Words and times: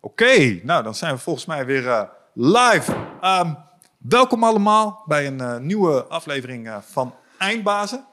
Oké, 0.00 0.60
nou 0.62 0.82
dan 0.82 0.94
zijn 0.94 1.14
we 1.14 1.20
volgens 1.20 1.44
mij 1.46 1.66
weer 1.66 1.84
uh, 1.84 2.02
live. 2.32 2.92
Um, 3.22 3.56
welkom 3.98 4.44
allemaal 4.44 5.02
bij 5.06 5.26
een 5.26 5.40
uh, 5.40 5.56
nieuwe 5.56 6.04
aflevering 6.04 6.66
uh, 6.66 6.78
van 6.80 7.14
Eindbazen. 7.38 8.06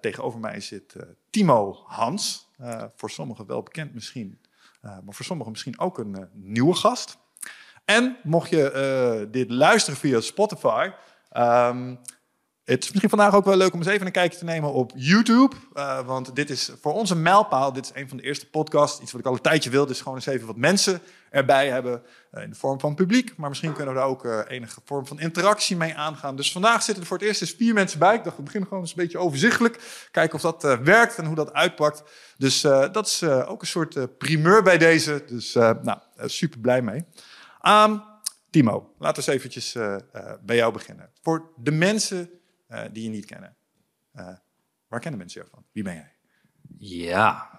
tegenover 0.00 0.40
mij 0.40 0.60
zit 0.60 0.96
Timo 1.30 1.84
Hans. 1.86 2.48
voor 2.96 3.10
sommigen 3.10 3.46
wel 3.46 3.62
bekend 3.62 3.94
misschien, 3.94 4.40
maar 4.80 5.14
voor 5.14 5.24
sommigen 5.24 5.52
misschien 5.52 5.78
ook 5.78 5.98
een 5.98 6.28
nieuwe 6.32 6.74
gast. 6.74 7.18
En 7.84 8.16
mocht 8.22 8.50
je 8.50 9.28
dit 9.30 9.50
luisteren 9.50 9.98
via 9.98 10.20
Spotify, 10.20 10.90
um, 11.36 11.98
het 12.74 12.82
is 12.82 12.90
misschien 12.90 13.08
vandaag 13.08 13.34
ook 13.34 13.44
wel 13.44 13.56
leuk 13.56 13.72
om 13.72 13.78
eens 13.78 13.88
even 13.88 14.06
een 14.06 14.12
kijkje 14.12 14.38
te 14.38 14.44
nemen 14.44 14.72
op 14.72 14.92
YouTube. 14.94 15.56
Uh, 15.74 16.06
want 16.06 16.36
dit 16.36 16.50
is 16.50 16.70
voor 16.80 16.92
ons 16.92 17.10
een 17.10 17.22
mijlpaal. 17.22 17.72
Dit 17.72 17.84
is 17.84 18.00
een 18.00 18.08
van 18.08 18.16
de 18.16 18.22
eerste 18.22 18.50
podcasts. 18.50 19.00
Iets 19.00 19.12
wat 19.12 19.20
ik 19.20 19.26
al 19.26 19.32
een 19.32 19.40
tijdje 19.40 19.70
wilde. 19.70 19.88
Dus 19.88 20.00
gewoon 20.00 20.14
eens 20.14 20.26
even 20.26 20.46
wat 20.46 20.56
mensen 20.56 21.00
erbij 21.30 21.68
hebben. 21.68 22.02
Uh, 22.32 22.42
in 22.42 22.50
de 22.50 22.56
vorm 22.56 22.80
van 22.80 22.94
publiek. 22.94 23.36
Maar 23.36 23.48
misschien 23.48 23.72
kunnen 23.72 23.94
we 23.94 24.00
daar 24.00 24.08
ook 24.08 24.24
uh, 24.24 24.40
enige 24.48 24.80
vorm 24.84 25.06
van 25.06 25.20
interactie 25.20 25.76
mee 25.76 25.94
aangaan. 25.94 26.36
Dus 26.36 26.52
vandaag 26.52 26.82
zitten 26.82 27.02
er 27.02 27.08
voor 27.08 27.18
het 27.18 27.26
eerst 27.26 27.40
eens 27.40 27.54
vier 27.58 27.74
mensen 27.74 27.98
bij. 27.98 28.14
Ik 28.14 28.24
dacht, 28.24 28.36
we 28.36 28.42
beginnen 28.42 28.68
gewoon 28.68 28.84
eens 28.84 28.92
een 28.92 29.02
beetje 29.02 29.18
overzichtelijk. 29.18 30.06
Kijken 30.10 30.34
of 30.34 30.40
dat 30.40 30.78
werkt 30.82 31.16
en 31.16 31.24
hoe 31.24 31.34
dat 31.34 31.52
uitpakt. 31.52 32.02
Dus 32.36 32.60
dat 32.60 33.06
is 33.06 33.22
ook 33.22 33.60
een 33.60 33.66
soort 33.66 34.18
primeur 34.18 34.62
bij 34.62 34.78
deze. 34.78 35.24
Dus 35.26 35.52
nou, 35.54 35.98
super 36.24 36.58
blij 36.58 36.82
mee. 36.82 37.04
Um, 37.62 38.02
Timo, 38.50 38.94
laten 38.98 39.24
we 39.24 39.30
eens 39.30 39.38
eventjes 39.38 39.76
bij 40.42 40.56
jou 40.56 40.72
beginnen. 40.72 41.10
Voor 41.22 41.50
de 41.56 41.70
mensen 41.70 42.30
die 42.92 43.02
je 43.02 43.08
niet 43.08 43.24
kennen. 43.24 43.56
Uh, 44.14 44.36
waar 44.88 45.00
kennen 45.00 45.18
mensen 45.18 45.40
jou 45.40 45.52
van? 45.52 45.64
Wie 45.72 45.82
ben 45.82 45.94
jij? 45.94 46.16
Ja, 46.78 47.50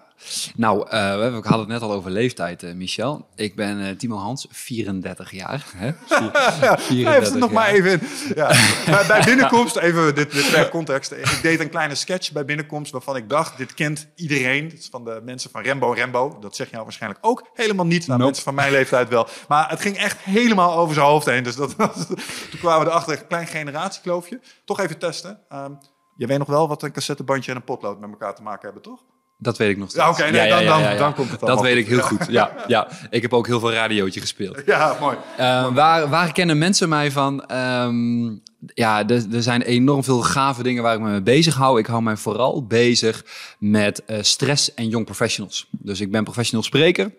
nou, 0.56 0.78
uh, 0.78 0.90
we 1.16 1.40
hadden 1.42 1.58
het 1.58 1.68
net 1.68 1.82
al 1.82 1.92
over 1.92 2.10
leeftijd, 2.10 2.62
uh, 2.62 2.74
Michel. 2.74 3.28
Ik 3.34 3.56
ben 3.56 3.78
uh, 3.78 3.90
Timo 3.90 4.16
Hans, 4.16 4.46
34 4.50 5.30
jaar. 5.30 5.64
Hè? 5.76 5.92
34 5.98 6.88
ja, 6.88 7.10
heeft 7.10 7.30
het 7.30 7.38
nog 7.38 7.52
maar 7.52 7.68
even 7.68 7.90
in. 7.90 8.00
Ja. 8.34 8.46
bij, 8.86 9.04
bij, 9.06 9.22
binnenkomst, 9.30 9.76
even 9.76 10.14
dit, 10.14 10.32
dit 10.32 10.50
per 10.50 10.68
context. 10.68 11.12
Ik 11.12 11.38
deed 11.42 11.60
een 11.60 11.70
kleine 11.70 11.94
sketch 11.94 12.32
bij 12.32 12.44
binnenkomst 12.44 12.92
waarvan 12.92 13.16
ik 13.16 13.28
dacht, 13.28 13.56
dit 13.56 13.74
kent 13.74 14.08
iedereen. 14.14 14.68
Dit 14.68 14.78
is 14.78 14.88
van 14.90 15.04
de 15.04 15.20
mensen 15.24 15.50
van 15.50 15.62
Rembo 15.62 15.90
Rembo. 15.90 16.38
Dat 16.40 16.56
zeg 16.56 16.66
je 16.66 16.72
nou 16.72 16.84
waarschijnlijk 16.84 17.26
ook 17.26 17.48
helemaal 17.54 17.86
niet. 17.86 18.06
Nou, 18.06 18.20
mensen 18.20 18.44
van 18.44 18.54
mijn 18.54 18.72
leeftijd 18.72 19.08
wel. 19.08 19.28
Maar 19.48 19.70
het 19.70 19.80
ging 19.80 19.96
echt 19.96 20.18
helemaal 20.18 20.76
over 20.76 20.94
zijn 20.94 21.06
hoofd 21.06 21.26
heen. 21.26 21.42
Dus 21.42 21.56
dat, 21.56 21.76
toen 22.50 22.60
kwamen 22.60 22.84
we 22.84 22.90
erachter, 22.90 23.18
een 23.18 23.26
klein 23.26 23.46
generatiekloofje. 23.46 24.40
Toch 24.64 24.80
even 24.80 24.98
testen. 24.98 25.40
Um, 25.52 25.78
je 26.16 26.26
weet 26.26 26.38
nog 26.38 26.48
wel 26.48 26.68
wat 26.68 26.82
een 26.82 26.92
cassettebandje 26.92 27.50
en 27.50 27.56
een 27.56 27.64
potlood 27.64 28.00
met 28.00 28.10
elkaar 28.10 28.34
te 28.34 28.42
maken 28.42 28.64
hebben, 28.64 28.82
toch? 28.82 29.04
Dat 29.40 29.56
weet 29.56 29.70
ik 29.70 29.78
nog 29.78 29.90
steeds. 29.90 30.04
Ja, 30.04 30.10
oké, 30.10 30.30
nee, 30.30 30.48
dan, 30.48 30.64
dan, 30.64 30.96
dan, 30.96 31.14
komt 31.14 31.30
het 31.30 31.40
Dat 31.40 31.60
weet 31.60 31.76
ik 31.76 31.86
heel 31.86 32.00
goed, 32.00 32.26
ja, 32.28 32.52
ja. 32.66 32.88
Ik 33.10 33.22
heb 33.22 33.32
ook 33.32 33.46
heel 33.46 33.60
veel 33.60 33.72
radiootje 33.72 34.20
gespeeld. 34.20 34.62
Ja, 34.66 34.96
mooi. 35.00 35.16
Uh, 35.40 35.74
waar, 35.74 36.08
waar 36.08 36.32
kennen 36.32 36.58
mensen 36.58 36.88
mij 36.88 37.10
van? 37.10 37.52
Um, 37.52 38.42
ja, 38.74 39.08
er, 39.08 39.24
er 39.32 39.42
zijn 39.42 39.62
enorm 39.62 40.04
veel 40.04 40.20
gave 40.20 40.62
dingen 40.62 40.82
waar 40.82 40.94
ik 40.94 41.00
me 41.00 41.10
mee 41.10 41.22
bezig 41.22 41.54
hou. 41.54 41.78
Ik 41.78 41.86
hou 41.86 42.02
mij 42.02 42.16
vooral 42.16 42.66
bezig 42.66 43.24
met 43.58 44.02
uh, 44.06 44.18
stress 44.20 44.74
en 44.74 44.88
young 44.88 45.04
professionals. 45.04 45.68
Dus 45.70 46.00
ik 46.00 46.10
ben 46.10 46.24
professional 46.24 46.64
spreker. 46.64 47.12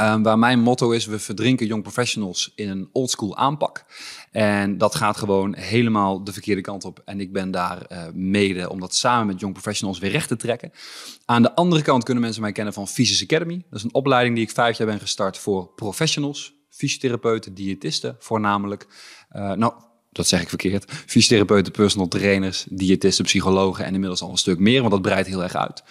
Um, 0.00 0.22
waar 0.22 0.38
mijn 0.38 0.60
motto 0.60 0.90
is, 0.90 1.06
we 1.06 1.18
verdrinken 1.18 1.66
young 1.66 1.82
professionals 1.82 2.52
in 2.54 2.68
een 2.68 2.88
oldschool 2.92 3.36
aanpak. 3.36 3.84
En 4.30 4.78
dat 4.78 4.94
gaat 4.94 5.16
gewoon 5.16 5.54
helemaal 5.54 6.24
de 6.24 6.32
verkeerde 6.32 6.60
kant 6.60 6.84
op. 6.84 7.02
En 7.04 7.20
ik 7.20 7.32
ben 7.32 7.50
daar 7.50 7.86
uh, 7.92 8.04
mede 8.12 8.70
om 8.70 8.80
dat 8.80 8.94
samen 8.94 9.26
met 9.26 9.40
young 9.40 9.52
professionals 9.52 9.98
weer 9.98 10.10
recht 10.10 10.28
te 10.28 10.36
trekken. 10.36 10.72
Aan 11.24 11.42
de 11.42 11.54
andere 11.54 11.82
kant 11.82 12.04
kunnen 12.04 12.22
mensen 12.22 12.42
mij 12.42 12.52
kennen 12.52 12.74
van 12.74 12.88
Physics 12.88 13.22
Academy. 13.22 13.64
Dat 13.70 13.78
is 13.78 13.84
een 13.84 13.94
opleiding 13.94 14.34
die 14.34 14.44
ik 14.44 14.50
vijf 14.50 14.78
jaar 14.78 14.86
ben 14.86 15.00
gestart 15.00 15.38
voor 15.38 15.68
professionals, 15.74 16.54
fysiotherapeuten, 16.68 17.54
diëtisten 17.54 18.16
voornamelijk. 18.18 18.86
Uh, 19.36 19.52
nou, 19.52 19.72
dat 20.12 20.26
zeg 20.26 20.40
ik 20.40 20.48
verkeerd. 20.48 20.92
Fysiotherapeuten, 21.06 21.72
personal 21.72 22.08
trainers, 22.08 22.66
diëtisten, 22.70 23.24
psychologen 23.24 23.84
en 23.84 23.92
inmiddels 23.94 24.22
al 24.22 24.30
een 24.30 24.36
stuk 24.36 24.58
meer, 24.58 24.80
want 24.80 24.92
dat 24.92 25.02
breidt 25.02 25.28
heel 25.28 25.42
erg 25.42 25.54
uit. 25.54 25.82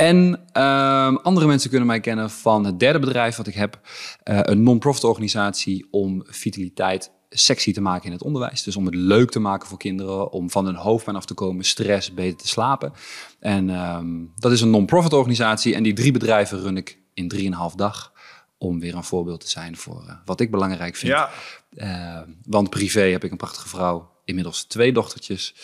En 0.00 0.40
uh, 0.56 1.16
andere 1.16 1.46
mensen 1.46 1.70
kunnen 1.70 1.86
mij 1.86 2.00
kennen 2.00 2.30
van 2.30 2.64
het 2.64 2.78
derde 2.78 2.98
bedrijf 2.98 3.36
wat 3.36 3.46
ik 3.46 3.54
heb. 3.54 3.80
Uh, 4.24 4.38
een 4.42 4.62
non-profit 4.62 5.04
organisatie 5.04 5.86
om 5.90 6.22
vitaliteit 6.26 7.12
sexy 7.30 7.72
te 7.72 7.80
maken 7.80 8.06
in 8.06 8.12
het 8.12 8.22
onderwijs. 8.22 8.62
Dus 8.62 8.76
om 8.76 8.86
het 8.86 8.94
leuk 8.94 9.30
te 9.30 9.38
maken 9.38 9.68
voor 9.68 9.78
kinderen, 9.78 10.32
om 10.32 10.50
van 10.50 10.64
hun 10.64 10.74
hoofdpijn 10.74 11.16
af 11.16 11.24
te 11.24 11.34
komen, 11.34 11.64
stress, 11.64 12.14
beter 12.14 12.38
te 12.38 12.48
slapen. 12.48 12.92
En 13.40 13.68
um, 13.68 14.32
dat 14.36 14.52
is 14.52 14.60
een 14.60 14.70
non-profit 14.70 15.12
organisatie 15.12 15.74
en 15.74 15.82
die 15.82 15.92
drie 15.92 16.12
bedrijven 16.12 16.60
run 16.60 16.76
ik 16.76 16.98
in 17.14 17.28
drieënhalf 17.28 17.74
dag. 17.74 18.12
Om 18.58 18.80
weer 18.80 18.94
een 18.94 19.04
voorbeeld 19.04 19.40
te 19.40 19.48
zijn 19.48 19.76
voor 19.76 20.04
uh, 20.06 20.14
wat 20.24 20.40
ik 20.40 20.50
belangrijk 20.50 20.96
vind. 20.96 21.12
Ja. 21.12 21.30
Uh, 21.74 22.20
want 22.46 22.70
privé 22.70 23.00
heb 23.00 23.24
ik 23.24 23.30
een 23.30 23.36
prachtige 23.36 23.68
vrouw, 23.68 24.10
inmiddels 24.24 24.64
twee 24.64 24.92
dochtertjes. 24.92 25.54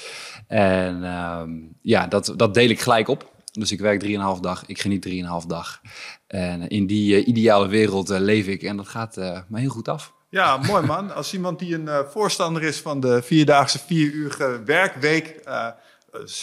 En 0.46 1.00
ja, 1.82 2.06
dat, 2.06 2.34
dat 2.36 2.54
deel 2.54 2.68
ik 2.68 2.80
gelijk 2.80 3.08
op. 3.08 3.34
Dus 3.60 3.72
ik 3.72 3.80
werk 3.80 4.04
3,5 4.04 4.40
dag, 4.40 4.66
ik 4.66 4.80
geniet 4.80 5.08
3,5 5.42 5.46
dag. 5.46 5.80
En 6.26 6.68
in 6.68 6.86
die 6.86 7.20
uh, 7.20 7.28
ideale 7.28 7.68
wereld 7.68 8.10
uh, 8.10 8.18
leef 8.18 8.46
ik 8.46 8.62
en 8.62 8.76
dat 8.76 8.88
gaat 8.88 9.16
uh, 9.16 9.38
me 9.48 9.60
heel 9.60 9.68
goed 9.68 9.88
af. 9.88 10.14
Ja, 10.28 10.56
mooi 10.56 10.86
man. 10.86 11.14
Als 11.14 11.34
iemand 11.34 11.58
die 11.58 11.74
een 11.74 12.04
voorstander 12.08 12.62
is 12.62 12.80
van 12.80 13.00
de 13.00 13.22
vierdaagse, 13.22 13.78
vieruurige 13.78 14.62
werkweek, 14.64 15.40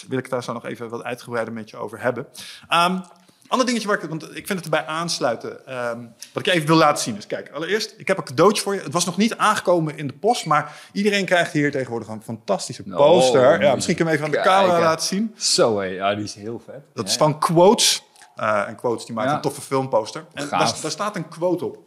wil 0.08 0.18
ik 0.18 0.30
daar 0.30 0.42
zo 0.42 0.52
nog 0.52 0.64
even 0.64 0.88
wat 0.88 1.02
uitgebreider 1.02 1.54
met 1.54 1.70
je 1.70 1.76
over 1.76 2.00
hebben. 2.00 2.26
Um, 2.72 3.02
Ander 3.46 3.66
dingetje 3.66 3.88
waar 3.88 4.02
ik, 4.02 4.08
want 4.08 4.22
ik 4.22 4.46
vind 4.46 4.48
het 4.48 4.64
erbij 4.64 4.86
aansluiten, 4.86 5.76
um, 5.90 6.14
wat 6.32 6.46
ik 6.46 6.52
even 6.52 6.66
wil 6.66 6.76
laten 6.76 7.02
zien. 7.02 7.14
Dus 7.14 7.26
kijk, 7.26 7.50
allereerst, 7.50 7.94
ik 7.96 8.08
heb 8.08 8.18
een 8.18 8.24
cadeautje 8.24 8.62
voor 8.62 8.74
je. 8.74 8.80
Het 8.80 8.92
was 8.92 9.04
nog 9.04 9.16
niet 9.16 9.36
aangekomen 9.36 9.96
in 9.96 10.06
de 10.06 10.12
post, 10.12 10.46
maar 10.46 10.76
iedereen 10.92 11.24
krijgt 11.24 11.52
hier 11.52 11.70
tegenwoordig 11.70 12.08
een 12.08 12.22
fantastische 12.22 12.82
oh, 12.86 12.96
poster. 12.96 13.62
ja, 13.62 13.74
misschien 13.74 13.96
kunnen 13.96 14.14
we 14.14 14.20
even 14.20 14.34
aan 14.34 14.42
de 14.42 14.48
camera 14.48 14.80
laten 14.80 15.06
zien. 15.06 15.34
Zo 15.36 15.78
hé, 15.78 15.84
ja, 15.84 16.14
die 16.14 16.24
is 16.24 16.34
heel 16.34 16.62
vet. 16.64 16.80
Dat 16.94 17.08
is 17.08 17.16
van 17.16 17.38
Quotes. 17.38 18.02
Uh, 18.36 18.68
en 18.68 18.76
Quotes, 18.76 19.06
die 19.06 19.14
maakt 19.14 19.32
een 19.32 19.40
toffe 19.40 19.60
filmposter. 19.60 20.24
En 20.32 20.48
daar, 20.48 20.78
daar, 20.82 20.90
staat 20.90 21.16
een 21.16 21.28
quote 21.28 21.64
op. 21.64 21.78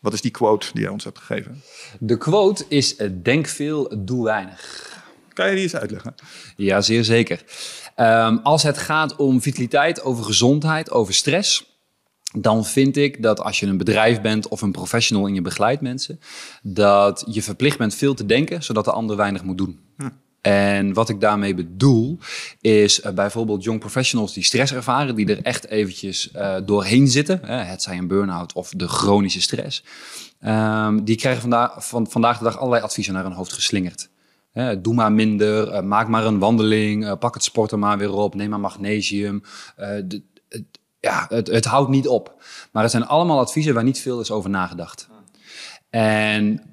Wat 0.00 0.12
is 0.12 0.20
die 0.20 0.30
quote 0.30 0.66
die 0.72 0.82
jij 0.82 0.90
ons 0.90 1.04
hebt 1.04 1.18
gegeven? 1.18 1.62
De 1.98 2.18
quote 2.18 2.64
is, 2.68 2.96
eh, 2.96 3.08
denk 3.12 3.46
veel, 3.46 3.94
doe 3.98 4.24
weinig. 4.24 4.90
Kan 5.32 5.48
je 5.48 5.54
die 5.54 5.62
eens 5.62 5.76
uitleggen? 5.76 6.14
Ja, 6.56 6.80
zeer 6.80 7.04
zeker. 7.04 7.42
Um, 7.96 8.40
als 8.42 8.62
het 8.62 8.78
gaat 8.78 9.16
om 9.16 9.42
vitaliteit, 9.42 10.02
over 10.02 10.24
gezondheid, 10.24 10.90
over 10.90 11.14
stress, 11.14 11.72
dan 12.38 12.64
vind 12.64 12.96
ik 12.96 13.22
dat 13.22 13.40
als 13.40 13.60
je 13.60 13.66
een 13.66 13.76
bedrijf 13.76 14.20
bent 14.20 14.48
of 14.48 14.62
een 14.62 14.72
professional 14.72 15.26
en 15.26 15.34
je 15.34 15.42
begeleidt 15.42 15.82
mensen, 15.82 16.20
dat 16.62 17.24
je 17.28 17.42
verplicht 17.42 17.78
bent 17.78 17.94
veel 17.94 18.14
te 18.14 18.26
denken, 18.26 18.62
zodat 18.62 18.84
de 18.84 18.92
ander 18.92 19.16
weinig 19.16 19.42
moet 19.42 19.58
doen. 19.58 19.80
Hm. 19.96 20.08
En 20.40 20.92
wat 20.92 21.08
ik 21.08 21.20
daarmee 21.20 21.54
bedoel, 21.54 22.18
is 22.60 23.00
uh, 23.00 23.12
bijvoorbeeld 23.12 23.64
young 23.64 23.80
professionals 23.80 24.32
die 24.32 24.44
stress 24.44 24.72
ervaren, 24.72 25.14
die 25.14 25.26
er 25.26 25.42
echt 25.42 25.66
eventjes 25.66 26.30
uh, 26.36 26.56
doorheen 26.64 27.08
zitten, 27.08 27.40
hè, 27.42 27.56
het 27.56 27.82
zij 27.82 27.98
een 27.98 28.06
burn-out 28.06 28.52
of 28.52 28.70
de 28.76 28.88
chronische 28.88 29.40
stress, 29.40 29.84
um, 30.44 31.04
die 31.04 31.16
krijgen 31.16 31.40
vandaag, 31.40 31.88
van, 31.88 32.06
vandaag 32.10 32.38
de 32.38 32.44
dag 32.44 32.58
allerlei 32.58 32.82
adviezen 32.82 33.14
naar 33.14 33.24
hun 33.24 33.32
hoofd 33.32 33.52
geslingerd 33.52 34.10
doe 34.82 34.94
maar 34.94 35.12
minder, 35.12 35.72
uh, 35.72 35.80
maak 35.80 36.08
maar 36.08 36.26
een 36.26 36.38
wandeling, 36.38 37.04
uh, 37.04 37.12
pak 37.18 37.34
het 37.34 37.44
sporten 37.44 37.78
maar 37.78 37.98
weer 37.98 38.12
op, 38.12 38.34
neem 38.34 38.50
maar 38.50 38.60
magnesium. 38.60 39.42
Uh, 39.78 39.86
de, 40.04 40.22
het, 40.48 40.64
ja, 41.00 41.26
het, 41.28 41.46
het, 41.46 41.64
houdt 41.64 41.90
niet 41.90 42.08
op. 42.08 42.42
Maar 42.72 42.82
het 42.82 42.90
zijn 42.92 43.06
allemaal 43.06 43.38
adviezen 43.38 43.74
waar 43.74 43.84
niet 43.84 44.00
veel 44.00 44.20
is 44.20 44.30
over 44.30 44.50
nagedacht. 44.50 45.08
En 45.90 46.71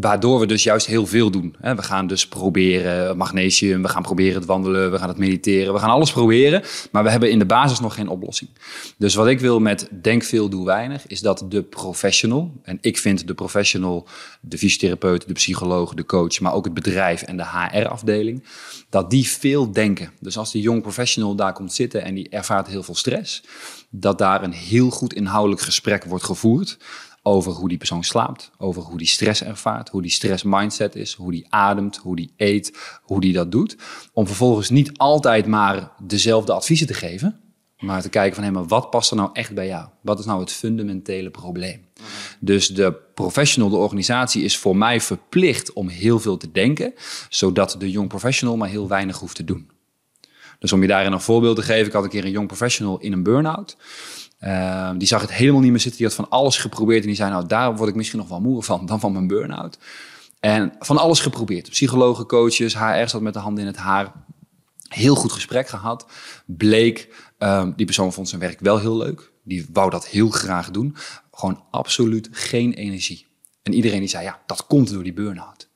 Waardoor 0.00 0.40
we 0.40 0.46
dus 0.46 0.62
juist 0.62 0.86
heel 0.86 1.06
veel 1.06 1.30
doen. 1.30 1.56
We 1.60 1.82
gaan 1.82 2.06
dus 2.06 2.28
proberen 2.28 3.16
magnesium, 3.16 3.82
we 3.82 3.88
gaan 3.88 4.02
proberen 4.02 4.34
het 4.34 4.44
wandelen, 4.44 4.90
we 4.90 4.98
gaan 4.98 5.08
het 5.08 5.18
mediteren, 5.18 5.72
we 5.72 5.78
gaan 5.78 5.90
alles 5.90 6.12
proberen. 6.12 6.62
Maar 6.90 7.04
we 7.04 7.10
hebben 7.10 7.30
in 7.30 7.38
de 7.38 7.46
basis 7.46 7.80
nog 7.80 7.94
geen 7.94 8.08
oplossing. 8.08 8.50
Dus 8.98 9.14
wat 9.14 9.26
ik 9.26 9.40
wil 9.40 9.60
met 9.60 9.88
Denk 10.02 10.22
veel, 10.22 10.48
doe 10.48 10.64
weinig, 10.64 11.06
is 11.06 11.20
dat 11.20 11.44
de 11.48 11.62
professional, 11.62 12.52
en 12.62 12.78
ik 12.80 12.98
vind 12.98 13.26
de 13.26 13.34
professional, 13.34 14.06
de 14.40 14.58
fysiotherapeut, 14.58 15.26
de 15.26 15.32
psycholoog, 15.32 15.94
de 15.94 16.06
coach, 16.06 16.40
maar 16.40 16.54
ook 16.54 16.64
het 16.64 16.74
bedrijf 16.74 17.22
en 17.22 17.36
de 17.36 17.46
HR-afdeling, 17.46 18.44
dat 18.88 19.10
die 19.10 19.28
veel 19.28 19.72
denken. 19.72 20.10
Dus 20.20 20.38
als 20.38 20.52
die 20.52 20.62
jong 20.62 20.82
professional 20.82 21.34
daar 21.34 21.52
komt 21.52 21.72
zitten 21.72 22.02
en 22.02 22.14
die 22.14 22.28
ervaart 22.28 22.66
heel 22.66 22.82
veel 22.82 22.94
stress, 22.94 23.42
dat 23.90 24.18
daar 24.18 24.42
een 24.42 24.52
heel 24.52 24.90
goed 24.90 25.14
inhoudelijk 25.14 25.62
gesprek 25.62 26.04
wordt 26.04 26.24
gevoerd 26.24 26.78
over 27.26 27.52
hoe 27.52 27.68
die 27.68 27.78
persoon 27.78 28.04
slaapt, 28.04 28.50
over 28.58 28.82
hoe 28.82 28.98
die 28.98 29.06
stress 29.06 29.42
ervaart, 29.42 29.88
hoe 29.88 30.02
die 30.02 30.10
stress 30.10 30.42
mindset 30.42 30.94
is, 30.94 31.14
hoe 31.14 31.30
die 31.30 31.46
ademt, 31.48 31.96
hoe 31.96 32.16
die 32.16 32.32
eet, 32.36 32.78
hoe 33.02 33.20
die 33.20 33.32
dat 33.32 33.52
doet. 33.52 33.76
Om 34.12 34.26
vervolgens 34.26 34.70
niet 34.70 34.98
altijd 34.98 35.46
maar 35.46 35.92
dezelfde 36.02 36.52
adviezen 36.52 36.86
te 36.86 36.94
geven, 36.94 37.40
maar 37.78 38.02
te 38.02 38.08
kijken 38.08 38.34
van 38.34 38.44
hé, 38.44 38.50
maar 38.50 38.66
wat 38.66 38.90
past 38.90 39.10
er 39.10 39.16
nou 39.16 39.30
echt 39.32 39.54
bij 39.54 39.66
jou? 39.66 39.88
Wat 40.00 40.18
is 40.18 40.24
nou 40.24 40.40
het 40.40 40.52
fundamentele 40.52 41.30
probleem? 41.30 41.86
Dus 42.40 42.68
de 42.68 42.94
professional, 43.14 43.70
de 43.70 43.76
organisatie 43.76 44.42
is 44.42 44.58
voor 44.58 44.76
mij 44.76 45.00
verplicht 45.00 45.72
om 45.72 45.88
heel 45.88 46.20
veel 46.20 46.36
te 46.36 46.50
denken, 46.52 46.94
zodat 47.28 47.76
de 47.78 47.90
jong 47.90 48.08
professional 48.08 48.56
maar 48.56 48.68
heel 48.68 48.88
weinig 48.88 49.18
hoeft 49.18 49.36
te 49.36 49.44
doen. 49.44 49.70
Dus 50.58 50.72
om 50.72 50.82
je 50.82 50.88
daarin 50.88 51.12
een 51.12 51.20
voorbeeld 51.20 51.56
te 51.56 51.62
geven, 51.62 51.86
ik 51.86 51.92
had 51.92 52.04
een 52.04 52.10
keer 52.10 52.24
een 52.24 52.30
jong 52.30 52.46
professional 52.46 52.98
in 52.98 53.12
een 53.12 53.22
burn-out. 53.22 53.76
Uh, 54.44 54.90
die 54.98 55.08
zag 55.08 55.20
het 55.20 55.32
helemaal 55.32 55.60
niet 55.60 55.70
meer 55.70 55.80
zitten. 55.80 55.98
Die 55.98 56.06
had 56.06 56.16
van 56.16 56.28
alles 56.28 56.56
geprobeerd. 56.56 57.00
En 57.00 57.06
die 57.06 57.16
zei, 57.16 57.30
nou, 57.30 57.46
daar 57.46 57.76
word 57.76 57.88
ik 57.88 57.94
misschien 57.94 58.18
nog 58.18 58.28
wel 58.28 58.40
moe 58.40 58.62
van 58.62 58.86
dan 58.86 59.00
van 59.00 59.12
mijn 59.12 59.26
burn-out. 59.26 59.78
En 60.40 60.72
van 60.78 60.98
alles 60.98 61.20
geprobeerd. 61.20 61.70
Psychologen, 61.70 62.26
coaches, 62.26 62.78
HR 62.78 63.06
zat 63.06 63.20
met 63.20 63.32
de 63.32 63.38
handen 63.38 63.60
in 63.60 63.70
het 63.70 63.76
haar. 63.76 64.12
Heel 64.88 65.14
goed 65.14 65.32
gesprek 65.32 65.68
gehad. 65.68 66.06
Bleek, 66.46 67.14
um, 67.38 67.72
die 67.76 67.86
persoon 67.86 68.12
vond 68.12 68.28
zijn 68.28 68.40
werk 68.40 68.60
wel 68.60 68.78
heel 68.78 68.96
leuk. 68.96 69.32
Die 69.42 69.66
wou 69.72 69.90
dat 69.90 70.06
heel 70.06 70.28
graag 70.28 70.70
doen. 70.70 70.96
Gewoon 71.32 71.62
absoluut 71.70 72.28
geen 72.30 72.72
energie. 72.72 73.26
En 73.62 73.72
iedereen 73.72 74.00
die 74.00 74.08
zei, 74.08 74.24
ja, 74.24 74.40
dat 74.46 74.66
komt 74.66 74.90
door 74.90 75.02
die 75.02 75.12
burn-out. 75.12 75.68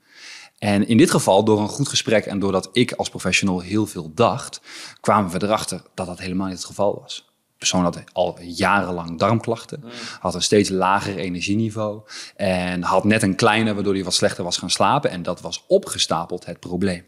En 0.59 0.89
in 0.89 0.97
dit 0.97 1.11
geval, 1.11 1.45
door 1.45 1.61
een 1.61 1.69
goed 1.69 1.89
gesprek 1.89 2.25
en 2.27 2.39
doordat 2.39 2.69
ik 2.73 2.93
als 2.93 3.09
professional 3.09 3.61
heel 3.61 3.87
veel 3.87 4.15
dacht, 4.15 4.61
kwamen 5.01 5.31
we 5.31 5.43
erachter 5.43 5.83
dat 5.95 6.07
dat 6.07 6.19
helemaal 6.19 6.47
niet 6.47 6.57
het 6.57 6.67
geval 6.67 7.01
was. 7.01 7.28
De 7.59 7.65
persoon 7.67 7.83
had 7.83 8.03
al 8.13 8.39
jarenlang 8.43 9.19
darmklachten, 9.19 9.85
had 10.21 10.35
een 10.35 10.43
steeds 10.43 10.69
lager 10.71 11.17
energieniveau 11.17 12.01
en 12.37 12.83
had 12.83 13.05
net 13.05 13.23
een 13.23 13.35
kleine 13.35 13.75
waardoor 13.75 13.95
hij 13.95 14.05
wat 14.05 14.15
slechter 14.15 14.45
was 14.45 14.57
gaan 14.57 14.71
slapen. 14.71 15.11
En 15.11 15.23
dat 15.23 15.41
was 15.41 15.65
opgestapeld 15.67 16.45
het 16.45 16.61
probleem. 16.61 17.05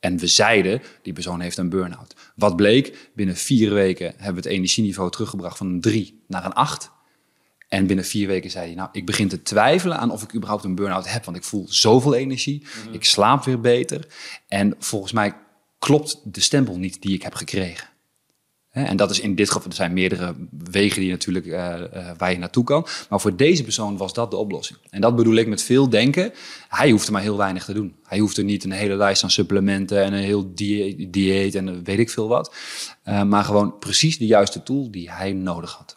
En 0.00 0.18
we 0.18 0.26
zeiden, 0.26 0.82
die 1.02 1.12
persoon 1.12 1.40
heeft 1.40 1.56
een 1.56 1.68
burn-out. 1.68 2.14
Wat 2.36 2.56
bleek? 2.56 3.10
Binnen 3.14 3.36
vier 3.36 3.72
weken 3.74 4.06
hebben 4.16 4.42
we 4.42 4.48
het 4.48 4.58
energieniveau 4.58 5.10
teruggebracht 5.10 5.56
van 5.56 5.66
een 5.66 5.80
3 5.80 6.24
naar 6.28 6.44
een 6.44 6.52
8. 6.52 6.90
En 7.68 7.86
binnen 7.86 8.04
vier 8.04 8.26
weken 8.26 8.50
zei 8.50 8.66
hij, 8.66 8.74
nou, 8.74 8.88
ik 8.92 9.06
begin 9.06 9.28
te 9.28 9.42
twijfelen 9.42 9.98
aan 9.98 10.10
of 10.10 10.22
ik 10.22 10.34
überhaupt 10.34 10.64
een 10.64 10.74
burn-out 10.74 11.08
heb, 11.12 11.24
want 11.24 11.36
ik 11.36 11.44
voel 11.44 11.66
zoveel 11.68 12.14
energie, 12.14 12.66
Mhm. 12.84 12.94
ik 12.94 13.04
slaap 13.04 13.44
weer 13.44 13.60
beter. 13.60 14.06
En 14.48 14.74
volgens 14.78 15.12
mij 15.12 15.34
klopt 15.78 16.20
de 16.24 16.40
stempel 16.40 16.78
niet 16.78 17.02
die 17.02 17.14
ik 17.14 17.22
heb 17.22 17.34
gekregen. 17.34 17.88
En 18.74 18.96
dat 18.96 19.10
is 19.10 19.20
in 19.20 19.34
dit 19.34 19.50
geval, 19.50 19.68
er 19.70 19.76
zijn 19.76 19.92
meerdere 19.92 20.34
wegen 20.70 21.00
die 21.00 21.10
natuurlijk, 21.10 21.46
eh, 21.46 21.74
eh, 21.82 22.16
waar 22.16 22.30
je 22.32 22.38
naartoe 22.38 22.64
kan. 22.64 22.86
Maar 23.08 23.20
voor 23.20 23.36
deze 23.36 23.62
persoon 23.62 23.96
was 23.96 24.12
dat 24.12 24.30
de 24.30 24.36
oplossing. 24.36 24.78
En 24.90 25.00
dat 25.00 25.16
bedoel 25.16 25.34
ik 25.34 25.46
met 25.46 25.62
veel 25.62 25.88
denken. 25.88 26.32
Hij 26.68 26.90
hoefde 26.90 27.12
maar 27.12 27.22
heel 27.22 27.36
weinig 27.36 27.64
te 27.64 27.72
doen. 27.72 27.96
Hij 28.04 28.18
hoefde 28.18 28.42
niet 28.42 28.64
een 28.64 28.70
hele 28.72 28.94
lijst 28.96 29.22
aan 29.22 29.30
supplementen 29.30 30.02
en 30.02 30.12
een 30.12 30.22
heel 30.22 30.54
die- 30.54 31.10
dieet 31.10 31.54
en 31.54 31.84
weet 31.84 31.98
ik 31.98 32.10
veel 32.10 32.28
wat. 32.28 32.54
Eh, 33.02 33.22
maar 33.22 33.44
gewoon 33.44 33.78
precies 33.78 34.18
de 34.18 34.26
juiste 34.26 34.62
tool 34.62 34.90
die 34.90 35.10
hij 35.10 35.32
nodig 35.32 35.72
had. 35.72 35.96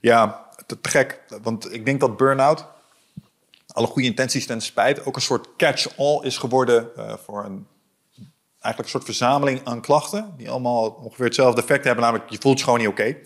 Ja, 0.00 0.46
te, 0.66 0.78
gek. 0.82 1.20
Want 1.42 1.72
ik 1.72 1.84
denk 1.84 2.00
dat 2.00 2.16
burn-out, 2.16 2.64
alle 3.66 3.86
goede 3.86 4.08
intenties 4.08 4.46
ten 4.46 4.60
spijt, 4.60 5.04
ook 5.06 5.16
een 5.16 5.22
soort 5.22 5.48
catch-all 5.56 6.20
is 6.22 6.36
geworden 6.38 6.88
voor 7.24 7.44
een, 7.44 7.66
eigenlijk 8.64 8.78
een 8.78 9.00
soort 9.00 9.04
verzameling 9.04 9.60
aan 9.64 9.80
klachten. 9.80 10.34
Die 10.36 10.50
allemaal 10.50 10.90
ongeveer 10.90 11.24
hetzelfde 11.24 11.60
effect 11.60 11.84
hebben, 11.84 12.04
namelijk 12.04 12.30
je 12.30 12.38
voelt 12.40 12.58
je 12.58 12.64
gewoon 12.64 12.78
niet 12.78 12.88
oké. 12.88 13.16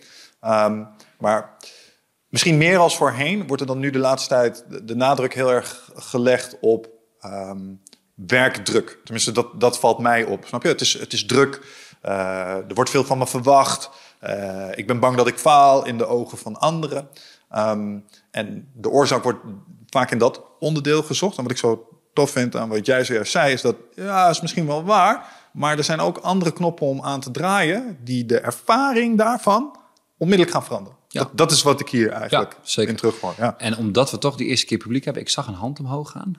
Ehm, 0.41 0.85
maar 1.19 1.57
misschien 2.29 2.57
meer 2.57 2.79
als 2.79 2.97
voorheen 2.97 3.47
wordt 3.47 3.63
er 3.63 3.69
dan 3.69 3.79
nu 3.79 3.91
de 3.91 3.99
laatste 3.99 4.29
tijd 4.29 4.65
de, 4.89 4.97
nadruk 4.97 5.35
heel 5.35 5.53
erg 5.53 5.91
gelegd 5.95 6.57
op 6.61 6.89
ehm, 7.21 7.75
werkdruk. 8.15 8.99
Tenminste, 9.05 9.33
dat, 9.33 9.61
dat 9.61 9.79
valt 9.79 9.99
mij 9.99 10.25
op. 10.25 10.45
Snap 10.47 10.63
je? 10.63 10.69
Het 10.69 10.81
is, 10.81 10.99
het 10.99 11.13
is 11.13 11.27
druk. 11.27 11.67
Eh, 12.01 12.57
er 12.57 12.75
wordt 12.75 12.91
veel 12.91 13.05
van 13.05 13.19
me 13.19 13.27
verwacht. 13.27 13.91
Eh, 14.19 14.69
ik 14.75 14.87
ben 14.87 15.01
bang 15.01 15.17
dat 15.17 15.27
ik 15.27 15.39
faal 15.39 15.87
in 15.87 15.99
de 15.99 16.07
ogen 16.07 16.39
van 16.39 16.57
anderen. 16.57 17.09
Ehm, 17.51 17.99
en 18.31 18.69
de 18.75 18.89
oorzaak 18.91 19.23
wordt 19.23 19.39
vaak 19.87 20.11
in 20.11 20.19
dat 20.19 20.43
onderdeel 20.59 21.03
gezocht. 21.03 21.37
En 21.37 21.43
wat 21.43 21.53
ik 21.53 21.59
zo 21.59 21.88
tof 22.19 22.31
vind 22.31 22.57
aan 22.57 22.69
wat 22.69 22.87
jij 22.87 23.05
zojuist 23.05 23.31
zei, 23.33 23.53
is 23.53 23.63
dat 23.63 23.77
ja, 23.95 24.29
is 24.29 24.41
misschien 24.41 24.67
wel 24.67 24.85
waar. 24.85 25.25
Maar 25.53 25.79
er 25.79 25.85
zijn 25.85 26.01
ook 26.01 26.19
andere 26.19 26.53
knoppen 26.53 26.87
om 26.87 27.03
aan 27.03 27.21
te 27.21 27.31
draaien 27.31 27.99
die 28.05 28.27
de 28.27 28.39
ervaring 28.41 29.19
daarvan 29.19 29.77
onmiddellijk 30.19 30.57
gaan 30.57 30.65
veranderen. 30.65 30.99
Ja. 31.09 31.21
Dat, 31.21 31.31
dat 31.35 31.51
is 31.51 31.63
wat 31.63 31.81
ik 31.81 31.89
hier 31.89 32.11
eigenlijk 32.11 32.53
Ja, 32.53 32.59
zeker. 32.63 32.91
in 32.91 32.97
terughoor. 32.97 33.35
Ja. 33.39 33.55
En 33.59 33.77
omdat 33.77 34.11
we 34.11 34.19
toch 34.19 34.37
de 34.37 34.45
eerste 34.45 34.67
keer 34.67 34.79
publiek 34.79 35.05
hebben, 35.05 35.23
ik 35.23 35.29
zag 35.29 35.47
een 35.47 35.55
hand 35.55 35.79
omhoog 35.79 36.11
gaan. 36.11 36.33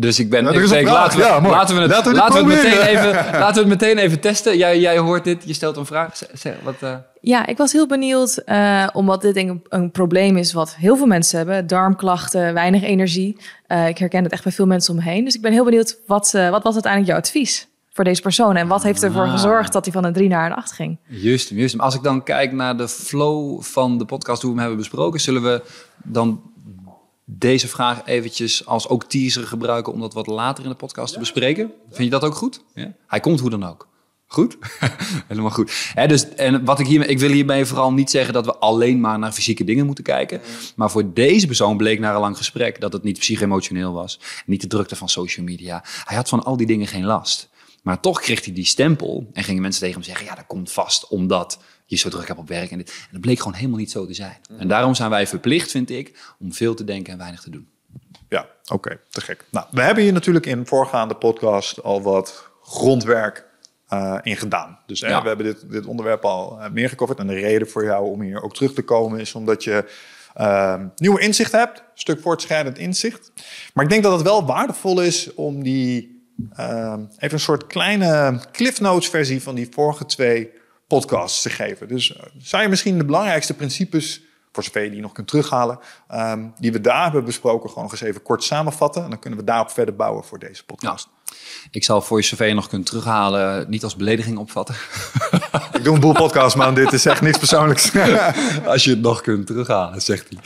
Dus 0.00 0.18
ik 0.18 0.30
ben. 0.30 0.44
Ja, 0.44 0.50
ik 0.50 0.62
een 0.62 0.68
denk, 0.68 0.88
laten, 0.88 1.18
we, 1.18 1.24
Ja, 1.24 1.40
mooi. 1.40 1.54
laten 1.54 1.74
we 1.76 1.80
het, 1.82 1.90
Laten 1.90 2.14
laten 2.14 2.34
we 2.46 2.54
we 2.54 2.54
dit 2.54 2.62
het, 2.62 2.72
meteen 2.78 2.86
even, 2.96 3.12
laten 3.40 3.64
we 3.64 3.70
het 3.70 3.80
meteen 3.80 3.98
even 3.98 4.20
testen. 4.20 4.56
Jij, 4.58 4.80
jij 4.80 4.98
hoort 4.98 5.24
dit, 5.24 5.42
je 5.46 5.52
stelt 5.52 5.76
een 5.76 5.86
vraag. 5.86 6.16
Zeg, 6.32 6.54
wat, 6.62 6.74
eh, 6.80 6.94
Ja, 7.20 7.46
ik 7.46 7.56
was 7.56 7.72
heel 7.72 7.86
benieuwd, 7.86 8.36
eh, 8.36 8.86
omdat 8.92 9.22
dit 9.22 9.34
denk 9.34 9.50
ik 9.50 9.66
een 9.68 9.90
probleem 9.90 10.36
is 10.36 10.52
wat 10.52 10.74
heel 10.76 10.96
veel 10.96 11.06
mensen 11.06 11.36
hebben. 11.38 11.66
Darmklachten, 11.66 12.54
weinig 12.54 12.82
energie. 12.82 13.36
Eh, 13.66 13.88
ik 13.88 13.98
herken 13.98 14.22
het 14.22 14.32
echt 14.32 14.42
bij 14.42 14.52
veel 14.52 14.66
mensen 14.66 14.94
om 14.94 15.04
me 15.04 15.10
heen. 15.10 15.24
Dus 15.24 15.34
ik 15.34 15.40
ben 15.42 15.52
heel 15.52 15.64
benieuwd, 15.64 15.98
wat, 16.06 16.34
eh, 16.34 16.50
wat 16.50 16.62
was 16.62 16.72
uiteindelijk 16.72 17.12
jouw 17.12 17.20
advies 17.22 17.68
voor 17.92 18.04
deze 18.04 18.22
persoon? 18.22 18.56
En 18.56 18.68
wat 18.68 18.82
heeft 18.82 19.02
ervoor 19.02 19.24
Ah. 19.24 19.32
gezorgd 19.32 19.72
dat 19.72 19.84
hij 19.84 19.92
van 19.92 20.04
een 20.04 20.12
3 20.12 20.28
naar 20.28 20.46
een 20.50 20.56
8 20.56 20.72
ging? 20.72 20.98
Juist, 21.06 21.48
juist. 21.50 21.78
Als 21.78 21.94
ik 21.94 22.02
dan 22.02 22.22
kijk 22.22 22.52
naar 22.52 22.76
de 22.76 22.88
flow 22.88 23.62
van 23.62 23.98
de 23.98 24.04
podcast, 24.04 24.42
hoe 24.42 24.50
we 24.50 24.56
hem 24.60 24.66
hebben 24.68 24.88
besproken, 24.88 25.20
zullen 25.20 25.42
we 25.42 25.62
dan 26.04 26.40
deze 27.38 27.68
vraag 27.68 28.06
eventjes 28.06 28.66
als 28.66 28.88
ook 28.88 29.04
teaser 29.04 29.46
gebruiken 29.46 29.92
om 29.92 30.00
dat 30.00 30.14
wat 30.14 30.26
later 30.26 30.64
in 30.64 30.70
de 30.70 30.76
podcast 30.76 31.12
te 31.12 31.18
bespreken. 31.18 31.72
Vind 31.90 32.04
je 32.04 32.10
dat 32.10 32.24
ook 32.24 32.34
goed? 32.34 32.64
Ja? 32.74 32.92
Hij 33.06 33.20
komt 33.20 33.40
hoe 33.40 33.50
dan 33.50 33.64
ook. 33.64 33.88
Goed? 34.26 34.56
Helemaal 35.28 35.50
goed. 35.50 35.92
Dus, 36.06 36.28
en 36.28 36.64
wat 36.64 36.78
ik, 36.78 36.86
hiermee, 36.86 37.08
ik 37.08 37.18
wil 37.18 37.30
hiermee 37.30 37.64
vooral 37.64 37.92
niet 37.92 38.10
zeggen 38.10 38.34
dat 38.34 38.44
we 38.44 38.56
alleen 38.56 39.00
maar 39.00 39.18
naar 39.18 39.32
fysieke 39.32 39.64
dingen 39.64 39.86
moeten 39.86 40.04
kijken. 40.04 40.40
Maar 40.76 40.90
voor 40.90 41.12
deze 41.12 41.46
persoon 41.46 41.76
bleek 41.76 41.98
na 41.98 42.14
een 42.14 42.20
lang 42.20 42.36
gesprek 42.36 42.80
dat 42.80 42.92
het 42.92 43.02
niet 43.02 43.18
psycho-emotioneel 43.18 43.92
was. 43.92 44.20
Niet 44.46 44.60
de 44.60 44.66
drukte 44.66 44.96
van 44.96 45.08
social 45.08 45.46
media. 45.46 45.84
Hij 46.04 46.16
had 46.16 46.28
van 46.28 46.44
al 46.44 46.56
die 46.56 46.66
dingen 46.66 46.86
geen 46.86 47.04
last. 47.04 47.48
Maar 47.82 48.00
toch 48.00 48.20
kreeg 48.20 48.44
hij 48.44 48.54
die 48.54 48.64
stempel 48.64 49.30
en 49.32 49.44
gingen 49.44 49.62
mensen 49.62 49.80
tegen 49.80 49.96
hem 49.96 50.06
zeggen: 50.06 50.26
Ja, 50.26 50.34
dat 50.34 50.46
komt 50.46 50.72
vast 50.72 51.08
omdat 51.08 51.58
je 51.90 51.96
zo 51.96 52.08
druk 52.08 52.26
hebt 52.26 52.38
op 52.38 52.48
werk. 52.48 52.70
En, 52.70 52.78
dit. 52.78 52.88
en 52.90 53.08
dat 53.12 53.20
bleek 53.20 53.38
gewoon 53.38 53.54
helemaal 53.54 53.78
niet 53.78 53.90
zo 53.90 54.06
te 54.06 54.14
zijn. 54.14 54.36
En 54.58 54.68
daarom 54.68 54.94
zijn 54.94 55.10
wij 55.10 55.26
verplicht, 55.26 55.70
vind 55.70 55.90
ik, 55.90 56.34
om 56.38 56.52
veel 56.52 56.74
te 56.74 56.84
denken 56.84 57.12
en 57.12 57.18
weinig 57.18 57.40
te 57.40 57.50
doen. 57.50 57.68
Ja, 58.28 58.46
oké, 58.72 58.98
te 59.10 59.20
gek. 59.20 59.44
Nou, 59.50 59.66
we 59.70 59.82
hebben 59.82 60.02
hier 60.04 60.12
natuurlijk 60.12 60.46
in 60.46 60.66
voorgaande 60.66 61.14
podcast 61.14 61.82
al 61.82 62.02
wat 62.02 62.50
grondwerk 62.62 63.46
eh, 63.88 64.18
in 64.22 64.36
gedaan. 64.36 64.78
Dus 64.86 65.00
hè, 65.00 65.08
Ja. 65.08 65.22
we 65.22 65.28
hebben 65.28 65.46
dit, 65.46 65.70
dit 65.70 65.86
onderwerp 65.86 66.24
al 66.24 66.60
eh, 66.60 66.70
meer 66.70 66.88
gecoverd. 66.88 67.18
En 67.18 67.26
de 67.26 67.34
reden 67.34 67.68
voor 67.68 67.84
jou 67.84 68.10
om 68.10 68.20
hier 68.20 68.42
ook 68.42 68.54
terug 68.54 68.72
te 68.72 68.82
komen 68.82 69.20
is 69.20 69.34
omdat 69.34 69.64
je 69.64 69.84
eh, 70.34 70.80
nieuwe 70.96 71.20
inzicht 71.20 71.52
hebt. 71.52 71.78
Een 71.78 71.84
stuk 71.94 72.20
voortschrijdend 72.20 72.78
inzicht. 72.78 73.32
Maar 73.74 73.84
ik 73.84 73.90
denk 73.90 74.02
dat 74.02 74.12
het 74.12 74.22
wel 74.22 74.46
waardevol 74.46 75.00
is 75.00 75.34
om 75.34 75.62
die 75.62 76.18
eh, 76.52 76.94
even 77.18 77.32
een 77.32 77.40
soort 77.40 77.66
kleine 77.66 78.40
Cliff 78.52 78.80
Notes 78.80 79.08
versie 79.08 79.42
van 79.42 79.54
die 79.54 79.68
vorige 79.70 80.06
twee 80.06 80.50
podcasts 80.90 81.42
te 81.42 81.50
geven. 81.50 81.88
Dus 81.88 82.16
eh, 82.16 82.22
je 82.62 82.68
misschien 82.68 82.98
de 82.98 83.04
belangrijkste 83.04 83.54
principes 83.54 84.22
voor 84.52 84.62
zover 84.62 84.82
je 84.82 84.90
die 84.90 85.00
nog 85.00 85.12
kunt 85.12 85.28
terughalen, 85.28 85.78
ehm, 86.08 86.48
die 86.58 86.72
we 86.72 86.80
daar 86.80 87.02
hebben 87.02 87.24
besproken, 87.24 87.70
gewoon 87.70 87.84
eens 87.90 88.00
even 88.00 88.22
kort 88.22 88.44
samenvatten. 88.44 89.04
En 89.04 89.10
dan 89.10 89.18
kunnen 89.18 89.38
we 89.38 89.44
daarop 89.44 89.70
verder 89.70 89.96
bouwen 89.96 90.24
voor 90.24 90.38
deze 90.38 90.64
podcast. 90.64 91.08
Ik 91.70 91.84
zal 91.84 92.02
voor 92.02 92.20
je 92.20 92.44
je 92.44 92.54
nog 92.54 92.68
kunt 92.68 92.86
terughalen, 92.86 93.66
niet 93.68 93.84
als 93.84 93.96
belediging 93.96 94.38
opvatten. 94.38 94.74
Ik 95.80 95.86
doe 95.86 95.94
een 95.94 96.00
boel 96.00 96.12
podcasts, 96.12 96.54
man. 96.54 96.74
Dit 96.74 96.92
is 96.92 97.06
echt 97.06 97.20
niks 97.20 97.38
persoonlijks. 97.38 97.90
Als 98.64 98.84
je 98.84 98.90
het 98.90 99.00
nog 99.00 99.20
kunt 99.20 99.46
terughalen, 99.46 100.02
zegt 100.02 100.26
hij. 100.28 100.38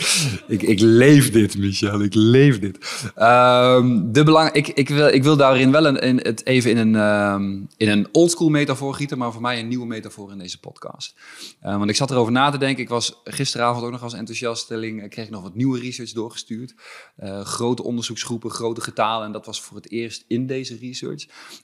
Ik, 0.46 0.62
ik 0.62 0.80
leef 0.80 1.32
dit, 1.32 1.58
Michel. 1.58 2.02
Ik 2.02 2.14
leef 2.14 2.58
dit. 2.58 2.78
Ehm, 3.14 4.00
de 4.12 4.22
belang, 4.24 4.50
ik, 4.50 4.68
ik, 4.68 4.88
wil, 4.88 5.08
ik 5.08 5.22
wil 5.22 5.36
daarin 5.36 5.70
wel 5.70 5.86
een, 5.86 5.96
in, 5.96 6.16
het 6.22 6.46
even 6.46 6.70
in 6.70 6.76
een, 6.76 6.94
ehm, 6.94 7.52
in 7.76 7.88
een 7.88 8.08
oldschool 8.12 8.48
metafoor 8.48 8.94
gieten, 8.94 9.18
maar 9.18 9.32
voor 9.32 9.40
mij 9.40 9.58
een 9.58 9.68
nieuwe 9.68 9.86
metafoor 9.86 10.32
in 10.32 10.38
deze 10.38 10.60
podcast. 10.60 11.14
Eh, 11.60 11.76
want 11.76 11.90
ik 11.90 11.96
zat 11.96 12.10
erover 12.10 12.32
na 12.32 12.50
te 12.50 12.58
denken. 12.58 12.82
Ik 12.82 12.88
was 12.88 13.20
gisteravond 13.24 13.84
ook 13.84 13.90
nog 13.90 14.02
als 14.02 14.14
enthousiaststelling, 14.14 15.02
eh, 15.02 15.08
kreeg 15.08 15.24
ik 15.24 15.30
nog 15.30 15.42
wat 15.42 15.54
nieuwe 15.54 15.80
research 15.80 16.12
doorgestuurd. 16.12 16.74
Eh, 17.16 17.40
grote 17.40 17.82
onderzoeksgroepen, 17.82 18.50
grote 18.50 18.80
getalen. 18.80 19.26
En 19.26 19.32
dat 19.32 19.46
was 19.46 19.60
voor 19.60 19.76
het 19.76 19.90
eerst 19.90 20.24
in 20.28 20.46
deze 20.46 20.72
research. 20.72 20.93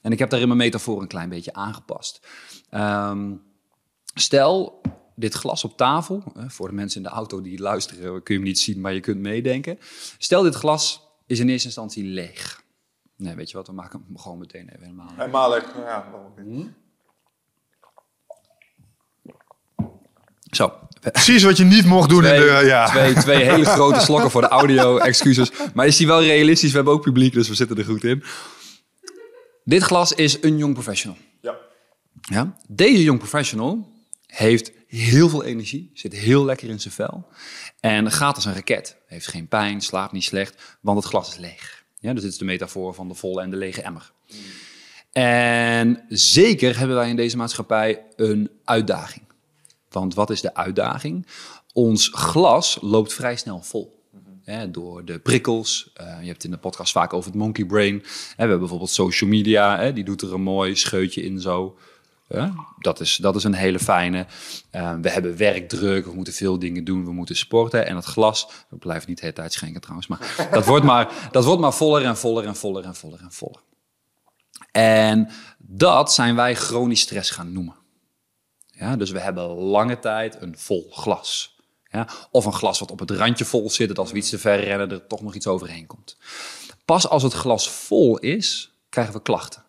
En 0.01 0.11
ik 0.11 0.19
heb 0.19 0.29
daarin 0.29 0.47
mijn 0.47 0.59
metafoor 0.59 1.01
een 1.01 1.07
klein 1.07 1.29
beetje 1.29 1.53
aangepast. 1.53 2.27
Ehm, 2.69 3.33
Stel, 4.13 4.81
dit 5.15 5.33
glas 5.33 5.63
op 5.63 5.77
tafel, 5.77 6.23
hè, 6.33 6.49
voor 6.49 6.67
de 6.67 6.73
mensen 6.73 7.03
in 7.03 7.07
de 7.07 7.13
auto 7.13 7.41
die 7.41 7.59
luisteren, 7.59 8.23
kun 8.23 8.33
je 8.33 8.39
hem 8.39 8.49
niet 8.49 8.59
zien, 8.59 8.81
maar 8.81 8.93
je 8.93 8.99
kunt 8.99 9.19
meedenken. 9.19 9.79
Stel, 10.17 10.41
dit 10.41 10.55
glas 10.55 11.07
is 11.27 11.39
in 11.39 11.49
eerste 11.49 11.67
instantie 11.67 12.03
leeg. 12.03 12.63
Nee, 13.15 13.35
weet 13.35 13.49
je 13.49 13.57
wat, 13.57 13.67
we 13.67 13.73
maken 13.73 14.03
hem 14.07 14.17
gewoon 14.17 14.37
meteen 14.37 14.69
even 14.69 14.83
helemaal. 14.83 15.11
Helemaal. 15.15 15.55
Ja, 15.55 16.05
niet? 16.43 16.69
Zo, 20.51 20.73
Precies 21.09 21.43
wat 21.43 21.57
je 21.57 21.63
niet 21.63 21.85
mocht 21.85 22.09
doen 22.09 22.21
twee, 22.21 22.33
in 22.33 22.59
de... 22.59 22.65
Ja. 22.65 22.85
twee, 22.91 23.13
twee 23.13 23.43
hele 23.43 23.65
grote 23.65 23.99
slokken 23.99 24.31
voor 24.31 24.41
de 24.41 24.47
audio, 24.47 24.97
excuses. 24.97 25.51
Maar 25.73 25.87
is 25.87 25.97
die 25.97 26.07
wel 26.07 26.23
realistisch? 26.23 26.69
We 26.69 26.75
hebben 26.75 26.93
ook 26.93 27.01
publiek, 27.01 27.33
dus 27.33 27.47
we 27.47 27.55
zitten 27.55 27.77
er 27.77 27.85
goed 27.85 28.03
in. 28.03 28.23
Dit 29.63 29.83
glas 29.83 30.13
is 30.13 30.43
een 30.43 30.57
jong 30.57 30.73
professional. 30.73 31.17
Ja. 31.41 31.57
Ja? 32.21 32.57
Deze 32.67 33.03
jong 33.03 33.19
professional 33.19 33.91
heeft 34.27 34.71
heel 34.87 35.29
veel 35.29 35.43
energie, 35.43 35.91
zit 35.93 36.13
heel 36.13 36.45
lekker 36.45 36.69
in 36.69 36.79
zijn 36.79 36.93
vel 36.93 37.27
en 37.79 38.11
gaat 38.11 38.35
als 38.35 38.45
een 38.45 38.53
raket. 38.53 38.97
Heeft 39.05 39.27
geen 39.27 39.47
pijn, 39.47 39.81
slaapt 39.81 40.11
niet 40.11 40.23
slecht, 40.23 40.77
want 40.81 40.97
het 40.97 41.07
glas 41.07 41.29
is 41.29 41.37
leeg. 41.37 41.83
Ja, 41.99 42.13
dus 42.13 42.21
dit 42.21 42.31
is 42.31 42.37
de 42.37 42.45
metafoor 42.45 42.93
van 42.93 43.07
de 43.07 43.13
volle 43.13 43.41
en 43.41 43.49
de 43.49 43.57
lege 43.57 43.81
emmer. 43.81 44.11
En 45.11 46.05
zeker 46.09 46.77
hebben 46.77 46.95
wij 46.95 47.09
in 47.09 47.15
deze 47.15 47.37
maatschappij 47.37 48.05
een 48.15 48.49
uitdaging. 48.63 49.23
Want 49.89 50.13
wat 50.13 50.29
is 50.29 50.41
de 50.41 50.53
uitdaging? 50.53 51.27
Ons 51.73 52.09
glas 52.13 52.77
loopt 52.81 53.13
vrij 53.13 53.35
snel 53.35 53.61
vol. 53.61 54.00
Hè, 54.43 54.71
door 54.71 55.05
de 55.05 55.19
prikkels. 55.19 55.91
Uh, 56.01 56.21
je 56.21 56.27
hebt 56.27 56.43
in 56.43 56.51
de 56.51 56.57
podcast 56.57 56.91
vaak 56.91 57.13
over 57.13 57.29
het 57.31 57.39
monkey 57.39 57.65
brain. 57.65 57.93
Hè, 57.93 58.01
we 58.03 58.35
hebben 58.35 58.59
bijvoorbeeld 58.59 58.89
social 58.89 59.29
media. 59.29 59.79
Hè, 59.79 59.93
die 59.93 60.03
doet 60.03 60.21
er 60.21 60.33
een 60.33 60.41
mooi 60.41 60.75
scheutje 60.75 61.23
in 61.23 61.39
zo. 61.39 61.77
dat, 62.79 62.99
is, 62.99 63.15
dat 63.15 63.35
is 63.35 63.43
een 63.43 63.53
hele 63.53 63.79
fijne. 63.79 64.25
Uh, 64.75 64.93
we 65.01 65.09
hebben 65.09 65.37
werkdruk, 65.37 66.05
we 66.05 66.13
moeten 66.13 66.33
veel 66.33 66.59
dingen 66.59 66.83
doen, 66.83 67.05
we 67.05 67.11
moeten 67.11 67.35
sporten. 67.35 67.87
En 67.87 67.95
het 67.95 68.05
glas, 68.05 68.47
we 68.69 68.77
blijven 68.77 69.09
niet 69.09 69.17
de 69.17 69.23
hele 69.23 69.35
tijd 69.35 69.53
schenken 69.53 69.81
trouwens, 69.81 70.07
maar 70.07 70.35
dat 70.51 70.65
wordt 70.65 70.85
maar, 70.85 71.29
dat 71.31 71.45
wordt 71.45 71.61
maar 71.61 71.73
voller 71.73 72.05
en 72.05 72.17
voller 72.17 72.45
en 72.45 72.55
voller 72.55 72.83
en 72.83 72.95
voller 72.95 73.19
en 73.19 73.31
voller. 73.31 73.61
En 74.71 75.29
dat 75.57 76.13
zijn 76.13 76.35
wij 76.35 76.55
chronisch 76.55 77.01
stress 77.01 77.29
gaan 77.29 77.51
noemen. 77.51 77.75
Ja, 78.81 78.95
dus 78.95 79.11
we 79.11 79.19
hebben 79.19 79.43
lange 79.47 79.99
tijd 79.99 80.41
een 80.41 80.57
vol 80.57 80.87
glas. 80.91 81.50
Ja, 81.91 82.07
of 82.31 82.45
een 82.45 82.53
glas 82.53 82.79
wat 82.79 82.91
op 82.91 82.99
het 82.99 83.11
randje 83.11 83.45
vol 83.45 83.69
zit, 83.69 83.87
dat 83.87 83.97
als 83.97 84.11
we 84.11 84.17
iets 84.17 84.29
te 84.29 84.39
ver 84.39 84.63
rennen, 84.63 84.91
er 84.91 85.07
toch 85.07 85.21
nog 85.21 85.35
iets 85.35 85.47
overheen 85.47 85.87
komt. 85.87 86.17
Pas 86.85 87.07
als 87.07 87.23
het 87.23 87.33
glas 87.33 87.69
vol 87.69 88.17
is, 88.17 88.73
krijgen 88.89 89.13
we 89.13 89.21
klachten. 89.21 89.63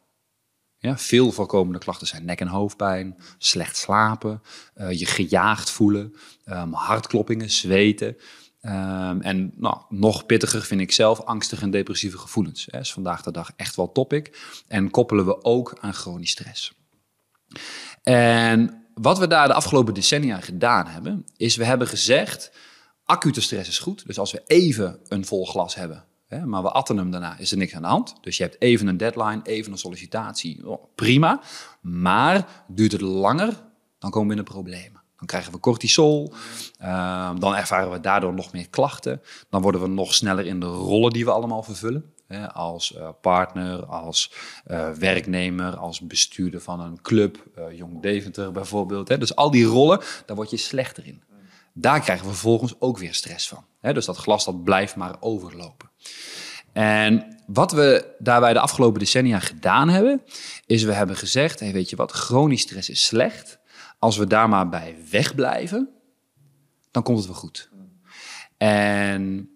Ja, 0.79 0.99
veel 0.99 1.33
voorkomende 1.33 1.79
klachten 1.79 2.07
zijn 2.07 2.25
nek- 2.25 2.41
en 2.41 2.49
hoofdpijn, 2.49 3.17
slecht 3.39 3.77
slapen, 3.77 4.43
uh, 4.77 4.99
je 4.99 5.07
gejaagd 5.07 5.71
voelen, 5.71 6.15
um, 6.47 6.73
hartkloppingen, 6.73 7.51
zweten. 7.51 8.17
Um, 8.63 9.21
en 9.21 9.53
nou, 9.57 9.77
nog 9.89 10.27
pittiger 10.27 10.63
vind 10.63 10.81
ik 10.81 10.93
zelf 10.93 11.21
angstige 11.21 11.63
en 11.63 11.71
depressieve 11.71 12.19
gevoelens. 12.19 12.65
Dat 12.65 12.81
is 12.81 12.93
vandaag 12.93 13.23
de 13.23 13.31
dag 13.31 13.53
echt 13.57 13.77
wel 13.77 13.93
topic. 13.93 14.39
En 14.69 14.91
koppelen 14.91 15.27
we 15.27 15.45
ook 15.45 15.79
aan 15.81 15.95
chronisch 15.95 16.31
stress. 16.31 16.73
En 18.03 18.82
wat 19.03 19.19
we 19.19 19.27
daar 19.27 19.47
de 19.47 19.55
afgelopen 19.55 19.95
decennia 19.95 20.41
gedaan 20.41 20.87
hebben, 20.87 21.27
is 21.37 21.57
we 21.57 21.65
hebben 21.65 21.87
gezegd, 21.87 22.53
acute 23.05 23.41
stress 23.41 23.69
is 23.69 23.79
goed. 23.79 24.07
Dus 24.07 24.19
als 24.19 24.33
we 24.33 24.43
even 24.47 24.99
een 25.09 25.25
vol 25.25 25.47
glas 25.47 25.75
hebben, 25.75 26.05
hè, 26.27 26.47
maar 26.47 26.63
we 26.63 26.71
atten 26.71 26.97
hem 26.97 27.11
daarna, 27.11 27.39
is 27.39 27.51
er 27.51 27.59
niks 27.59 27.75
aan 27.75 27.83
de 27.83 27.89
hand. 27.89 28.15
Dus 28.21 28.37
je 28.37 28.43
hebt 28.43 28.61
even 28.61 28.87
een 28.87 28.97
deadline, 28.97 29.41
even 29.43 29.73
een 29.73 29.79
sollicitatie, 29.79 30.69
oh, 30.69 30.85
prima. 30.95 31.41
Maar 31.81 32.65
duurt 32.69 32.93
het 32.93 33.01
langer, 33.01 33.63
dan 33.99 34.11
komen 34.11 34.29
we 34.29 34.35
in 34.37 34.45
de 34.45 34.51
problemen. 34.51 35.01
Dan 35.17 35.27
krijgen 35.27 35.53
we 35.53 35.61
cortisol, 35.61 36.33
uh, 36.83 37.31
dan 37.39 37.57
ervaren 37.57 37.91
we 37.91 38.01
daardoor 38.01 38.35
nog 38.35 38.53
meer 38.53 38.69
klachten. 38.69 39.21
Dan 39.49 39.63
worden 39.63 39.81
we 39.81 39.89
nog 39.89 40.15
sneller 40.15 40.47
in 40.47 40.61
de 40.61 40.67
rollen 40.67 41.13
die 41.13 41.25
we 41.25 41.31
allemaal 41.31 41.63
vervullen 41.63 42.12
als 42.41 42.95
uh, 42.97 43.09
partner, 43.21 43.85
als 43.87 44.33
uh, 44.67 44.91
werknemer, 44.91 45.77
als 45.77 46.01
bestuurder 46.01 46.61
van 46.61 46.81
een 46.81 47.03
club, 47.03 47.45
uh, 47.59 47.77
Jong 47.79 48.03
Deventer 48.03 48.53
bijvoorbeeld. 48.53 49.07
Dus 49.07 49.37
al 49.37 49.51
die 49.51 49.65
rollen, 49.65 50.01
daar 50.27 50.37
word 50.37 50.51
je 50.51 50.57
slechter 50.57 51.07
in. 51.07 51.23
Daar 51.75 52.01
krijgen 52.01 52.27
we 52.27 52.33
vervolgens 52.33 52.75
ook 52.79 52.99
weer 52.99 53.15
stress 53.15 53.49
van. 53.49 53.65
Dus 53.81 54.05
dat 54.05 54.17
glas 54.17 54.45
dat 54.45 54.65
blijft 54.65 54.97
maar 54.97 55.17
overlopen. 55.21 55.91
En 56.73 57.37
wat 57.47 57.73
we 57.73 58.15
daarbij 58.19 58.53
de 58.53 58.61
afgelopen 58.61 58.99
decennia 58.99 59.39
gedaan 59.39 59.89
hebben, 59.89 60.23
is 60.67 60.83
we 60.83 60.93
hebben 60.93 61.17
gezegd, 61.17 61.61
hey, 61.61 61.73
weet 61.73 61.91
je 61.91 61.97
wat, 61.97 62.13
chronisch 62.13 62.61
stress 62.61 62.91
is 62.91 63.07
slecht. 63.07 63.59
Als 63.99 64.17
we 64.17 64.27
daar 64.27 64.49
maar 64.49 64.69
bij 64.69 64.97
wegblijven, 65.11 65.89
dan 66.91 67.03
komt 67.03 67.19
het 67.19 67.27
wel 67.27 67.37
goed. 67.37 67.71
En 68.57 69.52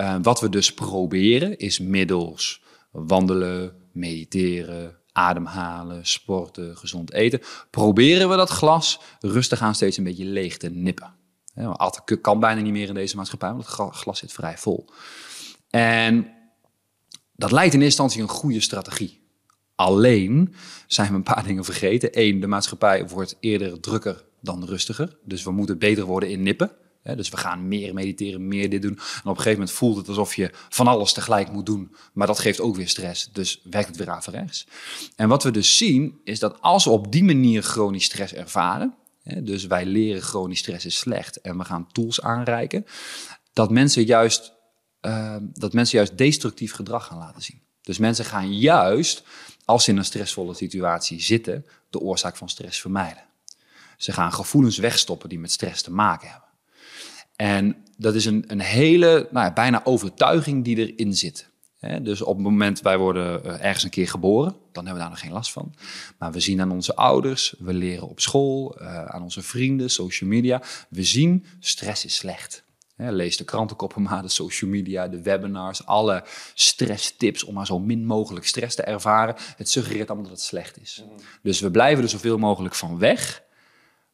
uh, 0.00 0.16
wat 0.22 0.40
we 0.40 0.48
dus 0.48 0.74
proberen 0.74 1.58
is 1.58 1.78
middels 1.78 2.62
wandelen, 2.90 3.74
mediteren, 3.92 4.96
ademhalen, 5.12 6.06
sporten, 6.06 6.76
gezond 6.76 7.12
eten, 7.12 7.40
proberen 7.70 8.28
we 8.28 8.36
dat 8.36 8.50
glas 8.50 9.00
rustig 9.20 9.60
aan 9.60 9.74
steeds 9.74 9.96
een 9.96 10.04
beetje 10.04 10.24
leeg 10.24 10.56
te 10.56 10.68
nippen. 10.70 11.16
Altijd 11.54 12.20
kan 12.20 12.40
bijna 12.40 12.60
niet 12.60 12.72
meer 12.72 12.88
in 12.88 12.94
deze 12.94 13.16
maatschappij, 13.16 13.48
want 13.48 13.66
het 13.66 13.96
glas 13.96 14.18
zit 14.18 14.32
vrij 14.32 14.58
vol. 14.58 14.88
En 15.70 16.32
dat 17.36 17.52
lijkt 17.52 17.74
in 17.74 17.82
eerste 17.82 18.02
instantie 18.02 18.22
een 18.22 18.40
goede 18.40 18.60
strategie. 18.60 19.22
Alleen 19.74 20.54
zijn 20.86 21.08
we 21.08 21.14
een 21.14 21.22
paar 21.22 21.44
dingen 21.46 21.64
vergeten. 21.64 22.10
Eén, 22.12 22.40
de 22.40 22.46
maatschappij 22.46 23.08
wordt 23.08 23.36
eerder 23.40 23.80
drukker 23.80 24.24
dan 24.40 24.64
rustiger. 24.64 25.18
Dus 25.24 25.42
we 25.42 25.50
moeten 25.50 25.78
beter 25.78 26.04
worden 26.04 26.30
in 26.30 26.42
nippen 26.42 26.70
dus 27.16 27.28
we 27.28 27.36
gaan 27.36 27.68
meer 27.68 27.94
mediteren, 27.94 28.48
meer 28.48 28.70
dit 28.70 28.82
doen. 28.82 28.96
En 28.96 29.00
op 29.00 29.24
een 29.24 29.36
gegeven 29.36 29.52
moment 29.52 29.70
voelt 29.70 29.96
het 29.96 30.08
alsof 30.08 30.34
je 30.34 30.50
van 30.68 30.86
alles 30.86 31.12
tegelijk 31.12 31.52
moet 31.52 31.66
doen. 31.66 31.94
Maar 32.12 32.26
dat 32.26 32.38
geeft 32.38 32.60
ook 32.60 32.76
weer 32.76 32.88
stress. 32.88 33.28
Dus 33.32 33.60
werkt 33.70 33.88
het 33.88 33.96
weer 33.96 34.10
averechts. 34.10 34.66
En 35.16 35.28
wat 35.28 35.42
we 35.42 35.50
dus 35.50 35.76
zien, 35.76 36.20
is 36.24 36.38
dat 36.38 36.60
als 36.60 36.84
we 36.84 36.90
op 36.90 37.12
die 37.12 37.24
manier 37.24 37.62
chronisch 37.62 38.04
stress 38.04 38.32
ervaren. 38.34 38.94
dus 39.42 39.66
wij 39.66 39.86
leren 39.86 40.22
chronisch 40.22 40.58
stress 40.58 40.84
is 40.84 40.98
slecht 40.98 41.40
en 41.40 41.58
we 41.58 41.64
gaan 41.64 41.86
tools 41.92 42.22
aanreiken. 42.22 42.84
Dat 43.52 43.70
mensen 43.70 44.04
juist, 44.04 44.52
uh, 45.02 45.36
dat 45.40 45.72
mensen 45.72 45.96
juist 45.96 46.18
destructief 46.18 46.72
gedrag 46.72 47.06
gaan 47.06 47.18
laten 47.18 47.42
zien. 47.42 47.60
Dus 47.82 47.98
mensen 47.98 48.24
gaan 48.24 48.58
juist, 48.58 49.22
als 49.64 49.84
ze 49.84 49.90
in 49.90 49.96
een 49.96 50.04
stressvolle 50.04 50.54
situatie 50.54 51.20
zitten, 51.20 51.66
de 51.90 52.00
oorzaak 52.00 52.36
van 52.36 52.48
stress 52.48 52.80
vermijden. 52.80 53.24
Ze 53.96 54.12
gaan 54.12 54.32
gevoelens 54.32 54.78
wegstoppen 54.78 55.28
die 55.28 55.38
met 55.38 55.52
stress 55.52 55.82
te 55.82 55.90
maken 55.90 56.28
hebben. 56.28 56.47
En 57.38 57.76
dat 57.96 58.14
is 58.14 58.24
een, 58.24 58.44
een 58.46 58.60
hele, 58.60 59.28
nou 59.30 59.46
ja, 59.46 59.52
bijna 59.52 59.80
overtuiging 59.84 60.64
die 60.64 60.92
erin 60.92 61.14
zit. 61.14 61.50
dus 62.02 62.22
op 62.22 62.34
het 62.34 62.44
moment 62.44 62.80
wij 62.80 62.98
worden 62.98 63.44
eh, 63.44 63.64
ergens 63.64 63.84
een 63.84 63.90
keer 63.90 64.08
geboren, 64.08 64.56
dan 64.72 64.84
hebben 64.84 64.92
we 64.92 64.98
daar 64.98 65.10
nog 65.10 65.20
geen 65.20 65.32
last 65.32 65.52
van. 65.52 65.74
Maar 66.18 66.32
we 66.32 66.40
zien 66.40 66.60
aan 66.60 66.70
onze 66.70 66.96
ouders, 66.96 67.54
we 67.58 67.72
leren 67.74 68.08
op 68.08 68.20
school, 68.20 68.76
uh, 68.80 69.04
aan 69.04 69.22
onze 69.22 69.42
vrienden, 69.42 69.90
social 69.90 70.30
media. 70.30 70.62
We 70.88 71.04
zien 71.04 71.46
stress 71.60 72.04
is 72.04 72.16
slecht. 72.16 72.64
lees 72.96 73.36
de 73.36 73.44
krantenkoppen 73.44 74.02
maar, 74.02 74.22
de 74.22 74.28
social 74.28 74.70
media, 74.70 75.08
de 75.08 75.22
webinars, 75.22 75.86
alle 75.86 76.24
stresstips 76.54 77.44
om 77.44 77.54
maar 77.54 77.66
zo 77.66 77.78
min 77.78 78.06
mogelijk 78.06 78.46
stress 78.46 78.76
te 78.76 78.82
ervaren. 78.82 79.34
Het 79.56 79.68
suggereert 79.68 80.08
allemaal 80.08 80.28
dat 80.28 80.38
het 80.38 80.46
slecht 80.46 80.80
is. 80.80 81.04
Mhm. 81.04 81.20
Dus 81.42 81.60
we 81.60 81.70
blijven 81.70 82.04
er 82.04 82.10
zoveel 82.10 82.38
mogelijk 82.38 82.74
van 82.74 82.98
weg, 82.98 83.42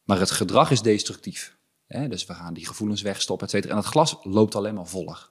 maar 0.05 0.19
het 0.19 0.31
gedrag 0.31 0.71
is 0.71 0.83
destructief. 0.83 1.54
Dus 1.87 2.27
we 2.27 2.35
gaan 2.35 2.55
die 2.55 2.67
gevoelens 2.67 3.03
wegstoppen, 3.03 3.47
et 3.47 3.53
cetera. 3.53 3.73
En 3.73 3.79
het 3.79 3.87
glas 3.87 4.17
loopt 4.23 4.55
alleen 4.55 4.75
maar 4.75 4.87
voller. 4.87 5.29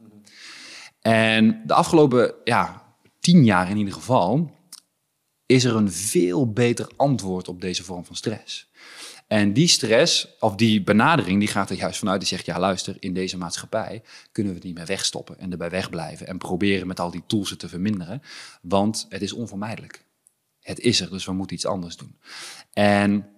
En 1.01 1.61
de 1.65 1.73
afgelopen 1.73 2.33
ja, 2.43 2.95
tien 3.19 3.43
jaar 3.43 3.69
in 3.69 3.77
ieder 3.77 3.93
geval 3.93 4.51
is 5.45 5.63
er 5.63 5.75
een 5.75 5.91
veel 5.91 6.51
beter 6.51 6.87
antwoord 6.95 7.47
op 7.47 7.61
deze 7.61 7.83
vorm 7.83 8.05
van 8.05 8.15
stress. 8.15 8.71
En 9.27 9.53
die 9.53 9.67
stress, 9.67 10.27
of 10.39 10.55
die 10.55 10.83
benadering, 10.83 11.39
die 11.39 11.47
gaat 11.47 11.69
er 11.69 11.75
juist 11.75 11.99
vanuit. 11.99 12.19
Die 12.19 12.29
zegt, 12.29 12.45
ja 12.45 12.59
luister, 12.59 12.95
in 12.99 13.13
deze 13.13 13.37
maatschappij 13.37 14.03
kunnen 14.31 14.51
we 14.51 14.57
het 14.57 14.67
niet 14.67 14.77
meer 14.77 14.85
wegstoppen 14.85 15.39
en 15.39 15.51
erbij 15.51 15.69
wegblijven. 15.69 16.27
En 16.27 16.37
proberen 16.37 16.87
met 16.87 16.99
al 16.99 17.11
die 17.11 17.23
tools 17.27 17.49
het 17.49 17.59
te 17.59 17.69
verminderen. 17.69 18.21
Want 18.61 19.05
het 19.09 19.21
is 19.21 19.33
onvermijdelijk. 19.33 20.05
Het 20.61 20.79
is 20.79 21.01
er, 21.01 21.09
dus 21.09 21.25
we 21.25 21.33
moeten 21.33 21.55
iets 21.55 21.65
anders 21.65 21.97
doen. 21.97 22.17
En 22.73 23.29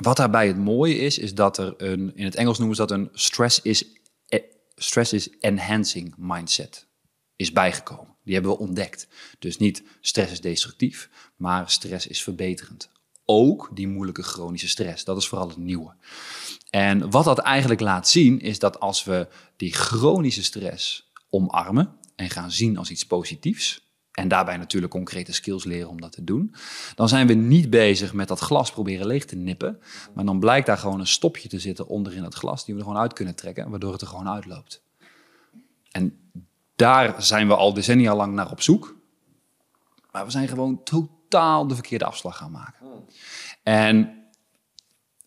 wat 0.00 0.16
daarbij 0.16 0.46
het 0.46 0.58
mooie 0.58 0.98
is, 0.98 1.18
is 1.18 1.34
dat 1.34 1.58
er 1.58 1.74
een, 1.76 2.16
in 2.16 2.24
het 2.24 2.34
Engels 2.34 2.58
noemen 2.58 2.76
ze 2.76 2.86
dat 2.86 2.98
een 2.98 3.08
stress 3.12 3.62
is, 3.62 3.84
eh, 4.28 4.42
stress 4.74 5.12
is 5.12 5.30
enhancing 5.40 6.14
mindset 6.16 6.88
is 7.36 7.52
bijgekomen. 7.52 8.16
Die 8.24 8.34
hebben 8.34 8.52
we 8.52 8.58
ontdekt. 8.58 9.08
Dus 9.38 9.56
niet 9.56 9.82
stress 10.00 10.32
is 10.32 10.40
destructief, 10.40 11.10
maar 11.36 11.70
stress 11.70 12.06
is 12.06 12.22
verbeterend. 12.22 12.90
Ook 13.24 13.70
die 13.74 13.88
moeilijke 13.88 14.22
chronische 14.22 14.68
stress, 14.68 15.04
dat 15.04 15.16
is 15.16 15.28
vooral 15.28 15.48
het 15.48 15.56
nieuwe. 15.56 15.94
En 16.70 17.10
wat 17.10 17.24
dat 17.24 17.38
eigenlijk 17.38 17.80
laat 17.80 18.08
zien, 18.08 18.40
is 18.40 18.58
dat 18.58 18.80
als 18.80 19.04
we 19.04 19.28
die 19.56 19.72
chronische 19.72 20.42
stress 20.42 21.10
omarmen 21.30 21.96
en 22.16 22.30
gaan 22.30 22.50
zien 22.50 22.76
als 22.76 22.90
iets 22.90 23.06
positiefs, 23.06 23.89
en 24.20 24.28
daarbij 24.28 24.56
natuurlijk 24.56 24.92
concrete 24.92 25.32
skills 25.32 25.64
leren 25.64 25.88
om 25.88 26.00
dat 26.00 26.12
te 26.12 26.24
doen. 26.24 26.54
Dan 26.94 27.08
zijn 27.08 27.26
we 27.26 27.34
niet 27.34 27.70
bezig 27.70 28.12
met 28.12 28.28
dat 28.28 28.38
glas 28.38 28.72
proberen 28.72 29.06
leeg 29.06 29.24
te 29.24 29.36
nippen. 29.36 29.80
Maar 30.14 30.24
dan 30.24 30.40
blijkt 30.40 30.66
daar 30.66 30.78
gewoon 30.78 31.00
een 31.00 31.06
stopje 31.06 31.48
te 31.48 31.58
zitten 31.58 31.86
onder 31.86 32.14
in 32.14 32.22
dat 32.22 32.34
glas, 32.34 32.64
die 32.64 32.74
we 32.74 32.80
er 32.80 32.86
gewoon 32.86 33.02
uit 33.02 33.12
kunnen 33.12 33.34
trekken, 33.34 33.70
waardoor 33.70 33.92
het 33.92 34.00
er 34.00 34.06
gewoon 34.06 34.28
uitloopt. 34.28 34.82
En 35.90 36.30
daar 36.76 37.22
zijn 37.22 37.48
we 37.48 37.56
al 37.56 37.74
decennia 37.74 38.16
lang 38.16 38.34
naar 38.34 38.50
op 38.50 38.60
zoek. 38.60 38.96
Maar 40.10 40.24
we 40.24 40.30
zijn 40.30 40.48
gewoon 40.48 40.82
totaal 40.82 41.66
de 41.66 41.74
verkeerde 41.74 42.04
afslag 42.04 42.36
gaan 42.36 42.50
maken. 42.50 42.86
En 43.62 44.24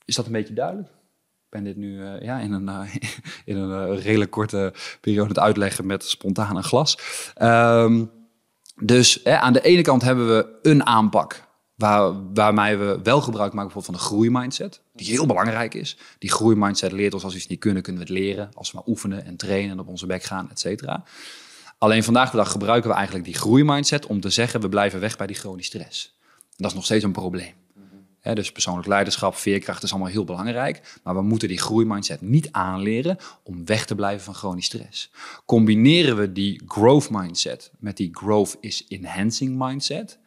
is 0.05 0.15
dat 0.15 0.25
een 0.25 0.31
beetje 0.31 0.53
duidelijk? 0.53 0.87
Ik 0.87 1.49
ben 1.49 1.63
dit 1.63 1.75
nu 1.75 1.99
uh, 1.99 2.21
ja, 2.21 2.39
in 2.39 2.51
een, 2.51 2.67
uh, 2.67 2.95
in 3.45 3.57
een 3.57 3.93
uh, 3.93 4.03
redelijk 4.03 4.31
korte 4.31 4.73
periode 5.01 5.29
het 5.29 5.39
uitleggen 5.39 5.85
met 5.85 6.03
spontaan 6.03 6.55
een 6.55 6.63
glas. 6.63 6.97
Um, 7.41 8.21
dus 8.81 9.19
hè, 9.23 9.37
aan 9.37 9.53
de 9.53 9.61
ene 9.61 9.81
kant 9.81 10.01
hebben 10.01 10.27
we 10.27 10.59
een 10.61 10.85
aanpak 10.85 11.47
waar, 11.75 12.33
waarmee 12.33 12.77
we 12.77 12.99
wel 13.03 13.21
gebruik 13.21 13.53
maken 13.53 13.73
bijvoorbeeld 13.73 13.85
van 13.85 13.93
de 13.93 13.99
groeimindset, 13.99 14.81
die 14.93 15.07
heel 15.07 15.25
belangrijk 15.25 15.73
is. 15.73 15.97
Die 16.19 16.31
groeimindset 16.31 16.91
leert 16.91 17.13
ons 17.13 17.23
als 17.23 17.33
we 17.33 17.39
iets 17.39 17.47
niet 17.47 17.59
kunnen, 17.59 17.83
kunnen 17.83 18.01
we 18.01 18.13
het 18.13 18.19
leren. 18.19 18.49
Als 18.53 18.71
we 18.71 18.77
maar 18.77 18.87
oefenen 18.87 19.25
en 19.25 19.35
trainen 19.35 19.71
en 19.71 19.79
op 19.79 19.87
onze 19.87 20.05
bek 20.05 20.23
gaan, 20.23 20.49
et 20.49 20.59
cetera. 20.59 21.03
Alleen 21.77 22.03
vandaag 22.03 22.31
de 22.31 22.37
dag 22.37 22.51
gebruiken 22.51 22.89
we 22.89 22.95
eigenlijk 22.95 23.25
die 23.25 23.35
groeimindset 23.35 24.05
om 24.05 24.19
te 24.19 24.29
zeggen, 24.29 24.61
we 24.61 24.69
blijven 24.69 24.99
weg 24.99 25.17
bij 25.17 25.27
die 25.27 25.35
chronische 25.35 25.77
stress. 25.77 26.17
Dat 26.57 26.69
is 26.69 26.75
nog 26.75 26.85
steeds 26.85 27.03
een 27.03 27.11
probleem. 27.11 27.53
Dus 28.23 28.51
persoonlijk 28.51 28.87
leiderschap, 28.87 29.35
veerkracht 29.35 29.83
is 29.83 29.91
allemaal 29.91 30.11
heel 30.11 30.23
belangrijk. 30.23 30.99
Maar 31.03 31.15
we 31.15 31.21
moeten 31.21 31.47
die 31.47 31.59
groeimindset 31.59 32.21
niet 32.21 32.51
aanleren 32.51 33.17
om 33.43 33.65
weg 33.65 33.85
te 33.85 33.95
blijven 33.95 34.23
van 34.23 34.33
chronisch 34.33 34.65
stress. 34.65 35.11
Combineren 35.45 36.17
we 36.17 36.31
die 36.31 36.61
growth 36.65 37.09
mindset 37.09 37.71
met 37.79 37.97
die 37.97 38.09
growth 38.11 38.57
is 38.59 38.85
enhancing 38.87 39.57
mindset, 39.57 40.19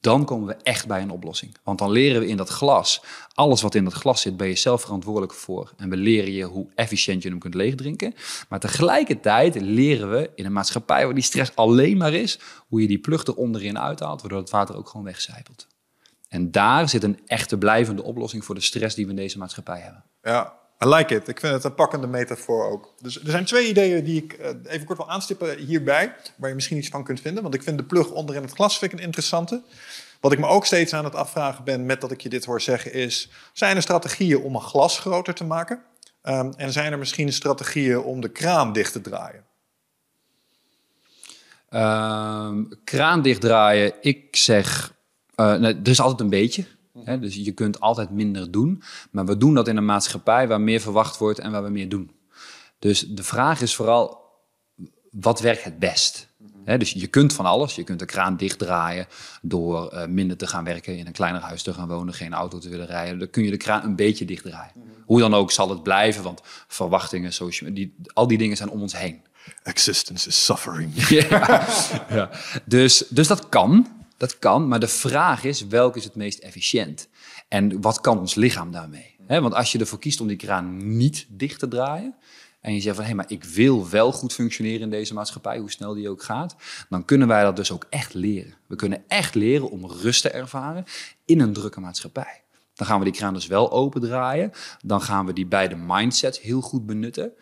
dan 0.00 0.24
komen 0.24 0.46
we 0.46 0.54
echt 0.54 0.86
bij 0.86 1.02
een 1.02 1.10
oplossing. 1.10 1.56
Want 1.64 1.78
dan 1.78 1.90
leren 1.90 2.20
we 2.20 2.26
in 2.26 2.36
dat 2.36 2.48
glas, 2.48 3.02
alles 3.34 3.62
wat 3.62 3.74
in 3.74 3.84
dat 3.84 3.92
glas 3.92 4.20
zit, 4.20 4.36
ben 4.36 4.48
je 4.48 4.54
zelf 4.54 4.80
verantwoordelijk 4.80 5.34
voor. 5.34 5.72
En 5.76 5.90
we 5.90 5.96
leren 5.96 6.32
je 6.32 6.44
hoe 6.44 6.66
efficiënt 6.74 7.22
je 7.22 7.28
hem 7.28 7.38
kunt 7.38 7.54
leegdrinken. 7.54 8.14
Maar 8.48 8.60
tegelijkertijd 8.60 9.60
leren 9.60 10.10
we 10.10 10.30
in 10.34 10.44
een 10.44 10.52
maatschappij 10.52 11.04
waar 11.04 11.14
die 11.14 11.22
stress 11.22 11.52
alleen 11.54 11.96
maar 11.96 12.14
is, 12.14 12.38
hoe 12.68 12.80
je 12.80 12.88
die 12.88 12.98
plug 12.98 13.26
er 13.26 13.34
onderin 13.34 13.78
uithaalt, 13.78 14.20
waardoor 14.20 14.40
het 14.40 14.50
water 14.50 14.76
ook 14.76 14.88
gewoon 14.88 15.06
wegcijpelt. 15.06 15.66
En 16.30 16.50
daar 16.50 16.88
zit 16.88 17.02
een 17.02 17.20
echte 17.26 17.58
blijvende 17.58 18.02
oplossing 18.02 18.44
voor 18.44 18.54
de 18.54 18.60
stress 18.60 18.94
die 18.94 19.04
we 19.04 19.10
in 19.10 19.16
deze 19.16 19.38
maatschappij 19.38 19.80
hebben. 19.80 20.04
Ja, 20.22 20.54
I 20.84 20.88
like 20.88 21.14
it. 21.14 21.28
Ik 21.28 21.40
vind 21.40 21.52
het 21.52 21.64
een 21.64 21.74
pakkende 21.74 22.06
metafoor 22.06 22.70
ook. 22.70 22.94
Dus 22.98 23.20
er 23.20 23.30
zijn 23.30 23.44
twee 23.44 23.68
ideeën 23.68 24.04
die 24.04 24.22
ik 24.22 24.32
eh, 24.32 24.50
even 24.64 24.86
kort 24.86 24.98
wil 24.98 25.10
aanstippen 25.10 25.58
hierbij, 25.58 26.14
waar 26.36 26.48
je 26.48 26.54
misschien 26.54 26.76
iets 26.76 26.88
van 26.88 27.04
kunt 27.04 27.20
vinden. 27.20 27.42
Want 27.42 27.54
ik 27.54 27.62
vind 27.62 27.78
de 27.78 27.84
plug 27.84 28.10
onder 28.10 28.36
in 28.36 28.42
het 28.42 28.52
glas 28.52 28.78
vind 28.78 28.92
ik 28.92 28.98
een 28.98 29.04
interessante. 29.04 29.62
Wat 30.20 30.32
ik 30.32 30.38
me 30.38 30.46
ook 30.46 30.66
steeds 30.66 30.94
aan 30.94 31.04
het 31.04 31.14
afvragen 31.14 31.64
ben 31.64 31.86
met 31.86 32.00
dat 32.00 32.10
ik 32.10 32.20
je 32.20 32.28
dit 32.28 32.44
hoor 32.44 32.60
zeggen 32.60 32.92
is... 32.92 33.30
zijn 33.52 33.76
er 33.76 33.82
strategieën 33.82 34.42
om 34.42 34.54
een 34.54 34.60
glas 34.60 34.98
groter 34.98 35.34
te 35.34 35.44
maken? 35.44 35.82
Um, 36.22 36.52
en 36.56 36.72
zijn 36.72 36.92
er 36.92 36.98
misschien 36.98 37.32
strategieën 37.32 37.98
om 37.98 38.20
de 38.20 38.28
kraan 38.28 38.72
dicht 38.72 38.92
te 38.92 39.00
draaien? 39.00 39.44
Um, 41.70 42.68
kraan 42.84 43.22
dichtdraaien, 43.22 43.92
ik 44.00 44.36
zeg, 44.36 44.98
uh, 45.40 45.54
nee, 45.54 45.74
er 45.74 45.88
is 45.88 46.00
altijd 46.00 46.20
een 46.20 46.30
beetje. 46.30 46.64
Hè? 47.04 47.18
Dus 47.18 47.34
je 47.34 47.52
kunt 47.52 47.80
altijd 47.80 48.10
minder 48.10 48.50
doen. 48.50 48.82
Maar 49.10 49.26
we 49.26 49.36
doen 49.36 49.54
dat 49.54 49.68
in 49.68 49.76
een 49.76 49.84
maatschappij 49.84 50.48
waar 50.48 50.60
meer 50.60 50.80
verwacht 50.80 51.18
wordt 51.18 51.38
en 51.38 51.50
waar 51.50 51.62
we 51.62 51.70
meer 51.70 51.88
doen. 51.88 52.10
Dus 52.78 53.00
de 53.00 53.22
vraag 53.22 53.60
is 53.60 53.74
vooral, 53.74 54.18
wat 55.10 55.40
werkt 55.40 55.64
het 55.64 55.78
best? 55.78 56.28
He, 56.64 56.78
dus 56.78 56.92
je 56.92 57.06
kunt 57.06 57.32
van 57.32 57.46
alles. 57.46 57.74
Je 57.74 57.84
kunt 57.84 57.98
de 57.98 58.04
kraan 58.04 58.36
dichtdraaien 58.36 59.06
door 59.42 59.94
uh, 59.94 60.06
minder 60.06 60.36
te 60.36 60.46
gaan 60.46 60.64
werken, 60.64 60.96
in 60.96 61.06
een 61.06 61.12
kleiner 61.12 61.40
huis 61.40 61.62
te 61.62 61.72
gaan 61.72 61.88
wonen, 61.88 62.14
geen 62.14 62.32
auto 62.32 62.58
te 62.58 62.68
willen 62.68 62.86
rijden. 62.86 63.18
Dan 63.18 63.30
kun 63.30 63.44
je 63.44 63.50
de 63.50 63.56
kraan 63.56 63.84
een 63.84 63.96
beetje 63.96 64.24
dichtdraaien. 64.24 64.72
Mm 64.74 64.82
-hmm. 64.82 64.90
Hoe 65.06 65.20
dan 65.20 65.34
ook 65.34 65.52
zal 65.52 65.70
het 65.70 65.82
blijven, 65.82 66.22
want 66.22 66.40
verwachtingen, 66.66 67.32
social, 67.32 67.74
die, 67.74 67.94
al 68.12 68.26
die 68.26 68.38
dingen 68.38 68.56
zijn 68.56 68.70
om 68.70 68.80
ons 68.80 68.98
heen. 68.98 69.22
Existence 69.62 70.28
is 70.28 70.44
suffering. 70.44 71.08
ja, 71.08 71.66
ja. 72.08 72.30
Dus, 72.64 73.04
dus 73.08 73.26
dat 73.26 73.48
kan. 73.48 73.86
Dat 74.20 74.38
kan, 74.38 74.68
maar 74.68 74.80
de 74.80 74.88
vraag 74.88 75.44
is, 75.44 75.66
welke 75.66 75.98
is 75.98 76.04
het 76.04 76.14
meest 76.14 76.38
efficiënt? 76.38 77.08
En 77.48 77.80
wat 77.80 78.00
kan 78.00 78.18
ons 78.18 78.34
lichaam 78.34 78.70
daarmee? 78.70 79.16
Want 79.26 79.54
als 79.54 79.72
je 79.72 79.78
ervoor 79.78 79.98
kiest 79.98 80.20
om 80.20 80.26
die 80.26 80.36
kraan 80.36 80.96
niet 80.96 81.26
dicht 81.28 81.58
te 81.58 81.68
draaien... 81.68 82.14
en 82.60 82.74
je 82.74 82.80
zegt 82.80 82.96
van, 82.96 83.04
hé, 83.04 83.14
maar 83.14 83.30
ik 83.30 83.44
wil 83.44 83.88
wel 83.88 84.12
goed 84.12 84.32
functioneren 84.32 84.80
in 84.80 84.90
deze 84.90 85.14
maatschappij... 85.14 85.58
hoe 85.58 85.70
snel 85.70 85.94
die 85.94 86.08
ook 86.08 86.22
gaat, 86.22 86.56
dan 86.88 87.04
kunnen 87.04 87.28
wij 87.28 87.42
dat 87.42 87.56
dus 87.56 87.72
ook 87.72 87.86
echt 87.90 88.14
leren. 88.14 88.54
We 88.66 88.76
kunnen 88.76 89.04
echt 89.08 89.34
leren 89.34 89.70
om 89.70 89.86
rust 89.86 90.22
te 90.22 90.30
ervaren 90.30 90.84
in 91.24 91.40
een 91.40 91.52
drukke 91.52 91.80
maatschappij. 91.80 92.42
Dan 92.74 92.86
gaan 92.86 92.98
we 92.98 93.04
die 93.04 93.14
kraan 93.14 93.34
dus 93.34 93.46
wel 93.46 93.72
open 93.72 94.00
draaien. 94.00 94.52
Dan 94.84 95.02
gaan 95.02 95.26
we 95.26 95.32
die 95.32 95.46
beide 95.46 95.76
mindsets 95.76 96.40
heel 96.40 96.60
goed 96.60 96.86
benutten. 96.86 97.32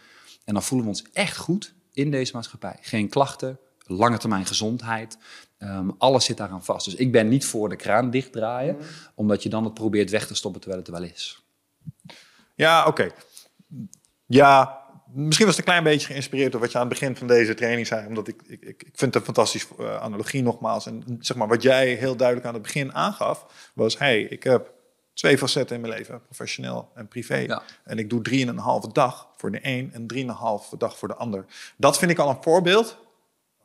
En 0.44 0.54
dan 0.54 0.62
voelen 0.62 0.86
we 0.86 0.92
ons 0.92 1.04
echt 1.12 1.36
goed 1.36 1.74
in 1.92 2.10
deze 2.10 2.32
maatschappij. 2.34 2.78
Geen 2.80 3.08
klachten, 3.08 3.58
lange 3.86 4.18
termijn 4.18 4.46
gezondheid. 4.46 5.18
Um, 5.58 5.94
alles 5.98 6.24
zit 6.24 6.36
daaraan 6.36 6.64
vast. 6.64 6.84
Dus 6.84 6.94
ik 6.94 7.12
ben 7.12 7.28
niet 7.28 7.46
voor 7.46 7.68
de 7.68 7.76
kraan 7.76 8.10
dichtdraaien, 8.10 8.74
mm. 8.76 8.82
omdat 9.14 9.42
je 9.42 9.48
dan 9.48 9.64
het 9.64 9.74
probeert 9.74 10.10
weg 10.10 10.26
te 10.26 10.34
stoppen 10.34 10.60
terwijl 10.60 10.82
het 10.82 10.90
er 10.92 11.00
wel 11.00 11.10
is. 11.10 11.44
Ja, 12.54 12.80
oké. 12.80 12.88
Okay. 12.88 13.12
Ja, 14.26 14.82
misschien 15.12 15.46
was 15.46 15.56
het 15.56 15.66
een 15.66 15.72
klein 15.72 15.84
beetje 15.84 16.06
geïnspireerd 16.06 16.52
door 16.52 16.60
wat 16.60 16.72
je 16.72 16.78
aan 16.78 16.88
het 16.88 16.98
begin 16.98 17.16
van 17.16 17.26
deze 17.26 17.54
training 17.54 17.86
zei, 17.86 18.06
omdat 18.06 18.28
ik, 18.28 18.42
ik, 18.46 18.62
ik 18.62 18.80
vind 18.82 19.00
het 19.00 19.14
een 19.14 19.34
fantastische 19.34 19.68
uh, 19.80 20.00
analogie 20.00 20.42
nogmaals. 20.42 20.86
En 20.86 21.18
zeg 21.20 21.36
maar, 21.36 21.48
wat 21.48 21.62
jij 21.62 21.94
heel 21.94 22.16
duidelijk 22.16 22.46
aan 22.46 22.54
het 22.54 22.62
begin 22.62 22.94
aangaf, 22.94 23.70
was: 23.74 23.98
hey, 23.98 24.22
ik 24.22 24.42
heb 24.42 24.72
twee 25.14 25.38
facetten 25.38 25.76
in 25.76 25.82
mijn 25.82 25.94
leven, 25.94 26.22
professioneel 26.22 26.90
en 26.94 27.08
privé. 27.08 27.36
Ja. 27.36 27.62
En 27.84 27.98
ik 27.98 28.10
doe 28.10 28.22
drieënhalve 28.22 28.92
dag 28.92 29.28
voor 29.36 29.50
de 29.50 29.58
een 29.62 29.90
en 29.92 30.06
drieënhalve 30.06 30.76
dag 30.76 30.98
voor 30.98 31.08
de 31.08 31.14
ander. 31.14 31.44
Dat 31.76 31.98
vind 31.98 32.10
ik 32.10 32.18
al 32.18 32.28
een 32.28 32.42
voorbeeld 32.42 32.98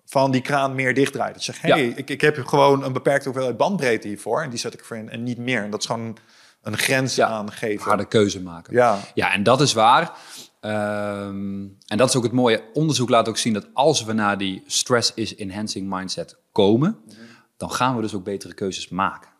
van 0.06 0.32
die 0.32 0.42
kraan 0.42 0.76
meer 0.76 0.94
dichtdraait. 0.94 1.34
Dat 1.34 1.46
je 1.46 1.52
zegt, 1.52 1.63
hey, 1.63 1.86
ja. 1.86 1.96
ik, 1.96 2.10
ik 2.10 2.22
heb 2.22 2.46
gewoon 2.46 2.84
een 2.84 2.94
beperkte 2.94 3.24
hoeveelheid 3.24 3.58
bandbreedte 3.58 4.08
hiervoor. 4.08 4.42
En 4.42 4.50
die 4.50 4.60
zet 4.60 4.74
ik 4.74 4.86
voor 4.86 4.98
in 4.98 5.10
en 5.10 5.24
niet 5.24 5.38
meer. 5.38 5.63
En 5.63 5.70
dat 5.70 5.80
is 5.80 5.86
gewoon 5.86 6.18
een 6.62 6.78
grens 6.78 7.16
ja, 7.16 7.28
aangeven. 7.28 7.86
Harde 7.86 8.06
keuze 8.06 8.42
maken. 8.42 8.74
Ja, 8.74 9.00
ja 9.13 9.34
en 9.34 9.44
dat 9.44 9.62
is 9.62 9.74
waar. 9.74 10.18
Um, 10.62 11.78
en 11.88 11.98
dat 11.98 12.10
is 12.10 12.16
ook 12.16 12.24
het 12.24 12.32
mooie. 12.32 12.63
Onderzoek 12.74 13.10
laat 13.10 13.28
ook 13.28 13.38
zien 13.38 13.54
dat 13.54 13.68
als 13.74 14.04
we 14.04 14.13
naar 14.13 14.38
die 14.38 14.63
stress 14.66 15.13
is 15.13 15.36
enhancing 15.36 15.89
mindset 15.89 16.38
komen... 16.52 16.89
Mm 16.89 17.13
-hmm. 17.16 17.26
dan 17.58 17.72
gaan 17.72 17.96
we 17.96 18.02
dus 18.02 18.13
ook 18.13 18.24
betere 18.24 18.54
keuzes 18.54 18.89
maken. 18.89 19.32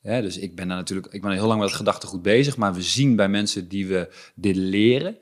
Ja, 0.00 0.20
dus 0.20 0.38
ik 0.38 0.56
ben 0.56 0.68
daar 0.68 0.76
natuurlijk, 0.76 1.12
ik 1.12 1.22
ben 1.22 1.30
heel 1.30 1.46
lang 1.46 1.60
met 1.60 1.68
het 1.68 1.78
gedachtegoed 1.78 2.22
bezig, 2.22 2.56
maar 2.56 2.74
we 2.74 2.82
zien 2.82 3.16
bij 3.16 3.28
mensen 3.28 3.68
die 3.68 3.86
we 3.86 4.08
dit 4.34 4.56
leren, 4.56 5.18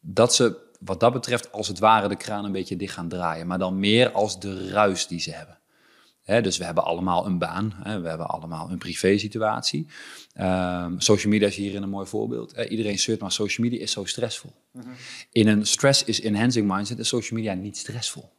dat 0.00 0.34
ze 0.34 0.56
wat 0.80 1.00
dat 1.00 1.12
betreft 1.12 1.52
als 1.52 1.68
het 1.68 1.78
ware 1.78 2.08
de 2.08 2.16
kraan 2.16 2.44
een 2.44 2.52
beetje 2.52 2.76
dicht 2.76 2.94
gaan 2.94 3.08
draaien. 3.08 3.46
Maar 3.46 3.58
dan 3.58 3.78
meer 3.78 4.10
als 4.10 4.40
de 4.40 4.68
ruis 4.68 5.06
die 5.06 5.20
ze 5.20 5.30
hebben. 5.30 5.58
He, 6.22 6.42
dus 6.42 6.58
we 6.58 6.64
hebben 6.64 6.84
allemaal 6.84 7.26
een 7.26 7.38
baan, 7.38 7.72
he, 7.82 8.00
we 8.00 8.08
hebben 8.08 8.28
allemaal 8.28 8.70
een 8.70 8.78
privé 8.78 9.18
situatie. 9.18 9.86
Um, 10.40 11.00
social 11.00 11.32
media 11.32 11.48
is 11.48 11.56
hierin 11.56 11.82
een 11.82 11.88
mooi 11.88 12.06
voorbeeld. 12.06 12.52
Iedereen 12.68 12.98
zeurt, 12.98 13.20
maar 13.20 13.32
social 13.32 13.66
media 13.66 13.82
is 13.82 13.92
zo 13.92 14.04
stressvol. 14.04 14.52
Mm 14.72 14.82
-hmm. 14.82 14.92
In 15.32 15.48
een 15.48 15.66
stress 15.66 16.04
is 16.04 16.20
enhancing 16.20 16.72
mindset 16.72 16.98
is 16.98 17.08
social 17.08 17.38
media 17.38 17.54
niet 17.54 17.76
stressvol. 17.76 18.32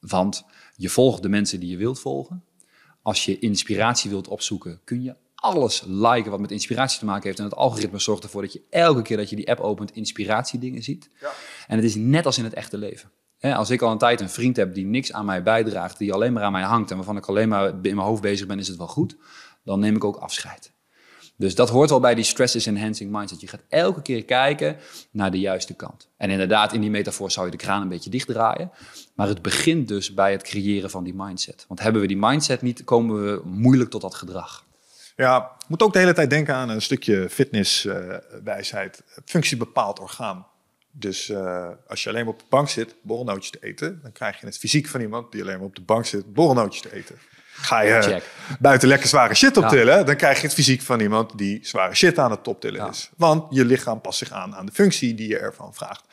Want 0.00 0.44
je 0.76 0.88
volgt 0.88 1.22
de 1.22 1.28
mensen 1.28 1.60
die 1.60 1.70
je 1.70 1.76
wilt 1.76 2.00
volgen. 2.00 2.44
Als 3.02 3.24
je 3.24 3.38
inspiratie 3.38 4.10
wilt 4.10 4.28
opzoeken, 4.28 4.80
kun 4.84 5.02
je 5.02 5.14
alles 5.40 5.82
liken 5.86 6.30
wat 6.30 6.40
met 6.40 6.50
inspiratie 6.50 6.98
te 6.98 7.04
maken 7.04 7.24
heeft. 7.24 7.38
En 7.38 7.44
het 7.44 7.54
algoritme 7.54 7.98
zorgt 7.98 8.22
ervoor 8.22 8.42
dat 8.42 8.52
je 8.52 8.62
elke 8.70 9.02
keer 9.02 9.16
dat 9.16 9.30
je 9.30 9.36
die 9.36 9.50
app 9.50 9.60
opent, 9.60 9.94
inspiratiedingen 9.94 10.82
ziet. 10.82 11.10
Ja. 11.20 11.30
En 11.66 11.76
het 11.76 11.84
is 11.84 11.94
net 11.94 12.26
als 12.26 12.38
in 12.38 12.44
het 12.44 12.54
echte 12.54 12.78
leven. 12.78 13.10
als 13.40 13.70
ik 13.70 13.82
al 13.82 13.90
een 13.90 13.98
tijd 13.98 14.20
een 14.20 14.30
vriend 14.30 14.56
heb 14.56 14.74
die 14.74 14.86
niks 14.86 15.12
aan 15.12 15.24
mij 15.24 15.42
bijdraagt, 15.42 15.98
die 15.98 16.12
alleen 16.12 16.32
maar 16.32 16.42
aan 16.42 16.52
mij 16.52 16.62
hangt 16.62 16.90
en 16.90 16.96
waarvan 16.96 17.16
ik 17.16 17.26
alleen 17.26 17.48
maar 17.48 17.68
in 17.68 17.80
mijn 17.82 17.98
hoofd 17.98 18.22
bezig 18.22 18.46
ben, 18.46 18.58
is 18.58 18.68
het 18.68 18.76
wel 18.76 18.86
goed. 18.86 19.16
Dan 19.64 19.80
neem 19.80 19.96
ik 19.96 20.04
ook 20.04 20.16
afscheid. 20.16 20.72
Dus 21.36 21.54
dat 21.54 21.68
hoort 21.68 21.90
wel 21.90 22.00
bij 22.00 22.14
die 22.14 22.24
stress 22.24 22.54
is 22.54 22.66
enhancing 22.66 23.12
mindset. 23.12 23.40
Je 23.40 23.46
gaat 23.46 23.62
elke 23.68 24.02
keer 24.02 24.24
kijken 24.24 24.76
naar 25.10 25.30
de 25.30 25.40
juiste 25.40 25.74
kant. 25.74 26.08
En 26.16 26.30
inderdaad, 26.30 26.72
in 26.72 26.80
die 26.80 26.90
metafoor 26.90 27.30
zou 27.30 27.46
je 27.46 27.52
de 27.52 27.58
kraan 27.58 27.82
een 27.82 27.88
beetje 27.88 28.10
dichtdraaien. 28.10 28.70
Maar 29.14 29.28
het 29.28 29.42
begint 29.42 29.88
dus 29.88 30.14
bij 30.14 30.32
het 30.32 30.42
creëren 30.42 30.90
van 30.90 31.04
die 31.04 31.14
mindset. 31.14 31.64
Want 31.68 31.80
hebben 31.80 32.00
we 32.00 32.06
die 32.06 32.16
mindset 32.16 32.62
niet, 32.62 32.84
komen 32.84 33.24
we 33.24 33.40
moeilijk 33.44 33.90
tot 33.90 34.00
dat 34.00 34.14
gedrag. 34.14 34.66
Ja, 35.24 35.56
moet 35.66 35.82
ook 35.82 35.92
de 35.92 35.98
hele 35.98 36.12
tijd 36.12 36.30
denken 36.30 36.54
aan 36.54 36.68
een 36.68 36.82
stukje 36.82 37.28
fitnesswijsheid. 37.30 39.02
Uh, 39.10 39.16
Functie 39.24 39.56
bepaalt 39.56 40.00
orgaan. 40.00 40.46
Dus 40.90 41.28
uh, 41.28 41.68
als 41.88 42.02
je 42.02 42.08
alleen 42.08 42.24
maar 42.24 42.34
op 42.34 42.38
de 42.38 42.44
bank 42.48 42.68
zit, 42.68 42.94
borrelnootjes 43.02 43.50
te 43.50 43.58
eten, 43.60 44.00
dan 44.02 44.12
krijg 44.12 44.40
je 44.40 44.46
het 44.46 44.58
fysiek 44.58 44.88
van 44.88 45.00
iemand 45.00 45.32
die 45.32 45.42
alleen 45.42 45.56
maar 45.56 45.66
op 45.66 45.74
de 45.74 45.82
bank 45.82 46.06
zit, 46.06 46.32
borrelnootjes 46.32 46.82
te 46.82 46.94
eten. 46.94 47.18
Ga 47.52 47.80
je 47.80 48.02
Check. 48.02 48.24
buiten 48.60 48.88
lekker 48.88 49.08
zware 49.08 49.34
shit 49.34 49.56
optillen, 49.56 49.96
ja. 49.98 50.02
dan 50.02 50.16
krijg 50.16 50.40
je 50.40 50.46
het 50.46 50.54
fysiek 50.54 50.82
van 50.82 51.00
iemand 51.00 51.38
die 51.38 51.58
zware 51.62 51.94
shit 51.94 52.18
aan 52.18 52.30
het 52.30 52.48
optillen 52.48 52.80
ja. 52.80 52.88
is. 52.88 53.10
Want 53.16 53.54
je 53.54 53.64
lichaam 53.64 54.00
past 54.00 54.18
zich 54.18 54.30
aan 54.30 54.54
aan 54.54 54.66
de 54.66 54.72
functie 54.72 55.14
die 55.14 55.28
je 55.28 55.38
ervan 55.38 55.74
vraagt. 55.74 56.04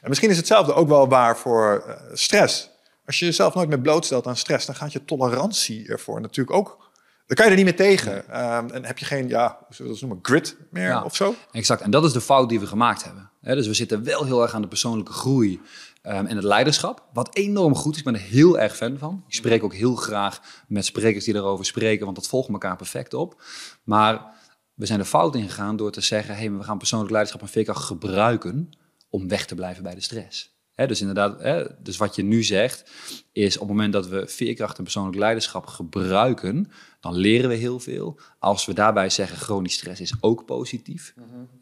En 0.00 0.08
misschien 0.08 0.30
is 0.30 0.36
hetzelfde 0.36 0.74
ook 0.74 0.88
wel 0.88 1.08
waar 1.08 1.36
voor 1.36 1.84
uh, 1.86 1.94
stress. 2.12 2.70
Als 3.06 3.18
je 3.18 3.24
jezelf 3.24 3.54
nooit 3.54 3.68
meer 3.68 3.80
blootstelt 3.80 4.26
aan 4.26 4.36
stress, 4.36 4.66
dan 4.66 4.74
gaat 4.74 4.92
je 4.92 5.04
tolerantie 5.04 5.88
ervoor 5.88 6.20
natuurlijk 6.20 6.56
ook 6.56 6.83
dan 7.26 7.36
kan 7.36 7.44
je 7.44 7.50
er 7.50 7.56
niet 7.56 7.64
meer 7.64 7.76
tegen. 7.76 8.16
Um, 8.16 8.70
en 8.70 8.84
heb 8.84 8.98
je 8.98 9.04
geen, 9.04 9.28
ja, 9.28 9.58
hoe 9.66 9.74
zullen 9.74 9.92
we 9.92 9.98
dat 9.98 10.08
noemen, 10.08 10.24
grit 10.24 10.56
meer 10.70 10.88
ja, 10.88 11.02
of 11.02 11.16
zo? 11.16 11.34
Exact. 11.52 11.80
En 11.80 11.90
dat 11.90 12.04
is 12.04 12.12
de 12.12 12.20
fout 12.20 12.48
die 12.48 12.60
we 12.60 12.66
gemaakt 12.66 13.04
hebben. 13.04 13.30
He, 13.40 13.54
dus 13.54 13.66
we 13.66 13.74
zitten 13.74 14.04
wel 14.04 14.24
heel 14.24 14.42
erg 14.42 14.54
aan 14.54 14.62
de 14.62 14.68
persoonlijke 14.68 15.12
groei 15.12 15.60
um, 16.02 16.26
en 16.26 16.36
het 16.36 16.44
leiderschap. 16.44 17.08
Wat 17.12 17.36
enorm 17.36 17.74
goed 17.74 17.92
is. 17.92 17.98
Ik 17.98 18.04
ben 18.04 18.14
er 18.14 18.20
heel 18.20 18.58
erg 18.58 18.76
fan 18.76 18.98
van. 18.98 19.24
Ik 19.26 19.34
spreek 19.34 19.64
ook 19.64 19.74
heel 19.74 19.94
graag 19.94 20.40
met 20.68 20.84
sprekers 20.84 21.24
die 21.24 21.34
daarover 21.34 21.64
spreken, 21.64 22.04
want 22.04 22.16
dat 22.16 22.28
volgt 22.28 22.48
elkaar 22.48 22.76
perfect 22.76 23.14
op. 23.14 23.42
Maar 23.84 24.32
we 24.74 24.86
zijn 24.86 24.98
de 24.98 25.04
fout 25.04 25.34
ingegaan 25.34 25.76
door 25.76 25.90
te 25.90 26.00
zeggen, 26.00 26.36
hey, 26.36 26.52
we 26.52 26.62
gaan 26.62 26.78
persoonlijk 26.78 27.10
leiderschap 27.10 27.42
en 27.42 27.48
veerkracht 27.48 27.84
gebruiken 27.84 28.70
om 29.10 29.28
weg 29.28 29.46
te 29.46 29.54
blijven 29.54 29.82
bij 29.82 29.94
de 29.94 30.00
stress. 30.00 30.52
He, 30.74 30.86
dus 30.86 31.00
inderdaad, 31.00 31.40
he, 31.40 31.64
dus 31.82 31.96
wat 31.96 32.14
je 32.14 32.22
nu 32.22 32.42
zegt, 32.42 32.90
is 33.32 33.54
op 33.54 33.60
het 33.60 33.70
moment 33.70 33.92
dat 33.92 34.06
we 34.06 34.26
veerkracht 34.26 34.78
en 34.78 34.82
persoonlijk 34.82 35.16
leiderschap 35.16 35.66
gebruiken, 35.66 36.70
dan 37.04 37.14
leren 37.14 37.48
we 37.48 37.54
heel 37.54 37.80
veel. 37.80 38.18
Als 38.38 38.66
we 38.66 38.72
daarbij 38.72 39.10
zeggen 39.10 39.36
chronisch 39.36 39.74
stress 39.74 40.00
is 40.00 40.14
ook 40.20 40.44
positief, 40.44 41.14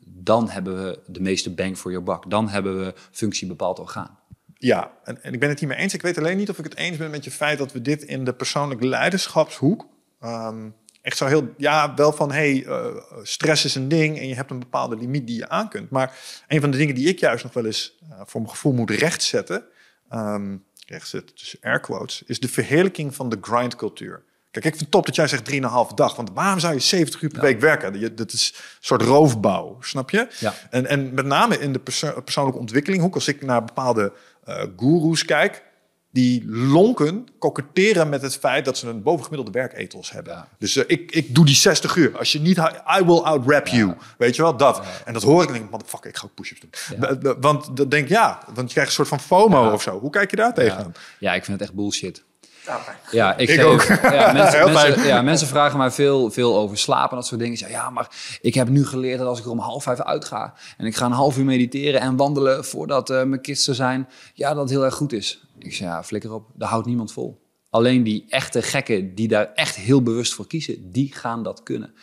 dan 0.05 0.49
hebben 0.49 0.85
we 0.85 1.01
de 1.07 1.21
meeste 1.21 1.55
bang 1.55 1.79
for 1.79 1.91
your 1.91 2.07
buck. 2.07 2.31
Dan 2.31 2.49
hebben 2.49 2.79
we 2.79 2.95
functie 3.11 3.49
bepaald 3.49 3.79
orgaan. 3.79 4.19
Ja, 4.55 4.93
en, 5.05 5.19
ik 5.33 5.41
ben 5.41 5.49
het 5.49 5.59
hiermee 5.59 5.79
eens. 5.79 5.95
Ik 5.95 6.03
weet 6.03 6.19
alleen 6.19 6.37
niet 6.37 6.51
of 6.51 6.59
ik 6.59 6.65
het 6.65 6.77
eens 6.77 6.97
ben 6.97 7.11
met 7.11 7.25
je 7.25 7.31
feit 7.31 7.59
dat 7.59 7.73
we 7.73 7.83
dit 7.83 8.03
in 8.03 8.25
de 8.25 8.35
persoonlijk 8.35 8.83
leiderschapshoek 8.83 9.87
um, 10.25 10.75
echt 11.01 11.17
zo 11.17 11.27
heel, 11.27 11.55
ja, 11.57 11.95
wel 11.95 12.13
van 12.13 12.33
hey, 12.33 12.65
eh, 12.65 12.97
stress 13.23 13.65
is 13.65 13.75
een 13.75 13.89
ding 13.89 14.19
en 14.19 14.29
je 14.29 14.35
hebt 14.35 14.51
een 14.51 14.59
bepaalde 14.59 14.97
limiet 14.97 15.27
die 15.27 15.37
je 15.37 15.49
aan 15.49 15.69
kunt. 15.69 15.91
Maar 15.91 16.19
een 16.49 16.61
van 16.61 16.71
de 16.71 16.77
dingen 16.77 16.95
die 16.95 17.09
ik 17.09 17.19
juist 17.19 17.45
nog 17.45 17.53
wel 17.53 17.67
eens 17.67 17.99
uh, 18.11 18.21
voor 18.25 18.41
mijn 18.41 18.53
gevoel 18.53 18.73
moet 18.73 18.91
rechtzetten, 18.91 19.65
um, 20.13 20.65
rechtzetten 20.87 21.35
tussen 21.35 21.59
air 21.61 21.81
quotes, 21.81 22.23
is 22.27 22.41
de 22.41 22.49
verheerlijking 22.49 23.15
van 23.15 23.29
de 23.29 23.39
grindcultuur. 23.41 24.25
Kijk, 24.53 24.65
ik 24.65 24.71
vind 24.71 24.81
het 24.81 24.91
top 24.91 25.07
dat 25.07 25.15
jij 25.15 25.27
zegt 25.27 25.51
3,5 25.51 25.95
dag. 25.95 26.17
Want 26.17 26.31
waarom 26.35 26.61
zou 26.61 26.75
je 26.75 26.81
70 26.81 27.23
uur 27.23 27.31
per 27.31 27.41
week 27.41 27.61
werken? 27.61 27.99
Je, 27.99 28.15
dat 28.15 28.33
is 28.33 28.53
een 28.55 28.65
soort 28.81 29.03
roofbouw, 29.03 29.77
snap 29.81 30.11
je? 30.11 30.29
Ja. 30.39 30.55
En, 30.71 30.87
en 30.87 31.15
met 31.15 31.27
name 31.27 31.59
in 31.59 31.73
de 31.73 31.79
perso 31.79 32.21
persoonlijke 32.21 32.61
ontwikkeling, 32.61 33.03
ook 33.03 33.15
als 33.15 33.29
ik 33.29 33.43
naar 33.43 33.65
bepaalde 33.65 34.13
uh, 34.49 34.63
goeroes 34.77 35.25
kijk, 35.25 35.63
die 36.11 36.45
lonken, 36.49 37.27
koketteren 37.39 38.09
met 38.09 38.23
het 38.23 38.37
feit 38.37 38.65
dat 38.65 38.79
ze 38.79 38.89
een 38.89 39.03
bovengemiddelde 39.03 39.59
werkethos 39.59 40.11
hebben. 40.11 40.33
Ja. 40.33 40.49
Dus 40.59 40.77
uh, 40.77 40.85
ik, 40.87 41.13
ik 41.13 41.35
doe 41.35 41.45
die 41.45 41.55
60 41.55 41.97
uur. 41.97 42.19
Als 42.19 42.33
je 42.33 42.41
niet, 42.41 42.57
I 42.99 43.05
will 43.05 43.21
outrap 43.21 43.67
ja. 43.67 43.77
you. 43.77 43.95
Weet 44.19 44.37
je 44.37 44.43
wel, 44.43 44.57
dat. 44.57 44.83
En 45.05 45.13
dat 45.13 45.23
hoor 45.23 45.43
ik 45.43 45.49
en 45.49 45.55
denk, 45.55 45.83
fuck, 45.87 46.05
ik 46.05 46.17
ga 46.17 46.25
ook 46.25 46.35
push-ups 46.35 46.61
doen. 46.61 47.37
Want 47.41 47.77
dat 47.77 47.91
denk 47.91 48.09
ja, 48.09 48.43
want 48.55 48.67
je 48.67 48.73
krijgt 48.73 48.91
een 48.91 49.05
soort 49.05 49.09
van 49.09 49.21
FOMO 49.21 49.73
of 49.73 49.83
zo. 49.83 50.01
Hoe 50.01 50.11
kijk 50.11 50.31
je 50.31 50.37
daar 50.37 50.55
tegenaan? 50.55 50.95
Ja, 51.19 51.35
ik 51.35 51.45
vind 51.45 51.61
het 51.61 51.69
echt 51.69 51.77
bullshit. 51.77 52.25
Ja, 52.67 52.81
ja 53.11 53.37
ik, 53.37 53.49
ik 53.49 53.55
geef, 53.55 53.65
ook. 53.65 53.83
Ja, 53.83 54.33
mensen, 54.43 54.73
mensen, 54.73 55.07
ja, 55.07 55.23
mensen 55.23 55.47
vragen 55.47 55.79
mij 55.79 55.91
veel, 55.91 56.31
veel 56.31 56.57
over 56.57 56.79
slapen 56.79 57.11
en 57.11 57.17
dat 57.17 57.27
soort 57.27 57.41
dingen. 57.41 57.71
Ja, 57.71 57.91
maar 57.91 58.09
ik 58.41 58.55
heb 58.55 58.69
nu 58.69 58.87
geleerd 58.87 59.19
dat 59.19 59.29
als 59.29 59.39
ik 59.39 59.45
er 59.45 59.51
om 59.51 59.59
half 59.59 59.83
vijf 59.83 60.01
uitga... 60.01 60.55
en 60.77 60.87
ik 60.87 60.97
ga 60.97 61.07
een 61.07 61.13
half 61.13 61.39
uur 61.39 61.45
mediteren 61.45 62.01
en 62.01 62.17
wandelen 62.17 62.65
voordat 62.65 63.11
uh, 63.11 63.23
mijn 63.23 63.41
kids 63.41 63.69
er 63.69 63.75
zijn... 63.75 64.09
ja, 64.35 64.49
dat 64.49 64.63
het 64.63 64.71
heel 64.71 64.85
erg 64.85 64.95
goed 64.95 65.13
is. 65.13 65.45
Ik 65.59 65.75
zeg, 65.75 65.89
ja, 65.89 66.05
flikker 66.05 66.33
op. 66.33 66.47
Daar 66.55 66.69
houdt 66.69 66.87
niemand 66.87 67.13
vol. 67.13 67.41
Alleen 67.71 68.03
die 68.03 68.27
echte 68.29 68.63
gekken 68.63 69.15
die 69.15 69.29
daar 69.29 69.53
echt 69.55 69.77
heel 69.77 70.03
bewust 70.03 70.35
voor 70.35 70.47
kiezen... 70.47 70.93
die 70.93 71.13
gaan 71.15 71.43
dat 71.43 71.63
kunnen. 71.63 71.95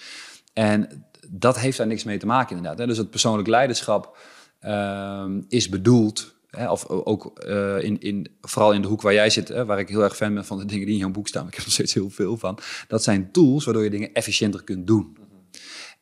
En 0.54 1.06
dat 1.30 1.60
heeft 1.60 1.78
daar 1.78 1.88
niks 1.88 2.04
mee 2.04 2.17
te 2.17 2.26
maken 2.26 2.56
inderdaad. 2.56 2.80
Hè? 2.80 2.88
Dus 2.88 2.98
het 2.98 3.10
persoonlijk 3.10 3.48
leiderschap 3.48 4.17
uh, 4.62 5.26
is 5.48 5.69
bedoeld... 5.69 6.38
Hè, 6.50 6.72
of 6.72 6.88
ook 6.88 7.46
uh, 7.48 7.84
in, 7.84 8.00
in, 8.00 8.28
vooral 8.42 8.74
in 8.74 8.82
de 8.82 8.88
hoek 8.88 9.02
waar 9.02 9.14
jij 9.14 9.30
zit, 9.30 9.48
hè, 9.48 9.66
waar 9.66 9.80
ik 9.80 9.90
heel 9.90 10.04
erg 10.04 10.16
fan 10.16 10.34
ben 10.34 10.46
van 10.46 10.58
de 10.58 10.66
dingen 10.66 10.86
die 10.86 10.94
in 10.94 11.00
jouw 11.00 11.12
boek 11.12 11.28
staan. 11.28 11.48
Ik 11.48 11.56
heb 11.56 11.66
er 11.66 11.72
steeds 11.72 11.94
heel 11.94 12.10
veel 12.10 12.38
van. 12.38 12.60
Dat 12.88 13.04
zijn 13.04 13.32
tools 13.32 13.66
waardoor 13.66 13.84
je 13.84 13.90
dingen 13.90 14.14
efficiënter 14.14 14.64
kunt 14.64 14.88
doen. 14.88 15.18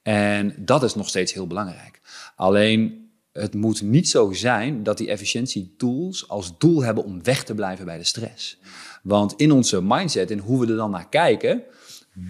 En 0.01 0.55
dat 0.59 0.83
is 0.83 0.95
nog 0.95 1.09
steeds 1.09 1.33
heel 1.33 1.47
belangrijk. 1.47 2.01
Alleen 2.35 3.09
het 3.31 3.53
moet 3.53 3.81
niet 3.81 4.09
zo 4.09 4.33
zijn 4.33 4.83
dat 4.83 4.97
die 4.97 5.07
efficiëntietools 5.07 6.29
als 6.29 6.57
doel 6.57 6.83
hebben 6.83 7.03
om 7.03 7.23
weg 7.23 7.43
te 7.43 7.55
blijven 7.55 7.85
bij 7.85 7.97
de 7.97 8.03
stress. 8.03 8.59
Want 9.03 9.33
in 9.35 9.51
onze 9.51 9.81
mindset 9.81 10.31
en 10.31 10.39
hoe 10.39 10.59
we 10.59 10.71
er 10.71 10.77
dan 10.77 10.91
naar 10.91 11.09
kijken, 11.09 11.63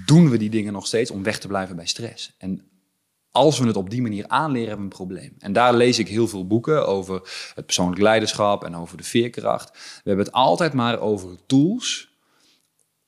doen 0.05 0.29
we 0.29 0.37
die 0.37 0.49
dingen 0.49 0.73
nog 0.73 0.87
steeds 0.87 1.11
om 1.11 1.23
weg 1.23 1.39
te 1.39 1.47
blijven 1.47 1.75
bij 1.75 1.85
stress. 1.85 2.35
En 2.37 2.61
als 3.37 3.59
we 3.59 3.67
het 3.67 3.75
op 3.75 3.89
die 3.89 4.01
manier 4.01 4.27
aanleren, 4.27 4.67
hebben 4.67 4.87
we 4.87 4.91
een 4.91 5.05
probleem. 5.05 5.35
En 5.39 5.53
daar 5.53 5.73
lees 5.73 5.99
ik 5.99 6.07
heel 6.07 6.27
veel 6.27 6.47
boeken 6.47 6.87
over 6.87 7.15
het 7.55 7.65
persoonlijk 7.65 8.01
leiderschap 8.01 8.63
en 8.63 8.75
over 8.75 8.97
de 8.97 9.03
veerkracht. 9.03 9.71
We 9.71 10.01
hebben 10.03 10.25
het 10.25 10.33
altijd 10.33 10.73
maar 10.73 10.99
over 10.99 11.37
tools 11.45 12.09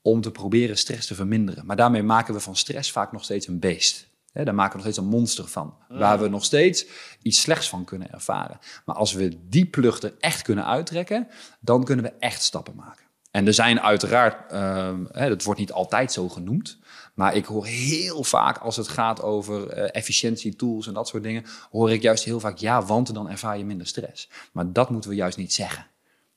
om 0.01 0.21
te 0.21 0.31
proberen 0.31 0.77
stress 0.77 1.07
te 1.07 1.15
verminderen. 1.15 1.65
Maar 1.65 1.75
daarmee 1.75 2.03
maken 2.03 2.33
we 2.33 2.39
van 2.39 2.55
stress 2.55 2.91
vaak 2.91 3.11
nog 3.11 3.23
steeds 3.23 3.47
een 3.47 3.59
beest. 3.59 4.07
Daar 4.33 4.55
maken 4.55 4.77
we 4.77 4.83
nog 4.83 4.93
steeds 4.93 4.97
een 4.97 5.17
monster 5.19 5.47
van. 5.47 5.77
Waar 5.87 6.19
we 6.19 6.27
nog 6.27 6.45
steeds 6.45 6.85
iets 7.21 7.41
slechts 7.41 7.69
van 7.69 7.83
kunnen 7.83 8.11
ervaren. 8.11 8.59
Maar 8.85 8.95
als 8.95 9.13
we 9.13 9.37
die 9.49 9.65
plug 9.65 9.99
echt 9.99 10.41
kunnen 10.41 10.65
uittrekken, 10.65 11.27
dan 11.59 11.83
kunnen 11.83 12.05
we 12.05 12.13
echt 12.19 12.41
stappen 12.41 12.75
maken. 12.75 13.05
En 13.31 13.47
er 13.47 13.53
zijn 13.53 13.81
uiteraard, 13.81 14.53
uh, 14.53 15.27
dat 15.27 15.43
wordt 15.43 15.59
niet 15.59 15.71
altijd 15.71 16.11
zo 16.11 16.29
genoemd, 16.29 16.79
maar 17.19 17.35
ik 17.35 17.45
hoor 17.45 17.65
heel 17.65 18.23
vaak 18.23 18.57
als 18.57 18.75
het 18.75 18.87
gaat 18.87 19.21
over 19.21 19.77
uh, 19.77 19.87
efficiëntietools 19.91 20.87
en 20.87 20.93
dat 20.93 21.07
soort 21.07 21.23
dingen, 21.23 21.45
hoor 21.71 21.91
ik 21.91 22.01
juist 22.01 22.23
heel 22.23 22.39
vaak 22.39 22.57
ja, 22.57 22.83
want 22.83 23.13
dan 23.13 23.29
ervaar 23.29 23.57
je 23.57 23.65
minder 23.65 23.87
stress. 23.87 24.29
Maar 24.51 24.73
dat 24.73 24.89
moeten 24.89 25.09
we 25.09 25.15
juist 25.15 25.37
niet 25.37 25.53
zeggen. 25.53 25.87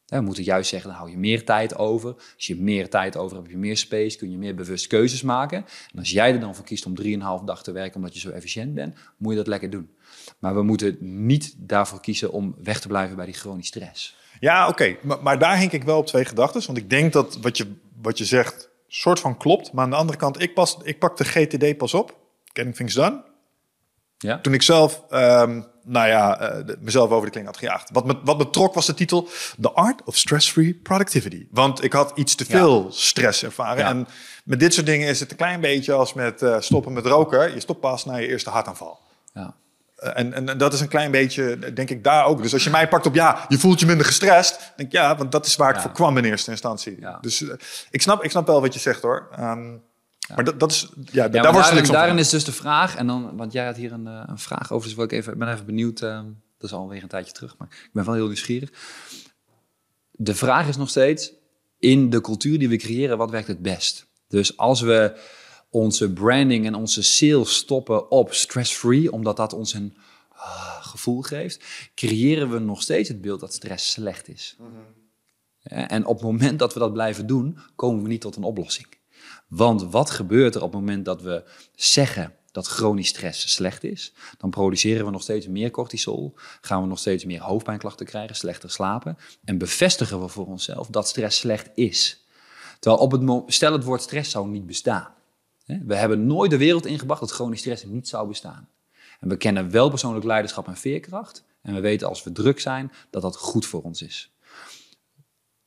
We 0.06 0.20
moeten 0.20 0.44
juist 0.44 0.68
zeggen, 0.70 0.88
dan 0.90 0.98
hou 0.98 1.10
je 1.10 1.16
meer 1.18 1.44
tijd 1.44 1.76
over. 1.76 2.14
Als 2.14 2.46
je 2.46 2.56
meer 2.56 2.88
tijd 2.88 3.16
over 3.16 3.36
hebt, 3.36 3.42
heb 3.42 3.56
je 3.56 3.60
meer 3.60 3.76
space, 3.76 4.18
kun 4.18 4.30
je 4.30 4.38
meer 4.38 4.54
bewust 4.54 4.86
keuzes 4.86 5.22
maken. 5.22 5.64
En 5.92 5.98
als 5.98 6.10
jij 6.10 6.32
er 6.32 6.40
dan 6.40 6.54
voor 6.54 6.64
kiest 6.64 6.86
om 6.86 6.94
3,5 7.02 7.44
dag 7.44 7.62
te 7.62 7.72
werken 7.72 7.96
omdat 7.96 8.14
je 8.14 8.20
zo 8.20 8.30
efficiënt 8.30 8.74
bent, 8.74 8.96
moet 9.16 9.32
je 9.32 9.38
dat 9.38 9.46
lekker 9.46 9.70
doen. 9.70 9.90
Maar 10.38 10.54
we 10.54 10.62
moeten 10.62 10.96
niet 11.26 11.54
daarvoor 11.58 12.00
kiezen 12.00 12.32
om 12.32 12.54
weg 12.62 12.80
te 12.80 12.88
blijven 12.88 13.16
bij 13.16 13.26
die 13.26 13.34
chronische 13.34 13.78
stress. 13.78 14.16
Ja, 14.40 14.68
oké. 14.68 14.96
Maar, 15.02 15.22
maar, 15.22 15.38
daar 15.38 15.58
hink 15.58 15.72
ik 15.72 15.84
wel 15.84 15.98
op 15.98 16.06
twee 16.06 16.24
gedachten. 16.24 16.66
Want 16.66 16.78
ik 16.78 16.90
denk 16.90 17.12
dat 17.12 17.38
wat 17.40 17.56
je, 17.56 17.66
wat 18.00 18.18
je 18.18 18.24
zegt, 18.24 18.70
soort 18.94 19.20
van 19.20 19.36
klopt. 19.36 19.72
Maar 19.72 19.84
aan 19.84 19.90
de 19.90 19.96
andere 19.96 20.18
kant, 20.18 20.40
ik, 20.40 20.54
pas, 20.54 20.78
ik 20.82 20.98
pak 20.98 21.16
de 21.16 21.24
GTD 21.24 21.76
pas 21.76 21.94
op. 21.94 22.16
Getting 22.52 22.74
Things 22.74 22.94
Done. 22.94 23.22
Ja. 24.18 24.40
Toen 24.40 24.54
ik 24.54 24.62
zelf, 24.62 25.02
um, 25.10 25.66
nou 25.84 26.08
ja, 26.08 26.52
uh, 26.58 26.74
mezelf 26.80 27.10
over 27.10 27.24
de 27.24 27.30
kling 27.30 27.46
had 27.46 27.56
gejaagd. 27.56 27.90
Wat 27.92 28.06
me, 28.06 28.20
wat 28.24 28.38
me 28.38 28.50
trok 28.50 28.74
was 28.74 28.86
de 28.86 28.94
titel 28.94 29.28
The 29.60 29.70
Art 29.70 30.02
of 30.04 30.16
Stress-Free 30.16 30.74
Productivity. 30.74 31.46
Want 31.50 31.84
ik 31.84 31.92
had 31.92 32.12
iets 32.14 32.34
te 32.34 32.44
veel 32.44 32.84
ja. 32.84 32.90
stress 32.90 33.42
ervaren. 33.42 33.84
Ja. 33.84 33.88
En 33.88 34.06
met 34.44 34.60
dit 34.60 34.74
soort 34.74 34.86
dingen 34.86 35.08
is 35.08 35.20
het 35.20 35.30
een 35.30 35.36
klein 35.36 35.60
beetje 35.60 35.92
als 35.92 36.12
met 36.12 36.42
uh, 36.42 36.60
stoppen 36.60 36.92
met 36.92 37.06
roken. 37.06 37.54
Je 37.54 37.60
stopt 37.60 37.80
pas 37.80 38.04
na 38.04 38.16
je 38.16 38.28
eerste 38.28 38.50
hartaanval. 38.50 38.98
Ja. 39.34 39.54
En, 40.02 40.32
en, 40.32 40.48
en, 40.48 40.58
dat 40.58 40.72
is 40.72 40.80
een 40.80 40.88
klein 40.88 41.10
beetje, 41.10 41.72
denk 41.74 41.90
ik, 41.90 42.04
daar 42.04 42.24
ook. 42.24 42.42
Dus 42.42 42.52
als 42.52 42.64
je 42.64 42.70
mij 42.70 42.88
pakt 42.88 43.06
op, 43.06 43.14
ja, 43.14 43.44
je 43.48 43.58
voelt 43.58 43.80
je 43.80 43.86
minder 43.86 44.06
gestrest. 44.06 44.72
denk 44.76 44.88
ik, 44.88 44.94
ja, 44.94 45.16
want 45.16 45.32
dat 45.32 45.46
is 45.46 45.56
waar 45.56 45.74
ik 45.74 45.80
voor 45.80 45.92
kwam 45.92 46.16
in 46.16 46.24
eerste 46.24 46.50
instantie. 46.50 47.00
Ja. 47.00 47.18
Dus 47.20 47.40
uh, 47.40 47.52
ik, 47.90 48.02
snap, 48.02 48.24
ik 48.24 48.30
snap 48.30 48.46
wel 48.46 48.60
wat 48.60 48.74
je 48.74 48.80
zegt, 48.80 49.02
hoor. 49.02 49.28
Um, 49.40 49.82
Maar 50.34 50.44
dat, 50.44 50.60
dat 50.60 50.70
is, 50.70 50.88
ja, 51.12 51.28
daar 51.28 51.52
wordt 51.52 51.68
daarin, 51.68 51.92
daarin 51.92 52.18
is 52.18 52.28
dus 52.28 52.44
de 52.44 52.52
vraag, 52.52 52.96
en 52.96 53.06
dan, 53.06 53.36
want 53.36 53.52
jij 53.52 53.64
had 53.64 53.76
hier 53.76 53.92
een, 53.92 54.06
eh, 54.06 54.22
een 54.26 54.38
vraag 54.38 54.72
over, 54.72 54.86
dus 54.86 54.96
wil 54.96 55.04
ik 55.04 55.12
even, 55.12 55.32
ik 55.32 55.38
ben 55.38 55.52
even 55.52 55.66
benieuwd, 55.66 56.00
eh, 56.00 56.20
dat 56.58 56.70
is 56.70 56.72
alweer 56.72 57.02
een 57.02 57.08
tijdje 57.08 57.32
terug, 57.32 57.54
maar 57.58 57.68
ik 57.70 57.90
ben 57.92 58.04
wel 58.04 58.14
heel 58.14 58.26
nieuwsgierig. 58.26 58.70
De 60.10 60.34
vraag 60.34 60.68
is 60.68 60.76
nog 60.76 60.88
steeds, 60.88 61.32
in 61.78 62.10
de 62.10 62.20
cultuur 62.20 62.58
die 62.58 62.68
we 62.68 62.76
creëren, 62.76 63.18
wat 63.18 63.30
werkt 63.30 63.48
het 63.48 63.62
best? 63.62 64.06
Dus 64.28 64.56
als 64.56 64.80
we 64.80 65.16
onze 65.72 66.12
branding 66.12 66.66
en 66.66 66.74
onze 66.74 67.02
sales 67.02 67.54
stoppen 67.54 68.10
op 68.10 68.34
stress-free, 68.34 69.12
omdat 69.12 69.36
dat 69.36 69.52
ons 69.52 69.74
een 69.74 69.96
ah, 70.28 70.86
gevoel 70.86 71.22
geeft, 71.22 71.64
creëren 71.94 72.50
we 72.50 72.58
nog 72.58 72.82
steeds 72.82 73.08
het 73.08 73.20
beeld 73.20 73.40
dat 73.40 73.54
stress 73.54 73.90
slecht 73.90 74.28
is. 74.28 74.56
Ja, 75.62 75.88
En 75.88 76.06
op 76.06 76.16
het 76.16 76.24
moment 76.24 76.58
dat 76.58 76.72
we 76.72 76.78
dat 76.78 76.92
blijven 76.92 77.26
doen, 77.26 77.58
komen 77.74 78.02
we 78.02 78.08
niet 78.08 78.20
tot 78.20 78.36
een 78.36 78.42
oplossing. 78.42 78.86
Want 79.48 79.82
wat 79.82 80.10
gebeurt 80.10 80.54
er 80.54 80.62
op 80.62 80.72
het 80.72 80.80
moment 80.80 81.04
dat 81.04 81.22
we 81.22 81.44
zeggen 81.74 82.34
dat 82.50 82.66
chronisch 82.66 83.08
stress 83.08 83.52
slecht 83.52 83.84
is? 83.84 84.12
Dan 84.38 84.50
produceren 84.50 85.04
we 85.04 85.10
nog 85.10 85.22
steeds 85.22 85.46
meer 85.48 85.70
cortisol, 85.70 86.34
gaan 86.60 86.82
we 86.82 86.88
nog 86.88 86.98
steeds 86.98 87.24
meer 87.24 87.40
hoofdpijnklachten 87.40 88.06
krijgen, 88.06 88.36
slechter 88.36 88.70
slapen 88.70 89.18
en 89.44 89.58
bevestigen 89.58 90.20
we 90.20 90.28
voor 90.28 90.46
onszelf 90.46 90.86
dat 90.86 91.08
stress 91.08 91.38
slecht 91.38 91.70
is. 91.74 92.26
Terwijl 92.78 93.02
op 93.02 93.12
het 93.12 93.54
stel 93.54 93.72
het 93.72 93.84
woord 93.84 94.02
stress 94.02 94.30
zou 94.30 94.48
niet 94.48 94.66
bestaan. 94.66 95.14
We 95.86 95.94
hebben 95.94 96.26
nooit 96.26 96.50
de 96.50 96.56
wereld 96.56 96.86
ingebracht 96.86 97.20
dat 97.20 97.30
chronisch 97.30 97.58
stress 97.58 97.84
niet 97.84 98.08
zou 98.08 98.28
bestaan. 98.28 98.68
En 99.20 99.28
we 99.28 99.36
kennen 99.36 99.70
wel 99.70 99.88
persoonlijk 99.88 100.24
leiderschap 100.24 100.66
en 100.66 100.76
veerkracht. 100.76 101.44
En 101.62 101.74
we 101.74 101.80
weten 101.80 102.08
als 102.08 102.22
we 102.22 102.32
druk 102.32 102.60
zijn 102.60 102.92
dat 103.10 103.22
dat 103.22 103.36
goed 103.36 103.66
voor 103.66 103.82
ons 103.82 104.02
is. 104.02 104.32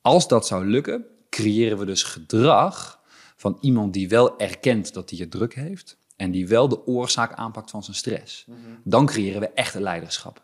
Als 0.00 0.28
dat 0.28 0.46
zou 0.46 0.66
lukken, 0.66 1.04
creëren 1.30 1.78
we 1.78 1.84
dus 1.84 2.02
gedrag 2.02 3.00
van 3.36 3.58
iemand 3.60 3.92
die 3.92 4.08
wel 4.08 4.38
erkent 4.38 4.94
dat 4.94 5.10
hij 5.10 5.18
het 5.18 5.30
druk 5.30 5.54
heeft 5.54 5.98
en 6.16 6.30
die 6.30 6.48
wel 6.48 6.68
de 6.68 6.86
oorzaak 6.86 7.32
aanpakt 7.32 7.70
van 7.70 7.84
zijn 7.84 7.96
stress. 7.96 8.46
Dan 8.84 9.06
creëren 9.06 9.40
we 9.40 9.48
echte 9.48 9.80
leiderschap. 9.80 10.42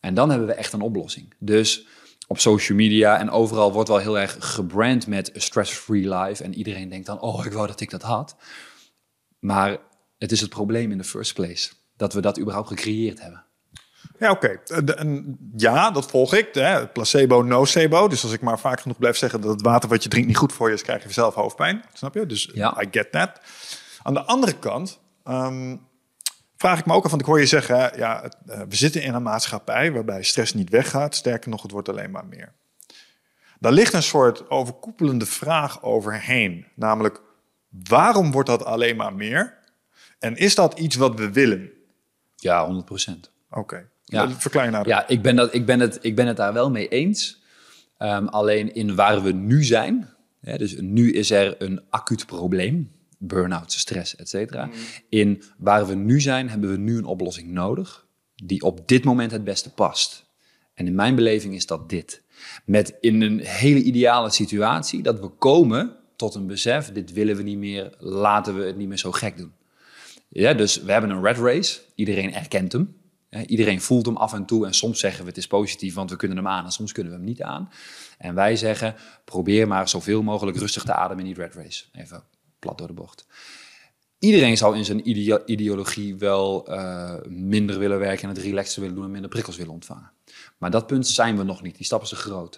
En 0.00 0.14
dan 0.14 0.30
hebben 0.30 0.48
we 0.48 0.54
echt 0.54 0.72
een 0.72 0.80
oplossing. 0.80 1.34
Dus 1.38 1.86
op 2.26 2.38
social 2.38 2.78
media 2.78 3.18
en 3.18 3.30
overal 3.30 3.72
wordt 3.72 3.88
wel 3.88 3.98
heel 3.98 4.18
erg 4.18 4.36
gebrand 4.38 5.06
met 5.06 5.30
stress-free 5.34 6.14
life 6.14 6.44
en 6.44 6.54
iedereen 6.54 6.88
denkt 6.88 7.06
dan, 7.06 7.20
oh, 7.20 7.44
ik 7.44 7.52
wou 7.52 7.66
dat 7.66 7.80
ik 7.80 7.90
dat 7.90 8.02
had. 8.02 8.36
Maar 9.38 9.76
het 10.18 10.32
is 10.32 10.40
het 10.40 10.50
probleem 10.50 10.90
in 10.90 10.98
the 10.98 11.04
first 11.08 11.34
place 11.34 11.70
dat 11.96 12.12
we 12.12 12.20
dat 12.20 12.38
überhaupt 12.40 12.68
gecreëerd 12.68 13.20
hebben. 13.22 13.44
Ja, 14.18 14.30
oké. 14.30 14.60
Eh, 14.66 14.78
de- 14.84 15.34
Ja, 15.56 15.90
dat 15.90 16.10
volg 16.10 16.34
ik. 16.34 16.48
Hè. 16.54 16.88
Placebo, 16.88 17.42
nocebo. 17.42 18.08
Dus 18.08 18.22
als 18.22 18.32
ik 18.32 18.40
maar 18.40 18.58
vaak 18.58 18.80
genoeg 18.80 18.98
blijf 18.98 19.16
zeggen 19.16 19.40
dat 19.40 19.50
het 19.50 19.62
water 19.62 19.88
wat 19.88 20.02
je 20.02 20.08
drinkt 20.08 20.28
niet 20.28 20.36
goed 20.36 20.52
voor 20.52 20.68
je 20.68 20.74
is, 20.74 20.82
krijg 20.82 21.02
je 21.02 21.12
zelf 21.12 21.34
hoofdpijn. 21.34 21.84
Snap 21.92 22.14
je? 22.14 22.26
Dus 22.26 22.50
Ja. 22.54 22.82
I 22.82 22.88
get 22.90 23.12
that. 23.12 23.40
Aan 24.02 24.14
de 24.14 24.24
andere 24.24 24.58
kant 24.58 24.98
ehm, 25.24 25.76
vraag 26.66 26.78
ik 26.78 26.86
me 26.86 26.92
ook 26.92 27.04
af, 27.04 27.10
want 27.10 27.22
ik 27.22 27.28
hoor 27.28 27.40
je 27.40 27.46
zeggen, 27.46 27.76
ja, 27.96 28.30
eh, 28.46 28.60
we 28.68 28.76
zitten 28.76 29.02
in 29.02 29.14
een 29.14 29.22
maatschappij 29.22 29.92
waarbij 29.92 30.22
stress 30.22 30.54
niet 30.54 30.70
weggaat. 30.70 31.14
Sterker 31.14 31.50
nog, 31.50 31.62
het 31.62 31.70
wordt 31.70 31.88
alleen 31.88 32.10
maar 32.10 32.26
meer. 32.26 32.52
Daar 33.60 33.72
ligt 33.72 33.92
een 33.92 34.02
soort 34.02 34.50
overkoepelende 34.50 35.26
vraag 35.26 35.82
overheen. 35.82 36.66
Namelijk, 36.74 37.20
waarom 37.68 38.30
wordt 38.30 38.48
dat 38.48 38.64
alleen 38.64 38.96
maar 38.96 39.14
meer? 39.14 39.58
En 40.18 40.36
is 40.36 40.54
dat 40.54 40.78
iets 40.78 40.96
wat 40.96 41.18
we 41.18 41.32
willen? 41.32 41.70
Ja, 42.36 42.64
100 42.64 42.84
procent. 42.84 43.30
Oké. 43.50 43.88
Ja. 44.04 44.30
Verklaar 44.30 44.64
je 44.64 44.70
nou. 44.70 44.88
Ja, 44.88 45.08
ik 45.08 45.22
ben, 45.22 45.36
dat, 45.36 45.54
ik, 45.54 45.66
ben 45.66 45.80
het, 45.80 45.98
ik 46.00 46.16
ben 46.16 46.26
het 46.26 46.36
daar 46.36 46.52
wel 46.52 46.70
mee 46.70 46.88
eens. 46.88 47.42
Ehm, 47.98 48.26
alleen 48.26 48.74
in 48.74 48.94
waar 48.94 49.22
we 49.22 49.32
nu 49.32 49.64
zijn, 49.64 50.08
hè, 50.40 50.58
dus 50.58 50.76
nu 50.80 51.12
is 51.12 51.30
er 51.30 51.62
een 51.62 51.80
acuut 51.90 52.26
probleem. 52.26 52.95
Burn-out, 53.18 53.72
stress, 53.72 54.16
et 54.16 54.28
cetera. 54.28 54.70
In 55.08 55.42
waar 55.58 55.86
we 55.86 55.94
nu 55.94 56.20
zijn, 56.20 56.48
hebben 56.48 56.70
we 56.70 56.76
nu 56.76 56.96
een 56.96 57.04
oplossing 57.04 57.48
nodig 57.48 58.06
die 58.34 58.62
op 58.62 58.88
dit 58.88 59.04
moment 59.04 59.30
het 59.30 59.44
beste 59.44 59.70
past. 59.70 60.26
En 60.74 60.86
in 60.86 60.94
mijn 60.94 61.14
beleving 61.14 61.54
is 61.54 61.66
dat 61.66 61.88
dit. 61.88 62.22
Met 62.64 62.96
in 63.00 63.22
een 63.22 63.40
hele 63.40 63.82
ideale 63.82 64.30
situatie 64.30 65.02
dat 65.02 65.20
we 65.20 65.28
komen 65.28 65.96
tot 66.16 66.34
een 66.34 66.46
besef, 66.46 66.92
dit 66.92 67.12
willen 67.12 67.36
we 67.36 67.42
niet 67.42 67.58
meer, 67.58 67.94
laten 67.98 68.56
we 68.56 68.62
het 68.64 68.76
niet 68.76 68.88
meer 68.88 68.98
zo 68.98 69.12
gek 69.12 69.36
doen. 69.36 69.52
Ja, 70.28 70.54
dus 70.54 70.82
we 70.82 70.92
hebben 70.92 71.10
een 71.10 71.22
red 71.22 71.38
race, 71.38 71.80
iedereen 71.94 72.34
erkent 72.34 72.72
hem. 72.72 72.96
Iedereen 73.46 73.80
voelt 73.80 74.06
hem 74.06 74.16
af 74.16 74.32
en 74.32 74.46
toe 74.46 74.66
en 74.66 74.74
soms 74.74 75.00
zeggen 75.00 75.22
we 75.22 75.28
het 75.28 75.38
is 75.38 75.46
positief, 75.46 75.94
want 75.94 76.10
we 76.10 76.16
kunnen 76.16 76.36
hem 76.36 76.48
aan 76.48 76.64
en 76.64 76.70
soms 76.70 76.92
kunnen 76.92 77.12
we 77.12 77.18
hem 77.18 77.26
niet 77.26 77.42
aan. 77.42 77.70
En 78.18 78.34
wij 78.34 78.56
zeggen, 78.56 78.94
probeer 79.24 79.68
maar 79.68 79.88
zoveel 79.88 80.22
mogelijk 80.22 80.56
rustig 80.56 80.82
te 80.82 80.92
ademen 80.92 81.26
in 81.26 81.34
die 81.34 81.42
red 81.42 81.54
race. 81.54 81.84
Even 81.92 82.22
door 82.74 82.86
de 82.86 82.92
bocht. 82.92 83.26
Iedereen 84.18 84.56
zou 84.56 84.76
in 84.76 84.84
zijn 84.84 85.08
ideo- 85.08 85.42
ideologie 85.46 86.16
wel 86.16 86.66
eh, 86.66 87.14
minder 87.28 87.78
willen 87.78 87.98
werken 87.98 88.28
en 88.28 88.34
het 88.34 88.44
relaxter 88.44 88.80
willen 88.80 88.96
doen 88.96 89.04
en 89.04 89.10
minder 89.10 89.30
prikkels 89.30 89.56
willen 89.56 89.72
ontvangen. 89.72 90.10
Maar 90.58 90.70
dat 90.70 90.86
punt 90.86 91.06
zijn 91.06 91.36
we 91.36 91.42
nog 91.42 91.62
niet. 91.62 91.76
Die 91.76 91.84
stappen 91.84 92.08
zijn 92.08 92.20
groot. 92.20 92.52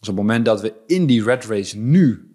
Dus 0.00 0.08
op 0.08 0.16
het 0.16 0.26
moment 0.26 0.44
dat 0.44 0.60
we 0.60 0.74
in 0.86 1.06
die 1.06 1.22
red 1.22 1.44
race 1.44 1.78
nu 1.78 2.28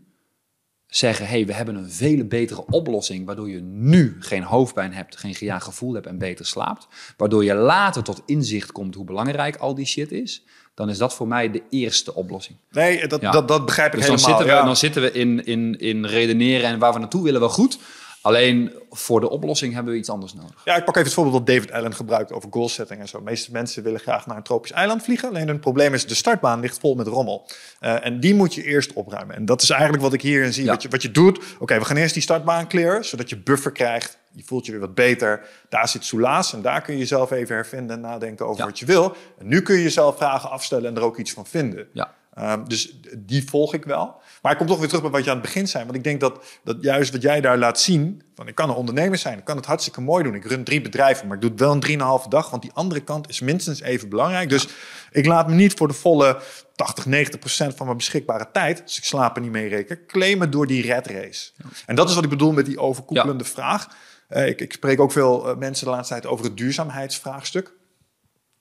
zeggen: 0.88 1.28
hey, 1.28 1.46
we 1.46 1.54
hebben 1.54 1.76
een 1.76 1.91
vele 1.91 2.26
betere 2.26 2.65
oplossing, 2.65 3.26
waardoor 3.26 3.50
je 3.50 3.62
nu 3.62 4.15
geen 4.19 4.43
hoofdpijn 4.43 4.93
hebt, 4.93 5.17
geen 5.17 5.36
gejaagd 5.36 5.63
gevoel 5.63 5.93
hebt 5.93 6.08
en 6.08 6.17
beter 6.17 6.46
slaapt, 6.46 6.88
waardoor 7.17 7.43
je 7.43 7.54
later 7.54 8.04
tot 8.04 8.22
inzicht 8.26 8.72
komt 8.72 8.96
hoe 8.96 9.06
belangrijk 9.06 9.56
al 9.56 9.76
die 9.76 9.86
shit 9.86 10.12
is, 10.12 10.46
dan 10.73 10.89
is 10.89 10.97
dat 10.97 11.13
voor 11.13 11.27
mij 11.27 11.51
de 11.51 11.62
eerste 11.69 12.13
oplossing. 12.15 12.57
Nee, 12.71 13.07
dat, 13.07 13.21
Ja. 13.21 13.31
dat, 13.31 13.47
dat 13.47 13.65
begrijp 13.65 13.93
ik 13.93 13.99
Dus 13.99 14.07
dan 14.07 14.15
helemaal. 14.17 14.38
zitten, 14.38 14.53
we, 14.55 14.59
ja. 14.62 14.65
dan 14.67 14.75
zitten 14.77 15.01
we 15.01 15.12
in, 15.12 15.45
in, 15.45 15.79
in 15.79 16.05
redeneren 16.05 16.69
en 16.69 16.79
waar 16.79 16.93
we 16.93 16.99
naartoe 16.99 17.23
willen 17.23 17.39
wel 17.39 17.49
goed. 17.49 17.77
Alleen 18.23 18.73
voor 18.89 19.19
de 19.19 19.29
oplossing 19.29 19.73
hebben 19.73 19.93
we 19.93 19.99
iets 19.99 20.09
anders 20.09 20.33
nodig. 20.33 20.62
Ja, 20.65 20.75
ik 20.75 20.83
pak 20.86 20.93
even 20.95 21.05
het 21.05 21.13
voorbeeld 21.13 21.45
dat 21.45 21.55
David 21.55 21.71
Allen 21.71 21.95
gebruikt 21.95 22.31
over 22.31 22.49
goal 22.51 22.69
setting 22.69 22.99
en 22.99 23.07
zo. 23.07 23.17
De 23.17 23.23
meeste 23.23 23.51
mensen 23.51 23.83
willen 23.83 23.99
graag 23.99 24.25
naar 24.27 24.38
een 24.38 24.43
tropisch 24.43 24.71
eiland 24.71 25.03
vliegen. 25.03 25.29
Alleen 25.29 25.47
hun 25.47 25.59
probleem 25.59 25.93
is, 25.93 26.07
de 26.07 26.15
startbaan 26.15 26.59
ligt 26.59 26.79
vol 26.79 26.95
met 26.95 27.07
rommel. 27.07 27.47
Eh, 27.79 28.05
en 28.05 28.19
die 28.19 28.33
moet 28.36 28.53
je 28.53 28.63
eerst 28.63 28.93
opruimen. 28.93 29.36
En 29.36 29.45
dat 29.45 29.62
is 29.62 29.69
eigenlijk 29.69 30.01
wat 30.03 30.13
ik 30.13 30.21
hierin 30.21 30.53
zie. 30.53 30.63
Ja. 30.63 30.71
Wat, 30.71 30.81
je, 30.81 30.89
wat 30.89 31.01
je 31.01 31.12
doet, 31.12 31.39
oké, 31.59 31.77
we 31.79 31.86
gaan 31.86 31.97
eerst 31.97 32.13
die 32.13 32.23
startbaan 32.23 32.67
clearen, 32.67 33.05
zodat 33.05 33.29
je 33.29 33.38
buffer 33.38 33.71
krijgt. 33.71 34.17
Je 34.31 34.43
voelt 34.43 34.65
je 34.65 34.71
weer 34.71 34.81
wat 34.81 34.95
beter. 34.95 35.47
Daar 35.69 35.88
zit 35.88 36.03
soelaas 36.05 36.53
en 36.53 36.62
daar 36.62 36.81
kun 36.81 36.93
je 36.93 36.99
jezelf 36.99 37.31
even 37.31 37.55
hervinden 37.55 37.95
en 37.95 38.01
nadenken 38.01 38.45
over 38.47 38.59
Ja. 38.59 38.65
wat 38.65 38.79
je 38.79 38.86
wil. 38.86 39.15
En 39.39 39.47
nu 39.47 39.62
kun 39.62 39.75
je 39.75 39.83
jezelf 39.83 40.17
vragen 40.17 40.49
afstellen 40.49 40.89
en 40.89 40.95
er 40.95 41.01
ook 41.03 41.17
iets 41.17 41.31
van 41.33 41.45
vinden. 41.45 41.88
Ja. 41.93 42.13
Ehm, 42.33 42.63
dus 42.67 42.97
die 43.17 43.49
volg 43.49 43.73
ik 43.73 43.86
wel. 43.86 44.15
Maar 44.43 44.51
ik 44.51 44.58
kom 44.58 44.67
toch 44.67 44.77
weer 44.79 44.88
terug 44.88 45.01
bij 45.01 45.12
wat 45.12 45.23
je 45.23 45.29
aan 45.29 45.38
het 45.38 45.45
begin 45.45 45.67
zei. 45.67 45.84
Want 45.84 45.95
ik 45.95 46.03
denk 46.03 46.19
dat, 46.19 46.43
dat 46.63 46.77
juist 46.82 47.12
wat 47.12 47.21
jij 47.21 47.41
daar 47.41 47.58
laat 47.58 47.79
zien... 47.79 48.21
Van, 48.36 48.47
ik 48.47 48.56
kan 48.56 48.69
een 48.69 48.75
ondernemer 48.75 49.17
zijn, 49.17 49.38
ik 49.38 49.43
kan 49.43 49.56
het 49.56 49.65
hartstikke 49.65 50.01
mooi 50.01 50.23
doen. 50.23 50.36
Ik 50.36 50.45
run 50.45 50.63
drie 50.63 50.82
bedrijven, 50.82 51.27
maar 51.27 51.36
ik 51.36 51.41
doe 51.41 51.51
het 51.51 51.60
wel 51.60 51.71
een 51.71 51.79
drieënhalve 51.79 52.29
dag. 52.29 52.49
Want 52.49 52.62
die 52.62 52.71
andere 52.73 53.01
kant 53.01 53.29
is 53.29 53.39
minstens 53.39 53.82
even 53.82 54.10
belangrijk. 54.10 54.49
Dus 54.49 54.67
ik 55.12 55.25
laat 55.25 55.47
me 55.47 55.53
niet 55.53 55.73
voor 55.73 55.88
de 55.88 55.93
volle 55.93 56.41
80, 56.75 57.06
90 57.06 57.39
procent 57.39 57.75
van 57.75 57.86
mijn 57.86 57.97
beschikbare 57.97 58.47
tijd... 58.51 58.82
als 58.82 58.97
ik 58.97 59.03
slapen 59.03 59.41
niet 59.41 59.51
mee 59.51 59.67
reken, 59.67 60.06
claimen 60.06 60.51
door 60.51 60.67
die 60.67 60.82
red 60.82 61.08
race. 61.08 61.51
En 61.86 61.95
dat 61.95 62.10
is 62.10 62.15
wat 62.15 62.23
ik 62.23 62.29
bedoel 62.29 62.51
met 62.51 62.65
die 62.65 62.79
overkoepelende 62.79 63.43
vraag. 63.43 63.88
Eh, 64.27 64.47
ik, 64.47 64.62
ik 64.62 64.73
spreek 64.73 64.99
ook 64.99 65.12
veel 65.12 65.49
eh, 65.49 65.58
mensen 65.58 65.86
de 65.86 65.91
laatste 65.91 66.13
tijd 66.13 66.25
over 66.25 66.45
het 66.45 66.58
duurzaamheidsvraagstuk. 66.58 67.67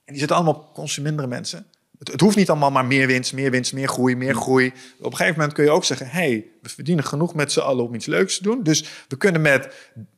En 0.04 0.12
die 0.12 0.18
zitten 0.18 0.36
allemaal 0.36 0.54
op 0.54 0.74
consumindere 0.74 1.28
mensen. 1.28 1.66
Het, 2.02 2.12
het 2.12 2.20
hoeft 2.20 2.36
niet 2.36 2.50
allemaal 2.50 2.70
maar 2.70 2.84
meer 2.84 3.06
winst, 3.06 3.32
meer 3.32 3.50
winst, 3.50 3.72
meer 3.72 3.88
groei, 3.88 4.16
meer 4.16 4.34
groei. 4.34 4.72
Op 4.98 5.10
een 5.10 5.16
gegeven 5.16 5.38
moment 5.38 5.52
kun 5.56 5.64
je 5.64 5.70
ook 5.70 5.84
zeggen... 5.84 6.06
hey, 6.06 6.46
we 6.62 6.68
verdienen 6.68 7.04
genoeg 7.04 7.34
met 7.34 7.52
z'n 7.52 7.60
allen 7.60 7.84
om 7.84 7.94
iets 7.94 8.06
leuks 8.06 8.36
te 8.36 8.42
doen. 8.42 8.62
Dus 8.62 8.84
we 9.08 9.16
kunnen 9.16 9.40
met 9.40 9.74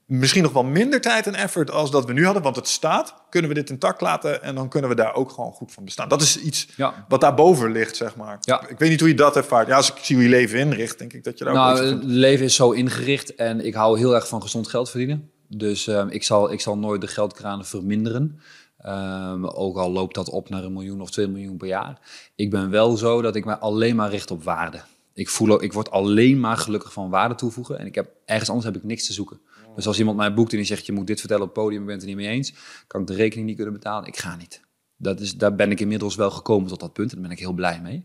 misschien 0.06 0.42
nog 0.42 0.52
wel 0.52 0.64
minder 0.64 1.00
tijd 1.00 1.26
en 1.26 1.34
effort... 1.34 1.70
als 1.70 1.90
dat 1.90 2.04
we 2.06 2.12
nu 2.12 2.24
hadden, 2.24 2.42
want 2.42 2.56
het 2.56 2.68
staat... 2.68 3.14
kunnen 3.30 3.48
we 3.50 3.56
dit 3.56 3.70
intact 3.70 4.00
laten 4.00 4.42
en 4.42 4.54
dan 4.54 4.68
kunnen 4.68 4.90
we 4.90 4.96
daar 4.96 5.14
ook 5.14 5.30
gewoon 5.30 5.52
goed 5.52 5.72
van 5.72 5.84
bestaan. 5.84 6.08
Dat 6.08 6.22
is 6.22 6.38
iets 6.40 6.68
Ja. 6.76 7.04
wat 7.08 7.20
daarboven 7.20 7.72
ligt, 7.72 7.96
zeg 7.96 8.16
maar. 8.16 8.36
Ja. 8.40 8.68
Ik 8.68 8.78
weet 8.78 8.90
niet 8.90 9.00
hoe 9.00 9.08
je 9.08 9.14
dat 9.14 9.36
ervaart. 9.36 9.66
Ja, 9.66 9.76
als 9.76 9.92
ik 9.92 9.98
zie 10.02 10.16
hoe 10.16 10.24
je 10.24 10.30
leven 10.30 10.58
inricht, 10.58 10.98
denk 10.98 11.12
ik 11.12 11.24
dat 11.24 11.38
je 11.38 11.44
daar 11.44 11.52
ook 11.52 11.58
Nou, 11.58 11.78
het 11.78 11.88
vindt. 11.88 12.04
leven 12.04 12.44
is 12.44 12.54
zo 12.54 12.70
ingericht 12.70 13.34
en 13.34 13.66
ik 13.66 13.74
hou 13.74 13.98
heel 13.98 14.14
erg 14.14 14.28
van 14.28 14.42
gezond 14.42 14.68
geld 14.68 14.90
verdienen. 14.90 15.30
Dus 15.48 15.86
ehm, 15.86 16.08
ik, 16.08 16.22
zal, 16.22 16.52
ik 16.52 16.60
zal 16.60 16.78
nooit 16.78 17.00
de 17.00 17.06
geldkranen 17.06 17.66
verminderen. 17.66 18.40
Ehm, 18.84 19.44
ook 19.44 19.76
al 19.76 19.90
loopt 19.90 20.14
dat 20.14 20.28
op 20.30 20.48
naar 20.48 20.64
een 20.64 20.72
miljoen 20.72 21.00
of 21.00 21.10
twee 21.10 21.26
miljoen 21.26 21.56
per 21.56 21.68
jaar. 21.68 22.00
Ik 22.34 22.50
ben 22.50 22.70
wel 22.70 22.96
zo 22.96 23.22
dat 23.22 23.36
ik 23.36 23.44
me 23.44 23.58
alleen 23.58 23.96
maar 23.96 24.10
richt 24.10 24.30
op 24.30 24.42
waarde. 24.42 24.80
Ik, 25.14 25.28
voel, 25.28 25.62
ik 25.62 25.72
word 25.72 25.90
alleen 25.90 26.40
maar 26.40 26.56
gelukkig 26.56 26.92
van 26.92 27.10
waarde 27.10 27.34
toevoegen. 27.34 27.78
En 27.78 27.86
ik 27.86 27.94
heb, 27.94 28.10
ergens 28.24 28.48
anders 28.48 28.66
heb 28.66 28.76
ik 28.76 28.88
niks 28.88 29.06
te 29.06 29.12
zoeken. 29.12 29.40
Dus 29.74 29.86
als 29.86 29.98
iemand 29.98 30.16
mij 30.16 30.34
boekt 30.34 30.50
en 30.50 30.56
die 30.56 30.66
zegt... 30.66 30.86
je 30.86 30.92
moet 30.92 31.06
dit 31.06 31.18
vertellen 31.18 31.42
op 31.42 31.54
het 31.54 31.64
podium, 31.64 31.80
je 31.80 31.86
bent 31.86 32.00
het 32.00 32.10
er 32.10 32.16
niet 32.16 32.26
mee 32.26 32.34
eens... 32.34 32.54
kan 32.86 33.00
ik 33.00 33.06
de 33.06 33.14
rekening 33.14 33.46
niet 33.46 33.56
kunnen 33.56 33.74
betalen, 33.74 34.08
ik 34.08 34.16
ga 34.16 34.36
niet. 34.36 34.60
Dat 34.96 35.20
is, 35.20 35.36
daar 35.36 35.54
ben 35.54 35.70
ik 35.70 35.80
inmiddels 35.80 36.14
wel 36.14 36.30
gekomen 36.30 36.68
tot 36.68 36.80
dat 36.80 36.92
punt. 36.92 37.08
En 37.08 37.14
daar 37.14 37.26
ben 37.28 37.36
ik 37.36 37.42
heel 37.42 37.52
blij 37.52 37.80
mee. 37.80 38.04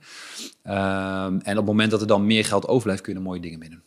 Ehm, 0.63 1.34
en 1.34 1.52
op 1.52 1.58
het 1.58 1.65
moment 1.65 1.92
dat 1.92 2.02
er 2.02 2.08
dan 2.08 2.26
meer 2.26 2.46
geld 2.46 2.68
overblijft... 2.68 3.02
kun 3.02 3.13
je 3.13 3.20
er 3.20 3.26
mooie 3.26 3.42
dingen 3.42 3.60
mee 3.60 3.70
doen. 3.70 3.82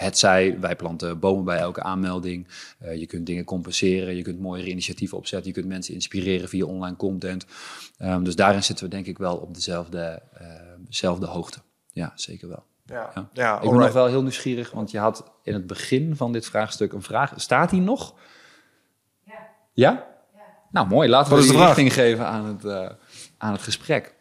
Het 0.00 0.18
zij, 0.18 0.60
wij 0.60 0.76
planten 0.76 1.18
bomen 1.18 1.44
bij 1.44 1.58
elke 1.58 1.82
aanmelding. 1.82 2.46
Eh, 2.78 2.96
je 2.98 3.06
kunt 3.06 3.26
dingen 3.26 3.44
compenseren. 3.44 4.16
Je 4.16 4.22
kunt 4.22 4.40
mooiere 4.40 4.68
initiatieven 4.70 5.18
opzetten. 5.18 5.48
Je 5.48 5.54
kunt 5.54 5.66
mensen 5.66 5.94
inspireren 5.94 6.48
via 6.48 6.64
online 6.64 6.96
content. 6.96 7.46
Ehm, 7.98 8.22
dus 8.22 8.36
daarin 8.36 8.62
zitten 8.62 8.84
we 8.84 8.90
denk 8.90 9.06
ik 9.06 9.18
wel 9.18 9.36
op 9.36 9.54
dezelfde, 9.54 10.22
eh, 10.32 10.46
dezelfde 10.78 11.26
hoogte. 11.26 11.58
Ja, 11.92 12.12
zeker 12.14 12.48
wel. 12.48 12.64
Ja, 12.84 13.10
Ja. 13.14 13.28
ja, 13.32 13.60
ik 13.60 13.70
ben 13.70 13.78
nog 13.78 13.92
wel 13.92 14.06
heel 14.06 14.22
nieuwsgierig, 14.22 14.70
want 14.70 14.90
je 14.90 14.98
had 14.98 15.30
in 15.42 15.54
het 15.54 15.66
begin 15.66 16.16
van 16.16 16.32
dit 16.32 16.46
vraagstuk 16.46 16.92
een 16.92 17.02
vraag. 17.02 17.32
Staat 17.36 17.70
die 17.70 17.80
nog? 17.80 18.14
Ja. 19.24 19.34
Ja? 19.72 20.06
Nou, 20.70 20.88
mooi. 20.88 21.08
Laten 21.08 21.30
we 21.30 21.36
Wat 21.38 21.44
die 21.44 21.54
vraag? 21.54 21.66
richting 21.66 21.92
geven 21.92 22.26
aan 22.26 22.44
het, 22.44 22.64
eh, 22.64 22.90
aan 23.38 23.52
het 23.52 23.62
gesprek. 23.62 24.14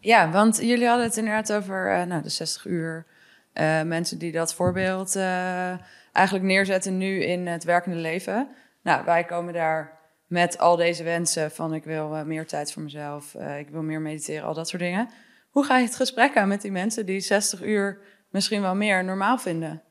Ja, 0.00 0.30
want 0.30 0.56
jullie 0.60 0.86
hadden 0.86 1.06
het 1.06 1.16
inderdaad 1.16 1.52
over 1.52 1.92
eh, 2.00 2.06
nou, 2.06 2.22
de 2.22 2.28
60 2.28 2.64
uur. 2.66 3.06
Eh, 3.54 3.82
mensen 3.82 4.18
die 4.18 4.32
dat 4.32 4.54
voorbeeld 4.54 5.16
eh, 5.16 5.72
eigenlijk 6.12 6.46
neerzetten 6.46 6.98
nu 6.98 7.22
in 7.24 7.46
het 7.46 7.64
werkende 7.64 7.96
leven. 7.96 8.48
Nou, 8.82 9.04
wij 9.04 9.24
komen 9.24 9.52
daar 9.52 9.98
met 10.26 10.58
al 10.58 10.76
deze 10.76 11.02
wensen 11.02 11.50
van 11.50 11.74
ik 11.74 11.84
wil 11.84 12.14
eh, 12.14 12.22
meer 12.22 12.46
tijd 12.46 12.72
voor 12.72 12.82
mezelf, 12.82 13.34
ik 13.34 13.68
wil 13.68 13.82
meer 13.82 14.00
mediteren, 14.00 14.46
al 14.46 14.54
dat 14.54 14.68
soort 14.68 14.82
dingen. 14.82 15.08
Hoe 15.50 15.64
ga 15.64 15.78
je 15.78 15.84
het 15.84 15.96
gesprek 15.96 16.36
aan 16.36 16.48
met 16.48 16.62
die 16.62 16.72
mensen 16.72 17.06
die 17.06 17.20
60 17.20 17.62
uur 17.62 17.98
misschien 18.30 18.60
wel 18.60 18.74
meer 18.74 19.04
normaal 19.04 19.38
vinden? 19.38 19.82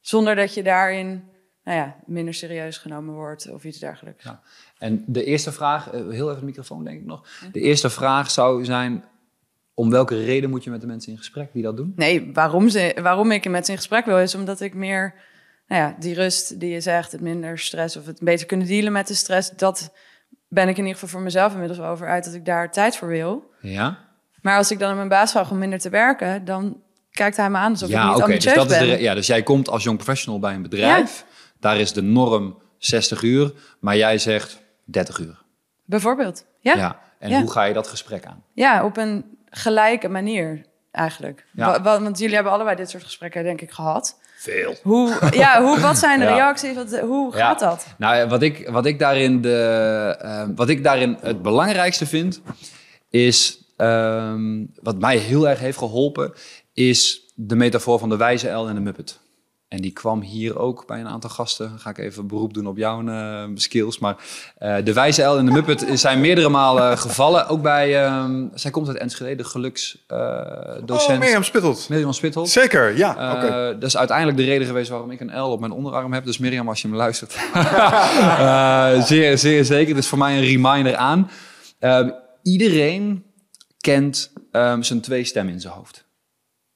Zonder 0.00 0.34
dat 0.34 0.54
je 0.54 0.62
daarin 0.62 1.28
nou 1.64 1.78
ja, 1.78 1.96
minder 2.06 2.34
serieus 2.34 2.78
genomen 2.78 3.14
wordt 3.14 3.50
of 3.50 3.64
iets 3.64 3.78
dergelijks. 3.78 4.24
Ja. 4.24 4.40
En 4.78 5.04
de 5.06 5.24
eerste 5.24 5.52
vraag, 5.52 5.90
heel 5.90 6.28
even 6.28 6.38
de 6.38 6.44
microfoon 6.44 6.84
denk 6.84 7.00
ik 7.00 7.06
nog. 7.06 7.28
De 7.52 7.60
eerste 7.60 7.90
vraag 7.90 8.30
zou 8.30 8.64
zijn, 8.64 9.04
om 9.74 9.90
welke 9.90 10.24
reden 10.24 10.50
moet 10.50 10.64
je 10.64 10.70
met 10.70 10.80
de 10.80 10.86
mensen 10.86 11.12
in 11.12 11.18
gesprek 11.18 11.52
die 11.52 11.62
dat 11.62 11.76
doen? 11.76 11.92
Nee, 11.96 12.30
waarom, 12.32 12.68
ze, 12.68 12.96
waarom 13.02 13.30
ik 13.30 13.48
met 13.48 13.64
ze 13.64 13.70
in 13.70 13.76
gesprek 13.78 14.04
wil, 14.04 14.18
is 14.18 14.34
omdat 14.34 14.60
ik 14.60 14.74
meer 14.74 15.14
nou 15.66 15.82
ja, 15.82 15.96
die 15.98 16.14
rust 16.14 16.60
die 16.60 16.70
je 16.72 16.80
zegt, 16.80 17.12
het 17.12 17.20
minder 17.20 17.58
stress 17.58 17.96
of 17.96 18.06
het 18.06 18.20
beter 18.22 18.46
kunnen 18.46 18.66
dealen 18.66 18.92
met 18.92 19.06
de 19.06 19.14
stress, 19.14 19.50
dat 19.56 19.92
ben 20.48 20.68
ik 20.68 20.76
in 20.76 20.82
ieder 20.82 20.92
geval 20.94 21.08
voor 21.08 21.20
mezelf 21.20 21.52
inmiddels 21.52 21.78
wel 21.78 21.88
over 21.90 22.08
uit 22.08 22.24
dat 22.24 22.34
ik 22.34 22.44
daar 22.44 22.70
tijd 22.72 22.96
voor 22.96 23.08
wil. 23.08 23.50
Ja? 23.60 23.98
Maar 24.42 24.56
als 24.56 24.70
ik 24.70 24.78
dan 24.78 24.90
aan 24.90 24.96
mijn 24.96 25.08
baas 25.08 25.30
vraag 25.30 25.50
om 25.50 25.58
minder 25.58 25.78
te 25.78 25.90
werken, 25.90 26.44
dan 26.44 26.80
kijkt 27.10 27.36
hij 27.36 27.50
me 27.50 27.56
aan 27.56 27.70
alsof 27.70 27.88
ik 27.88 27.94
Ja, 27.94 28.06
niet 28.12 28.22
oké. 28.22 28.32
Dus, 28.32 28.44
dat 28.54 28.70
is 28.70 28.78
de 28.78 28.86
ben. 28.86 29.00
ja, 29.00 29.14
dus 29.14 29.26
jij 29.26 29.42
komt 29.42 29.68
als 29.68 29.82
jong 29.82 29.96
professional 29.96 30.40
bij 30.40 30.54
een 30.54 30.62
bedrijf. 30.62 31.24
Daar 31.60 31.76
is 31.78 31.92
de 31.92 32.02
norm 32.02 32.58
60 32.78 33.22
uur, 33.22 33.52
maar 33.80 33.96
jij 33.96 34.18
zegt 34.18 34.60
30 34.84 35.18
uur. 35.18 35.42
Bijvoorbeeld. 35.84 36.44
Ja? 36.60 36.74
Ja. 36.76 37.00
En 37.18 37.30
Ja. 37.30 37.40
hoe 37.40 37.50
ga 37.50 37.62
je 37.64 37.74
dat 37.74 37.86
gesprek 37.88 38.26
aan? 38.26 38.44
Ja, 38.52 38.84
op 38.84 38.96
een 38.96 39.24
gelijke 39.56 40.08
manier 40.08 40.64
eigenlijk. 40.90 41.44
Ja. 41.52 41.66
Wa- 41.70 41.82
wa- 41.82 42.02
want 42.02 42.18
jullie 42.18 42.34
hebben 42.34 42.52
allebei 42.52 42.76
dit 42.76 42.90
soort 42.90 43.04
gesprekken, 43.04 43.42
denk 43.42 43.60
ik, 43.60 43.70
gehad. 43.70 44.18
Veel. 44.36 44.74
Hoe, 44.82 45.18
ja, 45.30 45.62
hoe, 45.62 45.80
wat 45.80 45.98
zijn 45.98 46.18
de 46.20 46.26
reacties? 46.34 46.74
Wat, 46.74 46.98
hoe 47.00 47.36
Ja. 47.36 47.46
gaat 47.46 47.58
dat? 47.60 47.86
Nou, 47.98 48.28
wat 48.28 48.42
ik, 48.42 48.68
wat 48.68 48.86
ik, 48.86 48.98
daarin, 48.98 49.40
de, 49.40 50.16
eh, 50.20 50.44
wat 50.54 50.68
ik 50.68 50.82
daarin 50.84 51.16
het 51.20 51.42
belangrijkste 51.42 52.06
vind, 52.06 52.40
is 53.10 53.58
ehm, 53.76 54.64
wat 54.82 54.98
mij 54.98 55.16
heel 55.16 55.48
erg 55.48 55.58
heeft 55.58 55.78
geholpen, 55.78 56.32
is 56.72 57.32
de 57.34 57.54
metafoor 57.56 57.98
van 57.98 58.08
de 58.08 58.16
wijze 58.16 58.50
L 58.50 58.68
en 58.68 58.74
de 58.74 58.80
Muppet. 58.80 59.20
En 59.74 59.80
die 59.80 59.92
kwam 59.92 60.20
hier 60.20 60.58
ook 60.58 60.86
bij 60.86 61.00
een 61.00 61.08
aantal 61.08 61.30
gasten. 61.30 61.68
Dan 61.68 61.78
ga 61.78 61.90
ik 61.90 61.98
even 61.98 62.26
beroep 62.26 62.54
doen 62.54 62.66
op 62.66 62.76
jouw 62.76 63.06
eh, 63.06 63.44
skills. 63.54 63.98
Maar 63.98 64.16
eh, 64.58 64.76
de 64.84 64.92
wijze 64.92 65.22
L 65.22 65.38
en 65.38 65.44
de 65.44 65.50
Muppet 65.50 65.86
zijn 65.94 66.20
meerdere 66.20 66.48
malen 66.48 66.98
gevallen. 66.98 67.48
Ook 67.48 67.62
bij, 67.62 68.04
ehm, 68.04 68.46
zij 68.54 68.70
komt 68.70 68.88
uit 68.88 68.96
Enschede, 68.96 69.34
de 69.34 69.44
geluksdocent. 69.44 70.90
Oh, 70.90 71.18
Mirjam 71.18 71.42
Spittelt. 71.42 71.88
Mirjam 71.88 72.12
Spittel. 72.12 72.46
Zeker, 72.46 72.96
ja. 72.96 73.16
Eh, 73.16 73.36
oké. 73.36 73.76
Dat 73.78 73.88
is 73.88 73.96
uiteindelijk 73.96 74.38
de 74.38 74.44
reden 74.44 74.66
geweest 74.66 74.90
waarom 74.90 75.10
ik 75.10 75.20
een 75.20 75.40
L 75.40 75.50
op 75.50 75.60
mijn 75.60 75.72
onderarm 75.72 76.12
heb. 76.12 76.24
Dus 76.24 76.38
Mirjam, 76.38 76.68
als 76.68 76.82
je 76.82 76.88
me 76.88 76.96
luistert. 76.96 77.36
Eh, 78.44 79.02
zeer, 79.02 79.38
zeer 79.38 79.64
zeker. 79.64 79.94
Het 79.94 80.04
is 80.04 80.08
voor 80.08 80.18
mij 80.18 80.36
een 80.36 80.44
reminder 80.44 80.96
aan. 80.96 81.30
Eh, 81.78 82.08
iedereen 82.42 83.24
kent 83.80 84.32
ehm, 84.50 84.82
zijn 84.82 85.00
twee 85.00 85.24
stemmen 85.24 85.54
in 85.54 85.60
zijn 85.60 85.74
hoofd. 85.74 86.03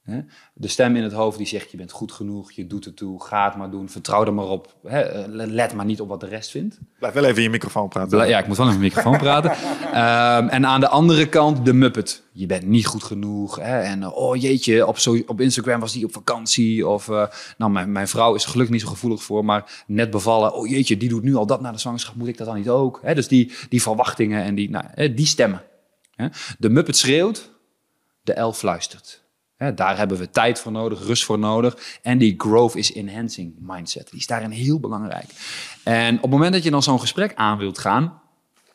Hè? 0.09 0.19
De 0.53 0.67
stem 0.67 0.95
in 0.95 1.03
het 1.03 1.13
hoofd 1.13 1.37
die 1.37 1.47
zegt, 1.47 1.71
je 1.71 1.77
bent 1.77 1.91
goed 1.91 2.11
genoeg, 2.11 2.51
je 2.51 2.67
doet 2.67 2.85
het 2.85 2.97
toe, 2.97 3.23
ga 3.23 3.45
het 3.45 3.55
maar 3.55 3.69
doen, 3.69 3.89
vertrouw 3.89 4.25
er 4.25 4.33
maar 4.33 4.47
op. 4.47 4.75
Hè? 4.87 5.27
Let 5.27 5.73
maar 5.73 5.85
niet 5.85 6.01
op 6.01 6.07
wat 6.07 6.19
de 6.19 6.27
rest 6.27 6.51
vindt. 6.51 6.79
Blijf 6.99 7.13
wel 7.13 7.23
even 7.23 7.37
in 7.37 7.43
je 7.43 7.49
microfoon 7.49 7.87
praten. 7.87 8.27
Ja, 8.27 8.39
ik 8.39 8.47
moet 8.47 8.57
wel 8.57 8.65
in 8.65 8.71
mijn 8.71 8.83
microfoon 8.83 9.17
praten. 9.27 9.51
Ehm, 9.93 10.47
en 10.47 10.65
aan 10.65 10.79
de 10.79 10.87
andere 10.87 11.29
kant 11.29 11.65
de 11.65 11.73
Muppet. 11.73 12.23
Je 12.31 12.45
bent 12.45 12.65
niet 12.65 12.85
goed 12.85 13.03
genoeg. 13.03 13.55
Hè? 13.55 13.79
En 13.79 14.03
eh, 14.03 14.17
oh 14.17 14.35
jeetje, 14.35 14.87
op, 14.87 14.97
zo, 14.97 15.17
op 15.25 15.41
Instagram 15.41 15.79
was 15.79 15.93
die 15.93 16.05
op 16.05 16.13
vakantie. 16.13 16.87
Of 16.87 17.09
eh, 17.09 17.27
nou, 17.57 17.71
mijn, 17.71 17.91
mijn 17.91 18.07
vrouw 18.07 18.35
is 18.35 18.45
gelukkig 18.45 18.73
niet 18.73 18.83
zo 18.83 18.89
gevoelig 18.89 19.23
voor, 19.23 19.45
maar 19.45 19.83
net 19.87 20.09
bevallen. 20.09 20.53
Oh 20.53 20.67
jeetje, 20.67 20.97
die 20.97 21.09
doet 21.09 21.23
nu 21.23 21.35
al 21.35 21.45
dat 21.45 21.61
na 21.61 21.71
de 21.71 21.77
zwangerschap. 21.77 22.15
Moet 22.15 22.27
ik 22.27 22.37
dat 22.37 22.47
dan 22.47 22.55
niet 22.55 22.69
ook? 22.69 22.99
Hè? 23.03 23.15
Dus 23.15 23.27
die, 23.27 23.51
die 23.69 23.81
verwachtingen 23.81 24.43
en 24.43 24.55
die, 24.55 24.69
nou, 24.69 25.13
die 25.13 25.25
stemmen. 25.25 25.63
Hè? 26.15 26.27
De 26.59 26.69
Muppet 26.69 26.97
schreeuwt, 26.97 27.51
de 28.23 28.33
elf 28.33 28.57
fluistert. 28.57 29.23
Daar 29.75 29.97
hebben 29.97 30.17
we 30.17 30.29
tijd 30.29 30.59
voor 30.59 30.71
nodig, 30.71 31.05
rust 31.05 31.25
voor 31.25 31.39
nodig. 31.39 31.99
En 32.01 32.17
die 32.17 32.33
growth 32.37 32.75
is 32.75 32.93
enhancing 32.93 33.55
mindset. 33.59 34.09
Die 34.09 34.19
is 34.19 34.27
daarin 34.27 34.51
heel 34.51 34.79
belangrijk. 34.79 35.25
En 35.83 36.15
op 36.15 36.21
het 36.21 36.31
moment 36.31 36.53
dat 36.53 36.63
je 36.63 36.71
dan 36.71 36.83
zo'n 36.83 36.99
gesprek 36.99 37.35
aan 37.35 37.57
wilt 37.57 37.77
gaan, 37.77 38.21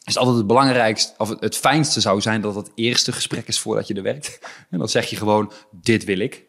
is 0.05 0.17
altijd 0.17 0.37
het 0.37 0.47
belangrijkste, 0.47 1.15
of 1.19 1.29
het, 1.41 1.57
fijnste 1.57 2.01
zou 2.01 2.21
zijn 2.21 2.41
dat 2.41 2.55
het 2.55 2.71
eerste 2.75 3.13
gesprek 3.13 3.49
is 3.49 3.59
voordat 3.59 3.87
je 3.87 3.95
er 3.95 4.03
werkt. 4.03 4.39
En 4.71 4.79
dan 4.79 4.89
zeg 4.89 5.07
je 5.07 5.17
gewoon, 5.17 5.53
dit 5.71 6.05
wil 6.05 6.19
ik. 6.19 6.45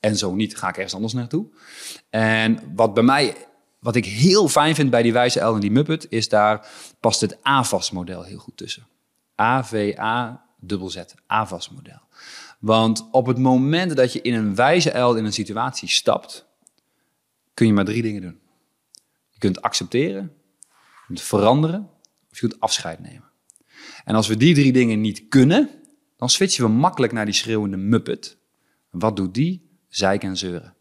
En 0.00 0.16
zo 0.16 0.34
niet, 0.34 0.56
ga 0.56 0.68
ik 0.68 0.74
ergens 0.74 0.94
anders 0.94 1.12
naartoe. 1.12 1.46
En 2.10 2.58
wat 2.74 2.94
bij 2.94 3.02
mij, 3.02 3.36
wat 3.78 3.96
ik 3.96 4.04
heel 4.04 4.48
fijn 4.48 4.74
vind 4.74 4.90
bij 4.90 5.02
die 5.02 5.12
wijze 5.12 5.40
L 5.40 5.54
en 5.54 5.60
die 5.60 5.70
Muppet, 5.70 6.06
is 6.08 6.28
daar 6.28 6.66
past 7.00 7.20
het 7.20 7.38
AVAS-model 7.42 8.22
heel 8.22 8.38
goed 8.38 8.56
tussen. 8.56 8.86
A-V-A-Z-Z, 9.40 10.98
AVAS-model. 11.26 12.00
Want 12.64 13.08
op 13.10 13.26
het 13.26 13.38
moment 13.38 13.96
dat 13.96 14.12
je 14.12 14.20
in 14.20 14.34
een 14.34 14.54
wijze 14.54 14.98
L 14.98 15.14
in 15.14 15.24
een 15.24 15.32
situatie 15.32 15.88
stapt, 15.88 16.46
kun 17.54 17.66
je 17.66 17.72
maar 17.72 17.84
drie 17.84 18.02
dingen 18.02 18.22
doen. 18.22 18.38
Je 19.30 19.38
kunt 19.38 19.62
accepteren, 19.62 20.32
je 20.60 21.06
kunt 21.06 21.20
veranderen 21.20 21.90
of 22.30 22.40
je 22.40 22.48
kunt 22.48 22.60
afscheid 22.60 23.00
nemen. 23.00 23.30
En 24.04 24.14
als 24.14 24.26
we 24.26 24.36
die 24.36 24.54
drie 24.54 24.72
dingen 24.72 25.00
niet 25.00 25.28
kunnen, 25.28 25.70
dan 26.16 26.30
switchen 26.30 26.64
we 26.64 26.70
makkelijk 26.70 27.12
naar 27.12 27.24
die 27.24 27.34
schreeuwende 27.34 27.76
muppet. 27.76 28.36
Wat 28.90 29.16
doet 29.16 29.34
die? 29.34 29.68
Zeiken 29.88 30.28
en 30.28 30.36
zeuren. 30.36 30.74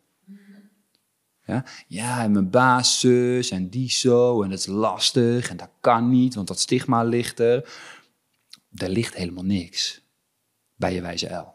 Ja, 1.45 1.65
ja 1.87 2.23
en 2.23 2.31
mijn 2.31 2.49
baas 2.49 2.99
zus 2.99 3.49
en 3.49 3.69
die 3.69 3.89
zo 3.89 4.43
en 4.43 4.49
dat 4.49 4.59
is 4.59 4.65
lastig 4.65 5.49
en 5.49 5.57
dat 5.57 5.71
kan 5.79 6.09
niet, 6.09 6.35
want 6.35 6.47
dat 6.47 6.59
stigma 6.59 7.03
ligt 7.03 7.39
er. 7.39 7.69
Er 8.73 8.89
ligt 8.89 9.15
helemaal 9.15 9.45
niks 9.45 10.01
bij 10.75 10.93
je 10.93 11.01
wijze 11.01 11.33
L. 11.33 11.52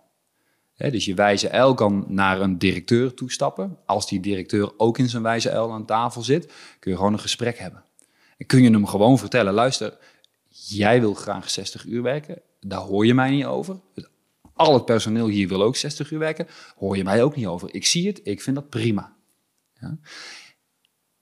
Dus 0.79 1.05
je 1.05 1.14
wijze 1.14 1.57
L 1.57 1.75
kan 1.75 2.05
naar 2.09 2.41
een 2.41 2.59
directeur 2.59 3.14
toestappen. 3.14 3.79
Als 3.87 4.09
die 4.09 4.21
directeur 4.21 4.73
ook 4.77 4.99
in 4.99 5.09
zijn 5.09 5.23
wijze 5.23 5.51
L 5.51 5.73
aan 5.73 5.85
tafel 5.85 6.23
zit, 6.23 6.53
kun 6.79 6.91
je 6.91 6.97
gewoon 6.97 7.12
een 7.12 7.19
gesprek 7.19 7.59
hebben. 7.59 7.85
En 8.37 8.47
kun 8.47 8.62
je 8.62 8.71
hem 8.71 8.87
gewoon 8.87 9.19
vertellen, 9.19 9.53
luister, 9.53 9.99
jij 10.49 11.01
wil 11.01 11.14
graag 11.14 11.51
60 11.51 11.85
uur 11.85 12.03
werken, 12.03 12.43
daar 12.61 12.81
hoor 12.81 13.07
je 13.07 13.14
mij 13.14 13.31
niet 13.31 13.45
over. 13.45 13.81
Al 14.55 14.75
het 14.75 14.85
personeel 14.85 15.27
hier 15.27 15.49
wil 15.49 15.62
ook 15.62 15.77
60 15.77 16.11
uur 16.11 16.19
werken, 16.19 16.47
hoor 16.77 16.97
je 16.97 17.05
mij 17.05 17.23
ook 17.23 17.37
niet 17.37 17.47
over. 17.47 17.75
Ik 17.75 17.87
zie 17.87 18.07
het, 18.07 18.21
ik 18.23 18.41
vind 18.41 18.57
dat 18.57 18.69
prima. 18.69 19.17
Ja? 19.81 19.99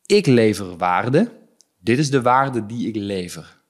Ik 0.07 0.27
lever 0.27 0.77
waarde, 0.77 1.33
dit 1.79 1.99
is 1.99 2.11
de 2.11 2.23
waarde 2.23 2.67
die 2.67 2.89
ik 2.89 2.97
lever. 2.97 3.61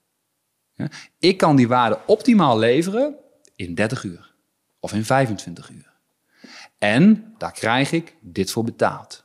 Ja? 0.75 0.91
Ik 1.19 1.37
kan 1.37 1.57
die 1.57 1.69
waarde 1.69 1.99
optimaal 2.07 2.59
leveren 2.59 3.15
in 3.57 3.75
30 3.75 4.05
uur 4.05 4.35
of 4.87 4.93
in 4.93 5.05
25 5.05 5.71
uur. 5.71 5.93
En 6.79 7.35
daar 7.39 7.53
krijg 7.53 7.93
ik 7.93 8.17
dit 8.21 8.51
voor 8.51 8.65
betaald. 8.65 9.25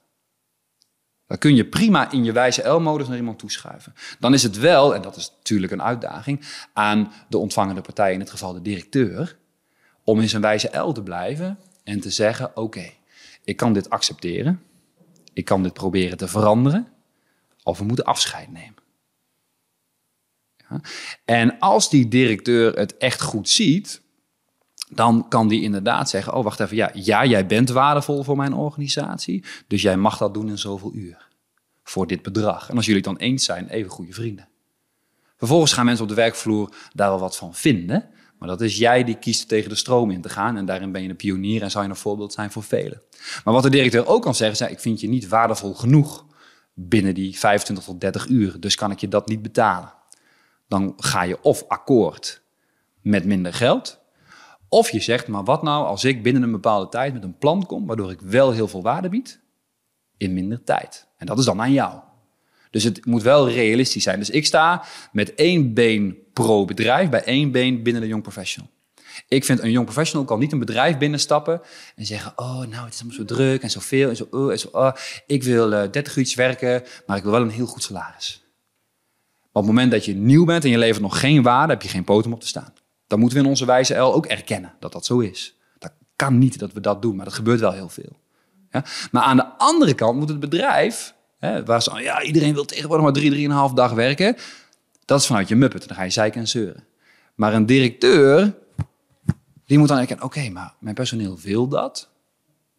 Dan 1.28 1.38
kun 1.38 1.56
je 1.56 1.66
prima 1.66 2.12
in 2.12 2.24
je 2.24 2.32
wijze 2.32 2.70
L-modus 2.70 3.08
naar 3.08 3.18
iemand 3.18 3.40
toeschuiven. 3.40 3.94
Dan 4.20 4.34
is 4.34 4.44
het 4.44 4.58
wel, 4.58 4.96
en 4.96 5.02
dat 5.02 5.16
is 5.16 5.32
natuurlijk 5.38 5.72
een 5.72 5.82
uitdaging, 5.82 6.42
aan 6.74 7.12
de 7.30 7.38
ontvangende 7.38 7.82
partij, 7.82 8.14
in 8.14 8.20
het 8.20 8.30
geval 8.30 8.54
de 8.54 8.62
directeur, 8.62 9.38
om 10.04 10.20
in 10.20 10.30
zijn 10.30 10.42
wijze 10.42 10.78
L 10.78 10.92
te 10.92 11.04
blijven 11.04 11.60
en 11.84 12.00
te 12.00 12.10
zeggen: 12.10 12.58
Oké, 12.58 12.92
ik 13.44 13.58
kan 13.58 13.74
dit 13.74 13.90
accepteren, 13.90 14.62
ik 15.34 15.46
kan 15.46 15.64
dit 15.64 15.74
proberen 15.74 16.18
te 16.18 16.28
veranderen, 16.28 16.88
of 17.64 17.78
we 17.78 17.84
moeten 17.84 18.06
afscheid 18.06 18.52
nemen. 18.52 18.84
Ja? 20.58 20.82
En 21.26 21.60
als 21.60 21.90
die 21.90 22.08
directeur 22.08 22.78
het 22.78 22.98
echt 22.98 23.22
goed 23.22 23.50
ziet, 23.50 24.02
dan 24.94 25.26
kan 25.30 25.48
die 25.48 25.62
inderdaad 25.62 26.10
zeggen: 26.10 26.34
Oh, 26.34 26.44
wacht 26.44 26.60
even, 26.60 27.04
ja, 27.04 27.26
jij 27.26 27.46
bent 27.46 27.70
waardevol 27.70 28.24
voor 28.24 28.38
mijn 28.38 28.54
organisatie, 28.54 29.44
dus 29.68 29.82
jij 29.82 29.98
mag 29.98 30.18
dat 30.18 30.34
doen 30.34 30.50
in 30.50 30.58
zoveel 30.58 30.92
uur. 30.94 31.30
Voor 31.84 32.08
dit 32.08 32.22
bedrag. 32.22 32.70
En 32.70 32.76
als 32.76 32.86
jullie 32.86 33.02
het 33.02 33.10
dan 33.10 33.28
eens 33.28 33.46
zijn, 33.46 33.68
even 33.68 33.92
goede 33.92 34.14
vrienden. 34.14 34.48
Vervolgens 35.38 35.74
gaan 35.74 35.86
mensen 35.86 36.04
op 36.04 36.10
de 36.10 36.16
werkvloer 36.16 36.74
daar 36.94 37.10
wel 37.10 37.20
wat 37.20 37.38
van 37.38 37.56
vinden. 37.56 38.10
Maar 38.38 38.50
dat 38.50 38.62
is 38.62 38.78
jij 38.78 39.04
die 39.04 39.16
kiest 39.16 39.48
tegen 39.48 39.70
de 39.70 39.76
stroom 39.76 40.12
in 40.12 40.22
te 40.22 40.30
gaan. 40.30 40.58
En 40.58 40.66
daarin 40.66 40.92
ben 40.92 41.04
je 41.04 41.10
een 41.10 41.16
pionier 41.16 41.62
en 41.62 41.72
zou 41.72 41.84
je 41.84 41.90
een 41.90 41.96
voorbeeld 41.96 42.34
zijn 42.34 42.52
voor 42.52 42.64
velen. 42.64 43.02
Maar 43.44 43.54
wat 43.54 43.64
de 43.64 43.70
directeur 43.70 44.08
ook 44.08 44.22
kan 44.22 44.36
zeggen, 44.36 44.66
is: 44.66 44.74
Ik 44.74 44.80
vind 44.80 45.02
je 45.02 45.08
niet 45.08 45.28
waardevol 45.28 45.74
genoeg 45.74 46.26
binnen 46.74 47.14
die 47.14 47.40
25 47.40 47.86
tot 47.86 48.02
30 48.02 48.28
uur. 48.28 48.60
Dus 48.60 48.76
kan 48.76 48.92
ik 48.92 49.00
je 49.00 49.08
dat 49.08 49.28
niet 49.28 49.42
betalen. 49.42 49.94
Dan 50.68 50.94
ga 50.98 51.22
je 51.24 51.42
of 51.42 51.64
akkoord 51.68 52.42
met 53.02 53.26
minder 53.26 53.54
geld. 53.54 54.01
Of 54.74 54.90
je 54.90 55.00
zegt, 55.00 55.28
maar 55.28 55.44
wat 55.44 55.64
nou 55.64 55.86
als 55.86 56.04
ik 56.04 56.24
binnen 56.24 56.44
een 56.44 56.52
bepaalde 56.52 56.90
tijd 56.90 57.14
met 57.14 57.24
een 57.24 57.38
plan 57.38 57.66
kom, 57.66 57.86
waardoor 57.86 58.12
ik 58.12 58.22
wel 58.22 58.52
heel 58.52 58.68
veel 58.68 58.82
waarde 58.82 59.10
bied 59.10 59.40
in 60.18 60.34
minder 60.34 60.64
tijd. 60.64 61.08
En 61.18 61.26
dat 61.26 61.40
is 61.40 61.46
dan 61.46 61.62
aan 61.62 61.72
jou. 61.72 62.00
Dus 62.70 62.84
het 62.84 63.06
moet 63.06 63.22
wel 63.22 63.50
realistisch 63.50 64.04
zijn. 64.04 64.20
Dus 64.20 64.30
ik 64.30 64.46
sta 64.46 64.84
met 65.12 65.36
één 65.36 65.74
been 65.74 66.18
pro 66.34 66.66
bedrijf, 66.66 67.10
bij 67.10 67.24
één 67.24 67.52
been 67.52 67.84
binnen 67.84 68.02
de 68.02 68.08
young 68.08 68.22
professional. 68.22 68.70
Ik 69.28 69.46
vind 69.46 69.62
een 69.62 69.72
young 69.72 69.86
professional 69.86 70.26
kan 70.26 70.40
niet 70.40 70.52
een 70.52 70.60
bedrijf 70.60 70.98
binnenstappen 70.98 71.62
en 71.96 72.06
zeggen: 72.06 72.34
Oh, 72.36 72.60
nou, 72.60 72.86
het 72.86 72.94
is 72.94 73.00
allemaal 73.00 73.18
zo 73.18 73.26
druk 73.26 73.62
en 73.62 73.70
zoveel 73.70 74.10
en 74.10 74.16
zo. 74.16 74.28
Uh, 74.32 74.52
en 74.52 74.60
zo 74.60 74.70
uh. 74.74 74.92
Ik 75.28 75.44
wil 75.44 75.74
uh, 75.74 75.92
30 75.92 76.16
uurtjes 76.16 76.36
werken, 76.36 76.84
maar 77.06 77.18
ik 77.18 77.24
wil 77.24 77.32
wel 77.32 77.42
een 77.42 77.50
heel 77.50 77.66
goed 77.66 77.84
salaris. 77.84 78.44
Maar 79.40 79.62
op 79.64 79.68
het 79.68 79.76
moment 79.76 79.92
dat 79.92 80.06
je 80.06 80.14
nieuw 80.14 80.46
bent 80.46 80.64
en 80.64 80.70
je 80.70 80.78
levert 80.78 81.02
nog 81.02 81.20
geen 81.20 81.42
waarde, 81.42 81.74
heb 81.74 81.82
je 81.82 81.90
geen 81.90 82.04
poten 82.04 82.26
om 82.26 82.34
op 82.34 82.42
te 82.42 82.48
staan. 82.48 82.74
Dan 83.12 83.20
moeten 83.20 83.38
we 83.38 83.44
in 83.44 83.50
onze 83.50 83.66
wijze 83.66 83.96
L 83.96 84.14
ook 84.14 84.26
erkennen 84.26 84.74
dat 84.80 84.92
dat 84.92 85.06
zo 85.06 85.20
is. 85.20 85.56
Dat 85.80 85.92
kan 86.16 86.38
niet 86.38 86.60
dat 86.60 86.74
we 86.74 86.80
dat 86.80 87.02
doen, 87.02 87.16
maar 87.16 87.26
dat 87.26 87.34
gebeurt 87.34 87.60
wel 87.60 87.72
heel 87.72 87.90
veel. 87.90 88.20
Ja? 88.70 88.84
Maar 89.12 89.24
aan 89.24 89.36
de 89.36 89.46
andere 89.58 89.94
kant 89.94 90.18
moet 90.20 90.30
het 90.30 90.40
bedrijf, 90.40 91.14
hè, 91.40 91.66
waar 91.66 91.82
ze, 91.82 92.02
ja, 92.02 92.22
iedereen 92.22 92.54
wil 92.54 92.66
tegenwoordig 92.66 93.06
maar 93.06 93.14
drie, 93.14 93.30
drieënhalf 93.30 93.74
dag 93.74 93.92
werken. 93.92 94.36
Dat 95.06 95.20
is 95.20 95.28
vanuit 95.28 95.48
je 95.48 95.56
muppet, 95.56 95.88
dan 95.88 95.98
ga 95.98 96.04
je 96.04 96.10
zeiken 96.10 96.40
en 96.40 96.48
zeuren. 96.48 96.84
Maar 97.36 97.54
een 97.54 97.66
directeur, 97.66 98.56
die 99.66 99.78
moet 99.78 99.88
dan 99.88 99.98
erkennen, 99.98 100.26
oké, 100.26 100.50
maar 100.50 100.74
mijn 100.80 100.96
personeel 100.96 101.40
wil 101.40 101.68
dat. 101.68 102.10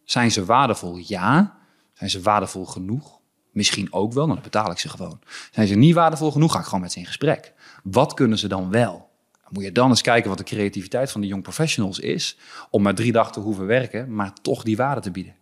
Zijn 0.03 0.31
ze 0.31 0.45
waardevol? 0.45 0.97
Ja. 0.97 1.57
Zijn 1.93 2.09
ze 2.09 2.21
waardevol 2.21 2.65
genoeg? 2.65 3.19
Misschien 3.51 3.93
ook 3.93 4.13
wel, 4.13 4.27
dan 4.27 4.39
betaal 4.43 4.71
ik 4.71 4.79
ze 4.79 4.89
gewoon. 4.89 5.19
Zijn 5.51 5.67
ze 5.67 5.75
niet 5.75 5.95
waardevol 5.95 6.31
genoeg, 6.31 6.51
ga 6.51 6.59
ik 6.59 6.65
gewoon 6.65 6.81
met 6.81 6.91
ze 6.91 6.99
in 6.99 7.05
gesprek. 7.05 7.53
Wat 7.83 8.13
kunnen 8.13 8.37
ze 8.37 8.47
dan 8.47 8.69
wel? 8.69 9.11
Moet 9.49 9.63
je 9.63 9.71
dan 9.71 9.89
eens 9.89 10.01
kijken 10.01 10.29
wat 10.29 10.37
de 10.37 10.43
creativiteit 10.43 11.11
van 11.11 11.21
de 11.21 11.27
young 11.27 11.43
professionals 11.43 11.99
is. 11.99 12.37
Om 12.69 12.81
maar 12.81 12.95
drie 12.95 13.11
dagen 13.11 13.31
te 13.31 13.39
hoeven 13.39 13.65
werken, 13.65 14.15
maar 14.15 14.33
toch 14.41 14.63
die 14.63 14.77
waarde 14.77 15.01
te 15.01 15.11
bieden. 15.11 15.35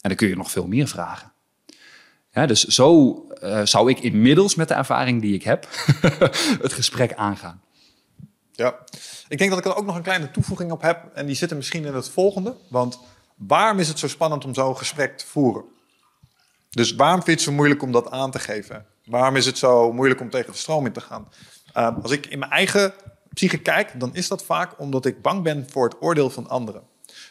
En 0.00 0.08
dan 0.08 0.16
kun 0.16 0.28
je 0.28 0.36
nog 0.36 0.50
veel 0.50 0.66
meer 0.66 0.88
vragen. 0.88 1.32
Ja, 2.30 2.46
dus 2.46 2.64
zo 2.64 3.26
uh, 3.42 3.64
zou 3.64 3.90
ik 3.90 4.00
inmiddels 4.00 4.54
met 4.54 4.68
de 4.68 4.74
ervaring 4.74 5.20
die 5.20 5.34
ik 5.34 5.42
heb 5.42 5.68
het 6.62 6.72
gesprek 6.72 7.14
aangaan. 7.14 7.62
Ja, 8.52 8.78
ik 9.28 9.38
denk 9.38 9.50
dat 9.50 9.58
ik 9.58 9.64
er 9.64 9.76
ook 9.76 9.86
nog 9.86 9.96
een 9.96 10.02
kleine 10.02 10.30
toevoeging 10.30 10.72
op 10.72 10.82
heb. 10.82 11.04
En 11.14 11.26
die 11.26 11.34
zit 11.34 11.50
er 11.50 11.56
misschien 11.56 11.84
in 11.84 11.94
het 11.94 12.08
volgende. 12.08 12.54
Want 12.68 12.98
waarom 13.36 13.78
is 13.78 13.88
het 13.88 13.98
zo 13.98 14.08
spannend 14.08 14.44
om 14.44 14.54
zo'n 14.54 14.76
gesprek 14.76 15.18
te 15.18 15.26
voeren? 15.26 15.64
Dus 16.70 16.94
waarom 16.94 17.22
vind 17.22 17.26
je 17.26 17.32
het 17.32 17.42
zo 17.42 17.52
moeilijk 17.52 17.82
om 17.82 17.92
dat 17.92 18.10
aan 18.10 18.30
te 18.30 18.38
geven? 18.38 18.86
Waarom 19.04 19.36
is 19.36 19.46
het 19.46 19.58
zo 19.58 19.92
moeilijk 19.92 20.20
om 20.20 20.30
tegen 20.30 20.52
de 20.52 20.58
stroom 20.58 20.86
in 20.86 20.92
te 20.92 21.00
gaan? 21.00 21.28
Uh, 21.76 21.96
als 22.02 22.10
ik 22.10 22.26
in 22.26 22.38
mijn 22.38 22.50
eigen 22.50 22.92
psyche 23.34 23.58
kijk, 23.58 24.00
dan 24.00 24.14
is 24.14 24.28
dat 24.28 24.44
vaak 24.44 24.80
omdat 24.80 25.06
ik 25.06 25.22
bang 25.22 25.42
ben 25.42 25.66
voor 25.70 25.84
het 25.84 25.96
oordeel 26.00 26.30
van 26.30 26.48
anderen. 26.48 26.82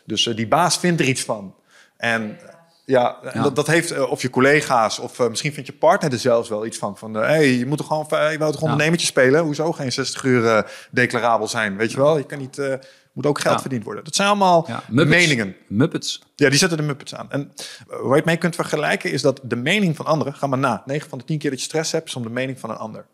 Dus 0.06 0.26
uh, 0.26 0.36
die 0.36 0.48
baas 0.48 0.78
vindt 0.78 1.02
er 1.02 1.08
iets 1.08 1.24
van. 1.24 1.56
En 1.98 2.40
ja, 2.86 3.22
en 3.24 3.32
ja. 3.34 3.44
Dat, 3.44 3.56
dat, 3.56 3.68
heeft, 3.68 3.92
uh, 3.92 4.12
of 4.12 4.22
je 4.22 4.30
collega's, 4.30 5.00
of 5.00 5.20
uh, 5.20 5.28
misschien 5.28 5.54
vindt 5.54 5.70
je 5.70 5.76
partner 5.76 6.12
er 6.12 6.20
zelfs 6.20 6.50
wel 6.50 6.66
iets 6.66 6.78
van. 6.78 6.98
Van, 6.98 7.14
hé, 7.14 7.22
hey, 7.22 7.52
je 7.52 7.66
moet 7.66 7.78
toch 7.78 7.88
gewoon, 7.88 8.32
je 8.32 8.38
wou 8.38 8.52
toch 8.52 8.62
ja. 8.62 8.68
ondernemertje 8.68 9.08
spelen? 9.08 9.44
Hoezo 9.44 9.72
geen 9.72 9.92
60 9.92 10.24
uur 10.24 10.72
declarabel 10.92 11.48
zijn? 11.48 11.78
Weet 11.78 11.92
je 11.92 11.98
wel, 11.98 12.18
je 12.18 12.26
kan 12.26 12.40
niet, 12.40 12.58
moet 13.14 13.26
ook 13.26 13.40
geld 13.40 13.56
ja. 13.56 13.62
verdiend 13.62 13.84
worden. 13.84 14.04
Dat 14.04 14.16
zijn 14.16 14.28
allemaal 14.28 14.68
Muppets. 14.88 15.18
meningen. 15.18 15.56
Muppets. 15.68 16.22
Ja, 16.36 16.50
die 16.50 16.58
zetten 16.58 16.78
de 16.78 16.84
Muppets 16.84 17.16
aan. 17.16 17.32
En 17.32 17.52
waar 17.88 18.10
je 18.10 18.16
het 18.16 18.26
mee 18.26 18.38
kunt 18.38 18.56
vergelijken 18.56 19.12
is 19.12 19.22
dat 19.22 19.42
de 19.44 19.56
mening 19.56 19.96
van 19.96 20.06
anderen, 20.06 20.34
ga 20.34 20.48
maar 20.48 20.60
na, 20.60 20.84
9 20.86 21.10
van 21.10 21.18
de 21.18 21.24
10 21.24 21.38
keer 21.38 21.50
dat 21.50 21.60
je 21.60 21.66
stress 21.66 21.92
hebt, 21.92 22.08
is 22.08 22.16
om 22.16 22.24
de 22.24 22.30
mening 22.30 22.60
van 22.60 22.70
een 22.70 22.78
ander 22.78 23.06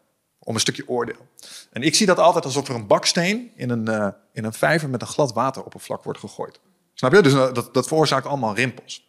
om 0.44 0.54
een 0.54 0.60
stukje 0.60 0.88
oordeel. 0.88 1.28
En 1.72 1.82
ik 1.82 1.96
zie 1.96 2.06
dat 2.06 2.20
altijd 2.20 2.46
alsof 2.46 2.68
er 2.68 2.76
een 2.76 2.88
baksteen 2.88 3.52
in 3.56 3.70
een, 3.70 3.90
uh, 3.90 4.08
in 4.34 4.44
een 4.44 4.54
vijver 4.54 4.90
met 4.90 5.02
een 5.02 5.08
glad 5.08 5.34
wateroppervlak 5.34 6.04
wordt 6.04 6.20
gegooid. 6.20 6.60
Snap 6.94 7.14
je? 7.14 7.22
Dus 7.22 7.34
eh, 7.34 7.54
dat, 7.54 7.74
dat 7.74 7.88
veroorzaakt 7.88 8.26
allemaal 8.26 8.56
rimpels. 8.56 9.08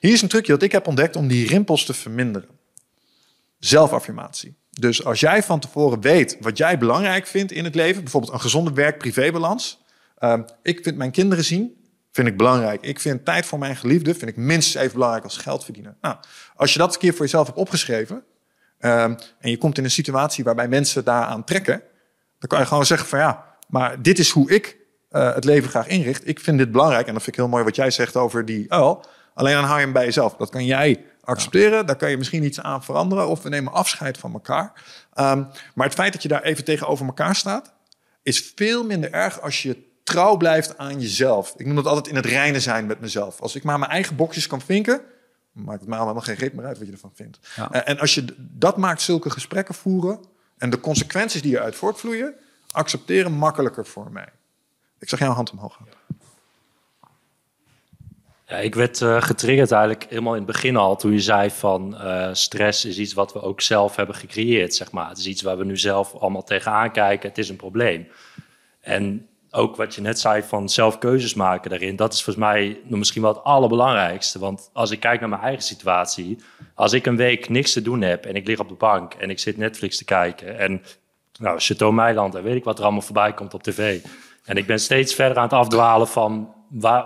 Hier 0.00 0.12
is 0.12 0.22
een 0.22 0.28
trucje 0.28 0.52
dat 0.52 0.62
ik 0.62 0.72
heb 0.72 0.86
ontdekt 0.86 1.16
om 1.16 1.28
die 1.28 1.48
rimpels 1.48 1.84
te 1.84 1.94
verminderen. 1.94 2.48
Zelfaffirmatie. 3.58 4.54
Dus 4.70 5.04
als 5.04 5.20
jij 5.20 5.42
van 5.42 5.60
tevoren 5.60 6.00
weet 6.00 6.36
wat 6.40 6.58
jij 6.58 6.78
belangrijk 6.78 7.26
vindt 7.26 7.52
in 7.52 7.64
het 7.64 7.74
leven, 7.74 8.02
bijvoorbeeld 8.02 8.32
een 8.32 8.40
gezonde 8.40 8.72
werk-privébalans. 8.72 9.80
Um, 10.20 10.44
ik 10.62 10.82
vind 10.82 10.96
mijn 10.96 11.10
kinderen 11.10 11.44
zien, 11.44 11.76
vind 12.12 12.28
ik 12.28 12.36
belangrijk. 12.36 12.82
Ik 12.82 13.00
vind 13.00 13.24
tijd 13.24 13.46
voor 13.46 13.58
mijn 13.58 13.76
geliefde, 13.76 14.14
vind 14.14 14.30
ik 14.30 14.36
minstens 14.36 14.74
even 14.74 14.92
belangrijk 14.92 15.24
als 15.24 15.36
geld 15.36 15.64
verdienen. 15.64 15.96
Nou, 16.00 16.16
als 16.56 16.72
je 16.72 16.78
dat 16.78 16.94
een 16.94 17.00
keer 17.00 17.12
voor 17.12 17.24
jezelf 17.24 17.46
hebt 17.46 17.58
opgeschreven 17.58 18.24
um, 18.84 19.16
en 19.38 19.50
je 19.50 19.58
komt 19.58 19.78
in 19.78 19.84
een 19.84 19.90
situatie 19.90 20.44
waarbij 20.44 20.68
mensen 20.68 21.04
daaraan 21.04 21.44
trekken, 21.44 21.82
dan 22.38 22.48
kan 22.48 22.58
je 22.58 22.66
gewoon 22.66 22.86
zeggen 22.86 23.08
van 23.08 23.18
ja, 23.18 23.44
maar 23.68 24.02
dit 24.02 24.18
is 24.18 24.30
hoe 24.30 24.50
ik 24.50 24.76
uh, 25.10 25.34
het 25.34 25.44
leven 25.44 25.70
graag 25.70 25.86
inricht. 25.86 26.28
Ik 26.28 26.40
vind 26.40 26.58
dit 26.58 26.72
belangrijk 26.72 27.06
en 27.06 27.12
dat 27.12 27.22
vind 27.22 27.36
ik 27.36 27.42
heel 27.42 27.50
mooi 27.50 27.64
wat 27.64 27.76
jij 27.76 27.90
zegt 27.90 28.16
over 28.16 28.44
die 28.44 28.72
uil. 28.72 29.04
Alleen 29.34 29.54
dan 29.54 29.64
hou 29.64 29.78
je 29.78 29.84
hem 29.84 29.92
bij 29.92 30.04
jezelf. 30.04 30.36
Dat 30.36 30.50
kan 30.50 30.64
jij 30.64 31.04
accepteren. 31.20 31.78
Ja. 31.78 31.82
Daar 31.82 31.96
kan 31.96 32.10
je 32.10 32.16
misschien 32.16 32.44
iets 32.44 32.60
aan 32.60 32.84
veranderen. 32.84 33.28
Of 33.28 33.42
we 33.42 33.48
nemen 33.48 33.72
afscheid 33.72 34.18
van 34.18 34.32
elkaar. 34.32 34.72
Um, 35.14 35.48
maar 35.74 35.86
het 35.86 35.94
feit 35.94 36.12
dat 36.12 36.22
je 36.22 36.28
daar 36.28 36.42
even 36.42 36.64
tegenover 36.64 37.06
elkaar 37.06 37.36
staat, 37.36 37.72
is 38.22 38.52
veel 38.54 38.84
minder 38.84 39.12
erg 39.12 39.40
als 39.40 39.62
je 39.62 39.90
trouw 40.04 40.36
blijft 40.36 40.78
aan 40.78 41.00
jezelf. 41.00 41.54
Ik 41.56 41.66
noem 41.66 41.74
dat 41.74 41.86
altijd 41.86 42.08
in 42.08 42.16
het 42.16 42.26
reinen 42.26 42.60
zijn 42.60 42.86
met 42.86 43.00
mezelf. 43.00 43.40
Als 43.40 43.54
ik 43.54 43.62
maar 43.62 43.78
mijn 43.78 43.90
eigen 43.90 44.16
bokjes 44.16 44.46
kan 44.46 44.60
vinken, 44.60 45.00
maakt 45.52 45.80
het 45.80 45.88
mij 45.88 45.98
allemaal 45.98 46.22
geen 46.22 46.34
reet 46.34 46.52
meer 46.52 46.64
uit 46.66 46.78
wat 46.78 46.86
je 46.86 46.92
ervan 46.92 47.12
vindt. 47.14 47.38
Ja. 47.56 47.74
Uh, 47.74 47.80
en 47.84 47.98
als 47.98 48.14
je 48.14 48.24
dat 48.38 48.76
maakt, 48.76 49.02
zulke 49.02 49.30
gesprekken 49.30 49.74
voeren 49.74 50.20
en 50.58 50.70
de 50.70 50.80
consequenties 50.80 51.42
die 51.42 51.56
eruit 51.56 51.74
voortvloeien, 51.74 52.34
accepteren 52.70 53.32
makkelijker 53.32 53.86
voor 53.86 54.12
mij. 54.12 54.28
Ik 54.98 55.08
zag 55.08 55.18
jouw 55.18 55.32
hand 55.32 55.50
omhoog 55.50 55.76
gaan. 55.76 55.86
Ja, 58.46 58.56
ik 58.58 58.74
werd 58.74 59.00
uh, 59.00 59.22
getriggerd 59.22 59.70
eigenlijk 59.72 60.04
helemaal 60.08 60.32
in 60.32 60.42
het 60.42 60.52
begin 60.52 60.76
al 60.76 60.96
toen 60.96 61.12
je 61.12 61.20
zei 61.20 61.50
van 61.50 61.94
uh, 61.94 62.28
stress 62.32 62.84
is 62.84 62.98
iets 62.98 63.12
wat 63.12 63.32
we 63.32 63.40
ook 63.40 63.60
zelf 63.60 63.96
hebben 63.96 64.14
gecreëerd, 64.14 64.74
zeg 64.74 64.92
maar. 64.92 65.08
Het 65.08 65.18
is 65.18 65.26
iets 65.26 65.42
waar 65.42 65.58
we 65.58 65.64
nu 65.64 65.76
zelf 65.76 66.14
allemaal 66.14 66.44
tegenaan 66.44 66.92
kijken. 66.92 67.28
Het 67.28 67.38
is 67.38 67.48
een 67.48 67.56
probleem. 67.56 68.08
En 68.80 69.28
ook 69.54 69.76
wat 69.76 69.94
je 69.94 70.00
net 70.00 70.20
zei 70.20 70.42
van 70.42 70.68
zelf 70.68 70.98
keuzes 70.98 71.34
maken 71.34 71.70
daarin, 71.70 71.96
dat 71.96 72.12
is 72.12 72.22
volgens 72.22 72.44
mij 72.44 72.80
misschien 72.84 73.22
wel 73.22 73.32
het 73.32 73.44
allerbelangrijkste. 73.44 74.38
Want 74.38 74.70
als 74.72 74.90
ik 74.90 75.00
kijk 75.00 75.20
naar 75.20 75.28
mijn 75.28 75.42
eigen 75.42 75.62
situatie, 75.62 76.38
als 76.74 76.92
ik 76.92 77.06
een 77.06 77.16
week 77.16 77.48
niks 77.48 77.72
te 77.72 77.82
doen 77.82 78.00
heb 78.00 78.24
en 78.24 78.34
ik 78.34 78.46
lig 78.46 78.58
op 78.58 78.68
de 78.68 78.74
bank 78.74 79.14
en 79.14 79.30
ik 79.30 79.38
zit 79.38 79.56
Netflix 79.56 79.96
te 79.96 80.04
kijken 80.04 80.58
en 80.58 80.82
nou, 81.38 81.58
Chateau 81.58 81.92
Meiland 81.92 82.34
en 82.34 82.42
weet 82.42 82.56
ik 82.56 82.64
wat 82.64 82.78
er 82.78 82.84
allemaal 82.84 83.02
voorbij 83.02 83.34
komt 83.34 83.54
op 83.54 83.62
tv. 83.62 84.00
En 84.44 84.56
ik 84.56 84.66
ben 84.66 84.80
steeds 84.80 85.14
verder 85.14 85.36
aan 85.36 85.42
het 85.42 85.52
afdwalen 85.52 86.08
van 86.08 86.54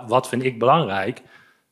wat 0.07 0.27
vind 0.27 0.43
ik 0.43 0.59
belangrijk 0.59 1.21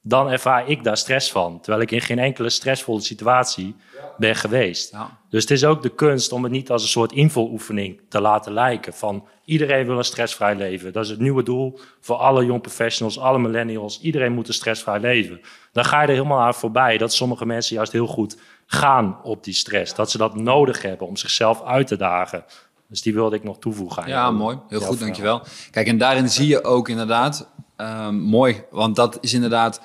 dan 0.08 0.30
ervaar 0.30 0.70
ik 0.70 0.84
daar 0.84 0.98
stress 0.98 1.32
van. 1.32 1.60
Terwijl 1.62 1.84
ik 1.84 1.92
in 1.92 2.02
geen 2.02 2.20
enkele 2.20 2.50
stressvolle 2.50 3.02
situatie 3.02 3.76
ben 4.18 4.36
geweest. 4.36 4.92
Ja. 4.92 5.18
Dus 5.30 5.42
het 5.42 5.52
is 5.52 5.66
ook 5.66 5.82
de 5.82 5.90
kunst 5.90 6.32
om 6.32 6.44
het 6.44 6.52
niet 6.52 6.72
als 6.72 6.82
een 6.82 6.90
soort 6.90 7.12
invuloefening 7.12 8.02
te 8.10 8.22
laten 8.22 8.54
lijken. 8.54 8.94
Van 8.94 9.28
iedereen 9.46 9.86
wil 9.86 9.98
een 9.98 10.04
stressvrij 10.04 10.56
leven. 10.56 10.94
Dat 10.94 11.04
is 11.04 11.10
het 11.10 11.20
nieuwe 11.20 11.44
doel 11.44 11.80
voor 12.00 12.16
alle 12.16 12.46
young 12.46 12.62
professionals, 12.62 13.20
alle 13.20 13.40
millennials. 13.40 14.02
Iedereen 14.02 14.34
moet 14.34 14.48
een 14.48 14.54
stressvrij 14.54 15.00
leven. 15.00 15.42
Dan 15.72 15.86
ga 15.86 16.02
je 16.02 16.08
er 16.08 16.14
helemaal 16.14 16.42
aan 16.42 16.54
voorbij 16.54 16.98
dat 16.98 17.14
sommige 17.14 17.46
mensen 17.46 17.76
juist 17.76 17.92
heel 17.92 18.08
goed 18.08 18.38
gaan 18.66 19.20
op 19.24 19.44
die 19.44 19.54
stress. 19.54 19.96
Dat 19.96 20.12
ze 20.12 20.18
dat 20.18 20.36
nodig 20.36 20.82
hebben 20.82 21.08
om 21.08 21.16
zichzelf 21.16 21.64
uit 21.64 21.88
te 21.88 21.98
dagen. 21.98 22.46
Dus 22.88 23.02
die 23.02 23.14
wilde 23.14 23.36
ik 23.36 23.44
nog 23.44 23.60
toevoegen. 23.60 24.08
Ja, 24.08 24.32
mooi. 24.32 24.60
Heel 24.68 24.80
goed, 24.80 25.00
dankjewel. 25.00 25.42
Kijk, 25.72 25.88
en 25.88 25.98
daarin 25.98 26.30
zie 26.30 26.48
je 26.48 26.64
ook 26.64 26.90
inderdaad 26.90 27.50
Um, 27.78 28.16
mooi, 28.16 28.64
want 28.72 28.96
dat 28.96 29.18
is 29.22 29.34
inderdaad 29.34 29.82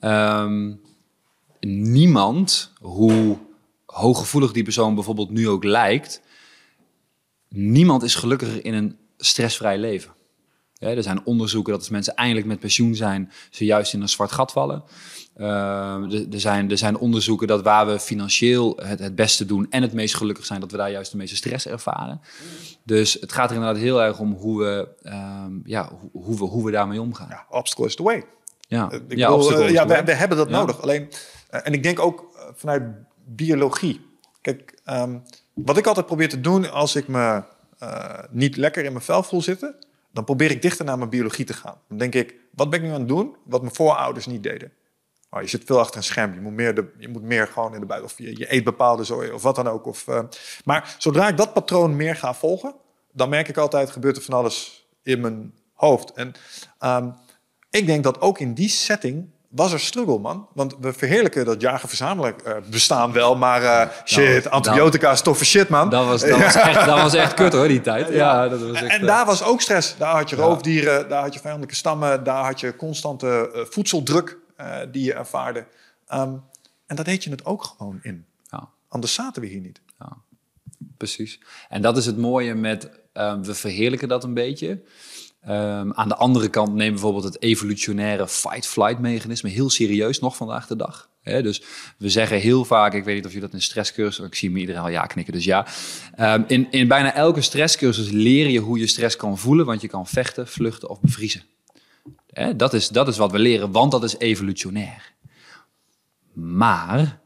um, 0.00 0.80
niemand, 1.60 2.72
hoe 2.80 3.38
hooggevoelig 3.86 4.52
die 4.52 4.62
persoon 4.62 4.94
bijvoorbeeld 4.94 5.30
nu 5.30 5.48
ook 5.48 5.64
lijkt, 5.64 6.22
niemand 7.48 8.02
is 8.02 8.14
gelukkiger 8.14 8.64
in 8.64 8.74
een 8.74 8.96
stressvrij 9.16 9.78
leven. 9.78 10.12
Er 10.78 11.02
zijn 11.02 11.24
onderzoeken 11.24 11.72
dat 11.72 11.80
als 11.80 11.90
mensen 11.90 12.14
eindelijk 12.14 12.46
met 12.46 12.58
pensioen 12.58 12.94
zijn, 12.94 13.32
ze 13.50 13.64
juist 13.64 13.92
in 13.94 14.00
een 14.00 14.08
zwart 14.08 14.32
gat 14.32 14.52
vallen. 14.52 14.84
Er, 15.34 16.32
er, 16.32 16.40
zijn, 16.40 16.70
er 16.70 16.78
zijn 16.78 16.98
onderzoeken 16.98 17.46
dat 17.46 17.62
waar 17.62 17.86
we 17.86 18.00
financieel 18.00 18.76
het, 18.82 18.98
het 18.98 19.14
beste 19.14 19.46
doen 19.46 19.66
en 19.70 19.82
het 19.82 19.92
meest 19.92 20.14
gelukkig 20.14 20.46
zijn, 20.46 20.60
dat 20.60 20.70
we 20.70 20.76
daar 20.76 20.90
juist 20.90 21.10
de 21.10 21.16
meeste 21.16 21.36
stress 21.36 21.66
ervaren. 21.66 22.20
Dus 22.84 23.12
het 23.20 23.32
gaat 23.32 23.50
er 23.50 23.56
inderdaad 23.56 23.82
heel 23.82 24.02
erg 24.02 24.18
om 24.18 24.32
hoe 24.32 24.58
we, 24.62 24.88
um, 25.44 25.62
ja, 25.64 25.90
hoe, 26.00 26.22
hoe, 26.24 26.38
we, 26.38 26.44
hoe 26.44 26.64
we 26.64 26.70
daarmee 26.70 27.00
omgaan. 27.00 27.28
Ja, 27.28 27.46
obstacle 27.48 27.86
is 27.86 27.96
the 27.96 28.02
way. 28.02 28.24
Ja, 28.60 28.90
ik 28.90 29.16
ja, 29.16 29.36
bedoel, 29.36 29.62
uh, 29.62 29.70
ja 29.70 29.86
we, 29.86 30.02
we, 30.04 30.12
hebben 30.12 30.38
dat 30.38 30.48
ja. 30.48 30.58
nodig. 30.58 30.82
Alleen, 30.82 31.02
uh, 31.50 31.60
en 31.64 31.72
ik 31.72 31.82
denk 31.82 32.00
ook 32.00 32.24
vanuit 32.54 32.82
biologie. 33.24 34.00
Kijk, 34.40 34.80
um, 34.90 35.22
wat 35.54 35.76
ik 35.76 35.86
altijd 35.86 36.06
probeer 36.06 36.28
te 36.28 36.40
doen 36.40 36.70
als 36.70 36.96
ik 36.96 37.08
me 37.08 37.42
uh, 37.82 38.18
niet 38.30 38.56
lekker 38.56 38.84
in 38.84 38.92
mijn 38.92 39.04
vel 39.04 39.22
voel 39.22 39.42
zitten, 39.42 39.76
dan 40.12 40.24
probeer 40.24 40.50
ik 40.50 40.62
dichter 40.62 40.84
naar 40.84 40.98
mijn 40.98 41.10
biologie 41.10 41.44
te 41.44 41.52
gaan. 41.52 41.76
Dan 41.88 41.98
denk 41.98 42.14
ik, 42.14 42.34
wat 42.54 42.70
ben 42.70 42.78
ik 42.78 42.84
nu 42.86 42.92
aan 42.92 42.98
het 42.98 43.08
doen 43.08 43.36
wat 43.44 43.60
mijn 43.60 43.74
voorouders 43.74 44.26
niet 44.26 44.42
deden? 44.42 44.72
Oh, 45.30 45.40
je 45.40 45.48
zit 45.48 45.62
veel 45.64 45.78
achter 45.78 45.96
een 45.96 46.02
scherm. 46.02 46.34
Je 46.34 46.40
moet 46.40 46.52
meer, 46.52 46.74
de, 46.74 46.92
je 46.98 47.08
moet 47.08 47.22
meer 47.22 47.46
gewoon 47.46 47.74
in 47.74 47.80
de 47.80 47.86
buiten. 47.86 48.10
Of 48.10 48.18
je, 48.18 48.38
je 48.38 48.54
eet 48.54 48.64
bepaalde 48.64 49.04
zooi 49.04 49.30
of 49.30 49.42
wat 49.42 49.56
dan 49.56 49.68
ook. 49.68 49.86
Of, 49.86 50.06
uh, 50.06 50.20
maar 50.64 50.94
zodra 50.98 51.28
ik 51.28 51.36
dat 51.36 51.52
patroon 51.52 51.96
meer 51.96 52.16
ga 52.16 52.34
volgen, 52.34 52.74
dan 53.12 53.28
merk 53.28 53.48
ik 53.48 53.56
altijd 53.56 53.90
gebeurt 53.90 54.16
er 54.16 54.22
van 54.22 54.34
alles 54.34 54.88
in 55.02 55.20
mijn 55.20 55.54
hoofd. 55.74 56.12
En 56.12 56.32
um, 56.84 57.14
ik 57.70 57.86
denk 57.86 58.04
dat 58.04 58.20
ook 58.20 58.38
in 58.38 58.54
die 58.54 58.68
setting 58.68 59.30
was 59.48 59.72
er 59.72 59.80
struggle, 59.80 60.18
man. 60.18 60.48
Want 60.54 60.76
we 60.80 60.92
verheerlijken 60.92 61.44
dat 61.44 61.60
jagen-verzamelen 61.60 62.34
uh, 62.46 62.52
bestaan 62.70 63.12
wel, 63.12 63.36
maar 63.36 63.62
uh, 63.62 63.82
shit, 64.04 64.44
nou, 64.44 64.54
antibiotica 64.54 65.10
is 65.10 65.20
toffe 65.20 65.44
shit, 65.44 65.68
man. 65.68 65.90
Dat 65.90 66.06
was, 66.06 66.20
dat, 66.20 66.38
was 66.38 66.54
echt, 66.54 66.84
dat 66.86 67.00
was 67.00 67.14
echt 67.14 67.34
kut, 67.34 67.52
hoor, 67.52 67.68
die 67.68 67.80
tijd. 67.80 68.08
Ja, 68.08 68.14
ja 68.14 68.48
dat 68.48 68.60
was 68.60 68.82
echt, 68.82 69.00
en 69.00 69.06
daar 69.06 69.26
was 69.26 69.42
ook 69.42 69.60
stress. 69.60 69.96
Daar 69.96 70.16
had 70.16 70.30
je 70.30 70.36
roofdieren, 70.36 71.08
daar 71.08 71.22
had 71.22 71.34
je 71.34 71.40
vijandelijke 71.40 71.74
stammen, 71.74 72.24
daar 72.24 72.44
had 72.44 72.60
je 72.60 72.76
constante 72.76 73.50
uh, 74.60 74.64
voedseldruk 74.64 74.92
die 74.92 75.04
je 75.04 75.14
ervaarde. 75.14 75.66
Um, 76.14 76.42
en 76.86 76.96
daar 76.96 77.04
deed 77.04 77.24
je 77.24 77.30
het 77.30 77.44
ook 77.44 77.64
gewoon 77.64 77.98
in. 78.02 78.24
Ja. 78.50 78.68
Anders 78.88 79.14
zaten 79.14 79.42
we 79.42 79.48
hier 79.48 79.60
niet. 79.60 79.80
Ja, 79.98 80.16
precies. 80.96 81.40
En 81.68 81.82
dat 81.82 81.96
is 81.96 82.06
het 82.06 82.16
mooie 82.16 82.54
met, 82.54 82.90
um, 83.12 83.44
we 83.44 83.54
verheerlijken 83.54 84.08
dat 84.08 84.24
een 84.24 84.34
beetje... 84.34 84.82
Um, 85.48 85.92
aan 85.92 86.08
de 86.08 86.16
andere 86.16 86.48
kant 86.48 86.74
neem 86.74 86.90
bijvoorbeeld 86.90 87.24
het 87.24 87.42
evolutionaire 87.42 88.28
fight-flight 88.28 88.98
mechanisme 88.98 89.48
heel 89.48 89.70
serieus 89.70 90.18
nog 90.18 90.36
vandaag 90.36 90.66
de 90.66 90.76
dag. 90.76 91.10
He, 91.20 91.42
dus 91.42 91.62
we 91.98 92.08
zeggen 92.08 92.38
heel 92.38 92.64
vaak, 92.64 92.94
ik 92.94 93.04
weet 93.04 93.14
niet 93.14 93.26
of 93.26 93.32
je 93.32 93.40
dat 93.40 93.52
in 93.52 93.62
stresscursus, 93.62 94.26
ik 94.26 94.34
zie 94.34 94.50
me 94.50 94.58
iedereen 94.58 94.80
al 94.80 94.88
ja 94.88 95.06
knikken, 95.06 95.32
dus 95.32 95.44
ja. 95.44 95.66
Um, 96.18 96.44
in, 96.46 96.70
in 96.70 96.88
bijna 96.88 97.14
elke 97.14 97.40
stresscursus 97.40 98.10
leer 98.10 98.48
je 98.48 98.58
hoe 98.58 98.78
je 98.78 98.86
stress 98.86 99.16
kan 99.16 99.38
voelen, 99.38 99.66
want 99.66 99.80
je 99.80 99.88
kan 99.88 100.06
vechten, 100.06 100.48
vluchten 100.48 100.88
of 100.88 101.00
bevriezen. 101.00 101.42
Dat, 102.56 102.74
is, 102.74 102.88
dat 102.88 103.08
is 103.08 103.16
wat 103.16 103.32
we 103.32 103.38
leren, 103.38 103.70
want 103.70 103.90
dat 103.90 104.04
is 104.04 104.18
evolutionair. 104.18 105.12
Maar 106.32 107.20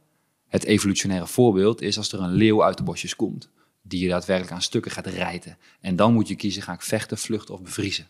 het 0.48 0.64
evolutionaire 0.64 1.26
voorbeeld 1.26 1.80
is 1.80 1.96
als 1.96 2.12
er 2.12 2.20
een 2.20 2.32
leeuw 2.32 2.64
uit 2.64 2.76
de 2.76 2.82
bosjes 2.82 3.16
komt 3.16 3.48
die 3.86 4.02
je 4.02 4.08
daadwerkelijk 4.08 4.54
aan 4.54 4.62
stukken 4.62 4.90
gaat 4.90 5.06
rijten. 5.06 5.58
En 5.80 5.96
dan 5.96 6.12
moet 6.12 6.28
je 6.28 6.34
kiezen, 6.34 6.62
ga 6.62 6.72
ik 6.72 6.82
vechten, 6.82 7.18
vluchten 7.18 7.54
of 7.54 7.62
bevriezen. 7.62 8.08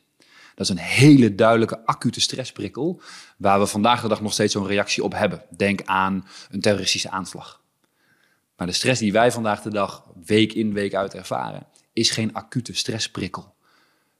Dat 0.55 0.66
is 0.66 0.68
een 0.68 0.78
hele 0.78 1.34
duidelijke 1.34 1.86
acute 1.86 2.20
stressprikkel, 2.20 3.01
waar 3.36 3.61
we 3.61 3.66
vandaag 3.66 4.03
de 4.03 4.09
dag 4.09 4.20
nog 4.20 4.32
steeds 4.32 4.53
zo'n 4.53 4.66
reactie 4.66 5.05
op 5.05 5.12
hebben. 5.12 5.42
Denk 5.57 5.82
aan 5.84 6.26
een 6.51 6.61
terroristische 6.61 7.11
aanslag. 7.11 7.62
Maar 8.57 8.66
de 8.66 8.72
stress 8.72 9.01
die 9.01 9.12
wij 9.12 9.32
vandaag 9.32 9.62
de 9.62 9.70
dag 9.70 10.05
week 10.24 10.53
in, 10.53 10.72
week 10.72 10.95
uit 10.95 11.14
ervaren, 11.14 11.66
is 11.92 12.11
geen 12.11 12.34
acute 12.34 12.74
stressprikkel. 12.74 13.53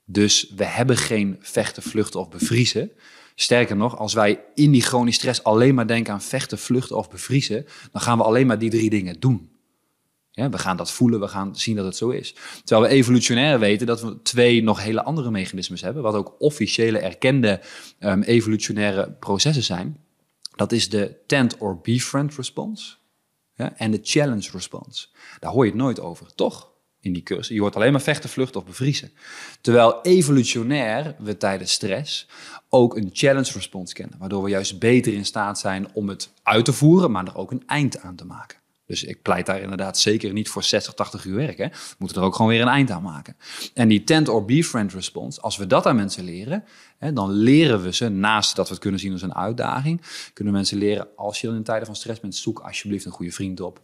Dus 0.05 0.53
we 0.57 0.65
hebben 0.65 0.97
geen 0.97 1.37
vechten, 1.41 1.83
vluchten 1.83 2.21
of 2.21 2.29
bevriezen. 2.29 2.91
Sterker 3.35 3.77
nog, 3.77 3.99
als 3.99 4.15
wij 4.15 4.45
in 4.55 4.71
die 4.71 4.83
chronische 4.83 5.21
stress 5.21 5.43
alleen 5.43 5.75
maar 5.75 5.87
denken 5.87 6.13
aan 6.13 6.23
vechten, 6.23 6.59
vluchten 6.59 6.97
of 6.97 7.11
bevriezen, 7.11 7.67
dan 7.93 8.03
gaan 8.03 8.19
we 8.19 8.25
alleen 8.25 8.47
maar 8.47 8.59
die 8.59 8.71
drie 8.71 8.91
dingen 8.91 9.21
doen. 9.21 9.53
Ja, 10.31 10.51
we 10.51 10.59
gaan 10.59 10.77
dat 10.77 10.93
voelen, 10.93 11.21
we 11.21 11.29
gaan 11.29 11.57
zien 11.57 11.77
dat 11.77 11.85
het 11.85 11.97
zo 11.97 12.09
is. 12.09 12.35
Terwijl 12.65 12.89
we 12.89 12.95
evolutionair 12.95 13.59
weten 13.59 13.87
dat 13.87 14.03
we 14.03 14.23
twee 14.23 14.63
nog 14.63 14.83
hele 14.83 15.03
andere 15.03 15.31
mechanismes 15.31 15.81
hebben, 15.81 16.03
wat 16.03 16.15
ook 16.15 16.35
officiële 16.39 16.99
erkende 16.99 17.61
um, 18.01 18.23
evolutionaire 18.23 19.11
processen 19.21 19.63
zijn. 19.63 19.99
Dat 20.57 20.73
is 20.73 20.89
de 20.89 21.17
tent 21.27 21.59
or 21.59 21.81
befriend 21.81 22.35
response 22.35 22.95
ja, 23.55 23.77
en 23.77 23.91
de 23.91 24.01
challenge 24.03 24.51
response. 24.53 25.09
Daar 25.41 25.51
hoor 25.51 25.65
je 25.65 25.71
het 25.71 25.81
nooit 25.81 26.01
over, 26.01 26.35
toch? 26.35 26.73
In 27.05 27.13
die 27.13 27.23
cursus. 27.23 27.55
Je 27.55 27.61
hoort 27.61 27.77
alleen 27.77 27.93
maar 27.93 28.01
vechten, 28.01 28.31
vluchten 28.31 28.61
of 28.61 28.67
bevriezen. 28.67 29.11
Terwijl 29.61 30.03
evolutionair 30.03 31.15
we 31.19 31.37
tijdens 31.37 31.73
stress 31.73 32.27
ook 32.69 32.97
een 32.97 33.11
challenge 33.13 33.53
response 33.53 33.95
kennen, 33.95 34.19
waardoor 34.19 34.43
we 34.43 34.51
juist 34.51 34.79
beter 34.79 35.13
in 35.13 35.25
staat 35.25 35.59
zijn 35.59 35.89
om 35.93 36.09
het 36.09 36.33
uit 36.43 36.65
te 36.65 36.73
voeren, 36.73 37.11
maar 37.11 37.27
er 37.27 37.37
ook 37.37 37.51
een 37.51 37.63
eind 37.67 38.01
aan 38.01 38.17
te 38.17 38.25
maken. 38.25 38.59
Dus 38.87 39.05
ik 39.05 39.23
pleit 39.23 39.47
daar 39.47 39.61
inderdaad 39.61 39.99
zeker 39.99 40.33
niet 40.33 40.49
voor 40.49 40.63
60, 40.63 40.95
80 40.95 41.25
uur 41.25 41.37
werken. 41.37 41.71
We 41.71 41.95
moeten 41.99 42.21
er 42.21 42.27
ook 42.27 42.35
gewoon 42.35 42.51
weer 42.51 42.61
een 42.61 42.69
eind 42.69 42.91
aan 42.91 43.03
maken. 43.03 43.37
En 43.75 43.89
die 43.89 44.05
tent 44.05 44.29
or 44.29 44.45
befriend 44.45 44.93
response, 44.93 45.41
als 45.41 45.57
we 45.57 45.67
dat 45.67 45.87
aan 45.87 45.97
mensen 45.97 46.25
leren, 46.25 46.65
hè, 46.99 47.13
dan 47.13 47.31
leren 47.31 47.83
we 47.83 47.93
ze, 47.93 48.09
naast 48.09 48.57
dat 48.57 48.67
we 48.67 48.73
het 48.73 48.83
kunnen 48.83 49.01
zien 49.01 49.13
als 49.13 49.23
een 49.23 49.35
uitdaging, 49.35 50.01
kunnen 50.33 50.53
mensen 50.53 50.79
leren, 50.79 51.09
als 51.17 51.41
je 51.41 51.47
dan 51.47 51.57
in 51.57 51.63
tijden 51.63 51.87
van 51.87 51.97
stress 51.97 52.21
bent, 52.21 52.35
zoek 52.35 52.59
alsjeblieft 52.59 53.05
een 53.05 53.13
goede 53.13 53.33
vriend 53.33 53.61
op. 53.61 53.81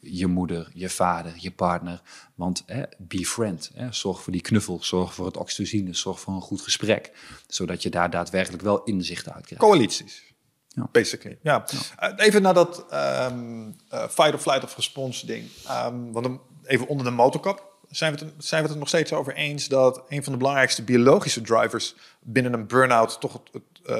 Je 0.00 0.26
moeder, 0.26 0.70
je 0.74 0.88
vader, 0.88 1.32
je 1.36 1.50
partner. 1.50 2.02
Want 2.34 2.62
hè, 2.66 2.82
befriend, 2.98 3.70
hè, 3.74 3.92
zorg 3.92 4.22
voor 4.22 4.32
die 4.32 4.42
knuffel, 4.42 4.78
zorg 4.82 5.14
voor 5.14 5.26
het 5.26 5.36
oxytocine, 5.36 5.94
zorg 5.94 6.20
voor 6.20 6.34
een 6.34 6.40
goed 6.40 6.60
gesprek. 6.60 7.12
Zodat 7.46 7.82
je 7.82 7.90
daar 7.90 8.10
daadwerkelijk 8.10 8.62
wel 8.62 8.82
inzichten 8.82 9.34
uit 9.34 9.44
krijgt. 9.44 9.64
Coalities. 9.64 10.22
Ja. 10.68 10.88
Basically. 10.92 11.38
Ja. 11.42 11.64
Uh, 12.02 12.10
even 12.16 12.42
naar 12.42 12.54
dat 12.54 12.86
ehm, 12.90 13.66
uh, 13.66 14.08
fight 14.08 14.34
of 14.34 14.42
flight 14.42 14.64
of 14.64 14.76
response 14.76 15.26
ding. 15.26 15.48
Um, 15.70 16.12
want 16.12 16.38
even 16.64 16.86
onder 16.86 17.04
de 17.04 17.12
motorkap. 17.12 17.68
Zijn 17.88 18.14
we, 18.14 18.24
het, 18.24 18.34
zijn 18.38 18.60
we 18.60 18.66
het 18.66 18.74
er 18.74 18.78
nog 18.78 18.88
steeds 18.88 19.12
over 19.12 19.34
eens 19.34 19.68
dat 19.68 20.02
een 20.08 20.22
van 20.22 20.32
de 20.32 20.38
belangrijkste 20.38 20.82
biologische 20.82 21.40
drivers 21.40 21.94
binnen 22.20 22.52
een 22.52 22.66
burn-out 22.66 23.20
toch 23.20 23.32
het, 23.32 23.42
het, 23.52 23.62
uh, 23.82 23.96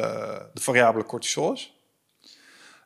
de 0.55 0.61
variabele 0.61 1.05
cortisol 1.05 1.53
is? 1.53 1.80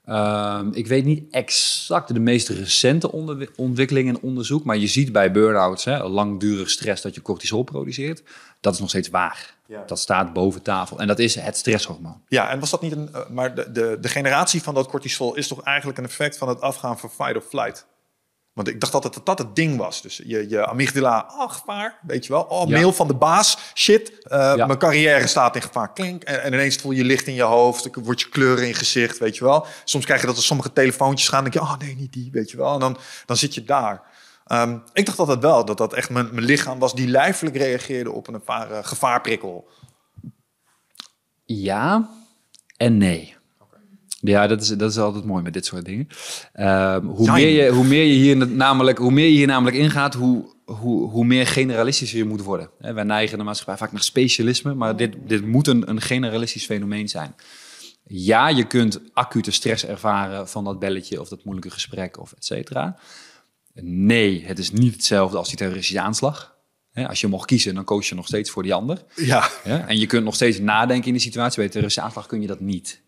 Um, 0.09 0.72
ik 0.72 0.86
weet 0.86 1.05
niet 1.05 1.24
exact 1.30 2.14
de 2.14 2.20
meest 2.20 2.48
recente 2.48 3.12
ontwikkelingen 3.57 4.14
en 4.14 4.20
onderzoek, 4.22 4.64
maar 4.64 4.76
je 4.76 4.86
ziet 4.86 5.12
bij 5.12 5.32
burn-outs, 5.32 5.84
hè, 5.84 6.09
langdurig 6.09 6.70
stress, 6.70 7.02
dat 7.02 7.14
je 7.14 7.22
cortisol 7.22 7.62
produceert. 7.62 8.22
Dat 8.61 8.74
is 8.74 8.80
nog 8.80 8.88
steeds 8.88 9.09
waar. 9.09 9.55
Ja. 9.66 9.82
Dat 9.86 9.98
staat 9.98 10.32
boven 10.32 10.62
tafel. 10.62 10.98
En 10.98 11.07
dat 11.07 11.18
is 11.18 11.34
het 11.34 11.57
stresshormoon. 11.57 12.20
Ja, 12.28 12.50
en 12.50 12.61
was 12.61 12.70
dat 12.70 12.82
niet 12.82 12.92
een. 12.92 13.09
Uh, 13.14 13.28
maar 13.28 13.55
de, 13.55 13.72
de, 13.72 13.98
de 14.00 14.09
generatie 14.09 14.62
van 14.62 14.74
dat 14.74 14.86
cortisol 14.86 15.34
is 15.34 15.48
toch 15.48 15.62
eigenlijk 15.62 15.98
een 15.98 16.05
effect 16.05 16.38
van 16.38 16.48
het 16.48 16.61
afgaan 16.61 16.98
van 16.98 17.11
fight 17.11 17.36
of 17.36 17.44
flight? 17.44 17.86
Want 18.55 18.68
ik 18.68 18.80
dacht 18.80 18.94
altijd 18.94 19.14
dat 19.14 19.26
dat 19.26 19.38
het 19.38 19.57
ding 19.57 19.76
was. 19.76 20.02
Dus 20.02 20.20
je, 20.24 20.48
je 20.48 20.66
amygdala, 20.66 21.20
ach, 21.20 21.52
gevaar, 21.55 21.98
weet 22.07 22.26
je 22.26 22.32
wel. 22.32 22.42
Oh, 22.42 22.66
mail 22.66 22.92
van 22.92 23.07
de 23.07 23.14
baas, 23.14 23.59
shit, 23.74 24.11
uh, 24.11 24.52
ja. 24.57 24.66
mijn 24.66 24.78
carrière 24.78 25.26
staat 25.26 25.57
in 25.57 25.62
gevaar. 25.62 25.92
Klink, 25.92 26.22
en, 26.22 26.42
en, 26.42 26.52
ineens 26.52 26.76
voel 26.76 26.92
je 26.92 27.05
licht 27.05 27.26
in 27.26 27.34
je 27.34 27.42
hoofd, 27.42 27.88
wordt 28.02 28.20
je 28.20 28.28
kleuren 28.28 28.62
in 28.62 28.68
je 28.68 28.74
gezicht, 28.74 29.18
weet 29.18 29.36
je 29.36 29.44
wel. 29.44 29.66
Soms 29.84 30.05
krijg 30.05 30.20
je 30.20 30.26
dat 30.26 30.36
er 30.36 30.42
sommige 30.42 30.72
telefoontjes 30.72 31.28
gaan, 31.28 31.42
denk 31.42 31.55
je, 31.55 31.61
oh 31.61 31.78
nee, 31.78 31.96
niet 31.96 32.12
die, 32.12 32.28
weet 32.32 32.50
je 32.50 32.57
wel. 32.57 32.74
En 32.74 32.80
dan, 32.80 32.96
dan 33.26 33.36
zit 33.36 33.55
je 33.55 33.64
daar. 33.64 34.02
Um, 34.46 34.82
ik 34.92 35.07
dacht 35.07 35.18
altijd 35.18 35.40
wel, 35.40 35.64
dat 35.64 35.78
dat 35.78 35.92
echt 35.92 36.11
mijn, 36.11 36.28
mijn 36.32 36.46
lichaam 36.46 36.78
was 36.78 36.94
die 36.94 37.09
lijfelijk 37.09 37.57
reageerde 37.57 38.11
op 38.11 38.28
een 38.28 38.42
uh, 38.48 38.78
gevaarprikkel. 38.82 39.68
Ja 41.44 42.09
en 42.76 42.96
nee. 42.96 43.34
Ja, 44.27 44.47
dat 44.47 44.61
is, 44.61 44.68
dat 44.68 44.91
is 44.91 44.99
altijd 44.99 45.25
mooi 45.25 45.43
met 45.43 45.53
dit 45.53 45.66
soort 45.66 45.85
dingen. 45.85 46.09
Um, 46.55 47.07
hoe, 47.07 47.33
meer 47.33 47.49
je, 47.49 47.70
hoe, 47.70 47.85
meer 47.85 48.05
je 48.05 48.14
hier 48.14 48.47
namelijk, 48.49 48.99
hoe 48.99 49.11
meer 49.11 49.27
je 49.27 49.37
hier 49.37 49.47
namelijk 49.47 49.77
ingaat, 49.77 50.14
hoe, 50.14 50.55
hoe, 50.64 51.11
hoe 51.11 51.25
meer 51.25 51.47
generalistischer 51.47 52.18
je 52.18 52.25
moet 52.25 52.43
worden. 52.43 52.70
Wij 52.79 53.05
neigen 53.05 53.39
de 53.39 53.45
maatschappij 53.45 53.77
vaak 53.77 53.93
naar 53.93 54.03
specialisme, 54.03 54.75
maar 54.75 54.97
dit, 54.97 55.14
dit 55.27 55.47
moet 55.47 55.66
een, 55.66 55.91
een 55.91 56.01
generalistisch 56.01 56.64
fenomeen 56.64 57.09
zijn. 57.09 57.35
Ja, 58.07 58.49
je 58.49 58.64
kunt 58.64 59.01
acute 59.12 59.51
stress 59.51 59.87
ervaren 59.87 60.49
van 60.49 60.64
dat 60.64 60.79
belletje 60.79 61.20
of 61.20 61.29
dat 61.29 61.45
moeilijke 61.45 61.70
gesprek 61.70 62.18
of 62.20 62.33
et 62.33 62.45
cetera. 62.45 62.99
Nee, 63.83 64.45
het 64.47 64.59
is 64.59 64.70
niet 64.70 64.93
hetzelfde 64.93 65.37
als 65.37 65.49
die 65.49 65.57
terroristische 65.57 66.01
aanslag. 66.01 66.57
als 66.95 67.20
je 67.20 67.27
mocht 67.27 67.47
kiezen, 67.47 67.75
dan 67.75 67.85
koos 67.85 68.09
je 68.09 68.14
nog 68.14 68.27
steeds 68.27 68.51
voor 68.51 68.62
die 68.62 68.75
ander. 68.75 69.05
Ja. 69.14 69.49
En 69.64 69.99
je 69.99 70.07
kunt 70.07 70.25
nog 70.25 70.35
steeds 70.35 70.59
nadenken 70.59 71.07
in 71.07 71.12
die 71.12 71.22
situatie. 71.22 71.57
Bij 71.57 71.64
de 71.64 71.70
terroristische 71.70 72.09
aanslag 72.09 72.27
kun 72.27 72.41
je 72.41 72.47
dat 72.47 72.61
niet. 72.61 73.03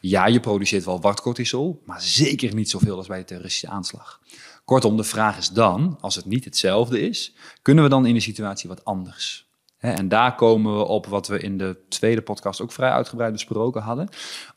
Ja? 0.00 0.26
je 0.26 0.40
produceert 0.40 0.84
wel 0.84 1.00
wat 1.00 1.20
cortisol, 1.20 1.82
maar 1.84 2.02
zeker 2.02 2.54
niet 2.54 2.70
zoveel 2.70 2.96
als 2.96 3.06
bij 3.06 3.18
de 3.18 3.24
terroristische 3.24 3.68
aanslag. 3.68 4.20
Kortom, 4.64 4.96
de 4.96 5.04
vraag 5.04 5.38
is 5.38 5.48
dan, 5.48 5.98
als 6.00 6.14
het 6.14 6.24
niet 6.24 6.44
hetzelfde 6.44 7.00
is, 7.00 7.34
kunnen 7.62 7.84
we 7.84 7.90
dan 7.90 8.06
in 8.06 8.14
de 8.14 8.20
situatie 8.20 8.68
wat 8.68 8.84
anders? 8.84 9.46
En 9.78 10.08
daar 10.08 10.34
komen 10.34 10.76
we 10.76 10.84
op 10.84 11.06
wat 11.06 11.26
we 11.26 11.40
in 11.40 11.58
de 11.58 11.78
tweede 11.88 12.22
podcast 12.22 12.60
ook 12.60 12.72
vrij 12.72 12.90
uitgebreid 12.90 13.32
besproken 13.32 13.82
hadden. 13.82 14.08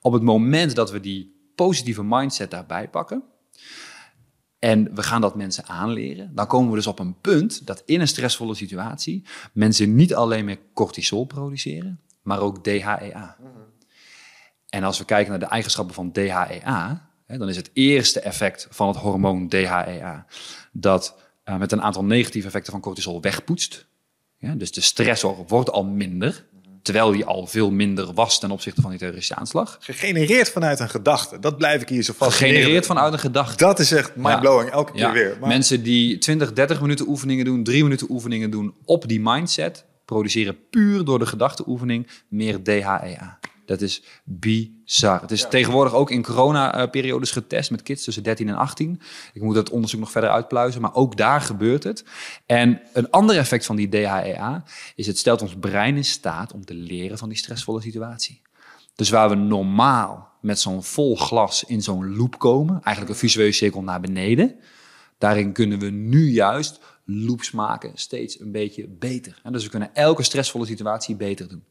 Op 0.01 0.13
het 0.13 0.21
moment 0.21 0.75
dat 0.75 0.91
we 0.91 0.99
die 0.99 1.51
positieve 1.55 2.03
mindset 2.03 2.51
daarbij 2.51 2.89
pakken, 2.89 3.23
en 4.59 4.95
we 4.95 5.03
gaan 5.03 5.21
dat 5.21 5.35
mensen 5.35 5.65
aanleren, 5.65 6.31
dan 6.35 6.47
komen 6.47 6.69
we 6.69 6.75
dus 6.75 6.87
op 6.87 6.99
een 6.99 7.19
punt 7.21 7.67
dat 7.67 7.83
in 7.85 8.01
een 8.01 8.07
stressvolle 8.07 8.55
situatie 8.55 9.25
mensen 9.53 9.95
niet 9.95 10.15
alleen 10.15 10.45
meer 10.45 10.59
cortisol 10.73 11.25
produceren, 11.25 11.99
maar 12.21 12.39
ook 12.39 12.63
DHEA. 12.63 13.37
En 14.71 14.83
als 14.83 14.97
we 14.97 15.05
kijken 15.05 15.29
naar 15.29 15.39
de 15.39 15.45
eigenschappen 15.45 15.95
van 15.95 16.11
DHEA, 16.11 17.09
hè, 17.25 17.37
dan 17.37 17.49
is 17.49 17.55
het 17.55 17.69
eerste 17.73 18.19
effect 18.19 18.67
van 18.69 18.87
het 18.87 18.97
hormoon 18.97 19.47
DHEA 19.47 20.25
dat 20.71 21.15
uh, 21.45 21.57
met 21.57 21.71
een 21.71 21.81
aantal 21.81 22.03
negatieve 22.03 22.47
effecten 22.47 22.71
van 22.71 22.81
cortisol 22.81 23.21
wegpoetst. 23.21 23.85
Ja, 24.37 24.53
dus 24.53 24.71
de 24.71 24.81
stressor 24.81 25.45
wordt 25.47 25.71
al 25.71 25.83
minder, 25.83 26.45
terwijl 26.81 27.11
die 27.11 27.25
al 27.25 27.47
veel 27.47 27.71
minder 27.71 28.13
was 28.13 28.39
ten 28.39 28.51
opzichte 28.51 28.81
van 28.81 28.89
die 28.89 28.99
terroristische 28.99 29.41
aanslag. 29.41 29.77
Gegenereerd 29.79 30.49
vanuit 30.49 30.79
een 30.79 30.89
gedachte, 30.89 31.39
dat 31.39 31.57
blijf 31.57 31.81
ik 31.81 31.89
hier 31.89 32.03
zo 32.03 32.13
vast. 32.17 32.37
Gegenereerd 32.37 32.85
vanuit 32.85 33.13
een 33.13 33.19
gedachte. 33.19 33.57
Dat 33.57 33.79
is 33.79 33.91
echt 33.91 34.15
mindblowing, 34.15 34.69
ja. 34.69 34.75
elke 34.75 34.91
keer 34.91 35.01
ja. 35.01 35.11
weer. 35.11 35.37
Maar... 35.39 35.49
Mensen 35.49 35.83
die 35.83 36.17
20, 36.17 36.53
30 36.53 36.81
minuten 36.81 37.07
oefeningen 37.07 37.45
doen, 37.45 37.63
3 37.63 37.83
minuten 37.83 38.07
oefeningen 38.09 38.51
doen 38.51 38.73
op 38.85 39.07
die 39.07 39.21
mindset, 39.21 39.85
produceren 40.05 40.69
puur 40.69 41.05
door 41.05 41.19
de 41.19 41.25
gedachteoefening 41.25 42.07
meer 42.27 42.63
DHEA. 42.63 43.39
Dat 43.71 43.81
is 43.81 44.03
bizar. 44.23 45.21
Het 45.21 45.31
is 45.31 45.45
tegenwoordig 45.49 45.93
ook 45.93 46.11
in 46.11 46.23
corona-periodes 46.23 47.31
getest 47.31 47.71
met 47.71 47.81
kids 47.81 48.03
tussen 48.03 48.23
13 48.23 48.47
en 48.49 48.55
18. 48.55 49.01
Ik 49.33 49.41
moet 49.41 49.55
het 49.55 49.69
onderzoek 49.69 49.99
nog 49.99 50.11
verder 50.11 50.29
uitpluizen, 50.29 50.81
maar 50.81 50.95
ook 50.95 51.17
daar 51.17 51.41
gebeurt 51.41 51.83
het. 51.83 52.05
En 52.45 52.81
een 52.93 53.09
ander 53.09 53.37
effect 53.37 53.65
van 53.65 53.75
die 53.75 53.89
DHEA 53.89 54.63
is 54.95 55.07
het 55.07 55.17
stelt 55.17 55.41
ons 55.41 55.55
brein 55.59 55.95
in 55.95 56.05
staat 56.05 56.53
om 56.53 56.65
te 56.65 56.73
leren 56.73 57.17
van 57.17 57.29
die 57.29 57.37
stressvolle 57.37 57.81
situatie. 57.81 58.41
Dus 58.95 59.09
waar 59.09 59.29
we 59.29 59.35
normaal 59.35 60.29
met 60.41 60.59
zo'n 60.59 60.83
vol 60.83 61.15
glas 61.15 61.63
in 61.63 61.81
zo'n 61.81 62.15
loop 62.15 62.39
komen, 62.39 62.81
eigenlijk 62.83 63.09
een 63.09 63.21
visuele 63.21 63.51
cirkel 63.51 63.81
naar 63.81 64.01
beneden, 64.01 64.55
daarin 65.17 65.53
kunnen 65.53 65.79
we 65.79 65.89
nu 65.89 66.31
juist 66.31 66.79
loops 67.05 67.51
maken 67.51 67.91
steeds 67.93 68.39
een 68.39 68.51
beetje 68.51 68.87
beter. 68.87 69.39
En 69.43 69.51
dus 69.51 69.63
we 69.63 69.69
kunnen 69.69 69.95
elke 69.95 70.23
stressvolle 70.23 70.65
situatie 70.65 71.15
beter 71.15 71.47
doen. 71.47 71.63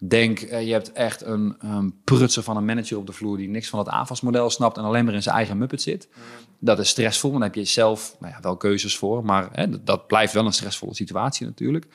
Denk, 0.00 0.40
uh, 0.40 0.66
je 0.66 0.72
hebt 0.72 0.92
echt 0.92 1.24
een, 1.24 1.56
een 1.58 1.94
prutser 2.04 2.42
van 2.42 2.56
een 2.56 2.64
manager 2.64 2.96
op 2.96 3.06
de 3.06 3.12
vloer 3.12 3.36
die 3.36 3.48
niks 3.48 3.68
van 3.68 3.78
het 3.78 3.88
AFAS-model 3.88 4.50
snapt 4.50 4.76
en 4.76 4.84
alleen 4.84 5.04
maar 5.04 5.14
in 5.14 5.22
zijn 5.22 5.36
eigen 5.36 5.58
muppet 5.58 5.82
zit. 5.82 6.08
Dat 6.58 6.78
is 6.78 6.88
stressvol. 6.88 7.32
Dan 7.32 7.42
heb 7.42 7.54
je 7.54 7.64
zelf 7.64 8.16
nou 8.20 8.32
ja, 8.32 8.40
wel 8.40 8.56
keuzes 8.56 8.96
voor, 8.96 9.24
maar 9.24 9.48
hè, 9.52 9.84
dat, 9.84 10.06
blijft 10.06 10.32
wel 10.32 10.46
een 10.46 10.52
stressvolle 10.52 10.94
situatie 10.94 11.46
natuurlijk. 11.46 11.86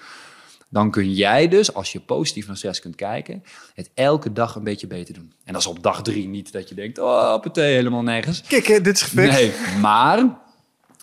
Dan 0.70 0.92
kun 0.92 1.14
jij 1.14 1.48
dus, 1.48 1.74
als 1.74 1.92
je 1.92 2.00
positief 2.00 2.48
naar 2.48 2.58
stress 2.58 2.80
kunt 2.80 2.96
kijken, 2.96 3.44
het 3.74 3.90
elke 3.94 4.34
dag 4.34 4.56
een 4.56 4.64
beetje 4.64 4.88
beter 4.88 5.14
doen. 5.14 5.34
En 5.44 5.54
dat 5.54 5.62
is 5.62 5.68
op 5.68 5.84
dag 5.84 6.02
drie 6.02 6.28
niet 6.28 6.52
dat 6.52 6.70
je 6.70 6.76
denkt, 6.76 7.00
oh, 7.00 7.40
partij 7.40 7.74
helemaal 7.74 8.04
nergens. 8.04 8.42
Kijk, 8.42 8.66
dit 8.84 8.96
is 8.96 9.02
gefixt. 9.02 9.38
Nee, 9.38 9.52
maar 9.82 10.42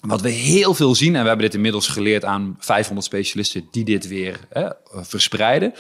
wat 0.01 0.21
we 0.21 0.29
heel 0.29 0.75
veel 0.75 0.95
zien, 0.95 1.15
en 1.15 1.23
we 1.23 1.29
hebben 1.29 1.47
dit 1.47 1.55
inmiddels 1.55 1.89
geleerd 1.89 2.25
aan 2.25 2.57
500 2.59 3.07
specialisten 3.07 3.69
die 3.71 3.85
dit 3.85 4.09
weer 4.09 4.41
hè, 4.49 4.69
verspreiden, 4.91 5.73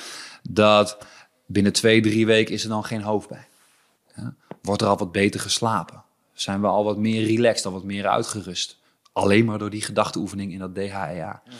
dat 0.42 0.98
binnen 1.46 1.72
twee, 1.72 2.00
drie 2.00 2.26
weken 2.26 2.54
is 2.54 2.62
er 2.62 2.68
dan 2.68 2.84
geen 2.84 3.02
hoofdpijn. 3.02 3.46
Ja? 4.16 4.34
Wordt 4.62 4.82
er 4.82 4.88
al 4.88 4.96
wat 4.96 5.12
beter 5.12 5.40
geslapen? 5.40 6.02
Zijn 6.32 6.60
we 6.60 6.66
al 6.66 6.84
wat 6.84 6.98
meer 6.98 7.24
relaxed, 7.26 7.66
al 7.66 7.72
wat 7.72 7.84
meer 7.84 8.08
uitgerust? 8.08 8.78
Alleen 9.12 9.44
maar 9.44 9.58
door 9.58 9.70
die 9.70 9.82
gedachteoefening 9.82 10.52
in 10.52 10.58
dat 10.58 10.74
DHEA. 10.74 11.42
Mm 11.44 11.52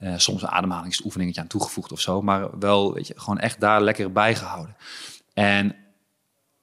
uh, 0.00 0.14
soms 0.16 0.42
een 0.42 0.48
ademhalingsoefeningetje 0.48 1.40
aan 1.40 1.46
toegevoegd 1.46 1.92
of 1.92 2.00
zo, 2.00 2.22
maar 2.22 2.58
wel, 2.58 2.94
weet 2.94 3.06
je, 3.06 3.14
gewoon 3.16 3.38
echt 3.38 3.60
daar 3.60 3.82
lekker 3.82 4.12
bij 4.12 4.34
gehouden. 4.34 4.76
En 5.34 5.76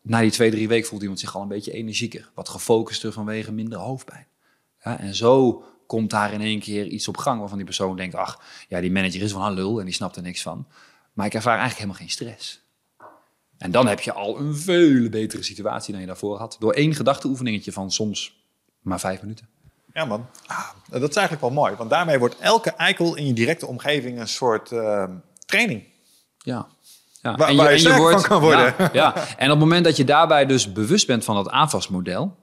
na 0.02 0.22
die 0.22 0.32
twee, 0.32 0.52
drie 0.52 0.68
weken 0.68 0.88
voelt 0.88 1.02
iemand 1.02 1.20
zich 1.20 1.36
al 1.36 1.42
een 1.42 1.48
beetje 1.48 1.72
energieker, 1.72 2.32
wat 2.34 2.50
gefocuster 2.50 3.12
vanwege 3.12 3.52
minder 3.52 3.80
hoofdpijn. 3.80 4.28
Ja, 4.84 5.00
en 5.00 5.16
zo 5.16 5.64
komt 5.88 6.10
daar 6.10 6.34
in 6.34 6.42
één 6.42 6.60
keer 6.60 6.86
iets 6.86 7.08
op 7.08 7.18
gang 7.18 7.40
waarvan 7.40 7.58
die 7.58 7.66
persoon 7.66 7.96
denkt, 7.96 8.16
ach, 8.16 8.42
ja, 8.68 8.82
die 8.82 8.92
manager 8.92 9.22
is 9.22 9.34
wel 9.34 9.46
een 9.46 9.54
lul 9.54 9.80
en 9.80 9.86
die 9.86 9.94
snapt 9.94 10.16
er 10.16 10.22
niks 10.22 10.42
van. 10.42 10.68
Maar 11.18 11.26
ik 11.26 11.34
ervaar 11.34 11.58
eigenlijk 11.60 11.80
helemaal 11.80 12.00
geen 12.00 12.10
stress. 12.10 12.62
En 13.58 13.72
dan 13.72 13.88
heb 13.88 14.00
je 14.00 14.14
al 14.14 14.40
een 14.40 14.56
veel 14.56 15.10
betere 15.10 15.44
situatie 15.44 15.92
dan 15.92 16.02
je 16.02 16.08
daarvoor 16.08 16.38
had. 16.38 16.56
Door 16.60 16.74
één 16.74 16.96
gedachteoefeningetje 16.96 17.72
van 17.72 17.92
soms 17.92 18.46
maar 18.82 19.00
vijf 19.00 19.22
minuten. 19.22 19.48
Ja 19.94 20.06
man, 20.06 20.28
ah, 20.46 20.70
dat 20.90 21.10
is 21.10 21.16
eigenlijk 21.16 21.42
wel 21.42 21.64
mooi. 21.64 21.76
Want 21.76 21.90
daarmee 21.90 22.20
wordt 22.20 22.38
elke 22.40 22.70
eikel 22.70 23.16
in 23.16 23.26
je 23.26 23.34
directe 23.34 23.66
omgeving 23.66 24.20
een 24.20 24.28
soort 24.28 24.72
uh, 24.72 25.04
training. 25.46 25.84
Ja. 26.38 26.68
Ja. 27.22 27.36
Waar, 27.36 27.48
en 27.48 27.56
je, 27.56 27.62
waar 27.62 27.78
je, 27.78 27.88
en 27.88 27.94
je 27.94 28.00
wordt, 28.00 28.20
van 28.20 28.30
kan 28.30 28.42
worden. 28.42 28.76
Ja, 28.78 28.90
ja, 28.94 29.14
en 29.16 29.46
op 29.46 29.50
het 29.50 29.60
moment 29.60 29.86
dat 29.86 29.98
je 29.98 30.04
daarbij 30.04 30.46
dus 30.46 30.72
bewust 30.72 31.08
bent 31.08 31.24
van 31.24 31.36
dat 31.36 31.50
aanvalsmodel... 31.50 32.36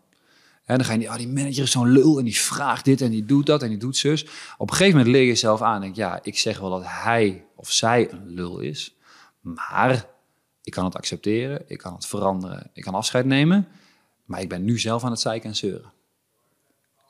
En 0.65 0.77
dan 0.77 0.85
ga 0.87 0.93
je, 0.93 0.99
die, 0.99 1.09
oh, 1.09 1.17
die 1.17 1.29
manager 1.29 1.63
is 1.63 1.71
zo'n 1.71 1.89
lul 1.89 2.19
en 2.19 2.25
die 2.25 2.41
vraagt 2.41 2.85
dit 2.85 3.01
en 3.01 3.11
die 3.11 3.25
doet 3.25 3.47
dat 3.47 3.63
en 3.63 3.69
die 3.69 3.79
doet 3.79 3.97
zus. 3.97 4.27
Op 4.57 4.71
een 4.71 4.77
gegeven 4.77 4.97
moment 4.99 5.15
leer 5.15 5.23
je 5.23 5.29
jezelf 5.29 5.63
aan. 5.63 5.81
Denk, 5.81 5.97
ja, 5.97 6.19
ik 6.23 6.39
zeg 6.39 6.59
wel 6.59 6.71
dat 6.71 6.83
hij 6.85 7.45
of 7.55 7.71
zij 7.71 8.13
een 8.13 8.29
lul 8.29 8.59
is. 8.59 8.97
Maar 9.41 10.07
ik 10.63 10.73
kan 10.73 10.85
het 10.85 10.97
accepteren, 10.97 11.63
ik 11.67 11.79
kan 11.79 11.95
het 11.95 12.07
veranderen, 12.07 12.71
ik 12.73 12.83
kan 12.83 12.95
afscheid 12.95 13.25
nemen. 13.25 13.69
Maar 14.25 14.41
ik 14.41 14.49
ben 14.49 14.65
nu 14.65 14.79
zelf 14.79 15.05
aan 15.05 15.11
het 15.11 15.21
zeiken 15.21 15.49
en 15.49 15.57
zeuren. 15.57 15.93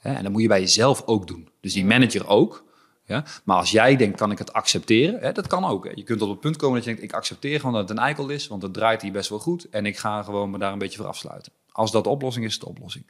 En 0.01 0.23
dat 0.23 0.33
moet 0.33 0.43
je 0.43 0.49
bij 0.49 0.61
jezelf 0.61 1.03
ook 1.07 1.27
doen. 1.27 1.49
Dus 1.61 1.73
die 1.73 1.85
manager 1.85 2.27
ook. 2.27 2.65
Ja? 3.07 3.25
Maar 3.45 3.57
als 3.57 3.71
jij 3.71 3.97
denkt, 3.97 4.17
kan 4.17 4.31
ik 4.31 4.39
het 4.39 4.53
accepteren? 4.53 5.35
Dat 5.35 5.47
kan 5.47 5.65
ook. 5.65 5.91
Je 5.95 6.03
kunt 6.03 6.19
tot 6.19 6.29
het 6.29 6.41
punt 6.41 6.57
komen 6.57 6.75
dat 6.75 6.85
je 6.85 6.91
denkt, 6.91 7.05
ik 7.05 7.17
accepteer 7.17 7.61
gewoon 7.61 7.75
dat 7.75 7.89
het 7.89 7.99
een 7.99 8.05
eikel 8.05 8.29
is, 8.29 8.49
want 8.49 8.63
het 8.63 8.73
draait 8.73 9.03
hier 9.03 9.13
best 9.13 9.29
wel 9.29 9.39
goed. 9.39 9.69
En 9.69 9.87
ik 9.87 9.99
ga 9.99 10.23
gewoon 10.23 10.51
me 10.51 10.59
daar 10.59 10.73
een 10.73 10.79
beetje 10.79 10.99
voor 10.99 11.07
afsluiten. 11.07 11.53
Als 11.77 11.91
dat 11.91 12.05
de 12.05 12.11
oplossing 12.11 12.45
is, 12.45 12.51
is 12.51 12.57
het 12.57 12.67
de 12.67 12.71
oplossing. 12.71 13.05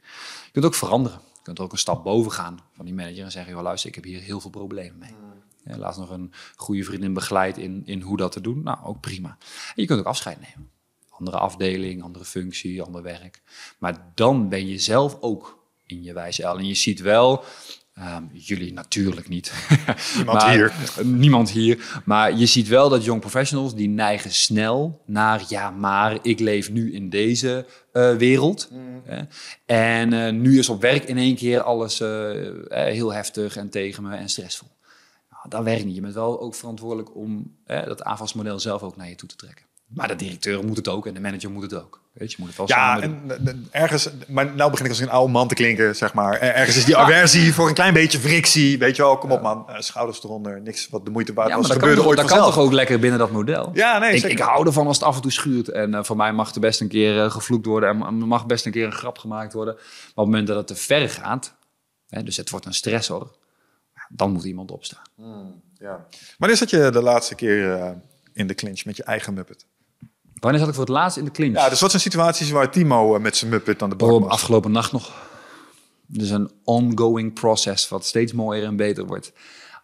Je 0.45 0.51
kunt 0.51 0.65
ook 0.65 0.75
veranderen. 0.75 1.19
Je 1.33 1.41
kunt 1.41 1.59
ook 1.59 1.71
een 1.71 1.77
stap 1.77 2.03
boven 2.03 2.31
gaan 2.31 2.59
van 2.73 2.85
die 2.85 2.93
manager 2.93 3.23
en 3.23 3.31
zeggen, 3.31 3.53
joh, 3.53 3.61
luister, 3.61 3.89
ik 3.89 3.95
heb 3.95 4.03
hier 4.03 4.19
heel 4.19 4.39
veel 4.39 4.49
problemen 4.49 4.97
mee. 4.97 5.15
Ja, 5.65 5.77
laatst 5.77 5.99
nog 5.99 6.09
een 6.09 6.33
goede 6.55 6.83
vriendin 6.83 7.13
begeleid 7.13 7.57
in, 7.57 7.81
in 7.85 8.01
hoe 8.01 8.17
dat 8.17 8.31
te 8.31 8.41
doen. 8.41 8.63
Nou, 8.63 8.77
ook 8.83 8.99
prima. 8.99 9.37
En 9.67 9.81
je 9.81 9.85
kunt 9.85 9.99
ook 9.99 10.05
afscheid 10.05 10.39
nemen. 10.41 10.71
Andere 11.09 11.37
afdeling, 11.37 12.03
andere 12.03 12.25
functie, 12.25 12.81
ander 12.81 13.01
werk. 13.01 13.41
Maar 13.77 14.11
dan 14.13 14.49
ben 14.49 14.67
je 14.67 14.79
zelf 14.79 15.17
ook 15.19 15.57
in 15.85 16.03
je 16.03 16.13
wijze. 16.13 16.45
En 16.45 16.67
je 16.67 16.73
ziet 16.73 16.99
wel, 16.99 17.43
ehm, 17.95 18.23
jullie 18.33 18.73
natuurlijk 18.73 19.29
niet. 19.29 19.53
Niemand 20.15 20.37
Maar- 20.37 20.51
hier. 20.53 20.73
Niemand 21.03 21.49
hier. 21.49 22.01
Maar 22.05 22.33
je 22.37 22.45
ziet 22.45 22.67
wel 22.67 22.89
dat 22.89 23.03
young 23.05 23.19
professionals, 23.21 23.75
die 23.75 23.89
neigen 23.89 24.31
snel 24.31 25.01
naar... 25.05 25.43
ja, 25.47 25.69
maar 25.69 26.17
ik 26.21 26.39
leef 26.39 26.71
nu 26.71 26.93
in 26.93 27.09
deze 27.09 27.65
eh, 27.91 28.15
wereld. 28.15 28.69
Hè? 29.03 29.21
En 29.65 30.13
eh, 30.13 30.31
nu 30.33 30.59
is 30.59 30.69
op 30.69 30.81
werk 30.81 31.03
in 31.03 31.17
één 31.17 31.35
keer 31.35 31.61
alles 31.61 31.99
eh, 31.99 32.47
eh, 32.47 32.93
heel 32.93 33.13
heftig 33.13 33.55
en 33.57 33.69
tegen 33.69 34.03
me 34.03 34.15
en 34.15 34.29
stressvol. 34.29 34.67
Nou, 35.31 35.49
dat 35.49 35.63
werkt 35.63 35.85
niet. 35.85 35.95
Je 35.95 36.01
bent 36.01 36.13
wel 36.13 36.41
ook 36.41 36.55
verantwoordelijk 36.55 37.15
om 37.15 37.55
eh, 37.65 37.85
dat 37.85 38.03
aanvalsmodel 38.03 38.59
zelf 38.59 38.81
ook 38.83 38.95
naar 38.97 39.09
je 39.09 39.15
toe 39.15 39.29
te 39.29 39.35
trekken. 39.35 39.65
Maar 39.87 40.07
de 40.07 40.15
directeur 40.15 40.65
moet 40.65 40.77
het 40.77 40.87
ook 40.87 41.07
en 41.07 41.13
de 41.13 41.19
manager 41.19 41.51
moet 41.51 41.63
het 41.63 41.73
ook. 41.73 42.01
Weet 42.15 42.31
je, 42.31 42.35
je 42.37 42.43
moet 42.43 42.47
het 42.47 42.57
wel 42.57 42.67
Ja, 42.67 42.75
samen 42.99 43.27
doen. 43.27 43.47
en 43.47 43.67
ergens, 43.71 44.09
maar 44.27 44.53
nou 44.55 44.69
begin 44.71 44.85
ik 44.85 44.91
als 44.91 44.99
een 44.99 45.09
oude 45.09 45.31
man 45.31 45.47
te 45.47 45.53
klinken, 45.55 45.95
zeg 45.95 46.13
maar. 46.13 46.33
Er- 46.39 46.53
Ergens 46.53 46.77
is 46.77 46.85
die 46.85 46.97
aversie 46.97 47.53
voor 47.53 47.67
een 47.67 47.73
klein 47.73 47.93
beetje 47.93 48.19
frictie. 48.19 48.77
Weet 48.79 48.95
je 48.95 49.01
wel, 49.01 49.17
kom 49.17 49.31
op 49.31 49.41
man, 49.41 49.69
eh, 49.69 49.75
schouders 49.79 50.23
eronder, 50.23 50.61
niks 50.61 50.89
wat 50.89 51.05
de 51.05 51.11
moeite 51.11 51.33
waard 51.33 51.49
Ja, 51.49 51.55
was. 51.55 51.61
maar 51.67 51.71
dat 51.71 51.79
kan, 51.79 51.89
gebeurde 51.89 52.09
ooit 52.09 52.19
dat 52.29 52.37
kan 52.37 52.45
toch 52.53 52.57
ook 52.63 52.71
lekker 52.71 52.99
binnen 52.99 53.19
dat 53.19 53.31
model? 53.31 53.69
Ja, 53.73 53.97
nee, 53.97 54.09
ik, 54.13 54.19
zeker. 54.19 54.37
ik 54.37 54.43
hou 54.43 54.65
ervan 54.67 54.87
als 54.87 54.97
het 54.97 55.05
af 55.05 55.15
en 55.15 55.21
toe 55.21 55.31
schuurt. 55.31 55.67
En 55.69 55.93
eh, 55.93 56.03
voor 56.03 56.15
mij 56.15 56.33
mag 56.33 56.53
er 56.53 56.59
best 56.59 56.81
een 56.81 56.87
keer 56.87 57.23
eh, 57.23 57.31
gevloekt 57.31 57.65
worden. 57.65 57.89
En 57.89 58.01
er 58.01 58.27
mag 58.27 58.45
best 58.45 58.65
een 58.65 58.71
keer 58.71 58.85
een 58.85 58.91
grap 58.91 59.17
gemaakt 59.17 59.53
worden. 59.53 59.73
Maar 59.73 59.83
op 59.83 60.15
het 60.15 60.25
moment 60.25 60.47
dat 60.47 60.57
het 60.57 60.67
te 60.67 60.75
ver 60.75 61.09
gaat, 61.09 61.53
hè, 62.09 62.23
dus 62.23 62.37
het 62.37 62.49
wordt 62.49 62.65
een 62.65 62.73
stressor, 62.73 63.35
dan 64.09 64.31
moet 64.31 64.43
iemand 64.43 64.71
opstaan. 64.71 65.03
Ja. 65.79 66.05
Wanneer 66.37 66.57
zat 66.57 66.69
je 66.69 66.89
de 66.89 67.01
laatste 67.01 67.35
keer 67.35 67.73
eh, 67.73 67.89
in 68.33 68.47
de 68.47 68.53
clinch 68.53 68.85
met 68.85 68.97
je 68.97 69.03
eigen 69.03 69.33
Muppet? 69.33 69.65
Wanneer 70.45 70.63
zat 70.63 70.69
ik 70.69 70.75
voor 70.75 70.85
het 70.85 70.93
laatst 70.93 71.17
in 71.17 71.25
de 71.25 71.31
clinch? 71.31 71.55
Ja, 71.55 71.69
dus 71.69 71.79
wat 71.79 71.89
zijn 71.89 72.01
situaties 72.01 72.49
waar 72.51 72.71
Timo 72.71 73.15
eh, 73.15 73.21
met 73.21 73.37
zijn 73.37 73.51
Muppet 73.51 73.81
aan 73.81 73.89
de 73.89 73.95
bak 73.95 74.11
Oh, 74.11 74.21
was? 74.21 74.31
afgelopen 74.31 74.71
nacht 74.71 74.91
nog. 74.91 75.11
Dus 76.05 76.29
een 76.29 76.51
ongoing 76.63 77.33
process 77.33 77.89
wat 77.89 78.05
steeds 78.05 78.33
mooier 78.33 78.63
en 78.63 78.75
beter 78.75 79.05
wordt. 79.05 79.33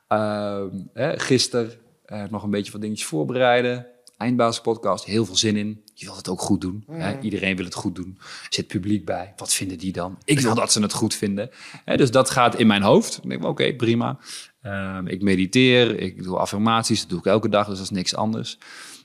Ehm 0.07 0.67
hè, 0.93 1.19
gisteren 1.19 1.71
eh, 2.05 2.23
nog 2.29 2.43
een 2.43 2.49
beetje 2.49 2.71
wat 2.71 2.81
dingetjes 2.81 3.07
voorbereiden. 3.07 3.87
Eindbasispodcast, 4.17 5.05
heel 5.05 5.25
veel 5.25 5.35
zin 5.35 5.55
in. 5.55 5.83
Je 5.93 6.05
wilt 6.05 6.17
het 6.17 6.29
ook 6.29 6.41
goed 6.41 6.61
doen. 6.61 6.83
Hè? 6.91 7.19
Iedereen 7.19 7.55
wil 7.55 7.65
het 7.65 7.73
goed 7.73 7.95
doen. 7.95 8.17
Er 8.19 8.47
zit 8.49 8.67
publiek 8.67 9.05
bij. 9.05 9.33
Wat 9.37 9.53
vinden 9.53 9.77
die 9.77 9.91
dan? 9.91 10.17
Ik 10.25 10.39
wil 10.39 10.55
dat 10.55 10.71
ze 10.71 10.81
het 10.81 10.93
goed 10.93 11.15
vinden. 11.15 11.49
Hè, 11.85 11.97
dus 11.97 12.11
dat 12.11 12.29
gaat 12.29 12.55
in 12.55 12.67
mijn 12.67 12.81
hoofd. 12.81 13.19
Ik 13.23 13.29
denk, 13.29 13.45
oké, 13.45 13.73
prima. 13.75 14.19
Ehm, 14.61 15.07
ik 15.07 15.21
mediteer, 15.21 15.99
ik 15.99 16.23
doe 16.23 16.37
affirmaties. 16.37 16.99
Dat 16.99 17.09
doe 17.09 17.19
ik 17.19 17.25
elke 17.25 17.49
dag, 17.49 17.67
dus 17.67 17.75
dat 17.75 17.83
is 17.83 17.89
niks 17.89 18.15
anders. 18.15 18.57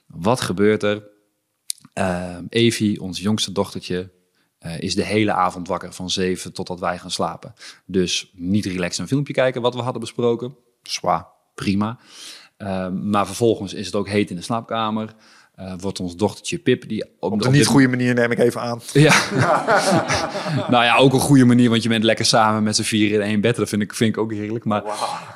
Wat 0.07 0.41
gebeurt 0.41 0.83
er? 0.83 1.15
Ehm 1.97 2.45
Evie, 2.49 3.01
ons 3.01 3.21
jongste 3.21 3.53
dochtertje, 3.53 4.11
eh, 4.59 4.81
is 4.81 4.95
de 4.95 5.05
hele 5.05 5.33
avond 5.33 5.69
wakker 5.69 5.93
van 5.93 6.11
zeven 6.11 6.53
totdat 6.53 6.81
wij 6.81 6.99
gaan 6.99 7.11
slapen. 7.11 7.55
Dus 7.87 8.31
niet 8.35 8.65
relaxed 8.67 8.99
een 8.99 9.09
filmpje 9.09 9.33
kijken 9.33 9.63
wat 9.63 9.75
we 9.75 9.81
hadden 9.83 10.01
besproken. 10.01 10.57
Zwaar, 10.83 11.27
prima. 11.55 11.99
Ehm, 12.57 13.11
maar 13.11 13.27
vervolgens 13.27 13.75
is 13.75 13.87
het 13.87 13.95
ook 13.95 14.09
heet 14.09 14.31
in 14.31 14.37
de 14.37 14.43
slaapkamer. 14.43 15.15
Eh, 15.55 15.73
wordt 15.81 16.01
ons 16.01 16.17
dochtertje 16.17 16.59
Pip, 16.59 16.89
die 16.89 17.05
op, 17.05 17.33
Op 17.33 17.39
de 17.41 17.47
op 17.47 17.51
niet 17.53 17.61
dit- 17.61 17.71
goede 17.71 17.89
manier 17.89 18.15
neem 18.15 18.31
ik 18.31 18.39
even 18.39 18.61
aan. 18.61 18.81
ja. 18.93 19.15
nou 20.71 20.85
ja, 20.85 20.97
ook 20.97 21.13
een 21.13 21.21
goede 21.21 21.45
manier, 21.45 21.71
want 21.71 21.83
je 21.83 21.89
bent 21.89 22.05
lekker 22.05 22.25
samen 22.25 22.63
met 22.63 22.77
z'n 22.77 22.83
vier 22.83 23.13
in 23.13 23.21
één 23.21 23.41
bed. 23.41 23.57
Dat 23.57 23.69
vind 23.69 23.83
ik, 23.83 23.95
vind 23.95 24.11
ik 24.17 24.23
ook 24.23 24.33
heerlijk. 24.33 24.65
Maar, 24.65 24.83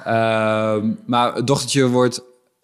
Ehm, 0.05 0.93
maar 1.07 1.35
het 1.35 1.47
dochtertje 1.47 1.89
wordt 1.89 2.23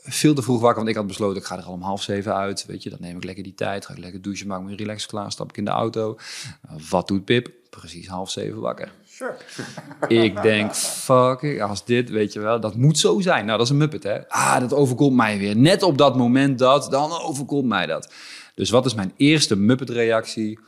veel 0.09 0.35
te 0.35 0.43
vroeg 0.43 0.61
wakker, 0.61 0.77
want 0.77 0.89
ik 0.89 0.97
had 0.97 1.07
besloten, 1.07 1.37
ik 1.37 1.47
ga 1.47 1.57
er 1.57 1.65
al 1.65 1.73
om 1.73 1.83
half 1.83 2.03
zeven 2.03 2.35
uit. 2.35 2.67
Weet 2.67 2.83
je, 2.83 2.91
dan 2.91 2.99
neem 3.01 3.17
ik 3.17 3.25
lekker 3.25 3.45
die 3.45 3.55
tijd, 3.55 3.87
ga 3.87 3.93
ik 3.93 3.99
lekker 3.99 4.23
douchen, 4.23 4.47
maak 4.47 4.63
me 4.63 4.77
relax 4.77 5.07
klaar, 5.07 5.33
stap 5.33 5.49
ik 5.49 5.57
in 5.57 5.65
de 5.65 5.71
auto. 5.71 6.17
Uh, 6.65 6.77
wat 6.91 7.09
doet 7.09 7.25
Pip? 7.25 7.51
Precies 7.71 8.09
half 8.09 8.31
zeven 8.31 8.61
wakker. 8.61 8.93
Ik 10.09 10.43
denk, 10.43 10.75
fuck, 10.75 11.61
als 11.61 11.85
dit, 11.85 12.11
weet 12.11 12.33
je 12.33 12.41
wel, 12.41 12.61
dat 12.61 12.77
moet 12.77 12.99
zo 12.99 13.21
zijn. 13.21 13.45
Nou, 13.45 13.59
dat 13.59 13.67
is 13.67 13.73
een 13.73 13.79
muppet, 13.79 14.03
hè. 14.03 14.29
Ah, 14.29 14.61
dat 14.61 14.75
overkomt 14.75 15.17
mij 15.17 15.39
weer. 15.39 15.57
Net 15.57 15.83
op 15.83 15.99
dat 15.99 16.17
moment 16.17 16.59
dat, 16.59 16.91
dan 16.91 17.21
overkomt 17.21 17.69
mij 17.69 17.87
dat. 17.87 18.13
Dus 18.55 18.71
wat 18.71 18.87
is 18.87 18.95
mijn 18.95 19.13
eerste 19.17 19.57
muppet-reactie? 19.57 20.59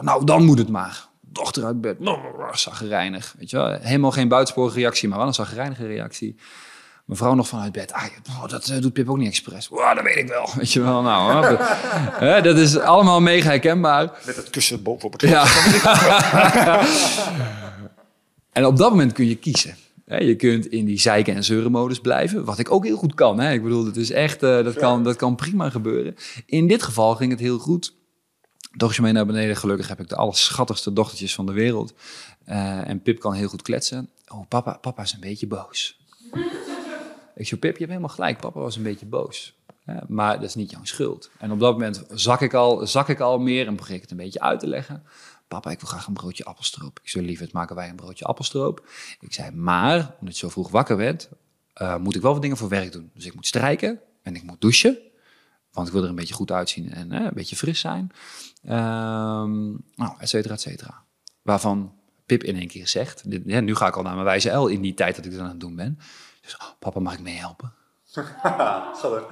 Nou, 0.00 0.24
dan 0.24 0.44
moet 0.44 0.58
het 0.58 0.68
maar. 0.68 1.08
Dochter 1.20 1.64
uit 1.64 1.80
bed, 1.80 1.96
zaggerijnig. 2.52 3.34
Weet 3.38 3.50
je 3.50 3.56
wel, 3.56 3.78
helemaal 3.80 4.10
geen 4.10 4.28
buitensporige 4.28 4.78
reactie, 4.78 5.08
maar 5.08 5.18
wel 5.18 5.26
een 5.26 5.34
zaggerijnige 5.34 5.86
reactie. 5.86 6.36
Mevrouw 7.10 7.34
nog 7.34 7.48
vanuit 7.48 7.72
bed. 7.72 7.92
Ah, 7.92 8.04
oh, 8.28 8.48
dat 8.48 8.68
eh, 8.68 8.80
doet 8.80 8.92
Pip 8.92 9.08
ook 9.10 9.16
niet 9.18 9.28
expres. 9.28 9.68
Oh, 9.68 9.94
dat 9.94 10.04
weet 10.04 10.16
ik 10.16 10.28
wel. 10.28 10.48
Weet 10.56 10.72
je 10.72 10.80
wel, 10.80 11.02
nou, 11.02 11.44
hè, 11.44 11.56
dat- 11.56 11.68
hè, 12.28 12.42
dat 12.42 12.56
is 12.56 12.78
allemaal 12.78 13.20
mega 13.20 13.48
herkenbaar. 13.48 14.12
Met 14.26 14.36
het 14.36 14.50
kussen 14.50 14.82
bovenop 14.82 15.12
het 15.12 15.20
Ja. 15.30 15.44
en 18.52 18.66
op 18.66 18.76
dat 18.76 18.90
moment 18.90 19.12
kun 19.12 19.26
je 19.26 19.34
kiezen. 19.36 19.76
Hè, 20.06 20.16
Je 20.18 20.36
kunt 20.36 20.66
in 20.66 20.84
die 20.84 20.98
zeiken- 21.00 21.34
en 21.34 21.44
zeurenmodus 21.44 22.00
blijven, 22.00 22.44
wat 22.44 22.58
ik 22.58 22.70
ook 22.72 22.84
heel 22.84 22.96
goed 22.96 23.14
kan. 23.14 23.40
Hè. 23.40 23.52
Ik 23.52 23.62
bedoel, 23.62 23.84
dat 23.84 23.96
is 23.96 24.10
echt, 24.10 24.42
eh, 24.42 24.64
dat, 24.64 24.74
kan, 24.74 25.04
dat 25.04 25.16
kan 25.16 25.34
prima 25.36 25.70
gebeuren. 25.70 26.16
In 26.46 26.68
dit 26.68 26.82
geval 26.82 27.14
ging 27.14 27.30
het 27.30 27.40
heel 27.40 27.58
goed. 27.58 27.94
Dochtertje 28.70 29.02
mee 29.02 29.12
naar 29.12 29.26
beneden. 29.26 29.56
Gelukkig 29.56 29.88
heb 29.88 30.00
ik 30.00 30.08
de 30.08 30.16
allerschattigste 30.16 30.92
dochtertjes 30.92 31.34
van 31.34 31.46
de 31.46 31.52
wereld. 31.52 31.92
Eh, 32.44 32.88
en 32.88 33.02
Pip 33.02 33.20
kan 33.20 33.32
heel 33.32 33.48
goed 33.48 33.62
kletsen. 33.62 34.10
Oh, 34.28 34.48
papa, 34.48 34.78
papa 34.80 35.02
is 35.02 35.12
een 35.12 35.20
beetje 35.20 35.46
boos. 35.46 35.98
Ik 37.40 37.46
zeg, 37.46 37.58
Pip, 37.58 37.72
je 37.72 37.78
hebt 37.78 37.90
helemaal 37.90 38.14
gelijk. 38.14 38.40
Papa 38.40 38.60
was 38.60 38.76
een 38.76 38.82
beetje 38.82 39.06
boos. 39.06 39.58
Maar 40.08 40.34
dat 40.34 40.48
is 40.48 40.54
niet 40.54 40.70
jouw 40.70 40.84
schuld. 40.84 41.30
En 41.38 41.52
op 41.52 41.60
dat 41.60 41.72
moment 41.72 42.04
zak 42.10 42.40
ik 42.40 42.54
al, 42.54 42.86
zak 42.86 43.08
ik 43.08 43.20
al 43.20 43.38
meer 43.38 43.66
en 43.66 43.76
begin 43.76 43.94
ik 43.94 44.00
het 44.00 44.10
een 44.10 44.16
beetje 44.16 44.40
uit 44.40 44.60
te 44.60 44.66
leggen. 44.66 45.02
Papa, 45.48 45.70
ik 45.70 45.80
wil 45.80 45.88
graag 45.88 46.06
een 46.06 46.12
broodje 46.12 46.44
appelstroop. 46.44 47.00
Ik 47.02 47.08
zei, 47.08 47.26
lieverd, 47.26 47.52
maken 47.52 47.76
wij 47.76 47.88
een 47.88 47.96
broodje 47.96 48.24
appelstroop. 48.24 48.88
Ik 49.20 49.32
zei, 49.32 49.50
maar, 49.50 50.14
omdat 50.20 50.34
je 50.34 50.40
zo 50.40 50.48
vroeg 50.48 50.70
wakker 50.70 50.96
werd, 50.96 51.28
eh, 51.72 51.96
moet 51.96 52.14
ik 52.14 52.22
wel 52.22 52.32
wat 52.32 52.42
dingen 52.42 52.56
voor 52.56 52.68
werk 52.68 52.92
doen. 52.92 53.10
Dus 53.14 53.24
ik 53.24 53.34
moet 53.34 53.46
strijken 53.46 54.00
en 54.22 54.34
ik 54.34 54.42
moet 54.42 54.60
douchen. 54.60 54.98
Want 55.72 55.86
ik 55.86 55.92
wil 55.92 56.02
er 56.02 56.08
een 56.08 56.14
beetje 56.14 56.34
goed 56.34 56.50
uitzien 56.50 56.92
en 56.92 57.12
eh, 57.12 57.24
een 57.24 57.34
beetje 57.34 57.56
fris 57.56 57.80
zijn. 57.80 58.10
Ehm, 58.62 59.68
nou, 59.94 60.14
et 60.18 60.28
cetera, 60.28 60.54
et 60.54 60.60
cetera. 60.60 61.02
Waarvan 61.42 61.92
Pip 62.26 62.44
in 62.44 62.56
één 62.56 62.68
keer 62.68 62.88
zegt, 62.88 63.30
dit, 63.30 63.44
nu 63.44 63.74
ga 63.74 63.86
ik 63.86 63.96
al 63.96 64.02
naar 64.02 64.14
mijn 64.14 64.24
wijze 64.24 64.50
L 64.50 64.66
in 64.66 64.80
die 64.80 64.94
tijd 64.94 65.16
dat 65.16 65.24
ik 65.24 65.30
dat 65.30 65.40
aan 65.40 65.48
het 65.48 65.60
doen 65.60 65.76
ben. 65.76 65.98
Dus, 66.50 66.68
oh, 66.68 66.74
papa, 66.78 67.00
mag 67.00 67.12
ik 67.12 67.20
meehelpen? 67.20 67.72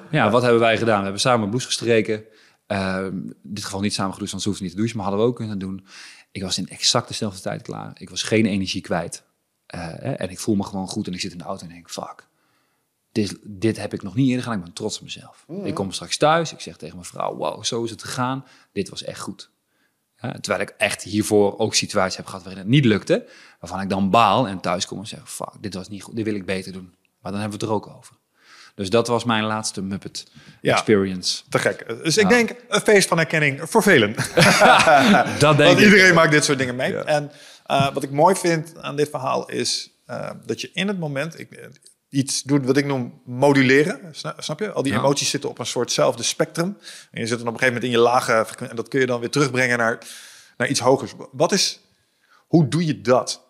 Ja, 0.10 0.30
wat 0.30 0.42
hebben 0.42 0.60
wij 0.60 0.78
gedaan? 0.78 0.96
We 0.96 1.02
hebben 1.02 1.20
samen 1.20 1.48
blouse 1.48 1.66
gestreken. 1.66 2.24
Ehm, 2.66 3.16
in 3.16 3.36
dit 3.42 3.64
geval 3.64 3.80
niet 3.80 3.94
samen 3.94 4.12
gedoucht, 4.12 4.30
want 4.30 4.42
ze 4.42 4.48
hoefde 4.48 4.64
niet 4.64 4.72
te 4.72 4.78
douchen, 4.78 4.96
maar 4.98 5.06
hadden 5.06 5.24
we 5.24 5.30
ook 5.30 5.36
kunnen 5.36 5.58
doen. 5.58 5.86
Ik 6.30 6.42
was 6.42 6.58
in 6.58 6.68
exact 6.68 7.08
dezelfde 7.08 7.40
tijd 7.40 7.62
klaar. 7.62 7.90
Ik 7.94 8.10
was 8.10 8.22
geen 8.22 8.46
energie 8.46 8.80
kwijt. 8.80 9.24
Eh, 9.66 9.80
hè, 9.80 10.12
en 10.12 10.30
ik 10.30 10.38
voel 10.38 10.54
me 10.54 10.64
gewoon 10.64 10.88
goed 10.88 11.06
en 11.06 11.12
ik 11.12 11.20
zit 11.20 11.32
in 11.32 11.38
de 11.38 11.44
auto 11.44 11.66
en 11.66 11.72
denk, 11.72 11.90
fuck. 11.90 12.26
Dit, 13.12 13.38
dit 13.42 13.76
heb 13.76 13.92
ik 13.92 14.02
nog 14.02 14.14
niet 14.14 14.26
eerder 14.26 14.42
gedaan. 14.42 14.58
Ik 14.58 14.64
ben 14.64 14.74
trots 14.74 14.96
op 14.96 15.02
mezelf. 15.02 15.44
Ik 15.64 15.74
kom 15.74 15.92
straks 15.92 16.16
thuis. 16.16 16.52
Ik 16.52 16.60
zeg 16.60 16.76
tegen 16.76 16.94
mijn 16.94 17.06
vrouw, 17.06 17.36
wow, 17.36 17.64
zo 17.64 17.84
is 17.84 17.90
het 17.90 18.02
gegaan. 18.02 18.44
Dit 18.72 18.88
was 18.88 19.04
echt 19.04 19.20
goed. 19.20 19.50
Terwijl 20.40 20.60
ik 20.60 20.68
echt 20.68 21.02
hiervoor 21.02 21.58
ook 21.58 21.74
situaties 21.74 22.16
heb 22.16 22.26
gehad 22.26 22.42
waarin 22.42 22.62
het 22.62 22.70
niet 22.70 22.84
lukte. 22.84 23.28
Waarvan 23.60 23.80
ik 23.80 23.88
dan 23.88 24.10
baal 24.10 24.48
en 24.48 24.60
thuis 24.60 24.86
kom 24.86 24.98
en 24.98 25.06
zeg, 25.06 25.30
fuck, 25.30 25.52
dit 25.60 25.74
was 25.74 25.88
niet 25.88 26.02
goed. 26.02 26.16
Dit 26.16 26.24
wil 26.24 26.34
ik 26.34 26.46
beter 26.46 26.72
doen. 26.72 26.94
Maar 27.30 27.40
dan 27.40 27.50
hebben 27.50 27.68
we 27.68 27.74
het 27.74 27.84
er 27.84 27.90
ook 27.92 27.96
over. 27.98 28.14
Dus 28.74 28.90
dat 28.90 29.06
was 29.06 29.24
mijn 29.24 29.44
laatste 29.44 29.82
Muppet 29.82 30.26
Ja. 30.60 30.72
experience. 30.72 31.42
Te 31.48 31.58
gek. 31.58 31.84
Dus 32.02 32.16
ik 32.16 32.28
denk 32.28 32.54
een 32.68 32.80
feest 32.80 33.08
van 33.08 33.16
herkenning 33.16 33.60
voor 33.64 33.82
velen. 33.82 34.14
Dat 35.38 35.56
denk 35.56 35.56
Want 35.56 35.78
ik. 35.78 35.84
iedereen 35.84 36.14
maakt 36.14 36.30
dit 36.30 36.44
soort 36.44 36.58
dingen 36.58 36.76
mee. 36.76 36.92
Ja. 36.92 37.04
En 37.04 37.30
eh, 37.66 37.92
wat 37.94 38.02
ik 38.02 38.10
mooi 38.10 38.34
vind 38.34 38.78
aan 38.80 38.96
dit 38.96 39.10
verhaal 39.10 39.48
is 39.48 39.90
eh, 40.06 40.30
dat 40.46 40.60
je 40.60 40.70
in 40.72 40.88
het 40.88 40.98
moment 40.98 41.38
ik, 41.40 41.50
eh, 41.52 41.66
iets 42.08 42.42
doet 42.42 42.66
wat 42.66 42.76
ik 42.76 42.86
noem 42.86 43.20
moduleren. 43.24 44.00
Sna- 44.14 44.34
Snap 44.38 44.58
je? 44.60 44.72
Al 44.72 44.82
die 44.82 44.92
emoties 44.94 45.30
zitten 45.30 45.50
op 45.50 45.58
een 45.58 45.66
soortzelfde 45.66 46.22
spectrum. 46.22 46.76
En 47.10 47.20
je 47.20 47.26
zit 47.26 47.38
dan 47.38 47.48
op 47.48 47.52
een 47.54 47.58
gegeven 47.58 47.66
moment 47.74 47.84
in 47.84 47.90
je 47.90 47.98
lage 47.98 48.32
frequentie. 48.32 48.68
En 48.68 48.76
dat 48.76 48.88
kun 48.88 49.00
je 49.00 49.06
dan 49.06 49.20
weer 49.20 49.30
terugbrengen 49.30 49.78
naar, 49.78 49.98
naar 50.56 50.68
iets 50.68 50.80
hogers. 50.80 51.12
Wat 51.32 51.52
is, 51.52 51.80
hoe 52.46 52.68
doe 52.68 52.86
je 52.86 53.00
dat? 53.00 53.46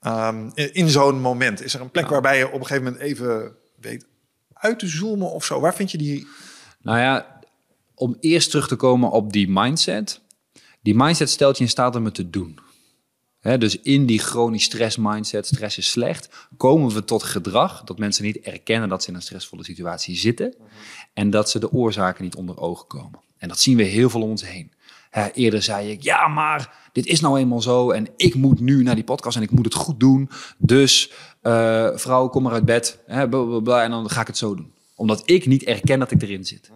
Ehm, 0.00 0.50
in 0.54 0.90
zo'n 0.90 1.20
moment. 1.20 1.62
Is 1.62 1.74
er 1.74 1.80
een 1.80 1.90
plek 1.90 2.08
waarbij 2.08 2.38
je 2.38 2.46
op 2.46 2.60
een 2.60 2.66
gegeven 2.66 2.84
moment 2.84 3.02
even 3.02 3.56
weet 3.80 4.06
uit 4.52 4.78
te 4.78 4.86
zoomen 4.86 5.30
of 5.30 5.44
zo? 5.44 5.60
Waar 5.60 5.74
vind 5.74 5.90
je 5.90 5.98
die... 5.98 6.26
Nou 6.82 6.98
ja, 6.98 7.40
om 7.94 8.16
eerst 8.20 8.50
terug 8.50 8.68
te 8.68 8.76
komen 8.76 9.10
op 9.10 9.32
die 9.32 9.48
mindset. 9.50 10.20
Die 10.80 10.94
mindset 10.94 11.30
stelt 11.30 11.56
je 11.56 11.64
in 11.64 11.70
staat 11.70 11.96
om 11.96 12.04
het 12.04 12.14
te 12.14 12.30
doen. 12.30 12.58
Dus 13.40 13.80
in 13.80 14.06
die 14.06 14.18
chronisch 14.18 14.64
stress 14.64 14.96
mindset, 14.96 15.46
stress 15.46 15.78
is 15.78 15.90
slecht, 15.90 16.28
komen 16.56 16.94
we 16.94 17.04
tot 17.04 17.22
gedrag 17.22 17.84
dat 17.84 17.98
mensen 17.98 18.24
niet 18.24 18.38
erkennen 18.40 18.88
dat 18.88 19.02
ze 19.02 19.08
in 19.08 19.14
een 19.14 19.22
stressvolle 19.22 19.64
situatie 19.64 20.16
zitten 20.16 20.54
en 21.14 21.30
dat 21.30 21.50
ze 21.50 21.58
de 21.58 21.72
oorzaken 21.72 22.24
niet 22.24 22.34
onder 22.34 22.58
ogen 22.58 22.86
komen. 22.86 23.20
En 23.38 23.48
dat 23.48 23.58
zien 23.58 23.76
we 23.76 23.82
heel 23.82 24.10
veel 24.10 24.22
om 24.22 24.30
ons 24.30 24.46
heen. 24.46 24.72
Hè, 25.16 25.28
eerder 25.32 25.62
zei 25.62 25.90
ik, 25.90 26.02
ja, 26.02 26.28
maar 26.28 26.88
dit 26.92 27.06
is 27.06 27.20
nou 27.20 27.38
eenmaal 27.38 27.60
zo 27.60 27.90
en 27.90 28.08
ik 28.16 28.34
moet 28.34 28.60
nu 28.60 28.82
naar 28.82 28.94
die 28.94 29.04
podcast 29.04 29.36
en 29.36 29.42
ik 29.42 29.50
moet 29.50 29.64
het 29.64 29.74
goed 29.74 30.00
doen. 30.00 30.30
Dus 30.58 31.12
eh, 31.40 31.88
vrouw, 31.94 32.28
kom 32.28 32.42
maar 32.42 32.52
uit 32.52 32.64
bed 32.64 32.98
hè, 33.06 33.28
blablabla, 33.28 33.82
en 33.82 33.90
dan 33.90 34.10
ga 34.10 34.20
ik 34.20 34.26
het 34.26 34.36
zo 34.36 34.54
doen. 34.54 34.72
Omdat 34.94 35.22
ik 35.24 35.46
niet 35.46 35.62
erken 35.62 35.98
dat 35.98 36.10
ik 36.10 36.22
erin 36.22 36.44
zit. 36.44 36.70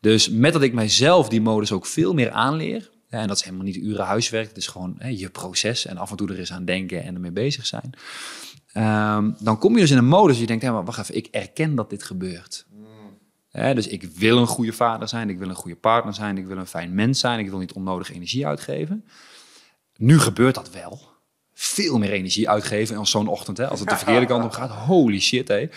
Dus 0.00 0.28
met 0.28 0.52
dat 0.52 0.62
ik 0.62 0.72
mijzelf 0.72 1.28
die 1.28 1.40
modus 1.40 1.72
ook 1.72 1.86
veel 1.86 2.14
meer 2.14 2.30
aanleer, 2.30 2.90
ja, 3.08 3.18
en 3.18 3.28
dat 3.28 3.36
is 3.36 3.44
helemaal 3.44 3.64
niet 3.64 3.76
uren 3.76 4.04
huiswerk. 4.04 4.48
Het 4.48 4.56
is 4.56 4.66
gewoon 4.66 4.94
hè, 4.98 5.08
je 5.08 5.30
proces 5.30 5.86
en 5.86 5.96
af 5.96 6.10
en 6.10 6.16
toe 6.16 6.28
er 6.28 6.38
eens 6.38 6.52
aan 6.52 6.64
denken 6.64 7.04
en 7.04 7.14
ermee 7.14 7.32
bezig 7.32 7.66
zijn. 7.66 7.90
Ehm, 8.72 9.30
dan 9.38 9.58
kom 9.58 9.74
je 9.74 9.80
dus 9.80 9.90
in 9.90 9.98
een 9.98 10.08
modus 10.08 10.38
je 10.38 10.46
denkt, 10.46 10.62
hé, 10.62 10.70
maar 10.70 10.84
wacht 10.84 10.98
even, 10.98 11.16
ik 11.16 11.26
erken 11.30 11.74
dat 11.74 11.90
dit 11.90 12.02
gebeurt. 12.02 12.66
Dus 13.58 13.86
ik 13.86 14.02
wil 14.02 14.38
een 14.38 14.46
goede 14.46 14.72
vader 14.72 15.08
zijn, 15.08 15.30
ik 15.30 15.38
wil 15.38 15.48
een 15.48 15.54
goede 15.54 15.76
partner 15.76 16.14
zijn, 16.14 16.38
ik 16.38 16.46
wil 16.46 16.56
een 16.56 16.66
fijn 16.66 16.94
mens 16.94 17.20
zijn, 17.20 17.38
ik 17.38 17.50
wil 17.50 17.58
niet 17.58 17.72
onnodig 17.72 18.12
energie 18.12 18.46
uitgeven. 18.46 19.04
Nu 19.96 20.18
gebeurt 20.18 20.54
dat 20.54 20.70
wel. 20.70 21.00
Veel 21.52 21.98
meer 21.98 22.12
energie 22.12 22.48
uitgeven 22.48 22.96
als 22.96 23.10
zo'n 23.10 23.28
ochtend, 23.28 23.56
hè, 23.56 23.68
als 23.68 23.80
het 23.80 23.88
de 23.88 23.96
verkeerde 23.96 24.26
kant 24.26 24.44
op 24.44 24.50
gaat. 24.50 24.70
Holy 24.70 25.20
shit, 25.20 25.48
hé. 25.48 25.68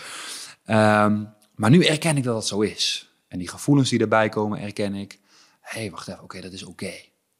Ehm, 0.64 1.24
maar 1.54 1.70
nu 1.70 1.84
erken 1.84 2.16
ik 2.16 2.24
dat 2.24 2.34
dat 2.34 2.46
zo 2.46 2.60
is. 2.60 3.12
En 3.28 3.38
die 3.38 3.48
gevoelens 3.48 3.90
die 3.90 4.00
erbij 4.00 4.28
komen, 4.28 4.60
erken 4.60 4.94
ik. 4.94 5.18
Hé, 5.60 5.80
hey, 5.80 5.90
wacht 5.90 6.08
even, 6.08 6.22
oké, 6.22 6.40
dat 6.40 6.52
is 6.52 6.64
oké. 6.64 6.92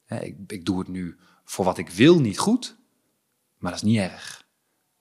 Ik, 0.07 0.35
ik 0.47 0.65
doe 0.65 0.79
het 0.79 0.87
nu 0.87 1.17
voor 1.43 1.65
wat 1.65 1.77
ik 1.77 1.89
wil, 1.89 2.19
niet 2.19 2.39
goed, 2.39 2.75
maar 3.57 3.71
dat 3.71 3.83
is 3.83 3.87
niet 3.87 3.99
erg. 3.99 4.45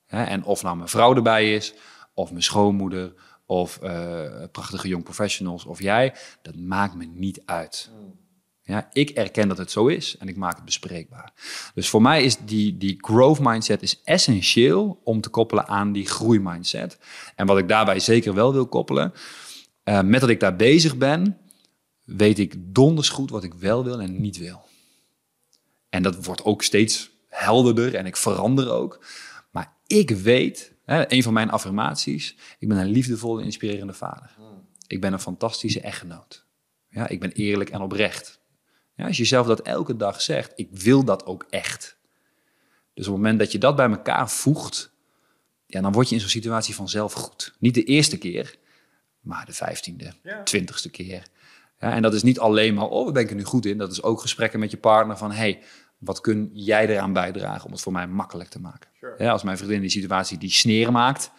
En 0.06 0.44
of 0.44 0.62
nou 0.62 0.76
mijn 0.76 0.88
vrouw 0.88 1.14
erbij 1.14 1.54
is, 1.54 1.74
of 2.14 2.30
mijn 2.30 2.42
schoonmoeder, 2.42 3.14
of 3.52 3.78
uh, 3.82 4.24
prachtige 4.52 4.88
jong 4.88 5.04
professionals, 5.04 5.64
of 5.64 5.82
jij, 5.82 6.14
dat 6.42 6.56
maakt 6.56 6.94
me 6.94 7.04
niet 7.04 7.42
uit. 7.44 7.90
Ja, 8.62 8.88
ik 8.92 9.10
erken 9.10 9.48
dat 9.48 9.58
het 9.58 9.70
zo 9.70 9.86
is 9.86 10.16
en 10.16 10.28
ik 10.28 10.36
maak 10.36 10.54
het 10.54 10.64
bespreekbaar. 10.64 11.32
Dus 11.74 11.88
voor 11.88 12.02
mij 12.02 12.24
is 12.24 12.36
die, 12.36 12.78
die 12.78 12.96
growth 13.00 13.40
mindset 13.40 13.82
is 13.82 14.02
essentieel 14.04 15.00
om 15.04 15.20
te 15.20 15.28
koppelen 15.28 15.68
aan 15.68 15.92
die 15.92 16.06
groeimindset. 16.06 16.98
En 17.36 17.46
wat 17.46 17.58
ik 17.58 17.68
daarbij 17.68 18.00
zeker 18.00 18.34
wel 18.34 18.52
wil 18.52 18.66
koppelen, 18.66 19.12
uh, 19.84 20.00
met 20.00 20.20
dat 20.20 20.30
ik 20.30 20.40
daar 20.40 20.56
bezig 20.56 20.96
ben, 20.96 21.38
weet 22.04 22.38
ik 22.38 22.54
donders 22.58 23.08
goed 23.08 23.30
wat 23.30 23.44
ik 23.44 23.54
wel 23.54 23.84
wil 23.84 24.00
en 24.00 24.20
niet 24.20 24.38
wil. 24.38 24.60
En 25.88 26.02
dat 26.02 26.24
wordt 26.24 26.44
ook 26.44 26.62
steeds 26.62 27.10
helderder 27.28 27.94
en 27.94 28.06
ik 28.06 28.16
verander 28.16 28.70
ook. 28.70 29.04
Maar 29.50 29.76
ik 29.86 30.10
weet, 30.10 30.71
hè, 30.84 31.12
een 31.12 31.22
van 31.22 31.32
mijn 31.32 31.50
affirmaties, 31.50 32.36
ik 32.58 32.68
ben 32.68 32.76
een 32.76 32.90
liefdevolle, 32.90 33.44
inspirerende 33.44 33.92
vader. 33.92 34.30
Ik 34.86 35.00
ben 35.00 35.12
een 35.12 35.20
fantastische 35.20 35.80
echtgenoot. 35.80 36.46
Ja, 36.88 37.08
ik 37.08 37.20
ben 37.20 37.32
eerlijk 37.32 37.70
en 37.70 37.80
oprecht. 37.80 38.40
Ja, 38.94 39.06
als 39.06 39.16
je 39.16 39.24
zelf 39.24 39.46
dat 39.46 39.60
elke 39.60 39.96
dag 39.96 40.20
zegt, 40.20 40.52
ik 40.56 40.68
wil 40.70 41.04
dat 41.04 41.26
ook 41.26 41.46
echt. 41.50 41.96
Dus 42.94 43.06
op 43.06 43.12
het 43.12 43.22
moment 43.22 43.38
dat 43.38 43.52
je 43.52 43.58
dat 43.58 43.76
bij 43.76 43.90
elkaar 43.90 44.30
voegt, 44.30 44.92
ja, 45.66 45.80
dan 45.80 45.92
word 45.92 46.08
je 46.08 46.14
in 46.14 46.20
zo'n 46.20 46.30
situatie 46.30 46.74
vanzelf 46.74 47.12
goed. 47.12 47.54
Niet 47.58 47.74
de 47.74 47.84
eerste 47.84 48.18
keer, 48.18 48.56
maar 49.20 49.46
de 49.46 49.52
vijftiende, 49.52 50.12
twintigste 50.44 50.90
keer. 50.90 51.22
Ja, 51.78 51.92
en 51.92 52.02
dat 52.02 52.14
is 52.14 52.22
niet 52.22 52.38
alleen 52.38 52.74
maar, 52.74 52.88
oh, 52.88 53.06
we 53.06 53.12
ben 53.12 53.22
ik 53.22 53.30
er 53.30 53.36
nu 53.36 53.44
goed 53.44 53.66
in. 53.66 53.78
Dat 53.78 53.92
is 53.92 54.02
ook 54.02 54.20
gesprekken 54.20 54.60
met 54.60 54.70
je 54.70 54.76
partner 54.76 55.16
van, 55.16 55.32
hey, 55.32 55.62
wat 56.04 56.20
kun 56.20 56.50
jij 56.52 56.88
eraan 56.88 57.12
bijdragen 57.12 57.66
om 57.66 57.72
het 57.72 57.80
voor 57.80 57.92
mij 57.92 58.06
makkelijk 58.06 58.48
te 58.48 58.60
maken? 58.60 58.90
Ja, 59.18 59.30
als 59.30 59.42
mijn 59.42 59.56
vriendin 59.56 59.80
die 59.80 59.90
situatie 59.90 60.38
die 60.38 60.50
sneren 60.50 60.92
maakt, 60.92 61.30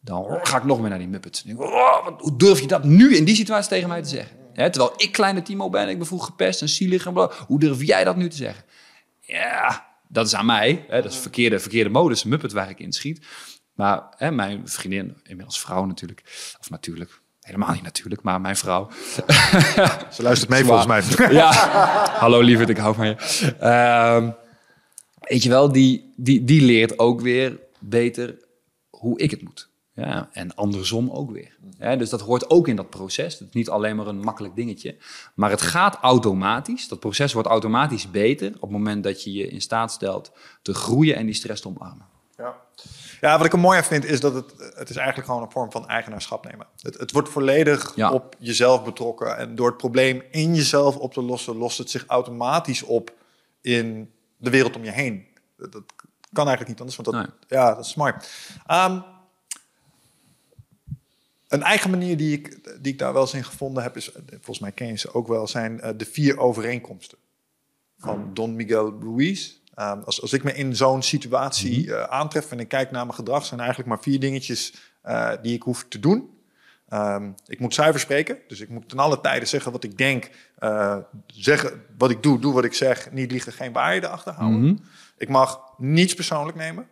dan 0.00 0.38
ga 0.42 0.56
ik 0.56 0.64
nog 0.64 0.80
meer 0.80 0.88
naar 0.88 0.98
die 0.98 1.08
Muppets. 1.08 1.44
Oh, 1.56 2.04
wat, 2.04 2.20
hoe 2.20 2.36
durf 2.36 2.60
je 2.60 2.66
dat 2.66 2.84
nu 2.84 3.16
in 3.16 3.24
die 3.24 3.34
situatie 3.34 3.68
tegen 3.68 3.88
mij 3.88 4.02
te 4.02 4.08
zeggen? 4.08 4.36
terwijl 4.54 4.92
ik 4.96 5.12
kleine 5.12 5.42
Timo 5.42 5.70
ben, 5.70 5.88
ik 5.88 5.98
ben 5.98 6.06
vroeg 6.06 6.24
gepest 6.24 6.60
en 6.60 6.68
zielig 6.68 7.06
en 7.06 7.12
bla. 7.12 7.30
Hoe 7.46 7.58
durf 7.58 7.82
jij 7.82 8.04
dat 8.04 8.16
nu 8.16 8.28
te 8.28 8.36
zeggen? 8.36 8.64
Ja, 9.20 9.86
dat 10.08 10.26
is 10.26 10.34
aan 10.34 10.46
mij. 10.46 10.84
Hè, 10.88 11.02
dat 11.02 11.12
is 11.12 11.18
verkeerde, 11.18 11.58
verkeerde 11.58 11.90
modus, 11.90 12.24
Muppet 12.24 12.52
waar 12.52 12.70
ik 12.70 12.78
in 12.78 12.92
schiet. 12.92 13.26
Maar 13.74 14.02
hè, 14.16 14.30
mijn 14.30 14.68
vriendin, 14.68 15.16
inmiddels 15.22 15.60
vrouw 15.60 15.84
natuurlijk, 15.84 16.22
of 16.60 16.70
natuurlijk, 16.70 17.20
Helemaal 17.48 17.72
niet 17.72 17.82
natuurlijk, 17.82 18.22
maar 18.22 18.40
mijn 18.40 18.56
vrouw. 18.56 18.88
Ze 20.14 20.22
luistert 20.22 20.50
mee 20.50 20.64
volgens 20.64 20.86
mij. 20.86 21.30
ja, 21.40 21.52
hallo 22.18 22.40
lieverd, 22.40 22.68
ik 22.68 22.76
hou 22.76 22.94
van 22.94 23.06
je. 23.06 23.16
Uh, 23.62 24.28
weet 25.20 25.42
je 25.42 25.48
wel, 25.48 25.72
die, 25.72 26.12
die, 26.16 26.44
die 26.44 26.62
leert 26.62 26.98
ook 26.98 27.20
weer 27.20 27.60
beter 27.78 28.38
hoe 28.90 29.18
ik 29.18 29.30
het 29.30 29.42
moet. 29.42 29.68
Ja, 29.94 30.28
en 30.32 30.54
andersom 30.54 31.10
ook 31.10 31.30
weer. 31.30 31.56
Ja, 31.78 31.96
dus 31.96 32.10
dat 32.10 32.20
hoort 32.20 32.50
ook 32.50 32.68
in 32.68 32.76
dat 32.76 32.90
proces. 32.90 33.38
Het 33.38 33.48
is 33.48 33.54
niet 33.54 33.68
alleen 33.68 33.96
maar 33.96 34.06
een 34.06 34.20
makkelijk 34.20 34.56
dingetje. 34.56 34.96
Maar 35.34 35.50
het 35.50 35.62
gaat 35.62 35.98
automatisch. 36.00 36.88
Dat 36.88 37.00
proces 37.00 37.32
wordt 37.32 37.48
automatisch 37.48 38.10
beter 38.10 38.52
op 38.54 38.60
het 38.60 38.70
moment 38.70 39.04
dat 39.04 39.24
je 39.24 39.32
je 39.32 39.48
in 39.48 39.60
staat 39.60 39.92
stelt 39.92 40.32
te 40.62 40.74
groeien 40.74 41.16
en 41.16 41.26
die 41.26 41.34
stress 41.34 41.62
te 41.62 41.68
omarmen. 41.68 42.06
Ja. 42.36 42.56
Ja, 43.20 43.36
wat 43.36 43.46
ik 43.46 43.52
er 43.52 43.58
mooi 43.58 43.78
aan 43.78 43.84
vind 43.84 44.04
is 44.04 44.20
dat 44.20 44.34
het, 44.34 44.52
het 44.74 44.90
is 44.90 44.96
eigenlijk 44.96 45.28
gewoon 45.28 45.42
een 45.42 45.50
vorm 45.50 45.72
van 45.72 45.88
eigenaarschap 45.88 46.44
nemen. 46.44 46.66
Het, 46.80 46.98
het 46.98 47.12
wordt 47.12 47.28
volledig 47.28 48.10
op 48.12 48.36
jezelf 48.38 48.84
betrokken. 48.84 49.36
En 49.36 49.54
door 49.54 49.66
het 49.66 49.76
probleem 49.76 50.22
in 50.30 50.54
jezelf 50.54 50.96
op 50.96 51.12
te 51.12 51.22
lossen, 51.22 51.56
lost 51.56 51.78
het 51.78 51.90
zich 51.90 52.04
automatisch 52.06 52.82
op 52.82 53.12
in 53.60 54.12
de 54.36 54.50
wereld 54.50 54.76
om 54.76 54.84
je 54.84 54.90
heen. 54.90 55.26
Dat, 55.56 55.82
kan 56.32 56.46
eigenlijk 56.46 56.68
niet 56.68 56.80
anders, 56.80 56.96
want 56.96 57.28
dat, 57.28 57.48
ja, 57.48 57.74
dat 57.74 57.84
is 57.84 57.94
mooi. 57.94 58.12
Um, 58.70 59.04
een 61.48 61.62
eigen 61.62 61.90
manier 61.90 62.16
die 62.16 62.32
ik, 62.32 62.60
die 62.82 62.92
ik 62.92 62.98
daar 62.98 63.12
wel 63.12 63.22
eens 63.22 63.34
in 63.34 63.44
gevonden 63.44 63.82
heb, 63.82 63.96
is, 63.96 64.10
volgens 64.28 64.58
mij 64.58 64.72
ken 64.72 64.86
je 64.86 64.96
ze 64.96 65.14
ook 65.14 65.28
wel, 65.28 65.46
zijn 65.46 65.80
uh, 65.84 65.88
de 65.96 66.04
vier 66.04 66.38
overeenkomsten 66.38 67.18
van 67.98 68.30
Don 68.34 68.56
Miguel 68.56 68.98
Ruiz. 69.00 69.57
Ehm, 69.78 70.00
als, 70.04 70.22
als 70.22 70.32
ik 70.32 70.44
me 70.44 70.52
in 70.54 70.76
zo'n 70.76 71.02
situatie 71.02 71.86
uh, 71.86 72.02
aantref 72.02 72.50
en 72.50 72.60
ik 72.60 72.68
kijk 72.68 72.90
naar 72.90 73.04
mijn 73.04 73.18
gedrag, 73.18 73.44
zijn 73.44 73.60
er 73.60 73.66
eigenlijk 73.66 73.94
maar 73.94 74.02
vier 74.02 74.20
dingetjes 74.20 74.74
uh, 75.04 75.30
die 75.42 75.54
ik 75.54 75.62
hoef 75.62 75.84
te 75.88 76.00
doen. 76.00 76.30
Um, 76.92 77.34
ik 77.46 77.60
moet 77.60 77.74
zuiver 77.74 78.00
spreken, 78.00 78.38
dus 78.48 78.60
ik 78.60 78.68
moet 78.68 78.88
ten 78.88 78.98
alle 78.98 79.20
tijden 79.20 79.48
zeggen 79.48 79.72
wat 79.72 79.84
ik 79.84 79.98
denk, 79.98 80.30
uh, 80.58 80.96
zeggen 81.26 81.82
wat 81.98 82.10
ik 82.10 82.22
doe, 82.22 82.38
doe 82.38 82.52
wat 82.52 82.64
ik 82.64 82.74
zeg, 82.74 83.12
niet 83.12 83.30
liegen, 83.30 83.52
geen 83.52 83.72
waarheden 83.72 84.10
achterhouden. 84.10 84.60
Mm 84.60 84.66
-hmm. 84.66 84.84
Ik 85.18 85.28
mag 85.28 85.60
niets 85.76 86.14
persoonlijk 86.14 86.56
nemen. 86.56 86.86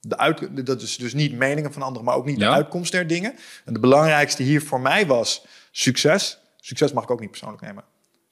De 0.00 0.18
uit, 0.18 0.66
dat 0.66 0.82
is 0.82 0.96
dus 0.96 1.14
niet 1.14 1.32
meningen 1.32 1.72
van 1.72 1.82
anderen, 1.82 2.04
maar 2.04 2.16
ook 2.16 2.26
niet 2.26 2.38
ja. 2.38 2.48
de 2.48 2.54
uitkomst 2.54 2.92
der 2.92 3.06
dingen. 3.06 3.34
En 3.64 3.72
de 3.72 3.80
belangrijkste 3.80 4.42
hier 4.42 4.62
voor 4.62 4.80
mij 4.80 5.06
was 5.06 5.46
succes. 5.70 6.38
Succes 6.56 6.92
mag 6.92 7.04
ik 7.04 7.10
ook 7.10 7.20
niet 7.20 7.30
persoonlijk 7.30 7.62
nemen. 7.62 7.84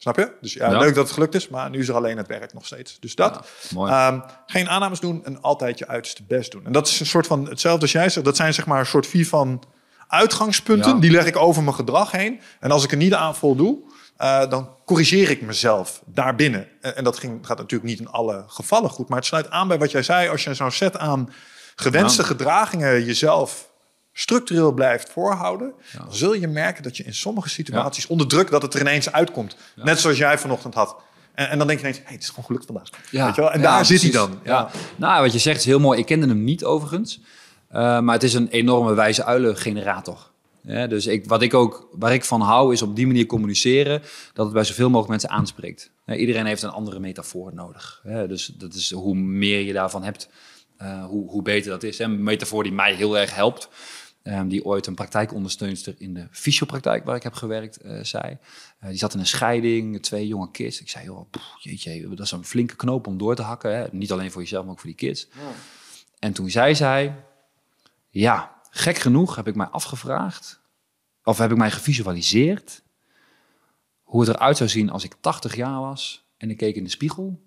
Snap 0.04 0.16
je? 0.16 0.32
Dus 0.40 0.52
ja, 0.52 0.78
leuk 0.78 0.94
dat 0.94 1.04
het 1.04 1.12
gelukt 1.12 1.34
is, 1.34 1.48
maar 1.48 1.70
nu 1.70 1.78
is 1.78 1.88
er 1.88 1.94
alleen 1.94 2.16
het 2.16 2.26
werk 2.26 2.52
nog 2.52 2.66
steeds. 2.66 2.96
Dus 3.00 3.14
dat. 3.14 3.46
Ja, 3.74 4.08
um, 4.08 4.22
geen 4.46 4.68
aannames 4.68 5.00
doen 5.00 5.24
en 5.24 5.42
altijd 5.42 5.78
je 5.78 5.88
uiterste 5.88 6.22
best 6.28 6.50
doen. 6.50 6.66
En 6.66 6.72
dat 6.72 6.86
is 6.86 7.00
een 7.00 7.06
soort 7.06 7.26
van 7.26 7.48
hetzelfde 7.48 7.82
als 7.82 7.92
jij 7.92 8.08
zegt. 8.08 8.26
Dat 8.26 8.36
zijn 8.36 8.54
zeg 8.54 8.66
maar 8.66 8.78
een 8.78 8.86
soort 8.86 9.06
vier 9.06 9.26
van 9.26 9.62
uitgangspunten. 10.08 10.94
Ja. 10.94 11.00
Die 11.00 11.10
leg 11.10 11.26
ik 11.26 11.36
over 11.36 11.62
mijn 11.62 11.74
gedrag 11.74 12.10
heen. 12.10 12.40
En 12.60 12.70
als 12.70 12.84
ik 12.84 12.90
er 12.90 12.96
niet 12.96 13.14
aan 13.14 13.36
voldoe, 13.36 13.78
uh, 14.18 14.50
dan 14.50 14.68
corrigeer 14.84 15.30
ik 15.30 15.42
mezelf 15.42 16.02
daarbinnen. 16.06 16.68
En, 16.80 16.96
en 16.96 17.04
dat 17.04 17.18
ging, 17.18 17.46
gaat 17.46 17.58
natuurlijk 17.58 17.90
niet 17.90 18.00
in 18.00 18.08
alle 18.08 18.44
gevallen 18.46 18.90
goed. 18.90 19.08
Maar 19.08 19.18
het 19.18 19.26
sluit 19.26 19.50
aan 19.50 19.68
bij 19.68 19.78
wat 19.78 19.90
jij 19.90 20.02
zei. 20.02 20.28
Als 20.28 20.44
je 20.44 20.54
zo'n 20.54 20.70
set 20.70 20.96
aan 20.96 21.32
gewenste 21.74 22.24
gedragingen 22.24 23.04
jezelf 23.04 23.70
structureel 24.16 24.72
blijft 24.72 25.10
voorhouden, 25.10 25.72
ja. 25.92 25.98
dan 25.98 26.14
zul 26.14 26.34
je 26.34 26.48
merken 26.48 26.82
dat 26.82 26.96
je 26.96 27.04
in 27.04 27.14
sommige 27.14 27.48
situaties 27.48 28.02
ja. 28.02 28.08
onder 28.08 28.28
druk 28.28 28.50
dat 28.50 28.62
het 28.62 28.74
er 28.74 28.80
ineens 28.80 29.12
uitkomt. 29.12 29.56
Ja. 29.76 29.84
Net 29.84 30.00
zoals 30.00 30.18
jij 30.18 30.38
vanochtend 30.38 30.74
had. 30.74 30.96
En, 31.34 31.48
en 31.48 31.58
dan 31.58 31.66
denk 31.66 31.80
je 31.80 31.86
ineens, 31.86 32.02
hey, 32.04 32.12
het 32.12 32.22
is 32.22 32.28
gewoon 32.28 32.44
gelukt 32.44 32.66
vandaag. 32.66 32.88
Weet 33.10 33.34
je 33.34 33.40
wel? 33.40 33.52
En 33.52 33.62
daar 33.62 33.84
zit 33.84 34.02
hij 34.02 34.10
dan. 34.10 34.40
Ja. 34.44 34.70
Nou, 34.96 35.22
wat 35.22 35.32
je 35.32 35.38
zegt 35.38 35.58
is 35.58 35.64
heel 35.64 35.80
mooi. 35.80 35.98
Ik 35.98 36.06
kende 36.06 36.26
hem 36.26 36.44
niet 36.44 36.64
overigens. 36.64 37.20
Uh, 37.72 38.00
maar 38.00 38.14
het 38.14 38.22
is 38.22 38.34
een 38.34 38.48
enorme 38.48 38.94
wijze 38.94 39.24
uilengenerator. 39.24 40.32
Ja, 40.66 40.86
dus 40.86 41.06
ik, 41.06 41.26
wat 41.26 41.42
ik 41.42 41.54
ook, 41.54 41.88
waar 41.92 42.12
ik 42.12 42.24
van 42.24 42.40
hou, 42.40 42.72
is 42.72 42.82
op 42.82 42.96
die 42.96 43.06
manier 43.06 43.26
communiceren 43.26 44.02
dat 44.32 44.44
het 44.44 44.54
bij 44.54 44.64
zoveel 44.64 44.86
mogelijk 44.86 45.10
mensen 45.10 45.30
aanspreekt. 45.30 45.90
Ja, 46.06 46.14
iedereen 46.14 46.46
heeft 46.46 46.62
een 46.62 46.70
andere 46.70 46.98
metafoor 46.98 47.54
nodig. 47.54 48.00
Ja, 48.04 48.26
dus 48.26 48.46
dat 48.46 48.74
is 48.74 48.90
hoe 48.90 49.14
meer 49.14 49.60
je 49.60 49.72
daarvan 49.72 50.02
hebt, 50.02 50.28
uh, 50.82 51.04
hoe, 51.04 51.30
hoe 51.30 51.42
beter 51.42 51.70
dat 51.70 51.82
is. 51.82 51.98
En 51.98 52.10
een 52.10 52.22
metafoor 52.22 52.62
die 52.62 52.72
mij 52.72 52.94
heel 52.94 53.18
erg 53.18 53.34
helpt, 53.34 53.68
Um, 54.26 54.48
die 54.48 54.64
ooit 54.64 54.86
een 54.86 54.94
praktijkondersteunster 54.94 55.94
in 55.98 56.14
de 56.14 56.28
fysiopraktijk 56.30 57.04
waar 57.04 57.16
ik 57.16 57.22
heb 57.22 57.32
gewerkt, 57.32 57.84
uh, 57.84 58.02
zei. 58.02 58.38
Uh, 58.82 58.88
die 58.88 58.98
zat 58.98 59.14
in 59.14 59.20
een 59.20 59.26
scheiding, 59.26 60.02
twee 60.02 60.26
jonge 60.26 60.50
kids. 60.50 60.80
Ik 60.80 60.88
zei, 60.88 61.04
joh, 61.04 61.30
poeh, 61.30 61.44
jeetje, 61.60 62.08
dat 62.08 62.26
is 62.26 62.30
een 62.30 62.44
flinke 62.44 62.76
knoop 62.76 63.06
om 63.06 63.18
door 63.18 63.34
te 63.34 63.42
hakken. 63.42 63.76
Hè? 63.76 63.86
Niet 63.90 64.12
alleen 64.12 64.30
voor 64.30 64.40
jezelf, 64.40 64.64
maar 64.64 64.72
ook 64.72 64.80
voor 64.80 64.88
die 64.88 64.98
kids. 64.98 65.28
Ja. 65.32 65.52
En 66.18 66.32
toen 66.32 66.50
zei 66.50 66.74
zij, 66.74 67.24
ja, 68.10 68.60
gek 68.70 68.98
genoeg 68.98 69.36
heb 69.36 69.48
ik 69.48 69.54
mij 69.54 69.66
afgevraagd, 69.66 70.60
of 71.22 71.38
heb 71.38 71.50
ik 71.50 71.56
mij 71.56 71.70
gevisualiseerd, 71.70 72.82
hoe 74.02 74.20
het 74.20 74.28
eruit 74.28 74.56
zou 74.56 74.70
zien 74.70 74.90
als 74.90 75.04
ik 75.04 75.14
80 75.20 75.54
jaar 75.56 75.80
was 75.80 76.28
en 76.36 76.50
ik 76.50 76.56
keek 76.56 76.76
in 76.76 76.84
de 76.84 76.90
spiegel 76.90 77.42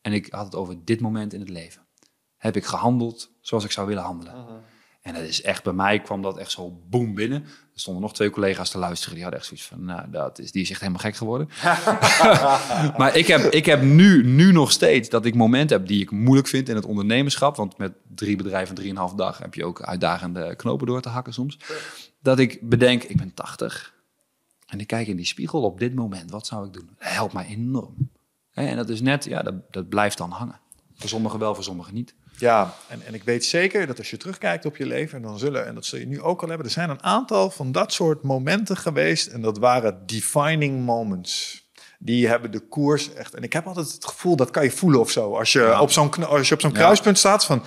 en 0.00 0.12
ik 0.12 0.32
had 0.32 0.44
het 0.44 0.54
over 0.54 0.84
dit 0.84 1.00
moment 1.00 1.32
in 1.32 1.40
het 1.40 1.48
leven. 1.48 1.86
heb 2.36 2.56
ik 2.56 2.64
gehandeld 2.64 3.30
zoals 3.40 3.64
ik 3.64 3.70
zou 3.70 3.86
willen 3.86 4.02
handelen. 4.02 4.34
Mhm. 4.34 4.54
En 5.06 5.14
dat 5.14 5.22
is 5.22 5.42
echt, 5.42 5.62
bij 5.62 5.72
mij 5.72 6.00
kwam 6.00 6.22
dat 6.22 6.38
echt 6.38 6.50
zo 6.50 6.80
boem 6.88 7.14
binnen. 7.14 7.42
Er 7.42 7.80
stonden 7.80 8.02
nog 8.02 8.14
twee 8.14 8.30
collega's 8.30 8.70
te 8.70 8.78
luisteren. 8.78 9.14
Die 9.14 9.22
hadden 9.22 9.40
echt 9.40 9.48
zoiets 9.48 9.66
van, 9.66 9.84
nou, 9.84 10.10
dat 10.10 10.38
is, 10.38 10.52
die 10.52 10.62
is 10.62 10.70
echt 10.70 10.80
helemaal 10.80 11.00
gek 11.00 11.16
geworden. 11.16 11.48
maar 12.98 13.16
ik 13.16 13.26
heb, 13.26 13.40
ik 13.40 13.66
heb 13.66 13.82
nu, 13.82 14.24
nu 14.24 14.52
nog 14.52 14.72
steeds 14.72 15.08
dat 15.08 15.24
ik 15.24 15.34
momenten 15.34 15.76
heb 15.76 15.86
die 15.86 16.00
ik 16.00 16.10
moeilijk 16.10 16.48
vind 16.48 16.68
in 16.68 16.74
het 16.74 16.84
ondernemerschap. 16.84 17.56
Want 17.56 17.78
met 17.78 17.92
drie 18.14 18.36
bedrijven, 18.36 18.74
drieënhalf 18.74 19.14
dag 19.14 19.38
heb 19.38 19.54
je 19.54 19.64
ook 19.64 19.82
uitdagende 19.82 20.54
knopen 20.56 20.86
door 20.86 21.00
te 21.00 21.08
hakken 21.08 21.32
soms. 21.32 21.58
Dat 22.22 22.38
ik 22.38 22.68
bedenk, 22.68 23.02
ik 23.02 23.16
ben 23.16 23.34
80. 23.34 23.94
En 24.66 24.80
ik 24.80 24.86
kijk 24.86 25.06
in 25.06 25.16
die 25.16 25.26
spiegel 25.26 25.62
op 25.62 25.78
dit 25.78 25.94
moment, 25.94 26.30
wat 26.30 26.46
zou 26.46 26.66
ik 26.66 26.72
doen? 26.72 26.90
Dat 26.98 27.08
helpt 27.08 27.32
mij 27.32 27.46
enorm. 27.46 28.10
En 28.52 28.76
dat 28.76 28.88
is 28.88 29.00
net, 29.00 29.24
ja, 29.24 29.42
dat, 29.42 29.54
dat 29.70 29.88
blijft 29.88 30.18
dan 30.18 30.30
hangen. 30.30 30.60
Voor 30.94 31.08
sommigen 31.08 31.38
wel, 31.38 31.54
voor 31.54 31.64
sommigen 31.64 31.94
niet. 31.94 32.14
Ja, 32.38 32.74
en, 32.88 33.02
en 33.06 33.14
ik 33.14 33.22
weet 33.24 33.44
zeker 33.44 33.86
dat 33.86 33.98
als 33.98 34.10
je 34.10 34.16
terugkijkt 34.16 34.64
op 34.64 34.76
je 34.76 34.86
leven, 34.86 35.22
dan 35.22 35.38
zullen, 35.38 35.66
en 35.66 35.74
dat 35.74 35.84
zul 35.84 35.98
je 35.98 36.06
nu 36.06 36.20
ook 36.20 36.42
al 36.42 36.48
hebben, 36.48 36.66
er 36.66 36.72
zijn 36.72 36.90
een 36.90 37.02
aantal 37.02 37.50
van 37.50 37.72
dat 37.72 37.92
soort 37.92 38.22
momenten 38.22 38.76
geweest. 38.76 39.26
En 39.26 39.40
dat 39.40 39.58
waren 39.58 40.02
defining 40.06 40.84
moments. 40.84 41.64
Die 41.98 42.28
hebben 42.28 42.50
de 42.50 42.60
koers 42.60 43.12
echt. 43.14 43.34
En 43.34 43.42
ik 43.42 43.52
heb 43.52 43.66
altijd 43.66 43.92
het 43.92 44.04
gevoel 44.06 44.36
dat 44.36 44.50
kan 44.50 44.62
je 44.64 44.70
voelen 44.70 45.00
of 45.00 45.10
zo. 45.10 45.36
Als 45.36 45.52
je 45.52 45.80
op 45.80 45.90
zo'n, 45.90 46.26
als 46.26 46.48
je 46.48 46.54
op 46.54 46.60
zo'n 46.60 46.70
Ja. 46.70 46.76
kruispunt 46.76 47.18
staat 47.18 47.44
van. 47.44 47.62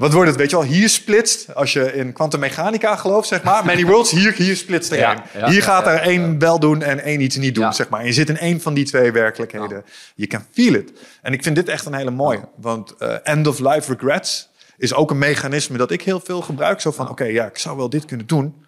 Wat 0.00 0.12
wordt 0.12 0.28
het, 0.28 0.38
weet 0.38 0.50
je 0.50 0.56
wel? 0.56 0.64
Hier 0.64 0.88
splitst, 0.88 1.54
als 1.54 1.72
je 1.72 1.92
in 1.92 2.12
kwantummechanica 2.12 2.96
gelooft, 2.96 3.28
zeg 3.28 3.42
maar. 3.42 3.64
Many 3.64 3.84
worlds, 3.84 4.10
hier, 4.10 4.32
hier 4.32 4.56
splitst 4.56 4.90
er 4.90 4.98
Ja, 4.98 5.12
één. 5.12 5.22
ja, 5.42 5.48
hier 5.48 5.62
gaat 5.62 5.86
er 5.86 6.00
één 6.00 6.38
wel 6.38 6.58
doen 6.58 6.82
en 6.82 7.00
één 7.00 7.20
iets 7.20 7.36
niet 7.36 7.54
doen, 7.54 7.72
zeg 7.72 7.88
maar. 7.88 8.00
En 8.00 8.06
je 8.06 8.12
zit 8.12 8.28
in 8.28 8.38
één 8.38 8.60
van 8.60 8.74
die 8.74 8.84
twee 8.84 9.12
werkelijkheden. 9.12 9.84
Je 10.14 10.26
can 10.26 10.44
feel 10.52 10.74
it. 10.74 10.92
En 11.22 11.32
ik 11.32 11.42
vind 11.42 11.56
dit 11.56 11.68
echt 11.68 11.86
een 11.86 11.94
hele 11.94 12.10
mooie. 12.10 12.40
Want 12.56 12.96
eh, 12.96 13.14
end 13.22 13.46
of 13.46 13.58
life 13.58 13.92
regrets 13.92 14.48
is 14.78 14.94
ook 14.94 15.10
een 15.10 15.18
mechanisme 15.18 15.76
dat 15.78 15.90
ik 15.90 16.02
heel 16.02 16.20
veel 16.20 16.40
gebruik. 16.40 16.80
Zo 16.80 16.90
van, 16.90 17.08
oké, 17.08 17.24
ja, 17.24 17.46
ik 17.46 17.58
zou 17.58 17.76
wel 17.76 17.90
dit 17.90 18.04
kunnen 18.04 18.26
doen. 18.26 18.64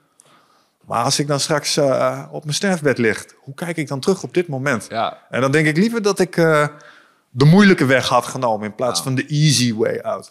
Maar 0.87 1.05
als 1.05 1.19
ik 1.19 1.27
dan 1.27 1.41
straks 1.41 1.77
eh, 1.77 2.23
op 2.31 2.43
mijn 2.43 2.55
sterfbed 2.57 2.99
lig, 2.99 3.25
hoe 3.37 3.55
kijk 3.55 3.77
ik 3.77 3.89
dan 3.89 4.01
terug 4.01 4.23
op 4.23 4.35
dit 4.35 4.49
moment? 4.49 4.87
En 5.31 5.41
dan 5.41 5.53
denk 5.53 5.67
ik 5.67 5.77
liever 5.77 6.03
dat 6.03 6.19
ik 6.19 6.37
eh, 6.37 6.67
de 7.31 7.45
moeilijke 7.45 7.85
weg 7.85 8.09
had 8.09 8.27
genomen 8.27 8.67
in 8.67 8.75
plaats 8.75 9.01
van 9.01 9.15
de 9.15 9.27
easy 9.27 9.75
way 9.75 9.99
out. 9.99 10.31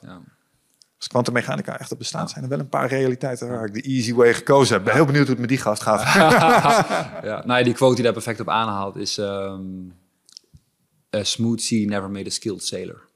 Als 1.02 1.10
kwantummechanica 1.10 1.80
echt 1.80 1.92
op 1.92 1.98
bestaat, 1.98 2.30
zijn 2.30 2.44
er 2.44 2.50
wel 2.50 2.60
een 2.60 2.70
paar 2.70 2.88
realiteiten 2.88 3.50
waar 3.50 3.66
ik 3.66 3.74
de 3.74 3.82
easy 3.82 4.14
way 4.14 4.34
gekozen 4.34 4.76
heb. 4.76 4.84
Ben 4.84 4.94
heel 4.94 5.06
benieuwd 5.06 5.24
hoe 5.24 5.32
het 5.32 5.40
met 5.40 5.50
die 5.50 5.58
gast 5.58 5.82
gaat. 5.82 6.02
ja. 6.14 7.44
Nou 7.46 7.60
ja, 7.60 7.64
die 7.64 7.74
quote 7.74 7.96
die 7.96 8.04
daar 8.04 8.14
perfect 8.14 8.40
op 8.40 8.50
aanhaalt 8.50 8.96
is... 8.96 9.18
ehm, 9.18 9.62
a 11.16 11.24
smooth 11.24 11.62
sea 11.62 11.88
never 11.88 12.10
made 12.10 12.26
a 12.26 12.32
skilled 12.32 12.66
sailor. 12.66 13.08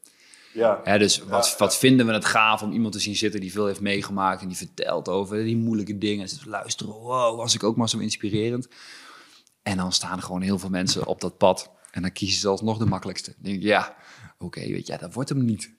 Ja. 0.54 0.82
Hè, 0.84 0.98
dus 0.98 1.24
wat, 1.24 1.56
wat 1.58 1.78
vinden 1.78 2.06
we 2.06 2.14
het 2.14 2.26
gaaf 2.26 2.62
om 2.62 2.72
iemand 2.72 2.94
te 2.94 3.00
zien 3.00 3.16
zitten 3.16 3.40
die 3.40 3.52
veel 3.52 3.66
heeft 3.66 3.82
meegemaakt 3.82 4.42
en 4.42 4.48
die 4.48 4.58
vertelt 4.58 5.10
over 5.10 5.44
die 5.44 5.58
moeilijke 5.58 5.98
dingen. 5.98 6.22
En 6.22 6.30
ze 6.30 6.50
luisteren, 6.50 6.94
wow, 6.94 7.38
was 7.38 7.56
ik 7.56 7.64
ook 7.64 7.76
maar 7.76 7.90
zo 7.90 7.98
inspirerend. 7.98 8.68
En 9.64 9.78
dan 9.78 9.92
staan 9.92 10.18
er 10.18 10.24
gewoon 10.24 10.42
heel 10.42 10.60
veel 10.60 10.70
mensen 10.70 11.06
op 11.06 11.22
dat 11.22 11.38
pad 11.38 11.72
en 11.92 12.02
dan 12.02 12.12
kiezen 12.12 12.40
ze 12.40 12.48
alsnog 12.48 12.78
de 12.78 12.86
makkelijkste. 12.86 13.32
Dan 13.32 13.44
denk 13.44 13.56
ik, 13.56 13.64
ja, 13.64 13.96
oké, 14.38 14.60
weet 14.60 14.88
je, 14.88 14.94
ja, 14.94 15.00
dat 15.00 15.14
wordt 15.14 15.30
hem 15.30 15.46
niet. 15.46 15.75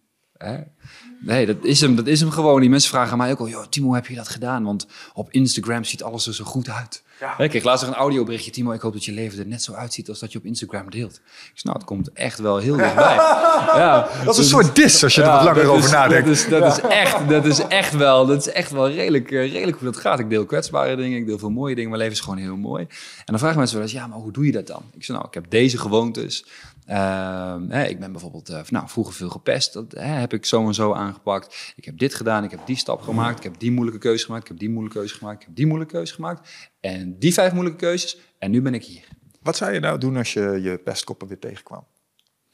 Nee, 1.21 1.47
dat 1.47 1.65
is, 1.65 1.81
hem, 1.81 1.97
dat 1.97 2.07
is 2.07 2.21
hem 2.21 2.31
gewoon. 2.31 2.61
Die 2.61 2.71
mensen 2.71 2.91
vragen 2.91 3.19
mij 3.19 3.31
ook 3.31 3.39
al, 3.39 3.49
joh, 3.49 3.67
Timo, 3.67 3.95
heb 3.95 4.07
je 4.07 4.15
dat 4.15 4.29
gedaan? 4.29 4.65
Want 4.65 4.87
op 5.15 5.31
Instagram 5.31 5.85
ziet 5.85 6.03
alles 6.03 6.27
er 6.27 6.35
zo 6.35 6.45
goed 6.45 6.69
uit. 6.69 7.03
Hè, 7.19 7.45
Ik 7.45 7.51
kreeg 7.51 7.65
laatst 7.65 7.87
een 7.87 7.95
audioberichtje. 7.95 8.51
Timo, 8.51 8.73
ik 8.73 8.81
hoop 8.81 8.93
dat 8.93 9.05
je 9.05 9.13
leven 9.13 9.39
er 9.39 9.47
net 9.47 9.63
zo 9.63 9.73
uitziet 9.73 10.09
als 10.09 10.19
dat 10.19 10.33
je 10.33 10.39
op 10.39 10.45
Instagram 10.45 10.91
deelt. 10.91 11.21
Ik 11.55 11.65
nou, 11.65 11.77
het 11.77 11.87
komt 11.87 12.13
echt 12.13 12.39
wel 12.39 12.59
heel 12.59 12.77
dichtbij. 12.77 13.15
ja, 13.83 14.09
Dat 14.25 14.35
is 14.35 14.39
een 14.39 14.45
soort 14.45 14.75
dis 14.75 15.03
als 15.03 15.15
je 15.15 15.23
er 15.23 15.27
ja, 15.27 15.35
wat 15.35 15.45
langer 15.45 15.71
over 15.71 15.91
nadenkt. 15.91 16.27
Dat 16.27 16.37
is, 16.37 16.49
dat, 16.49 16.77
is 16.77 16.81
echt, 16.81 17.29
dat 17.29 17.45
is 17.45 17.59
echt 17.59 17.97
wel, 17.97 18.27
dat 18.27 18.47
is 18.47 18.53
echt 18.53 18.71
wel 18.71 18.91
redelijk, 18.91 19.31
eh, 19.31 19.53
redelijk 19.53 19.79
hoe 19.79 19.91
dat 19.91 20.01
gaat. 20.01 20.19
Ik 20.19 20.31
deel 20.31 20.45
kwetsbare 20.45 20.97
dingen, 20.97 21.19
ik 21.19 21.27
deel 21.27 21.39
veel 21.39 21.51
mooie 21.51 21.75
dingen. 21.75 21.91
Mijn 21.91 22.03
leven 22.03 22.17
is 22.17 22.25
gewoon 22.25 22.39
heel 22.39 22.57
mooi. 22.57 22.83
En 22.83 23.25
dan 23.25 23.39
vragen 23.39 23.59
mensen 23.59 23.77
wel 23.77 23.87
eens, 23.87 23.95
ja, 23.95 24.07
maar 24.07 24.19
hoe 24.19 24.33
doe 24.33 24.47
je 24.47 24.53
dat 24.53 24.67
dan? 24.67 24.83
Ik 24.95 25.05
zeg, 25.05 25.17
nou, 25.17 25.29
ik 25.29 25.35
heb 25.35 25.51
deze 25.51 25.79
gewoontes. 25.79 26.45
Ehm, 26.87 27.69
hè, 27.69 27.85
ik 27.85 28.01
ben 28.01 28.13
bijvoorbeeld 28.13 28.49
eh, 28.49 28.61
nou, 28.69 28.89
vroeger 28.89 29.15
veel 29.15 29.29
gepest. 29.29 29.73
Dat 29.73 29.93
hè, 29.93 30.07
heb 30.07 30.33
ik 30.33 30.45
zo 30.45 30.67
en 30.67 30.75
zo 30.75 30.93
aangepakt. 30.93 31.73
Ik 31.77 31.85
heb 31.85 31.99
dit 31.99 32.15
gedaan, 32.15 32.45
ik 32.45 32.51
heb 32.51 32.61
die 32.67 32.77
stap 32.77 33.03
gemaakt. 33.03 33.37
Ik 33.39 33.43
heb 33.43 33.59
die 33.59 33.73
moeilijke 33.73 34.01
keuze 34.01 34.25
gemaakt, 34.25 34.43
ik 34.43 34.49
heb 34.49 34.59
die 34.59 34.71
moeilijke 34.71 34.99
keuze 34.99 35.15
gemaakt. 35.15 35.41
Ik 35.41 35.47
heb 35.47 35.57
die 35.57 35.67
moeilijke 35.67 35.95
keuze 35.95 36.15
gemaakt. 36.15 36.49
En 36.87 37.19
die 37.19 37.33
vijf 37.33 37.53
moeilijke 37.53 37.79
keuzes. 37.79 38.19
En 38.39 38.51
nu 38.51 38.63
ben 38.63 38.75
ik 38.75 38.85
hier. 38.85 39.05
Wat 39.43 39.57
zou 39.57 39.73
je 39.73 39.81
nou 39.81 39.99
doen 39.99 40.17
als 40.17 40.33
je 40.33 40.59
je 40.63 40.79
pestkoppen 40.79 41.29
weer 41.29 41.39
tegenkwam? 41.39 41.87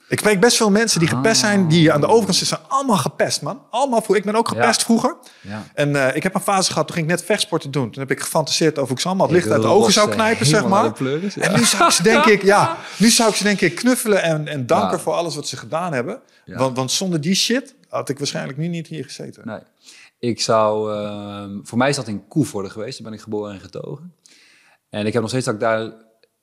Ik 0.09 0.19
spreek 0.19 0.41
best 0.41 0.57
veel 0.57 0.71
mensen 0.71 0.99
die 0.99 1.09
gepest 1.09 1.41
zijn, 1.41 1.69
die 1.69 1.93
aan 1.93 2.01
de 2.01 2.07
overkant 2.07 2.37
zitten, 2.37 2.57
zijn 2.57 2.69
allemaal 2.71 2.97
gepest, 2.97 3.43
man. 3.43 3.63
Allemaal 3.71 4.03
vroeger. 4.03 4.25
Ik 4.25 4.31
ben 4.31 4.41
ook 4.41 4.49
gepest 4.49 4.79
Ja. 4.81 4.85
vroeger. 4.85 5.17
Ja. 5.41 5.65
En 5.75 5.97
eh, 5.97 6.17
ik 6.17 6.23
heb 6.23 6.35
een 6.35 6.41
fase 6.41 6.71
gehad, 6.71 6.87
toen 6.87 6.97
ging 6.97 7.11
ik 7.11 7.17
net 7.17 7.25
vechtsporten 7.25 7.71
doen. 7.71 7.91
Toen 7.91 8.03
heb 8.03 8.11
ik 8.11 8.21
gefantaseerd 8.21 8.79
over 8.79 8.95
ik 8.95 9.01
ze 9.01 9.07
allemaal 9.09 9.27
het 9.27 9.35
licht 9.37 9.51
uit 9.51 9.63
de 9.63 9.69
ogen 9.69 9.93
zou 9.93 10.09
eh, 10.09 10.15
knijpen, 10.15 10.47
zeg 10.47 10.67
maar. 10.67 10.93
pleuris, 10.93 11.35
ja. 11.35 11.43
En 11.43 11.59
nu 11.59 11.65
zou 11.65 11.85
ik 11.85 11.91
ze 11.91 12.03
denk 12.03 12.25
ik, 12.25 12.43
ja, 12.43 12.77
nu 12.99 13.09
zou 13.09 13.31
ik 13.31 13.35
ze 13.37 13.43
denk 13.43 13.61
ik 13.61 13.75
knuffelen 13.75 14.23
en, 14.23 14.49
en 14.49 14.67
danken 14.67 15.01
voor 15.01 15.13
alles 15.13 15.35
wat 15.35 15.49
ze 15.49 15.57
gedaan 15.57 15.93
hebben. 15.93 16.21
Ja. 16.45 16.57
Want, 16.57 16.77
want 16.77 16.91
zonder 16.91 17.21
die 17.21 17.35
shit 17.35 17.75
had 17.89 18.09
ik 18.09 18.19
waarschijnlijk 18.19 18.59
nu 18.59 18.69
niet 18.69 18.87
hier 18.87 19.05
gezeten. 19.05 19.43
Nee. 19.47 19.61
Ik 20.19 20.41
zou, 20.41 20.93
ehm, 20.93 21.59
voor 21.63 21.79
mij 21.79 21.89
is 21.89 21.97
dat 21.97 22.09
in 22.09 22.29
Koevoorde 22.29 22.71
geweest. 22.71 22.99
Daar 22.99 23.11
ben 23.11 23.19
ik 23.19 23.25
geboren 23.25 23.53
en 23.55 23.61
getogen. 23.61 24.15
En 24.93 25.07
ik 25.07 25.13
heb 25.13 25.23
nog 25.23 25.31
steeds 25.31 25.45
dat 25.45 25.55
ik 25.55 25.61
daar 25.61 25.93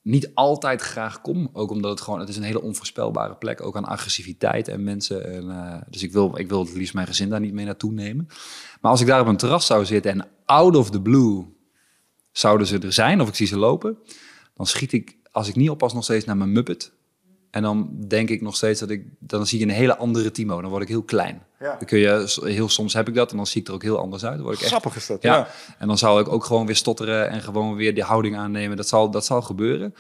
niet 0.02 0.32
altijd 0.34 0.82
graag 0.82 1.22
kom. 1.22 1.50
Ook 1.54 1.72
omdat 1.72 1.92
het 1.92 2.02
gewoon, 2.02 2.20
het 2.20 2.30
is 2.30 2.38
een 2.38 2.44
hele 2.44 2.62
onvoorspelbare 2.62 3.36
plek. 3.36 3.62
Ook 3.62 3.76
aan 3.76 3.86
agressiviteit 3.86 4.68
en 4.68 4.84
mensen. 4.84 5.34
En, 5.34 5.50
eh, 5.50 5.82
dus 5.90 6.04
ik 6.04 6.12
wil, 6.12 6.38
ik 6.38 6.50
wil 6.50 6.60
het 6.60 6.74
liefst 6.74 6.94
mijn 6.94 7.08
gezin 7.08 7.30
daar 7.30 7.40
niet 7.40 7.54
mee 7.54 7.66
naartoe 7.66 7.92
nemen. 7.92 8.26
Maar 8.82 8.92
als 8.92 9.02
ik 9.02 9.08
daar 9.08 9.22
op 9.22 9.28
een 9.28 9.38
terras 9.38 9.66
zou 9.66 9.86
zitten 9.86 10.12
en 10.12 10.28
out 10.46 10.76
of 10.76 10.90
the 10.90 11.02
blue 11.02 11.46
zouden 12.32 12.68
ze 12.68 12.80
er 12.80 12.94
zijn, 12.94 13.22
of 13.22 13.28
ik 13.28 13.36
zie 13.36 13.48
ze 13.48 13.58
lopen, 13.58 13.98
dan 14.56 14.66
schiet 14.66 14.92
ik, 14.92 15.18
als 15.32 15.48
ik 15.48 15.56
niet 15.56 15.70
oppas, 15.70 15.94
nog 15.94 16.04
steeds 16.04 16.26
naar 16.26 16.38
mijn 16.38 16.52
Muppet. 16.52 16.92
En 17.52 17.62
dan 17.62 17.90
denk 18.08 18.30
ik 18.30 18.42
nog 18.42 18.56
steeds 18.56 18.80
dat 18.80 18.90
ik, 18.90 19.06
dan 19.20 19.48
zie 19.48 19.60
je 19.60 19.66
een 19.66 19.72
hele 19.72 19.98
andere 19.98 20.32
Timo. 20.32 20.62
Dan 20.62 20.70
word 20.70 20.82
ik 20.82 20.88
heel 20.88 21.04
klein. 21.04 21.44
Ja. 21.60 21.76
Dan 21.76 21.86
kun 21.86 22.00
je, 22.00 22.40
heel 22.44 22.70
soms 22.70 22.94
heb 22.94 23.08
ik 23.08 23.14
dat 23.14 23.32
en 23.32 23.38
dan 23.38 23.48
zie 23.48 23.62
ik 23.62 23.68
er 23.68 23.74
ook 23.74 23.84
heel 23.84 24.00
anders 24.00 24.26
uit. 24.26 24.36
Dan 24.36 24.44
word 24.44 24.56
ik 24.56 24.62
echt, 24.62 24.70
Grappig 24.70 24.96
is 24.96 25.08
dat, 25.08 25.22
ja. 25.22 25.36
ja. 25.36 25.48
En 25.78 25.88
dan 25.88 25.98
zal 25.98 26.20
ik 26.20 26.28
ook 26.28 26.46
gewoon 26.46 26.66
weer 26.66 26.76
stotteren 26.76 27.30
en 27.30 27.42
gewoon 27.42 27.76
weer 27.76 27.94
die 27.94 28.04
houding 28.04 28.38
aannemen. 28.38 28.78
Dat 28.78 28.88
zal, 28.88 29.12
dat 29.12 29.26
zal 29.26 29.42
gebeuren. 29.42 29.94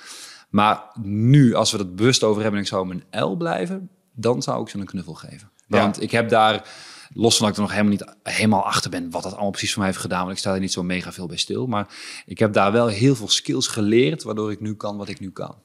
Maar 0.50 0.84
nu, 1.02 1.54
als 1.54 1.72
we 1.72 1.78
het 1.78 1.96
bewust 1.96 2.24
over 2.24 2.42
hebben 2.42 2.60
en 2.60 2.66
ik 2.66 2.72
zou 2.72 2.88
mijn 2.88 3.26
L 3.26 3.36
blijven, 3.36 3.90
dan 4.14 4.42
zou 4.42 4.62
ik 4.62 4.70
ze 4.70 4.78
een 4.78 4.86
knuffel 4.86 5.14
geven. 5.14 5.50
Ja. 5.68 5.80
Want 5.80 6.02
ik 6.02 6.12
heb 6.12 6.30
daar, 6.30 6.70
los 7.14 7.38
van 7.38 7.46
dat 7.46 7.50
ik 7.50 7.56
er 7.56 7.62
nog 7.62 7.72
helemaal 7.72 7.92
niet 7.92 8.34
helemaal 8.36 8.66
achter 8.66 8.90
ben 8.90 9.12
wat 9.12 9.24
dat 9.24 9.32
allemaal 9.32 9.52
precies 9.52 9.70
voor 9.70 9.80
mij 9.80 9.90
heeft 9.90 10.02
gedaan, 10.02 10.22
want 10.22 10.32
ik 10.32 10.38
sta 10.38 10.54
er 10.54 10.60
niet 10.60 10.72
zo 10.72 10.84
mega 10.84 11.12
veel 11.12 11.28
bij 11.28 11.38
stil. 11.38 11.68
Maar 11.68 11.88
ik 12.26 12.40
heb 12.40 12.54
daar 12.54 12.72
wel 12.72 12.88
heel 12.88 13.16
veel 13.16 13.30
skills 13.30 13.68
geleerd, 13.68 14.24
waardoor 14.24 14.52
ik 14.52 14.60
nu 14.60 14.76
kan 14.76 14.98
wat 14.98 15.10
ik 15.10 15.20
nu 15.20 15.32
kan. 15.32 15.56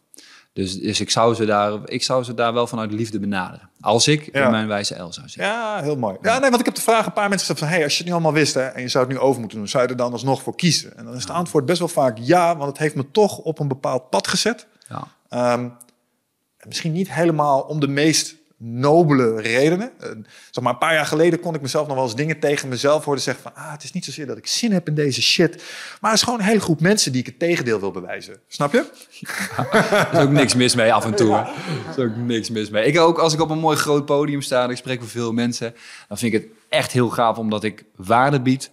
Dus, 0.55 0.81
dus 0.81 1.01
ik, 1.01 1.11
zou 1.11 1.35
ze 1.35 1.45
daar, 1.45 1.79
ik 1.85 2.03
zou 2.03 2.25
ze 2.25 2.35
daar 2.35 2.53
wel 2.53 2.67
vanuit 2.67 2.93
liefde 2.93 3.19
benaderen. 3.21 3.71
Als 3.81 4.09
ik 4.09 4.29
Ja. 4.33 4.45
in 4.45 4.51
mijn 4.51 4.67
wijze 4.67 4.95
L 4.95 5.13
zou 5.13 5.29
zitten. 5.29 5.45
Ja, 5.53 5.83
heel 5.83 5.97
mooi. 5.97 6.17
Ja, 6.21 6.39
nee, 6.39 6.49
want 6.49 6.61
ik 6.61 6.67
heb 6.67 6.75
de 6.75 6.81
vraag 6.81 7.07
een 7.07 7.13
paar 7.13 7.29
mensen 7.29 7.47
gesteld 7.47 7.59
van... 7.59 7.69
Hey, 7.69 7.85
als 7.85 7.93
je 7.93 7.99
het 7.99 8.07
nu 8.07 8.13
allemaal 8.13 8.33
wist 8.33 8.55
hè, 8.55 8.63
en 8.63 8.83
je 8.83 8.89
zou 8.89 9.05
het 9.05 9.13
nu 9.13 9.21
over 9.21 9.41
moeten 9.41 9.59
doen... 9.59 9.69
zou 9.69 9.83
je 9.83 9.89
er 9.89 9.97
dan 9.97 10.13
alsnog 10.13 10.43
voor 10.43 10.57
kiezen? 10.57 10.97
En 10.97 11.05
dan 11.05 11.15
is 11.15 11.23
het 11.23 11.31
antwoord 11.31 11.67
best 11.67 11.79
wel 11.79 11.89
vaak 11.89 12.19
ja... 12.21 12.57
want 12.57 12.69
het 12.69 12.79
heeft 12.79 12.95
me 12.95 13.11
toch 13.11 13.39
op 13.39 13.59
een 13.59 13.69
bepaald 13.69 14.11
pad 14.11 14.29
gezet. 14.29 14.67
Ja. 14.89 15.07
Ehm, 15.29 15.69
misschien 16.67 16.93
niet 16.93 17.13
helemaal 17.13 17.61
om 17.61 17.81
de 17.81 17.89
meest 17.89 18.35
nobele 18.67 19.41
redenen. 19.41 19.91
Eh, 20.01 20.09
zeg 20.51 20.65
maar, 20.65 20.73
een 20.73 20.79
paar 20.79 20.95
jaar 20.95 21.07
geleden 21.07 21.41
kon 21.41 21.55
ik 21.55 21.61
mezelf 21.61 21.87
nog 21.87 21.97
wel 21.97 22.05
eens 22.05 22.15
dingen 22.15 22.39
tegen 22.39 22.69
mezelf 22.69 23.05
horen 23.05 23.21
zeggen 23.21 23.43
van... 23.43 23.55
ah, 23.55 23.73
het 23.73 23.83
is 23.83 23.93
niet 23.93 24.05
zozeer 24.05 24.27
dat 24.27 24.37
ik 24.37 24.47
zin 24.47 24.73
heb 24.73 24.89
in 24.89 24.95
deze 24.95 25.23
shit... 25.23 25.63
maar 26.01 26.11
het 26.11 26.19
is 26.21 26.25
gewoon 26.25 26.39
een 26.39 26.47
hele 26.47 26.61
groep 26.61 26.81
mensen 26.81 27.13
die 27.13 27.21
ik 27.21 27.27
het 27.27 27.39
tegendeel 27.39 27.81
wil 27.81 27.91
bewijzen. 27.91 28.41
Snap 28.49 28.73
je? 28.73 28.85
Er 29.71 30.09
is 30.13 30.19
ook 30.19 30.31
niks 30.31 30.55
mis 30.55 30.75
mee 30.75 30.93
af 30.93 31.05
en 31.05 31.15
toe. 31.15 31.47
ook 31.99 32.17
niks 32.17 32.51
mis 32.51 32.71
mee. 32.71 32.87
Ik 32.87 32.99
ook 32.99 33.19
als 33.19 33.33
ik 33.33 33.41
op 33.41 33.51
een 33.51 33.59
mooi 33.59 33.77
groot 33.77 34.05
podium 34.05 34.43
sta 34.43 34.65
en 34.65 34.71
ik 34.71 34.77
spreek 34.77 35.01
met 35.01 35.11
veel 35.11 35.33
mensen, 35.33 35.75
dan 36.09 36.19
vind 36.19 36.35
ik 36.35 36.43
het 36.43 36.51
echt 36.69 36.93
heel 36.93 37.09
gaaf 37.09 37.39
omdat 37.39 37.65
ik 37.65 37.85
waarde 37.97 38.41
bied. 38.41 38.71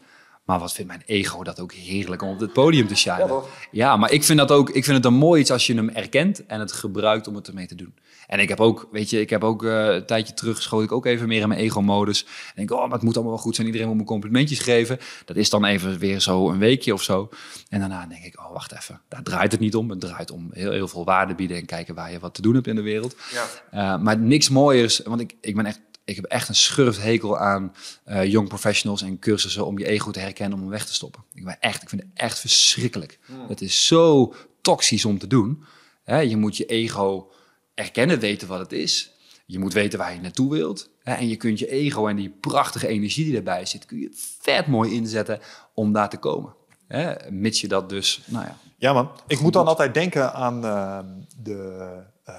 Maar 0.52 0.60
wat 0.60 0.74
vindt 0.74 0.90
mijn 0.90 1.04
ego 1.06 1.44
dat 1.44 1.60
ook 1.60 1.74
heerlijk 1.74 2.22
om 2.22 2.30
op 2.30 2.40
het 2.40 2.54
podium 2.54 2.88
te 2.88 2.96
shinen. 2.96 3.42
Ja, 3.72 3.98
maar 3.98 4.12
ik 4.12 4.24
vind 4.24 4.38
dat 4.38 4.52
ook. 4.52 4.70
Ik 4.70 4.84
vind 4.84 4.98
het 4.98 5.06
een 5.06 5.14
mooi 5.14 5.42
iets 5.42 5.52
als 5.52 5.68
je 5.68 5.76
hem 5.76 5.90
erkent 5.90 6.46
en 6.46 6.60
het 6.60 6.72
gebruikt 6.72 7.28
om 7.28 7.36
het 7.36 7.48
ermee 7.48 7.68
te 7.68 7.76
doen. 7.76 7.94
En 8.28 8.40
ik 8.40 8.50
heb 8.50 8.60
ook, 8.60 8.88
weet 8.92 9.10
je, 9.10 9.20
ik 9.20 9.30
heb 9.30 9.44
ook 9.44 9.64
eh, 9.64 9.86
een 9.86 10.06
tijdje 10.06 10.34
terug 10.34 10.62
schoot 10.62 10.84
ik 10.84 10.92
ook 10.92 11.06
even 11.06 11.28
meer 11.28 11.42
in 11.42 11.48
mijn 11.48 11.60
ego-modus. 11.60 12.24
En 12.24 12.54
denk, 12.56 12.72
oh, 12.72 12.82
maar 12.82 12.92
het 12.92 13.02
moet 13.02 13.16
allemaal 13.16 13.34
wel 13.34 13.42
goed 13.42 13.56
zijn. 13.56 13.68
Iedereen 13.68 13.88
moet 13.88 13.98
me 13.98 14.04
complimentjes 14.04 14.60
geven. 14.60 15.00
Dat 15.26 15.36
is 15.36 15.50
dan 15.50 15.66
even 15.66 16.00
weer 16.00 16.20
zo 16.20 16.50
een 16.50 16.60
weekje 16.60 16.94
of 16.94 17.04
zo. 17.04 17.30
En 17.70 17.80
daarna 17.80 18.06
denk 18.06 18.24
ik, 18.24 18.40
oh, 18.40 18.52
wacht 18.52 18.72
even. 18.72 19.02
Daar 19.08 19.24
draait 19.24 19.52
het 19.52 19.62
niet 19.62 19.76
om. 19.76 19.90
Het 19.90 20.00
draait 20.00 20.32
om 20.32 20.50
heel, 20.52 20.72
heel 20.72 20.88
veel 20.88 21.06
waarde 21.06 21.36
bieden 21.36 21.58
en 21.58 21.66
kijken 21.66 21.96
waar 21.96 22.12
je 22.12 22.20
wat 22.20 22.34
te 22.34 22.42
doen 22.42 22.54
hebt 22.54 22.68
in 22.68 22.76
de 22.76 22.82
wereld. 22.82 23.16
Ja. 23.32 23.96
Uh, 23.96 24.04
maar 24.04 24.18
niks 24.18 24.50
mooiers, 24.50 25.02
want 25.06 25.22
ik, 25.22 25.36
ik 25.42 25.56
ben 25.56 25.66
echt. 25.66 25.80
Ik 26.12 26.22
heb 26.22 26.32
echt 26.32 26.50
een 26.50 26.56
schurfthekel 26.56 27.38
aan 27.38 27.76
uh, 28.08 28.26
young 28.26 28.48
professionals 28.48 29.02
en 29.02 29.20
cursussen 29.20 29.66
om 29.66 29.80
je 29.80 29.86
ego 29.86 30.12
te 30.12 30.20
herkennen 30.20 30.58
om 30.58 30.64
hem 30.64 30.72
weg 30.72 30.86
te 30.86 30.94
stoppen. 30.94 31.24
Ik, 31.34 31.44
ben 31.44 31.60
echt, 31.60 31.82
ik 31.82 31.90
vind 31.90 32.02
het 32.02 32.12
echt 32.14 32.40
verschrikkelijk. 32.40 33.20
Het 33.48 33.62
is 33.62 33.88
zo 33.88 34.34
toxisch 34.62 35.06
om 35.06 35.20
te 35.20 35.28
doen. 35.28 35.64
Hè, 36.04 36.20
je 36.20 36.38
moet 36.38 36.58
je 36.58 36.66
ego 36.66 37.32
erkennen, 37.74 38.20
weten 38.20 38.48
wat 38.48 38.60
het 38.60 38.72
is. 38.72 39.12
je 39.46 39.60
moet 39.60 39.74
weten 39.74 40.00
waar 40.00 40.14
je 40.14 40.20
naartoe 40.20 40.52
wilt. 40.52 40.90
Hè, 41.04 41.14
en 41.14 41.28
je 41.28 41.36
kunt 41.36 41.60
je 41.60 41.68
ego 41.68 42.08
en 42.08 42.16
die 42.16 42.30
prachtige 42.30 42.88
energie 42.88 43.26
die 43.26 43.36
erbij 43.36 43.66
zit, 43.66 43.86
kun 43.86 44.00
je 44.00 44.10
vet 44.40 44.68
mooi 44.68 44.94
inzetten 44.94 45.40
om 45.74 45.94
daar 45.94 46.10
te 46.10 46.18
komen. 46.18 46.54
Hè, 46.88 47.32
mits 47.32 47.62
je 47.62 47.68
dat 47.68 47.90
dus, 47.90 48.22
nou 48.26 48.46
ja. 48.46 48.58
Ja 48.78 48.94
man, 48.94 49.12
ik 49.28 49.40
moet 49.40 49.54
dan 49.54 49.68
altijd 49.68 49.94
denken 49.94 50.34
aan 50.34 50.66
uh, 50.66 51.00
de 51.38 51.88
uh, 52.28 52.36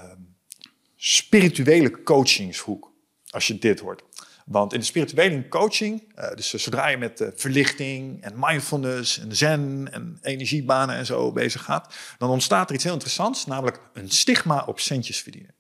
spirituele 0.97 2.03
coachingshoek, 2.03 2.92
als 3.33 3.47
je 3.47 3.59
dit 3.59 3.81
hoort. 3.81 4.03
Want 4.47 4.73
in 4.73 4.79
de 4.79 4.85
spirituele 4.85 5.49
coaching, 5.49 6.03
uh, 6.19 6.35
dus 6.35 6.55
zodra 6.55 6.89
je 6.89 6.97
met 6.97 7.31
verlichting 7.37 8.23
en 8.23 8.33
mindfulness 8.37 9.19
en 9.19 9.37
zen 9.37 9.89
en 9.93 10.19
energiebanen 10.23 10.97
en 10.97 11.07
zo 11.07 11.33
bezig 11.33 11.63
gaat, 11.63 11.95
dan 12.19 12.31
ontstaat 12.31 12.69
er 12.69 12.75
iets 12.75 12.85
heel 12.85 12.93
interessants, 12.93 13.47
namelijk 13.47 13.81
een 13.93 14.11
stigma 14.11 14.65
op 14.67 14.81
centjes 14.81 15.21
verdienen. 15.21 15.55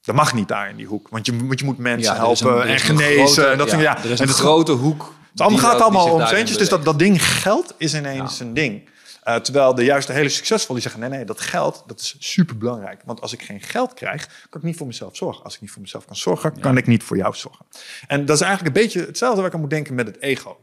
Dat 0.00 0.14
mag 0.14 0.34
niet 0.34 0.48
daar 0.48 0.70
in 0.70 0.76
die 0.76 0.86
hoek, 0.86 1.08
want 1.08 1.26
je, 1.26 1.46
want 1.46 1.58
je 1.58 1.64
moet 1.64 1.78
mensen 1.78 2.14
helpen 2.14 2.66
en 2.66 2.78
genezen. 2.78 3.26
Grote, 3.26 3.46
en 3.46 3.58
dat 3.58 3.70
ja, 3.70 3.80
ja, 3.80 3.98
er 3.98 4.10
is 4.10 4.20
en 4.20 4.28
een 4.28 4.34
grote 4.34 4.72
hoek. 4.72 5.14
Het 5.30 5.40
allemaal 5.40 5.60
gaat 5.60 5.80
allemaal 5.80 6.12
om 6.12 6.26
centjes, 6.26 6.58
dus 6.58 6.68
dat, 6.68 6.84
dat 6.84 6.98
ding 6.98 7.24
geld 7.24 7.74
is 7.78 7.94
ineens 7.94 8.40
een 8.40 8.54
ding. 8.54 8.88
Uh, 9.24 9.36
terwijl 9.36 9.74
de 9.74 9.84
juiste 9.84 10.12
hele 10.12 10.28
succesvol 10.28 10.74
die 10.74 10.82
zeggen: 10.82 11.00
nee, 11.00 11.10
nee, 11.10 11.24
dat 11.24 11.40
geld 11.40 11.82
dat 11.86 12.00
is 12.00 12.16
super 12.18 12.58
belangrijk. 12.58 13.02
Want 13.04 13.20
als 13.20 13.32
ik 13.32 13.42
geen 13.42 13.60
geld 13.60 13.94
krijg, 13.94 14.46
kan 14.50 14.60
ik 14.60 14.66
niet 14.66 14.76
voor 14.76 14.86
mezelf 14.86 15.16
zorgen. 15.16 15.44
Als 15.44 15.54
ik 15.54 15.60
niet 15.60 15.70
voor 15.70 15.82
mezelf 15.82 16.04
kan 16.04 16.16
zorgen, 16.16 16.52
ja. 16.54 16.60
kan 16.60 16.76
ik 16.76 16.86
niet 16.86 17.02
voor 17.02 17.16
jou 17.16 17.34
zorgen. 17.34 17.66
En 18.06 18.24
dat 18.24 18.36
is 18.36 18.42
eigenlijk 18.42 18.76
een 18.76 18.82
beetje 18.82 19.06
hetzelfde 19.06 19.36
waar 19.36 19.48
ik 19.48 19.54
aan 19.54 19.60
moet 19.60 19.70
denken 19.70 19.94
met 19.94 20.06
het 20.06 20.20
ego. 20.20 20.58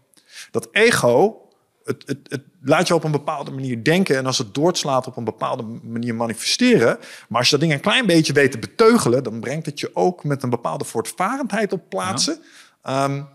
Dat 0.52 0.68
ego, 0.72 1.48
het, 1.84 2.04
het, 2.06 2.20
het 2.24 2.44
laat 2.62 2.88
je 2.88 2.94
op 2.96 3.04
een 3.04 3.12
bepaalde 3.12 3.52
manier 3.52 3.84
denken. 3.84 4.18
En 4.18 4.26
als 4.26 4.38
het 4.38 4.54
doorslaat 4.54 5.08
op 5.08 5.18
een 5.18 5.24
bepaalde 5.24 5.64
manier 5.64 6.16
manifesteren. 6.16 6.98
Maar 7.30 7.40
als 7.40 7.50
je 7.50 7.58
dat 7.58 7.60
ding 7.60 7.74
een 7.74 7.80
klein 7.80 8.06
beetje 8.06 8.34
weet 8.34 8.52
te 8.52 8.60
beteugelen, 8.60 9.24
dan 9.24 9.40
brengt 9.40 9.66
het 9.66 9.80
je 9.80 9.96
ook 9.96 10.24
met 10.24 10.44
een 10.44 10.50
bepaalde 10.50 10.86
voortvarendheid 10.86 11.74
op 11.74 11.90
plaatsen. 11.90 12.42
Ja. 12.84 13.04
Um, 13.04 13.28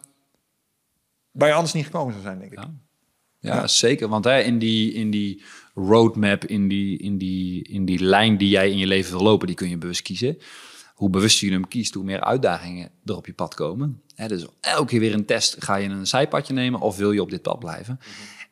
waar 1.31 1.49
je 1.49 1.55
anders 1.55 1.73
niet 1.73 1.85
gekomen 1.85 2.13
zou 2.13 2.25
zijn, 2.25 2.39
denk 2.39 2.53
ik. 2.53 2.59
Ja. 2.59 2.71
Ja, 3.47 3.55
ja, 3.55 3.67
zeker. 3.67 4.09
Want 4.09 4.25
hè, 4.25 4.41
in, 4.41 4.59
die, 4.59 4.93
in 4.93 5.11
die 5.11 5.43
roadmap, 5.75 6.45
in 6.45 6.69
die, 6.69 6.99
in, 6.99 7.19
die, 7.19 7.69
in 7.69 7.85
die 7.85 8.05
lijn 8.05 8.39
die 8.39 8.49
jij 8.49 8.71
in 8.71 8.79
je 8.79 8.87
leven 8.87 9.13
wil 9.13 9.23
lopen, 9.23 9.47
die 9.47 9.57
kun 9.57 9.69
je 9.69 9.79
bewust 9.79 10.03
kiezen. 10.03 10.39
Hoe 10.95 11.11
bewuster 11.11 11.47
je 11.47 11.53
hem 11.53 11.69
kiest, 11.69 11.95
hoe 11.95 12.05
meer 12.05 12.21
uitdagingen 12.21 12.91
er 13.05 13.17
op 13.17 13.27
je 13.27 13.33
pad 13.33 13.55
komen. 13.55 14.03
Hè, 14.15 14.29
dus 14.29 14.47
elke 14.61 14.87
keer 14.87 15.01
weer 15.01 15.15
een 15.15 15.25
test. 15.25 15.65
Ga 15.65 15.77
je 15.77 15.89
een 15.89 16.07
zijpadje 16.07 16.53
nemen 16.53 16.81
of 16.81 16.97
wil 16.97 17.13
je 17.13 17.23
op 17.23 17.31
dit 17.31 17.43
pad 17.43 17.59
blijven? 17.59 18.01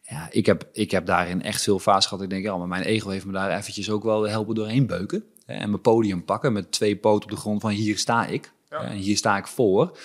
Ja, 0.03 0.29
ik 0.31 0.47
heb, 0.47 0.69
ik 0.73 0.91
heb 0.91 1.07
daarin 1.07 1.43
echt 1.43 1.63
veel 1.63 1.79
fase 1.79 2.09
gehad. 2.09 2.23
Ik 2.23 2.31
denk, 2.31 2.45
ja, 2.45 2.57
maar 2.57 2.69
mijn 2.69 2.83
ego 2.83 3.09
heeft 3.09 3.27
me 3.27 3.33
daar 3.33 3.59
eventjes 3.59 3.91
ook 3.91 4.03
wel 4.03 4.29
helpen 4.29 4.55
doorheen 4.55 4.87
beuken. 4.87 5.25
Hè, 5.47 5.55
en 5.55 5.71
mijn 5.71 5.83
podium 5.83 6.25
pakken 6.25 6.53
met 6.53 6.73
twee 6.73 6.97
poten 6.97 7.25
op 7.25 7.31
de 7.31 7.41
grond 7.41 7.61
van 7.61 7.71
hier 7.71 7.99
sta 7.99 8.27
ik. 8.27 8.53
Ja. 8.71 8.83
En 8.83 8.97
hier 8.97 9.17
sta 9.17 9.37
ik 9.37 9.47
voor. 9.47 9.99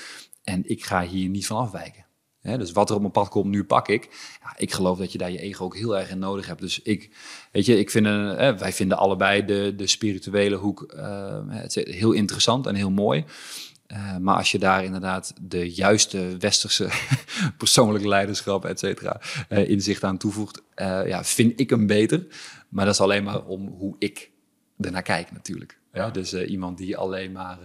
En 0.43 0.69
ik 0.69 0.85
ga 0.85 1.01
hier 1.03 1.29
niet 1.29 1.47
van 1.47 1.57
afwijken. 1.57 2.05
Hè, 2.49 2.57
dus 2.57 2.71
wat 2.71 2.89
er 2.89 2.95
op 2.95 3.01
mijn 3.01 3.13
pad 3.13 3.29
komt, 3.29 3.49
nu 3.49 3.63
pak 3.63 3.87
ik. 3.87 4.09
Ja, 4.41 4.53
ik 4.57 4.71
geloof 4.71 4.97
dat 4.97 5.11
je 5.11 5.17
daar 5.17 5.31
je 5.31 5.39
ego 5.39 5.63
ook 5.63 5.77
heel 5.77 5.97
erg 5.97 6.09
in 6.09 6.19
nodig 6.19 6.47
hebt. 6.47 6.61
Dus 6.61 6.81
ik, 6.81 7.09
weet 7.51 7.65
je, 7.65 7.79
ik 7.79 7.89
vind, 7.89 8.05
een, 8.05 8.25
hè, 8.25 8.57
wij 8.57 8.73
vinden 8.73 8.97
allebei 8.97 9.45
de, 9.45 9.73
de 9.75 9.87
spirituele 9.87 10.55
hoek 10.55 10.93
uh, 10.95 11.39
het 11.47 11.73
heel 11.75 12.11
interessant 12.11 12.65
en 12.65 12.75
heel 12.75 12.91
mooi. 12.91 13.25
Uh, 13.87 14.17
maar 14.17 14.35
als 14.35 14.51
je 14.51 14.59
daar 14.59 14.83
inderdaad 14.83 15.33
de 15.41 15.73
juiste 15.73 16.37
westerse 16.39 16.89
persoonlijke 17.57 18.07
leiderschap, 18.07 18.65
et 18.65 18.79
cetera, 18.79 19.21
uh, 19.49 19.69
inzicht 19.69 20.03
aan 20.03 20.17
toevoegt, 20.17 20.61
ja, 21.05 21.23
vind 21.23 21.59
ik 21.59 21.69
hem 21.69 21.87
beter. 21.87 22.27
Maar 22.69 22.85
dat 22.85 22.93
is 22.93 23.01
alleen 23.01 23.23
maar 23.23 23.45
om 23.45 23.67
hoe 23.67 23.95
ik 23.99 24.31
ernaar 24.79 25.01
kijk 25.01 25.31
natuurlijk. 25.31 25.79
Ja. 25.93 26.09
Dus 26.09 26.33
iemand 26.33 26.77
die 26.77 26.97
alleen 26.97 27.31
maar 27.31 27.57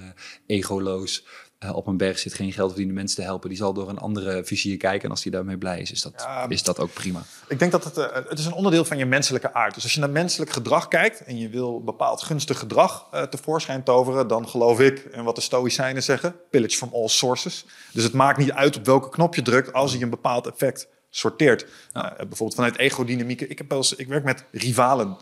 egoloos 0.47 1.25
uh, 1.65 1.77
op 1.77 1.87
een 1.87 1.97
berg 1.97 2.19
zit, 2.19 2.35
geen 2.35 2.53
geld 2.53 2.69
verdienen 2.69 2.95
mensen 2.95 3.17
te 3.17 3.23
helpen, 3.23 3.49
die 3.49 3.59
zal 3.59 3.73
door 3.73 3.89
een 3.89 3.99
andere 3.99 4.45
vizier 4.45 4.77
kijken. 4.77 5.05
En 5.05 5.11
als 5.11 5.23
die 5.23 5.33
daarmee 5.33 5.59
blij 5.59 5.81
is, 5.81 5.93
is 5.93 6.03
dat, 6.03 6.13
ja, 6.17 6.49
is 6.49 6.63
dat 6.63 6.79
ook 6.79 6.93
prima. 6.93 7.23
Ik 7.49 7.59
denk 7.59 7.73
dat 7.73 7.85
het, 7.85 7.97
uh, 7.97 8.07
het 8.29 8.39
is 8.39 8.47
een 8.47 8.53
onderdeel 8.53 8.85
van 8.85 8.97
je 8.99 9.07
menselijke 9.07 9.55
aard. 9.55 9.75
Dus 9.75 9.83
als 9.83 9.95
je 9.95 10.01
naar 10.01 10.11
menselijk 10.11 10.51
gedrag 10.51 10.89
kijkt 10.89 11.21
en 11.21 11.39
je 11.39 11.49
wil 11.49 11.83
bepaald 11.83 12.23
gunstig 12.23 12.59
gedrag 12.59 13.09
uh, 13.15 13.23
tevoorschijn 13.23 13.83
toveren, 13.83 14.29
dan 14.29 14.49
geloof 14.49 14.81
ik, 14.81 14.99
en 14.99 15.25
wat 15.25 15.35
de 15.35 15.41
Stoïcijnen 15.41 16.03
zeggen, 16.03 16.37
pillage 16.51 16.77
from 16.77 16.91
all 16.93 17.09
sources. 17.09 17.65
Dus 17.93 18.05
het 18.05 18.13
maakt 18.13 18.39
niet 18.39 18.53
uit 18.53 18.77
op 18.77 18.85
welke 18.85 19.09
knop 19.09 19.35
je 19.35 19.43
drukt 19.43 19.73
als 19.73 19.93
je 19.93 20.03
een 20.03 20.11
bepaald 20.11 20.47
effect 20.47 20.89
sorteert. 21.11 21.67
Ja. 21.93 22.15
bijvoorbeeld 22.17 22.55
vanuit 22.55 22.79
egodynamieken. 22.79 23.51
Ik, 23.51 23.59
heb 23.59 23.69
wel 23.69 23.79
eens, 23.79 23.95
ik 23.95 24.09
werk 24.09 24.25
met 24.25 24.45
rivalen. 24.51 25.17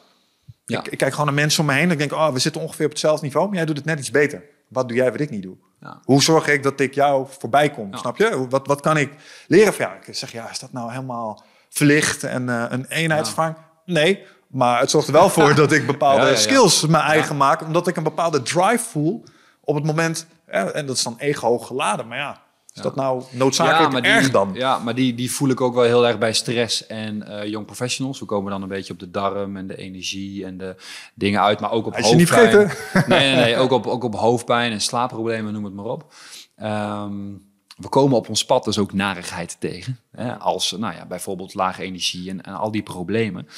Ja. 0.67 0.79
Ik, 0.79 0.89
ik, 0.89 0.99
kijk 0.99 1.11
gewoon 1.11 1.27
naar 1.27 1.35
mensen 1.35 1.61
om 1.61 1.67
me 1.67 1.73
heen 1.73 1.85
en 1.85 1.91
ik 1.91 1.99
denk, 1.99 2.13
oh, 2.13 2.33
we 2.33 2.39
zitten 2.39 2.61
ongeveer 2.61 2.85
op 2.85 2.91
hetzelfde 2.91 3.25
niveau, 3.25 3.47
maar 3.47 3.57
jij 3.57 3.67
doet 3.67 3.77
het 3.77 3.85
net 3.85 3.99
iets 3.99 4.11
beter. 4.11 4.43
Wat 4.73 4.89
doe 4.89 4.97
jij 4.97 5.11
wat 5.11 5.21
ik 5.21 5.31
niet 5.31 5.43
doe? 5.43 5.57
Ja. 5.81 6.01
Hoe 6.05 6.23
zorg 6.23 6.49
ik 6.49 6.63
dat 6.63 6.81
ik 6.81 6.95
jou 6.95 7.27
voorbij 7.39 7.71
kom? 7.71 7.91
Ja. 7.91 7.97
Snap 7.97 8.17
je? 8.17 8.47
Wat, 8.49 8.67
wat 8.67 8.81
kan 8.81 8.97
ik 8.97 9.13
leren 9.47 9.75
van 9.75 9.87
jou? 9.87 9.99
Ik 10.07 10.15
zeg, 10.15 10.33
ja, 10.33 10.51
is 10.51 10.59
dat 10.59 10.73
nou 10.73 10.91
helemaal 10.91 11.45
verlicht 11.69 12.25
en 12.25 12.49
uh, 12.49 12.65
een 12.69 12.87
eenheidsvang? 12.89 13.57
Nee, 13.85 14.25
maar 14.47 14.81
het 14.81 14.91
zorgt 14.91 15.07
er 15.07 15.13
wel 15.13 15.31
voor 15.31 15.55
dat 15.63 15.73
ik 15.73 15.87
bepaalde 15.87 16.37
skills 16.37 16.87
mijn 16.87 17.05
eigen 17.05 17.37
maak. 17.37 17.63
Omdat 17.63 17.87
ik 17.87 17.97
een 17.97 18.03
bepaalde 18.03 18.43
drive 18.43 18.85
voel 18.91 19.25
op 19.61 19.75
het 19.75 19.85
moment. 19.85 20.27
en 20.47 20.87
dat 20.87 20.97
is 20.97 21.03
dan 21.03 21.19
ego 21.19 21.59
geladen. 21.59 22.09
Maar 22.09 22.19
ja, 22.19 22.42
is 22.75 22.83
dat 22.83 22.95
nou 22.95 23.23
noodzakelijk 23.31 23.93
ja, 23.93 24.01
maar 24.01 24.11
erg 24.11 24.23
die, 24.23 24.33
dan? 24.33 24.51
Ja, 24.55 24.79
maar 24.79 24.95
die, 24.95 25.15
die 25.15 25.33
voel 25.33 25.49
ik 25.49 25.61
ook 25.61 25.75
wel 25.75 25.85
heel 25.85 26.07
erg 26.07 26.19
bij 26.19 26.33
stress 26.33 26.87
en 26.87 27.25
uh, 27.29 27.47
young 27.47 27.67
professionals. 27.67 28.19
We 28.19 28.25
komen 28.25 28.51
dan 28.51 28.63
een 28.63 28.69
beetje 28.69 28.93
op 28.93 28.99
de 28.99 29.11
darm 29.11 29.57
en 29.57 29.67
de 29.67 29.77
energie 29.77 30.45
en 30.45 30.59
de 30.59 30.77
dingen 31.15 31.41
uit, 31.41 31.61
maar 31.61 31.71
ook 31.71 31.87
op 31.87 31.93
Hij 31.93 32.03
is 32.03 32.09
je 32.09 32.17
hoofdpijn. 32.17 32.57
niet 32.57 32.71
vergeten. 32.71 33.05
Nee, 33.17 33.35
nee, 33.35 33.45
nee 33.45 33.57
ook, 33.57 33.71
op, 33.71 33.87
ook 33.87 34.05
op 34.05 34.15
hoofdpijn 34.15 34.73
en 34.73 34.81
slaapproblemen, 34.81 35.53
noem 35.53 35.65
het 35.65 35.75
maar 35.75 35.85
op. 35.85 36.15
Um, 36.63 37.51
we 37.77 37.89
komen 37.89 38.17
op 38.17 38.29
ons 38.29 38.45
pad 38.45 38.65
dus 38.65 38.79
ook 38.79 38.93
narigheid 38.93 39.57
tegen. 39.61 39.99
Hè? 40.11 40.39
Als 40.39 40.71
nou 40.79 40.95
ja, 40.95 41.07
bijvoorbeeld 41.07 41.55
lage 41.55 41.83
energie 41.83 42.31
en, 42.31 42.43
en 42.43 42.55
al 42.55 42.71
die 42.71 42.83
problemen. 42.83 43.49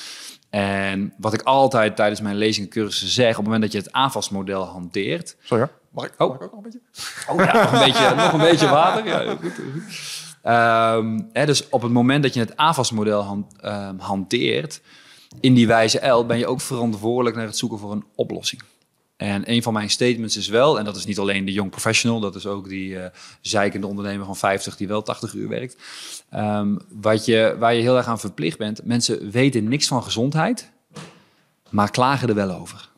En 0.51 1.15
wat 1.19 1.33
ik 1.33 1.43
altijd 1.43 1.97
tijdens 1.97 2.21
mijn 2.21 2.37
lezingen 2.37 2.69
cursussen 2.69 3.09
zeg, 3.09 3.31
op 3.31 3.37
het 3.37 3.45
moment 3.45 3.63
dat 3.63 3.73
je 3.73 3.79
het 3.79 3.93
aanvalsmodel 3.93 4.65
hanteert. 4.65 5.37
Sorry, 5.43 5.69
mag 5.95 6.05
ik, 6.05 6.13
oh. 6.19 6.29
mag 6.29 6.37
ik 6.37 6.43
ook 6.43 6.53
nog 6.53 6.65
een 6.65 6.71
beetje? 6.71 6.81
Oh 7.29 7.37
ja, 7.37 7.63
nog 7.63 7.73
een 7.73 7.87
beetje, 7.87 8.15
nog 8.25 8.33
een 8.33 8.39
beetje 8.39 8.69
water. 8.69 9.07
Ja, 9.07 9.37
goed, 9.41 9.53
goed. 9.55 9.83
Um, 10.47 11.29
hè, 11.33 11.47
dus 11.47 11.69
op 11.69 11.83
het 11.83 11.93
moment 11.93 12.23
dat 12.23 12.35
je 12.35 12.41
het 12.41 12.57
aanvalsmodel 12.57 13.23
han, 13.23 13.51
um, 13.65 13.99
hanteert, 13.99 14.81
in 15.41 15.55
die 15.55 15.67
wijze 15.67 16.07
L, 16.07 16.27
ben 16.27 16.39
je 16.39 16.47
ook 16.47 16.61
verantwoordelijk 16.61 17.37
naar 17.37 17.47
het 17.47 17.57
zoeken 17.57 17.79
voor 17.79 17.93
een 17.93 18.05
oplossing. 18.15 18.63
En 19.17 19.51
een 19.51 19.63
van 19.63 19.73
mijn 19.73 19.91
statements 19.91 20.37
is 20.37 20.49
wel, 20.49 20.79
en 20.79 20.85
dat 20.85 20.97
is 20.97 21.05
niet 21.05 21.19
alleen 21.19 21.45
de 21.45 21.53
young 21.53 21.71
professional, 21.71 22.21
dat 22.21 22.35
is 22.35 22.47
ook 22.47 22.69
die 22.69 22.91
uh, 22.91 23.05
zeikende 23.41 23.87
ondernemer 23.87 24.27
van 24.27 24.37
50 24.37 24.77
die 24.77 24.89
wel 24.89 25.03
80 25.03 25.35
uur 25.35 25.49
werkt. 25.49 25.77
Um, 26.35 26.79
wat 26.89 27.25
je, 27.25 27.57
waar 27.59 27.75
je 27.75 27.83
heel 27.83 27.97
erg 27.97 28.07
aan 28.07 28.21
verplicht 28.21 28.59
bent, 28.59 28.85
mensen 28.85 29.31
weten 29.31 29.69
niks 29.69 29.87
van 29.87 30.03
gezondheid, 30.03 30.71
maar 31.71 31.91
klagen 31.91 32.29
er 32.29 32.35
wel 32.35 32.51
over. 32.51 32.91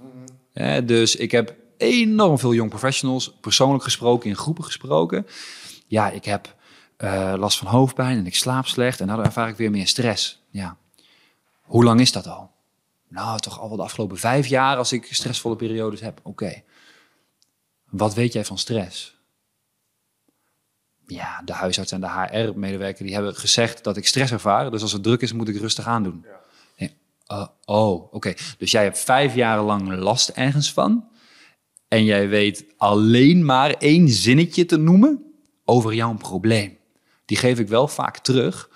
Ja, 0.53 0.80
dus 0.80 1.16
ik 1.16 1.30
heb 1.30 1.55
enorm 1.77 2.39
veel 2.39 2.55
young 2.55 2.70
professionals 2.70 3.33
persoonlijk 3.41 3.85
gesproken, 3.85 4.29
in 4.29 4.37
groepen 4.37 4.64
gesproken. 4.64 5.27
Ja, 5.87 6.11
ik 6.11 6.24
heb 6.24 6.55
uh, 6.99 7.35
last 7.37 7.59
van 7.59 7.66
hoofdpijn 7.66 8.18
en 8.18 8.27
ik 8.27 8.35
slaap 8.35 8.66
slecht 8.66 9.01
en 9.01 9.07
daardoor 9.07 9.24
ervaar 9.24 9.49
ik 9.49 9.57
weer 9.57 9.70
meer 9.70 9.87
stress. 9.87 10.43
Ja. 10.51 10.77
Hoe 11.62 11.85
lang 11.85 12.01
is 12.01 12.12
dat 12.12 12.27
al? 12.27 12.51
Nou, 13.09 13.39
toch 13.39 13.61
al 13.61 13.68
wel 13.68 13.77
de 13.77 13.83
afgelopen 13.83 14.18
vijf 14.18 14.47
jaar 14.47 14.77
als 14.77 14.93
ik 14.93 15.07
stressvolle 15.11 15.57
periodes 15.57 16.01
heb. 16.01 16.18
Oké. 16.18 16.29
Okay. 16.29 16.64
Wat 17.91 18.14
weet 18.14 18.33
jij 18.33 18.45
van 18.45 18.59
stress? 18.59 19.16
Ja, 21.07 21.43
de 21.45 21.53
huisarts 21.53 21.93
en 21.93 22.01
de 22.01 22.11
HR-medewerker 22.11 23.05
die 23.05 23.14
hebben 23.14 23.35
gezegd 23.35 23.85
dat 23.85 23.97
ik 23.97 24.07
stress 24.07 24.33
ervaar. 24.33 24.70
Dus 24.70 24.83
als 24.83 24.93
het 24.93 25.03
druk 25.03 25.20
is, 25.20 25.33
moet 25.33 25.49
ik 25.49 25.57
rustig 25.57 25.87
aan 25.87 26.03
doen. 26.03 26.24
Ja. 26.24 26.41
Nee. 26.77 26.97
Uh, 27.29 27.47
oh, 27.64 27.93
oké. 27.93 28.16
Okay. 28.16 28.37
Dus 28.59 28.70
jij 28.70 28.83
hebt 28.83 28.99
vijf 28.99 29.35
jaar 29.35 29.62
lang 29.62 29.95
last 29.95 30.29
ergens 30.29 30.72
van. 30.72 31.09
En 31.89 32.05
jij 32.05 32.28
weet 32.28 32.64
alleen 32.76 33.45
maar 33.45 33.70
één 33.70 34.09
zinnetje 34.09 34.64
te 34.64 34.76
noemen 34.76 35.34
over 35.64 35.95
jouw 35.95 36.14
probleem. 36.14 36.78
Die 37.24 37.37
geef 37.37 37.59
ik 37.59 37.68
wel 37.68 37.89
vaak 37.89 38.18
terug. 38.18 38.70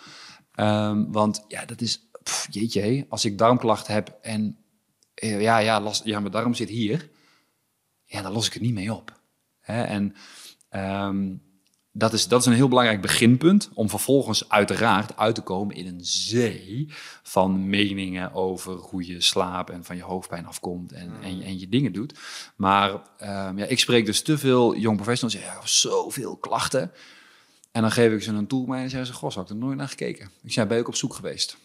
Um, 0.56 1.12
want 1.12 1.44
ja, 1.48 1.64
dat 1.64 1.80
is 1.80 2.08
jeetje, 2.50 3.06
als 3.08 3.24
ik 3.24 3.38
darmklachten 3.38 3.94
heb 3.94 4.18
en 4.22 4.58
uh, 5.22 5.40
ja, 5.40 5.58
ja, 5.58 5.80
last, 5.80 6.04
mijn 6.04 6.30
darm 6.30 6.54
zit 6.54 6.68
hier, 6.68 7.10
ja, 8.04 8.22
dan 8.22 8.32
los 8.32 8.46
ik 8.46 8.52
het 8.52 8.62
niet 8.62 8.74
mee 8.74 8.94
op. 8.94 9.20
Hè? 9.60 9.82
En 9.82 10.14
um, 11.06 11.42
dat, 11.92 12.12
is, 12.12 12.28
dat 12.28 12.40
is 12.40 12.46
een 12.46 12.52
heel 12.52 12.68
belangrijk 12.68 13.00
beginpunt 13.00 13.70
om 13.74 13.88
vervolgens 13.88 14.48
uiteraard 14.48 15.16
uit 15.16 15.34
te 15.34 15.40
komen 15.40 15.76
in 15.76 15.86
een 15.86 16.04
zee 16.04 16.86
van 17.22 17.68
meningen 17.68 18.34
over 18.34 18.72
hoe 18.72 19.06
je 19.06 19.20
slaap 19.20 19.70
en 19.70 19.84
van 19.84 19.96
je 19.96 20.02
hoofdpijn 20.02 20.46
afkomt 20.46 20.92
en, 20.92 21.12
en, 21.22 21.36
je, 21.36 21.44
en 21.44 21.58
je 21.58 21.68
dingen 21.68 21.92
doet. 21.92 22.18
Maar 22.56 22.90
um, 22.90 23.58
ja, 23.58 23.64
ik 23.66 23.78
spreek 23.78 24.06
dus 24.06 24.22
te 24.22 24.38
veel 24.38 24.76
jong 24.76 24.96
professionals, 24.96 25.40
ja, 25.40 25.60
zoveel 25.64 26.36
klachten. 26.36 26.92
En 27.72 27.82
dan 27.82 27.90
geef 27.90 28.12
ik 28.12 28.22
ze 28.22 28.32
een 28.32 28.46
tool 28.46 28.66
mee 28.66 28.82
en 28.82 28.90
zeggen 28.90 29.08
ze, 29.08 29.12
goh, 29.12 29.34
had 29.34 29.44
ik 29.44 29.50
er 29.50 29.56
nooit 29.56 29.76
naar 29.76 29.88
gekeken. 29.88 30.30
Ik 30.42 30.52
zei, 30.52 30.66
ben 30.66 30.76
je 30.76 30.82
ook 30.82 30.88
op 30.88 30.94
zoek 30.94 31.14
geweest? 31.14 31.56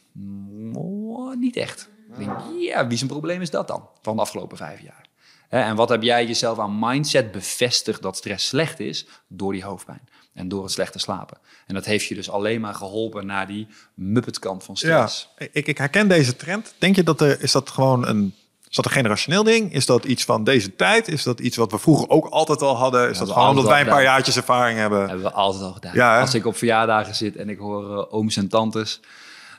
Niet 1.39 1.55
echt. 1.55 1.89
Ik 2.11 2.17
denk, 2.17 2.31
ja, 2.59 2.87
wie 2.87 2.97
zijn 2.97 3.09
probleem 3.09 3.41
is 3.41 3.49
dat 3.49 3.67
dan? 3.67 3.89
Van 4.01 4.15
de 4.15 4.21
afgelopen 4.21 4.57
vijf 4.57 4.81
jaar. 4.81 5.04
En 5.49 5.75
wat 5.75 5.89
heb 5.89 6.01
jij 6.03 6.25
jezelf 6.25 6.59
aan 6.59 6.77
mindset 6.79 7.31
bevestigd 7.31 8.01
dat 8.01 8.17
stress 8.17 8.47
slecht 8.47 8.79
is? 8.79 9.05
Door 9.27 9.51
die 9.51 9.63
hoofdpijn 9.63 10.01
en 10.33 10.47
door 10.47 10.63
het 10.63 10.71
slechte 10.71 10.99
slapen. 10.99 11.37
En 11.67 11.73
dat 11.73 11.85
heeft 11.85 12.05
je 12.05 12.15
dus 12.15 12.29
alleen 12.29 12.61
maar 12.61 12.73
geholpen 12.73 13.25
naar 13.25 13.47
die 13.47 13.67
muppetkant 13.93 14.63
van 14.63 14.75
Ja, 14.79 15.07
stress. 15.07 15.49
ik, 15.51 15.67
ik 15.67 15.77
herken 15.77 16.07
deze 16.07 16.35
trend. 16.35 16.73
Denk 16.77 16.95
je 16.95 17.03
dat 17.03 17.21
er, 17.21 17.41
is 17.41 17.51
dat 17.51 17.69
gewoon 17.69 18.07
een, 18.07 18.35
is 18.69 18.75
dat 18.75 18.85
een 18.85 18.91
generationeel 18.91 19.43
ding? 19.43 19.73
Is 19.73 19.85
dat 19.85 20.05
iets 20.05 20.23
van 20.23 20.43
deze 20.43 20.75
tijd? 20.75 21.07
Is 21.07 21.23
dat 21.23 21.39
iets 21.39 21.57
wat 21.57 21.71
we 21.71 21.77
vroeger 21.79 22.09
ook 22.09 22.25
altijd 22.25 22.61
al 22.61 22.75
hadden? 22.75 23.09
Is 23.09 23.17
dat 23.17 23.31
gewoon 23.31 23.49
omdat 23.49 23.65
wij 23.67 23.81
een 23.81 23.87
paar 23.87 24.03
jaartjes 24.03 24.35
ervaring 24.37 24.79
hebben? 24.79 24.99
hebben 24.99 25.25
we 25.25 25.31
altijd 25.31 25.63
al 25.63 25.71
gedaan. 25.73 25.93
Ja? 25.93 26.19
Als 26.21 26.33
ik 26.33 26.45
op 26.45 26.57
verjaardagen 26.57 27.15
zit 27.15 27.35
en 27.35 27.49
ik 27.49 27.57
hoor 27.57 27.97
eh, 27.97 28.13
ooms 28.13 28.37
en 28.37 28.47
tantes, 28.47 28.99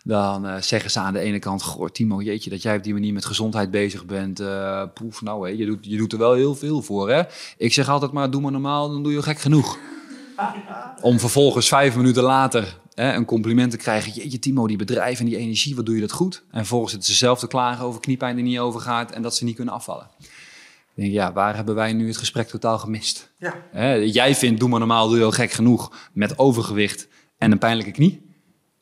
dan 0.06 0.46
eh, 0.46 0.60
zeggen 0.60 0.90
ze 0.90 1.00
aan 1.00 1.12
de 1.12 1.18
ene 1.18 1.38
kant: 1.38 1.62
Goh, 1.62 1.88
Timo, 1.88 2.22
jeetje, 2.22 2.50
dat 2.50 2.62
jij 2.62 2.76
op 2.76 2.82
die 2.82 2.92
manier 2.92 3.12
met 3.12 3.24
gezondheid 3.24 3.70
bezig 3.70 4.04
bent. 4.04 4.40
eh 4.40 4.82
poef, 4.94 5.22
nou, 5.22 5.48
hè, 5.48 5.54
je, 5.56 5.66
doet, 5.66 5.78
je 5.80 5.96
doet 5.96 6.12
er 6.12 6.18
wel 6.18 6.34
heel 6.34 6.54
veel 6.54 6.82
voor. 6.82 7.10
Hè? 7.10 7.22
Ik 7.56 7.72
zeg 7.72 7.88
altijd 7.88 8.12
maar: 8.12 8.30
doe 8.30 8.40
maar 8.40 8.52
normaal, 8.52 8.90
dan 8.90 9.02
doe 9.02 9.12
je 9.12 9.22
gek 9.22 9.38
genoeg. 9.38 9.78
Om 11.00 11.18
vervolgens 11.18 11.68
vijf 11.68 11.96
minuten 11.96 12.22
later 12.22 12.78
hè, 12.94 13.14
een 13.14 13.24
compliment 13.24 13.70
te 13.70 13.76
krijgen. 13.76 14.12
Jeetje, 14.12 14.38
Timo, 14.38 14.66
die 14.66 14.76
bedrijf 14.76 15.20
en 15.20 15.26
die 15.26 15.36
energie, 15.36 15.76
wat 15.76 15.86
doe 15.86 15.94
je 15.94 16.00
dat 16.00 16.12
goed? 16.12 16.44
En 16.50 16.58
vervolgens 16.58 16.92
zitten 16.92 17.10
ze 17.10 17.16
zelf 17.16 17.38
te 17.38 17.46
klagen 17.46 17.84
over 17.84 18.00
kniepijn 18.00 18.36
die 18.36 18.44
niet 18.44 18.58
overgaat 18.58 19.10
en 19.10 19.22
dat 19.22 19.36
ze 19.36 19.44
niet 19.44 19.56
kunnen 19.56 19.74
afvallen. 19.74 20.08
Ik 20.20 21.02
denk, 21.02 21.12
ja, 21.12 21.32
waar 21.32 21.56
hebben 21.56 21.74
wij 21.74 21.92
nu 21.92 22.06
het 22.06 22.16
gesprek 22.16 22.48
totaal 22.48 22.78
gemist? 22.78 23.32
Ja. 23.38 23.54
Hè, 23.70 23.92
jij 23.92 24.34
vindt, 24.34 24.60
doe 24.60 24.68
maar 24.68 24.78
normaal, 24.78 25.08
doe 25.08 25.18
je 25.18 25.24
al 25.24 25.30
gek 25.30 25.50
genoeg. 25.50 26.08
Met 26.12 26.38
overgewicht 26.38 27.08
en 27.38 27.52
een 27.52 27.58
pijnlijke 27.58 27.92
knie. 27.92 28.25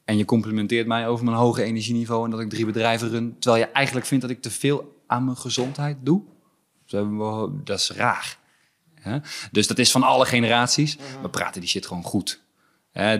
En 0.04 0.16
je 0.16 0.24
complimenteert 0.24 0.86
mij 0.86 1.08
over 1.08 1.24
mijn 1.24 1.36
hoge 1.36 1.62
energieniveau 1.62 2.24
en 2.24 2.30
dat 2.30 2.40
ik 2.40 2.50
drie 2.50 2.66
bedrijven 2.66 3.10
run. 3.10 3.36
Terwijl 3.38 3.64
je 3.64 3.70
eigenlijk 3.70 4.06
vindt 4.06 4.22
dat 4.22 4.32
ik 4.32 4.42
te 4.42 4.50
veel 4.50 5.02
aan 5.06 5.24
mijn 5.24 5.36
gezondheid 5.36 5.96
doe. 6.00 6.22
Dat 7.64 7.78
is 7.78 7.90
raar. 7.90 8.38
Dus 9.50 9.66
dat 9.66 9.78
is 9.78 9.90
van 9.90 10.02
alle 10.02 10.26
generaties. 10.26 10.96
We 11.22 11.28
praten 11.28 11.60
die 11.60 11.70
shit 11.70 11.86
gewoon 11.86 12.02
goed. 12.02 12.40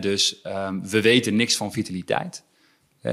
Dus 0.01 0.41
ehm, 0.43 0.80
we 0.80 1.01
weten 1.01 1.37
niks 1.37 1.57
van 1.57 1.72
vitaliteit. 1.72 2.45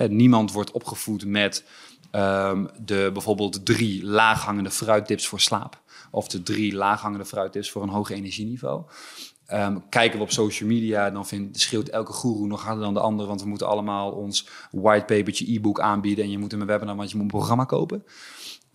Niemand 0.07 0.51
wordt 0.51 0.71
opgevoed 0.71 1.25
met 1.25 1.63
ehm, 2.11 2.65
de 2.85 3.09
bijvoorbeeld 3.13 3.65
drie 3.65 4.05
laaghangende 4.05 4.71
fruittips 4.71 5.27
voor 5.27 5.39
slaap. 5.39 5.81
Of 6.11 6.27
de 6.27 6.43
drie 6.43 6.73
laaghangende 6.73 7.25
fruittips 7.25 7.71
voor 7.71 7.83
een 7.83 7.89
hoog 7.89 8.09
energieniveau. 8.09 8.83
Ehm, 9.51 9.77
kijken 9.89 10.17
we 10.17 10.23
op 10.23 10.31
social 10.31 10.69
media, 10.69 11.09
dan 11.09 11.27
vindt, 11.27 11.59
schreeuwt 11.59 11.87
elke 11.87 12.13
guru 12.13 12.47
nog 12.47 12.63
harder 12.63 12.83
dan 12.83 12.93
de 12.93 12.99
ander. 12.99 13.27
Want 13.27 13.41
we 13.41 13.47
moeten 13.47 13.67
allemaal 13.67 14.11
ons 14.11 14.47
whitepapertje 14.71 15.53
e-book 15.53 15.79
aanbieden. 15.79 16.23
En 16.23 16.31
je 16.31 16.37
moet 16.37 16.51
in 16.51 16.57
mijn 16.57 16.69
webinar, 16.69 16.95
want 16.95 17.09
je 17.09 17.15
moet 17.15 17.25
een 17.25 17.31
programma 17.31 17.63
kopen. 17.63 18.05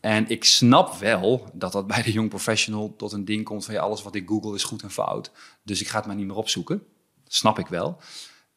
En 0.01 0.29
ik 0.29 0.45
snap 0.45 0.95
wel 0.95 1.45
dat 1.53 1.72
dat 1.72 1.87
bij 1.87 2.03
de 2.03 2.12
young 2.12 2.29
professional 2.29 2.95
tot 2.97 3.12
een 3.12 3.24
ding 3.24 3.45
komt 3.45 3.64
van 3.64 3.74
ja, 3.74 3.81
alles 3.81 4.03
wat 4.03 4.14
ik 4.14 4.29
google 4.29 4.55
is 4.55 4.64
goed 4.64 4.83
en 4.83 4.91
fout. 4.91 5.31
Dus 5.62 5.81
ik 5.81 5.89
ga 5.89 5.97
het 5.97 6.07
maar 6.07 6.16
niet 6.16 6.27
meer 6.27 6.37
opzoeken. 6.37 6.83
Snap 7.27 7.59
ik 7.59 7.66
wel. 7.66 8.01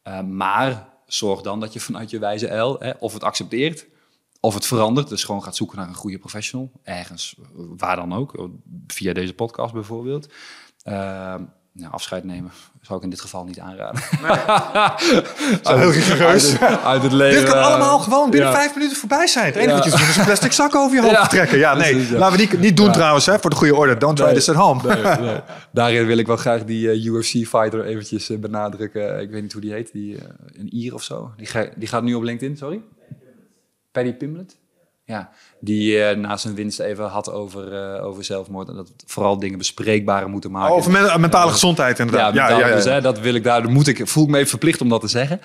Uh, 0.04 0.22
maar 0.22 0.88
zorg 1.06 1.40
dan 1.40 1.60
dat 1.60 1.72
je 1.72 1.80
vanuit 1.80 2.10
je 2.10 2.18
wijze 2.18 2.56
L 2.56 2.76
hè, 2.78 2.90
of 2.90 3.12
het 3.12 3.24
accepteert 3.24 3.86
of 4.40 4.54
het 4.54 4.66
verandert. 4.66 5.08
Dus 5.08 5.24
gewoon 5.24 5.42
gaat 5.42 5.56
zoeken 5.56 5.78
naar 5.78 5.88
een 5.88 5.94
goede 5.94 6.18
professional. 6.18 6.70
Ergens, 6.82 7.36
waar 7.54 7.96
dan 7.96 8.14
ook. 8.14 8.48
Via 8.86 9.12
deze 9.12 9.34
podcast 9.34 9.72
bijvoorbeeld. 9.72 10.32
Uh, 10.84 11.34
nou, 11.80 11.92
afscheid 11.92 12.24
nemen 12.24 12.50
zou 12.80 12.98
ik 12.98 13.04
in 13.04 13.10
dit 13.10 13.20
geval 13.20 13.44
niet 13.44 13.58
aanraden. 13.58 14.02
Nee. 14.22 14.30
Zo 15.62 15.76
heel 15.76 15.90
rigoureus. 15.90 16.58
Uit, 16.58 16.82
uit, 16.82 17.02
het 17.02 17.12
leven. 17.12 17.40
Dit 17.40 17.50
kan 17.50 17.62
allemaal 17.62 17.98
gewoon 17.98 18.30
binnen 18.30 18.50
ja. 18.50 18.54
vijf 18.54 18.74
minuten 18.74 18.96
voorbij 18.96 19.26
zijn. 19.26 19.46
Het 19.46 19.56
enige 19.56 19.70
ja. 19.70 19.74
wat 19.74 19.84
je 19.84 19.90
doet 19.90 20.08
is 20.08 20.16
een 20.16 20.24
plastic 20.24 20.52
zak 20.52 20.74
over 20.74 20.96
je 20.96 21.02
hoofd 21.02 21.14
ja. 21.14 21.26
trekken. 21.26 21.58
Ja, 21.58 21.74
nee, 21.74 22.12
laten 22.12 22.38
we 22.38 22.46
die 22.46 22.58
niet 22.58 22.76
doen 22.76 22.92
trouwens, 22.92 23.26
hè, 23.26 23.38
voor 23.38 23.50
de 23.50 23.56
goede 23.56 23.74
orde. 23.74 23.96
Don't 23.96 24.16
try 24.16 24.26
nee, 24.26 24.34
this 24.34 24.48
at 24.48 24.54
home. 24.54 24.82
Nee, 24.82 25.16
nee. 25.20 25.40
Daarin 25.72 26.06
wil 26.06 26.18
ik 26.18 26.26
wel 26.26 26.36
graag 26.36 26.64
die 26.64 26.96
uh, 26.96 27.04
UFC-fighter 27.04 27.84
eventjes 27.84 28.30
uh, 28.30 28.38
benadrukken. 28.38 29.20
Ik 29.20 29.30
weet 29.30 29.42
niet 29.42 29.52
hoe 29.52 29.60
die 29.60 29.72
heet, 29.72 29.92
die, 29.92 30.14
uh, 30.14 30.20
een 30.58 30.74
Ier 30.74 30.94
of 30.94 31.02
zo. 31.02 31.32
Die, 31.36 31.46
ga, 31.46 31.66
die 31.76 31.88
gaat 31.88 32.02
nu 32.02 32.14
op 32.14 32.22
LinkedIn, 32.22 32.56
sorry? 32.56 32.82
Paddy 33.92 34.12
Pimlet? 34.12 34.56
Ja, 35.10 35.30
die 35.60 35.96
uh, 35.96 36.16
na 36.16 36.36
zijn 36.36 36.54
winst 36.54 36.80
even 36.80 37.04
had 37.04 37.30
over, 37.30 37.96
uh, 37.96 38.04
over 38.04 38.24
zelfmoord. 38.24 38.68
En 38.68 38.74
dat 38.74 38.92
vooral 39.06 39.38
dingen 39.38 39.58
bespreekbaar 39.58 40.28
moeten 40.28 40.50
maken. 40.50 40.70
Oh, 40.70 40.76
over 40.76 40.90
men 40.90 41.20
mentale 41.20 41.46
uh, 41.46 41.52
gezondheid 41.52 41.98
inderdaad. 41.98 42.34
Ja, 42.34 42.48
ja, 42.48 42.58
ja, 42.58 42.68
ja, 42.68 42.74
dus, 42.74 42.84
hè, 42.84 43.00
dat 43.00 43.20
wil 43.20 43.34
ik 43.34 43.44
daar, 43.44 43.70
moet 43.70 43.86
ik, 43.86 44.08
voel 44.08 44.24
ik 44.24 44.30
me 44.30 44.36
even 44.36 44.48
verplicht 44.48 44.80
om 44.80 44.88
dat 44.88 45.00
te 45.00 45.08
zeggen. 45.08 45.40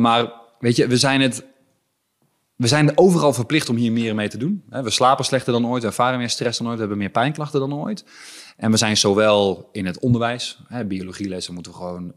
Maar 0.00 0.32
weet 0.58 0.76
je, 0.76 0.86
we 0.86 0.96
zijn 0.96 1.20
het... 1.20 1.44
We 2.56 2.66
zijn 2.66 2.98
overal 2.98 3.32
verplicht 3.32 3.68
om 3.68 3.76
hier 3.76 3.92
meer 3.92 4.14
mee 4.14 4.28
te 4.28 4.38
doen. 4.38 4.64
We 4.68 4.90
slapen 4.90 5.24
slechter 5.24 5.52
dan 5.52 5.66
ooit, 5.66 5.82
we 5.82 5.88
ervaren 5.88 6.18
meer 6.18 6.30
stress 6.30 6.58
dan 6.58 6.66
ooit, 6.66 6.74
we 6.74 6.80
hebben 6.80 6.98
meer 6.98 7.10
pijnklachten 7.10 7.60
dan 7.60 7.74
ooit. 7.74 8.04
En 8.56 8.70
we 8.70 8.76
zijn 8.76 8.96
zowel 8.96 9.68
in 9.72 9.86
het 9.86 9.98
onderwijs, 9.98 10.58
hè, 10.68 10.84
biologielessen 10.84 11.54
moeten 11.54 11.72
we 11.72 11.78
gewoon 11.78 12.12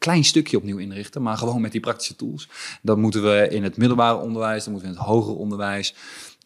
klein 0.00 0.24
stukje 0.24 0.56
opnieuw 0.56 0.78
inrichten, 0.78 1.22
maar 1.22 1.36
gewoon 1.36 1.60
met 1.60 1.72
die 1.72 1.80
praktische 1.80 2.16
tools. 2.16 2.48
Dat 2.82 2.96
moeten 2.96 3.22
we 3.22 3.48
in 3.50 3.62
het 3.62 3.76
middelbare 3.76 4.18
onderwijs, 4.18 4.64
dat 4.64 4.72
moeten 4.72 4.90
we 4.90 4.94
in 4.94 5.00
het 5.00 5.10
hoger 5.10 5.36
onderwijs. 5.36 5.94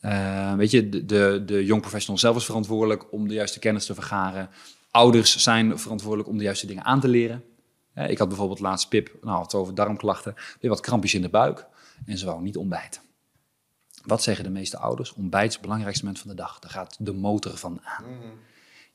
Uh, 0.02 0.55
weet 0.55 0.70
je, 0.70 0.88
de, 0.88 1.05
de, 1.05 1.42
de 1.46 1.64
young 1.64 1.80
professional 1.80 2.18
zelf 2.18 2.36
is 2.36 2.44
verantwoordelijk 2.44 3.12
om 3.12 3.28
de 3.28 3.34
juiste 3.34 3.59
kennis 3.59 3.86
te 3.86 3.94
vergaren. 3.94 4.50
Ouders 4.90 5.36
zijn 5.36 5.78
verantwoordelijk 5.78 6.28
om 6.28 6.38
de 6.38 6.44
juiste 6.44 6.66
dingen 6.66 6.84
aan 6.84 7.00
te 7.00 7.09
leren. 7.09 7.44
Uh, 7.94 8.11
ik 8.11 8.18
had 8.18 8.28
bijvoorbeeld 8.28 8.61
laatst 8.61 8.88
Pip, 8.88 9.16
nou, 9.22 9.42
het 9.42 9.55
over 9.55 9.74
darmklachten, 9.74 10.34
weer 10.61 10.70
wat 10.70 10.80
krampjes 10.80 11.14
in 11.14 11.22
de 11.22 11.28
buik 11.28 11.66
en 12.07 12.18
ze 12.18 12.26
wou 12.26 12.42
niet 12.42 12.57
ontbijten. 12.57 13.02
Wat 14.05 14.22
zeggen 14.22 14.44
de 14.44 14.50
meeste 14.50 14.78
ouders? 14.78 15.12
Ontbijt 15.12 15.48
is 15.48 15.52
het 15.52 15.62
belangrijkste 15.62 16.05
moment 16.05 16.22
van 16.22 16.30
de 16.30 16.36
dag. 16.36 16.59
Daar 16.59 16.70
gaat 16.70 16.96
de 16.98 17.12
motor 17.12 17.57
van 17.57 17.80
aan. 17.84 18.05
Mm. 18.05 18.38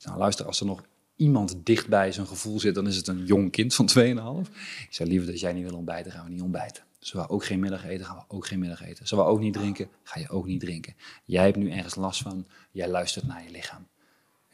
Nou, 0.04 0.18
luister, 0.18 0.46
als 0.46 0.60
er 0.60 0.66
nog 0.66 0.82
iemand 1.20 1.56
dichtbij 1.64 2.12
zijn 2.12 2.26
gevoel 2.26 2.60
zit, 2.60 2.74
dan 2.74 2.86
is 2.86 2.96
het 2.96 3.08
een 3.08 3.24
jong 3.24 3.50
kind 3.50 3.74
van 3.74 3.88
2,5. 3.98 4.50
Ik 4.86 4.86
zei 4.90 5.08
liever 5.08 5.26
dat 5.26 5.40
jij 5.40 5.52
niet 5.52 5.64
wil 5.64 5.76
ontbijten, 5.76 6.12
gaan 6.12 6.24
we 6.24 6.30
niet 6.30 6.42
ontbijten. 6.42 6.84
Ze 6.98 7.16
wou 7.16 7.28
ook 7.28 7.44
geen 7.44 7.60
middag 7.60 7.84
eten, 7.84 8.06
gaan 8.06 8.16
we 8.16 8.34
ook 8.34 8.46
geen 8.46 8.58
middag 8.58 8.82
eten. 8.82 9.06
Ze 9.06 9.16
wou 9.16 9.28
ook 9.28 9.40
niet 9.40 9.52
drinken, 9.52 9.88
ga 10.02 10.20
je 10.20 10.28
ook 10.28 10.46
niet 10.46 10.60
drinken. 10.60 10.94
Jij 11.24 11.44
hebt 11.44 11.56
nu 11.56 11.70
ergens 11.70 11.94
last 11.94 12.22
van, 12.22 12.46
jij 12.70 12.88
luistert 12.88 13.26
naar 13.26 13.44
je 13.44 13.50
lichaam. 13.50 13.86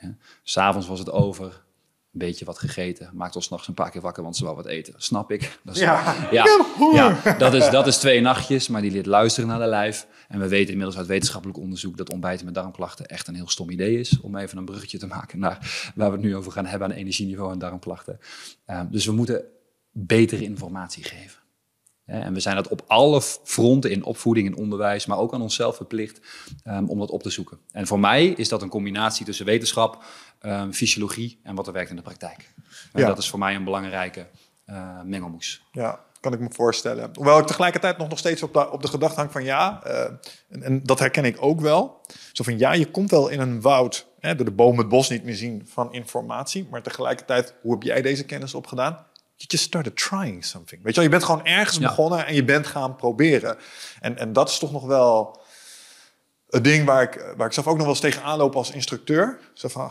Ja? 0.01 0.17
S'avonds 0.43 0.87
was 0.87 0.99
het 0.99 1.11
over, 1.11 1.65
een 2.21 2.27
beetje 2.27 2.45
wat 2.45 2.59
gegeten. 2.59 3.11
Maakt 3.13 3.37
ons 3.37 3.45
s'nachts 3.45 3.69
een 3.69 3.75
paar 3.75 3.91
keer 3.91 4.01
wakker, 4.01 4.23
want 4.23 4.37
ze 4.37 4.45
wou 4.45 4.57
wat 4.57 4.67
eten. 4.67 4.95
Snap 4.97 5.31
ik. 5.31 5.59
Dat 5.65 5.75
is, 5.75 5.81
ja, 5.81 6.15
ja, 6.31 6.45
ja 6.93 7.35
dat, 7.39 7.55
is, 7.55 7.71
dat 7.71 7.87
is 7.87 7.99
twee 7.99 8.21
nachtjes, 8.21 8.69
maar 8.69 8.83
die 8.83 8.91
leert 8.91 9.07
luisteren 9.07 9.49
naar 9.49 9.59
de 9.59 9.67
lijf. 9.67 10.07
En 10.29 10.41
we 10.41 10.49
weten 10.49 10.71
inmiddels 10.71 10.99
uit 10.99 11.07
wetenschappelijk 11.07 11.59
onderzoek 11.59 11.97
dat 11.97 12.11
ontbijten 12.11 12.45
met 12.45 12.55
darmklachten 12.55 13.07
echt 13.07 13.29
een 13.29 13.35
heel 13.35 13.49
stom 13.49 13.71
idee 13.71 13.99
is. 13.99 14.21
Om 14.21 14.37
even 14.37 14.59
een 14.59 14.65
bruggetje 14.65 14.99
te 14.99 15.07
maken 15.07 15.39
naar 15.39 15.91
waar 15.95 16.09
we 16.11 16.17
het 16.17 16.25
nu 16.25 16.37
over 16.37 16.53
gaan 16.53 16.67
hebben 16.67 16.89
aan 16.89 16.97
energieniveau 16.97 17.53
en 17.53 17.59
darmklachten. 17.59 18.19
Uh, 18.71 18.81
dus 18.91 19.07
we 19.07 19.13
moeten 19.13 19.45
betere 19.93 20.43
informatie 20.43 21.05
geven. 21.05 21.45
En 22.07 22.33
we 22.33 22.41
zijn 22.41 22.57
dat 22.57 22.69
op 22.69 22.85
alle 22.87 23.23
fronten 23.45 23.91
in 23.91 24.05
opvoeding, 24.05 24.47
in 24.47 24.57
onderwijs, 24.57 25.07
maar 25.07 25.19
ook 25.19 25.35
aan 25.35 25.43
onszelf 25.43 25.77
verplicht 25.77 26.21
um, 26.65 26.89
om 26.89 26.99
dat 26.99 27.11
op 27.11 27.23
te 27.23 27.31
zoeken. 27.31 27.59
En 27.71 27.87
voor 27.87 28.01
mij 28.01 28.27
is 28.27 28.49
dat 28.49 28.63
een 28.63 28.69
combinatie 28.69 29.27
tussen 29.27 29.47
wetenschap, 29.47 30.05
um, 30.47 30.73
fysiologie 30.73 31.41
en 31.43 31.55
wat 31.55 31.67
er 31.67 31.73
werkt 31.73 31.91
in 31.91 31.97
de 31.97 32.03
praktijk. 32.03 32.53
En 32.93 33.01
ja. 33.01 33.07
dat 33.07 33.19
is 33.19 33.29
voor 33.29 33.39
mij 33.39 33.55
een 33.55 33.65
belangrijke 33.65 34.27
uh, 34.67 35.01
mengelmoes. 35.05 35.63
Ja, 35.73 36.01
kan 36.21 36.33
ik 36.33 36.41
me 36.41 36.49
voorstellen. 36.51 37.11
Hoewel 37.15 37.39
ik 37.39 37.47
tegelijkertijd 37.47 37.99
nog, 37.99 38.09
nog 38.09 38.19
steeds 38.19 38.43
op 38.43 38.53
de, 38.53 38.71
op 38.71 38.83
de 38.83 38.89
gedachte 38.89 39.17
hang 39.17 39.33
van 39.33 39.45
ja, 39.45 39.83
uh, 39.87 40.01
en, 40.49 40.63
en, 40.63 40.83
dat 40.83 40.99
herken 40.99 41.25
ik 41.25 41.37
ook 41.41 41.61
wel. 41.61 42.01
Zo 42.33 42.45
van 42.45 42.59
ja, 42.59 42.73
je 42.73 42.91
komt 42.91 43.11
wel 43.11 43.29
in 43.29 43.41
een 43.41 43.61
woud, 43.61 44.07
hè, 44.21 44.35
door 44.35 44.45
de 44.45 44.53
boom 44.53 44.79
het 44.79 44.89
bos 44.89 45.09
niet 45.09 45.25
meer 45.25 45.35
zien 45.35 45.69
van 45.73 45.93
informatie, 45.93 46.69
maar 46.71 46.83
tegelijkertijd, 46.83 47.55
hoe 47.61 47.73
heb 47.73 47.83
jij 47.83 48.03
deze 48.03 48.25
kennis 48.25 48.55
opgedaan? 48.55 49.07
You 49.37 49.49
just 49.49 49.65
started 49.65 49.97
trying 49.97 50.45
something. 50.45 50.83
Weet 50.83 50.95
je 50.95 51.01
wel, 51.01 51.11
je 51.11 51.17
bent 51.17 51.25
gewoon 51.25 51.45
ergens 51.45 51.77
ja. 51.77 51.89
begonnen 51.89 52.27
en 52.27 52.35
je 52.35 52.45
bent 52.45 52.67
gaan 52.67 52.97
proberen. 52.97 53.57
En, 54.01 54.19
en 54.19 54.33
dat 54.33 54.49
is 54.49 54.59
toch 54.59 54.73
nog 54.73 54.85
wel 54.85 55.41
het 56.49 56.65
ding 56.65 56.85
waar 56.85 57.03
ik, 57.03 57.35
waar 57.37 57.47
ik 57.47 57.53
zelf 57.53 57.67
ook 57.67 57.77
nog 57.77 57.83
wel 57.83 57.93
eens 57.93 58.01
tegen 58.01 58.23
aanloop 58.23 58.57
als 58.57 58.71
instructeur. 58.71 59.39
Zo 59.53 59.69
van, 59.69 59.91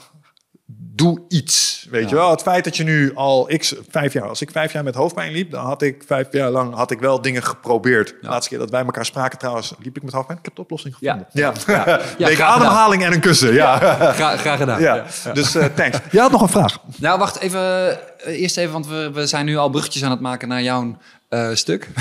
doe 0.67 1.21
iets. 1.27 1.87
Weet 1.89 2.03
ja. 2.03 2.09
je 2.09 2.15
wel, 2.15 2.29
het 2.29 2.41
feit 2.41 2.63
dat 2.63 2.77
je 2.77 2.83
nu 2.83 3.15
al 3.15 3.49
x, 3.57 3.75
vijf 3.89 4.13
jaar, 4.13 4.27
als 4.27 4.41
ik 4.41 4.51
vijf 4.51 4.73
jaar 4.73 4.83
met 4.83 4.95
hoofdpijn 4.95 5.31
liep, 5.31 5.51
dan 5.51 5.65
had 5.65 5.81
ik 5.81 6.03
vijf 6.05 6.27
jaar 6.31 6.49
lang 6.49 6.73
had 6.73 6.91
ik 6.91 6.99
wel 6.99 7.21
dingen 7.21 7.43
geprobeerd. 7.43 8.09
Ja. 8.09 8.15
De 8.21 8.27
laatste 8.27 8.49
keer 8.49 8.59
dat 8.59 8.69
wij 8.69 8.83
elkaar 8.83 9.05
spraken 9.05 9.37
trouwens, 9.37 9.73
liep 9.79 9.95
ik 9.95 10.03
met 10.03 10.13
hoofdpijn. 10.13 10.37
Ik 10.37 10.45
heb 10.45 10.55
de 10.55 10.61
oplossing 10.61 10.95
gevonden. 10.95 11.27
Ja, 11.31 11.53
ja. 11.65 12.01
ja. 12.17 12.27
ja 12.35 12.45
ademhaling 12.45 13.03
en 13.03 13.13
een 13.13 13.19
kussen. 13.19 13.53
Ja, 13.53 13.77
Graag, 13.77 14.39
graag, 14.39 14.57
gedaan. 14.57 14.81
Ja. 14.81 15.05
Dus 15.33 15.55
uh, 15.55 15.65
thanks. 15.65 15.97
Jij 16.11 16.21
had 16.21 16.31
nog 16.31 16.41
een 16.41 16.49
vraag. 16.49 16.77
Nou, 16.97 17.19
wacht 17.19 17.39
even. 17.39 17.97
Eerst 18.25 18.57
even, 18.57 18.73
want 18.73 18.87
we, 18.87 19.11
we 19.13 19.27
zijn 19.27 19.45
nu 19.45 19.57
al 19.57 19.69
bruggetjes 19.69 20.03
aan 20.03 20.11
het 20.11 20.19
maken 20.19 20.47
naar 20.47 20.61
jouw 20.61 20.97
uh, 21.29 21.53
stuk. 21.53 21.89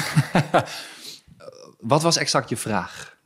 Wat 1.81 2.03
was 2.03 2.17
exact 2.17 2.49
je 2.49 2.57
vraag? 2.57 3.17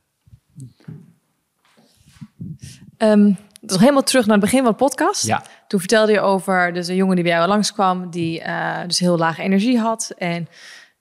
Um, 2.99 3.37
nog 3.71 3.81
helemaal 3.81 4.03
terug 4.03 4.27
naar 4.27 4.37
het 4.37 4.45
begin 4.45 4.63
van 4.63 4.71
de 4.71 4.77
podcast. 4.77 5.27
Ja. 5.27 5.43
Toen 5.67 5.81
vertelde 5.81 6.13
je 6.13 6.21
over 6.21 6.73
dus 6.73 6.89
een 6.89 6.97
jongen 6.97 7.15
die 7.15 7.25
bij 7.25 7.33
jou 7.33 7.49
langskwam, 7.49 8.11
die 8.11 8.41
uh, 8.41 8.77
dus 8.87 8.99
heel 8.99 9.19
lage 9.19 9.43
energie 9.43 9.79
had. 9.79 10.13
En 10.19 10.49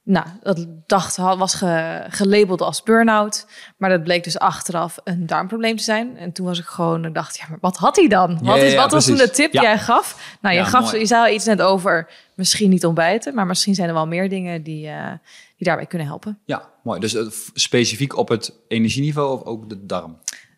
nou, 0.03 0.25
dat 0.41 0.65
dacht, 0.85 1.17
was 1.17 1.53
ge- 1.53 2.05
gelabeld 2.09 2.61
als 2.61 2.83
burn-out. 2.83 3.45
Maar 3.77 3.89
dat 3.89 4.03
bleek 4.03 4.23
dus 4.23 4.39
achteraf 4.39 4.97
een 5.03 5.25
darmprobleem 5.25 5.77
te 5.77 5.83
zijn. 5.83 6.17
En 6.17 6.31
toen 6.31 6.45
was 6.45 6.59
ik 6.59 6.65
gewoon, 6.65 7.05
ik 7.05 7.13
dacht, 7.13 7.37
ja, 7.37 7.45
maar 7.49 7.57
wat 7.61 7.77
had 7.77 7.95
hij 7.95 8.07
dan? 8.07 8.39
Wat, 8.41 8.57
is, 8.57 8.71
ja, 8.71 8.77
wat 8.77 8.91
was 8.91 9.05
toen 9.05 9.17
de 9.17 9.29
tip 9.29 9.51
die 9.51 9.61
jij 9.61 9.77
gaf? 9.79 10.37
Nou, 10.41 10.55
je, 10.55 10.65
gaf, 10.65 10.83
mooi. 10.83 10.99
je 10.99 11.05
zei 11.05 11.33
iets 11.33 11.45
net 11.45 11.61
over 11.61 12.09
misschien 12.33 12.69
niet 12.69 12.85
ontbijten. 12.85 13.35
Maar 13.35 13.45
misschien 13.45 13.75
zijn 13.75 13.87
er 13.87 13.93
wel 13.93 14.07
meer 14.07 14.29
dingen 14.29 14.63
die, 14.63 14.87
eh, 14.87 15.11
die 15.57 15.67
daarbij 15.67 15.85
kunnen 15.85 16.07
helpen. 16.07 16.39
Ja, 16.45 16.69
mooi. 16.83 16.99
Dus 16.99 17.15
eh, 17.15 17.25
specifiek 17.53 18.17
op 18.17 18.27
het 18.29 18.53
energieniveau 18.67 19.33
of 19.39 19.43
ook 19.43 19.69
de 19.69 19.85
darm? 19.85 20.17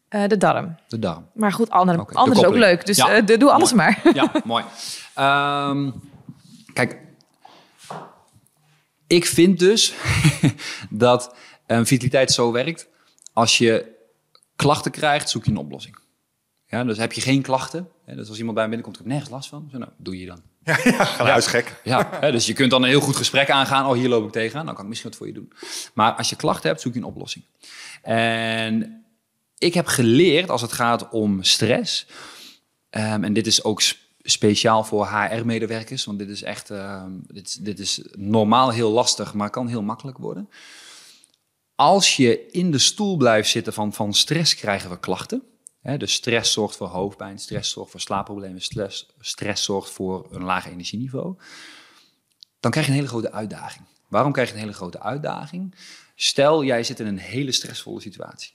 Eh, 0.10 0.28
de 0.28 0.38
darm. 0.38 0.76
De 0.88 1.00
darm. 1.00 1.26
Maar 1.34 1.52
goed, 1.52 1.70
andere, 1.70 2.06
anders 2.14 2.40
is 2.40 2.46
ook 2.46 2.56
leuk. 2.56 2.86
Dus 2.86 2.98
Ja, 2.98 3.10
eh, 3.10 3.26
de- 3.26 3.38
doe 3.38 3.52
alles 3.52 3.74
mooi. 3.74 3.96
maar. 4.04 4.14
Ja, 4.16 4.32
mooi. 4.44 4.64
Ehm, 5.16 5.92
kijk, 6.74 6.98
ik 9.08 9.26
vind 9.26 9.60
dus 9.60 9.94
dat 10.90 11.36
eh, 11.66 11.80
vitaliteit 11.84 12.32
zo 12.32 12.52
werkt. 12.52 12.88
Als 13.34 13.58
je 13.58 13.86
klachten 14.56 14.92
krijgt, 14.92 15.30
zoek 15.30 15.46
je 15.46 15.52
een 15.52 15.58
oplossing. 15.58 15.98
Ja, 16.68 16.84
dus 16.84 16.98
heb 16.98 17.12
je 17.14 17.22
geen 17.22 17.42
klachten, 17.42 17.90
hè, 18.06 18.16
dus 18.16 18.30
als 18.30 18.38
iemand 18.38 18.56
bij 18.56 18.64
me 18.64 18.70
binnenkomt, 18.76 19.00
ik 19.00 19.04
heb 19.06 19.12
nergens 19.12 19.34
last 19.36 19.50
van, 19.50 19.68
zo, 19.72 19.78
nou, 19.78 19.92
doe 19.98 20.20
je 20.20 20.26
dan. 20.26 20.42
Ja, 20.64 20.78
ja 20.84 21.06
geluidsgek. 21.06 21.82
Ja, 21.84 22.10
hè, 22.20 22.32
dus 22.32 22.46
je 22.46 22.54
kunt 22.54 22.72
dan 22.72 22.84
een 22.84 22.90
heel 22.90 23.00
goed 23.00 23.16
gesprek 23.16 23.50
aangaan. 23.50 23.86
Oh, 23.86 23.94
hier 23.94 24.10
loop 24.10 24.26
ik 24.26 24.32
tegenaan. 24.32 24.66
Dan 24.66 24.74
kan 24.76 24.84
ik 24.84 24.90
misschien 24.90 25.10
wat 25.10 25.18
voor 25.20 25.28
je 25.28 25.34
doen. 25.34 25.52
Maar 25.94 26.12
als 26.12 26.30
je 26.30 26.36
klachten 26.36 26.70
hebt, 26.70 26.82
zoek 26.82 26.94
je 26.94 27.00
een 27.00 27.06
oplossing. 27.06 27.44
En 28.02 28.99
ik 29.60 29.74
heb 29.74 29.88
geleerd 29.88 30.50
als 30.50 30.62
het 30.62 30.72
gaat 30.72 31.10
om 31.10 31.44
stress. 31.44 32.06
ehm, 32.90 33.24
en 33.24 33.34
dit 33.34 33.48
is 33.48 33.64
ook 33.64 33.82
sp- 33.82 33.98
speciaal 34.22 34.84
voor 34.84 35.08
HR-medewerkers. 35.08 36.06
Want 36.06 36.20
dit 36.20 36.30
is 36.30 36.44
echt, 36.44 36.70
ehm, 36.70 37.12
dit, 37.28 37.66
dit 37.66 37.80
is 37.80 38.02
normaal 38.12 38.70
heel 38.70 38.92
lastig, 38.92 39.34
maar 39.34 39.50
kan 39.50 39.68
heel 39.68 39.82
makkelijk 39.82 40.18
worden. 40.18 40.50
Als 41.76 42.16
je 42.16 42.48
in 42.52 42.72
de 42.72 42.78
stoel 42.78 43.18
blijft 43.18 43.50
zitten 43.50 43.74
van, 43.74 43.94
van 43.94 44.14
stress, 44.14 44.56
krijgen 44.56 44.90
we 44.90 45.00
klachten. 45.00 45.44
Dus 45.98 46.14
stress 46.14 46.52
zorgt 46.52 46.76
voor 46.76 46.88
hoofdpijn, 46.88 47.40
stress 47.40 47.72
zorgt 47.72 47.92
voor 47.92 48.00
slaapproblemen, 48.00 48.62
stress, 48.62 49.08
stress 49.20 49.64
zorgt 49.64 49.90
voor 49.90 50.28
een 50.32 50.44
laag 50.44 50.68
energieniveau. 50.68 51.36
Dan 52.60 52.72
krijg 52.72 52.86
je 52.86 52.92
een 52.92 52.98
hele 52.98 53.10
grote 53.12 53.32
uitdaging. 53.32 53.86
Waarom 54.08 54.32
krijg 54.32 54.48
je 54.48 54.54
een 54.54 54.60
hele 54.60 54.74
grote 54.74 55.00
uitdaging? 55.02 55.76
Stel, 56.16 56.64
jij 56.64 56.84
zit 56.84 57.00
in 57.00 57.08
een 57.08 57.18
hele 57.18 57.52
stressvolle 57.52 58.02
situatie. 58.02 58.52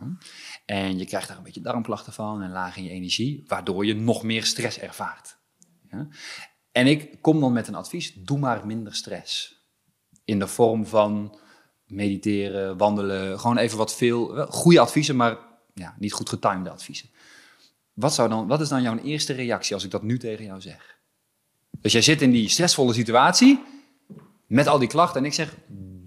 Hm? 0.00 0.12
En 0.66 0.98
je 0.98 1.04
krijgt 1.04 1.28
daar 1.28 1.36
een 1.36 1.42
beetje 1.42 1.60
darmklachten 1.60 2.12
van 2.12 2.42
en 2.42 2.50
laag 2.50 2.76
in 2.76 2.84
je 2.84 2.90
energie, 2.90 3.44
waardoor 3.46 3.86
je 3.86 3.94
nog 3.94 4.22
meer 4.22 4.44
stress 4.44 4.78
ervaart. 4.78 5.38
Ja? 5.90 6.08
En 6.72 6.86
ik 6.86 7.22
kom 7.22 7.40
dan 7.40 7.52
met 7.52 7.68
een 7.68 7.74
advies, 7.74 8.14
doe 8.14 8.38
maar 8.38 8.66
minder 8.66 8.94
stress. 8.94 9.58
In 10.24 10.38
de 10.38 10.46
vorm 10.46 10.86
van 10.86 11.38
mediteren, 11.86 12.76
wandelen, 12.76 13.40
gewoon 13.40 13.56
even 13.56 13.78
wat 13.78 13.94
veel, 13.94 14.46
goede 14.46 14.80
adviezen, 14.80 15.16
maar 15.16 15.38
ja, 15.74 15.94
niet 15.98 16.12
goed 16.12 16.28
getimede 16.28 16.70
adviezen. 16.70 17.10
Wat, 17.92 18.14
zou 18.14 18.28
dan, 18.28 18.46
wat 18.46 18.60
is 18.60 18.68
dan 18.68 18.82
jouw 18.82 18.98
eerste 18.98 19.32
reactie 19.32 19.74
als 19.74 19.84
ik 19.84 19.90
dat 19.90 20.02
nu 20.02 20.18
tegen 20.18 20.44
jou 20.44 20.60
zeg? 20.60 20.98
Dus 21.80 21.92
jij 21.92 22.02
zit 22.02 22.22
in 22.22 22.30
die 22.30 22.48
stressvolle 22.48 22.92
situatie 22.92 23.62
met 24.46 24.66
al 24.66 24.78
die 24.78 24.88
klachten 24.88 25.20
en 25.20 25.26
ik 25.26 25.32
zeg, 25.32 25.56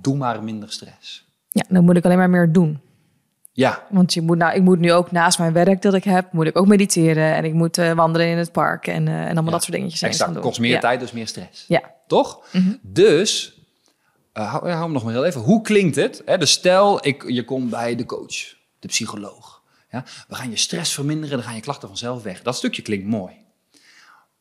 doe 0.02 0.18
maar 0.18 0.44
minder 0.44 0.72
stress. 0.72 1.32
Ja, 1.50 1.66
dan 1.70 1.84
moet 1.84 1.98
ik 1.98 2.06
alleen 2.06 2.18
maar 2.18 2.30
meer 2.30 2.52
doen. 2.52 2.82
Ja, 3.56 3.88
Want 3.90 4.14
je 4.14 4.22
moet 4.22 4.38
nou, 4.38 4.56
ik 4.56 4.62
moet 4.62 4.80
nu 4.80 4.94
ook 4.94 5.12
naast 5.12 5.40
mijn 5.40 5.54
werk 5.54 5.82
dat 5.82 5.94
ik 5.94 6.04
heb, 6.04 6.32
moet 6.32 6.46
ik 6.46 6.58
ook 6.58 6.68
mediteren. 6.68 7.36
En 7.36 7.46
ik 7.46 7.54
moet 7.54 7.78
eh, 7.78 7.92
wandelen 7.92 8.28
in 8.28 8.38
het 8.38 8.52
park 8.52 8.88
en, 8.88 9.08
eh, 9.08 9.14
en 9.14 9.24
allemaal 9.24 9.44
Ja, 9.44 9.52
dat 9.52 9.64
soort 9.64 9.76
dingetjes. 9.76 10.02
exact. 10.02 10.34
doen. 10.34 10.42
Kost 10.42 10.60
meer 10.60 10.72
ja. 10.72 10.80
tijd, 10.80 11.00
dus 11.00 11.12
meer 11.12 11.28
stress. 11.28 11.66
Ja. 11.68 11.92
Toch? 12.08 12.46
Dus, 12.82 13.60
eh, 14.34 14.52
hou, 14.52 14.70
hou 14.70 14.84
hem 14.84 14.92
nog 14.92 15.04
maar 15.04 15.14
heel 15.14 15.26
even. 15.26 15.42
Hoe 15.42 15.62
klinkt 15.62 15.96
het? 15.96 16.22
Hè? 16.26 16.38
Dus 16.38 16.52
stel, 16.52 17.06
ik, 17.06 17.24
je 17.28 17.44
komt 17.46 17.70
bij 17.70 17.96
de 17.96 18.06
coach, 18.06 18.56
de 18.80 18.88
psycholoog. 18.88 19.62
Ja? 19.90 20.04
We 20.28 20.36
gaan 20.36 20.50
je 20.50 20.58
stress 20.58 20.94
verminderen, 20.94 21.38
dan 21.38 21.46
gaan 21.46 21.56
je 21.56 21.62
klachten 21.62 21.88
vanzelf 21.88 22.24
weg. 22.24 22.42
Dat 22.42 22.56
stukje 22.56 22.82
klinkt 22.82 23.06
mooi. 23.06 23.34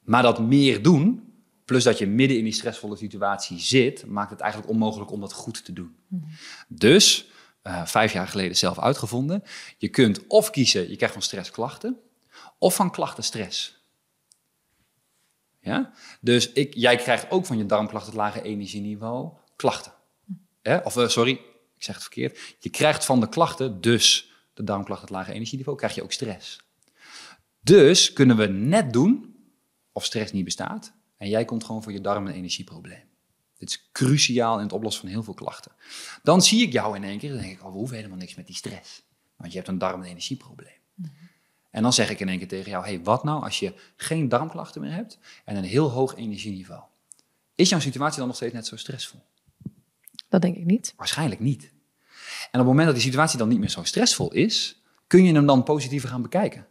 Maar 0.01 0.22
dat 0.22 0.40
meer 0.40 0.82
doen, 0.82 1.32
plus 1.64 1.84
dat 1.84 1.98
je 1.98 2.06
midden 2.06 2.39
in 2.39 2.44
die 2.44 2.52
stressvolle 2.52 2.97
situatie 2.97 3.59
zit, 3.59 4.06
maakt 4.06 4.30
het 4.30 4.40
eigenlijk 4.40 4.72
onmogelijk 4.72 5.10
om 5.10 5.20
dat 5.20 5.32
goed 5.32 5.64
te 5.64 5.72
doen. 5.72 5.97
Dus, 6.68 7.26
eh, 7.62 7.86
vijf 7.86 8.12
jaar 8.12 8.28
geleden 8.28 8.56
zelf 8.56 8.78
uitgevonden, 8.78 9.43
je 9.78 9.89
kunt 9.89 10.26
of 10.26 10.51
kiezen, 10.51 10.90
je 10.90 10.97
krijgt 10.97 11.14
van 11.14 11.22
stress 11.22 11.51
klachten, 11.51 12.01
of 12.59 12.74
van 12.74 12.90
klachten 12.90 13.24
stress. 13.24 13.80
Ja? 15.60 15.93
Dus 16.20 16.52
ik, 16.52 16.74
jij 16.74 16.97
krijgt 16.97 17.30
ook 17.30 17.47
van 17.47 17.59
je 17.59 17.66
darmklachten, 17.66 18.12
het 18.12 18.20
lage 18.20 18.43
energieniveau, 18.43 19.32
klachten. 19.56 19.93
Of 20.84 20.97
eh, 20.97 21.09
sorry, 21.09 21.32
ik 21.76 21.82
zeg 21.82 21.94
het 21.94 22.05
verkeerd. 22.05 22.56
Je 22.59 22.70
krijgt 22.70 23.05
van 23.05 23.20
de 23.20 23.28
klachten, 23.28 23.80
dus 23.80 24.32
de 24.55 24.64
darmklachten, 24.64 25.06
het 25.06 25.16
lage 25.16 25.32
energieniveau, 25.32 25.76
krijg 25.76 25.94
je 25.94 26.02
ook 26.02 26.12
stress. 26.12 26.60
Dus 27.60 28.12
kunnen 28.12 28.36
we 28.36 28.47
net 28.47 28.93
doen 28.93 29.36
of 29.93 30.05
stress 30.05 30.32
niet 30.32 30.44
bestaat. 30.44 30.93
En 31.16 31.28
jij 31.28 31.44
komt 31.44 31.64
gewoon 31.64 31.82
voor 31.82 31.93
je 31.93 32.01
darm- 32.01 32.26
en 32.26 32.34
energieprobleem. 32.34 33.11
Dit 33.62 33.70
is 33.70 33.89
cruciaal 33.93 34.56
in 34.56 34.62
het 34.62 34.72
oplossen 34.72 35.02
van 35.02 35.10
heel 35.10 35.22
veel 35.22 35.34
klachten. 35.34 35.72
Dan 36.22 36.43
zie 36.43 36.62
ik 36.62 36.72
jou 36.72 36.97
in 36.97 37.05
één 37.05 37.18
keer 37.18 37.30
en 37.30 37.39
denk 37.39 37.52
ik, 37.52 37.64
oh, 37.64 37.72
we 37.72 37.78
hoeven 37.78 37.97
helemaal 37.97 38.18
niks 38.18 38.34
met 38.34 38.47
die 38.47 38.56
stress. 38.56 39.02
Want 39.36 39.51
je 39.51 39.56
hebt 39.56 39.70
een 39.70 39.78
darm- 39.78 40.02
en 40.02 40.09
energieprobleem. 40.09 40.80
En 41.70 41.82
dan 41.82 41.93
zeg 41.93 42.10
ik 42.10 42.20
in 42.20 42.28
één 42.28 42.39
keer 42.39 42.48
tegen 42.48 42.70
jou, 42.70 42.84
hey, 42.84 43.02
wat 43.02 43.24
nou 43.24 43.43
als 43.43 43.59
je 43.59 43.74
geen 43.97 44.28
darmklachten 44.28 44.80
meer 44.80 44.93
hebt 44.93 45.18
en 45.44 45.56
een 45.56 45.64
heel 45.64 45.90
hoog 45.90 46.16
energieniveau? 46.16 46.82
Is 47.55 47.68
jouw 47.68 47.80
situatie 47.80 48.18
dan 48.18 48.26
nog 48.26 48.36
steeds 48.36 48.52
net 48.55 48.66
zo 48.66 48.76
stressvol? 48.76 49.22
Dat 50.28 50.43
denk 50.43 50.56
ik 50.56 50.64
niet. 50.64 50.94
Waarschijnlijk 50.97 51.40
niet. 51.40 51.62
En 51.62 51.70
op 52.51 52.52
het 52.52 52.66
moment 52.66 52.86
dat 52.86 52.94
die 52.94 53.05
situatie 53.05 53.39
dan 53.39 53.48
niet 53.48 53.59
meer 53.59 53.70
zo 53.70 53.84
stressvol 53.84 54.32
is, 54.32 54.82
kun 55.06 55.24
je 55.24 55.32
hem 55.32 55.47
dan 55.47 55.62
positiever 55.62 56.09
gaan 56.09 56.22
bekijken. 56.22 56.66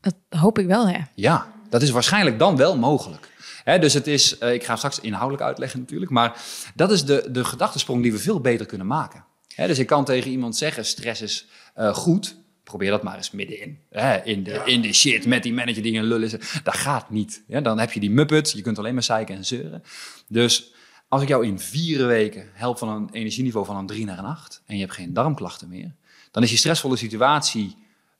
Dat 0.00 0.14
hoop 0.28 0.58
ik 0.58 0.66
wel, 0.66 0.88
ja. 0.88 1.08
Ja, 1.14 1.52
dat 1.68 1.82
is 1.82 1.90
waarschijnlijk 1.90 2.38
dan 2.38 2.56
wel 2.56 2.78
mogelijk. 2.78 3.34
Dus 3.66 3.94
het 3.94 4.06
is, 4.06 4.38
eh, 4.38 4.52
ik 4.52 4.64
ga 4.64 4.76
straks 4.76 5.00
inhoudelijk 5.00 5.42
uitleggen 5.42 5.80
natuurlijk, 5.80 6.10
maar 6.10 6.42
dat 6.74 6.90
is 6.90 7.04
de, 7.04 7.28
de 7.30 7.44
gedachtesprong 7.44 8.02
die 8.02 8.12
we 8.12 8.18
veel 8.18 8.40
beter 8.40 8.66
kunnen 8.66 8.86
maken. 8.86 9.24
Dus 9.56 9.78
ik 9.78 9.86
kan 9.86 10.04
tegen 10.04 10.30
iemand 10.30 10.56
zeggen, 10.56 10.84
stress 10.84 11.22
is 11.22 11.46
eh, 11.74 11.94
goed, 11.94 12.36
probeer 12.64 12.90
dat 12.90 13.02
maar 13.02 13.16
eens 13.16 13.30
middenin. 13.30 13.78
In, 14.24 14.42
de, 14.42 14.62
in 14.64 14.80
de 14.80 14.92
shit 14.92 15.26
met 15.26 15.42
die 15.42 15.52
manager 15.52 15.82
die 15.82 15.98
een 15.98 16.04
lul 16.04 16.22
is. 16.22 16.30
Dat 16.62 16.76
gaat 16.76 17.10
niet. 17.10 17.42
Ja, 17.46 17.60
dan 17.60 17.78
heb 17.78 17.92
je 17.92 18.00
die 18.00 18.10
muppet, 18.10 18.52
je 18.52 18.62
kunt 18.62 18.78
alleen 18.78 18.94
maar 18.94 19.02
zeiken 19.02 19.34
en 19.34 19.44
zeuren. 19.44 19.82
Dus 20.28 20.72
als 21.08 21.22
ik 21.22 21.28
jou 21.28 21.46
in 21.46 21.58
vier 21.58 22.06
weken 22.06 22.50
help 22.52 22.78
van 22.78 22.88
een 22.88 23.08
energieniveau 23.12 23.66
van 23.66 23.76
een 23.76 23.86
3 23.86 24.04
naar 24.04 24.18
een 24.18 24.24
8 24.24 24.62
en 24.66 24.74
je 24.74 24.80
hebt 24.80 24.94
geen 24.94 25.12
darmklachten 25.12 25.68
meer, 25.68 25.94
dan 26.30 26.42
is 26.42 26.50
je 26.50 26.56
stressvolle 26.56 26.96
situatie 26.96 27.76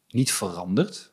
niet 0.08 0.32
veranderd. 0.32 1.10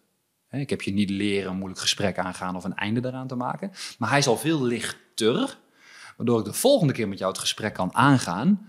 Ik 0.61 0.69
heb 0.69 0.81
je 0.81 0.93
niet 0.93 1.09
leren 1.09 1.51
een 1.51 1.57
moeilijk 1.57 1.81
gesprek 1.81 2.17
aangaan 2.17 2.55
of 2.55 2.63
een 2.63 2.75
einde 2.75 2.99
daaraan 2.99 3.27
te 3.27 3.35
maken. 3.35 3.71
Maar 3.97 4.09
hij 4.09 4.17
is 4.17 4.27
al 4.27 4.37
veel 4.37 4.63
lichter, 4.63 5.57
waardoor 6.17 6.39
ik 6.39 6.45
de 6.45 6.53
volgende 6.53 6.93
keer 6.93 7.07
met 7.07 7.17
jou 7.17 7.31
het 7.31 7.41
gesprek 7.41 7.73
kan 7.73 7.95
aangaan. 7.95 8.67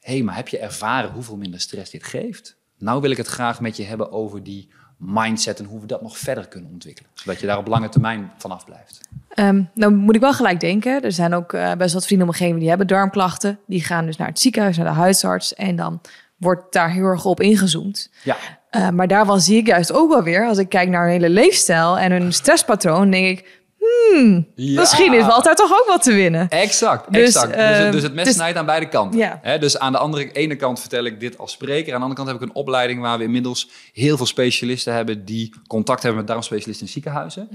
Hé, 0.00 0.12
hey, 0.12 0.22
maar 0.22 0.36
heb 0.36 0.48
je 0.48 0.58
ervaren 0.58 1.10
hoeveel 1.10 1.36
minder 1.36 1.60
stress 1.60 1.90
dit 1.90 2.04
geeft? 2.04 2.56
Nou 2.78 3.00
wil 3.00 3.10
ik 3.10 3.16
het 3.16 3.26
graag 3.26 3.60
met 3.60 3.76
je 3.76 3.82
hebben 3.82 4.12
over 4.12 4.42
die 4.42 4.68
mindset 4.96 5.58
en 5.58 5.64
hoe 5.64 5.80
we 5.80 5.86
dat 5.86 6.02
nog 6.02 6.18
verder 6.18 6.48
kunnen 6.48 6.70
ontwikkelen. 6.70 7.10
Zodat 7.14 7.40
je 7.40 7.46
daar 7.46 7.58
op 7.58 7.66
lange 7.66 7.88
termijn 7.88 8.32
vanaf 8.36 8.64
blijft. 8.64 9.00
Ehm, 9.28 9.62
nou 9.74 9.92
moet 9.92 10.14
ik 10.14 10.20
wel 10.20 10.34
gelijk 10.34 10.60
denken. 10.60 11.02
Er 11.02 11.12
zijn 11.12 11.34
ook 11.34 11.52
eh, 11.52 11.72
best 11.72 11.94
wat 11.94 12.06
vrienden 12.06 12.28
om 12.28 12.34
me 12.38 12.44
heen 12.44 12.58
die 12.58 12.68
hebben 12.68 12.86
darmklachten. 12.86 13.58
Die 13.66 13.82
gaan 13.82 14.06
dus 14.06 14.16
naar 14.16 14.28
het 14.28 14.38
ziekenhuis, 14.38 14.76
naar 14.76 14.86
de 14.86 14.92
huisarts. 14.92 15.54
En 15.54 15.76
dan 15.76 16.00
wordt 16.36 16.72
daar 16.72 16.90
heel 16.90 17.04
erg 17.04 17.24
op 17.24 17.40
ingezoomd. 17.40 18.10
Ja, 18.22 18.36
Eh, 18.74 18.88
maar 18.88 19.08
daarvan 19.08 19.40
zie 19.40 19.56
ik 19.56 19.66
juist 19.66 19.92
ook 19.92 20.08
wel 20.10 20.22
weer, 20.22 20.46
als 20.46 20.58
ik 20.58 20.68
kijk 20.68 20.88
naar 20.88 21.02
hun 21.02 21.10
hele 21.12 21.28
leefstijl 21.28 21.98
en 21.98 22.12
hun 22.12 22.32
stresspatroon, 22.32 23.10
denk 23.10 23.26
ik, 23.38 23.62
hmm, 23.78 24.46
Ja. 24.54 24.80
misschien 24.80 25.12
is 25.14 25.28
altijd 25.28 25.56
toch 25.56 25.70
ook 25.72 25.84
wat 25.88 26.02
te 26.02 26.12
winnen. 26.12 26.48
Exact, 26.48 27.12
Dus, 27.12 27.22
exact. 27.22 27.52
Dus, 27.54 27.62
het- 27.66 27.78
ehm, 27.78 27.90
dus 27.92 28.02
het 28.02 28.14
mes 28.14 28.24
dus- 28.24 28.34
snijdt 28.34 28.58
aan 28.58 28.66
beide 28.66 28.88
kanten. 28.88 29.40
Dus 29.60 29.78
aan 29.78 29.92
de 29.92 29.98
andere, 29.98 30.32
ene 30.32 30.56
kant 30.56 30.80
vertel 30.80 31.04
ik 31.04 31.20
dit 31.20 31.38
als 31.38 31.52
spreker. 31.52 31.92
Aan 31.94 31.98
de 32.00 32.06
andere 32.06 32.14
kant 32.14 32.28
heb 32.28 32.36
ik 32.36 32.48
een 32.48 32.54
opleiding 32.62 33.00
waar 33.00 33.18
we 33.18 33.24
inmiddels 33.24 33.68
heel 33.92 34.16
veel 34.16 34.26
specialisten 34.26 34.94
hebben 34.94 35.24
die 35.24 35.54
contact 35.66 36.02
hebben 36.02 36.20
met 36.20 36.28
darmspecialisten 36.30 36.86
in 36.86 36.92
ziekenhuizen. 36.92 37.48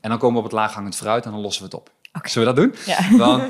En 0.00 0.08
dan 0.10 0.18
komen 0.18 0.32
we 0.32 0.38
op 0.38 0.50
het 0.50 0.60
laaghangend 0.60 0.96
fruit 0.96 1.24
en 1.24 1.30
dan 1.30 1.40
lossen 1.40 1.62
we 1.62 1.68
het 1.68 1.78
op. 1.78 1.90
Zullen 2.28 2.54
we 2.54 2.54
dat 2.54 2.64
doen? 2.64 2.74
Ja. 2.94 3.16
Dan 3.18 3.42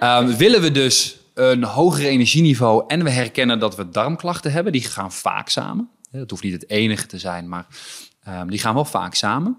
ehm, 0.00 0.36
willen 0.36 0.60
we 0.60 0.70
dus 0.70 1.16
een 1.34 1.64
hoger 1.64 2.04
energieniveau 2.04 2.84
en 2.86 3.04
we 3.04 3.10
herkennen 3.10 3.58
dat 3.58 3.76
we 3.76 3.88
darmklachten 3.88 4.52
hebben. 4.52 4.72
Die 4.72 4.82
gaan 4.82 5.12
vaak 5.12 5.48
samen. 5.48 5.88
Het 6.20 6.30
hoeft 6.30 6.42
niet 6.42 6.52
het 6.52 6.70
enige 6.70 7.06
te 7.06 7.18
zijn, 7.18 7.48
maar 7.48 7.66
ehm, 8.22 8.48
die 8.48 8.58
gaan 8.58 8.74
wel 8.74 8.84
vaak 8.84 9.14
samen. 9.14 9.56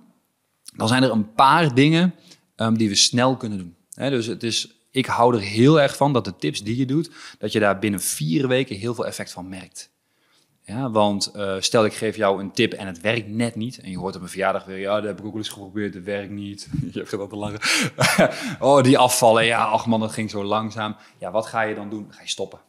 Dan 0.75 0.87
zijn 0.87 1.03
er 1.03 1.11
een 1.11 1.33
paar 1.33 1.75
dingen 1.75 2.13
ehm, 2.55 2.73
die 2.73 2.89
we 2.89 2.95
snel 2.95 3.37
kunnen 3.37 3.57
doen. 3.57 3.75
Dus 3.95 4.25
het 4.25 4.43
is, 4.43 4.87
ik 4.91 5.05
hou 5.05 5.35
er 5.35 5.41
heel 5.41 5.81
erg 5.81 5.95
van 5.95 6.13
dat 6.13 6.25
de 6.25 6.35
tips 6.35 6.63
die 6.63 6.77
je 6.77 6.85
doet, 6.85 7.09
dat 7.39 7.51
je 7.51 7.59
daar 7.59 7.79
binnen 7.79 8.01
vier 8.01 8.47
weken 8.47 8.75
heel 8.75 8.93
veel 8.93 9.05
effect 9.05 9.31
van 9.31 9.49
merkt. 9.49 9.93
Ja, 10.65 10.91
want 10.91 11.31
uh, 11.35 11.55
stel 11.59 11.85
ik 11.85 11.93
geef 11.93 12.15
jou 12.15 12.41
een 12.41 12.51
tip 12.51 12.73
en 12.73 12.87
het 12.87 13.01
werkt 13.01 13.27
net 13.27 13.55
niet. 13.55 13.79
En 13.79 13.89
je 13.89 13.97
hoort 13.97 14.15
op 14.15 14.21
een 14.21 14.29
verjaardag 14.29 14.65
weer, 14.65 14.79
ja, 14.79 14.95
dat 14.95 15.03
heb 15.03 15.19
ik 15.19 15.25
ook 15.25 15.35
eens 15.35 15.49
geprobeerd, 15.49 15.93
het 15.93 16.03
werkt 16.03 16.31
niet. 16.31 16.69
je 16.91 16.99
hebt 16.99 17.11
dat 17.11 17.29
te 17.29 17.35
lachen. 17.35 17.59
oh, 18.67 18.83
die 18.83 18.97
afvallen, 18.97 19.45
ja, 19.45 19.63
ach 19.63 19.85
man, 19.85 19.99
dat 19.99 20.11
ging 20.11 20.29
zo 20.29 20.43
langzaam. 20.43 20.95
Ja, 21.17 21.31
wat 21.31 21.45
ga 21.45 21.61
je 21.61 21.75
dan 21.75 21.89
doen? 21.89 22.07
Ga 22.09 22.21
je 22.21 22.29
stoppen. 22.29 22.59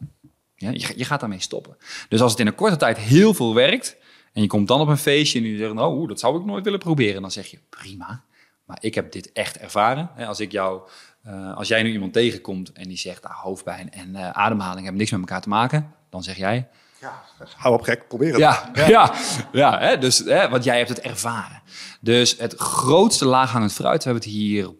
Ja, 0.57 0.69
je, 0.69 0.93
je 0.95 1.05
gaat 1.05 1.19
daarmee 1.19 1.41
stoppen. 1.41 1.77
Dus 2.09 2.21
als 2.21 2.31
het 2.31 2.39
in 2.39 2.47
een 2.47 2.55
korte 2.55 2.77
tijd 2.77 2.97
heel 2.97 3.33
veel 3.33 3.53
werkt, 3.53 3.97
en 4.33 4.41
je 4.41 4.47
komt 4.47 4.67
dan 4.67 4.81
op 4.81 4.87
een 4.87 4.97
feestje 4.97 5.39
en 5.39 5.45
je 5.45 5.57
zegt, 5.57 5.73
nou, 5.73 6.07
dat 6.07 6.19
zou 6.19 6.39
ik 6.39 6.45
nooit 6.45 6.63
willen 6.63 6.79
proberen. 6.79 7.21
Dan 7.21 7.31
zeg 7.31 7.47
je, 7.47 7.59
prima, 7.69 8.23
maar 8.65 8.77
ik 8.79 8.95
heb 8.95 9.11
dit 9.11 9.31
echt 9.31 9.57
ervaren. 9.57 10.09
Als, 10.27 10.39
ik 10.39 10.51
jou, 10.51 10.81
uh, 11.27 11.55
als 11.55 11.67
jij 11.67 11.83
nu 11.83 11.91
iemand 11.91 12.13
tegenkomt 12.13 12.71
en 12.71 12.87
die 12.87 12.97
zegt, 12.97 13.25
ah, 13.25 13.39
hoofdpijn 13.39 13.91
en 13.91 14.09
uh, 14.09 14.29
ademhaling 14.29 14.81
hebben 14.81 14.97
niks 14.97 15.11
met 15.11 15.19
elkaar 15.19 15.41
te 15.41 15.49
maken. 15.49 15.93
Dan 16.09 16.23
zeg 16.23 16.37
jij, 16.37 16.67
ja, 17.01 17.23
hou 17.55 17.73
op 17.73 17.81
gek, 17.81 18.07
probeer 18.07 18.31
het. 18.31 18.39
Ja, 18.39 18.71
ja. 18.73 18.87
ja, 18.87 19.13
ja 19.51 19.79
hè, 19.79 19.97
dus, 19.97 20.17
hè, 20.17 20.49
want 20.49 20.63
jij 20.63 20.77
hebt 20.77 20.89
het 20.89 20.99
ervaren. 20.99 21.61
Dus 22.01 22.37
het 22.37 22.55
grootste 22.55 23.25
laaghangend 23.25 23.73
fruit, 23.73 24.03
we 24.03 24.09
hebben 24.09 24.29
het 24.29 24.37
hier, 24.37 24.73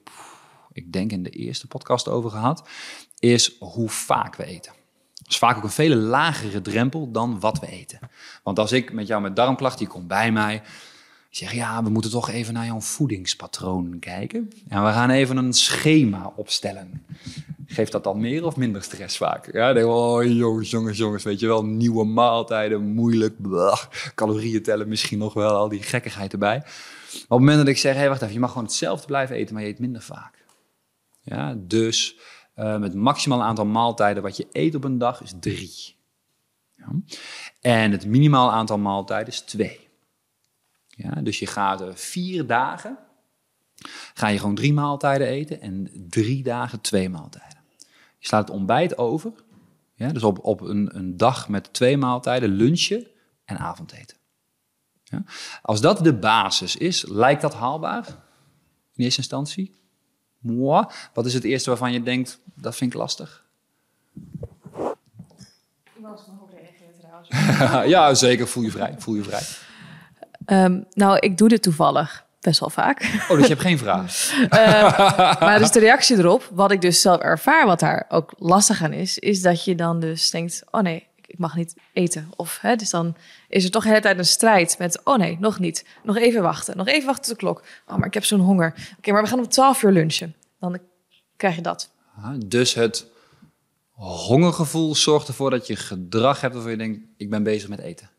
ik 0.72 0.94
denk 0.94 1.12
in 1.12 1.24
de 1.24 1.30
eerste 1.30 1.68
podcast 1.68 2.08
over 2.08 2.30
gehad, 2.30 2.68
is 3.20 3.56
hoe 3.60 3.90
vaak 3.90 4.36
we 4.36 4.46
eten. 4.46 4.74
Dat 5.28 5.36
is 5.36 5.42
vaak 5.42 5.58
ook 5.58 5.64
een 5.64 5.70
veel 5.70 5.96
lagere 5.96 6.62
drempel 6.62 7.12
dan 7.12 7.40
wat 7.40 7.60
we 7.60 7.68
eten. 7.68 8.00
Want 8.44 8.60
als 8.60 8.72
ik 8.72 8.94
met 8.94 9.08
jou 9.08 9.22
met 9.22 9.36
darmklachten, 9.36 9.86
je 9.86 9.92
komt 9.92 10.08
bij 10.08 10.32
mij, 10.32 10.54
je 11.30 11.38
zegt 11.38 11.54
ja, 11.54 11.84
we 11.84 11.90
moeten 11.90 12.12
toch 12.12 12.30
even 12.30 12.54
naar 12.54 12.66
jouw 12.66 12.82
voedingspatroon 12.82 14.00
kijken. 14.00 14.50
En 14.68 14.86
we 14.86 14.92
gaan 14.92 15.10
even 15.10 15.38
een 15.38 15.54
schema 15.54 16.34
opstellen. 16.36 17.06
Geeft 17.66 17.92
dat 17.92 18.04
dan 18.04 18.20
meer 18.20 18.46
of 18.46 18.56
minder 18.56 18.84
stress 18.84 19.18
vaak? 19.18 19.54
Ja, 19.54 19.74
denk 19.74 19.88
oh 19.88 20.24
jongens, 20.24 20.70
jongens, 20.70 20.98
jongens, 20.98 21.24
weet 21.24 21.40
je 21.40 21.48
wel, 21.48 21.66
nieuwe 21.66 22.06
maaltijden, 22.06 22.82
moeilijk, 22.82 23.42
blah, 23.42 23.80
calorieën 24.16 24.64
tellen 24.64 24.88
misschien 24.88 25.18
nog 25.18 25.34
wel, 25.34 25.56
al 25.56 25.70
die 25.70 25.84
gekkigheid 25.84 26.34
erbij. 26.34 26.58
Op 26.58 26.64
het 27.14 27.30
moment 27.30 27.58
dat 27.58 27.68
ik 27.68 27.78
zeg, 27.78 27.94
hé, 27.94 28.00
hey, 28.00 28.10
wacht 28.10 28.22
even, 28.22 28.34
je 28.34 28.40
mag 28.40 28.52
gewoon 28.52 28.68
hetzelfde 28.68 29.08
blijven 29.08 29.36
eten, 29.36 29.54
maar 29.54 29.64
je 29.64 29.70
eet 29.70 29.80
minder 29.80 30.02
vaak. 30.02 30.46
Ja, 31.22 31.56
dus 31.58 32.18
uh, 32.58 32.82
het 32.82 32.94
maximaal 32.94 33.44
aantal 33.44 33.66
maaltijden 33.66 34.24
wat 34.24 34.38
je 34.38 34.48
eet 34.52 34.76
op 34.76 34.84
een 34.84 34.98
dag 34.98 35.22
is 35.22 35.34
drie. 35.40 35.96
Ja. 36.76 36.88
En 37.62 37.92
het 37.92 38.06
minimaal 38.06 38.52
aantal 38.52 38.78
maaltijden 38.78 39.34
is 39.34 39.42
twee. 39.42 39.88
Ja, 40.88 41.12
dus 41.22 41.40
je 41.40 41.48
gaat 41.48 41.82
uh, 41.82 41.88
vier 41.94 42.48
dagen, 42.48 42.98
ga 44.14 44.28
je 44.28 44.40
gewoon 44.40 44.56
drie 44.56 44.74
maaltijden 44.74 45.28
eten 45.28 45.62
en 45.62 45.90
drie 46.10 46.44
dagen 46.44 46.82
twee 46.82 47.10
maaltijden. 47.10 47.58
Je 48.20 48.28
slaat 48.28 48.48
het 48.48 48.58
ontbijt 48.58 48.98
over. 48.98 49.32
Ja, 49.94 50.12
dus 50.12 50.24
op, 50.24 50.44
op 50.44 50.62
een, 50.62 50.96
een 50.98 51.18
dag 51.18 51.50
met 51.50 51.74
twee 51.74 51.98
maaltijden, 51.98 52.50
lunchen 52.50 53.08
en 53.46 53.58
avondeten. 53.58 54.18
Ja. 55.04 55.24
Als 55.62 55.82
dat 55.82 56.04
de 56.04 56.14
basis 56.14 56.76
is, 56.76 57.06
lijkt 57.08 57.42
dat 57.42 57.54
haalbaar 57.54 58.08
in 58.94 59.04
eerste 59.04 59.20
instantie? 59.20 59.77
Moi. 60.40 60.86
Wat 61.14 61.26
is 61.26 61.34
het 61.34 61.44
eerste 61.44 61.70
waarvan 61.70 61.92
je 61.92 62.04
denkt, 62.04 62.40
dat 62.54 62.76
vind 62.76 62.94
ik 62.94 63.00
lastig? 63.00 63.46
Iemand 65.98 66.24
reageren 66.52 67.00
trouwens. 67.00 67.90
ja, 67.94 68.14
zeker. 68.14 68.48
Voel 68.48 68.64
je 68.64 68.72
vrij. 68.72 68.96
Voel 68.98 69.16
je 69.16 69.24
vrij. 69.24 69.44
Um, 70.66 70.86
nou, 70.94 71.18
ik 71.20 71.38
doe 71.38 71.50
dit 71.50 71.62
toevallig 71.62 72.26
best 72.42 72.60
wel 72.60 72.70
vaak. 72.70 73.02
Oh, 73.30 73.38
dus 73.38 73.42
je 73.42 73.54
hebt 73.54 73.62
geen 73.62 73.78
vraag. 73.78 74.32
uh, 74.34 75.40
maar 75.48 75.60
dus 75.60 75.72
de 75.72 75.80
reactie 75.80 76.18
erop, 76.18 76.50
wat 76.52 76.72
ik 76.72 76.82
dus 76.82 77.02
zelf 77.02 77.22
ervaar, 77.22 77.66
wat 77.66 77.80
daar 77.80 78.06
ook 78.10 78.34
lastig 78.38 78.84
aan 78.84 78.94
is, 78.94 79.18
is 79.18 79.42
dat 79.42 79.64
je 79.64 79.76
dan 79.76 80.00
dus 80.00 80.30
denkt, 80.30 80.64
oh 80.72 80.82
nee, 80.82 81.08
ik 81.26 81.38
mag 81.38 81.56
niet 81.56 81.76
eten. 81.94 82.30
Of, 82.36 82.58
hè, 82.62 82.76
dus 82.76 82.90
dan 82.90 83.16
is 83.48 83.64
er 83.64 83.72
toch 83.72 83.84
de 83.84 83.90
hele 83.90 84.02
tijd 84.02 84.18
een 84.18 84.26
strijd 84.26 84.76
met, 84.80 85.02
oh 85.04 85.18
nee, 85.18 85.38
nog 85.40 85.60
niet. 85.60 85.86
Nog 86.04 86.18
even 86.18 86.42
wachten, 86.42 86.78
nog 86.78 86.88
even 86.88 87.06
wachten 87.06 87.24
tot 87.24 87.34
de 87.34 87.46
klok. 87.46 87.64
Oh, 87.88 87.98
maar 87.98 88.08
ik 88.08 88.14
heb 88.14 88.26
zo'n 88.26 88.40
honger. 88.40 88.94
Oké, 88.98 89.12
maar 89.12 89.22
we 89.22 89.28
gaan 89.28 89.40
om 89.40 89.48
12 89.48 89.84
uur 89.84 89.92
lunchen. 89.92 90.36
Dan 90.60 90.80
krijg 91.38 91.56
je 91.56 91.62
dat. 91.62 91.92
dus 92.46 92.74
het 92.74 93.08
hongergevoel 93.98 94.96
zorgt 94.96 95.28
ervoor 95.28 95.50
dat 95.50 95.68
je 95.68 95.76
gedrag 95.76 96.42
hebt 96.42 96.54
waarvan 96.54 96.72
je 96.72 96.78
denkt, 96.78 97.00
ik 97.18 97.30
ben 97.30 97.44
bezig 97.44 97.70
met 97.70 97.80
eten. 97.80 98.10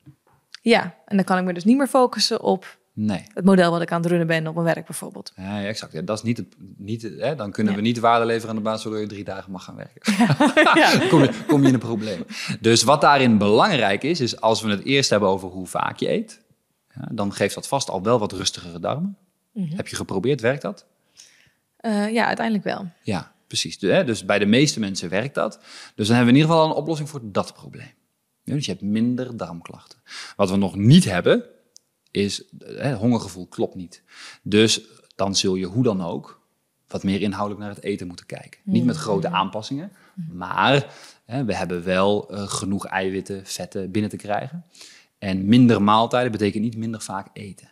Ja, 0.63 0.95
en 1.05 1.17
dan 1.17 1.25
kan 1.25 1.39
ik 1.39 1.45
me 1.45 1.53
dus 1.53 1.65
niet 1.65 1.77
meer 1.77 1.87
focussen 1.87 2.43
op 2.43 2.79
Nee. 3.01 3.25
Het 3.35 3.45
model 3.45 3.71
wat 3.71 3.83
ik 3.83 3.93
aan 3.93 4.01
het 4.01 4.11
runnen 4.11 4.27
ben 4.27 4.47
op 4.47 4.55
mijn 4.55 4.67
werk 4.67 4.87
bijvoorbeeld. 4.87 5.33
Ja, 5.37 5.65
exact. 5.65 5.93
Ja, 5.93 6.03
dat 6.03 6.17
is 6.17 6.23
niet 6.23 6.37
het, 6.37 6.55
niet 6.77 7.03
hè, 7.03 7.35
dan 7.35 7.51
kunnen 7.51 7.75
we 7.75 7.81
niet 7.81 7.99
waarde 7.99 8.27
leveren 8.27 8.49
aan 8.51 8.57
de 8.57 8.63
basis 8.63 8.83
waardoor 8.83 9.03
je 9.03 9.09
drie 9.09 9.25
dagen 9.25 9.53
mag 9.53 9.65
gaan 9.65 9.77
werken. 9.77 10.13
Ja. 10.75 11.07
kom, 11.11 11.23
je, 11.23 11.31
kom 11.47 11.63
je 11.63 11.69
in 11.69 11.75
een 11.75 11.81
probleem. 11.81 12.25
Dus 12.61 12.83
wat 12.83 13.01
daarin 13.01 13.39
belangrijk 13.39 14.03
is, 14.03 14.21
is 14.21 14.41
als 14.41 14.63
we 14.63 14.71
het 14.71 14.85
eerst 14.85 15.11
hebben 15.11 15.29
over 15.29 15.49
hoe 15.49 15.67
vaak 15.67 15.99
je 15.99 16.11
eet, 16.11 16.41
dan 17.11 17.33
geeft 17.33 17.55
dat 17.55 17.69
vast 17.69 17.91
al 17.91 18.03
wel 18.03 18.19
wat 18.19 18.33
rustigere 18.33 18.81
darmen. 18.81 19.17
Mhm. 19.53 19.77
Heb 19.77 19.89
je 19.89 19.97
geprobeerd, 19.97 20.41
werkt 20.41 20.63
dat? 20.63 20.87
Uh, 21.81 22.13
ja, 22.13 22.27
uiteindelijk 22.27 22.65
wel. 22.65 22.91
Ja, 23.03 23.33
precies. 23.47 23.79
Dus, 23.79 23.91
hè, 23.91 24.05
dus 24.05 24.25
bij 24.25 24.39
de 24.39 24.47
meeste 24.47 24.81
mensen 24.81 25.09
werkt 25.09 25.35
dat. 25.35 25.61
Dus 25.95 26.07
dan 26.07 26.17
hebben 26.17 26.35
we 26.35 26.41
in 26.41 26.47
ieder 26.47 26.51
geval 26.51 26.71
een 26.71 26.83
oplossing 26.83 27.09
voor 27.09 27.21
dat 27.23 27.55
probleem. 27.55 27.93
dus 28.45 28.65
je 28.65 28.71
hebt 28.71 28.83
minder 28.83 29.37
darmklachten. 29.37 29.99
Wat 30.37 30.51
we 30.51 30.57
nog 30.57 30.77
niet 30.77 31.05
hebben, 31.05 31.45
is 32.11 32.45
hè, 32.65 32.95
hongergevoel 32.95 33.47
klopt 33.47 33.75
niet. 33.75 34.03
Dus 34.43 34.81
dan 35.15 35.37
zul 35.37 35.55
je 35.55 35.67
hoe 35.67 35.83
dan 35.83 36.05
ook 36.05 36.41
wat 36.89 37.03
meer 37.03 37.21
inhoudelijk 37.21 37.67
naar 37.67 37.75
het 37.75 37.85
eten 37.85 38.07
moeten 38.07 38.27
kijken. 38.27 38.61
Niet 38.65 38.85
met 38.85 38.97
grote 38.97 39.29
aanpassingen, 39.29 39.93
maar 40.33 40.95
hè, 41.25 41.45
we 41.45 41.55
hebben 41.55 41.85
wel 41.85 42.35
uh, 42.35 42.49
genoeg 42.49 42.87
eiwitten, 42.87 43.47
vetten 43.47 43.91
binnen 43.91 44.11
te 44.11 44.17
krijgen. 44.17 44.65
En 45.19 45.47
minder 45.47 45.83
maaltijden 45.83 46.33
betekent 46.33 46.63
niet 46.63 46.77
minder 46.77 47.01
vaak 47.01 47.29
eten. 47.33 47.71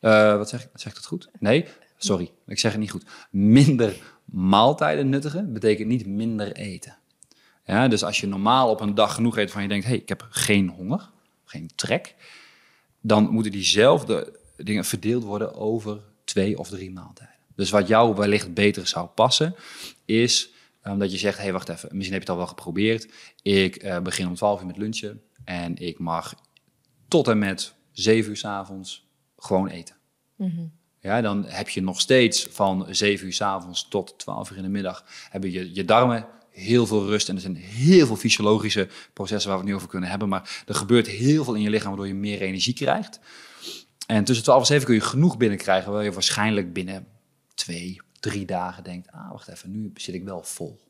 Uh, 0.00 0.36
wat 0.36 0.48
zeg 0.48 0.64
ik? 0.64 0.68
Zeg 0.74 0.92
ik 0.92 0.94
dat 0.94 1.06
goed? 1.06 1.28
Nee, 1.38 1.66
sorry, 1.96 2.30
ik 2.46 2.58
zeg 2.58 2.72
het 2.72 2.80
niet 2.80 2.90
goed. 2.90 3.04
Minder 3.30 4.02
maaltijden 4.24 5.08
nuttigen 5.08 5.52
betekent 5.52 5.88
niet 5.88 6.06
minder 6.06 6.52
eten. 6.52 6.96
Ja, 7.64 7.88
dus 7.88 8.04
als 8.04 8.20
je 8.20 8.26
normaal 8.26 8.70
op 8.70 8.80
een 8.80 8.94
dag 8.94 9.14
genoeg 9.14 9.36
eet 9.36 9.50
van 9.50 9.62
je 9.62 9.68
denkt, 9.68 9.86
hey, 9.86 9.96
ik 9.96 10.08
heb 10.08 10.26
geen 10.30 10.68
honger, 10.68 11.10
geen 11.44 11.70
trek, 11.74 12.14
dan 13.06 13.30
moeten 13.30 13.52
diezelfde 13.52 14.40
dingen 14.56 14.84
verdeeld 14.84 15.24
worden 15.24 15.54
over 15.54 16.00
twee 16.24 16.58
of 16.58 16.68
drie 16.68 16.90
maaltijden. 16.90 17.34
Dus 17.54 17.70
wat 17.70 17.88
jou 17.88 18.14
wellicht 18.14 18.54
beter 18.54 18.86
zou 18.86 19.06
passen, 19.06 19.54
is 20.04 20.50
um, 20.82 20.98
dat 20.98 21.12
je 21.12 21.18
zegt, 21.18 21.36
hé, 21.36 21.42
hey, 21.42 21.52
wacht 21.52 21.68
even, 21.68 21.88
misschien 21.92 22.12
heb 22.14 22.22
je 22.22 22.28
het 22.28 22.28
al 22.28 22.36
wel 22.36 22.46
geprobeerd. 22.46 23.08
Ik 23.42 23.82
uh, 23.82 24.00
begin 24.00 24.26
om 24.26 24.34
12 24.34 24.60
uur 24.60 24.66
met 24.66 24.76
lunchen 24.76 25.22
en 25.44 25.76
ik 25.76 25.98
mag 25.98 26.34
tot 27.08 27.28
en 27.28 27.38
met 27.38 27.74
7 27.92 28.30
uur 28.30 28.36
s 28.36 28.44
avonds 28.44 29.08
gewoon 29.36 29.68
eten. 29.68 29.96
Mm 30.36 30.50
-hmm. 30.50 30.72
Ja, 31.00 31.20
dan 31.20 31.44
heb 31.44 31.68
je 31.68 31.82
nog 31.82 32.00
steeds 32.00 32.46
van 32.50 32.86
7 32.90 33.26
uur 33.26 33.32
s 33.32 33.40
avonds 33.40 33.88
tot 33.88 34.18
12 34.18 34.50
uur 34.50 34.56
in 34.56 34.62
de 34.62 34.68
middag, 34.68 35.04
hebben 35.30 35.50
je, 35.50 35.74
je 35.74 35.84
darmen 35.84 36.26
heel 36.54 36.86
veel 36.86 37.06
rust. 37.06 37.28
En 37.28 37.34
er 37.34 37.40
zijn 37.40 37.56
heel 37.56 38.06
veel 38.06 38.16
fysiologische 38.16 38.88
processen 39.12 39.50
waar 39.50 39.58
we 39.58 39.64
het 39.64 39.72
nu 39.72 39.78
over 39.78 39.88
kunnen 39.88 40.10
hebben. 40.10 40.28
Maar 40.28 40.62
er 40.66 40.74
gebeurt 40.74 41.06
heel 41.06 41.44
veel 41.44 41.54
in 41.54 41.62
je 41.62 41.70
lichaam 41.70 41.88
waardoor 41.88 42.06
je 42.06 42.14
meer 42.14 42.40
energie 42.40 42.74
krijgt. 42.74 43.20
En 44.06 44.24
tussen 44.24 44.44
12 44.44 44.60
en 44.60 44.66
7 44.66 44.86
kun 44.86 44.94
je 44.94 45.00
genoeg 45.00 45.36
binnenkrijgen, 45.36 45.92
waar 45.92 46.04
je 46.04 46.12
waarschijnlijk 46.12 46.72
binnen 46.72 47.06
twee, 47.54 48.00
drie 48.20 48.44
dagen 48.44 48.84
denkt: 48.84 49.12
ah, 49.12 49.30
wacht 49.30 49.48
even, 49.48 49.70
nu 49.70 49.90
zit 49.94 50.14
ik 50.14 50.24
wel 50.24 50.42
vol. 50.42 50.80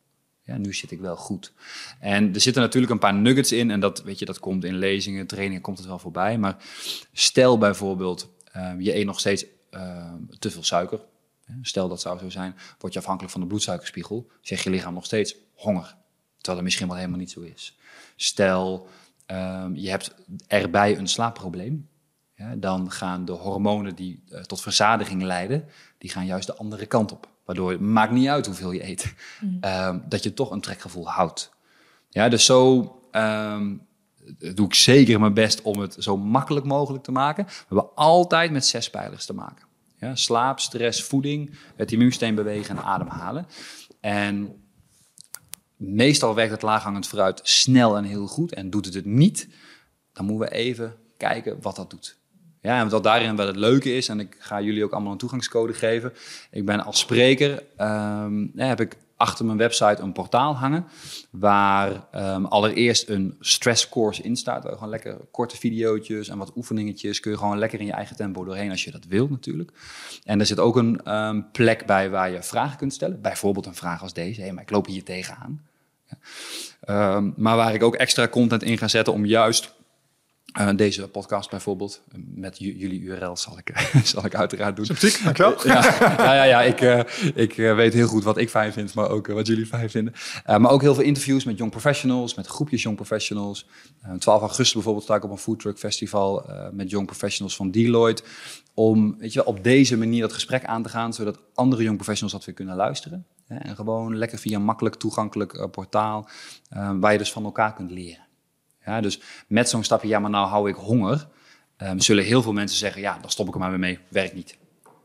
Ja, 0.42 0.56
nu 0.56 0.74
zit 0.74 0.90
ik 0.90 1.00
wel 1.00 1.16
goed. 1.16 1.52
En 2.00 2.34
er 2.34 2.40
zitten 2.40 2.62
natuurlijk 2.62 2.92
een 2.92 2.98
paar 2.98 3.14
nuggets 3.14 3.52
in. 3.52 3.70
En 3.70 3.80
dat, 3.80 4.02
weet 4.02 4.18
je, 4.18 4.24
dat 4.24 4.38
komt 4.38 4.64
in 4.64 4.78
lezingen, 4.78 5.26
trainingen, 5.26 5.62
komt 5.62 5.78
het 5.78 5.86
wel 5.86 5.98
voorbij. 5.98 6.38
Maar 6.38 6.56
stel 7.12 7.58
bijvoorbeeld, 7.58 8.30
um, 8.56 8.80
je 8.80 8.94
eet 8.94 9.06
nog 9.06 9.20
steeds 9.20 9.44
um, 9.70 10.28
te 10.38 10.50
veel 10.50 10.64
suiker. 10.64 11.00
Stel 11.62 11.88
dat 11.88 12.00
zou 12.00 12.18
zo 12.18 12.30
zijn, 12.30 12.56
word 12.78 12.92
je 12.92 12.98
afhankelijk 12.98 13.32
van 13.32 13.40
de 13.40 13.46
bloedsuikerspiegel. 13.46 14.30
Zeg 14.40 14.62
je 14.62 14.70
lichaam 14.70 14.94
nog 14.94 15.04
steeds, 15.04 15.36
honger. 15.54 15.96
Terwijl 16.36 16.56
dat 16.56 16.62
misschien 16.62 16.86
wel 16.88 16.96
helemaal 16.96 17.18
niet 17.18 17.30
zo 17.30 17.40
is. 17.40 17.78
Stel, 18.16 18.88
um, 19.26 19.76
je 19.76 19.90
hebt 19.90 20.14
erbij 20.46 20.98
een 20.98 21.08
slaapprobleem. 21.08 21.88
Ja, 22.36 22.54
dan 22.56 22.90
gaan 22.90 23.24
de 23.24 23.32
hormonen 23.32 23.94
die 23.94 24.22
uh, 24.28 24.40
tot 24.40 24.60
verzadiging 24.60 25.22
leiden, 25.22 25.68
die 25.98 26.10
gaan 26.10 26.26
juist 26.26 26.46
de 26.46 26.56
andere 26.56 26.86
kant 26.86 27.12
op. 27.12 27.28
Waardoor 27.44 27.70
het 27.70 27.80
maakt 27.80 28.12
niet 28.12 28.28
uit 28.28 28.46
hoeveel 28.46 28.72
je 28.72 28.88
eet, 28.88 29.14
mm. 29.40 29.58
um, 29.64 30.02
dat 30.08 30.22
je 30.22 30.34
toch 30.34 30.50
een 30.50 30.60
trekgevoel 30.60 31.10
houdt. 31.10 31.52
Ja, 32.08 32.28
dus 32.28 32.44
zo 32.44 32.80
um, 33.12 33.86
doe 34.54 34.66
ik 34.66 34.74
zeker 34.74 35.20
mijn 35.20 35.34
best 35.34 35.62
om 35.62 35.78
het 35.78 35.96
zo 35.98 36.16
makkelijk 36.16 36.66
mogelijk 36.66 37.04
te 37.04 37.12
maken. 37.12 37.44
We 37.44 37.52
hebben 37.66 37.94
altijd 37.94 38.50
met 38.50 38.66
zes 38.66 38.90
pijlers 38.90 39.26
te 39.26 39.34
maken. 39.34 39.66
Ja, 39.98 40.14
slaap, 40.14 40.60
stress, 40.60 41.02
voeding, 41.02 41.54
het 41.76 41.92
immuunsysteem 41.92 42.34
bewegen 42.34 42.76
en 42.76 42.82
ademhalen. 42.82 43.46
En 44.00 44.63
meestal 45.76 46.34
werkt 46.34 46.50
het 46.50 46.62
laaghangend 46.62 47.06
vooruit 47.06 47.40
snel 47.42 47.96
en 47.96 48.04
heel 48.04 48.26
goed. 48.26 48.52
En 48.52 48.70
doet 48.70 48.84
het 48.84 48.94
het 48.94 49.04
niet, 49.04 49.48
dan 50.12 50.24
moeten 50.24 50.48
we 50.48 50.54
even 50.54 50.96
kijken 51.16 51.56
wat 51.60 51.76
dat 51.76 51.90
doet. 51.90 52.16
Ja, 52.60 52.80
en 52.80 52.88
wat 52.88 53.02
daarin 53.02 53.36
wel 53.36 53.46
het 53.46 53.56
leuke 53.56 53.96
is, 53.96 54.08
en 54.08 54.20
ik 54.20 54.36
ga 54.38 54.60
jullie 54.60 54.84
ook 54.84 54.92
allemaal 54.92 55.12
een 55.12 55.18
toegangscode 55.18 55.72
geven. 55.72 56.12
Ik 56.50 56.64
ben 56.64 56.84
als 56.84 56.98
spreker, 56.98 57.62
um, 57.78 58.52
heb 58.56 58.80
ik 58.80 58.96
achter 59.16 59.44
mijn 59.44 59.58
website 59.58 60.02
een 60.02 60.12
portaal 60.12 60.56
hangen. 60.56 60.86
Waar 61.30 62.06
ehm, 62.10 62.44
allereerst 62.44 63.08
een 63.08 63.36
stress 63.40 63.88
course 63.88 64.22
in 64.22 64.36
staat. 64.36 64.62
Waar 64.62 64.72
gewoon 64.72 64.88
lekker 64.88 65.16
korte 65.30 65.56
video's 65.56 66.28
en 66.28 66.38
wat 66.38 66.52
oefeningetjes. 66.56 67.20
Kun 67.20 67.30
je 67.30 67.38
gewoon 67.38 67.58
lekker 67.58 67.80
in 67.80 67.86
je 67.86 67.92
eigen 67.92 68.16
tempo 68.16 68.44
doorheen 68.44 68.70
als 68.70 68.84
je 68.84 68.90
dat 68.90 69.04
wilt 69.04 69.30
natuurlijk. 69.30 69.72
En 70.24 70.40
er 70.40 70.46
zit 70.46 70.58
ook 70.58 70.76
een 70.76 71.02
ehm, 71.02 71.42
plek 71.52 71.86
bij 71.86 72.10
waar 72.10 72.30
je 72.30 72.42
vragen 72.42 72.78
kunt 72.78 72.92
stellen. 72.92 73.20
Bijvoorbeeld 73.20 73.66
een 73.66 73.74
vraag 73.74 74.02
als 74.02 74.12
deze. 74.12 74.42
Hé, 74.42 74.52
maar 74.52 74.62
ik 74.62 74.70
loop 74.70 74.86
hier 74.86 75.04
tegenaan. 75.04 75.66
Ja. 76.04 76.16
Ehm, 76.80 77.30
maar 77.36 77.56
waar 77.56 77.74
ik 77.74 77.82
ook 77.82 77.94
extra 77.94 78.28
content 78.28 78.62
in 78.62 78.78
ga 78.78 78.88
zetten 78.88 79.12
om 79.12 79.26
juist 79.26 79.74
uh, 80.60 80.68
deze 80.76 81.08
podcast 81.08 81.50
bijvoorbeeld, 81.50 82.02
met 82.34 82.58
jullie 82.58 83.00
URL 83.00 83.36
zal 83.36 83.58
ik, 83.58 83.88
zal 84.04 84.24
ik 84.24 84.34
uiteraard 84.34 84.76
doen. 84.76 84.86
Dankjewel. 85.24 85.66
ja, 85.66 85.84
ja, 86.18 86.34
ja, 86.34 86.44
ja, 86.44 86.62
ik, 86.62 86.80
uh, 86.80 87.00
ik 87.34 87.54
weet 87.56 87.92
heel 87.92 88.06
goed 88.06 88.24
wat 88.24 88.38
ik 88.38 88.50
fijn 88.50 88.72
vind, 88.72 88.94
maar 88.94 89.08
ook 89.08 89.26
wat 89.26 89.46
jullie 89.46 89.66
fijn 89.66 89.90
vinden. 89.90 90.14
maar 90.44 90.70
ook 90.70 90.80
heel 90.82 90.94
veel 90.94 91.04
interviews 91.04 91.44
met 91.44 91.58
young 91.58 91.70
professionals, 91.70 92.34
met 92.34 92.46
groepjes 92.46 92.82
young 92.82 92.96
professionals. 92.96 93.66
12 94.18 94.40
augustus 94.40 94.72
bijvoorbeeld 94.72 95.04
sta 95.04 95.14
ik 95.14 95.24
op 95.24 95.30
een 95.30 95.38
foodtruck 95.38 95.78
festival 95.78 96.50
met 96.72 96.90
young 96.90 97.06
professionals 97.06 97.56
van 97.56 97.70
Deloitte. 97.70 98.22
Om 98.74 99.16
weet 99.18 99.32
je, 99.32 99.44
wel, 99.44 99.54
op 99.54 99.64
deze 99.64 99.98
manier 99.98 100.20
dat 100.20 100.32
gesprek 100.32 100.64
aan 100.64 100.82
te 100.82 100.88
gaan, 100.88 101.12
zodat 101.12 101.38
andere 101.54 101.82
young 101.82 101.96
professionals 101.96 102.32
dat 102.36 102.44
weer 102.44 102.54
kunnen 102.54 102.76
luisteren. 102.76 103.26
En 103.46 103.76
gewoon 103.76 104.16
lekker 104.16 104.38
via 104.38 104.56
een 104.56 104.64
makkelijk 104.64 104.94
toegankelijk 104.94 105.70
portaal, 105.70 106.28
waar 107.00 107.12
je 107.12 107.18
dus 107.18 107.32
van 107.32 107.44
elkaar 107.44 107.74
kunt 107.74 107.90
leren. 107.90 108.23
Ja, 108.84 109.00
dus 109.00 109.20
met 109.46 109.68
zo'n 109.68 109.84
stapje, 109.84 110.08
ja, 110.08 110.18
maar 110.18 110.30
nou 110.30 110.48
hou 110.48 110.68
ik 110.68 110.74
honger, 110.74 111.28
um, 111.78 112.00
zullen 112.00 112.24
heel 112.24 112.42
veel 112.42 112.52
mensen 112.52 112.78
zeggen, 112.78 113.00
ja, 113.00 113.18
dan 113.18 113.30
stop 113.30 113.48
ik 113.48 113.54
er 113.54 113.60
maar 113.60 113.70
weer 113.70 113.78
mee, 113.78 113.98
werkt 114.08 114.34
niet. 114.34 114.56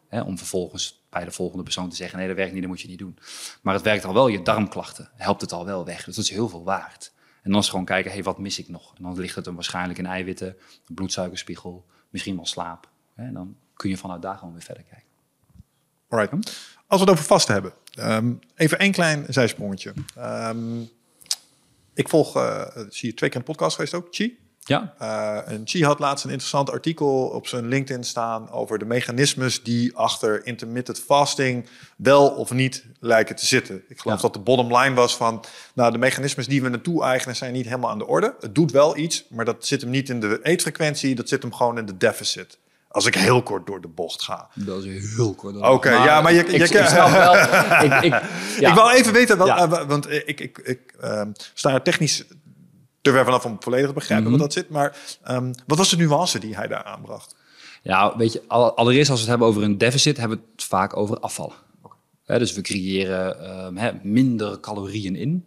Om 0.10 0.38
vervolgens 0.38 1.04
bij 1.10 1.26
de 1.26 1.32
volgende 1.32 1.64
persoon 1.64 1.90
te 1.90 1.96
zeggen, 1.96 2.18
nee, 2.18 2.28
dat 2.28 2.36
werkt 2.36 2.52
niet, 2.52 2.62
dat 2.62 2.72
moet 2.72 2.82
je 2.82 2.88
niet 2.88 3.00
doen. 3.00 3.18
Maar 3.62 3.74
het 3.74 3.84
werkt 3.84 4.06
al 4.06 4.14
wel, 4.14 4.28
je 4.28 4.42
darmklachten, 4.42 5.10
helpt 5.16 5.42
het 5.42 5.52
al 5.52 5.66
wel 5.66 5.86
weg. 5.86 6.04
Dus 6.04 6.16
dat 6.16 6.24
is 6.24 6.30
heel 6.30 6.50
veel 6.50 6.64
waard. 6.64 7.12
En 7.42 7.52
dan 7.52 7.60
is 7.60 7.70
gewoon 7.70 7.86
kijken, 7.86 8.12
hey, 8.12 8.24
wat 8.24 8.38
mis 8.38 8.60
ik 8.60 8.70
nog? 8.70 8.94
En 8.98 9.04
dan 9.04 9.20
ligt 9.20 9.36
het 9.36 9.46
hem 9.46 9.56
waarschijnlijk 9.56 10.00
in 10.00 10.06
eiwitten, 10.06 10.58
bloedsuikerspiegel, 10.88 11.86
misschien 12.10 12.36
wel 12.36 12.46
slaap. 12.46 12.90
En 13.16 13.34
dan 13.34 13.56
kun 13.74 13.90
je 13.90 13.98
vanuit 13.98 14.22
daar 14.22 14.38
gewoon 14.38 14.54
weer 14.54 14.64
verder 14.64 14.84
kijken. 14.84 15.08
Alright. 16.10 16.34
Als 16.88 17.00
we 17.02 17.06
het 17.06 17.10
over 17.10 17.26
vasten 17.26 17.54
hebben, 17.54 17.74
um, 18.00 18.40
even 18.56 18.80
één 18.80 18.92
klein 18.92 19.26
zijsprongetje. 19.28 19.94
Um, 20.18 20.90
ik 22.00 22.10
volg, 22.10 22.36
uh, 22.36 22.62
zie 22.90 23.10
je 23.10 23.16
twee 23.16 23.30
keer 23.30 23.40
een 23.40 23.46
podcast 23.46 23.76
geweest 23.76 23.94
ook, 23.94 24.08
Chi. 24.12 24.38
Ja. 24.60 24.96
Uh, 25.02 25.54
en 25.54 25.62
Chi 25.66 25.86
had 25.86 26.00
laatst 26.00 26.26
een 26.26 26.32
interessant 26.32 26.72
artikel 26.72 27.28
op 27.28 27.48
zijn 27.48 27.68
LinkedIn 27.68 28.04
staan 28.04 28.52
over 28.52 28.80
de 28.80 28.86
mechanismes 28.86 29.64
die 29.64 29.96
achter 29.98 30.46
intermittent 30.46 31.00
fasting 31.00 31.66
wel 31.98 32.30
of 32.30 32.52
niet 32.52 32.86
lijken 33.00 33.36
te 33.36 33.46
zitten. 33.46 33.84
Ik 33.88 34.00
geloof 34.00 34.22
dat 34.22 34.34
de 34.34 34.40
bottom 34.40 34.78
line 34.78 34.96
was 34.96 35.16
van, 35.16 35.44
nou 35.74 35.92
de 35.92 35.98
mechanismes 35.98 36.48
die 36.48 36.62
we 36.62 36.70
naartoe 36.70 37.04
eigenen 37.04 37.36
zijn 37.36 37.54
niet 37.54 37.66
helemaal 37.66 37.90
aan 37.90 37.98
de 37.98 38.08
orde. 38.08 38.36
Het 38.40 38.56
doet 38.56 38.72
wel 38.72 38.98
iets, 38.98 39.26
maar 39.30 39.46
dat 39.46 39.66
zit 39.66 39.82
hem 39.82 39.90
niet 39.90 40.10
in 40.10 40.20
de 40.20 40.40
eetfrequentie, 40.44 41.16
dat 41.16 41.30
zit 41.30 41.42
hem 41.42 41.54
gewoon 41.54 41.78
in 41.78 41.86
de 41.86 41.98
deficit. 41.98 42.58
Als 42.92 43.06
ik 43.06 43.16
heel 43.16 43.44
kort 43.44 43.68
door 43.68 43.82
de 43.82 43.88
bocht 43.88 44.22
ga. 44.22 44.50
Dat 44.54 44.84
is 44.84 45.16
heel 45.16 45.34
kort. 45.34 45.56
Oké, 45.56 45.68
okay, 45.68 46.04
ja, 46.04 46.22
maar 46.22 46.34
je, 46.34 46.38
je, 46.38 46.54
ik, 46.54 46.70
ik 46.70 46.90
wel. 46.90 47.36
ik, 47.86 48.04
ik, 48.04 48.22
ja. 48.60 48.70
ik 48.70 48.74
wil 48.74 48.90
even 48.90 49.14
weten, 49.14 49.46
ja. 49.46 49.68
uh, 49.68 49.88
want 49.88 50.12
ik, 50.12 50.40
ik, 50.40 50.58
ik 50.58 50.96
uh, 51.04 51.22
sta 51.54 51.74
er 51.74 51.82
technisch 51.82 52.26
te 53.02 53.12
ver 53.12 53.26
vanaf 53.26 53.46
om 53.46 53.58
volledig 53.60 53.88
te 53.88 53.94
begrijpen 53.94 54.28
mm 54.28 54.32
-hmm. 54.32 54.42
wat 54.42 54.54
dat 54.54 54.64
zit. 54.64 54.70
Maar 54.72 54.98
um, 55.30 55.54
wat 55.68 55.78
was 55.78 55.90
de 55.90 55.98
nuance 55.98 56.40
die 56.40 56.56
hij 56.56 56.68
daar 56.68 56.84
aanbracht? 56.84 57.36
Ja, 57.82 58.18
weet 58.18 58.34
je, 58.34 58.48
allereerst 58.48 59.10
als 59.10 59.20
we 59.20 59.30
het 59.30 59.30
hebben 59.30 59.48
over 59.48 59.64
een 59.64 59.78
deficit, 59.78 60.18
hebben 60.18 60.38
we 60.38 60.44
het 60.52 60.64
vaak 60.64 60.98
over 60.98 61.20
afvallen. 61.20 61.56
Okay. 61.82 62.40
dus 62.40 62.54
we 62.54 62.62
creëren 62.62 63.50
um, 63.66 63.78
he, 63.78 63.92
minder 64.04 64.60
calorieën 64.60 65.16
in. 65.16 65.46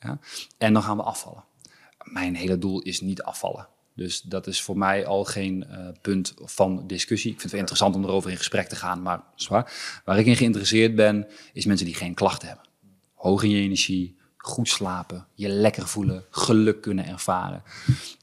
Ja, 0.00 0.18
en 0.58 0.72
dan 0.72 0.82
gaan 0.82 0.96
we 0.96 1.02
afvallen. 1.02 1.44
Mijn 2.02 2.34
hele 2.34 2.58
doel 2.58 2.80
is 2.80 3.00
niet 3.00 3.22
afvallen. 3.22 3.68
Dus 3.98 4.20
dat 4.20 4.46
is 4.46 4.62
voor 4.62 4.78
mij 4.78 5.06
al 5.06 5.24
geen 5.24 5.66
uh, 5.70 5.88
punt 6.00 6.34
van 6.36 6.86
discussie. 6.86 7.30
Ik 7.30 7.40
vind 7.40 7.42
het 7.42 7.50
wel 7.52 7.60
interessant 7.60 7.94
om 7.94 8.04
erover 8.04 8.30
in 8.30 8.36
gesprek 8.36 8.68
te 8.68 8.76
gaan, 8.76 9.02
maar 9.02 9.22
zwaar. 9.34 9.72
Waar 10.04 10.18
ik 10.18 10.26
in 10.26 10.36
geïnteresseerd 10.36 10.94
ben, 10.94 11.26
is 11.52 11.66
mensen 11.66 11.86
die 11.86 11.94
geen 11.94 12.14
klachten 12.14 12.48
hebben. 12.48 12.66
Hoog 13.14 13.42
in 13.42 13.50
je 13.50 13.62
energie, 13.62 14.16
goed 14.36 14.68
slapen, 14.68 15.26
je 15.34 15.48
lekker 15.48 15.88
voelen, 15.88 16.24
geluk 16.30 16.80
kunnen 16.80 17.06
ervaren. 17.06 17.62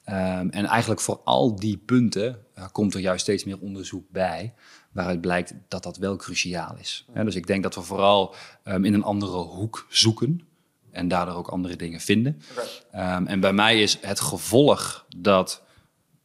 Um, 0.09 0.49
en 0.49 0.65
eigenlijk 0.65 1.01
voor 1.01 1.21
al 1.23 1.55
die 1.55 1.77
punten 1.77 2.45
uh, 2.57 2.65
komt 2.71 2.93
er 2.93 2.99
juist 2.99 3.21
steeds 3.21 3.43
meer 3.43 3.59
onderzoek 3.59 4.09
bij, 4.09 4.53
waaruit 4.91 5.21
blijkt 5.21 5.53
dat 5.67 5.83
dat 5.83 5.97
wel 5.97 6.15
cruciaal 6.15 6.77
is. 6.77 7.05
Ja, 7.13 7.23
dus 7.23 7.35
ik 7.35 7.47
denk 7.47 7.63
dat 7.63 7.75
we 7.75 7.81
vooral 7.81 8.35
um, 8.63 8.85
in 8.85 8.93
een 8.93 9.03
andere 9.03 9.37
hoek 9.37 9.85
zoeken 9.89 10.47
en 10.91 11.07
daardoor 11.07 11.35
ook 11.35 11.47
andere 11.47 11.75
dingen 11.75 11.99
vinden. 11.99 12.41
Okay. 12.91 13.17
Um, 13.17 13.27
en 13.27 13.39
bij 13.39 13.53
mij 13.53 13.81
is 13.81 13.97
het 14.01 14.19
gevolg 14.19 15.05
dat 15.17 15.63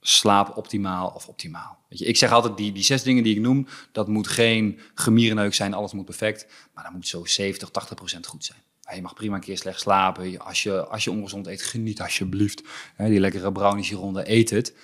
slaap 0.01 0.57
optimaal 0.57 1.09
of 1.09 1.29
optimaal. 1.29 1.79
Weet 1.89 1.99
je, 1.99 2.05
ik 2.05 2.17
zeg 2.17 2.33
altijd, 2.33 2.57
die, 2.57 2.73
die 2.73 2.83
zes 2.83 3.03
dingen 3.03 3.23
die 3.23 3.35
ik 3.35 3.41
noem, 3.41 3.67
dat 3.93 4.09
moet 4.09 4.29
geen 4.29 4.79
gemierenneuk 4.95 5.55
zijn, 5.55 5.75
alles 5.75 5.93
moet 5.93 6.05
perfect. 6.05 6.47
Maar 6.75 6.85
dat 6.85 6.93
moet 6.93 7.09
zo 7.09 7.25
70, 7.25 7.71
80 7.71 7.97
procent 7.97 8.27
goed 8.27 8.45
zijn. 8.45 8.59
Je 8.95 9.03
mag 9.03 9.15
prima 9.15 9.35
een 9.35 9.41
keer 9.41 9.59
slecht 9.59 9.81
slapen. 9.81 10.39
Als 10.39 10.63
je, 10.63 10.87
als 10.87 11.05
je 11.05 11.11
ongezond 11.11 11.47
eet, 11.47 11.63
geniet 11.63 12.01
alsjeblieft. 12.01 12.63
Die 12.97 13.21
lekkere 13.21 13.53
brownies 13.53 13.89
hieronder, 13.89 14.31
eet 14.31 14.51
het. 14.51 14.75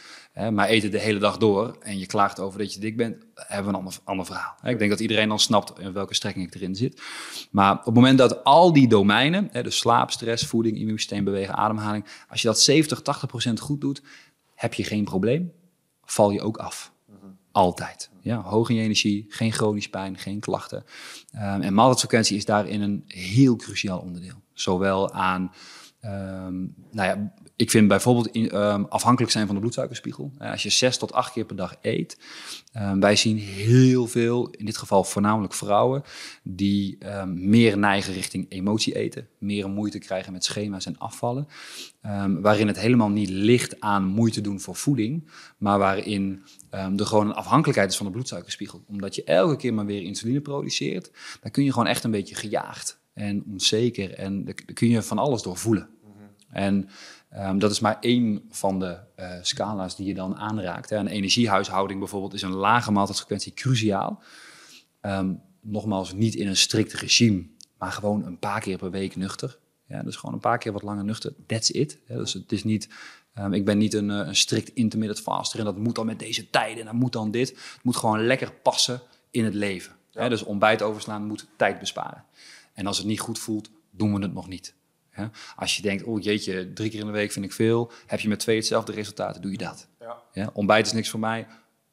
Maar 0.53 0.69
eet 0.69 0.83
het 0.83 0.93
de 0.93 0.99
hele 0.99 1.19
dag 1.19 1.37
door 1.37 1.77
en 1.81 1.99
je 1.99 2.07
klaagt 2.07 2.41
over 2.41 2.59
dat 2.59 2.75
je 2.75 2.81
dik 2.81 2.97
bent, 2.97 3.25
hebben 3.35 3.73
we 3.73 3.79
een 3.79 3.85
ander, 3.85 3.99
ander 4.05 4.27
verhaal. 4.27 4.55
Ik 4.63 4.79
denk 4.79 4.91
dat 4.91 5.01
iedereen 5.01 5.29
dan 5.29 5.39
snapt 5.39 5.79
in 5.79 5.93
welke 5.93 6.15
strekking 6.15 6.47
ik 6.47 6.55
erin 6.55 6.75
zit. 6.75 7.03
Maar 7.51 7.73
op 7.73 7.85
het 7.85 7.95
moment 7.95 8.19
dat 8.19 8.45
al 8.45 8.73
die 8.73 8.89
domeinen, 8.89 9.51
dus 9.53 9.77
slaap, 9.77 10.11
stress, 10.11 10.47
voeding, 10.47 10.79
immuunsysteem, 10.79 11.25
bewegen, 11.25 11.55
ademhaling, 11.55 12.05
als 12.29 12.43
je 12.43 12.49
dat 12.49 12.61
70, 12.61 13.03
80 13.03 13.29
procent 13.29 13.61
goed 13.61 13.81
doet, 13.81 14.03
heb 14.57 14.75
je 14.75 14.85
geen 14.85 15.05
probleem, 15.05 15.53
val 16.05 16.31
je 16.31 16.41
ook 16.41 16.57
af. 16.57 16.95
Altijd. 17.53 18.11
Ja, 18.21 18.43
hoog 18.43 18.69
in 18.69 18.75
je 18.75 18.83
energie, 18.83 19.27
geen 19.29 19.53
chronisch 19.53 19.91
pijn, 19.91 20.19
geen 20.19 20.41
klachten. 20.41 20.85
Um, 21.35 21.41
en 21.61 21.75
maaltijdfrequentie 21.75 22.37
is 22.37 22.45
daarin 22.45 22.81
een 22.81 23.05
heel 23.07 23.57
cruciaal 23.57 24.01
onderdeel. 24.01 24.43
Zowel 24.53 25.13
aan 25.13 25.53
Um, 26.07 26.75
nou 26.93 27.09
ja, 27.09 27.33
ik 27.57 27.71
vind 27.71 27.89
bijvoorbeeld 27.89 28.37
um, 28.37 28.85
afhankelijk 28.85 29.33
zijn 29.33 29.47
van 29.47 29.55
de 29.55 29.61
bloedsuikerspiegel. 29.61 30.33
Uh, 30.39 30.51
als 30.51 30.63
je 30.63 30.71
zes 30.71 30.99
tot 30.99 31.13
acht 31.13 31.33
keer 31.33 31.45
per 31.45 31.57
dag 31.57 31.77
eet. 31.81 32.19
Um, 32.77 33.01
wij 33.01 33.17
zien 33.17 33.39
heel 33.39 34.07
veel, 34.07 34.51
in 34.51 34.65
dit 34.65 34.77
geval 34.77 35.05
voornamelijk 35.05 35.55
vrouwen, 35.55 36.03
die 36.43 36.99
meer 37.27 37.79
neigen 37.79 38.13
richting 38.13 38.47
emotie 38.49 38.95
eten. 38.95 39.29
Meer 39.39 39.69
moeite 39.71 39.99
krijgen 39.99 40.33
met 40.33 40.45
schema's 40.45 40.87
en 40.87 40.99
afvallen. 40.99 41.49
waarin 42.41 42.67
het 42.67 42.81
helemaal 42.81 43.09
niet 43.09 43.29
ligt 43.29 43.81
aan 43.81 44.05
moeite 44.05 44.41
doen 44.41 44.61
voor 44.61 44.77
voeding. 44.77 45.31
Maar 45.59 45.79
waarin 45.79 46.43
er 46.71 47.07
gewoon 47.07 47.27
een 47.27 47.35
afhankelijkheid 47.35 47.91
is 47.91 47.97
van 47.97 48.07
de 48.07 48.13
bloedsuikerspiegel. 48.13 48.85
Omdat 48.87 49.15
je 49.15 49.25
elke 49.25 49.57
keer 49.57 49.75
maar 49.75 49.87
weer 49.87 50.03
insuline 50.03 50.41
produceert. 50.41 51.11
Dan 51.41 51.51
kun 51.51 51.65
je 51.65 51.73
gewoon 51.73 51.89
echt 51.89 52.05
een 52.05 52.11
beetje 52.11 52.35
gejaagd 52.35 53.01
en 53.15 53.45
onzeker. 53.51 54.15
En 54.15 54.45
daar 54.45 54.55
kun 54.55 54.89
je 54.89 55.03
van 55.03 55.19
alles 55.19 55.43
door 55.43 55.57
voelen. 55.57 55.89
En 56.57 56.89
um, 57.35 57.59
dat 57.59 57.71
is 57.71 57.81
maar 57.81 57.97
één 58.01 58.43
van 58.51 58.79
de 58.79 58.99
uh, 59.21 59.33
scala's 59.43 59.97
die 59.97 60.07
je 60.07 60.15
dan 60.15 60.37
aanraakt. 60.37 60.91
Hè. 60.91 60.97
Een 60.97 61.07
energiehuishouding 61.07 61.99
bijvoorbeeld 61.99 62.35
is 62.35 62.43
een 62.43 62.55
lage 62.55 62.93
maaltijdfrequentie 62.93 63.55
cruciaal. 63.55 64.23
Um, 65.03 65.41
nogmaals, 65.61 66.13
niet 66.13 66.35
in 66.35 66.47
een 66.47 66.57
strikt 66.57 66.93
regime, 66.93 67.47
maar 67.79 67.93
gewoon 67.93 68.25
een 68.25 68.39
paar 68.39 68.61
keer 68.61 68.79
per 68.79 68.91
week 68.91 69.17
nuchter. 69.17 69.59
Ja, 69.89 70.03
dus 70.03 70.17
gewoon 70.17 70.35
een 70.35 70.41
paar 70.41 70.59
keer 70.59 70.73
wat 70.73 70.83
langer 70.83 71.05
nuchter. 71.05 71.33
That's 71.47 71.71
it. 71.71 71.99
Ja, 72.09 72.17
dus 72.17 72.33
het 72.33 72.53
is 72.53 72.65
niet, 72.65 72.89
um, 73.39 73.53
ik 73.53 73.65
ben 73.65 73.79
niet 73.79 73.95
een, 73.95 74.11
uh, 74.11 74.17
een, 74.17 74.37
strikt 74.37 74.75
intermittent 74.75 75.21
faster 75.21 75.59
en 75.59 75.65
dat 75.65 75.79
moet 75.79 75.95
dan 75.95 76.07
met 76.07 76.19
deze 76.19 76.51
tijden 76.51 76.79
en 76.79 76.85
dat 76.85 76.95
moet 76.95 77.13
dan 77.13 77.31
dit. 77.31 77.49
Het 77.49 77.81
moet 77.83 77.97
gewoon 77.97 78.27
lekker 78.27 78.53
passen 78.53 79.01
in 79.31 79.45
het 79.45 79.55
leven. 79.55 79.93
Ja. 80.11 80.29
Dus 80.29 80.43
ontbijt 80.43 80.83
overslaan 80.83 81.27
moet 81.27 81.47
tijd 81.57 81.79
besparen. 81.79 82.25
En 82.73 82.87
als 82.87 82.99
het 82.99 83.07
niet 83.07 83.21
goed 83.21 83.39
voelt, 83.39 83.71
doen 83.91 84.15
we 84.15 84.23
het 84.23 84.35
nog 84.35 84.49
niet. 84.49 84.75
Ja? 85.17 85.31
Als 85.57 85.77
je 85.77 85.83
denkt, 85.83 86.03
oh 86.03 86.23
jeetje, 86.23 86.73
drie 86.73 86.91
keer 86.91 87.01
in 87.01 87.07
de 87.07 87.13
week 87.13 87.33
vind 87.33 87.45
ik 87.45 87.53
veel. 87.53 87.93
Heb 88.07 88.21
je 88.21 88.29
met 88.29 88.39
twee 88.39 88.57
hetzelfde 88.57 88.93
resultaten, 88.93 89.43
doe 89.43 89.51
je 89.51 89.59
dat. 89.59 89.89
Ja. 90.01 90.23
Ja? 90.33 90.51
Ontbijt 90.53 90.87
is 90.87 90.93
niks 90.93 91.09
voor 91.09 91.21
mij. 91.21 91.47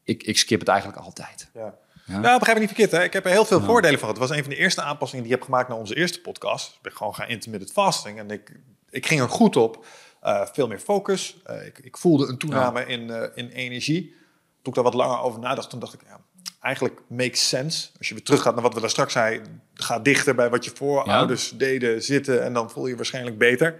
Ik, 0.03 0.23
ik 0.23 0.37
skip 0.37 0.59
het 0.59 0.69
eigenlijk 0.69 0.99
altijd. 0.99 1.49
Ja. 1.53 1.75
Ja. 2.05 2.19
Nou, 2.19 2.37
begrijp 2.37 2.57
ik 2.57 2.67
niet 2.67 2.75
verkeerd. 2.75 2.91
Hè? 2.91 3.03
Ik 3.03 3.13
heb 3.13 3.25
er 3.25 3.31
heel 3.31 3.45
veel 3.45 3.59
ja. 3.59 3.65
voordelen 3.65 3.99
van. 3.99 4.09
Het 4.09 4.17
was 4.17 4.29
een 4.29 4.41
van 4.41 4.49
de 4.49 4.55
eerste 4.55 4.81
aanpassingen 4.81 5.23
die 5.23 5.33
ik 5.33 5.39
heb 5.39 5.47
gemaakt 5.49 5.69
naar 5.69 5.77
onze 5.77 5.95
eerste 5.95 6.21
podcast. 6.21 6.73
Ik 6.75 6.81
ben 6.81 6.91
gewoon 6.91 7.15
gaan 7.15 7.27
intermittent 7.27 7.71
fasting. 7.71 8.19
En 8.19 8.31
ik, 8.31 8.59
ik 8.89 9.05
ging 9.05 9.21
er 9.21 9.29
goed 9.29 9.55
op. 9.55 9.85
Uh, 10.23 10.45
veel 10.45 10.67
meer 10.67 10.79
focus. 10.79 11.37
Uh, 11.49 11.65
ik, 11.65 11.79
ik, 11.79 11.97
voelde 11.97 12.27
een 12.27 12.37
toename 12.37 12.79
ja. 12.79 12.85
in, 12.85 13.01
uh, 13.01 13.23
in 13.33 13.49
energie. 13.49 14.15
Toen 14.61 14.73
ik 14.73 14.73
daar 14.73 14.83
wat 14.83 14.93
langer 14.93 15.19
over 15.19 15.39
nadacht, 15.39 15.69
toen 15.69 15.79
dacht 15.79 15.93
ik... 15.93 16.01
Ja, 16.07 16.19
eigenlijk 16.61 16.99
makes 17.07 17.47
sense. 17.47 17.89
Als 17.97 18.07
je 18.07 18.13
weer 18.13 18.23
teruggaat 18.23 18.53
naar 18.53 18.63
wat 18.63 18.73
we 18.73 18.79
daar 18.79 18.89
straks 18.89 19.13
zeiden, 19.13 19.61
ga 19.73 19.99
dichter 19.99 20.35
bij 20.35 20.49
wat 20.49 20.65
je 20.65 20.71
voorouders 20.75 21.49
ja. 21.49 21.57
deden 21.57 22.03
zitten 22.03 22.43
en 22.43 22.53
dan 22.53 22.71
voel 22.71 22.83
je, 22.83 22.89
je 22.89 22.95
waarschijnlijk 22.95 23.37
beter. 23.37 23.75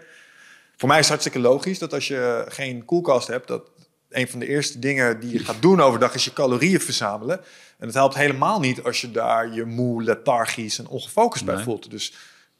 Voor 0.77 0.87
mij 0.87 0.97
is 0.97 1.09
het 1.09 1.13
hartstikke 1.13 1.47
logisch 1.47 1.79
dat 1.79 1.93
als 1.93 2.07
je 2.07 2.45
geen 2.47 2.85
koelkast 2.85 3.27
hebt, 3.27 3.47
dat 3.47 3.69
een 4.09 4.27
van 4.27 4.39
de 4.39 4.47
eerste 4.47 4.79
dingen 4.79 5.19
die 5.19 5.31
je 5.31 5.39
gaat 5.39 5.61
doen 5.61 5.81
overdag 5.81 6.15
is 6.15 6.25
je 6.25 6.33
calorieën 6.33 6.79
verzamelen. 6.79 7.39
En 7.77 7.85
het 7.85 7.93
helpt 7.93 8.15
helemaal 8.15 8.59
niet 8.59 8.83
als 8.83 9.01
je 9.01 9.11
daar 9.11 9.53
je 9.53 9.65
moe, 9.65 10.03
lethargisch 10.03 10.79
en 10.79 10.87
ongefocust 10.87 11.45
nee. 11.45 11.55
bij 11.55 11.63
voelt. 11.63 11.91
Dus 11.91 12.13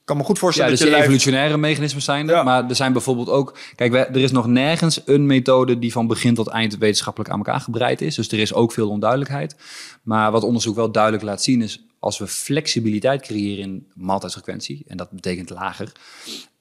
kan 0.04 0.18
me 0.18 0.24
goed 0.24 0.36
Ja, 0.36 0.42
voorstellen 0.42 0.70
dus 0.72 0.80
dat 0.80 0.88
die 0.88 0.98
je 0.98 1.02
lijf... 1.04 1.14
evolutionaire 1.14 1.58
mechanismen 1.58 2.02
zijn 2.02 2.30
er. 2.30 2.36
Ja. 2.36 2.44
Maar 2.44 2.70
er 2.70 2.76
zijn 2.76 2.94
bijvoorbeeld 2.94 3.30
ook... 3.30 3.58
Kijk, 3.76 3.92
wij- 3.92 4.08
er 4.08 4.16
is 4.18 4.32
nog 4.32 4.48
nergens 4.48 5.02
een 5.06 5.26
methode 5.26 5.80
die 5.80 5.92
van 5.92 6.08
begin 6.08 6.34
tot 6.34 6.48
eind 6.48 6.78
wetenschappelijk 6.78 7.32
aan 7.32 7.38
elkaar 7.38 7.60
gebreid 7.60 8.02
is. 8.02 8.16
Dus 8.16 8.32
er 8.32 8.40
is 8.40 8.54
ook 8.54 8.72
veel 8.72 8.90
onduidelijkheid. 8.90 9.56
Maar 10.04 10.32
wat 10.32 10.44
onderzoek 10.44 10.76
wel 10.76 10.92
duidelijk 10.92 11.24
laat 11.24 11.44
zien 11.44 11.62
is... 11.62 11.86
als 12.00 12.18
we 12.18 12.28
flexibiliteit 12.28 13.22
creëren 13.22 13.64
in 13.64 13.88
maaltijdfrequentie... 13.94 14.84
en 14.88 14.98
dat 14.98 15.10
betekent 15.12 15.50
lager... 15.50 15.92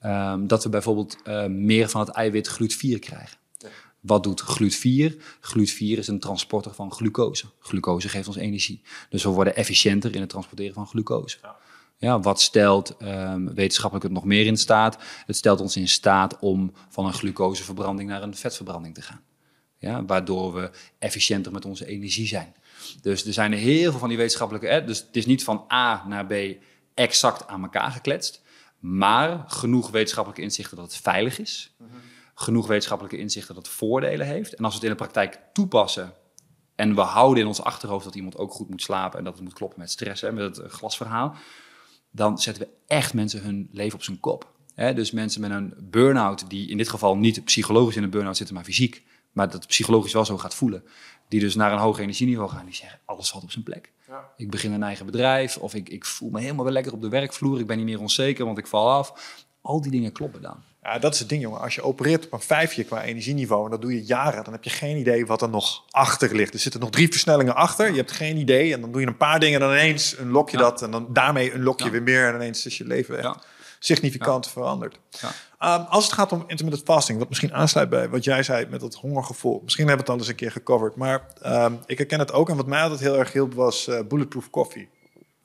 ehm, 0.01 0.47
dat 0.47 0.63
we 0.63 0.69
bijvoorbeeld 0.69 1.17
eh, 1.25 1.47
meer 1.47 1.89
van 1.89 2.01
het 2.01 2.11
eiwit 2.11 2.51
GLUT4 2.51 2.99
krijgen. 2.99 3.41
Wat 4.01 4.23
doet 4.23 4.43
GLUT4? 4.43 5.15
GLUT4 5.41 5.99
is 5.99 6.09
een 6.09 6.21
transporter 6.21 6.75
van 6.75 6.93
glucose. 6.93 7.45
Glucose 7.61 8.09
geeft 8.09 8.27
ons 8.29 8.37
energie. 8.37 8.83
Dus 9.09 9.23
we 9.23 9.29
worden 9.29 9.57
efficiënter 9.57 10.15
in 10.15 10.21
het 10.21 10.31
transporteren 10.31 10.75
van 10.75 10.87
glucose. 10.87 11.39
Ja, 11.43 11.57
wat 12.11 12.41
stelt 12.41 12.97
ehm, 12.97 13.55
wetenschappelijk 13.55 14.05
het 14.05 14.15
nog 14.15 14.25
meer 14.25 14.47
in 14.47 14.57
staat? 14.57 14.99
Het 15.27 15.37
stelt 15.37 15.61
ons 15.61 15.77
in 15.77 15.89
staat 15.89 16.39
om 16.39 16.73
van 16.89 17.07
een 17.07 17.13
glucoseverbranding 17.13 18.09
naar 18.09 18.23
een 18.23 18.35
vetverbranding 18.35 18.95
te 18.95 19.03
gaan. 19.03 19.21
Ja, 19.79 20.05
waardoor 20.05 20.55
we 20.55 20.71
efficiënter 20.99 21.53
met 21.53 21.65
onze 21.65 21.87
energie 21.87 22.27
zijn. 22.27 22.55
Dus 23.01 23.27
er 23.27 23.33
zijn 23.33 23.53
heel 23.53 23.91
veel 23.91 24.01
van 24.01 24.09
die 24.09 24.17
wetenschappelijke... 24.17 24.83
Dus 24.87 24.99
het 24.99 25.17
is 25.17 25.27
niet 25.27 25.45
van 25.45 25.65
A 25.73 26.05
naar 26.07 26.27
B 26.27 26.33
exact 26.95 27.47
aan 27.47 27.63
elkaar 27.63 27.91
gekletst. 27.91 28.43
Maar 28.79 29.45
genoeg 29.47 29.91
wetenschappelijke 29.91 30.45
inzichten 30.45 30.77
dat 30.77 30.93
het 30.93 31.03
veilig 31.03 31.39
is. 31.39 31.77
Genoeg 32.35 32.67
wetenschappelijke 32.67 33.19
inzichten 33.19 33.55
dat 33.55 33.67
het 33.67 33.75
voordelen 33.75 34.27
heeft. 34.27 34.55
En 34.55 34.65
als 34.65 34.73
we 34.73 34.81
het 34.81 34.89
in 34.89 34.97
de 34.97 35.05
praktijk 35.05 35.41
toepassen... 35.53 36.13
en 36.75 36.95
we 36.95 37.01
houden 37.01 37.43
in 37.43 37.49
ons 37.49 37.63
achterhoofd 37.63 38.05
dat 38.05 38.15
iemand 38.15 38.37
ook 38.37 38.53
goed 38.53 38.71
moet 38.71 38.83
slapen... 38.83 39.19
en 39.19 39.25
dat 39.25 39.35
het 39.35 39.43
moet 39.43 39.53
kloppen 39.53 39.79
met 39.79 39.91
stress, 39.91 40.23
hè, 40.23 40.33
met 40.33 40.57
het 40.57 40.67
eh, 40.67 40.71
glasverhaal 40.71 41.37
dan 42.13 42.39
zetten 42.39 42.63
we 42.63 42.69
echt 42.87 43.15
mensen 43.15 43.43
hun 43.43 43.69
leven 43.73 43.95
op 43.95 44.03
zijn 44.05 44.21
kop. 44.21 44.51
Dus 44.75 45.11
mensen 45.11 45.41
met 45.41 45.51
een 45.51 45.75
burn-out, 45.81 46.51
die 46.51 46.69
in 46.69 46.77
dit 46.77 46.89
geval 46.89 47.17
niet 47.17 47.45
psychologisch 47.45 47.97
in 47.97 48.03
een 48.03 48.11
burn-out 48.11 48.37
zitten, 48.37 48.55
maar 48.55 48.65
fysiek, 48.65 49.03
maar 49.33 49.51
dat 49.51 49.67
psychologisch 49.67 50.13
wel 50.13 50.25
zo 50.25 50.39
gaat 50.39 50.55
voelen, 50.55 50.85
die 51.29 51.41
dus 51.41 51.55
naar 51.55 51.73
een 51.73 51.79
hoog 51.79 51.99
energieniveau 51.99 52.51
gaan, 52.51 52.65
die 52.65 52.75
zeggen, 52.75 53.01
alles 53.05 53.31
valt 53.31 53.43
op 53.43 53.51
zijn 53.51 53.65
plek. 53.65 53.93
Ik 54.37 54.51
begin 54.51 54.73
een 54.73 54.83
eigen 54.83 55.07
bedrijf, 55.07 55.57
of 55.57 55.75
ik, 55.75 55.89
ik 55.89 56.05
voel 56.05 56.31
me 56.31 56.41
helemaal 56.41 56.65
weer 56.65 56.73
lekker 56.73 56.93
op 56.93 57.01
de 57.01 57.09
werkvloer, 57.09 57.61
ik 57.61 57.67
ben 57.67 57.77
niet 57.77 57.87
meer 57.87 58.01
onzeker, 58.01 58.45
want 58.45 58.59
ik 58.59 58.67
val 58.67 58.91
af. 58.91 59.45
Al 59.61 59.81
die 59.81 59.91
dingen 59.91 60.13
kloppen 60.13 60.43
dan. 60.43 60.63
Ja, 60.83 60.99
dat 60.99 61.13
is 61.15 61.19
het 61.19 61.29
ding, 61.29 61.43
jongen. 61.43 61.61
Als 61.61 61.75
je 61.75 61.83
opereert 61.83 62.25
op 62.27 62.33
een 62.33 62.41
vijfje 62.41 62.85
qua 62.85 63.03
energieniveau 63.03 63.65
en 63.65 63.71
dat 63.71 63.81
doe 63.83 63.95
je 63.95 64.05
jaren, 64.05 64.45
dan 64.45 64.53
heb 64.53 64.65
je 64.65 64.71
geen 64.71 64.97
idee 64.97 65.27
wat 65.27 65.43
er 65.43 65.49
nog 65.49 65.85
achter 65.91 66.35
ligt. 66.37 66.55
Er 66.55 66.59
zitten 66.61 66.81
nog 66.81 66.91
drie 66.91 67.09
versnellingen 67.11 67.55
achter. 67.55 67.91
Je 67.91 67.97
hebt 67.97 68.13
geen 68.13 68.37
idee 68.37 68.73
en 68.75 68.81
dan 68.81 68.93
doe 68.93 69.01
je 69.01 69.07
een 69.07 69.17
paar 69.17 69.41
dingen 69.41 69.61
en 69.61 69.67
dan 69.67 69.77
ineens 69.77 70.19
unlock 70.19 70.51
je 70.51 70.57
Ja. 70.57 70.63
dat 70.63 70.83
en 70.83 70.91
dan 70.91 71.07
daarmee 71.11 71.53
unlock 71.55 71.79
je 71.79 71.85
Ja. 71.85 71.91
weer 71.91 72.03
meer 72.03 72.29
en 72.29 72.35
ineens 72.35 72.67
is 72.67 72.79
je 72.79 72.87
leven 72.87 73.15
echt 73.15 73.25
Ja. 73.25 73.37
significant 73.79 74.49
veranderd. 74.49 74.99
Ja. 75.21 75.31
Ehm, 75.59 75.85
als 75.89 76.05
het 76.05 76.13
gaat 76.13 76.33
om 76.33 76.45
intermittent 76.47 76.85
fasting, 76.91 77.19
wat 77.19 77.29
misschien 77.29 77.55
aansluit 77.55 77.89
bij 77.89 78.09
wat 78.09 78.25
jij 78.25 78.43
zei 78.43 78.67
met 78.67 78.81
dat 78.81 78.95
hongergevoel. 78.95 79.61
Misschien 79.65 79.87
hebben 79.89 80.05
we 80.07 80.11
het 80.13 80.21
al 80.21 80.27
eens 80.27 80.33
een 80.33 80.41
keer 80.47 80.53
gecoverd, 80.53 80.97
maar 80.97 81.27
ehm, 81.43 81.73
ik 81.87 81.99
herken 81.99 82.19
het 82.19 82.33
ook. 82.33 82.49
En 82.49 82.57
wat 82.57 82.67
mij 82.67 82.83
altijd 82.83 83.01
heel 83.01 83.19
erg 83.19 83.33
hielp 83.33 83.55
was 83.55 83.89
eh, 83.89 84.01
bulletproof 84.09 84.51
coffee. 84.51 84.89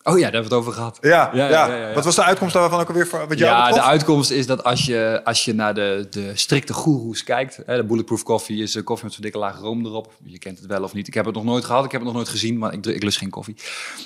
Oh 0.08 0.18
ja, 0.18 0.24
daar 0.24 0.34
hebben 0.34 0.50
we 0.50 0.56
het 0.56 0.66
over 0.66 0.74
gehad. 0.74 0.98
Ja, 1.02 1.30
ja, 1.34 1.48
Ja. 1.48 1.94
Wat 1.94 2.06
was 2.06 2.16
de 2.16 2.24
uitkomst 2.24 2.54
daarvan 2.54 2.80
ook 2.80 2.88
alweer 2.88 3.08
wat 3.28 3.38
jou 3.38 3.40
Ja, 3.40 3.72
de 3.72 3.82
uitkomst 3.82 4.32
is 4.32 4.48
dat 4.48 4.64
als 4.64 4.86
je, 4.86 5.22
als 5.24 5.46
je 5.46 5.54
naar 5.54 5.74
de, 5.74 6.08
de 6.10 6.32
strikte 6.34 6.74
goeroes 6.74 7.24
kijkt... 7.24 7.60
Hè, 7.66 7.76
de 7.76 7.84
Bulletproof 7.84 8.24
Coffee 8.24 8.58
is 8.58 8.76
eh, 8.76 8.84
koffie 8.84 9.06
met 9.06 9.14
zo'n 9.14 9.24
dikke 9.24 9.38
laag 9.38 9.60
room 9.60 9.86
erop. 9.86 10.12
Je 10.24 10.40
kent 10.40 10.58
het 10.58 10.68
wel 10.68 10.84
of 10.84 10.94
niet. 10.94 11.08
Ik 11.08 11.14
heb 11.14 11.26
het 11.26 11.36
nog 11.36 11.44
nooit 11.44 11.66
gehad, 11.66 11.86
ik 11.86 11.92
heb 11.92 12.00
het 12.00 12.10
nog 12.10 12.18
nooit 12.18 12.30
gezien, 12.30 12.58
maar 12.58 12.74
ik, 12.74 12.86
ik 12.86 13.04
lust 13.04 13.18
geen 13.18 13.30
koffie. 13.30 13.56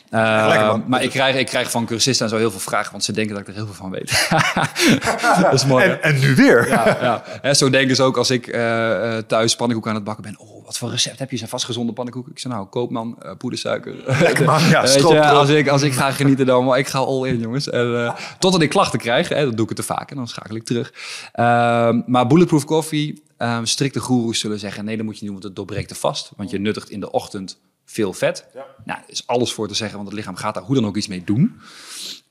Lekker, 0.10 0.66
man. 0.66 0.84
maar 0.88 1.04
ik 1.04 1.10
krijg, 1.10 1.36
ik 1.36 1.46
krijg 1.46 1.72
van 1.72 1.86
cursisten 1.86 2.26
en 2.26 2.32
zo 2.32 2.38
heel 2.38 2.52
veel 2.52 2.60
vragen, 2.60 2.92
want 2.92 3.04
ze 3.04 3.12
denken 3.12 3.34
dat 3.34 3.42
ik 3.42 3.48
er 3.48 3.54
heel 3.54 3.66
veel 3.66 3.76
van 3.76 3.92
weet. 3.92 4.30
dat 5.42 5.54
is 5.54 5.66
mooi? 5.66 5.84
En, 5.86 6.04
en 6.04 6.20
nu 6.20 6.36
weer. 6.36 6.68
Ja, 6.68 6.98
ja. 7.02 7.24
Hè, 7.26 7.54
zo 7.54 7.70
denken 7.70 7.96
ze 7.96 8.04
ook 8.04 8.18
als 8.18 8.30
ik 8.30 8.48
eh, 8.48 9.18
eh, 9.18 9.24
thuis 9.24 9.56
pannenkoek 9.56 9.88
aan 9.88 9.96
het 9.96 10.04
bakken 10.04 10.24
ben. 10.24 10.40
Oh, 10.40 10.66
wat 10.66 10.78
voor 10.78 10.90
recept 10.90 11.20
heb 11.20 11.32
je? 11.32 11.38
Zijn 11.38 11.50
vast 11.50 11.66
gezonde 11.66 11.94
pannenkoeken. 11.94 12.32
Ik 12.32 12.40
zeg 12.40 12.52
nou, 12.52 12.66
koopman, 12.66 13.16
eh 13.22 13.32
poedersuiker. 13.38 13.96
Lekker 14.20 14.46
man, 14.46 14.70
ja, 14.70 14.80
als, 15.42 15.50
ik, 15.50 15.68
als 15.68 15.82
ik 15.82 15.91
ga 15.92 16.12
genieten, 16.12 16.46
dan 16.46 16.66
maar 16.66 16.80
ik 16.80 16.88
ga 16.88 17.00
all 17.00 17.28
in, 17.28 17.40
jongens. 17.40 17.70
En, 17.70 18.06
eh, 18.06 18.16
totdat 18.40 18.62
ik 18.62 18.70
klachten 18.70 19.00
krijg, 19.00 19.30
hè, 19.30 19.46
dat 19.46 19.56
doe 19.56 19.64
ik 19.64 19.70
het 19.70 19.78
te 19.78 19.94
vaak 19.94 20.10
en 20.10 20.16
dan 20.16 20.28
schakel 20.28 20.56
ik 20.56 20.64
terug. 20.64 20.94
Ehm, 21.32 22.02
maar 22.06 22.28
Bulletproof 22.28 22.66
Coffee, 22.66 23.24
ehm, 23.38 23.66
strikte 23.66 24.00
goeroes 24.00 24.40
zullen 24.40 24.60
zeggen... 24.60 24.86
nee, 24.86 24.98
dat 24.98 25.06
moet 25.06 25.20
je 25.20 25.20
niet 25.20 25.32
doen, 25.32 25.42
want 25.42 25.44
het 25.44 25.56
doorbreekt 25.56 25.88
te 25.88 25.96
vast. 25.96 26.32
Want 26.36 26.50
je 26.50 26.60
nuttigt 26.60 26.90
in 26.90 27.00
de 27.00 27.12
ochtend 27.12 27.60
veel 27.86 28.14
vet. 28.14 28.46
Nou, 28.86 29.00
er 29.00 29.10
is 29.10 29.28
alles 29.28 29.54
voor 29.54 29.68
te 29.68 29.74
zeggen, 29.74 29.98
want 29.98 30.10
het 30.10 30.18
lichaam 30.18 30.36
gaat 30.36 30.54
daar 30.54 30.64
hoe 30.64 30.76
dan 30.76 30.86
ook 30.86 30.98
iets 30.98 31.08
mee 31.08 31.24
doen. 31.24 31.60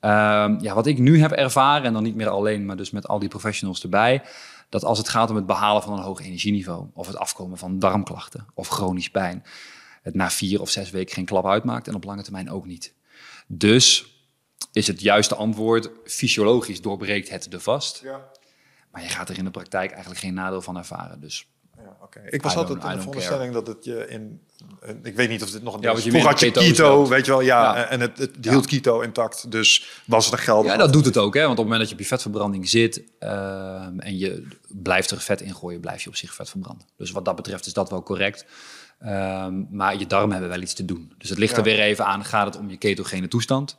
Ehm, 0.00 0.58
ja, 0.60 0.74
wat 0.74 0.86
ik 0.86 0.98
nu 0.98 1.20
heb 1.20 1.30
ervaren, 1.32 1.84
en 1.84 1.92
dan 1.92 2.02
niet 2.02 2.14
meer 2.14 2.28
alleen, 2.28 2.66
maar 2.66 2.76
dus 2.76 2.90
met 2.90 3.08
al 3.08 3.18
die 3.18 3.28
professionals 3.28 3.82
erbij... 3.82 4.22
dat 4.68 4.84
als 4.84 4.98
het 4.98 5.08
gaat 5.08 5.30
om 5.30 5.36
het 5.36 5.46
behalen 5.46 5.82
van 5.82 5.92
een 5.92 6.04
hoog 6.04 6.20
energieniveau... 6.20 6.86
of 6.94 7.06
het 7.06 7.16
afkomen 7.16 7.58
van 7.58 7.78
darmklachten 7.78 8.46
of 8.54 8.68
chronisch 8.68 9.10
pijn... 9.10 9.44
het 10.02 10.14
na 10.14 10.30
vier 10.30 10.60
of 10.60 10.70
zes 10.70 10.90
weken 10.90 11.14
geen 11.14 11.24
klap 11.24 11.46
uitmaakt 11.46 11.88
en 11.88 11.94
op 11.94 12.04
lange 12.04 12.22
termijn 12.22 12.50
ook 12.50 12.66
niet. 12.66 12.94
Dus 13.52 14.04
is 14.72 14.86
het 14.86 15.00
juiste 15.00 15.34
antwoord, 15.34 15.90
fysiologisch 16.04 16.80
doorbreekt 16.80 17.28
het 17.30 17.46
de 17.50 17.60
vast... 17.60 18.00
Ja. 18.04 18.28
maar 18.92 19.02
je 19.02 19.08
gaat 19.08 19.28
er 19.28 19.38
in 19.38 19.44
de 19.44 19.50
praktijk 19.50 19.90
eigenlijk 19.90 20.20
geen 20.20 20.34
nadeel 20.34 20.62
van 20.62 20.76
ervaren. 20.76 21.20
Dus 21.20 21.48
Ja. 21.76 21.96
Ik 22.30 22.42
was 22.42 22.56
altijd 22.56 22.84
in 22.84 22.90
de 22.90 22.96
veronderstelling 22.98 23.52
dat 23.52 23.66
het 23.66 23.84
je 23.84 24.06
in... 24.08 24.40
eh, 24.80 24.94
Ik 25.02 25.14
weet 25.16 25.28
niet 25.28 25.42
of 25.42 25.50
dit 25.50 25.62
nog 25.62 25.74
een 25.74 25.80
Ja, 25.80 25.96
Vroeger 25.96 26.20
had 26.28 26.40
je 26.40 26.50
keto, 26.50 27.06
weet 27.08 27.24
je 27.24 27.30
wel. 27.30 27.40
Ja, 27.40 27.76
Ja. 27.76 27.84
en 27.84 28.00
het, 28.00 28.18
het 28.18 28.36
hield 28.40 28.66
keto 28.66 29.00
intact. 29.00 29.50
Dus 29.50 30.00
was 30.04 30.24
het 30.24 30.34
een 30.34 30.40
geldig. 30.40 30.70
Ja, 30.70 30.76
dat 30.76 30.92
doet 30.92 31.04
het 31.04 31.16
ook. 31.16 31.34
Hè? 31.34 31.40
Want 31.40 31.52
op 31.52 31.56
het 31.56 31.64
moment 31.66 31.80
dat 31.80 31.88
je 31.88 31.94
op 31.94 32.00
je 32.00 32.06
vetverbranding 32.06 32.68
zit 32.68 33.02
ehm, 33.18 33.98
en 33.98 34.18
je 34.18 34.46
blijft 34.68 35.10
er 35.10 35.20
vet 35.20 35.40
in 35.40 35.54
gooien, 35.54 35.80
blijf 35.80 36.02
je 36.02 36.08
op 36.08 36.16
zich 36.16 36.34
vet 36.34 36.50
verbranden. 36.50 36.86
Dus 36.96 37.10
wat 37.10 37.24
dat 37.24 37.36
betreft 37.36 37.66
is 37.66 37.72
dat 37.72 37.90
wel 37.90 38.02
correct. 38.02 38.44
Ehm, 39.00 39.62
maar 39.70 39.98
je 39.98 40.06
darmen 40.06 40.30
hebben 40.30 40.48
wel 40.48 40.60
iets 40.60 40.74
te 40.74 40.84
doen. 40.84 41.12
Dus 41.18 41.28
het 41.28 41.38
ligt 41.38 41.56
er 41.56 41.62
weer 41.62 41.80
even 41.80 42.06
aan, 42.06 42.24
gaat 42.24 42.46
het 42.46 42.56
om 42.56 42.70
je 42.70 42.76
ketogene 42.76 43.28
toestand? 43.28 43.78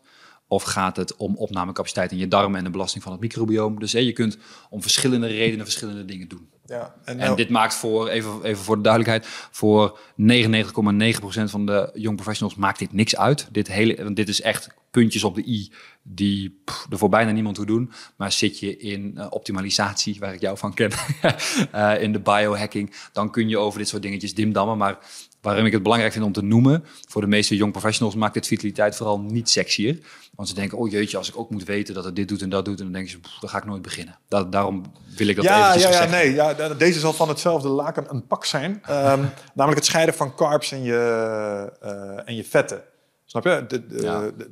Of 0.51 0.63
gaat 0.63 0.95
het 0.95 1.15
om 1.15 1.35
opnamecapaciteit 1.35 2.11
in 2.11 2.17
je 2.17 2.27
darmen 2.27 2.57
en 2.57 2.63
de 2.63 2.69
belasting 2.69 3.03
van 3.03 3.11
het 3.11 3.21
microbioom? 3.21 3.79
Dus 3.79 3.91
je 3.91 4.13
kunt 4.13 4.37
om 4.69 4.81
verschillende 4.81 5.27
redenen 5.27 5.65
verschillende 5.65 6.05
dingen 6.05 6.27
doen. 6.27 6.49
Ja, 6.65 6.95
en, 7.03 7.19
En 7.19 7.25
nou- 7.25 7.35
dit 7.35 7.49
maakt 7.49 7.73
voor, 7.73 8.07
even, 8.07 8.43
even 8.43 8.63
voor 8.63 8.75
de 8.75 8.81
duidelijkheid, 8.81 9.25
voor 9.51 9.99
99,9% 10.15 11.49
van 11.49 11.65
de 11.65 11.89
young 11.93 12.15
professionals 12.15 12.55
maakt 12.57 12.79
dit 12.79 12.93
niks 12.93 13.17
uit. 13.17 13.47
Dit, 13.51 13.67
hele, 13.67 14.03
want 14.03 14.15
dit 14.15 14.29
is 14.29 14.41
echt 14.41 14.69
puntjes 14.91 15.23
op 15.23 15.35
de 15.35 15.47
i 15.47 15.71
die 16.03 16.61
pff, 16.65 16.87
er 16.89 16.97
voor 16.97 17.09
bijna 17.09 17.31
niemand 17.31 17.55
toe 17.55 17.65
doen. 17.65 17.91
Maar 18.15 18.31
zit 18.31 18.59
je 18.59 18.77
in 18.77 19.13
eh, 19.17 19.27
optimalisatie, 19.29 20.19
waar 20.19 20.33
ik 20.33 20.41
jou 20.41 20.57
van 20.57 20.73
ken, 20.73 20.91
eh, 21.71 22.01
in 22.01 22.11
de 22.11 22.19
biohacking, 22.19 22.95
dan 23.13 23.31
kun 23.31 23.49
je 23.49 23.57
over 23.57 23.79
dit 23.79 23.87
soort 23.87 24.01
dingetjes 24.01 24.33
dimdammen. 24.33 24.77
Maar 24.77 24.97
waarom 25.41 25.65
ik 25.65 25.71
het 25.71 25.83
belangrijk 25.83 26.13
vind 26.13 26.25
om 26.25 26.31
te 26.31 26.43
noemen, 26.43 26.83
voor 27.09 27.21
de 27.21 27.27
meeste 27.27 27.55
young 27.55 27.71
professionals 27.71 28.15
maakt 28.15 28.33
dit 28.33 28.47
vitaliteit 28.47 28.95
vooral 28.95 29.19
niet 29.19 29.49
sexier. 29.49 29.99
Want 30.35 30.47
ze 30.47 30.53
denken, 30.55 30.77
oh 30.77 30.89
jeetje, 30.91 31.17
als 31.17 31.29
ik 31.29 31.37
ook 31.37 31.49
moet 31.49 31.63
weten 31.63 31.93
dat 31.93 32.03
het 32.03 32.15
dit 32.15 32.27
doet 32.27 32.41
en 32.41 32.49
dat 32.49 32.65
doet, 32.65 32.77
en 32.77 32.83
dan 32.83 32.93
denken 32.93 33.11
ze, 33.11 33.19
pff, 33.19 33.39
dan 33.39 33.49
ga 33.49 33.57
ik 33.57 33.65
nooit 33.65 33.81
beginnen. 33.81 34.17
Da- 34.27 34.43
daarom 34.43 34.83
wil 35.15 35.27
ik 35.27 35.35
dat 35.35 35.45
ja, 35.45 35.67
eventjes 35.67 35.97
ja, 35.97 36.03
ja, 36.03 36.09
nee. 36.09 36.33
Ja, 36.33 36.53
de- 36.53 36.75
deze 36.77 36.99
zal 36.99 37.13
van 37.13 37.27
hetzelfde 37.29 37.67
laken 37.67 38.05
een 38.09 38.27
pak 38.27 38.45
zijn. 38.45 38.81
Ehm, 38.85 39.23
namelijk 39.53 39.75
het 39.79 39.85
scheiden 39.85 40.15
van 40.15 40.35
carbs 40.35 40.71
en 40.71 40.83
je, 40.83 41.71
eh, 41.81 42.27
en 42.27 42.35
je 42.35 42.43
vetten. 42.43 42.81
Snap 43.25 43.43
je? 43.43 43.65
De, 43.67 43.87
de, 43.87 44.01
Ja. 44.01 44.19
de- 44.21 44.33
de- 44.37 44.49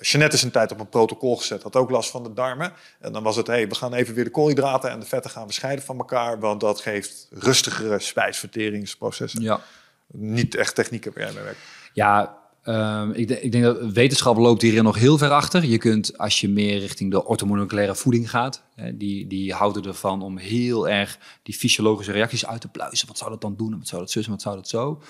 Jeanette 0.00 0.36
is 0.36 0.42
een 0.42 0.50
tijd 0.50 0.72
op 0.72 0.80
een 0.80 0.88
protocol 0.88 1.36
gezet. 1.36 1.62
Had 1.62 1.76
ook 1.76 1.90
last 1.90 2.10
van 2.10 2.22
de 2.22 2.32
darmen. 2.32 2.72
En 3.00 3.12
dan 3.12 3.22
was 3.22 3.36
het, 3.36 3.46
hey, 3.46 3.68
we 3.68 3.74
gaan 3.74 3.94
even 3.94 4.14
weer 4.14 4.24
de 4.24 4.30
koolhydraten 4.30 4.90
en 4.90 5.00
de 5.00 5.06
vetten 5.06 5.30
gaan 5.30 5.46
we 5.46 5.52
scheiden 5.52 5.84
van 5.84 5.98
elkaar. 5.98 6.38
Want 6.40 6.60
dat 6.60 6.80
geeft 6.80 7.28
rustigere 7.30 7.98
spijsverteringsprocessen. 7.98 9.42
Ja. 9.42 9.60
Niet 10.12 10.54
echt 10.54 10.74
technieken 10.74 11.12
waar 11.14 11.22
jij 11.24 11.32
mee 11.34 11.42
werkt. 11.42 11.60
Ja, 11.92 12.38
ehm, 12.62 13.10
ik, 13.10 13.28
denk- 13.28 13.40
ik 13.40 13.52
denk 13.52 13.64
dat 13.64 13.92
wetenschap 13.92 14.36
loopt 14.36 14.62
hierin 14.62 14.84
nog 14.84 14.96
heel 14.98 15.18
ver 15.18 15.30
achter. 15.30 15.64
Je 15.64 15.78
kunt, 15.78 16.18
als 16.18 16.40
je 16.40 16.48
meer 16.48 16.78
richting 16.78 17.10
de 17.10 17.24
orthomoleculaire 17.26 17.94
voeding 17.94 18.30
gaat, 18.30 18.62
hè, 18.74 18.96
die, 18.96 19.26
die 19.26 19.52
houden 19.54 19.84
ervan 19.84 20.22
om 20.22 20.36
heel 20.38 20.88
erg 20.88 21.18
die 21.42 21.54
fysiologische 21.54 22.12
reacties 22.12 22.46
uit 22.46 22.60
te 22.60 22.68
pluizen. 22.68 23.06
Wat 23.06 23.18
zou 23.18 23.30
dat 23.30 23.40
dan 23.40 23.56
doen? 23.56 23.72
En 23.72 23.78
Wat 23.78 23.88
zou 23.88 24.00
dat 24.00 24.10
zus 24.10 24.26
wat 24.26 24.42
zou 24.42 24.56
dat 24.56 24.68
zo? 24.68 25.02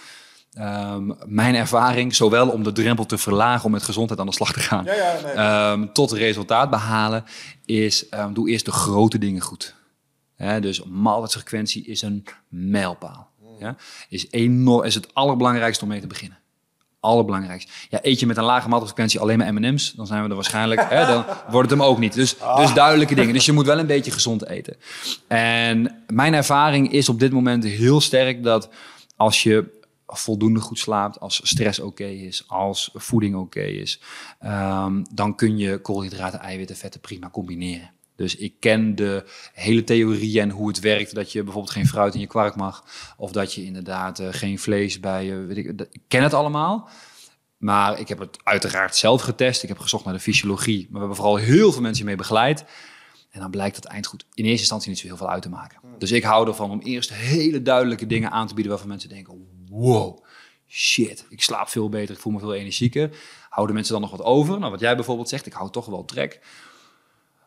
Ehm, 0.52 1.10
mijn 1.26 1.54
ervaring, 1.54 2.14
zowel 2.14 2.48
om 2.48 2.62
de 2.62 2.72
drempel 2.72 3.06
te 3.06 3.18
verlagen 3.18 3.64
om 3.64 3.70
met 3.70 3.82
gezondheid 3.82 4.20
aan 4.20 4.26
de 4.26 4.32
slag 4.32 4.52
te 4.52 4.60
gaan, 4.60 4.84
Ja, 4.84 4.94
ja, 4.94 5.20
nee. 5.24 5.32
ehm, 5.32 5.92
tot 5.92 6.12
resultaat 6.12 6.70
behalen, 6.70 7.24
is 7.64 8.06
doe 8.32 8.48
eerst 8.50 8.64
de 8.64 8.72
grote 8.72 9.18
dingen 9.18 9.40
goed. 9.40 9.74
Hè, 10.34 10.60
dus 10.60 10.82
maaltijdfrequentie 10.84 11.84
is 11.86 12.02
een 12.02 12.24
mijlpaal. 12.48 13.29
Ja? 13.60 13.76
Is, 14.08 14.26
enorm, 14.30 14.84
is 14.84 14.94
het 14.94 15.14
allerbelangrijkste 15.14 15.84
om 15.84 15.90
mee 15.90 16.00
te 16.00 16.06
beginnen. 16.06 16.38
Allerbelangrijkste. 17.00 17.70
Ja, 17.88 17.98
eet 18.02 18.20
je 18.20 18.26
met 18.26 18.36
een 18.36 18.44
lage 18.44 18.68
maaltijdfrequentie 18.68 19.20
alleen 19.20 19.38
maar 19.38 19.54
M&M's, 19.54 19.92
dan 19.92 20.06
zijn 20.06 20.22
we 20.22 20.28
er 20.28 20.34
waarschijnlijk, 20.34 20.86
hè, 20.88 21.06
dan 21.06 21.24
wordt 21.50 21.70
het 21.70 21.78
hem 21.78 21.88
ook 21.88 21.98
niet. 21.98 22.14
Dus, 22.14 22.36
dus 22.56 22.74
duidelijke 22.74 23.14
dingen. 23.14 23.34
Dus 23.34 23.46
je 23.46 23.52
moet 23.52 23.66
wel 23.66 23.78
een 23.78 23.86
beetje 23.86 24.10
gezond 24.10 24.46
eten. 24.46 24.76
En 25.28 26.02
mijn 26.06 26.34
ervaring 26.34 26.92
is 26.92 27.08
op 27.08 27.18
dit 27.18 27.32
moment 27.32 27.64
heel 27.64 28.00
sterk 28.00 28.42
dat 28.42 28.68
als 29.16 29.42
je 29.42 29.78
voldoende 30.06 30.60
goed 30.60 30.78
slaapt, 30.78 31.20
als 31.20 31.40
stress 31.44 31.80
oké 31.80 32.04
is, 32.04 32.44
als 32.46 32.90
voeding 32.94 33.34
oké 33.34 33.60
is, 33.60 34.00
ehm, 34.38 35.02
dan 35.12 35.34
kun 35.34 35.58
je 35.58 35.78
koolhydraten, 35.78 36.40
eiwitten, 36.40 36.76
vetten 36.76 37.00
prima 37.00 37.30
combineren. 37.30 37.90
Dus 38.20 38.36
ik 38.36 38.54
ken 38.58 38.94
de 38.94 39.24
hele 39.52 39.84
theorie 39.84 40.40
en 40.40 40.50
hoe 40.50 40.68
het 40.68 40.80
werkt. 40.80 41.14
Dat 41.14 41.32
je 41.32 41.42
bijvoorbeeld 41.42 41.72
geen 41.74 41.86
fruit 41.86 42.14
in 42.14 42.20
je 42.20 42.26
kwark 42.26 42.56
mag. 42.56 42.84
Of 43.16 43.32
dat 43.32 43.54
je 43.54 43.64
inderdaad 43.64 44.18
eh, 44.18 44.28
geen 44.30 44.58
vlees 44.58 45.00
bij 45.00 45.24
je. 45.24 45.34
Weet 45.34 45.56
ik, 45.56 45.66
ik 45.66 46.02
ken 46.08 46.22
het 46.22 46.34
allemaal. 46.34 46.88
Maar 47.56 48.00
ik 48.00 48.08
heb 48.08 48.18
het 48.18 48.38
uiteraard 48.42 48.96
zelf 48.96 49.22
getest. 49.22 49.62
Ik 49.62 49.68
heb 49.68 49.78
gezocht 49.78 50.04
naar 50.04 50.14
de 50.14 50.20
fysiologie. 50.20 50.80
Maar 50.82 50.92
we 50.92 50.98
hebben 50.98 51.16
vooral 51.16 51.36
heel 51.36 51.72
veel 51.72 51.82
mensen 51.82 52.04
mee 52.04 52.16
begeleid. 52.16 52.64
En 53.30 53.40
dan 53.40 53.50
blijkt 53.50 53.74
dat 53.74 53.84
eindgoed 53.84 54.26
in 54.34 54.44
eerste 54.44 54.60
instantie 54.60 54.88
niet 54.88 54.98
zo 54.98 55.06
heel 55.06 55.16
veel 55.16 55.30
uit 55.30 55.42
te 55.42 55.48
maken. 55.48 55.78
Dus 55.98 56.12
ik 56.12 56.22
hou 56.22 56.48
ervan 56.48 56.70
om 56.70 56.80
eerst 56.80 57.12
hele 57.12 57.62
duidelijke 57.62 58.06
dingen 58.06 58.30
aan 58.30 58.46
te 58.46 58.54
bieden 58.54 58.72
waarvan 58.72 58.90
mensen 58.90 59.08
denken: 59.08 59.46
wow, 59.68 60.24
shit, 60.68 61.26
ik 61.28 61.42
slaap 61.42 61.68
veel 61.68 61.88
beter, 61.88 62.14
ik 62.14 62.20
voel 62.20 62.32
me 62.32 62.38
veel 62.38 62.54
energieker. 62.54 63.10
Houden 63.48 63.74
mensen 63.74 63.92
dan 63.92 64.02
nog 64.02 64.10
wat 64.10 64.22
over? 64.22 64.58
Nou, 64.58 64.70
wat 64.70 64.80
jij 64.80 64.94
bijvoorbeeld 64.94 65.28
zegt, 65.28 65.46
ik 65.46 65.52
hou 65.52 65.70
toch 65.70 65.86
wel 65.86 66.04
trek. 66.04 66.40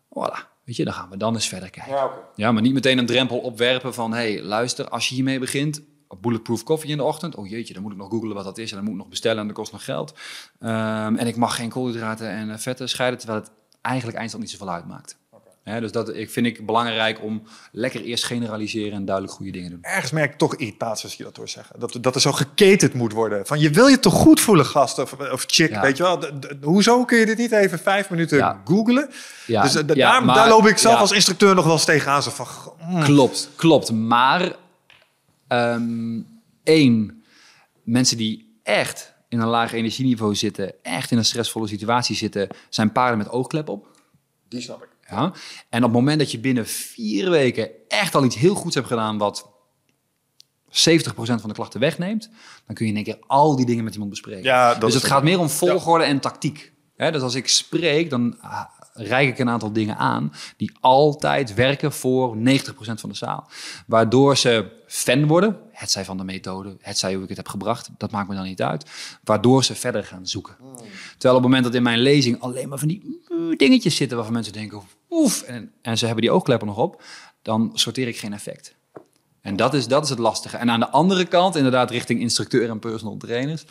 Voilà, 0.10 0.53
weet 0.64 0.76
je, 0.76 0.84
dan 0.84 0.94
gaan 0.94 1.10
we 1.10 1.18
dan 1.18 1.34
eens 1.34 1.48
verder 1.48 1.70
kijken. 1.70 1.94
Ja, 1.94 2.12
ja 2.36 2.52
maar 2.52 2.62
niet 2.62 2.74
meteen 2.74 2.98
een 2.98 3.06
drempel 3.06 3.38
opwerpen 3.38 3.94
van: 3.94 4.14
hey, 4.14 4.42
luister, 4.42 4.90
als 4.90 5.10
je 5.10 5.16
hiermee 5.16 5.40
begint, 5.40 5.82
bulletproof 6.22 6.64
koffie 6.64 6.90
in 6.90 6.98
de 6.98 7.04
ochtend. 7.04 7.36
Oh 7.36 7.48
jeetje, 7.48 7.74
dan 7.74 7.84
moet 7.84 7.92
ik 7.92 7.98
nog 7.98 8.10
googlen 8.10 8.36
wat 8.36 8.44
dat 8.44 8.58
is 8.58 8.70
en 8.70 8.76
dan 8.76 8.86
moet 8.86 8.94
ik 8.94 9.00
nog 9.00 9.10
bestellen 9.10 9.42
en 9.42 9.48
dat 9.48 9.56
kost 9.56 9.72
nog 9.72 9.84
geld. 9.84 10.14
Ehm, 10.60 11.16
en 11.16 11.28
ik 11.28 11.36
mag 11.36 11.56
geen 11.56 11.70
koolhydraten 11.70 12.30
en 12.30 12.50
eh, 12.50 12.58
vetten 12.58 12.90
scheiden, 12.90 13.20
terwijl 13.20 13.40
het 13.40 13.52
eigenlijk 13.82 14.18
eindstand 14.18 14.44
niet 14.44 14.54
zoveel 14.54 14.74
uitmaakt 14.74 15.22
dus 15.64 15.92
dat 15.92 16.16
ik, 16.16 16.30
vind 16.30 16.46
ik 16.46 16.66
belangrijk 16.66 17.24
om 17.24 17.44
lekker 17.72 18.02
eerst 18.02 18.24
generaliseren 18.24 18.94
en 18.94 19.06
duidelijk 19.06 19.36
goede 19.36 19.52
dingen 19.52 19.70
doen. 19.70 19.80
Ergens 19.82 20.12
merk 20.12 20.32
ik 20.32 20.38
toch 20.38 20.56
irritatie 20.56 21.04
als 21.04 21.16
je 21.16 21.24
dat 21.24 21.38
hoort 21.38 21.50
zeggen. 21.50 21.80
Dat, 21.80 21.98
dat 22.02 22.16
er 22.16 22.22
zo 22.22 22.32
geketend 22.32 22.94
moet 22.94 23.14
worden. 23.14 23.46
Van 23.46 23.60
je 23.60 23.70
wil 23.70 23.88
je 23.88 24.00
toch 24.00 24.14
goed 24.14 24.40
voelen, 24.40 24.66
gast 24.66 25.00
of, 25.00 25.14
of 25.14 25.44
chick, 25.48 25.76
weet 25.76 25.98
je 25.98 26.04
wel. 26.04 26.20
hoezo 26.62 27.06
kun 27.06 27.18
je 27.18 27.26
dit 27.26 27.38
niet 27.38 27.52
even 27.52 27.80
vijf 27.80 28.10
minuten 28.10 28.38
ja. 28.38 28.62
googlen? 28.66 29.10
Ja, 29.46 29.62
dus 29.62 29.76
uh, 29.76 29.82
daar, 29.86 30.26
daar, 30.26 30.50
loop 30.50 30.68
ik 30.68 30.78
zelf 30.78 31.00
als 31.00 31.12
instructeur 31.12 31.56
nog 31.56 31.64
wel 31.64 31.74
eens 31.74 31.86
tegenaan. 31.86 32.24
Zo 32.24 32.32
van, 32.32 32.48
mm. 32.88 33.04
Klopt, 33.04 33.50
klopt. 33.56 33.92
Maar 33.92 34.56
um, 35.48 36.28
één, 36.64 37.24
mensen 37.84 38.18
die 38.18 38.60
echt 38.64 39.14
in 39.30 39.40
een 39.40 39.48
laag 39.48 39.74
energieniveau 39.74 40.36
zitten, 40.36 40.74
echt 40.82 41.12
in 41.12 41.18
een 41.18 41.26
stressvolle 41.26 41.68
situatie 41.68 42.16
zitten, 42.16 42.48
zijn 42.70 42.92
paarden 42.92 43.18
met 43.18 43.30
oogklep 43.30 43.70
op. 43.70 43.88
Die 44.48 44.62
snap 44.62 44.84
ik. 44.84 44.93
Ja? 45.10 45.34
En 45.70 45.78
op 45.78 45.84
het 45.84 45.92
moment 45.92 46.20
dat 46.20 46.32
je 46.32 46.40
binnen 46.40 46.68
vier 46.68 47.30
weken 47.30 47.70
echt 47.88 48.16
al 48.16 48.24
iets 48.24 48.36
heel 48.36 48.56
goeds 48.56 48.76
hebt 48.76 48.88
gedaan, 48.88 49.18
wat 49.18 49.52
70% 50.70 50.72
van 51.14 51.48
de 51.48 51.54
klachten 51.54 51.80
wegneemt, 51.80 52.30
dan 52.66 52.76
kun 52.76 52.86
je 52.86 52.92
in 52.92 52.98
één 52.98 53.06
keer 53.06 53.20
al 53.28 53.56
die 53.56 53.66
dingen 53.66 53.84
met 53.84 53.94
iemand 53.94 54.12
bespreken. 54.12 54.44
Ja, 54.44 54.76
dus 54.76 54.94
het 54.94 55.04
gaat 55.04 55.24
meer 55.24 55.40
om 55.40 55.50
volgorde 55.50 56.04
en 56.04 56.20
tactiek. 56.20 56.74
dus 56.98 57.22
als 57.22 57.36
ik 57.36 57.48
spreek, 57.48 58.10
dan 58.10 58.38
reik 58.94 59.30
ik 59.30 59.40
een 59.40 59.50
aantal 59.50 59.74
dingen 59.74 59.98
aan 59.98 60.34
die 60.58 60.72
altijd 60.80 61.54
werken 61.54 61.94
voor 61.94 62.38
90% 62.38 62.40
van 62.76 63.10
de 63.10 63.16
zaal. 63.16 63.50
Waardoor 63.88 64.38
ze 64.38 64.72
fan 64.88 65.28
worden, 65.28 65.58
het 65.72 65.92
zij 65.92 66.06
van 66.06 66.18
de 66.18 66.24
methode, 66.24 66.78
het 66.82 66.98
zij 66.98 67.14
hoe 67.14 67.24
ik 67.24 67.30
het 67.30 67.38
heb 67.38 67.48
gebracht, 67.48 67.90
dat 67.98 68.12
maakt 68.12 68.30
me 68.30 68.36
dan 68.36 68.44
niet 68.44 68.62
uit. 68.62 68.86
Waardoor 69.24 69.64
ze 69.64 69.76
verder 69.76 70.04
gaan 70.04 70.28
zoeken. 70.28 70.56
Terwijl 71.18 71.36
op 71.36 71.42
het 71.44 71.52
moment 71.52 71.64
dat 71.64 71.74
in 71.74 71.84
mijn 71.84 72.00
lezing 72.00 72.42
alleen 72.42 72.70
maar 72.70 72.80
van 72.80 72.88
die 72.88 73.22
dingetjes 73.58 73.96
zitten 73.96 74.16
waarvan 74.16 74.36
mensen 74.36 74.54
denken, 74.54 74.82
oef, 75.10 75.42
en, 75.42 75.72
en 75.82 75.98
ze 75.98 76.06
hebben 76.06 76.24
die 76.24 76.34
oogkleppen 76.34 76.68
nog 76.68 76.78
op, 76.78 77.04
dan 77.42 77.72
sorteer 77.74 78.08
ik 78.08 78.18
geen 78.18 78.34
effect. 78.34 78.76
En 79.42 79.56
dat 79.56 79.74
is, 79.74 79.88
dat 79.88 80.04
is 80.04 80.10
het 80.10 80.20
lastige. 80.20 80.58
En 80.58 80.70
aan 80.70 80.80
de 80.80 80.90
andere 80.90 81.26
kant, 81.26 81.56
inderdaad, 81.56 81.92
richting 81.92 82.20
instructeur 82.20 82.70
en 82.70 82.80
personal 82.80 83.18
trainers, 83.18 83.66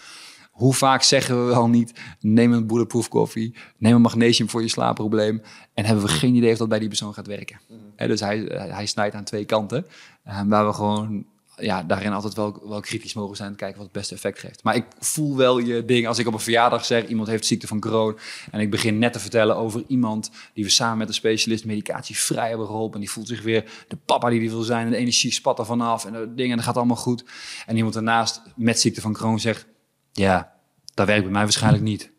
hoe 0.53 0.75
vaak 0.75 1.03
zeggen 1.03 1.47
we 1.47 1.53
wel 1.53 1.69
niet: 1.69 2.01
neem 2.21 2.53
een 2.53 2.67
bulletproof 2.67 3.09
koffie, 3.09 3.55
neem 3.79 3.95
een 3.95 4.01
magnesium 4.01 4.49
voor 4.49 4.63
je 4.63 4.69
slaapprobleem. 4.69 5.43
En 5.75 5.85
hebben 5.85 6.05
we 6.05 6.11
geen 6.11 6.35
idee 6.35 6.53
of 6.53 6.59
dat 6.59 6.69
bij 6.69 6.79
die 6.79 6.89
persoon 6.89 7.15
gaat 7.15 7.27
werken. 7.27 7.61
Mm. 7.69 8.07
dus 8.07 8.21
hij, 8.21 8.39
hij 8.71 8.87
snijdt 8.87 9.15
aan 9.15 9.25
twee 9.25 9.45
kanten. 9.45 9.87
Uh, 10.27 10.41
waar 10.47 10.67
we 10.67 10.73
gewoon 10.73 11.27
ja, 11.57 11.83
daarin 11.83 12.13
altijd 12.13 12.35
wel, 12.35 12.69
wel 12.69 12.81
kritisch 12.81 13.15
mogen 13.15 13.37
zijn. 13.37 13.57
Kijken 13.57 13.77
wat 13.77 13.87
het 13.87 13.97
beste 13.97 14.15
effect 14.15 14.39
geeft. 14.39 14.63
Maar 14.63 14.75
ik 14.75 14.85
voel 14.99 15.37
wel 15.37 15.59
je 15.59 15.85
ding. 15.85 16.07
Als 16.07 16.19
ik 16.19 16.27
op 16.27 16.33
een 16.33 16.41
verjaardag 16.41 16.85
zeg: 16.85 17.07
iemand 17.07 17.29
heeft 17.29 17.47
ziekte 17.47 17.67
van 17.67 17.81
Crohn. 17.81 18.19
En 18.51 18.61
ik 18.61 18.71
begin 18.71 18.99
net 18.99 19.13
te 19.13 19.19
vertellen 19.19 19.57
over 19.57 19.85
iemand 19.87 20.31
die 20.55 20.65
we 20.65 20.71
samen 20.71 20.99
met 20.99 21.09
een 21.09 21.15
specialist 21.15 21.65
medicatievrij 21.65 22.49
hebben 22.49 22.67
geholpen. 22.67 22.95
En 22.95 23.01
die 23.01 23.11
voelt 23.11 23.29
zich 23.29 23.43
weer 23.43 23.85
de 23.89 23.97
papa 23.97 24.31
die 24.31 24.41
die 24.41 24.51
wil 24.51 24.63
zijn. 24.63 24.85
En 24.85 24.91
de 24.91 24.97
energie 24.97 25.33
spat 25.33 25.59
er 25.59 25.67
vanaf. 25.67 26.05
En 26.05 26.13
dat 26.13 26.37
ding. 26.37 26.51
En 26.51 26.57
dat 26.57 26.65
gaat 26.65 26.77
allemaal 26.77 26.97
goed. 26.97 27.25
En 27.67 27.77
iemand 27.77 27.95
daarnaast 27.95 28.43
met 28.57 28.81
ziekte 28.81 29.01
van 29.01 29.13
Crohn 29.13 29.39
zegt: 29.39 29.67
ja, 30.13 30.53
dat 30.95 31.07
werkt 31.07 31.23
bij 31.23 31.33
mij 31.33 31.43
waarschijnlijk 31.43 31.83
niet. 31.83 32.11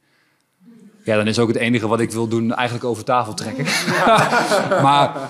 Ja, 1.04 1.16
dan 1.16 1.28
is 1.28 1.40
ook 1.40 1.48
het 1.48 1.58
enige 1.58 1.88
wat 1.88 2.00
ik 2.00 2.12
wil 2.12 2.28
doen 2.28 2.54
eigenlijk 2.54 2.86
over 2.86 3.04
tafel 3.04 3.34
trekken. 3.34 3.66
maar 4.86 5.30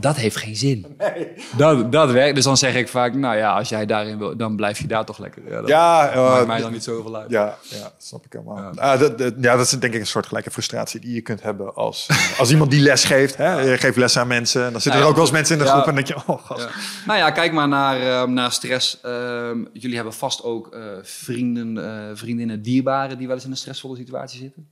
dat 0.00 0.16
heeft 0.16 0.36
geen 0.36 0.56
zin. 0.56 0.94
Nee. 0.98 1.32
Dat, 1.56 1.92
dat 1.92 2.10
werkt. 2.10 2.34
Dus 2.34 2.44
dan 2.44 2.56
zeg 2.56 2.74
ik 2.74 2.88
vaak, 2.88 3.14
nou 3.14 3.36
ja, 3.36 3.56
als 3.56 3.68
jij 3.68 3.86
daarin 3.86 4.18
wil, 4.18 4.36
dan 4.36 4.56
blijf 4.56 4.78
je 4.78 4.86
daar 4.86 5.04
toch 5.04 5.18
lekker. 5.18 5.42
Ja, 5.48 5.60
dat 5.60 5.68
ja, 5.68 6.14
uh, 6.14 6.30
maakt 6.30 6.46
mij 6.46 6.60
dan 6.60 6.72
niet 6.72 6.84
zoveel 6.84 7.16
uit. 7.16 7.30
Ja, 7.30 7.56
ja 7.62 7.92
snap 7.98 8.24
ik 8.24 8.32
helemaal. 8.32 8.56
Ja. 8.56 8.70
Ah, 8.70 9.00
dat, 9.00 9.18
dat, 9.18 9.34
ja, 9.40 9.56
dat 9.56 9.66
is 9.66 9.70
denk 9.70 9.94
ik 9.94 10.00
een 10.00 10.06
soort 10.06 10.26
gelijke 10.26 10.50
frustratie 10.50 11.00
die 11.00 11.14
je 11.14 11.20
kunt 11.20 11.42
hebben 11.42 11.74
als, 11.74 12.08
als 12.38 12.50
iemand 12.50 12.70
die 12.70 12.80
les 12.80 13.04
geeft. 13.04 13.36
Hè? 13.36 13.60
Je 13.60 13.78
geeft 13.78 13.96
les 13.96 14.18
aan 14.18 14.26
mensen. 14.26 14.72
Dan 14.72 14.80
zitten 14.80 15.00
er 15.00 15.06
ook 15.06 15.14
wel 15.14 15.22
eens 15.22 15.32
mensen 15.32 15.58
in 15.58 15.64
de 15.64 15.70
groep 15.70 15.86
en 15.86 15.94
denk 15.94 16.06
je, 16.06 16.16
oh 16.26 16.44
gast. 16.44 16.68
Nou 17.06 17.18
ja, 17.18 17.30
kijk 17.30 17.52
maar 17.52 17.68
naar, 17.68 18.00
uh, 18.00 18.24
naar 18.24 18.52
stress. 18.52 18.98
Uh, 19.04 19.50
jullie 19.72 19.96
hebben 19.96 20.14
vast 20.14 20.42
ook 20.42 20.74
eh, 20.74 20.82
vrienden, 21.02 21.76
uh, 21.76 22.10
vriendinnen, 22.14 22.62
dierbaren 22.62 23.18
die 23.18 23.26
wel 23.26 23.36
eens 23.36 23.44
in 23.44 23.50
een 23.50 23.56
stressvolle 23.56 23.96
situatie 23.96 24.38
zitten. 24.40 24.68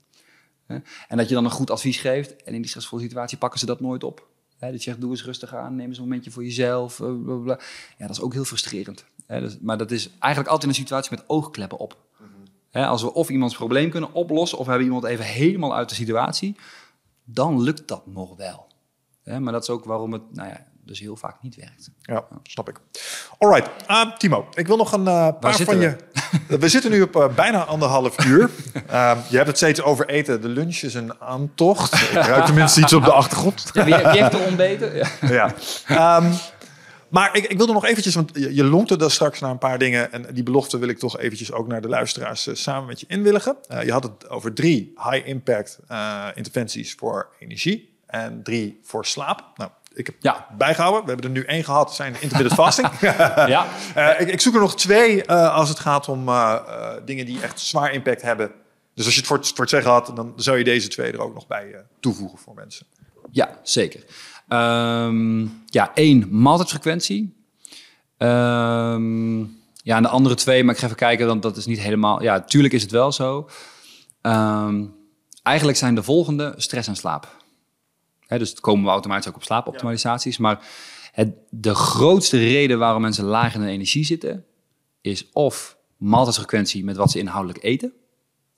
En 1.08 1.16
dat 1.16 1.28
je 1.28 1.34
dan 1.34 1.44
een 1.44 1.50
goed 1.50 1.70
advies 1.70 1.98
geeft 1.98 2.42
en 2.42 2.54
in 2.54 2.60
die 2.60 2.68
stressvolle 2.68 3.02
situatie 3.02 3.38
pakken 3.38 3.58
ze 3.58 3.66
dat 3.66 3.80
nooit 3.80 4.04
op. 4.04 4.30
Hè, 4.62 4.70
dat 4.70 4.82
je 4.82 4.90
zegt, 4.90 5.00
doe 5.00 5.10
eens 5.10 5.24
rustig 5.24 5.54
aan, 5.54 5.76
neem 5.76 5.88
eens 5.88 5.96
een 5.96 6.02
momentje 6.02 6.30
voor 6.30 6.44
jezelf. 6.44 7.00
Eh, 7.00 7.42
bla 7.42 7.58
Ja, 7.98 8.06
dat 8.06 8.16
is 8.16 8.20
ook 8.20 8.32
heel 8.32 8.44
frustrerend. 8.44 9.04
Hè, 9.26 9.40
dus, 9.40 9.58
maar 9.60 9.78
dat 9.78 9.90
is 9.90 10.10
eigenlijk 10.18 10.52
altijd 10.52 10.70
een 10.70 10.76
situatie 10.76 11.10
met 11.10 11.28
oogkleppen 11.28 11.78
op. 11.78 11.96
Hè, 12.70 12.86
als 12.86 13.02
we 13.02 13.12
of 13.12 13.30
iemands 13.30 13.56
probleem 13.56 13.90
kunnen 13.90 14.12
oplossen, 14.12 14.58
of 14.58 14.66
hebben 14.66 14.84
iemand 14.84 15.04
even 15.04 15.24
helemaal 15.24 15.74
uit 15.74 15.88
de 15.88 15.94
situatie, 15.94 16.56
dan 17.24 17.62
lukt 17.62 17.88
dat 17.88 18.06
nog 18.06 18.36
wel. 18.36 18.66
Hè, 19.22 19.40
maar 19.40 19.52
dat 19.52 19.62
is 19.62 19.70
ook 19.70 19.84
waarom 19.84 20.12
het, 20.12 20.32
nou 20.32 20.48
ja, 20.48 20.66
dus 20.84 21.00
heel 21.00 21.16
vaak 21.16 21.36
niet 21.42 21.56
werkt. 21.56 21.90
Ja, 22.00 22.24
snap 22.42 22.68
ik. 22.68 22.80
Alright, 23.38 23.70
uh, 23.90 24.16
Timo, 24.16 24.48
ik 24.54 24.66
wil 24.66 24.76
nog 24.76 24.92
een 24.92 25.04
uh, 25.04 25.28
paar 25.40 25.54
van 25.56 25.80
je... 25.80 25.96
We 26.48 26.68
zitten 26.68 26.90
nu 26.90 27.02
op 27.02 27.16
uh, 27.16 27.28
bijna 27.34 27.64
anderhalf 27.64 28.24
uur. 28.24 28.50
Ehm, 28.86 29.18
je 29.28 29.36
hebt 29.36 29.48
het 29.48 29.56
steeds 29.56 29.82
over 29.82 30.08
eten. 30.08 30.40
De 30.40 30.48
lunch 30.48 30.76
is 30.76 30.94
een 30.94 31.20
aantocht. 31.20 31.94
Ik 31.94 32.12
ruik 32.32 32.44
tenminste 32.44 32.80
iets 32.80 32.92
op 32.92 33.04
de 33.04 33.12
achtergrond. 33.12 33.70
Ja, 33.72 33.84
wie, 33.84 33.94
heeft 33.94 34.32
er 34.32 34.46
ontbeten? 34.46 34.94
Ja. 34.94 35.08
ja. 35.88 36.16
Um, 36.16 36.32
maar 37.08 37.36
ik, 37.36 37.44
ik 37.46 37.56
wilde 37.56 37.72
nog 37.72 37.86
eventjes, 37.86 38.14
want 38.14 38.30
je, 38.34 38.54
je 38.54 38.64
lonkte 38.64 38.96
daar 38.96 39.10
straks 39.10 39.40
naar 39.40 39.50
een 39.50 39.58
paar 39.58 39.78
dingen. 39.78 40.12
En 40.12 40.26
die 40.32 40.42
belofte 40.42 40.78
wil 40.78 40.88
ik 40.88 40.98
toch 40.98 41.18
eventjes 41.18 41.52
ook 41.52 41.66
naar 41.66 41.80
de 41.80 41.88
luisteraars 41.88 42.48
samen 42.52 42.86
met 42.86 43.00
je 43.00 43.06
inwilligen. 43.08 43.56
je 43.84 43.92
had 43.92 44.02
het 44.02 44.28
over 44.28 44.52
drie 44.52 44.92
high-impact 45.10 45.78
interventies 46.34 46.94
voor 46.94 47.28
energie 47.38 47.96
en 48.06 48.42
drie 48.42 48.80
voor 48.82 49.06
slaap. 49.06 49.44
Nou, 49.56 49.70
ik 49.94 50.06
heb 50.06 50.14
ja. 50.20 50.46
bijgehouden. 50.58 51.02
We 51.02 51.10
hebben 51.10 51.26
er 51.26 51.36
nu 51.36 51.44
één 51.44 51.64
gehad, 51.64 51.94
zijn 51.94 52.14
intermittent 52.20 52.54
fasting. 52.54 52.88
ja. 53.54 53.66
Uh, 53.96 54.20
ik, 54.20 54.28
ik, 54.28 54.40
zoek 54.40 54.54
er 54.54 54.60
nog 54.60 54.76
twee 54.76 55.26
uh, 55.26 55.54
als 55.54 55.68
het 55.68 55.78
gaat 55.78 56.08
om 56.08 56.28
uh, 56.28 56.58
dingen 57.04 57.26
die 57.26 57.40
echt 57.40 57.60
zwaar 57.60 57.92
impact 57.92 58.22
hebben. 58.22 58.50
Dus 58.94 59.04
als 59.04 59.14
je 59.14 59.20
het 59.20 59.28
voor, 59.28 59.44
voor 59.44 59.60
het 59.60 59.68
zeggen 59.68 59.90
had, 59.90 60.12
dan 60.14 60.32
zou 60.36 60.58
je 60.58 60.64
deze 60.64 60.88
twee 60.88 61.12
er 61.12 61.20
ook 61.20 61.34
nog 61.34 61.46
bij 61.46 61.84
toevoegen 62.00 62.38
voor 62.38 62.54
mensen. 62.54 62.86
Ja, 63.30 63.58
zeker. 63.62 64.04
Um, 64.48 65.62
ja, 65.66 65.90
één, 65.94 66.28
maaltijdfrequentie. 66.30 67.36
Um, 68.18 69.60
ja, 69.82 69.96
en 69.96 70.02
de 70.02 70.08
andere 70.08 70.34
twee, 70.34 70.64
maar 70.64 70.74
ik 70.74 70.80
ga 70.80 70.86
even 70.86 70.98
kijken, 70.98 71.26
want 71.26 71.42
dat 71.42 71.56
is 71.56 71.66
niet 71.66 71.80
helemaal... 71.80 72.22
Ja, 72.22 72.40
tuurlijk 72.40 72.74
is 72.74 72.82
het 72.82 72.90
wel 72.90 73.12
zo. 73.12 73.48
Um, 74.22 74.94
eigenlijk 75.42 75.78
zijn 75.78 75.94
de 75.94 76.02
volgende 76.02 76.54
stress 76.56 76.88
en 76.88 76.96
slaap 76.96 77.41
dus 78.38 78.50
het 78.50 78.60
komen 78.60 78.84
we 78.84 78.90
automatisch 78.90 79.28
ook 79.28 79.36
op 79.36 79.42
slaapoptimalisaties. 79.42 80.38
Maar 80.38 80.66
het, 81.12 81.34
de 81.50 81.74
grootste 81.74 82.38
reden 82.38 82.78
waarom 82.78 83.02
mensen 83.02 83.24
laag 83.24 83.54
in 83.54 83.60
de 83.60 83.68
energie 83.68 84.04
zitten, 84.04 84.44
is 85.00 85.30
of 85.32 85.76
maaltijdsfrequentie 85.96 86.84
met 86.84 86.96
wat 86.96 87.10
ze 87.10 87.18
inhoudelijk 87.18 87.64
eten. 87.64 87.92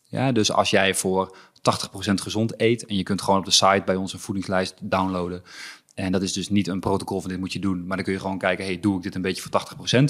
Ja, 0.04 0.32
dus 0.32 0.52
als 0.52 0.70
jij 0.70 0.94
voor 0.94 1.36
80% 1.56 2.14
gezond 2.14 2.60
eet 2.60 2.86
en 2.86 2.96
je 2.96 3.02
kunt 3.02 3.22
gewoon 3.22 3.38
op 3.38 3.44
de 3.44 3.50
site 3.50 3.82
bij 3.84 3.96
ons 3.96 4.12
een 4.12 4.18
voedingslijst 4.18 4.74
downloaden. 4.80 5.42
En 5.94 6.12
dat 6.12 6.22
is 6.22 6.32
dus 6.32 6.48
niet 6.48 6.68
een 6.68 6.80
protocol 6.80 7.20
van 7.20 7.30
dit 7.30 7.38
moet 7.38 7.52
je 7.52 7.58
doen, 7.58 7.86
maar 7.86 7.96
dan 7.96 8.04
kun 8.04 8.14
je 8.14 8.20
gewoon 8.20 8.38
kijken, 8.38 8.64
hey, 8.64 8.80
doe 8.80 8.96
ik 8.96 9.02
dit 9.02 9.14
een 9.14 9.22
beetje 9.22 9.42
voor 9.42 9.62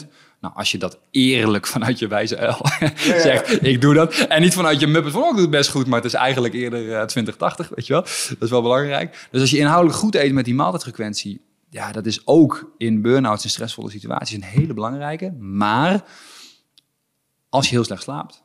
80%? 0.03 0.07
Nou, 0.45 0.57
als 0.57 0.71
je 0.71 0.79
dat 0.79 0.99
eerlijk 1.11 1.67
vanuit 1.67 1.99
je 1.99 2.07
wijze 2.07 2.57
zegt, 3.27 3.65
ik 3.65 3.81
doe 3.81 3.95
dat. 3.95 4.15
En 4.15 4.41
niet 4.41 4.55
vanuit 4.55 4.81
je 4.81 4.87
muppet 4.87 5.13
van, 5.13 5.23
oh, 5.23 5.29
ik 5.29 5.33
doe 5.33 5.43
het 5.43 5.51
best 5.51 5.71
goed, 5.71 5.87
maar 5.87 5.97
het 5.97 6.07
is 6.07 6.15
eigenlijk 6.15 6.55
eerder 6.55 6.81
uh, 6.81 7.01
eh, 7.01 7.07
2080, 7.07 7.69
weet 7.75 7.87
je 7.87 7.93
wel. 7.93 8.03
Dat 8.03 8.37
is 8.41 8.51
wel 8.51 8.63
belangrijk. 8.63 9.29
Dus 9.31 9.41
als 9.41 9.51
je 9.51 9.59
inhoudelijk 9.59 9.99
goed 9.99 10.15
eet 10.15 10.33
met 10.33 10.45
die 10.45 10.55
maaltijdfrequentie, 10.55 11.41
ja, 11.71 11.93
dat 11.93 12.07
is 12.07 12.27
ook 12.27 12.75
in 12.79 13.03
burn-outs 13.03 13.45
en 13.45 13.51
stressvolle 13.51 13.91
situaties 13.91 14.37
een 14.37 14.43
hele 14.43 14.75
belangrijke. 14.75 15.33
Maar 15.33 16.05
als 17.49 17.69
je 17.69 17.75
heel 17.75 17.85
slecht 17.85 18.03
slaapt 18.03 18.43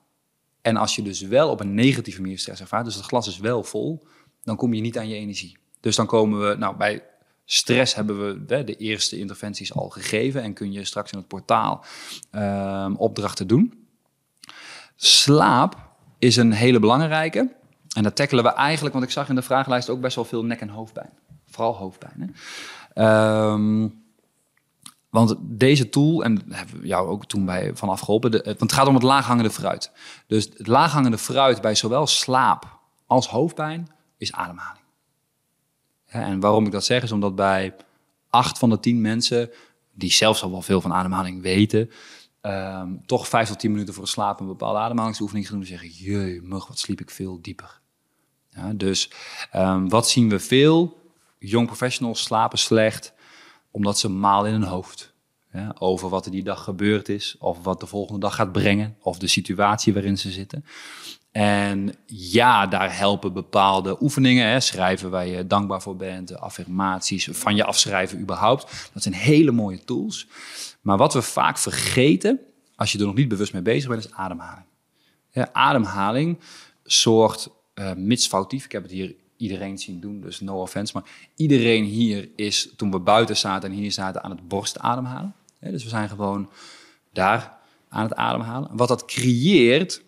en 0.62 0.78
als 0.78 0.96
je 0.96 1.02
dus 1.02 1.22
wel 1.22 1.50
op 1.50 1.60
een 1.60 1.74
negatieve 1.74 2.22
manier 2.22 2.40
stress 2.40 2.62
ervaart, 2.62 2.86
dus 2.86 2.96
het 2.96 3.06
glas 3.06 3.28
is 3.28 3.38
wel 3.38 3.64
vol, 3.64 4.08
dan 4.44 4.56
kom 4.56 4.74
je 4.74 4.82
niet 4.82 4.98
aan 4.98 5.10
je 5.10 5.16
energie. 5.16 5.58
Dus 5.80 5.96
dan 5.96 6.06
komen 6.06 6.50
we, 6.50 6.56
nou 6.56 6.76
bij 6.76 7.04
stress 7.52 7.96
hebben 7.96 8.26
we 8.26 8.46
de, 8.46 8.64
de 8.64 8.76
eerste 8.76 9.18
interventies 9.18 9.74
al 9.74 9.90
gegeven 9.90 10.42
en 10.42 10.54
kun 10.54 10.72
je 10.72 10.86
straks 10.86 11.12
in 11.12 11.18
het 11.18 11.28
portaal 11.28 11.86
ehm, 12.32 12.94
opdrachten 12.94 13.48
doen. 13.48 13.88
Slaap 14.96 15.90
is 16.20 16.36
een 16.36 16.52
hele 16.52 16.80
belangrijke. 16.80 17.56
En 17.96 18.04
dat 18.04 18.16
tackelen 18.16 18.44
we 18.44 18.50
eigenlijk, 18.50 18.94
want 18.94 19.06
ik 19.06 19.12
zag 19.12 19.30
in 19.30 19.36
de 19.36 19.42
vragenlijst 19.42 19.90
ook 19.90 20.02
best 20.02 20.16
wel 20.16 20.26
veel 20.26 20.46
nek- 20.46 20.62
en 20.62 20.70
hoofdpijn. 20.70 21.10
Vooral 21.46 21.76
hoofdpijn. 21.76 22.14
Hè? 22.20 22.28
Ehm, 23.04 23.88
want 25.10 25.36
deze 25.40 25.90
tool, 25.90 26.24
en 26.24 26.36
daar 26.36 26.58
hebben 26.58 26.82
we 26.82 26.88
jou 26.88 27.08
ook 27.08 27.26
toen 27.26 27.46
bij 27.46 27.72
vanaf 27.76 28.00
geholpen, 28.00 28.32
want 28.32 28.60
het 28.60 28.74
gaat 28.74 28.88
om 28.88 28.94
het 28.94 29.04
laaghangende 29.04 29.52
fruit. 29.52 29.92
Dus 30.28 30.50
het 30.58 30.68
laaghangende 30.68 31.18
fruit 31.18 31.62
bij 31.62 31.76
zowel 31.76 32.08
slaap 32.08 32.80
als 33.06 33.28
hoofdpijn 33.28 33.88
is 34.18 34.32
ademhaling. 34.32 34.78
En 36.10 36.40
waarom 36.40 36.65
ik 36.65 36.72
dat 36.72 36.86
zeg 36.86 37.03
is 37.03 37.11
omdat 37.11 37.36
bij 37.36 37.76
acht 38.30 38.57
van 38.57 38.69
de 38.69 38.80
tien 38.80 39.02
mensen, 39.02 39.49
die 39.94 40.11
zelfs 40.11 40.44
al 40.44 40.52
wel 40.52 40.61
veel 40.61 40.81
van 40.81 40.94
ademhaling 40.94 41.41
weten, 41.41 41.90
ehm, 42.41 42.95
toch 43.06 43.27
vijf 43.27 43.48
tot 43.48 43.60
tien 43.60 43.72
minuten 43.72 43.94
voor 43.94 44.03
het 44.03 44.11
slapen 44.11 44.41
een 44.41 44.52
bepaalde 44.52 44.80
ademhalingsoefening 44.80 45.48
gaan 45.48 45.56
doen 45.56 45.65
en 45.65 45.80
zeggen, 45.80 45.90
jee, 45.90 46.41
mug, 46.41 46.68
wat 46.68 46.80
sliep 46.80 47.02
ik 47.02 47.10
veel 47.10 47.41
dieper. 47.41 47.80
Ja, 48.49 48.73
dus 48.73 49.11
ehm, 49.52 49.88
wat 49.88 50.10
zien 50.10 50.30
we 50.30 50.40
veel? 50.40 50.98
Young 51.40 51.68
professionals 51.68 52.22
slapen 52.22 52.57
slecht 52.57 53.14
omdat 53.72 53.99
ze 53.99 54.10
malen 54.10 54.52
in 54.52 54.61
hun 54.61 54.69
hoofd. 54.69 55.14
Ja, 55.53 55.76
over 55.80 56.10
wat 56.10 56.26
er 56.26 56.31
die 56.31 56.44
dag 56.44 56.64
gebeurd 56.64 57.10
is, 57.10 57.36
of 57.40 57.64
wat 57.64 57.80
de 57.80 57.86
volgende 57.86 58.19
dag 58.19 58.36
gaat 58.36 58.52
brengen, 58.52 58.95
of 59.02 59.19
de 59.19 59.27
situatie 59.27 59.94
waarin 59.94 60.18
ze 60.18 60.31
zitten. 60.31 60.65
En 61.31 61.95
ja, 62.06 62.68
daar 62.68 62.97
helpen 62.97 63.34
bepaalde 63.34 64.01
oefeningen, 64.01 64.47
hè, 64.47 64.60
schrijven 64.60 65.10
waar 65.10 65.27
je 65.27 65.47
dankbaar 65.47 65.81
voor 65.81 65.95
bent, 65.95 66.39
affirmaties, 66.39 67.27
van 67.31 67.56
je 67.56 67.64
afschrijven 67.64 68.19
überhaupt. 68.19 68.89
Dat 68.93 69.03
zijn 69.03 69.15
hele 69.15 69.51
mooie 69.51 69.84
tools. 69.84 70.27
Maar 70.81 70.97
wat 70.97 71.14
we 71.14 71.22
vaak 71.22 71.57
vergeten, 71.57 72.39
als 72.76 72.91
je 72.91 72.99
er 72.99 73.06
nog 73.06 73.15
niet 73.15 73.27
bewust 73.27 73.53
mee 73.53 73.61
bezig 73.61 73.89
bent, 73.89 74.06
is 74.06 74.11
ademhaling. 74.11 74.65
Ademhaling 75.51 76.39
zorgt, 76.84 77.49
uh, 77.76 77.93
mits 77.93 78.27
foutief, 78.27 78.65
ik 78.65 78.72
heb 78.72 78.81
het 78.81 78.91
hier 78.91 79.15
iedereen 79.38 79.77
zien 79.77 79.99
doen, 79.99 80.22
dus 80.22 80.39
no 80.39 80.61
offense, 80.61 80.93
maar 80.93 81.10
iedereen 81.35 81.84
hier 81.84 82.30
is, 82.35 82.73
toen 82.76 82.91
we 82.91 82.99
buiten 82.99 83.38
zaten 83.38 83.69
en 83.69 83.76
hier 83.76 83.91
zaten, 83.91 84.23
aan 84.23 84.31
het 84.31 84.47
borst 84.47 84.80
ademhalen. 84.80 85.34
Dus 85.60 85.84
we 85.84 85.89
zijn 85.89 86.10
gewoon 86.10 86.49
daar 87.14 87.57
aan 87.89 88.03
het 88.03 88.15
ademhalen. 88.15 88.69
Wat 88.73 88.88
dat 88.88 89.06
creëert, 89.06 90.01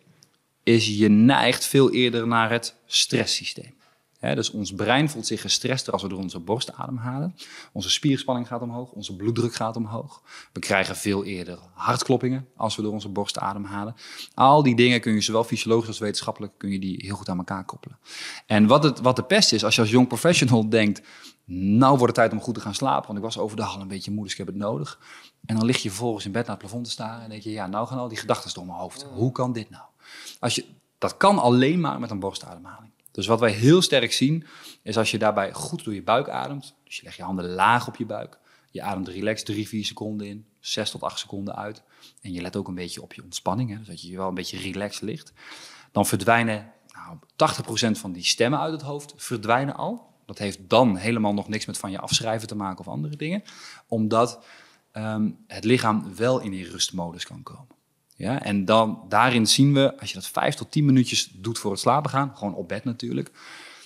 is 0.76 0.88
je 0.88 1.10
neigt 1.10 1.66
veel 1.66 1.92
eerder 1.92 2.28
naar 2.28 2.52
het 2.52 2.76
stresssysteem. 2.86 3.74
dus 4.20 4.52
ons 4.52 4.74
brein 4.74 5.10
voelt 5.10 5.28
zich 5.28 5.42
gestrester 5.42 5.94
als 5.94 6.02
we 6.02 6.08
door 6.08 6.20
onze 6.20 6.40
borst 6.40 6.74
ademhalen. 6.74 7.36
Onze 7.74 7.90
spierspanning 7.90 8.48
gaat 8.48 8.62
omhoog, 8.62 8.92
onze 8.92 9.16
bloeddruk 9.16 9.54
gaat 9.54 9.76
omhoog. 9.76 10.22
We 10.54 10.60
krijgen 10.60 10.96
veel 10.96 11.24
eerder 11.24 11.60
hartkloppingen 11.74 12.48
als 12.56 12.76
we 12.76 12.82
door 12.82 12.92
onze 12.92 13.10
borst 13.10 13.38
ademhalen. 13.38 13.96
Al 14.34 14.64
die 14.64 14.76
dingen 14.76 15.02
kun 15.02 15.14
je 15.14 15.22
zowel 15.22 15.44
fysiologisch 15.44 15.88
als 15.88 16.00
wetenschappelijk 16.00 16.54
kun 16.58 16.72
je 16.72 16.80
die 16.80 16.96
heel 17.06 17.16
goed 17.16 17.30
aan 17.30 17.38
elkaar 17.38 17.66
koppelen. 17.66 18.00
En 18.46 18.68
wat, 18.68 18.84
het, 18.84 19.00
wat 19.00 19.16
de 19.16 19.24
pest 19.24 19.54
is, 19.54 19.64
als 19.64 19.76
je 19.76 19.82
als 19.82 19.90
jong 19.90 20.08
professional 20.08 20.70
denkt, 20.70 21.02
nou 21.46 21.98
wordt 21.98 22.04
het 22.04 22.16
tijd 22.16 22.32
om 22.32 22.42
goed 22.42 22.54
te 22.54 22.62
gaan 22.62 22.76
slapen, 22.76 23.06
want 23.06 23.18
ik 23.18 23.24
was 23.24 23.38
overdag 23.38 23.76
al 23.76 23.82
een 23.82 23.88
beetje 23.88 24.12
moe, 24.12 24.24
dus 24.24 24.32
ik 24.32 24.38
heb 24.38 24.48
het 24.48 24.56
nodig. 24.56 25.00
En 25.46 25.56
dan 25.56 25.66
lig 25.66 25.78
je 25.78 25.90
vervolgens 25.90 26.26
in 26.26 26.32
bed 26.32 26.42
naar 26.42 26.56
het 26.56 26.64
plafond 26.64 26.86
te 26.86 26.92
staren 26.92 27.24
en 27.24 27.30
denk 27.30 27.42
je, 27.42 27.52
ja, 27.52 27.68
nou 27.68 27.88
gaan 27.88 27.98
al 27.98 28.08
die 28.08 28.18
gedachten 28.18 28.54
door 28.54 28.66
mijn 28.66 28.78
hoofd. 28.78 29.04
Hoe 29.14 29.32
kan 29.32 29.54
dit 29.54 29.70
nou? 29.70 29.84
Als 30.40 30.56
je, 30.56 30.66
dat 30.98 31.18
kan 31.18 31.40
alleen 31.40 31.80
maar 31.80 32.00
met 32.00 32.12
een 32.12 32.20
borstademhaling. 32.20 32.92
Dus 33.12 33.28
wat 33.28 33.40
wij 33.40 33.52
heel 33.52 33.82
sterk 33.82 34.14
zien, 34.14 34.46
is 34.84 34.98
als 34.98 35.12
je 35.12 35.18
daarbij 35.18 35.54
goed 35.54 35.84
door 35.84 35.94
je 35.94 36.04
buik 36.04 36.30
ademt. 36.30 36.76
Dus 36.84 36.98
je 36.98 37.04
legt 37.04 37.16
je 37.16 37.24
handen 37.24 37.50
laag 37.50 37.88
op 37.88 37.96
je 37.96 38.06
buik. 38.06 38.40
Je 38.72 38.82
ademt 38.82 39.08
relaxed 39.08 39.46
drie, 39.46 39.68
vier 39.68 39.86
seconden 39.86 40.28
in, 40.28 40.46
zes 40.60 40.92
tot 40.92 41.04
acht 41.04 41.20
seconden 41.20 41.56
uit. 41.56 41.84
En 42.22 42.34
je 42.34 42.42
let 42.42 42.56
ook 42.56 42.68
een 42.68 42.76
beetje 42.76 43.02
op 43.02 43.14
je 43.14 43.24
ontspanning, 43.24 43.70
hè, 43.70 43.78
dus 43.78 43.88
dat 43.88 44.02
je 44.02 44.18
wel 44.18 44.28
een 44.28 44.34
beetje 44.34 44.58
relaxed 44.58 45.02
ligt. 45.02 45.34
Dan 45.92 46.06
verdwijnen 46.06 46.72
nou, 46.94 47.18
80% 47.96 48.00
van 48.00 48.12
die 48.12 48.24
stemmen 48.24 48.60
uit 48.60 48.72
het 48.72 48.82
hoofd 48.82 49.14
verdwijnen 49.18 49.76
al. 49.76 50.10
Dat 50.26 50.38
heeft 50.38 50.60
dan 50.70 50.96
helemaal 50.96 51.34
nog 51.34 51.48
niks 51.48 51.66
met 51.66 51.78
van 51.78 51.92
je 51.92 52.00
afschrijven 52.00 52.48
te 52.48 52.56
maken 52.56 52.80
of 52.80 52.88
andere 52.88 53.16
dingen. 53.16 53.44
Omdat 53.88 54.40
Ehm, 54.92 55.30
het 55.48 55.64
lichaam 55.64 56.16
wel 56.16 56.40
in 56.40 56.52
die 56.52 56.70
rustmodus 56.70 57.26
kan 57.26 57.44
komen. 57.44 57.68
Ja, 58.22 58.44
en 58.44 58.66
dan, 58.66 59.06
daarin 59.10 59.48
zien 59.48 59.74
we, 59.74 60.00
als 60.00 60.10
je 60.10 60.16
dat 60.16 60.28
vijf 60.28 60.56
tot 60.56 60.72
tien 60.72 60.86
minuutjes 60.86 61.30
doet 61.34 61.60
voor 61.60 61.72
het 61.72 61.80
slapen 61.80 62.10
gaan, 62.10 62.32
gewoon 62.38 62.56
op 62.56 62.68
bed 62.68 62.84
natuurlijk, 62.84 63.32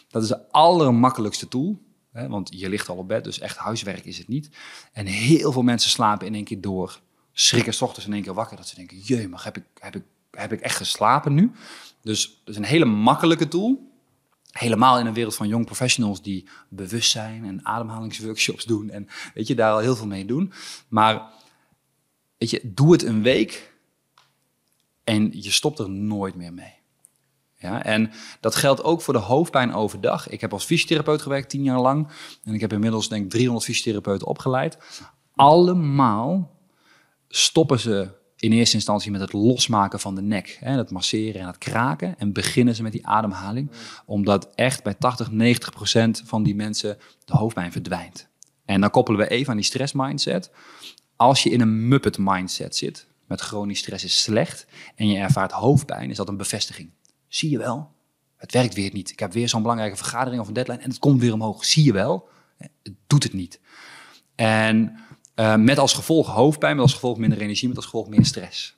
dat 0.10 0.24
is 0.24 0.28
de 0.28 0.52
allermakkelijkste 0.52 1.48
tool. 1.48 1.82
Hè, 2.12 2.28
want 2.28 2.50
je 2.54 2.70
ligt 2.70 2.90
al 2.90 2.98
op 2.98 3.08
bed, 3.08 3.24
dus 3.24 3.40
echt 3.40 3.58
huiswerk 3.58 4.06
is 4.06 4.18
het 4.18 4.28
niet. 4.28 4.50
En 4.92 5.06
heel 5.06 5.52
veel 5.52 5.62
mensen 5.62 5.90
slapen 5.90 6.28
in 6.28 6.36
één 6.36 6.44
keer 6.44 6.62
door, 6.62 7.00
schrikken 7.34 7.74
s 7.74 7.82
ochtends 7.82 8.08
in 8.08 8.14
één 8.14 8.24
keer 8.24 8.34
wakker, 8.34 8.58
dat 8.58 8.68
ze 8.68 8.76
denken, 8.76 8.98
jee, 8.98 9.28
maar 9.28 9.44
heb 9.44 9.58
ik, 9.58 9.64
heb, 9.80 9.96
ik, 9.96 10.04
heb 10.32 10.52
ik 10.52 10.60
echt 10.60 10.78
geslapen 10.78 11.34
nu? 11.34 11.52
Dus 12.02 12.42
dat 12.44 12.54
is 12.54 12.56
een 12.56 12.68
hele 12.68 12.86
makkelijke 12.86 13.48
tool. 13.48 13.94
Helemaal 14.52 15.00
in 15.00 15.06
een 15.06 15.14
wereld 15.14 15.36
van 15.36 15.48
jong 15.48 15.66
professionals 15.66 16.22
die 16.22 16.48
bewustzijn 16.70 17.46
en 17.46 17.66
ademhalingsworkshops 17.66 18.66
doen. 18.66 18.90
En 18.90 19.08
weet 19.34 19.48
je, 19.48 19.56
daar 19.56 19.72
al 19.72 19.80
heel 19.80 19.96
veel 19.96 20.08
mee 20.08 20.26
doen. 20.26 20.54
Maar 20.88 21.22
weet 22.38 22.50
je, 22.50 22.62
doe 22.64 22.92
het 22.92 23.04
een 23.04 23.22
week 23.22 23.74
en 25.06 25.30
je 25.32 25.52
stopt 25.52 25.80
er 25.80 25.90
nooit 25.90 26.36
meer 26.36 26.54
mee. 26.54 26.74
Ja, 27.58 27.84
en 27.84 28.12
dat 28.40 28.56
geldt 28.56 28.84
ook 28.84 29.02
voor 29.02 29.14
de 29.14 29.20
hoofdpijn 29.20 29.74
overdag. 29.74 30.30
Ik 30.30 30.42
heb 30.42 30.54
als 30.54 30.66
fysiotherapeut 30.66 31.22
gewerkt 31.22 31.50
tien 31.50 31.64
jaar 31.64 31.80
lang. 31.80 32.08
En 32.44 32.54
ik 32.54 32.62
heb 32.62 32.74
inmiddels 32.74 33.10
denk 33.10 33.24
ik 33.24 33.30
300 33.30 33.66
fysiotherapeuten 33.66 34.28
opgeleid. 34.28 34.78
Allemaal 35.36 36.60
stoppen 37.28 37.80
ze 37.80 38.10
in 38.36 38.52
eerste 38.52 38.76
instantie 38.76 39.12
met 39.12 39.22
het 39.22 39.34
losmaken 39.34 40.00
van 40.00 40.16
de 40.16 40.22
nek. 40.22 40.58
Hè, 40.60 40.78
het 40.78 40.92
masseren 40.92 41.42
en 41.42 41.48
het 41.48 41.58
kraken. 41.58 42.20
En 42.20 42.34
beginnen 42.34 42.76
ze 42.76 42.84
met 42.84 42.92
die 42.92 43.08
ademhaling. 43.08 43.72
Omdat 44.06 44.50
echt 44.56 44.84
bij 44.84 44.94
80, 44.94 45.32
90 45.32 45.72
procent 45.72 46.24
van 46.26 46.44
die 46.44 46.56
mensen 46.56 46.98
de 47.26 47.36
hoofdpijn 47.38 47.72
verdwijnt. 47.72 48.28
En 48.66 48.82
dan 48.82 48.90
koppelen 48.90 49.20
we 49.20 49.30
even 49.30 49.50
aan 49.50 49.58
die 49.58 49.66
stress 49.66 49.94
mindset. 49.94 50.52
Als 51.16 51.44
je 51.44 51.50
in 51.50 51.62
een 51.62 51.88
muppet 51.88 52.18
mindset 52.18 52.76
zit, 52.76 53.08
met 53.28 53.42
chronisch 53.42 53.80
stress 53.80 54.04
is 54.04 54.22
slecht, 54.22 54.66
en 54.96 55.08
je 55.08 55.18
ervaart 55.18 55.52
hoofdpijn, 55.52 56.10
is 56.10 56.18
dat 56.18 56.28
een 56.28 56.38
bevestiging. 56.38 56.92
Zie 57.28 57.50
je 57.50 57.58
wel, 57.58 57.92
het 58.36 58.52
werkt 58.52 58.74
weer 58.74 58.94
niet. 58.94 59.12
Ik 59.12 59.20
heb 59.20 59.34
weer 59.34 59.50
zo'n 59.50 59.62
belangrijke 59.62 59.98
vergadering 59.98 60.42
of 60.42 60.48
een 60.48 60.54
deadline 60.54 60.80
en 60.80 60.90
het 60.90 61.00
komt 61.00 61.22
weer 61.22 61.34
omhoog. 61.34 61.66
Zie 61.66 61.84
je 61.84 61.94
wel, 61.94 62.30
het 62.58 62.94
doet 63.08 63.24
het 63.24 63.34
niet. 63.34 63.60
En 64.36 65.00
uh, 65.36 65.56
met 65.56 65.78
als 65.78 65.94
gevolg 65.94 66.28
hoofdpijn, 66.28 66.76
met 66.76 66.84
als 66.84 66.94
gevolg 66.94 67.18
minder 67.18 67.42
energie, 67.42 67.68
met 67.68 67.78
als 67.78 67.86
gevolg 67.86 68.08
meer 68.08 68.26
stress. 68.26 68.78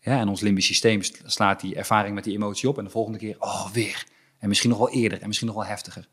Ja, 0.00 0.18
en 0.18 0.28
ons 0.28 0.40
limbisch 0.40 0.66
systeem 0.66 1.00
slaat 1.24 1.60
die 1.60 1.74
ervaring 1.74 2.14
met 2.14 2.24
die 2.24 2.34
emotie 2.34 2.68
op 2.68 2.78
en 2.78 2.84
de 2.84 2.90
volgende 2.90 3.18
keer, 3.18 3.36
oh 3.38 3.70
weer. 3.70 4.06
En 4.38 4.48
misschien 4.48 4.70
nog 4.70 4.78
wel 4.78 4.90
eerder 4.90 5.20
en 5.20 5.26
misschien 5.26 5.48
nog 5.48 5.56
wel 5.56 5.66
heftiger. 5.66 6.08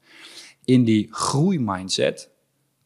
In 0.64 0.84
die 0.84 1.08
groeimindset 1.12 2.30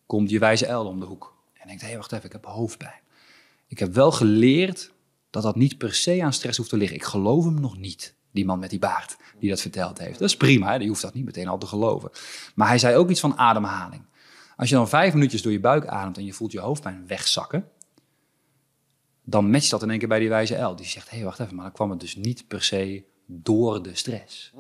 komt 0.06 0.30
je 0.30 0.40
wijze 0.40 0.66
el 0.66 0.86
om 0.86 1.00
de 1.00 1.06
hoek. 1.06 1.36
En 1.54 1.68
denkt, 1.68 1.82
hé, 1.82 1.88
hey, 1.88 1.98
wacht 1.98 2.12
even, 2.12 2.26
ik 2.26 2.32
heb 2.32 2.46
hoofdpijn. 2.46 3.02
Ik 3.74 3.80
heb 3.80 3.94
wel 3.94 4.12
geleerd 4.12 4.92
dat 5.30 5.44
dat 5.44 5.56
niet 5.56 5.78
per 5.78 5.94
se 5.94 6.24
aan 6.24 6.34
stress 6.34 6.58
hoeft 6.58 6.70
te 6.70 6.78
liggen. 6.78 6.98
Ik 6.98 7.04
geloof 7.04 7.46
hem 7.46 7.60
nog 7.60 7.78
niet, 7.78 8.16
die 8.32 8.46
man 8.46 8.60
met 8.60 8.70
die 8.70 8.80
baard 8.80 9.18
die 9.40 9.50
dat 9.50 9.62
verteld 9.62 9.98
heeft. 9.98 10.20
Dat 10.20 10.30
is 10.30 10.38
prima, 10.38 10.72
hè? 10.72 10.78
die 10.78 10.88
hoeft 10.88 11.02
dat 11.02 11.14
niet 11.14 11.26
meteen 11.26 11.48
al 11.48 11.58
te 11.58 11.66
geloven. 11.66 12.10
Maar 12.56 12.68
hij 12.68 12.78
zei 12.78 12.96
ook 12.96 13.10
iets 13.10 13.20
van 13.20 13.38
ademhaling. 13.38 14.06
Als 14.56 14.70
je 14.70 14.76
dan 14.76 14.90
vijf 14.90 15.14
minuutjes 15.14 15.42
door 15.42 15.52
je 15.52 15.60
buik 15.60 15.88
ademt 15.88 16.18
en 16.18 16.26
je 16.26 16.34
voelt 16.34 16.52
je 16.52 16.60
hoofdpijn 16.60 17.08
wegzakken, 17.08 17.70
dan 19.24 19.50
matcht 19.50 19.70
dat 19.70 19.84
in 19.84 19.90
één 19.90 20.00
keer 20.00 20.08
bij 20.08 20.20
die 20.20 20.30
wijze 20.30 20.56
L. 20.56 20.76
Die 20.76 20.86
zegt, 20.86 21.10
hé, 21.10 21.16
hey, 21.16 21.26
wacht 21.26 21.40
even, 21.40 21.56
maar 21.56 21.66
dan 21.66 21.74
kwam 21.74 21.90
het 21.90 22.00
dus 22.00 22.16
niet 22.16 22.48
per 22.48 22.64
se 22.64 23.04
door 23.26 23.84
de 23.84 23.96
stress, 23.96 24.54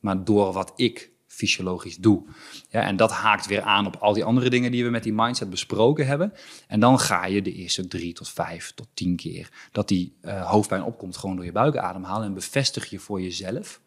maar 0.00 0.24
door 0.24 0.52
wat 0.52 0.72
ik 0.76 1.10
fysiologisch 1.34 1.96
doe. 1.96 2.22
Ja, 2.68 2.80
en 2.80 2.96
dat 2.96 3.12
haakt 3.12 3.46
weer 3.46 3.62
aan 3.62 3.86
op 3.86 3.96
al 3.96 4.12
die 4.12 4.24
andere 4.24 4.50
dingen 4.50 4.70
die 4.70 4.84
we 4.84 4.90
met 4.90 5.02
die 5.02 5.12
mindset 5.12 5.50
besproken 5.50 6.06
hebben. 6.06 6.32
En 6.68 6.80
dan 6.80 6.98
ga 6.98 7.26
je 7.26 7.42
de 7.42 7.52
eerste 7.52 7.88
drie 7.88 8.12
tot 8.12 8.28
vijf 8.28 8.72
tot 8.74 8.88
tien 8.94 9.16
keer 9.16 9.48
dat 9.72 9.88
die 9.88 10.16
uh, 10.22 10.50
hoofdpijn 10.50 10.82
opkomt, 10.82 11.16
gewoon 11.16 11.36
door 11.36 11.44
je 11.44 11.52
buik 11.52 11.76
ademhalen 11.76 12.26
en 12.26 12.34
bevestig 12.34 12.90
je 12.90 12.98
voor 12.98 13.20
jezelf. 13.20 13.80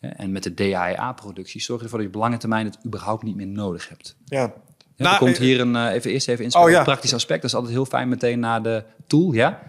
En 0.00 0.32
met 0.32 0.42
de 0.42 0.54
DAEA-productie 0.54 1.60
zorg 1.60 1.78
je 1.78 1.84
ervoor 1.84 2.02
dat 2.02 2.08
je 2.08 2.14
op 2.14 2.22
lange 2.22 2.36
termijn 2.36 2.66
het 2.66 2.78
überhaupt 2.86 3.22
niet 3.22 3.36
meer 3.36 3.46
nodig 3.46 3.88
hebt. 3.88 4.16
Ja, 4.24 4.54
ja, 4.98 5.04
nou, 5.04 5.14
er 5.14 5.20
komt 5.20 5.36
eh, 5.36 5.42
hier 5.42 5.60
een, 5.60 5.74
uh, 5.74 5.92
even 5.92 6.10
eerst 6.10 6.28
even 6.28 6.44
in 6.44 6.54
oh, 6.54 6.70
ja. 6.70 6.82
praktisch 6.82 7.14
aspect. 7.14 7.42
Dat 7.42 7.50
is 7.50 7.56
altijd 7.56 7.74
heel 7.74 7.84
fijn 7.84 8.08
meteen 8.08 8.40
naar 8.40 8.62
de 8.62 8.84
tool, 9.06 9.32
ja? 9.32 9.62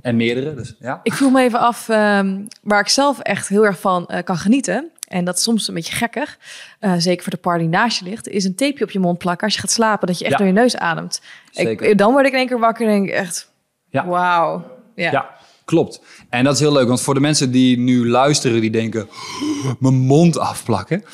En 0.00 0.16
meerdere, 0.16 0.54
dus 0.54 0.76
ja. 0.80 1.00
Ik 1.02 1.12
vroeg 1.12 1.32
me 1.32 1.42
even 1.42 1.58
af 1.58 1.88
um, 1.88 2.48
waar 2.62 2.80
ik 2.80 2.88
zelf 2.88 3.18
echt 3.18 3.48
heel 3.48 3.64
erg 3.64 3.80
van 3.80 4.08
uh, 4.12 4.18
kan 4.22 4.36
genieten. 4.36 4.90
En 5.12 5.24
dat 5.24 5.36
is 5.36 5.42
soms 5.42 5.68
een 5.68 5.74
beetje 5.74 5.94
gekker, 5.94 6.36
uh, 6.80 6.94
zeker 6.98 7.22
voor 7.22 7.32
de 7.32 7.38
party 7.38 7.64
naast 7.64 7.98
je 7.98 8.04
ligt, 8.04 8.28
is 8.28 8.44
een 8.44 8.54
tapeje 8.54 8.84
op 8.84 8.90
je 8.90 8.98
mond 8.98 9.18
plakken 9.18 9.44
als 9.44 9.54
je 9.54 9.60
gaat 9.60 9.70
slapen, 9.70 10.06
dat 10.06 10.18
je 10.18 10.24
echt 10.24 10.32
ja. 10.32 10.38
door 10.38 10.46
je 10.46 10.52
neus 10.52 10.76
ademt. 10.76 11.20
Ik, 11.52 11.98
dan 11.98 12.12
word 12.12 12.26
ik 12.26 12.32
in 12.32 12.38
één 12.38 12.46
keer 12.46 12.58
wakker 12.58 12.86
en 12.86 12.92
denk 12.92 13.08
ik 13.08 13.14
echt, 13.14 13.52
ja. 13.88 14.06
wauw. 14.06 14.64
Ja. 14.94 15.10
Ja, 15.10 15.30
klopt. 15.64 16.00
En 16.28 16.44
dat 16.44 16.54
is 16.54 16.60
heel 16.60 16.72
leuk, 16.72 16.88
want 16.88 17.00
voor 17.00 17.14
de 17.14 17.20
mensen 17.20 17.50
die 17.50 17.78
nu 17.78 18.08
luisteren, 18.08 18.60
die 18.60 18.70
denken, 18.70 19.08
mijn 19.78 19.94
mond 19.94 20.38
afplakken. 20.38 21.04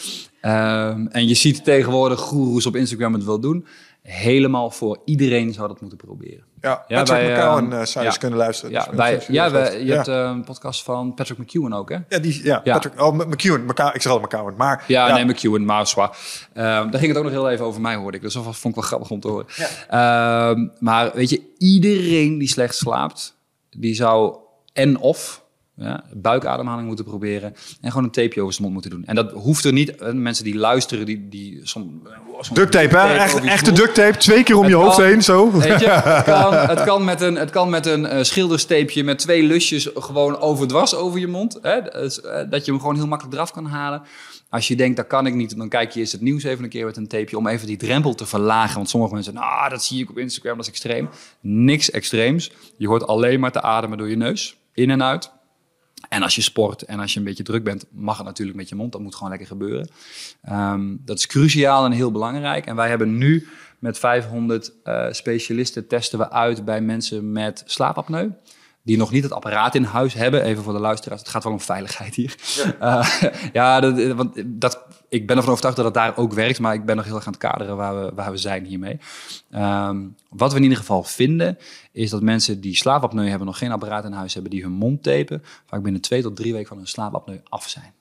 Ehm, 0.41 1.07
en 1.07 1.29
je 1.29 1.35
ziet 1.35 1.65
tegenwoordig 1.65 2.20
goeroes 2.20 2.66
op 2.66 2.77
Instagram 2.77 3.12
het 3.12 3.25
wel 3.25 3.41
doen. 3.41 3.66
Helemaal 4.09 4.71
voor 4.71 4.99
iedereen 5.05 5.53
zou 5.53 5.69
dat 5.69 5.81
moeten 5.81 5.99
proberen. 5.99 6.45
Ja, 6.61 6.85
Ja, 6.89 6.99
Patrick 6.99 7.21
wij, 7.21 7.33
McCowan 7.33 7.73
ehm, 7.73 7.73
uh, 7.73 7.79
zou 7.79 7.89
je 7.93 8.01
ja. 8.01 8.05
eens 8.05 8.19
kunnen 8.19 8.39
luisteren. 8.39 8.73
Ja, 8.73 8.85
Dus 8.85 9.27
ja, 9.27 9.51
we, 9.51 9.59
je 9.79 9.85
ja. 9.85 9.95
hebt 9.95 10.09
eh, 10.09 10.15
een 10.15 10.45
podcast 10.45 10.83
van 10.83 11.15
Patrick 11.15 11.39
McEwen 11.39 11.73
ook, 11.73 11.89
hè? 11.91 11.97
Ja, 12.09 12.19
die, 12.19 12.45
ja, 12.45 12.61
Ja. 12.65 12.73
Patrick, 12.73 13.01
oh, 13.01 13.13
McEwen, 13.13 13.65
McCowan, 13.65 13.95
ik 13.95 14.03
zeg 14.03 14.13
al 14.13 14.21
McCowan, 14.21 14.55
maar... 14.57 14.85
Ja, 14.87 15.15
nee, 15.15 15.25
McEwen, 15.25 15.65
maar 15.65 15.87
zwaar. 15.87 16.17
Ehm, 16.53 16.91
daar 16.91 17.01
ging 17.01 17.07
het 17.07 17.17
ook 17.17 17.25
nog 17.25 17.33
heel 17.33 17.51
even 17.51 17.65
over 17.65 17.81
mij, 17.81 17.95
hoorde 17.95 18.17
ik. 18.17 18.23
Dus 18.23 18.35
dat 18.35 18.43
vond 18.43 18.65
ik 18.65 18.75
wel 18.75 18.85
grappig 18.85 19.11
om 19.11 19.21
te 19.21 19.29
horen. 19.29 19.47
Ehm, 19.89 20.69
maar 20.79 21.11
weet 21.15 21.31
je, 21.31 21.43
iedereen 21.59 22.39
die 22.39 22.49
slecht 22.49 22.75
slaapt, 22.75 23.37
die 23.71 23.95
zou 23.95 24.37
en 24.73 24.99
of 24.99 25.45
ja, 25.79 26.05
buikademhaling 26.13 26.87
moeten 26.87 27.05
proberen 27.05 27.55
en 27.81 27.91
gewoon 27.91 28.05
een 28.05 28.11
tapeje 28.11 28.41
over 28.41 28.53
zijn 28.55 28.63
mond 28.63 28.73
moeten 28.73 28.91
doen. 28.91 29.05
En 29.05 29.15
dat 29.15 29.33
hoeft 29.33 29.65
er 29.65 29.73
niet. 29.73 30.13
Mensen 30.13 30.45
die 30.45 30.57
luisteren, 30.57 31.07
die, 31.07 31.29
die 31.29 31.61
som, 31.63 32.03
Duct 32.53 32.73
tape, 32.73 32.97
hè? 32.97 33.15
Echt, 33.15 33.41
echte 33.41 33.71
mond. 33.71 33.77
duct 33.77 33.95
tape, 33.95 34.17
twee 34.17 34.43
keer 34.43 34.57
om 34.57 34.63
Het 34.63 34.71
je 34.71 34.77
hoofd 34.77 34.97
kan. 34.97 35.05
heen, 35.05 35.23
zo. 35.23 35.51
Weet 35.51 35.81
je, 35.81 35.89
het 35.89 36.25
kan, 36.35 36.55
het 36.55 36.85
kan 36.85 37.05
met 37.05 37.21
een, 37.21 37.35
het 37.35 37.51
kan 37.51 37.71
met 37.71 37.87
een 37.87 38.07
eh, 38.07 38.23
schildersteepje 38.23 39.05
met 39.05 39.19
twee 39.19 39.43
lusjes 39.43 39.91
gewoon 39.95 40.39
overdwars 40.39 40.95
over 40.95 41.21
je 41.21 41.27
mond. 41.27 41.59
Hè? 41.63 41.81
Dus, 41.83 42.21
eh, 42.21 42.51
dat 42.51 42.65
je 42.65 42.71
hem 42.71 42.81
gewoon 42.81 42.97
heel 42.97 43.07
makkelijk 43.07 43.37
eraf 43.37 43.53
kan 43.53 43.67
halen. 43.67 44.03
Als 44.51 44.69
je 44.69 44.77
denkt, 44.77 44.97
dat 44.97 45.07
kan 45.07 45.27
ik 45.27 45.35
niet, 45.35 45.57
dan 45.57 45.69
kijk 45.69 45.93
je 45.93 46.01
eens 46.01 46.13
het 46.13 46.21
nieuws 46.21 46.43
even 46.43 46.65
een 46.65 46.71
keer 46.71 46.85
met 46.85 46.97
een 46.97 47.09
tapeje 47.09 47.37
om 47.37 47.47
even 47.47 47.67
die 47.67 47.77
drempel 47.77 48.15
te 48.15 48.27
verlagen. 48.27 48.77
Want 48.77 48.89
sommige 48.89 49.15
mensen, 49.15 49.35
nou, 49.35 49.69
dat 49.69 49.85
zie 49.85 50.03
ik 50.03 50.11
op 50.11 50.19
Instagram, 50.19 50.57
dat 50.57 50.65
is 50.65 50.71
extreem. 50.71 51.09
Niks 51.41 51.91
extreems. 51.91 52.53
Je 52.77 52.87
hoort 52.87 53.07
alleen 53.07 53.41
maar 53.41 53.53
te 53.53 53.63
ademen 53.63 53.99
door 53.99 54.09
je 54.09 54.17
neus, 54.17 54.57
in 54.75 54.91
en 54.91 55.03
uit. 55.03 55.31
En 56.09 56.23
als 56.23 56.35
je 56.35 56.43
sport 56.43 56.83
en 56.83 57.01
als 57.01 57.13
je 57.13 57.19
een 57.19 57.25
beetje 57.25 57.43
druk 57.43 57.65
bent, 57.65 57.85
mag 57.91 58.17
het 58.17 58.27
natuurlijk 58.27 58.57
met 58.59 58.69
je 58.69 58.75
mond. 58.75 58.93
Dat 58.93 59.01
moet 59.01 59.15
gewoon 59.15 59.31
lekker 59.31 59.49
gebeuren. 59.49 59.89
Ehm, 60.43 60.97
dat 61.05 61.19
is 61.19 61.27
cruciaal 61.27 61.85
en 61.85 61.93
heel 61.93 62.13
belangrijk. 62.13 62.67
En 62.67 62.77
wij 62.77 62.89
hebben 62.89 63.19
nu 63.19 63.49
met 63.79 63.99
500 63.99 64.73
eh, 64.83 65.07
specialisten 65.11 65.87
testen 65.87 66.19
we 66.19 66.31
uit 66.31 66.65
bij 66.65 66.81
mensen 66.81 67.33
met 67.33 67.63
slaapapneu. 67.67 68.29
Die 68.89 68.97
nog 68.97 69.10
niet 69.10 69.23
het 69.23 69.32
apparaat 69.32 69.74
in 69.74 69.85
huis 69.85 70.15
hebben. 70.15 70.43
Even 70.43 70.62
voor 70.62 70.73
de 70.73 70.78
luisteraars, 70.78 71.20
het 71.20 71.31
gaat 71.31 71.44
wel 71.44 71.52
om 71.52 71.60
veiligheid 71.60 72.15
hier. 72.15 72.35
Ja, 72.81 73.05
ja 73.52 73.81
dat, 73.81 73.98
eh, 73.98 74.12
want 74.12 74.43
dat, 74.47 74.86
ik 75.09 75.27
ben 75.27 75.36
ervan 75.36 75.51
overtuigd 75.51 75.77
dat 75.77 75.85
het 75.85 75.94
daar 75.94 76.16
ook 76.16 76.32
werkt. 76.32 76.59
Maar 76.59 76.74
ik 76.74 76.85
ben 76.85 76.97
nog 76.97 77.05
heel 77.05 77.15
erg 77.15 77.27
aan 77.27 77.32
het 77.32 77.43
kaderen 77.43 77.77
waar 77.77 78.05
we, 78.05 78.12
waar 78.15 78.31
we 78.31 78.36
zijn 78.36 78.65
hiermee. 78.65 78.98
Ehm, 79.51 80.06
wat 80.28 80.51
we 80.51 80.56
in 80.56 80.62
ieder 80.62 80.78
geval 80.78 81.02
vinden, 81.02 81.59
is 81.93 82.10
dat 82.10 82.23
mensen 82.23 82.60
die 82.60 82.77
slaapapneu 82.77 83.28
hebben, 83.28 83.47
nog 83.47 83.59
geen 83.59 83.73
apparaat 83.73 84.05
in 84.05 84.12
huis 84.12 84.35
hebben, 84.35 84.51
die 84.51 84.62
hun 84.62 84.73
mond 84.73 85.02
tapen, 85.02 85.43
vaak 85.66 85.82
binnen 85.82 86.01
twee 86.01 86.23
tot 86.23 86.36
drie 86.36 86.52
weken 86.52 86.69
van 86.69 86.77
hun 86.77 86.86
slaapapneu 86.86 87.40
af 87.48 87.69
zijn. 87.69 87.93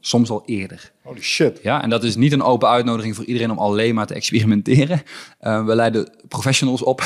Soms 0.00 0.30
al 0.30 0.42
eerder. 0.46 0.92
Holy 1.02 1.20
shit. 1.20 1.60
Ja, 1.62 1.82
en 1.82 1.90
dat 1.90 2.04
is 2.04 2.16
niet 2.16 2.32
een 2.32 2.42
open 2.42 2.68
uitnodiging 2.68 3.16
voor 3.16 3.24
iedereen 3.24 3.50
om 3.50 3.58
alleen 3.58 3.94
maar 3.94 4.06
te 4.06 4.14
experimenteren. 4.14 5.02
Uh, 5.40 5.64
we 5.66 5.74
leiden 5.74 6.12
professionals 6.28 6.82
op. 6.82 7.00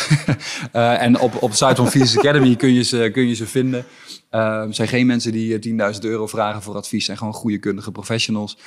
uh, 0.72 1.02
en 1.06 1.20
op, 1.20 1.42
op 1.42 1.50
de 1.50 1.56
site 1.56 1.74
van 1.74 1.88
Physics 1.88 2.18
Academy 2.18 2.56
kun 2.56 2.72
je 2.72 2.82
ze, 2.82 3.10
kun 3.12 3.28
je 3.28 3.34
ze 3.34 3.46
vinden. 3.46 3.84
Uh, 4.30 4.64
zijn 4.70 4.88
geen 4.88 5.06
mensen 5.06 5.32
die 5.32 5.68
10.000 5.94 6.00
euro 6.00 6.26
vragen 6.26 6.62
voor 6.62 6.76
advies. 6.76 7.04
Zijn 7.04 7.18
gewoon 7.18 7.32
goede 7.32 7.58
kundige 7.58 7.92
professionals. 7.92 8.58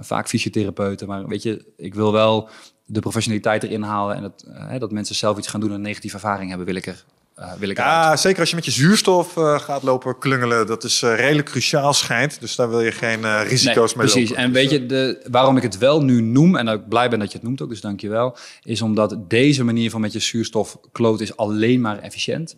Vaak 0.00 0.28
fysiotherapeuten. 0.28 1.08
Maar 1.08 1.26
weet 1.26 1.42
je, 1.42 1.72
ik 1.76 1.94
wil 1.94 2.12
wel 2.12 2.48
de 2.84 3.00
professionaliteit 3.00 3.62
erin 3.62 3.82
halen. 3.82 4.16
En 4.16 4.22
dat, 4.22 4.46
dat 4.78 4.92
mensen 4.92 5.14
zelf 5.14 5.38
iets 5.38 5.48
gaan 5.48 5.60
doen 5.60 5.68
en 5.68 5.74
een 5.74 5.80
negatieve 5.80 6.16
ervaring 6.16 6.48
hebben, 6.48 6.66
wil 6.66 6.76
ik 6.76 6.86
er. 6.86 7.04
Uh, 7.38 7.52
wil 7.52 7.68
ik 7.68 7.76
ja, 7.76 8.16
zeker 8.16 8.40
als 8.40 8.48
je 8.50 8.54
met 8.54 8.64
je 8.64 8.70
zuurstof 8.70 9.36
uh, 9.36 9.58
gaat 9.58 9.82
lopen 9.82 10.18
klungelen. 10.18 10.66
Dat 10.66 10.84
is 10.84 11.02
uh, 11.02 11.16
redelijk 11.16 11.48
cruciaal 11.48 11.92
schijnt. 11.92 12.40
Dus 12.40 12.56
daar 12.56 12.70
wil 12.70 12.80
je 12.80 12.92
geen 12.92 13.42
risico's 13.42 13.94
nee, 13.94 14.04
mee 14.04 14.12
precies. 14.12 14.28
lopen. 14.28 14.44
En 14.44 14.52
weet 14.52 14.70
je, 14.70 14.86
de, 14.86 15.26
waarom 15.30 15.56
ik 15.56 15.62
het 15.62 15.78
wel 15.78 16.02
nu 16.02 16.20
noem... 16.20 16.56
en 16.56 16.66
dat 16.66 16.74
ik 16.74 16.88
blij 16.88 17.10
ben 17.10 17.18
dat 17.18 17.32
je 17.32 17.38
het 17.38 17.46
noemt 17.46 17.62
ook, 17.62 17.68
dus 17.68 17.80
dank 17.80 18.00
je 18.00 18.08
wel... 18.08 18.36
is 18.62 18.82
omdat 18.82 19.16
deze 19.28 19.64
manier 19.64 19.90
van 19.90 20.00
met 20.00 20.12
je 20.12 20.18
zuurstof 20.18 20.78
kloot 20.92 21.20
is 21.20 21.36
alleen 21.36 21.80
maar 21.80 21.98
efficiënt. 21.98 22.56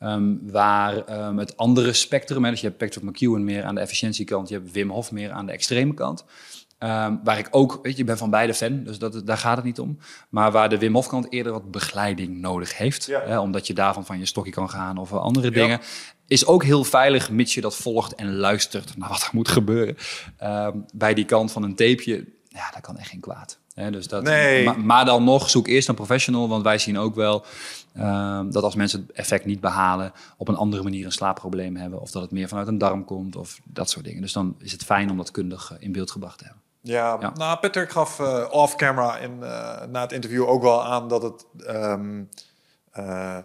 Um, 0.00 0.40
waar 0.50 1.26
um, 1.28 1.38
het 1.38 1.56
andere 1.56 1.92
spectrum... 1.92 2.44
Hè, 2.44 2.50
dus 2.50 2.60
je 2.60 2.66
hebt 2.66 2.78
Patrick 2.78 3.04
McEwen 3.04 3.44
meer 3.44 3.64
aan 3.64 3.74
de 3.74 3.80
efficiëntiekant... 3.80 4.48
je 4.48 4.54
hebt 4.54 4.72
Wim 4.72 4.90
Hof 4.90 5.12
meer 5.12 5.30
aan 5.30 5.46
de 5.46 5.52
extreme 5.52 5.94
kant... 5.94 6.24
Um, 6.84 7.20
waar 7.24 7.38
ik 7.38 7.48
ook, 7.50 7.78
weet 7.82 7.92
je, 7.92 8.00
ik 8.00 8.06
ben 8.06 8.18
van 8.18 8.30
beide 8.30 8.54
fan, 8.54 8.84
dus 8.84 8.98
dat, 8.98 9.26
daar 9.26 9.38
gaat 9.38 9.56
het 9.56 9.64
niet 9.64 9.78
om. 9.80 9.98
Maar 10.28 10.52
waar 10.52 10.68
de 10.68 10.78
Wim 10.78 10.94
Hof 10.94 11.08
kant 11.08 11.32
eerder 11.32 11.52
wat 11.52 11.70
begeleiding 11.70 12.40
nodig 12.40 12.76
heeft, 12.78 13.04
Ja. 13.06 13.22
hè, 13.24 13.38
omdat 13.38 13.66
je 13.66 13.74
daarvan 13.74 14.06
van 14.06 14.18
je 14.18 14.26
stokje 14.26 14.52
kan 14.52 14.70
gaan 14.70 14.96
of 14.98 15.12
andere 15.12 15.50
dingen, 15.50 15.80
is 16.26 16.46
ook 16.46 16.64
heel 16.64 16.84
veilig, 16.84 17.30
mits 17.30 17.54
je 17.54 17.60
dat 17.60 17.76
volgt 17.76 18.14
en 18.14 18.36
luistert 18.36 18.96
naar 18.96 19.08
wat 19.08 19.22
er 19.22 19.30
moet 19.32 19.48
gebeuren. 19.48 19.96
Um, 20.42 20.84
bij 20.94 21.14
die 21.14 21.24
kant 21.24 21.52
van 21.52 21.62
een 21.62 21.74
tapeje, 21.74 22.26
ja, 22.48 22.70
dat 22.72 22.80
kan 22.80 22.98
echt 22.98 23.08
geen 23.10 23.20
kwaad. 23.20 23.58
Hè, 23.74 23.90
dus 23.90 24.08
dat, 24.08 24.22
Nee. 24.22 24.64
maar, 24.64 24.80
maar 24.80 25.04
dan 25.04 25.24
nog, 25.24 25.50
zoek 25.50 25.66
eerst 25.68 25.88
een 25.88 25.94
professional, 25.94 26.48
want 26.48 26.62
wij 26.62 26.78
zien 26.78 26.98
ook 26.98 27.14
wel 27.14 27.44
um, 27.98 28.50
dat 28.50 28.62
als 28.62 28.74
mensen 28.74 29.00
het 29.00 29.16
effect 29.16 29.44
niet 29.44 29.60
behalen, 29.60 30.12
op 30.36 30.48
een 30.48 30.56
andere 30.56 30.82
manier 30.82 31.04
een 31.04 31.12
slaapprobleem 31.12 31.76
hebben, 31.76 32.00
of 32.00 32.10
dat 32.10 32.22
het 32.22 32.30
meer 32.30 32.48
vanuit 32.48 32.68
een 32.68 32.78
darm 32.78 33.04
komt, 33.04 33.36
of 33.36 33.60
dat 33.64 33.90
soort 33.90 34.04
dingen. 34.04 34.22
Dus 34.22 34.32
dan 34.32 34.54
is 34.58 34.72
het 34.72 34.84
fijn 34.84 35.10
om 35.10 35.16
dat 35.16 35.30
kundig 35.30 35.72
eh, 35.72 35.76
in 35.80 35.92
beeld 35.92 36.10
gebracht 36.10 36.38
te 36.38 36.44
hebben. 36.44 36.61
Ja, 36.82 37.16
Ja. 37.20 37.32
nou, 37.34 37.58
Patrick 37.58 37.90
gaf 37.90 38.20
eh, 38.20 38.44
off-camera 38.50 39.16
in, 39.18 39.42
eh, 39.42 39.86
na 39.88 40.00
het 40.00 40.12
interview 40.12 40.48
ook 40.48 40.62
wel 40.62 40.84
aan 40.84 41.08
dat 41.08 41.22
het... 41.22 41.44
ehm, 41.66 42.22
eh, 42.92 43.36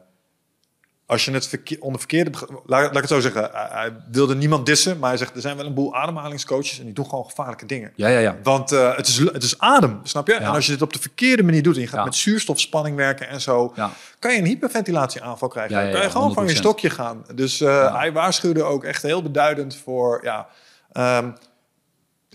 als 1.06 1.26
je 1.26 1.32
het 1.32 1.48
verkeer, 1.48 1.82
onder 1.82 2.00
verkeerde... 2.00 2.32
Laat, 2.66 2.82
laat 2.82 2.96
ik 2.96 3.02
het 3.02 3.10
zo 3.10 3.20
zeggen. 3.20 3.50
Hij, 3.52 3.68
hij 3.70 3.96
wilde 4.12 4.36
niemand 4.36 4.66
dissen, 4.66 5.00
maar 5.00 5.10
hij 5.10 5.18
zegt... 5.18 5.36
er 5.36 5.42
zijn 5.42 5.58
wel 5.58 5.66
een 5.66 5.74
boel 5.74 5.96
ademhalingscoaches 5.96 6.80
en 6.80 6.86
die 6.86 6.94
doen 6.94 7.10
gewoon 7.10 7.26
gevaarlijke 7.26 7.66
dingen. 7.66 7.92
Ja, 7.96 8.08
ja, 8.08 8.20
ja. 8.20 8.38
Want 8.44 8.70
het, 8.70 9.08
is, 9.08 9.18
het 9.18 9.44
is 9.44 9.60
adem, 9.60 10.00
snap 10.04 10.28
je? 10.28 10.34
Ja. 10.34 10.40
En 10.40 10.48
als 10.48 10.66
je 10.66 10.72
het 10.72 10.82
op 10.82 10.94
de 10.94 11.00
verkeerde 11.00 11.44
manier 11.44 11.64
doet... 11.64 11.76
en 11.76 11.82
je 11.82 11.88
gaat 11.88 12.06
met 12.06 12.16
zuurstofspanning 12.16 12.96
werken 12.96 13.28
en 13.28 13.42
zo... 13.42 13.74
Kan 14.20 14.34
je 14.34 14.40
een 14.40 14.46
hyperventilatieaanval 14.46 15.48
krijgen. 15.48 15.86
Ja, 15.86 15.92
kan 15.92 16.02
je 16.02 16.10
gewoon 16.10 16.34
van 16.34 16.48
je 16.48 16.54
100%. 16.54 16.56
stokje 16.58 16.90
gaan. 16.90 17.26
Dus 17.36 17.60
hij 17.60 18.12
waarschuwde 18.14 18.64
ook 18.64 18.84
echt 18.84 19.02
heel 19.02 19.22
beduidend 19.22 19.76
voor... 19.76 20.20
Ja, 20.24 20.48
ehm, 20.92 21.30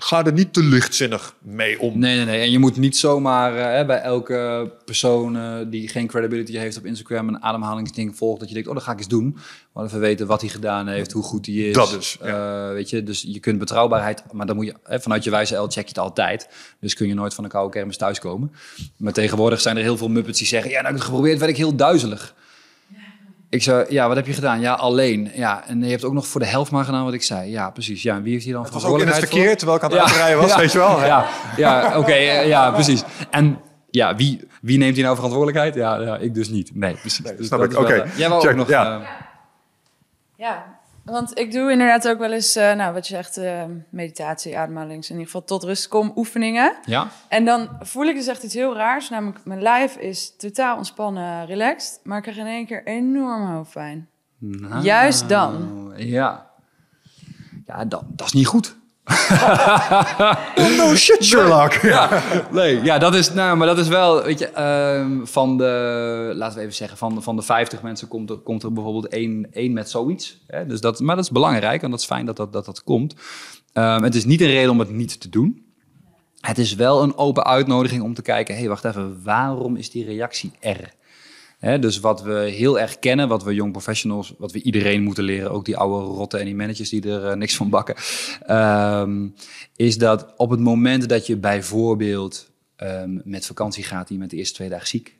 ga 0.02 0.24
er 0.24 0.32
niet 0.32 0.52
te 0.52 0.62
lichtzinnig 0.62 1.34
mee 1.42 1.80
om. 1.80 1.98
Nee, 1.98 2.16
nee, 2.16 2.24
nee. 2.24 2.40
En 2.40 2.50
je 2.50 2.58
moet 2.58 2.76
niet 2.76 2.96
zomaar 2.96 3.56
eh, 3.56 3.64
hè, 3.64 3.84
bij 3.86 4.00
elke 4.00 4.70
persoon 4.84 5.36
eh, 5.36 5.56
die 5.66 5.88
geen 5.88 6.06
credibility 6.06 6.56
heeft 6.56 6.76
op 6.76 6.86
Instagram 6.86 7.28
een 7.28 7.42
ademhalingsding 7.42 8.16
volgt. 8.16 8.40
Dat 8.40 8.48
je 8.48 8.54
denkt, 8.54 8.68
oh, 8.68 8.74
dat 8.74 8.84
ga 8.84 8.92
ik 8.92 8.98
eens 8.98 9.08
doen. 9.08 9.36
Maar 9.72 9.84
even 9.84 10.00
weten 10.00 10.26
wat 10.26 10.40
hij 10.40 10.50
gedaan 10.50 10.88
heeft, 10.88 11.12
hoe 11.12 11.22
goed 11.22 11.46
hij 11.46 11.54
is. 11.54 11.74
Dat 11.74 11.96
is, 11.98 12.16
Eh, 12.20 12.68
weet 12.68 12.90
je, 12.90 13.02
dus 13.02 13.24
je 13.28 13.40
kunt 13.40 13.58
betrouwbaarheid, 13.58 14.22
maar 14.32 14.46
dan 14.46 14.56
moet 14.56 14.66
je 14.66 14.74
hè, 14.82 15.00
vanuit 15.00 15.24
je 15.24 15.30
wijze 15.30 15.56
L 15.56 15.66
check 15.66 15.74
je 15.74 15.88
het 15.88 15.98
altijd. 15.98 16.48
Dus 16.80 16.94
kun 16.94 17.08
je 17.08 17.14
nooit 17.14 17.34
van 17.34 17.44
een 17.44 17.50
koude 17.50 17.72
kermis 17.72 17.96
thuiskomen. 17.96 18.52
Maar 18.96 19.12
tegenwoordig 19.12 19.60
zijn 19.60 19.76
er 19.76 19.82
heel 19.82 19.96
veel 19.96 20.08
muppets 20.08 20.38
die 20.38 20.46
zeggen, 20.46 20.70
ja, 20.70 20.80
nou, 20.80 20.86
ik 20.88 20.92
heb 20.92 21.00
het 21.00 21.10
geprobeerd, 21.10 21.38
werd 21.38 21.50
ik 21.50 21.56
heel 21.56 21.76
duizelig. 21.76 22.34
Ik 23.52 23.62
zei, 23.62 23.84
ja, 23.88 24.06
wat 24.08 24.16
heb 24.16 24.26
je 24.26 24.32
gedaan? 24.32 24.60
Ja, 24.60 24.72
alleen. 24.72 25.30
Ja, 25.34 25.64
en 25.66 25.82
je 25.82 25.90
hebt 25.90 26.04
ook 26.04 26.12
nog 26.12 26.26
voor 26.26 26.40
de 26.40 26.46
helft 26.46 26.70
maar 26.70 26.84
gedaan 26.84 27.04
wat 27.04 27.12
ik 27.12 27.22
zei. 27.22 27.50
Ja, 27.50 27.70
precies. 27.70 28.02
Ja, 28.02 28.14
en 28.14 28.22
wie 28.22 28.32
heeft 28.32 28.44
hier 28.44 28.52
dan 28.54 28.62
Het 28.62 28.72
was 28.72 28.84
ook 28.84 28.98
in 29.00 29.06
het 29.06 29.16
verantwoordelijkheid 29.16 29.56
verkeer, 29.58 29.68
voor? 29.70 29.78
terwijl 29.78 29.78
ik 29.78 29.84
aan 29.84 29.90
het 29.90 30.18
uitrijden 30.20 30.38
was, 30.40 30.50
ja, 30.50 30.58
weet 30.58 30.72
je 30.72 30.78
wel. 30.78 31.00
hè? 31.00 31.06
Ja, 31.06 31.26
ja 31.56 31.98
oké, 31.98 32.12
eh, 32.12 32.46
ja, 32.46 32.70
precies. 32.70 33.02
En 33.30 33.58
ja, 33.90 34.16
wie, 34.16 34.48
wie 34.60 34.78
neemt 34.78 34.94
hier 34.94 35.04
nou 35.04 35.14
verantwoordelijkheid? 35.16 35.74
Ja, 35.74 36.00
ja 36.00 36.16
ik 36.16 36.34
dus 36.34 36.48
niet. 36.48 36.70
Nee, 36.74 36.94
precies. 36.94 37.24
Nee, 37.24 37.36
Dus 37.36 37.46
snap 37.46 37.62
ik. 37.62 37.78
Oké. 37.78 38.06
Jij 38.16 38.28
wou 38.28 38.40
Check, 38.40 38.50
ook 38.50 38.56
nog... 38.56 38.68
ja. 38.68 39.00
eh, 39.00 39.06
Ja, 40.36 40.64
want 41.04 41.38
ik 41.38 41.52
doe 41.52 41.70
inderdaad 41.70 42.08
ook 42.08 42.18
wel 42.18 42.32
eens, 42.32 42.56
eh, 42.56 42.74
nou 42.74 42.92
wat 42.92 43.08
je 43.08 43.14
zegt, 43.14 43.36
eh, 43.36 43.64
meditatie, 43.90 44.58
ademhalings, 44.58 45.06
in 45.10 45.12
ieder 45.16 45.30
geval 45.30 45.44
tot 45.44 45.62
rust 45.62 45.88
kom 45.88 46.12
oefeningen. 46.16 46.76
ja? 46.84 47.08
En 47.28 47.44
dan 47.44 47.68
voel 47.80 48.04
ik 48.04 48.14
dus 48.14 48.26
echt 48.26 48.42
iets 48.42 48.54
heel 48.54 48.76
raars, 48.76 49.10
namelijk 49.10 49.44
mijn 49.44 49.62
lijf 49.62 49.96
is 49.96 50.36
totaal 50.36 50.76
ontspannen, 50.76 51.46
relaxed, 51.46 52.00
maar 52.02 52.16
ik 52.16 52.22
krijg 52.22 52.38
in 52.38 52.46
één 52.46 52.66
keer 52.66 52.86
enorm 52.86 53.46
hoofdpijn. 53.46 54.08
Nou, 54.38 54.82
Juist 54.82 55.28
dan. 55.28 55.92
Ja. 55.96 56.50
Ja, 57.66 57.84
dat, 57.84 58.04
dat 58.08 58.26
is 58.26 58.32
niet 58.32 58.46
goed. 58.46 58.76
No 60.78 60.94
shit, 60.94 61.24
Sherlock. 61.24 61.72
Ja, 61.72 62.22
nee, 62.50 62.82
ja, 62.82 62.98
dat 62.98 63.14
is, 63.14 63.32
nou, 63.32 63.56
maar 63.56 63.66
dat 63.66 63.78
is 63.78 63.88
wel, 63.88 64.22
weet 64.22 64.38
je, 64.38 64.48
ehm, 64.48 65.24
van 65.24 65.58
de, 65.58 66.32
laten 66.34 66.56
we 66.56 66.62
even 66.62 66.74
zeggen, 66.74 66.98
van, 66.98 67.22
van 67.22 67.36
de 67.36 67.42
50 67.42 67.82
mensen 67.82 68.08
komt 68.08 68.30
er, 68.30 68.36
komt 68.36 68.62
er 68.62 68.72
bijvoorbeeld 68.72 69.08
één, 69.08 69.46
één 69.52 69.72
met 69.72 69.90
zoiets. 69.90 70.42
Hè? 70.46 70.66
Dus 70.66 70.80
dat, 70.80 71.00
maar 71.00 71.16
dat 71.16 71.24
is 71.24 71.30
belangrijk 71.30 71.82
en 71.82 71.90
dat 71.90 72.00
is 72.00 72.06
fijn 72.06 72.26
dat 72.26 72.36
dat, 72.36 72.52
dat, 72.52 72.64
dat 72.64 72.82
komt. 72.82 73.14
Ehm, 73.72 74.02
het 74.02 74.14
is 74.14 74.24
niet 74.24 74.40
een 74.40 74.46
reden 74.46 74.70
om 74.70 74.78
het 74.78 74.90
niet 74.90 75.20
te 75.20 75.28
doen. 75.28 75.64
Het 76.40 76.58
is 76.58 76.74
wel 76.74 77.02
een 77.02 77.16
open 77.16 77.44
uitnodiging 77.44 78.02
om 78.02 78.14
te 78.14 78.22
kijken, 78.22 78.54
hé, 78.54 78.60
hey, 78.60 78.68
wacht 78.68 78.84
even, 78.84 79.20
waarom 79.24 79.76
is 79.76 79.90
die 79.90 80.04
reactie 80.04 80.52
er? 80.60 80.94
Dus 81.62 82.00
wat 82.00 82.22
we 82.22 82.32
heel 82.32 82.80
erg 82.80 82.98
kennen, 82.98 83.28
wat 83.28 83.42
we 83.42 83.54
jong 83.54 83.72
professionals, 83.72 84.34
wat 84.38 84.52
we 84.52 84.62
iedereen 84.62 85.02
moeten 85.02 85.24
leren, 85.24 85.50
ook 85.50 85.64
die 85.64 85.76
oude 85.76 86.06
rotten 86.06 86.38
en 86.38 86.44
die 86.44 86.54
managers 86.54 86.88
die 86.88 87.10
er 87.10 87.26
eh, 87.26 87.36
niks 87.36 87.56
van 87.56 87.70
bakken, 87.70 87.94
ehm, 88.46 89.28
is 89.76 89.98
dat 89.98 90.32
op 90.36 90.50
het 90.50 90.60
moment 90.60 91.08
dat 91.08 91.26
je 91.26 91.36
bijvoorbeeld 91.36 92.50
ehm, 92.76 93.18
met 93.24 93.46
vakantie 93.46 93.84
gaat, 93.84 94.08
die 94.08 94.18
met 94.18 94.30
de 94.30 94.36
eerste 94.36 94.54
twee 94.54 94.68
dagen 94.68 94.86
ziek, 94.86 95.18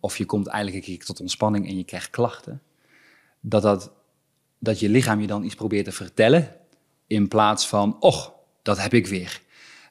of 0.00 0.18
je 0.18 0.24
komt 0.24 0.46
eindelijk 0.46 0.76
een 0.76 0.82
keer 0.82 1.04
tot 1.04 1.20
ontspanning 1.20 1.68
en 1.68 1.76
je 1.76 1.84
krijgt 1.84 2.10
klachten, 2.10 2.62
dat 3.40 3.62
dat 3.62 3.92
dat 4.64 4.80
je 4.80 4.88
lichaam 4.88 5.20
je 5.20 5.26
dan 5.26 5.44
iets 5.44 5.54
probeert 5.54 5.84
te 5.84 5.92
vertellen. 5.92 6.56
In 7.06 7.28
plaats 7.28 7.68
van, 7.68 7.96
och, 8.00 8.32
dat 8.62 8.82
heb 8.82 8.94
ik 8.94 9.06
weer. 9.06 9.40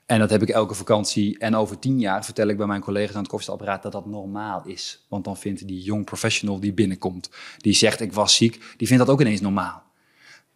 En 0.06 0.20
dat 0.20 0.30
heb 0.30 0.42
ik 0.42 0.50
elke 0.50 0.74
vakantie. 0.74 1.38
En 1.38 1.56
over 1.56 1.80
tien 1.80 2.00
jaar 2.00 2.26
vertel 2.26 2.48
ik 2.48 2.58
bij 2.58 2.66
mijn 2.68 2.82
collega's 2.82 3.16
aan 3.16 3.22
het 3.22 3.30
koffiezetapparaat 3.30 3.84
dat 3.84 3.92
dat 3.92 4.06
normaal 4.06 4.66
is. 4.66 5.06
Want 5.10 5.24
dan 5.24 5.38
vindt 5.38 5.68
die 5.68 5.82
young 5.82 6.06
professional 6.06 6.60
die 6.60 6.74
binnenkomt, 6.74 7.30
die 7.58 7.74
zegt 7.74 8.02
ik 8.02 8.14
was 8.14 8.36
ziek, 8.36 8.74
die 8.78 8.88
vindt 8.88 9.06
dat 9.06 9.14
ook 9.14 9.22
ineens 9.22 9.42
normaal. 9.42 9.84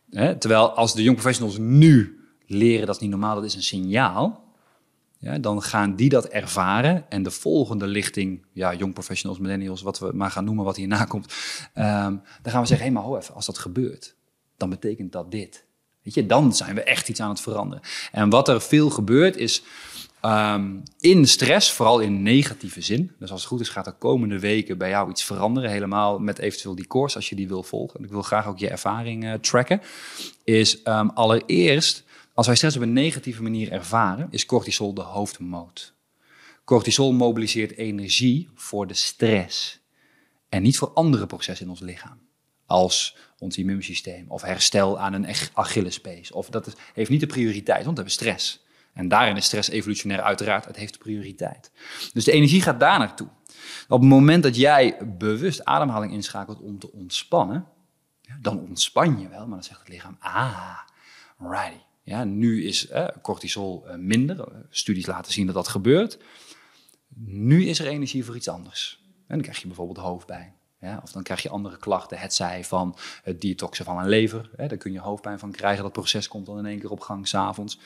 Terwijl 0.10 0.72
als 0.72 0.94
de 0.94 1.04
young 1.04 1.16
professionals 1.18 1.58
nu 1.58 2.20
leren 2.46 2.86
dat 2.86 2.96
is 2.96 3.02
niet 3.02 3.10
normaal, 3.10 3.36
dat 3.36 3.44
is 3.44 3.56
een 3.56 3.64
signaal. 3.64 4.46
Ja, 5.20 5.38
dan 5.38 5.62
gaan 5.62 5.96
die 5.96 6.10
dat 6.10 6.26
ervaren. 6.26 7.10
En 7.10 7.24
de 7.24 7.32
volgende 7.32 7.88
lichting, 7.88 8.46
ja, 8.54 8.74
young 8.74 8.94
professionals, 8.94 9.40
millennials, 9.40 9.82
wat 9.82 10.00
we 10.00 10.12
maar 10.14 10.32
gaan 10.32 10.44
noemen 10.44 10.66
wat 10.66 10.76
hierna 10.76 11.06
komt. 11.06 11.34
ehm, 11.74 12.16
dan 12.42 12.52
gaan 12.52 12.62
we 12.62 12.68
zeggen, 12.68 12.88
hé, 12.88 12.94
maar 12.94 13.04
ho 13.04 13.18
even, 13.18 13.34
als 13.34 13.46
dat 13.46 13.58
gebeurt, 13.58 14.16
dan 14.58 14.70
betekent 14.70 15.12
dat 15.12 15.32
dit. 15.32 15.67
Dan 16.14 16.56
zijn 16.56 16.76
we 16.76 16.84
echt 16.84 17.10
iets 17.10 17.20
aan 17.20 17.30
het 17.30 17.42
veranderen. 17.42 17.84
En 18.12 18.30
wat 18.30 18.48
er 18.48 18.62
veel 18.62 18.90
gebeurt 18.90 19.38
is 19.38 19.64
ehm, 20.22 20.76
in 21.00 21.28
stress, 21.28 21.72
vooral 21.72 22.00
in 22.00 22.24
negatieve 22.24 22.82
zin. 22.82 23.12
Dus 23.20 23.32
als 23.32 23.40
het 23.40 23.50
goed 23.50 23.60
is, 23.60 23.70
gaat 23.70 23.88
er 23.88 23.94
komende 23.94 24.40
weken 24.40 24.78
bij 24.78 24.90
jou 24.90 25.10
iets 25.10 25.24
veranderen. 25.24 25.70
Helemaal 25.70 26.20
met 26.20 26.40
eventueel 26.40 26.76
die 26.76 26.88
course, 26.88 27.16
als 27.16 27.30
je 27.30 27.36
die 27.36 27.48
wil 27.48 27.64
volgen. 27.64 28.00
En 28.00 28.06
ik 28.06 28.12
wil 28.12 28.22
graag 28.22 28.48
ook 28.48 28.60
je 28.60 28.70
ervaring 28.70 29.26
eh, 29.26 29.34
tracken. 29.34 29.82
Is 30.44 30.82
ehm, 30.82 31.08
allereerst, 31.08 32.04
als 32.34 32.46
wij 32.46 32.56
stress 32.56 32.76
op 32.76 32.82
een 32.82 32.94
negatieve 32.94 33.44
manier 33.44 33.72
ervaren, 33.72 34.28
is 34.32 34.46
cortisol 34.46 34.94
de 34.94 35.02
hoofdmoot. 35.02 35.96
Cortisol 36.68 37.12
mobiliseert 37.12 37.78
energie 37.78 38.50
voor 38.56 38.88
de 38.88 38.94
stress. 38.94 39.80
En 40.50 40.62
niet 40.62 40.78
voor 40.78 40.92
andere 40.94 41.26
processen 41.26 41.66
in 41.66 41.72
ons 41.72 41.80
lichaam. 41.80 42.20
Als 42.66 43.16
ons 43.40 43.58
immuunsysteem 43.58 44.26
of 44.28 44.42
herstel 44.42 45.00
aan 45.00 45.14
een 45.14 45.28
Achillespees. 45.54 46.32
Of 46.32 46.50
dat 46.50 46.76
heeft 46.94 47.10
niet 47.10 47.20
de 47.20 47.28
prioriteit, 47.28 47.84
want 47.86 47.98
we 47.98 48.04
hebben 48.04 48.12
stress. 48.12 48.66
En 48.94 49.08
daarin 49.08 49.38
is 49.38 49.46
stress 49.46 49.70
evolutionair 49.70 50.22
uiteraard, 50.22 50.66
het 50.66 50.76
heeft 50.76 50.94
de 50.94 51.00
prioriteit. 51.00 51.72
Dus 52.14 52.24
de 52.24 52.32
energie 52.32 52.62
gaat 52.62 52.80
daar 52.80 53.00
naartoe. 53.00 53.28
Op 53.88 54.00
het 54.00 54.10
moment 54.10 54.44
dat 54.44 54.56
jij 54.56 54.98
bewust 55.18 55.66
ademhaling 55.66 56.14
inschakelt 56.14 56.60
om 56.60 56.80
te 56.80 56.92
ontspannen, 56.92 57.66
dan 58.42 58.60
ontspan 58.60 59.20
je 59.20 59.28
wel, 59.28 59.40
maar 59.40 59.58
dan 59.58 59.64
zegt 59.64 59.80
het 59.80 59.90
lichaam, 59.90 60.18
ah, 60.20 60.78
righty. 61.40 61.86
Ja, 62.04 62.24
nu 62.24 62.64
is 62.66 62.88
eh, 62.88 63.08
cortisol 63.22 63.88
eh, 63.88 63.98
minder. 63.98 64.40
Eh, 64.40 64.58
Studies 64.70 65.06
laten 65.06 65.34
zien 65.34 65.46
dat 65.46 65.56
dat 65.56 65.68
gebeurt. 65.68 66.18
Nu 67.16 67.66
is 67.66 67.80
er 67.80 67.88
energie 67.88 68.26
voor 68.26 68.36
iets 68.36 68.48
anders. 68.48 69.00
En 69.04 69.36
dan 69.36 69.42
krijg 69.42 69.60
je 69.60 69.68
bijvoorbeeld 69.68 69.98
hoofdpijn. 69.98 70.57
Ja, 70.80 71.00
of 71.04 71.12
dan 71.12 71.24
krijg 71.24 71.42
je 71.44 71.50
andere 71.50 71.78
klachten. 71.78 72.18
Het 72.18 72.34
zij 72.34 72.64
van 72.64 72.98
het 73.24 73.42
detoxen 73.42 73.86
van 73.86 73.98
een 73.98 74.10
lever. 74.10 74.50
Hè, 74.56 74.68
daar 74.68 74.78
kun 74.78 74.92
je 74.92 75.00
hoofdpijn 75.00 75.40
van 75.40 75.52
krijgen. 75.52 75.84
Dat 75.84 75.92
proces 75.92 76.28
komt 76.28 76.46
dan 76.46 76.58
in 76.58 76.66
één 76.66 76.80
keer 76.80 76.92
op 76.92 77.00
gang 77.00 77.28
s'avonds. 77.28 77.80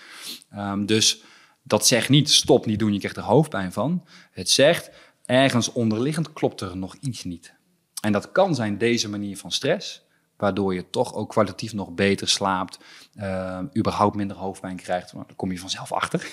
Um, 0.55 0.85
dus 0.85 1.23
dat 1.63 1.87
zegt 1.87 2.09
niet 2.09 2.29
stop 2.29 2.65
niet 2.65 2.79
doen, 2.79 2.93
je 2.93 2.99
krijgt 2.99 3.17
er 3.17 3.23
hoofdpijn 3.23 3.71
van. 3.71 4.05
Het 4.31 4.49
zegt 4.49 4.91
ergens 5.25 5.71
onderliggend 5.71 6.33
klopt 6.33 6.61
er 6.61 6.77
nog 6.77 6.95
iets 6.95 7.23
niet. 7.23 7.53
En 8.01 8.11
dat 8.11 8.31
kan 8.31 8.55
zijn 8.55 8.77
deze 8.77 9.09
manier 9.09 9.37
van 9.37 9.51
stress, 9.51 10.05
waardoor 10.37 10.73
je 10.73 10.89
toch 10.89 11.13
ook 11.13 11.29
kwalitatief 11.29 11.73
nog 11.73 11.91
beter 11.91 12.27
slaapt, 12.27 12.79
uh, 13.15 13.59
überhaupt 13.77 14.15
minder 14.15 14.37
hoofdpijn 14.37 14.75
krijgt. 14.75 15.13
Nou, 15.13 15.25
daar 15.27 15.35
kom 15.35 15.51
je 15.51 15.59
vanzelf 15.59 15.91
achter. 15.91 16.27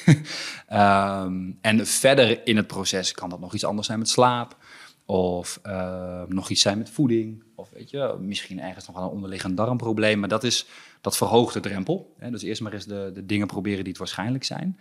um, 1.27 1.59
en 1.61 1.87
verder 1.87 2.47
in 2.47 2.57
het 2.57 2.67
proces 2.67 3.13
kan 3.13 3.29
dat 3.29 3.41
nog 3.41 3.55
iets 3.55 3.65
anders 3.65 3.87
zijn 3.87 3.99
met 3.99 4.09
slaap. 4.09 4.57
Of 5.11 5.61
uh, 5.67 6.23
nog 6.27 6.49
iets 6.49 6.63
zijn 6.63 6.79
met 6.79 6.91
voeding. 6.91 7.43
Of 7.55 7.71
weet 7.71 7.91
je, 7.91 8.17
misschien 8.21 8.61
ergens 8.61 8.87
nog 8.87 8.97
wel 8.97 9.05
een 9.05 9.11
onderliggend 9.11 9.57
darmprobleem. 9.57 10.19
Maar 10.19 10.29
dat, 10.29 10.45
is, 10.45 10.67
dat 11.01 11.17
verhoogt 11.17 11.55
de 11.55 11.61
drempel. 11.61 12.15
Hè? 12.19 12.31
Dus 12.31 12.43
eerst 12.43 12.61
maar 12.61 12.73
eens 12.73 12.85
de, 12.85 13.11
de 13.15 13.27
dingen 13.27 13.47
proberen 13.47 13.79
die 13.79 13.89
het 13.89 13.99
waarschijnlijk 13.99 14.45
zijn. 14.45 14.79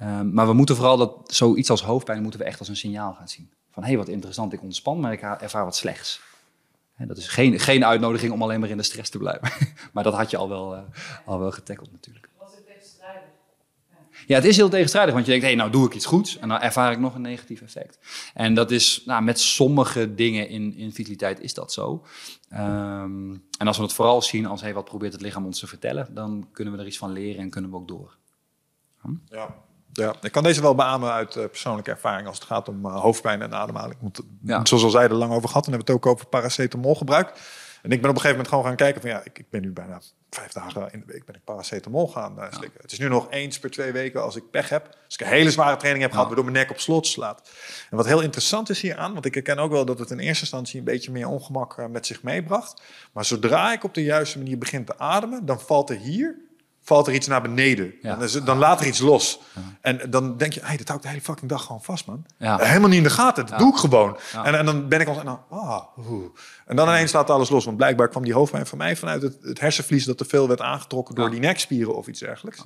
Uh, 0.00 0.20
maar 0.20 0.46
we 0.46 0.52
moeten 0.52 0.76
vooral 0.76 0.96
dat 0.96 1.18
zoiets 1.26 1.70
als 1.70 1.82
hoofdpijn 1.82 2.22
moeten 2.22 2.40
we 2.40 2.46
echt 2.46 2.58
als 2.58 2.68
een 2.68 2.76
signaal 2.76 3.12
gaan 3.12 3.28
zien. 3.28 3.50
Van 3.70 3.82
hé, 3.82 3.88
hey, 3.88 3.98
wat 3.98 4.08
interessant, 4.08 4.52
ik 4.52 4.62
ontspan, 4.62 5.00
maar 5.00 5.12
ik 5.12 5.22
ervaar 5.22 5.64
wat 5.64 5.76
slechts. 5.76 6.20
Hè, 6.94 7.06
dat 7.06 7.16
is 7.16 7.28
geen, 7.28 7.60
geen 7.60 7.84
uitnodiging 7.84 8.32
om 8.32 8.42
alleen 8.42 8.60
maar 8.60 8.68
in 8.68 8.76
de 8.76 8.82
stress 8.82 9.10
te 9.10 9.18
blijven. 9.18 9.50
maar 9.92 10.04
dat 10.04 10.14
had 10.14 10.30
je 10.30 10.36
al 10.36 10.48
wel, 10.48 10.74
uh, 10.74 10.82
al 11.24 11.38
wel 11.38 11.50
getackeld 11.50 11.92
natuurlijk. 11.92 12.28
Ja, 14.26 14.34
het 14.34 14.44
is 14.44 14.56
heel 14.56 14.68
tegenstrijdig, 14.68 15.14
want 15.14 15.26
je 15.26 15.30
denkt, 15.30 15.46
hé, 15.46 15.52
hey, 15.52 15.60
nou 15.62 15.72
doe 15.72 15.86
ik 15.86 15.94
iets 15.94 16.06
goeds 16.06 16.38
en 16.38 16.48
dan 16.48 16.60
ervaar 16.60 16.92
ik 16.92 16.98
nog 16.98 17.14
een 17.14 17.20
negatief 17.20 17.62
effect. 17.62 17.98
En 18.34 18.54
dat 18.54 18.70
is, 18.70 19.02
nou, 19.04 19.22
met 19.22 19.40
sommige 19.40 20.14
dingen 20.14 20.48
in, 20.48 20.76
in 20.76 20.92
vitaliteit 20.92 21.40
is 21.40 21.54
dat 21.54 21.72
zo. 21.72 22.06
Um, 22.52 23.44
en 23.58 23.66
als 23.66 23.76
we 23.76 23.82
het 23.82 23.92
vooral 23.92 24.22
zien 24.22 24.46
als, 24.46 24.60
hé, 24.60 24.66
hey, 24.66 24.74
wat 24.74 24.84
probeert 24.84 25.12
het 25.12 25.22
lichaam 25.22 25.44
ons 25.44 25.58
te 25.58 25.66
vertellen, 25.66 26.14
dan 26.14 26.48
kunnen 26.52 26.74
we 26.74 26.80
er 26.80 26.86
iets 26.86 26.98
van 26.98 27.12
leren 27.12 27.42
en 27.42 27.50
kunnen 27.50 27.70
we 27.70 27.76
ook 27.76 27.88
door. 27.88 28.16
Hm? 29.00 29.14
Ja. 29.24 29.54
Ja, 29.92 30.14
ik 30.20 30.32
kan 30.32 30.42
deze 30.42 30.60
wel 30.60 30.74
beamen 30.74 31.12
uit 31.12 31.36
uh, 31.36 31.44
persoonlijke 31.44 31.90
ervaring 31.90 32.28
als 32.28 32.38
het 32.38 32.46
gaat 32.46 32.68
om 32.68 32.86
uh, 32.86 33.00
hoofdpijn 33.00 33.42
en 33.42 33.54
ademhaling. 33.54 33.96
Want, 34.00 34.20
ja. 34.42 34.64
Zoals 34.64 34.84
al 34.84 34.90
zei, 34.90 35.08
er 35.08 35.14
lang 35.14 35.32
over 35.32 35.48
gehad. 35.48 35.66
En 35.66 35.72
hebben 35.72 35.86
we 35.86 35.92
het 35.92 36.04
ook 36.04 36.12
over 36.12 36.26
paracetamol 36.26 36.94
gebruikt. 36.94 37.40
En 37.82 37.90
ik 37.90 38.00
ben 38.00 38.10
op 38.10 38.16
een 38.16 38.22
gegeven 38.22 38.30
moment 38.30 38.48
gewoon 38.48 38.64
gaan 38.64 38.76
kijken 38.76 39.00
van 39.00 39.10
ja, 39.10 39.20
ik, 39.24 39.38
ik 39.38 39.50
ben 39.50 39.60
nu 39.60 39.72
bijna 39.72 40.00
vijf 40.30 40.52
dagen 40.52 40.92
in 40.92 41.00
de 41.00 41.12
week 41.12 41.24
ben 41.24 41.34
ik 41.34 41.44
paracetamol 41.44 42.08
gaan 42.08 42.38
uh, 42.38 42.44
slikken. 42.50 42.72
Ja. 42.74 42.82
Het 42.82 42.92
is 42.92 42.98
nu 42.98 43.08
nog 43.08 43.26
eens 43.30 43.58
per 43.58 43.70
twee 43.70 43.92
weken 43.92 44.22
als 44.22 44.36
ik 44.36 44.50
pech 44.50 44.68
heb. 44.68 44.96
Als 45.04 45.14
ik 45.14 45.20
een 45.20 45.32
hele 45.32 45.50
zware 45.50 45.76
training 45.76 46.02
heb 46.02 46.12
gehad, 46.12 46.26
waardoor 46.26 46.44
mijn 46.44 46.56
nek 46.56 46.70
op 46.70 46.80
slot 46.80 47.06
slaat. 47.06 47.50
En 47.90 47.96
wat 47.96 48.06
heel 48.06 48.20
interessant 48.20 48.70
is 48.70 48.80
hieraan, 48.80 49.12
want 49.12 49.24
ik 49.24 49.34
herken 49.34 49.58
ook 49.58 49.70
wel 49.70 49.84
dat 49.84 49.98
het 49.98 50.10
in 50.10 50.18
eerste 50.18 50.40
instantie 50.40 50.78
een 50.78 50.84
beetje 50.84 51.12
meer 51.12 51.28
ongemak 51.28 51.78
uh, 51.78 51.86
met 51.86 52.06
zich 52.06 52.22
meebracht. 52.22 52.82
Maar 53.12 53.24
zodra 53.24 53.72
ik 53.72 53.84
op 53.84 53.94
de 53.94 54.02
juiste 54.02 54.38
manier 54.38 54.58
begin 54.58 54.84
te 54.84 54.98
ademen, 54.98 55.46
dan 55.46 55.60
valt 55.60 55.90
er 55.90 55.96
hier 55.96 56.36
valt 56.82 57.06
er 57.06 57.12
iets 57.12 57.26
naar 57.26 57.42
beneden. 57.42 57.94
Ja. 58.02 58.14
Dan, 58.14 58.22
is, 58.22 58.32
dan 58.32 58.58
laat 58.58 58.80
er 58.80 58.86
iets 58.86 58.98
los. 58.98 59.40
Ja. 59.54 59.60
En 59.80 60.10
dan 60.10 60.36
denk 60.36 60.52
je, 60.52 60.60
hey, 60.62 60.76
dat 60.76 60.86
hou 60.86 60.98
ik 60.98 61.04
de 61.04 61.10
hele 61.10 61.24
fucking 61.24 61.50
dag 61.50 61.64
gewoon 61.64 61.82
vast, 61.82 62.06
man. 62.06 62.26
Ja. 62.38 62.58
Helemaal 62.58 62.88
niet 62.88 62.98
in 62.98 63.02
de 63.02 63.10
gaten. 63.10 63.46
Dat 63.46 63.58
doe 63.58 63.72
ik 63.72 63.78
gewoon. 63.78 64.18
En, 64.44 64.54
en, 64.54 64.64
dan 64.64 64.88
ben 64.88 65.00
ik 65.00 65.08
al 65.08 65.18
en 65.18 65.24
dan, 65.24 65.40
ah, 65.50 65.82
En 66.66 66.76
dan 66.76 66.88
ineens 66.88 67.12
laat 67.12 67.30
alles 67.30 67.48
los. 67.48 67.64
Want 67.64 67.76
blijkbaar 67.76 68.08
kwam 68.08 68.24
die 68.24 68.34
hoofdpijn 68.34 68.66
van 68.66 68.78
mij 68.78 68.96
vanuit 68.96 69.22
het, 69.22 69.36
het 69.42 69.60
hersenvlies 69.60 70.04
dat 70.04 70.18
te 70.18 70.24
veel 70.24 70.48
werd 70.48 70.60
aangetrokken 70.60 71.14
door 71.14 71.30
die 71.30 71.40
nekspieren 71.40 71.96
of 71.96 72.06
iets 72.06 72.20
dergelijks. 72.20 72.64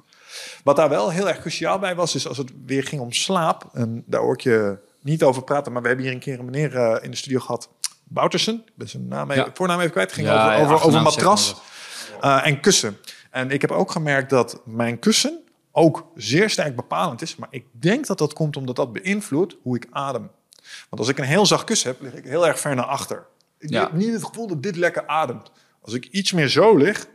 Wat 0.65 0.77
daar 0.77 0.89
wel 0.89 1.11
heel 1.11 1.29
erg 1.29 1.41
cruciaal 1.41 1.79
bij 1.79 1.95
was, 1.95 2.15
is 2.15 2.29
als 2.29 2.39
het 2.39 2.51
weer 2.67 2.85
ging 2.85 3.01
om 3.01 3.13
slaap. 3.13 3.71
En 3.73 4.05
daar 4.07 4.21
hoor 4.21 4.35
ik 4.35 4.41
je 4.41 4.79
niet 5.01 5.23
over 5.23 5.43
praten, 5.43 5.73
maar 5.73 5.83
we 5.83 5.89
hebben 5.89 6.05
hier 6.07 6.15
een 6.15 6.21
keer 6.21 6.39
een 6.39 6.45
meneer 6.45 6.75
uh, 6.75 6.97
in 7.01 7.11
de 7.11 7.17
studio 7.17 7.39
gehad. 7.39 7.69
Boutersen, 8.05 8.55
ik 8.55 8.73
ben 8.75 8.89
zijn 8.89 9.09
naam 9.09 9.31
even, 9.31 9.51
voornaam 9.55 9.79
even 9.79 9.91
kwijt. 9.91 10.13
Ging 10.13 10.29
over, 10.29 10.57
over, 10.57 10.83
over 10.83 11.03
matras 11.03 11.57
uh, 12.25 12.47
en 12.47 12.61
kussen. 12.61 12.97
En 13.37 13.51
ik 13.51 13.61
heb 13.61 13.71
ook 13.71 13.91
gemerkt 13.91 14.31
dat 14.31 14.61
mijn 14.65 14.99
kussen 14.99 15.41
ook 15.73 16.07
zeer 16.15 16.51
sterk 16.51 16.77
bepalend 16.77 17.23
is. 17.23 17.37
Maar 17.37 17.49
ik 17.51 17.65
denk 17.71 18.07
dat 18.07 18.19
dat 18.19 18.33
komt 18.33 18.57
omdat 18.57 18.77
dat 18.77 18.93
beïnvloedt 18.93 19.57
hoe 19.63 19.77
ik 19.77 19.87
adem. 19.91 20.31
Want 20.89 21.03
als 21.03 21.09
ik 21.09 21.19
een 21.19 21.25
heel 21.25 21.47
zacht 21.47 21.65
kussen 21.65 21.91
heb, 21.91 22.01
lig 22.01 22.15
ik 22.15 22.25
heel 22.25 22.47
erg 22.47 22.61
ver 22.61 22.75
naar 22.75 22.85
achter. 22.85 23.27
Ik 23.59 23.71
ja. 23.71 23.81
heb 23.81 23.93
niet 23.93 24.13
het 24.13 24.25
gevoel 24.25 24.47
dat 24.47 24.63
dit 24.63 24.77
lekker 24.77 25.07
ademt. 25.07 25.51
Als 25.81 25.95
ik 25.95 26.07
iets 26.07 26.33
meer 26.33 26.49
zo 26.49 26.77
lig, 26.77 27.07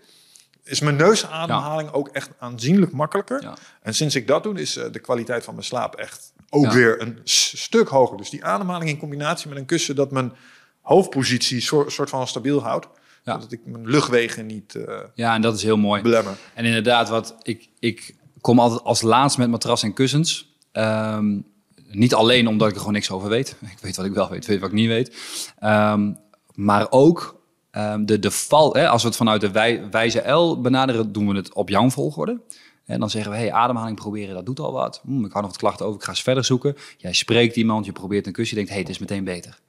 is 0.64 0.80
mijn 0.80 0.96
neusademhaling 0.96 1.90
ja. 1.90 1.96
ook 1.96 2.08
echt 2.08 2.30
aanzienlijk 2.40 2.92
makkelijker. 2.92 3.42
Ja. 3.42 3.58
En 3.82 3.94
sinds 3.94 4.16
ik 4.16 4.28
dat 4.28 4.44
doe, 4.44 4.60
is 4.60 4.74
de 4.74 5.00
kwaliteit 5.00 5.44
van 5.44 5.54
mijn 5.54 5.66
slaap 5.66 5.96
echt 5.96 6.34
ook 6.50 6.72
weer 6.72 7.02
een 7.02 7.20
stuk 7.24 7.88
hoger. 7.88 8.18
Dus 8.18 8.30
die 8.30 8.46
ademhaling 8.46 8.90
in 8.90 8.98
combinatie 8.98 9.50
met 9.50 9.58
een 9.58 9.66
kussen 9.66 9.96
dat 9.96 10.12
mijn 10.12 10.34
hoofdpositie 10.82 11.62
soort 11.62 12.10
van 12.10 12.28
stabiel 12.28 12.62
houdt. 12.64 12.88
Ja. 13.24 13.38
Dat 13.38 13.52
ik 13.52 13.60
mijn 13.66 13.88
luchtwegen 13.88 14.46
niet 14.46 14.76
uh, 14.76 15.00
Ja, 15.14 15.36
en 15.36 15.42
dat 15.42 15.56
is 15.56 15.64
heel 15.64 15.78
mooi. 15.78 16.02
Belemmer. 16.02 16.38
En 16.54 16.66
inderdaad, 16.66 17.10
wat 17.10 17.36
ik, 17.42 17.70
ik 17.80 18.16
kom 18.42 18.60
altijd 18.60 18.84
als 18.84 19.02
laatst 19.02 19.38
met 19.38 19.50
matras 19.50 19.84
en 19.84 19.94
kussens. 19.94 20.56
Um, 20.74 21.46
niet 21.88 22.14
alleen 22.14 22.48
omdat 22.48 22.68
ik 22.68 22.74
er 22.74 22.80
gewoon 22.80 22.94
niks 22.94 23.12
over 23.12 23.30
weet. 23.30 23.56
Ik 23.76 23.78
weet 23.82 23.96
wat 23.96 24.06
ik 24.06 24.14
wel 24.14 24.30
weet, 24.30 24.46
weet 24.46 24.60
wat 24.60 24.70
ik 24.70 24.76
niet 24.76 24.88
weet. 24.88 25.16
Um, 25.64 26.18
maar 26.54 26.88
ook 26.90 27.42
um, 27.72 28.06
de, 28.06 28.20
de 28.20 28.32
val. 28.32 28.74
Hè, 28.74 28.90
als 28.90 29.02
we 29.02 29.08
het 29.08 29.18
vanuit 29.18 29.42
de 29.42 29.52
wij, 29.52 29.90
wijze 29.92 30.32
L 30.32 30.62
benaderen, 30.62 31.12
doen 31.12 31.28
we 31.28 31.36
het 31.36 31.54
op 31.54 31.70
jouw 31.70 31.90
volgorde. 31.90 32.42
En 32.86 33.00
dan 33.00 33.10
zeggen 33.10 33.32
we, 33.32 33.38
hey, 33.38 33.52
ademhaling 33.52 33.96
proberen, 33.96 34.36
dat 34.36 34.46
doet 34.46 34.60
al 34.60 34.72
wat. 34.72 35.02
Hm, 35.06 35.26
ik 35.26 35.32
hou 35.32 35.44
nog 35.44 35.52
wat 35.52 35.58
klachten 35.58 35.86
over, 35.86 36.00
ik 36.00 36.06
ga 36.06 36.12
eens 36.12 36.22
verder 36.22 36.46
zoeken. 36.46 36.76
Jij 36.98 37.14
spreekt 37.14 37.56
iemand, 37.56 37.86
je 37.86 37.92
probeert 37.92 38.28
een 38.28 38.34
kusje, 38.34 38.50
je 38.50 38.56
denkt, 38.56 38.72
hey, 38.72 38.80
het 38.80 38.90
is 38.90 39.00
meteen 39.00 39.24
beter. 39.24 39.60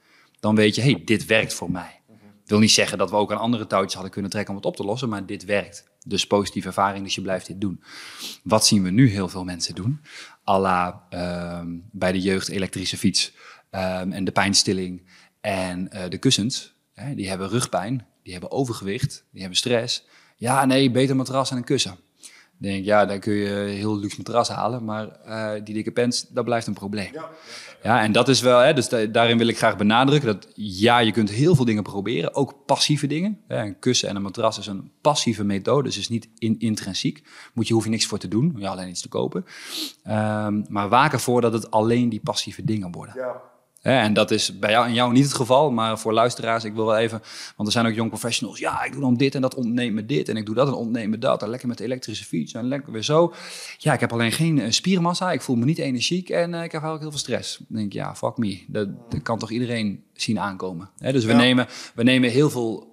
Dan 0.40 0.54
weet 0.54 0.74
je, 0.74 0.82
hey, 0.82 1.02
dit 1.04 1.26
werkt 1.26 1.54
voor 1.54 1.70
mij 1.70 2.00
wil 2.52 2.60
niet 2.60 2.70
zeggen 2.70 2.98
dat 2.98 3.10
we 3.10 3.16
ook 3.16 3.32
aan 3.32 3.38
andere 3.38 3.66
touwtjes 3.66 3.94
hadden 3.94 4.12
kunnen 4.12 4.30
trekken 4.30 4.50
om 4.50 4.56
het 4.56 4.68
op 4.68 4.76
te 4.76 4.84
lossen, 4.84 5.08
maar 5.08 5.26
dit 5.26 5.44
werkt. 5.44 5.90
Dus 6.06 6.26
positieve 6.26 6.68
ervaring, 6.68 7.04
dus 7.04 7.14
je 7.14 7.20
blijft 7.20 7.46
dit 7.46 7.60
doen. 7.60 7.82
Wat 8.42 8.66
zien 8.66 8.82
we 8.82 8.90
nu 8.90 9.08
heel 9.08 9.28
veel 9.28 9.44
mensen 9.44 9.74
doen? 9.74 10.00
Alla 10.44 11.06
uh, 11.10 11.60
bij 11.90 12.12
de 12.12 12.20
jeugd 12.20 12.48
elektrische 12.48 12.98
fiets 12.98 13.32
um, 13.70 14.12
en 14.12 14.24
de 14.24 14.32
pijnstilling 14.32 15.02
en 15.40 15.88
uh, 15.92 16.02
de 16.08 16.18
kussens. 16.18 16.74
Hè, 16.94 17.14
die 17.14 17.28
hebben 17.28 17.48
rugpijn, 17.48 18.06
die 18.22 18.32
hebben 18.32 18.50
overgewicht, 18.50 19.24
die 19.30 19.40
hebben 19.40 19.58
stress. 19.58 20.04
Ja, 20.36 20.64
nee, 20.64 20.90
beter 20.90 21.16
matras 21.16 21.50
en 21.50 21.56
een 21.56 21.64
kussen. 21.64 21.96
denk, 22.56 22.84
ja, 22.84 23.06
dan 23.06 23.20
kun 23.20 23.32
je 23.32 23.48
heel 23.48 23.98
luxe 23.98 24.16
matras 24.16 24.48
halen, 24.48 24.84
maar 24.84 25.08
eh, 25.08 25.64
die 25.64 25.74
dikke 25.74 25.92
pens, 25.92 26.28
dat 26.28 26.44
blijft 26.44 26.66
een 26.66 26.74
probleem. 26.74 27.12
Ja, 27.12 27.30
en 27.82 28.12
dat 28.12 28.28
is 28.28 28.40
wel, 28.40 28.58
hè, 28.58 28.74
dus 28.74 28.88
da- 28.88 29.06
daarin 29.06 29.38
wil 29.38 29.46
ik 29.46 29.56
graag 29.58 29.76
benadrukken 29.76 30.32
dat 30.32 30.48
ja, 30.54 30.98
je 30.98 31.12
kunt 31.12 31.30
heel 31.30 31.54
veel 31.54 31.64
dingen 31.64 31.82
proberen, 31.82 32.34
ook 32.34 32.54
passieve 32.66 33.06
dingen. 33.06 33.40
Een 33.48 33.78
kussen 33.78 34.08
en 34.08 34.16
een 34.16 34.22
matras 34.22 34.58
is 34.58 34.66
een 34.66 34.90
passieve 35.00 35.44
methode, 35.44 35.82
dus 35.82 35.98
is 35.98 36.08
niet 36.08 36.28
in, 36.38 36.58
intrinsiek. 36.58 37.22
Moet 37.54 37.68
je, 37.68 37.74
hoef 37.74 37.84
je 37.84 37.90
niks 37.90 38.06
voor 38.06 38.18
te 38.18 38.28
doen, 38.28 38.54
ja, 38.56 38.70
alleen 38.70 38.88
iets 38.88 39.02
te 39.02 39.08
kopen. 39.08 39.44
Ehm, 40.02 40.62
maar 40.68 40.88
waak 40.88 41.12
ervoor 41.12 41.40
dat 41.40 41.52
het 41.52 41.70
alleen 41.70 42.08
die 42.08 42.20
passieve 42.20 42.64
dingen 42.64 42.92
worden. 42.92 43.14
Hè, 43.14 43.20
en 43.82 44.12
dat 44.14 44.30
is 44.30 44.58
bij 44.58 44.70
jou 44.70 44.86
en 44.86 44.94
jou 44.94 45.12
niet 45.12 45.24
het 45.24 45.34
geval, 45.34 45.70
maar 45.70 45.98
voor 45.98 46.12
luisteraars, 46.12 46.64
ik 46.64 46.74
wil 46.74 46.86
wel 46.86 46.96
even, 46.96 47.22
want 47.56 47.68
er 47.68 47.74
zijn 47.74 47.86
ook 47.86 47.94
young 47.94 48.08
professionals. 48.08 48.58
Ja, 48.58 48.82
ik 48.84 48.92
doe 48.92 49.00
dan 49.00 49.14
dit 49.14 49.34
en 49.34 49.40
dat 49.40 49.54
ontneemt 49.54 49.94
me 49.94 50.06
dit 50.06 50.28
en 50.28 50.36
ik 50.36 50.46
doe 50.46 50.54
dat 50.54 50.66
en 50.66 50.74
ontneemt 50.74 51.10
me 51.10 51.18
dat. 51.18 51.42
En 51.42 51.48
lekker 51.48 51.68
met 51.68 51.78
de 51.78 51.84
elektrische 51.84 52.24
fiets 52.24 52.52
en 52.52 52.68
lekker 52.68 52.92
weer 52.92 53.02
zo. 53.02 53.32
Ja, 53.78 53.92
ik 53.92 54.00
heb 54.00 54.12
alleen 54.12 54.32
geen 54.32 54.60
eh, 54.60 54.70
spiermassa, 54.70 55.32
ik 55.32 55.40
voel 55.42 55.56
me 55.56 55.64
niet 55.64 55.78
energiek 55.78 56.28
en 56.30 56.54
eh, 56.54 56.62
ik 56.64 56.72
heb 56.72 56.82
eigenlijk 56.82 57.00
heel 57.00 57.10
veel 57.10 57.18
stress. 57.18 57.56
Dan 57.56 57.66
denk 57.68 57.86
ik, 57.86 57.92
ja, 57.92 58.14
fuck 58.14 58.36
me. 58.36 58.64
Dat, 58.68 58.88
dat 59.10 59.22
kan 59.22 59.38
toch 59.38 59.50
iedereen 59.50 60.02
zien 60.12 60.40
aankomen. 60.40 60.90
Hè, 60.98 61.12
dus 61.12 61.24
we, 61.24 61.30
Ja. 61.30 61.36
nemen, 61.36 61.66
we 61.94 62.02
nemen 62.02 62.30
heel 62.30 62.50
veel 62.50 62.90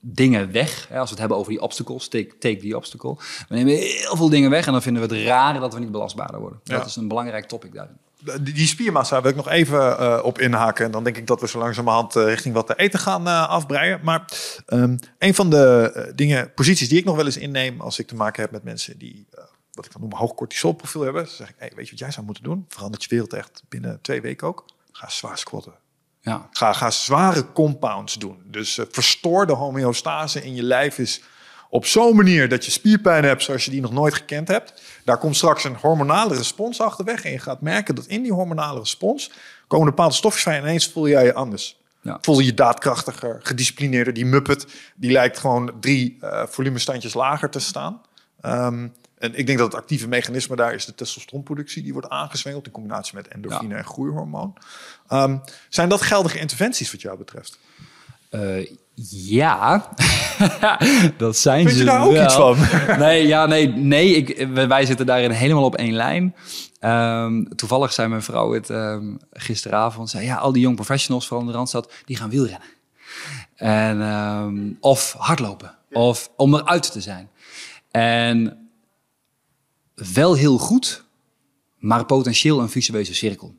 dingen 0.00 0.52
weg. 0.52 0.86
Hè, 0.88 0.94
als 0.98 1.04
we 1.04 1.10
het 1.10 1.18
hebben 1.18 1.36
over 1.36 1.52
die 1.52 1.60
obstacles, 1.60 2.08
take, 2.08 2.38
take 2.38 2.56
the 2.56 2.76
obstacle. 2.76 3.14
We 3.48 3.54
nemen 3.54 3.74
heel 3.74 4.16
veel 4.16 4.28
dingen 4.28 4.50
weg 4.50 4.66
en 4.66 4.72
dan 4.72 4.82
vinden 4.82 5.08
we 5.08 5.14
het 5.14 5.26
raar 5.26 5.60
dat 5.60 5.74
we 5.74 5.80
niet 5.80 5.90
belastbaarder 5.90 6.40
worden. 6.40 6.60
Ja. 6.64 6.76
Dat 6.78 6.86
is 6.86 6.96
een 6.96 7.08
belangrijk 7.08 7.46
topic 7.46 7.72
daarin. 7.74 7.96
Die, 8.40 8.66
spiermassa 8.66 9.20
wil 9.20 9.30
ik 9.30 9.36
nog 9.36 9.48
even 9.48 9.98
eh, 9.98 10.20
op 10.24 10.38
inhaken. 10.38 10.84
En 10.84 10.90
dan 10.90 11.04
denk 11.04 11.16
ik 11.16 11.26
dat 11.26 11.40
we 11.40 11.48
zo 11.48 11.58
langzamerhand 11.58 12.16
eh, 12.16 12.24
richting 12.24 12.54
wat 12.54 12.66
te 12.66 12.76
eten 12.76 12.98
gaan 12.98 13.26
eh, 13.26 13.48
afbreien. 13.48 14.00
Maar 14.02 14.24
ehm, 14.66 14.96
een 15.18 15.34
van 15.34 15.50
de 15.50 16.12
dingen, 16.14 16.52
posities 16.54 16.88
die 16.88 16.98
ik 16.98 17.04
nog 17.04 17.16
wel 17.16 17.24
eens 17.24 17.36
inneem 17.36 17.80
als 17.80 17.98
ik 17.98 18.06
te 18.06 18.14
maken 18.14 18.42
heb 18.42 18.50
met 18.50 18.62
mensen 18.62 18.98
die, 18.98 19.26
wat 19.72 19.84
ik 19.84 19.92
dan 19.92 20.00
noem, 20.00 20.12
een 20.12 20.18
hoog 20.18 20.34
cortisolprofiel 20.34 21.00
hebben. 21.00 21.24
Dan 21.24 21.32
zeg 21.32 21.48
ik, 21.48 21.54
hey, 21.58 21.72
weet 21.74 21.84
je 21.84 21.90
wat 21.90 22.00
jij 22.00 22.10
zou 22.10 22.26
moeten 22.26 22.44
doen? 22.44 22.64
Verandert 22.68 23.02
je 23.02 23.08
wereld 23.08 23.32
echt 23.32 23.62
binnen 23.68 23.98
twee 24.02 24.20
weken 24.20 24.46
ook? 24.46 24.64
Ga 24.92 25.08
zwaar 25.08 25.38
squatten. 25.38 25.72
Ja, 26.20 26.48
Ga, 26.50 26.72
ga 26.72 26.90
zware 26.90 27.52
compounds 27.52 28.14
doen. 28.14 28.42
Dus 28.44 28.78
verstoor 28.90 29.46
de 29.46 29.52
homeostase 29.52 30.44
in 30.44 30.54
je 30.54 30.62
lijf 30.62 30.98
is 30.98 31.22
op 31.72 31.86
zo'n 31.86 32.16
manier 32.16 32.48
dat 32.48 32.64
je 32.64 32.70
spierpijn 32.70 33.24
hebt 33.24 33.42
zoals 33.42 33.64
je 33.64 33.70
die 33.70 33.80
nog 33.80 33.92
nooit 33.92 34.14
gekend 34.14 34.48
hebt. 34.48 34.82
Daar 35.04 35.18
komt 35.18 35.36
straks 35.36 35.64
een 35.64 35.76
hormonale 35.76 36.36
respons 36.36 36.80
achterweg. 36.80 37.24
En 37.24 37.30
je 37.30 37.38
gaat 37.38 37.60
merken 37.60 37.94
dat 37.94 38.06
in 38.06 38.22
die 38.22 38.32
hormonale 38.32 38.78
respons 38.78 39.30
komen 39.66 39.86
bepaalde 39.86 40.14
stofjes 40.14 40.42
vrij. 40.42 40.56
En 40.56 40.62
ineens 40.62 40.88
voel 40.88 41.08
jij 41.08 41.24
je 41.24 41.34
anders. 41.34 41.80
Ja. 42.00 42.18
Voel 42.20 42.38
je 42.38 42.44
je 42.44 42.54
daadkrachtiger, 42.54 43.40
gedisciplineerder. 43.42 44.12
Die 44.12 44.26
muppet, 44.26 44.66
die 44.94 45.10
lijkt 45.10 45.38
gewoon 45.38 45.72
drie 45.80 46.16
eh 46.20 46.46
volumestandjes 46.46 47.14
lager 47.14 47.50
te 47.50 47.60
staan. 47.60 48.00
Ehm, 48.40 48.88
en 49.18 49.34
ik 49.34 49.46
denk 49.46 49.58
dat 49.58 49.72
het 49.72 49.80
actieve 49.80 50.08
mechanisme 50.08 50.56
daar 50.56 50.74
is 50.74 50.84
de 50.84 50.94
testosteronproductie. 50.94 51.82
Die 51.82 51.92
wordt 51.92 52.08
aangezwengeld 52.08 52.66
in 52.66 52.72
combinatie 52.72 53.14
met 53.14 53.28
endorfine 53.28 53.74
en 53.74 53.84
groeihormoon. 53.84 54.56
Ehm, 55.08 55.38
zijn 55.68 55.88
dat 55.88 56.02
geldige 56.02 56.38
interventies 56.38 56.92
wat 56.92 57.00
jou 57.00 57.18
betreft? 57.18 57.58
Eh, 58.28 58.70
ja, 58.94 59.88
dat 61.18 61.36
zijn 61.36 61.58
Vind 61.66 61.70
je 61.70 61.78
ze 61.78 61.84
daar 61.84 62.04
ook 62.06 62.12
wel. 62.12 62.24
iets 62.24 62.34
van? 62.34 62.56
Nee, 62.98 63.26
ja, 63.26 63.46
nee, 63.46 63.68
nee 63.68 64.14
ik, 64.16 64.48
wij- 64.48 64.86
zitten 64.86 65.06
daarin 65.06 65.30
helemaal 65.30 65.64
op 65.64 65.74
één 65.74 65.92
lijn. 65.92 66.34
Ehm, 66.80 67.42
toevallig 67.44 67.92
zei 67.92 68.08
mijn 68.08 68.22
vrouw 68.22 68.52
het 68.52 68.70
ehm, 68.70 69.14
gisteravond. 69.32 70.10
Zei, 70.10 70.24
ja, 70.24 70.36
al 70.36 70.52
die 70.52 70.62
young 70.62 70.76
professionals 70.76 71.26
van 71.26 71.46
de 71.46 71.52
Randstad, 71.52 71.92
die 72.04 72.16
gaan 72.16 72.30
wielrennen. 72.30 72.68
En, 73.56 74.02
ehm, 74.02 74.72
of 74.80 75.14
hardlopen. 75.18 75.74
Of 75.92 76.30
om 76.36 76.54
eruit 76.54 76.92
te 76.92 77.00
zijn. 77.00 77.30
En 77.90 78.58
wel 80.14 80.34
heel 80.34 80.58
goed, 80.58 81.04
maar 81.78 82.04
potentieel 82.04 82.60
een 82.60 82.68
visueuze 82.70 83.14
cirkel. 83.14 83.54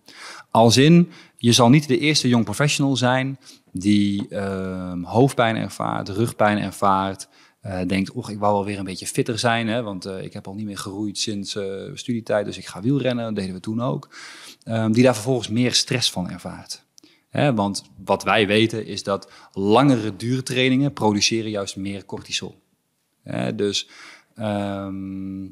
Als 0.52 0.78
in, 0.78 1.12
je 1.44 1.52
zal 1.52 1.70
niet 1.70 1.88
de 1.88 1.98
eerste 1.98 2.28
young 2.28 2.44
professional 2.44 2.96
zijn 2.96 3.40
die 3.72 4.28
ehm, 4.28 5.04
hoofdpijn 5.04 5.56
ervaart, 5.56 6.10
rugpijn 6.10 6.58
ervaart. 6.58 7.28
eh, 7.62 7.80
denkt, 7.88 8.12
och, 8.12 8.30
ik 8.30 8.40
wou 8.40 8.54
wel 8.54 8.66
weer 8.66 8.78
een 8.78 8.86
beetje 8.86 9.08
fitter 9.08 9.40
zijn, 9.40 9.68
hè, 9.68 9.82
want 9.82 10.06
eh, 10.06 10.24
ik 10.24 10.34
heb 10.34 10.48
al 10.48 10.54
niet 10.54 10.66
meer 10.66 10.78
geroeid 10.78 11.18
sinds 11.18 11.56
eh, 11.56 11.66
studietijd, 11.94 12.46
dus 12.46 12.58
ik 12.58 12.66
ga 12.66 12.82
wielrennen. 12.82 13.26
Dat 13.26 13.36
deden 13.36 13.54
we 13.54 13.60
toen 13.60 13.82
ook. 13.82 14.10
Ehm, 14.64 14.92
die 14.92 15.04
daar 15.04 15.14
vervolgens 15.14 15.48
meer 15.50 15.74
stress 15.74 16.12
van 16.12 16.30
ervaart. 16.30 16.86
Hè, 17.30 17.54
want 17.54 17.84
wat 18.04 18.24
wij 18.24 18.48
weten 18.48 18.86
is 18.86 19.04
dat 19.04 19.32
langere 19.54 20.16
duurtrainingen 20.16 20.94
produceren 20.94 21.50
juist 21.50 21.76
meer 21.76 22.06
cortisol. 22.06 22.62
Hè, 23.24 23.56
dus 23.56 23.90
ehm, 24.36 25.48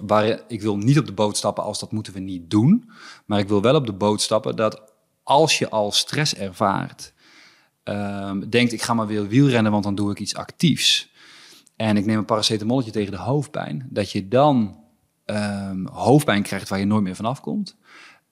waar, 0.00 0.40
ik 0.48 0.62
wil 0.62 0.76
niet 0.76 0.98
op 0.98 1.06
de 1.06 1.12
boot 1.12 1.36
stappen 1.36 1.64
als 1.64 1.78
dat 1.78 1.92
moeten 1.92 2.12
we 2.12 2.20
niet 2.20 2.50
doen. 2.50 2.90
Maar 3.26 3.38
ik 3.38 3.48
wil 3.48 3.62
wel 3.62 3.74
op 3.74 3.86
de 3.86 3.92
boot 3.92 4.20
stappen 4.20 4.56
dat 4.56 4.94
als 5.26 5.58
je 5.58 5.70
al 5.70 5.92
stress 5.92 6.34
ervaart, 6.34 7.12
ehm, 7.82 8.48
denkt 8.48 8.72
ik 8.72 8.82
ga 8.82 8.94
maar 8.94 9.06
weer 9.06 9.28
wielrennen, 9.28 9.72
want 9.72 9.84
dan 9.84 9.94
doe 9.94 10.10
ik 10.10 10.18
iets 10.18 10.34
actiefs. 10.34 11.10
En 11.76 11.96
ik 11.96 12.06
neem 12.06 12.18
een 12.18 12.24
paracetamolletje 12.24 12.90
tegen 12.90 13.10
de 13.10 13.18
hoofdpijn. 13.18 13.86
Dat 13.90 14.12
je 14.12 14.28
dan 14.28 14.84
ehm, 15.24 15.86
hoofdpijn 15.86 16.42
krijgt 16.42 16.68
waar 16.68 16.78
je 16.78 16.84
nooit 16.84 17.02
meer 17.02 17.16
vanaf 17.16 17.40
komt. 17.40 17.76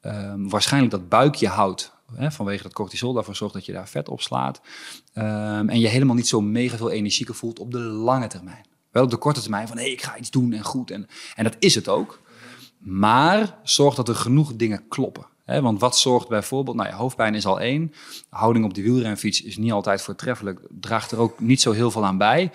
Ehm, 0.00 0.48
waarschijnlijk 0.48 0.92
dat 0.92 1.08
buikje 1.08 1.48
houdt. 1.48 1.92
Hè, 2.14 2.30
vanwege 2.30 2.62
dat 2.62 2.72
cortisol 2.72 3.12
daarvoor 3.12 3.36
zorgt 3.36 3.54
dat 3.54 3.66
je 3.66 3.72
daar 3.72 3.88
vet 3.88 4.08
op 4.08 4.20
slaat. 4.20 4.60
En 5.12 5.80
je 5.80 5.88
helemaal 5.88 6.14
niet 6.14 6.28
zo 6.28 6.40
mega 6.40 6.76
veel 6.76 6.90
energieker 6.90 7.34
voelt 7.34 7.58
op 7.58 7.70
de 7.70 7.78
lange 7.78 8.26
termijn. 8.26 8.66
Wel 8.90 9.02
op 9.04 9.10
de 9.10 9.16
korte 9.16 9.40
termijn 9.40 9.68
van 9.68 9.76
hé, 9.76 9.82
hey, 9.82 9.92
ik 9.92 10.02
ga 10.02 10.16
iets 10.16 10.30
doen 10.30 10.52
en 10.52 10.64
goed. 10.64 10.90
En, 10.90 11.06
en 11.34 11.44
dat 11.44 11.56
is 11.58 11.74
het 11.74 11.88
ook. 11.88 12.20
Maar 12.78 13.58
zorg 13.62 13.94
dat 13.94 14.08
er 14.08 14.14
genoeg 14.14 14.56
dingen 14.56 14.88
kloppen. 14.88 15.26
Want 15.44 15.80
wat 15.80 15.98
zorgt 15.98 16.28
bijvoorbeeld, 16.28 16.76
nou 16.76 16.88
ja, 16.88 16.94
hoofdpijn 16.94 17.34
is 17.34 17.46
al 17.46 17.60
één. 17.60 17.92
Houding 18.28 18.64
op 18.64 18.74
de 18.74 18.82
wielrenfiets 18.82 19.42
is 19.42 19.56
niet 19.56 19.72
altijd 19.72 20.02
voortreffelijk. 20.02 20.60
Draagt 20.80 21.10
er 21.10 21.18
ook 21.18 21.40
niet 21.40 21.60
zo 21.60 21.72
heel 21.72 21.90
veel 21.90 22.04
aan 22.04 22.18
bij. 22.18 22.50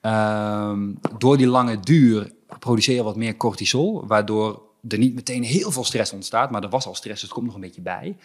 Ehm, 0.00 0.92
door 1.18 1.36
die 1.36 1.46
lange 1.46 1.80
duur 1.80 2.32
produceer 2.58 2.94
je 2.94 3.02
wat 3.02 3.16
meer 3.16 3.36
cortisol. 3.36 4.06
Waardoor 4.06 4.62
er 4.88 4.98
niet 4.98 5.14
meteen 5.14 5.42
heel 5.42 5.70
veel 5.70 5.84
stress 5.84 6.12
ontstaat. 6.12 6.50
Maar 6.50 6.62
er 6.62 6.68
was 6.68 6.86
al 6.86 6.94
stress, 6.94 7.20
dus 7.20 7.22
het 7.22 7.32
komt 7.32 7.46
nog 7.46 7.54
een 7.54 7.60
beetje 7.60 7.80
bij. 7.80 8.16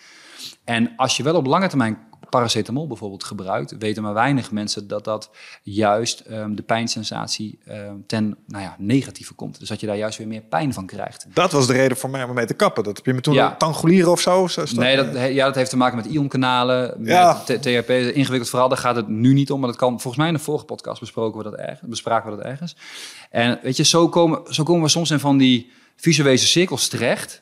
En 0.63 0.93
als 0.95 1.17
je 1.17 1.23
wel 1.23 1.35
op 1.35 1.45
lange 1.45 1.67
termijn 1.67 1.97
paracetamol 2.33 2.87
bijvoorbeeld 2.87 3.23
gebruikt, 3.23 3.77
weten 3.79 4.03
maar 4.03 4.13
weinig 4.13 4.51
mensen 4.51 4.87
dat 4.87 5.03
dat 5.03 5.29
juist 5.63 6.19
ehm, 6.19 6.55
de 6.55 6.61
pijnsensatie 6.61 7.59
ehm, 7.65 7.95
ten 8.07 8.37
nou 8.47 8.63
ja, 8.63 8.75
negatieve 8.79 9.33
komt. 9.33 9.59
Dus 9.59 9.67
dat 9.69 9.79
je 9.79 9.87
daar 9.87 9.97
juist 9.97 10.17
weer 10.17 10.27
meer 10.27 10.41
pijn 10.41 10.73
van 10.73 10.85
krijgt. 10.85 11.25
Dat 11.33 11.51
was 11.51 11.67
de 11.67 11.73
reden 11.73 11.97
voor 11.97 12.09
mij 12.09 12.23
om 12.23 12.33
mee 12.33 12.45
te 12.45 12.53
kappen. 12.53 12.83
Dat 12.83 12.95
heb 12.97 13.05
je 13.05 13.13
me 13.13 13.21
toen 13.21 13.33
Ja. 13.33 13.55
tangolieren 13.55 14.11
of 14.11 14.19
zo? 14.19 14.47
Nee, 14.75 14.95
dat, 14.95 15.05
he- 15.13 15.25
ja, 15.25 15.45
dat 15.45 15.55
heeft 15.55 15.69
te 15.69 15.77
maken 15.77 15.97
met 15.97 16.05
ionkanalen, 16.05 16.93
met 16.97 17.07
Ja. 17.09 17.33
T- 17.33 17.45
THP, 17.61 17.89
ingewikkeld 17.89 18.49
verhaal. 18.49 18.69
Daar 18.69 18.77
gaat 18.77 18.95
het 18.95 19.07
nu 19.07 19.33
niet 19.33 19.51
om, 19.51 19.59
maar 19.59 19.69
dat 19.69 19.77
kan 19.77 19.89
volgens 19.91 20.15
mij 20.17 20.27
in 20.27 20.33
de 20.33 20.39
vorige 20.39 20.65
podcast 20.65 20.99
besproken 20.99 21.37
we 21.37 21.43
dat 21.43 21.55
ergens, 21.59 21.89
bespraken 21.89 22.29
we 22.31 22.35
dat 22.37 22.45
ergens. 22.45 22.75
En 23.29 23.59
weet 23.63 23.77
je, 23.77 23.83
zo 23.83 24.09
komen, 24.09 24.41
zo 24.53 24.63
komen 24.63 24.83
we 24.83 24.89
soms 24.89 25.11
in 25.11 25.19
van 25.19 25.37
die 25.37 25.71
visuele 25.95 26.37
cirkels 26.37 26.87
terecht. 26.87 27.41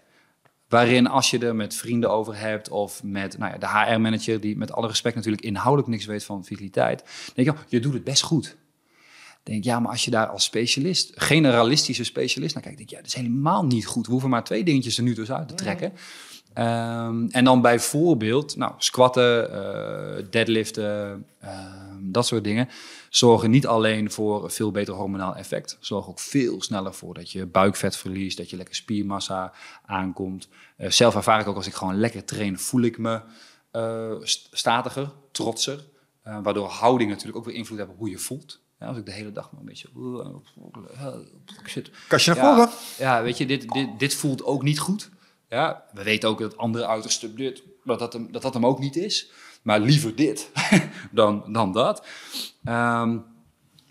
Waarin 0.72 1.07
als 1.07 1.30
je 1.30 1.39
er 1.39 1.56
met 1.56 1.76
vrienden 1.76 2.10
over 2.11 2.38
hebt 2.38 2.69
of 2.69 3.03
met 3.03 3.38
nou 3.38 3.52
ja, 3.52 3.57
de 3.57 3.68
HR-manager, 3.68 4.39
die 4.39 4.57
met 4.57 4.72
alle 4.72 4.88
respect 4.88 5.15
natuurlijk 5.15 5.43
inhoudelijk 5.43 5.88
niks 5.88 6.06
weet 6.06 6.23
van 6.23 6.45
vitaliteit, 6.45 7.03
denk 7.34 7.48
je, 7.48 7.53
oh, 7.53 7.60
je 7.68 7.80
doet 7.80 7.93
het 7.93 8.03
best 8.03 8.22
goed. 8.22 8.57
Denk 9.43 9.57
ik, 9.57 9.64
ja, 9.64 9.80
maar 9.80 9.91
als 9.91 10.06
je 10.06 10.11
daar 10.11 10.27
als 10.27 10.43
specialist, 10.43 11.11
generalistische 11.15 12.03
specialist 12.03 12.53
naar 12.53 12.64
kijkt, 12.64 12.77
denk 12.77 12.89
ik, 12.89 12.95
ja, 12.95 13.02
dat 13.02 13.11
is 13.11 13.18
helemaal 13.18 13.65
niet 13.65 13.85
goed. 13.85 14.06
We 14.06 14.11
hoeven 14.11 14.30
maar 14.30 14.43
twee 14.43 14.64
dingetjes 14.64 14.98
er 14.98 15.03
nu 15.03 15.14
dus 15.14 15.31
uit 15.31 15.48
te 15.48 15.53
trekken. 15.53 15.93
Ehm, 16.53 17.28
en 17.30 17.44
dan 17.44 17.61
bijvoorbeeld, 17.61 18.56
nou, 18.56 18.73
squatten, 18.78 19.52
eh, 19.53 20.23
deadliften, 20.30 21.26
ehm, 21.40 21.95
dat 21.99 22.26
soort 22.28 22.44
dingen, 22.44 22.69
zorgen 23.10 23.52
niet 23.52 23.68
alleen 23.68 24.11
voor 24.11 24.44
een 24.44 24.49
veel 24.52 24.72
beter 24.72 24.94
hormonaal 24.94 25.36
effect, 25.36 25.78
zorgen 25.80 26.11
ook 26.11 26.19
veel 26.19 26.61
sneller 26.61 26.94
voor 26.94 27.14
dat 27.14 27.32
je 27.32 27.45
buikvet 27.45 27.95
verliest, 27.98 28.38
dat 28.38 28.49
je 28.49 28.57
lekker 28.57 28.76
spiermassa 28.76 29.53
aankomt. 29.86 30.48
Eh, 30.78 30.90
zelf 30.90 31.15
ervaar 31.15 31.40
ik 31.40 31.48
ook 31.48 31.56
als 31.56 31.68
ik 31.68 31.73
gewoon 31.73 31.95
lekker 31.99 32.26
train, 32.26 32.60
voel 32.60 32.82
ik 32.82 32.98
me 32.98 33.22
eh, 33.72 34.11
st- 34.22 34.48
statiger, 34.52 35.11
trotser, 35.32 35.80
waardoor 36.44 36.68
houding 36.68 37.10
natuurlijk 37.10 37.38
ook 37.38 37.45
weer 37.45 37.56
invloed 37.56 37.78
heeft 37.78 37.90
op 37.90 37.98
hoe 37.98 38.10
je 38.10 38.18
voelt. 38.18 38.60
Ja, 38.80 38.88
als 38.88 38.98
ik 38.98 39.06
de 39.06 39.11
hele 39.11 39.32
dag 39.32 39.52
maar 39.52 39.60
een 39.60 39.65
beetje... 39.65 39.88
Kastje 42.07 42.34
naar 42.34 42.44
voren. 42.56 42.69
ja, 42.98 43.23
weet 43.23 43.38
je, 43.38 43.45
dit, 43.45 43.69
dit, 43.69 43.88
dit 43.99 44.14
voelt 44.14 44.44
ook 44.44 44.64
niet 44.64 44.80
goed. 44.80 45.10
Ja, 45.52 45.84
we 45.94 46.03
weten 46.03 46.30
ook 46.30 46.40
dat 46.40 46.57
andere 46.57 46.88
uiterste 46.88 47.34
dit, 47.34 47.64
dat 47.84 47.99
dat, 47.99 48.14
hem, 48.14 48.32
dat 48.32 48.41
dat 48.41 48.53
hem 48.53 48.65
ook 48.65 48.80
niet 48.80 48.95
is. 48.95 49.32
Maar 49.61 49.80
liever 49.80 50.15
dit 50.15 50.49
dan, 51.11 51.44
dan 51.53 51.72
dat. 51.72 52.06
Ehm, 52.64 53.18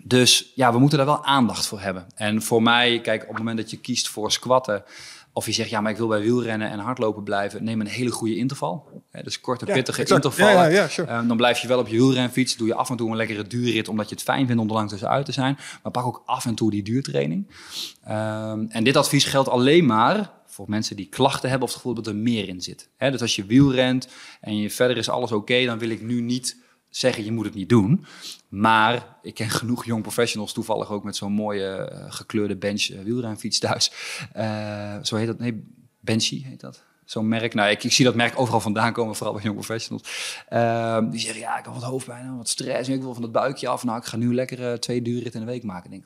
dus 0.04 0.52
ja, 0.54 0.72
we 0.72 0.78
moeten 0.78 0.98
daar 0.98 1.06
wel 1.06 1.24
aandacht 1.24 1.66
voor 1.66 1.80
hebben. 1.80 2.06
En 2.14 2.42
voor 2.42 2.62
mij, 2.62 3.00
kijk, 3.00 3.22
op 3.22 3.28
het 3.28 3.38
moment 3.38 3.56
dat 3.56 3.70
je 3.70 3.76
kiest 3.76 4.08
voor 4.08 4.32
squatten, 4.32 4.84
Of 5.32 5.46
je 5.46 5.52
zegt, 5.52 5.70
ja, 5.70 5.80
maar 5.80 5.90
ik 5.90 5.96
wil 5.96 6.06
bij 6.08 6.20
wielrennen 6.20 6.70
en 6.70 6.78
hardlopen 6.78 7.22
blijven. 7.22 7.64
Neem 7.64 7.80
een 7.80 7.86
hele 7.86 8.10
goede 8.10 8.36
interval. 8.36 9.02
Dus 9.22 9.40
korte, 9.40 9.66
Ja, 9.66 9.72
pittige 9.72 10.00
exact. 10.00 10.24
intervallen. 10.24 10.70
Ja, 10.70 10.80
ja, 10.80 10.88
sure. 10.88 11.08
Ehm, 11.08 11.26
dan 11.26 11.36
blijf 11.36 11.58
je 11.58 11.68
wel 11.68 11.78
op 11.78 11.88
je 11.88 11.96
wielrenfiets. 11.96 12.56
Doe 12.56 12.66
je 12.66 12.74
af 12.74 12.90
en 12.90 12.96
toe 12.96 13.10
een 13.10 13.16
lekkere 13.16 13.46
duurrit, 13.46 13.88
omdat 13.88 14.08
je 14.08 14.14
het 14.14 14.24
fijn 14.24 14.46
vindt 14.46 14.62
om 14.62 14.68
er 14.68 14.74
lang 14.74 14.88
tussenuit 14.88 15.24
te 15.24 15.32
zijn. 15.32 15.58
Maar 15.82 15.92
pak 15.92 16.06
ook 16.06 16.22
af 16.26 16.44
en 16.46 16.54
toe 16.54 16.70
die 16.70 16.82
duurtraining. 16.82 17.46
Ehm, 18.04 18.64
en 18.68 18.84
dit 18.84 18.96
advies 18.96 19.24
geldt 19.24 19.48
alleen 19.48 19.86
maar 19.86 20.30
voor 20.60 20.70
mensen 20.70 20.96
die 20.96 21.08
klachten 21.08 21.48
hebben 21.48 21.68
of 21.68 21.74
het 21.74 21.82
gevoel 21.82 21.96
dat 21.96 22.06
er 22.06 22.16
meer 22.16 22.48
in 22.48 22.60
zit. 22.60 22.88
Dus 22.98 23.20
als 23.20 23.36
je 23.36 23.44
wielrent 23.44 24.08
en 24.40 24.56
je 24.56 24.70
verder 24.70 24.96
is 24.96 25.08
alles 25.08 25.32
oké, 25.32 25.64
dan 25.64 25.78
wil 25.78 25.90
ik 25.90 26.02
nu 26.02 26.20
niet 26.20 26.56
zeggen 26.90 27.24
je 27.24 27.32
moet 27.32 27.44
het 27.44 27.54
niet 27.54 27.68
doen. 27.68 28.04
Maar 28.48 29.16
ik 29.22 29.34
ken 29.34 29.50
genoeg 29.50 29.84
jong 29.84 30.02
professionals, 30.02 30.52
toevallig 30.52 30.90
ook 30.90 31.04
met 31.04 31.16
zo'n 31.16 31.32
mooie 31.32 31.66
eh, 31.66 32.12
gekleurde 32.12 32.56
bench 32.56 32.86
wielrenfiets 32.86 33.58
thuis. 33.58 33.92
Eh, 34.32 34.96
zo 35.02 35.16
heet 35.16 35.26
dat, 35.26 35.38
nee, 35.38 35.64
Benchy 36.00 36.44
heet 36.44 36.60
dat. 36.60 36.82
Zo'n 37.04 37.28
merk. 37.28 37.54
Nou, 37.54 37.70
ik, 37.70 37.84
ik 37.84 37.92
zie 37.92 38.04
dat 38.04 38.14
merk 38.14 38.38
overal 38.38 38.60
vandaan 38.60 38.92
komen, 38.92 39.16
vooral 39.16 39.34
bij 39.34 39.44
jong 39.44 39.56
professionals. 39.56 40.42
Ehm, 40.48 41.10
die 41.10 41.20
zeggen, 41.20 41.40
ja, 41.40 41.58
ik 41.58 41.64
heb 41.64 41.74
wat 41.74 41.82
hoofdpijn, 41.82 42.36
wat 42.36 42.48
stress, 42.48 42.88
ik 42.88 43.02
wil 43.02 43.14
van 43.14 43.22
het 43.22 43.32
buikje 43.32 43.68
af. 43.68 43.84
Nou, 43.84 43.98
ik 43.98 44.04
ga 44.04 44.16
nu 44.16 44.34
lekker 44.34 44.80
twee 44.80 45.02
duurritten 45.02 45.40
in 45.40 45.46
de 45.46 45.52
week 45.52 45.62
maken. 45.62 45.92
Ik 45.92 46.04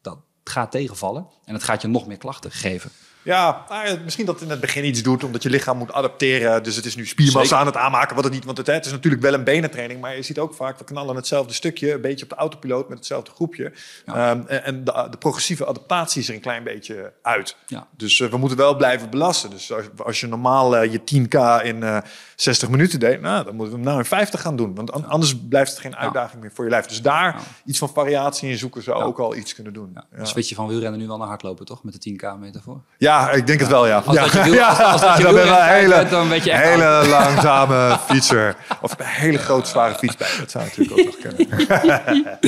dat 0.00 0.18
gaat 0.44 0.70
tegenvallen. 0.70 1.26
En 1.44 1.54
het 1.54 1.62
gaat 1.62 1.82
je 1.82 1.88
nog 1.88 2.06
meer 2.06 2.16
klachten 2.16 2.50
geven. 2.50 2.90
Ja, 3.26 3.64
nou 3.68 3.88
ja, 3.88 3.96
misschien 4.04 4.26
dat 4.26 4.34
het 4.34 4.44
in 4.44 4.50
het 4.50 4.60
begin 4.60 4.84
iets 4.84 5.02
doet 5.02 5.24
omdat 5.24 5.42
je 5.42 5.50
lichaam 5.50 5.78
moet 5.78 5.92
adapteren. 5.92 6.62
Dus 6.62 6.76
het 6.76 6.84
is 6.84 6.96
nu 6.96 7.06
spiermassa 7.06 7.58
aan 7.58 7.66
het 7.66 7.76
aanmaken, 7.76 8.14
wat 8.14 8.24
het 8.24 8.32
niet. 8.32 8.44
Want 8.44 8.56
het, 8.58 8.66
het 8.66 8.86
is 8.86 8.92
natuurlijk 8.92 9.22
wel 9.22 9.34
een 9.34 9.44
benentraining, 9.44 10.00
maar 10.00 10.16
je 10.16 10.22
ziet 10.22 10.38
ook 10.38 10.54
vaak, 10.54 10.78
we 10.78 10.84
knallen 10.84 11.16
hetzelfde 11.16 11.54
stukje, 11.54 11.92
een 11.92 12.00
beetje 12.00 12.24
op 12.24 12.30
de 12.30 12.36
autopiloot 12.36 12.88
met 12.88 12.98
hetzelfde 12.98 13.30
groepje. 13.30 13.72
Ehm, 14.06 14.40
en 14.46 14.64
en 14.64 14.84
de, 14.84 15.06
de 15.10 15.16
progressieve 15.16 15.66
adaptatie 15.66 16.20
is 16.20 16.28
er 16.28 16.34
een 16.34 16.40
klein 16.40 16.64
beetje 16.64 17.12
uit. 17.22 17.56
Ja. 17.66 17.86
Dus 17.96 18.20
eh, 18.20 18.28
we 18.28 18.36
moeten 18.36 18.58
wel 18.58 18.76
blijven 18.76 19.10
belasten. 19.10 19.50
Dus 19.50 19.72
als, 19.72 19.84
als 20.04 20.20
je 20.20 20.26
normaal 20.26 20.76
eh, 20.76 20.92
je 20.92 20.98
10k 21.00 21.64
in 21.64 21.82
eh 21.82 21.98
60 22.36 22.68
minuten 22.68 23.00
deed, 23.00 23.20
nou, 23.20 23.44
dan 23.44 23.54
moeten 23.54 23.72
we 23.72 23.78
hem 23.80 23.88
nou 23.88 23.98
in 23.98 24.04
50 24.04 24.40
gaan 24.40 24.56
doen. 24.56 24.74
Want 24.74 24.92
an- 24.92 25.04
anders 25.08 25.36
blijft 25.48 25.70
het 25.70 25.80
geen 25.80 25.96
uitdaging 25.96 26.42
meer 26.42 26.50
voor 26.54 26.64
je 26.64 26.70
lijf. 26.70 26.86
Dus 26.86 27.02
daar 27.02 27.40
iets 27.64 27.78
van 27.78 27.88
variatie 27.88 28.50
in 28.50 28.58
zoeken 28.58 28.82
zou 28.82 29.02
ook 29.02 29.18
al 29.18 29.36
iets 29.36 29.54
kunnen 29.54 29.72
doen. 29.72 29.98
Ja. 30.16 30.24
Switch 30.24 30.48
je 30.48 30.54
van 30.54 30.66
wielrennen 30.68 31.00
nu 31.00 31.06
wel 31.06 31.16
naar 31.16 31.28
hardlopen, 31.28 31.66
toch? 31.66 31.84
Met 31.84 32.02
de 32.02 32.10
10k 32.10 32.38
metafoor. 32.40 32.80
Ja, 32.98 33.15
ik 33.24 33.46
denk 33.46 33.60
het 33.60 33.68
wel, 33.68 33.86
ja. 33.86 34.02
Als 34.06 34.16
ja. 34.16 34.22
dat 34.22 34.32
je 34.32 34.42
wiel- 34.50 34.62
als- 34.74 34.78
als 34.78 35.00
dat 35.00 35.16
je 35.16 35.22
dan 35.22 35.34
ben 35.34 35.44
wel 35.44 35.62
hele, 35.62 35.88
bent, 35.94 36.10
dan 36.10 36.28
weet 36.28 36.44
je 36.44 36.50
echt 36.50 36.64
hele 36.64 37.06
langzame 37.18 37.96
fietser. 38.08 38.56
Of 38.80 38.92
een 38.98 39.04
hele 39.04 39.38
grote, 39.38 39.68
zware 39.68 39.94
fiets 39.94 40.16
bij. 40.16 40.28
Dat 40.40 40.50
zou 40.50 40.64
natuurlijk 40.64 40.98
ook 41.00 41.04
nog 41.06 41.16
kunnen. 41.18 42.38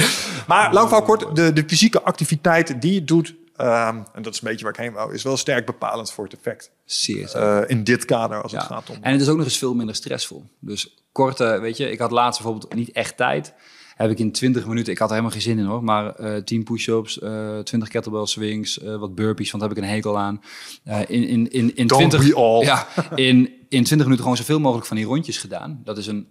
maar 0.47 0.73
lang 0.73 0.89
verhaal 0.89 1.05
kort, 1.07 1.37
de, 1.37 1.53
de 1.53 1.65
fysieke 1.67 2.03
activiteit 2.03 2.81
die 2.83 2.95
je 2.95 3.05
doet... 3.05 3.35
ehm, 3.57 3.97
en 4.13 4.23
dat 4.23 4.33
is 4.35 4.41
een 4.43 4.49
beetje 4.49 4.65
waar 4.65 4.73
ik 4.75 4.81
heen 4.81 4.93
wou... 4.93 5.15
is 5.15 5.23
wel 5.23 5.37
sterk 5.37 5.67
bepalend 5.67 6.13
voor 6.13 6.25
het 6.25 6.35
effect. 6.35 6.71
Zeer. 6.85 7.35
Eh, 7.35 7.59
in 7.67 7.85
dit 7.85 8.05
kader, 8.05 8.43
als 8.43 8.53
het 8.53 8.63
gaat 8.63 8.91
om... 8.91 8.97
En 9.01 9.13
het 9.13 9.21
is 9.21 9.29
ook 9.29 9.37
nog 9.37 9.45
eens 9.45 9.59
veel 9.59 9.75
minder 9.75 9.95
stressvol. 9.95 10.45
Dus 10.61 10.95
korte, 11.13 11.59
weet 11.61 11.77
je, 11.77 11.91
ik 11.91 11.99
had 11.99 12.11
laatst 12.11 12.43
bijvoorbeeld 12.43 12.75
niet 12.75 12.93
echt 12.93 13.17
tijd. 13.17 13.53
Heb 13.99 14.11
ik 14.11 14.19
in 14.19 14.33
20 14.33 14.67
minuten, 14.67 14.93
ik 14.93 14.99
had 14.99 15.09
er 15.09 15.15
helemaal 15.15 15.37
geen 15.37 15.47
zin 15.47 15.59
in 15.59 15.65
hoor, 15.65 15.85
maar 15.85 16.15
eh 16.15 16.43
10 16.43 16.65
push-ups, 16.65 17.19
eh 17.19 17.59
20 17.59 17.89
kettlebell 17.89 18.27
swings, 18.27 18.79
eh, 18.79 18.97
wat 18.97 19.15
burpees, 19.15 19.51
want 19.51 19.63
daar 19.63 19.73
heb 19.73 19.79
ik 19.79 19.85
een 19.85 19.91
hekel 19.95 20.19
aan. 20.19 20.41
In, 20.85 21.07
in, 21.09 21.51
in, 21.51 21.77
in, 21.77 21.87
Don't 21.87 22.11
20, 22.11 22.23
we 22.29 22.35
all. 22.35 22.65
Ja, 22.65 22.87
in, 23.15 23.37
in 23.69 23.85
20 23.85 23.97
minuten 23.97 24.19
gewoon 24.19 24.37
zoveel 24.37 24.61
mogelijk 24.61 24.87
van 24.87 24.97
die 24.97 25.07
rondjes 25.07 25.39
gedaan. 25.39 25.81
Dat 25.85 25.99
is 25.99 26.07
een 26.07 26.29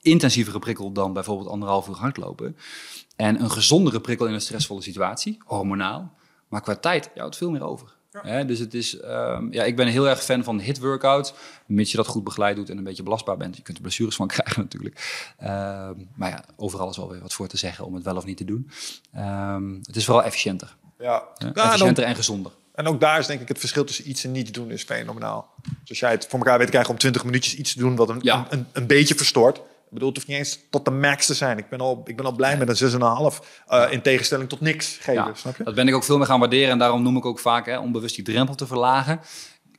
intensievere 0.00 0.58
prikkel 0.58 0.92
dan 0.92 1.12
bijvoorbeeld 1.12 1.48
anderhalf 1.48 1.88
uur 1.88 1.94
hardlopen. 1.94 2.56
En 3.16 3.40
een 3.40 3.50
gezondere 3.50 4.00
prikkel 4.00 4.26
in 4.26 4.34
een 4.34 4.40
stressvolle 4.40 4.82
situatie, 4.82 5.38
hormonaal. 5.44 6.14
Maar 6.48 6.60
qua 6.60 6.76
tijd 6.76 7.04
houdt 7.14 7.20
het 7.20 7.36
veel 7.36 7.50
meer 7.50 7.64
over. 7.64 7.95
Dus 8.46 8.58
het 8.58 8.74
is, 8.74 8.98
ehm, 8.98 9.52
ja, 9.52 9.64
ik 9.64 9.76
ben 9.76 9.86
heel 9.86 10.08
erg 10.08 10.24
fan 10.24 10.44
van 10.44 10.60
hit 10.60 10.78
workouts, 10.78 11.34
mits 11.66 11.90
je 11.90 11.96
dat 11.96 12.06
goed 12.06 12.24
begeleid 12.24 12.56
doet 12.56 12.70
en 12.70 12.78
een 12.78 12.84
beetje 12.84 13.02
belastbaar 13.02 13.36
bent. 13.36 13.56
Je 13.56 13.62
kunt 13.62 13.76
er 13.76 13.82
blessures 13.82 14.16
van 14.16 14.26
krijgen 14.36 14.62
natuurlijk. 14.62 15.32
Ehm, 15.38 15.94
maar 16.14 16.30
ja, 16.30 16.44
overal 16.56 16.90
is 16.90 16.96
wel 16.96 17.10
weer 17.10 17.20
wat 17.20 17.32
voor 17.32 17.46
te 17.46 17.56
zeggen 17.56 17.84
om 17.84 17.94
het 17.94 18.04
wel 18.04 18.16
of 18.16 18.24
niet 18.24 18.36
te 18.36 18.44
doen. 18.44 18.70
Ehm, 19.12 19.74
het 19.82 19.96
is 19.96 20.04
vooral 20.04 20.24
efficiënter. 20.24 20.76
ja. 20.98 21.22
Efficiënter 21.54 22.04
en 22.04 22.14
gezonder. 22.14 22.52
En 22.74 22.86
ook 22.86 23.00
daar 23.00 23.18
is 23.18 23.26
denk 23.26 23.40
ik 23.40 23.48
het 23.48 23.58
verschil 23.58 23.84
tussen 23.84 24.08
iets 24.08 24.24
en 24.24 24.32
niet 24.32 24.54
doen 24.54 24.70
is 24.70 24.82
fenomenaal. 24.82 25.54
Dus 25.80 25.88
als 25.88 25.98
jij 25.98 26.10
het 26.10 26.26
voor 26.26 26.38
elkaar 26.38 26.56
weet 26.56 26.66
te 26.66 26.72
krijgen 26.72 26.92
om 26.92 26.98
20 26.98 27.24
minuutjes 27.24 27.54
iets 27.56 27.72
te 27.72 27.78
doen 27.78 27.96
wat 27.96 28.08
een, 28.08 28.18
Ja. 28.22 28.46
een, 28.48 28.58
een, 28.58 28.66
een 28.72 28.86
beetje 28.86 29.14
verstoort. 29.14 29.60
Ik 29.86 29.92
bedoel, 29.92 30.08
het 30.08 30.16
hoeft 30.16 30.28
niet 30.28 30.38
eens 30.38 30.58
tot 30.70 30.84
de 30.84 30.90
max 30.90 31.26
te 31.26 31.34
zijn. 31.34 31.58
Ik 31.58 31.68
ben 31.68 31.80
al, 31.80 32.02
ik 32.04 32.16
ben 32.16 32.26
al 32.26 32.32
blij 32.32 32.56
met 32.56 32.80
een 32.80 32.90
6,5 33.32 33.46
eh 33.66 33.86
in 33.92 34.02
tegenstelling 34.02 34.48
tot 34.48 34.60
niks 34.60 34.96
geven, 34.96 35.24
Ja, 35.24 35.34
snap 35.34 35.56
je? 35.56 35.64
Dat 35.64 35.74
ben 35.74 35.88
ik 35.88 35.94
ook 35.94 36.04
veel 36.04 36.16
meer 36.18 36.26
gaan 36.26 36.40
waarderen. 36.40 36.70
En 36.70 36.78
daarom 36.78 37.02
noem 37.02 37.16
ik 37.16 37.24
ook 37.24 37.38
vaak 37.38 37.66
hè, 37.66 37.78
onbewust 37.78 38.14
die 38.14 38.24
drempel 38.24 38.54
te 38.54 38.66
verlagen. 38.66 39.20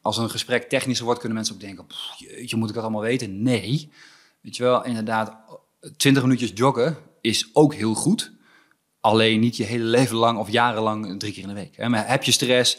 Als 0.02 0.18
een 0.18 0.30
gesprek 0.30 0.70
technischer 0.70 1.06
wordt, 1.06 1.20
kunnen 1.20 1.38
mensen 1.38 1.56
ook 1.56 1.62
denken... 1.62 1.86
"Pff, 1.86 2.14
jeetje, 2.18 2.58
moet 2.58 2.70
ik 2.70 2.76
dat 2.76 2.84
allemaal 2.84 3.02
weten? 3.02 3.42
Nee. 3.42 3.92
Weet 4.42 4.56
je 4.56 4.64
wel, 4.64 4.84
inderdaad, 4.84 5.36
20 5.98 6.24
minuutjes 6.24 6.52
joggen 6.54 6.98
is 7.22 7.50
ook 7.54 7.74
heel 7.74 7.94
goed. 7.94 8.32
Alleen 9.02 9.40
niet 9.40 9.58
je 9.58 9.64
hele 9.64 9.84
leven 9.84 10.16
lang 10.16 10.40
of 10.40 10.50
jarenlang 10.50 11.20
drie 11.20 11.34
keer 11.34 11.42
in 11.42 11.48
de 11.48 11.54
week. 11.54 11.88
Maar 11.88 12.08
heb 12.08 12.24
je 12.24 12.32
stress, 12.32 12.78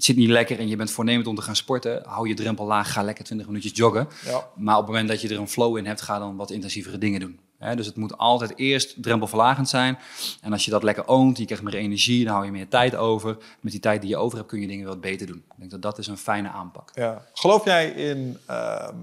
het 0.00 0.08
zit 0.08 0.18
niet 0.18 0.28
lekker 0.28 0.58
en 0.58 0.68
je 0.68 0.76
bent 0.76 0.90
voornemend 0.90 1.26
om 1.26 1.34
te 1.34 1.42
gaan 1.42 1.56
sporten... 1.56 2.02
hou 2.04 2.28
je 2.28 2.34
drempel 2.34 2.66
laag, 2.66 2.92
ga 2.92 3.02
lekker 3.02 3.24
20 3.24 3.46
minuutjes 3.46 3.76
joggen. 3.76 4.08
Ja. 4.24 4.48
Maar 4.56 4.74
op 4.74 4.80
het 4.80 4.90
moment 4.90 5.08
dat 5.08 5.20
je 5.20 5.28
er 5.28 5.38
een 5.38 5.48
flow 5.48 5.76
in 5.76 5.86
hebt, 5.86 6.00
ga 6.00 6.18
dan 6.18 6.36
wat 6.36 6.50
intensievere 6.50 6.98
dingen 6.98 7.20
doen. 7.20 7.40
Dus 7.74 7.86
het 7.86 7.96
moet 7.96 8.18
altijd 8.18 8.52
eerst 8.56 9.02
drempelverlagend 9.02 9.68
zijn. 9.68 9.98
En 10.40 10.52
als 10.52 10.64
je 10.64 10.70
dat 10.70 10.82
lekker 10.82 11.08
oont, 11.08 11.38
je 11.38 11.44
krijgt 11.44 11.64
meer 11.64 11.74
energie, 11.74 12.24
dan 12.24 12.32
hou 12.32 12.44
je 12.44 12.50
meer 12.50 12.68
tijd 12.68 12.96
over. 12.96 13.36
Met 13.60 13.72
die 13.72 13.80
tijd 13.80 14.00
die 14.00 14.10
je 14.10 14.16
over 14.16 14.38
hebt, 14.38 14.50
kun 14.50 14.60
je 14.60 14.66
dingen 14.66 14.86
wat 14.86 15.00
beter 15.00 15.26
doen. 15.26 15.36
Ik 15.36 15.58
denk 15.58 15.70
dat 15.70 15.82
dat 15.82 15.98
is 15.98 16.06
een 16.06 16.16
fijne 16.16 16.48
aanpak. 16.48 16.90
Ja. 16.94 17.26
Geloof 17.32 17.64
jij 17.64 17.88
in 17.90 18.38
ehm, 18.46 18.94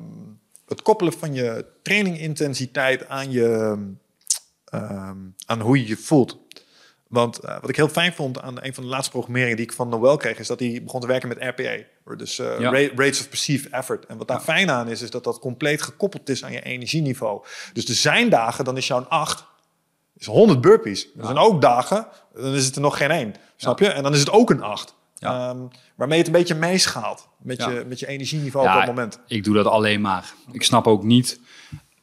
het 0.67 0.81
koppelen 0.81 1.13
van 1.13 1.33
je 1.33 1.65
trainingintensiteit 1.81 3.07
aan, 3.07 3.31
je, 3.31 3.77
ehm, 4.65 5.17
aan 5.45 5.61
hoe 5.61 5.79
je 5.79 5.87
je 5.87 5.97
voelt? 5.97 6.37
Want 7.09 7.39
eh, 7.39 7.57
wat 7.61 7.69
ik 7.69 7.75
heel 7.75 7.87
fijn 7.89 8.13
vond 8.13 8.41
aan 8.41 8.63
een 8.63 8.73
van 8.73 8.83
de 8.83 8.89
laatste 8.89 9.11
programmeringen 9.11 9.55
die 9.55 9.65
ik 9.65 9.71
van 9.73 9.89
Noel 9.89 10.17
kreeg, 10.17 10.39
is 10.39 10.47
dat 10.47 10.59
hij 10.59 10.81
begon 10.83 11.01
te 11.01 11.07
werken 11.07 11.27
met 11.29 11.37
RPA. 11.41 12.15
Dus 12.15 12.39
eh, 12.39 12.59
Ja. 12.59 12.71
Rates 12.71 13.19
of 13.19 13.29
Perceived 13.29 13.71
Effort. 13.71 14.05
En 14.05 14.17
wat 14.17 14.27
daar 14.27 14.37
Ja. 14.37 14.43
fijn 14.43 14.69
aan 14.69 14.89
is, 14.89 15.01
is 15.01 15.09
dat 15.09 15.23
dat 15.23 15.39
compleet 15.39 15.81
gekoppeld 15.81 16.29
is 16.29 16.43
aan 16.43 16.51
je 16.51 16.61
energieniveau. 16.63 17.45
Dus 17.73 17.85
er 17.89 17.95
zijn 17.95 18.29
dagen, 18.29 18.65
dan 18.65 18.77
is 18.77 18.87
jouw 18.87 19.05
8 19.09 19.45
is 20.17 20.25
100 20.25 20.61
burpees. 20.61 21.07
Er 21.17 21.25
zijn 21.25 21.37
ook 21.37 21.61
dagen, 21.61 22.07
dan 22.35 22.53
is 22.53 22.65
het 22.65 22.75
er 22.75 22.81
nog 22.81 22.97
geen 22.97 23.11
één. 23.11 23.33
Snap 23.55 23.79
je? 23.79 23.87
En 23.87 24.03
dan 24.03 24.13
is 24.13 24.19
het 24.19 24.31
ook 24.31 24.49
een 24.49 24.61
8. 24.61 24.95
Ja. 25.15 25.49
Ehm, 25.49 25.57
waarmee 25.95 26.17
het 26.17 26.27
een 26.27 26.33
beetje 26.33 26.55
meeschaalt 26.55 27.27
met, 27.37 27.57
Ja. 27.57 27.69
je, 27.69 27.83
met 27.87 27.99
je 27.99 28.07
energieniveau 28.07 28.67
op 28.67 28.73
dat 28.73 28.85
moment. 28.85 29.19
ik 29.27 29.43
doe 29.43 29.55
dat 29.55 29.65
alleen 29.65 30.01
maar. 30.01 30.33
Ik 30.51 30.63
snap 30.63 30.87
ook 30.87 31.03
niet... 31.03 31.39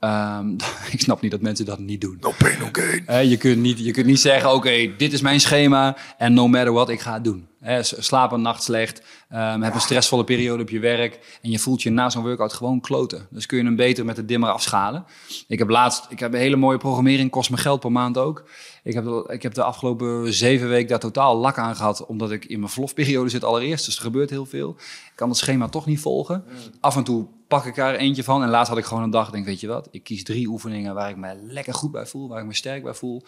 ehm, 0.05 0.49
ik 0.97 1.01
snap 1.01 1.21
niet 1.21 1.31
dat 1.31 1.41
mensen 1.41 1.65
dat 1.65 1.79
niet 1.79 2.01
doen. 2.01 2.17
No 2.21 2.33
pain, 2.39 2.59
no 2.59 2.69
gain. 2.73 3.29
Je, 3.29 3.37
kunt 3.37 3.59
niet, 3.59 3.79
je 3.79 3.91
kunt 3.91 4.07
niet 4.07 4.21
zeggen, 4.21 4.55
oké, 4.55 4.97
dit 4.97 5.13
is 5.13 5.21
mijn 5.21 5.41
schema 5.41 5.97
en 6.19 6.35
no 6.35 6.49
matter 6.49 6.73
what, 6.73 6.89
ik 6.89 7.01
ga 7.01 7.13
het 7.13 7.25
doen. 7.25 7.49
Slaap 7.81 8.33
een 8.33 8.43
nacht 8.43 8.63
slecht, 8.63 9.03
ehm, 9.29 9.61
heb 9.61 9.75
een 9.75 9.81
stressvolle 9.81 10.25
periode 10.25 10.63
op 10.63 10.71
je 10.71 10.79
werk 10.79 11.39
en 11.43 11.51
je 11.51 11.59
voelt 11.59 11.83
je 11.83 11.91
na 11.91 12.11
zo'n 12.11 12.23
workout 12.23 12.53
gewoon 12.53 12.81
kloten. 12.81 13.27
Dus 13.31 13.47
kun 13.47 13.59
je 13.59 13.65
hem 13.65 13.77
beter 13.77 14.05
met 14.05 14.17
de 14.17 14.25
dimmer 14.25 14.51
afschalen. 14.51 15.05
Ik 15.49 15.59
heb 15.59 15.69
laatst, 15.69 16.07
ik 16.09 16.19
heb 16.19 16.33
een 16.33 16.41
hele 16.41 16.57
mooie 16.57 16.79
programmering, 16.79 17.31
kost 17.31 17.51
me 17.51 17.57
geld 17.57 17.81
per 17.81 17.93
maand 17.93 18.19
ook. 18.19 18.45
Ik 18.85 18.95
heb, 18.95 19.05
de- 19.05 19.25
ik 19.33 19.43
heb 19.43 19.55
de 19.55 19.63
afgelopen 19.63 20.33
zeven 20.35 20.69
weken 20.69 20.89
daar 20.89 20.99
totaal 20.99 21.37
lak 21.37 21.59
aan 21.59 21.77
gehad, 21.77 22.07
omdat 22.07 22.31
ik 22.31 22.45
in 22.45 22.59
mijn 22.59 22.71
verlofperiode 22.71 23.29
zit 23.31 23.45
allereerst. 23.45 23.85
Dus 23.85 23.97
er 23.97 24.03
gebeurt 24.03 24.31
heel 24.31 24.47
veel. 24.47 24.71
Ik 24.79 25.13
kan 25.15 25.29
het 25.29 25.39
schema 25.39 25.69
toch 25.69 25.87
niet 25.87 26.01
volgen. 26.01 26.45
Af 26.81 26.97
en 26.97 27.05
toe 27.05 27.27
pak 27.49 27.65
ik 27.65 27.77
er 27.77 27.95
eentje 27.97 28.25
van. 28.25 28.43
En 28.43 28.49
laatst 28.49 28.69
had 28.69 28.79
ik 28.79 28.85
gewoon 28.85 29.03
een 29.03 29.11
dag, 29.11 29.31
denk 29.31 29.45
weet 29.47 29.61
je 29.61 29.67
wat, 29.67 29.89
ik 29.91 30.03
kies 30.05 30.23
drie 30.25 30.47
oefeningen 30.49 30.95
waar 30.95 31.11
ik 31.11 31.17
me 31.17 31.35
lekker 31.43 31.75
goed 31.75 31.91
bij 31.91 32.07
voel, 32.07 32.29
waar 32.29 32.41
ik 32.41 32.47
me 32.47 32.55
sterk 32.55 32.83
bij 32.83 32.95
voel. 32.95 33.23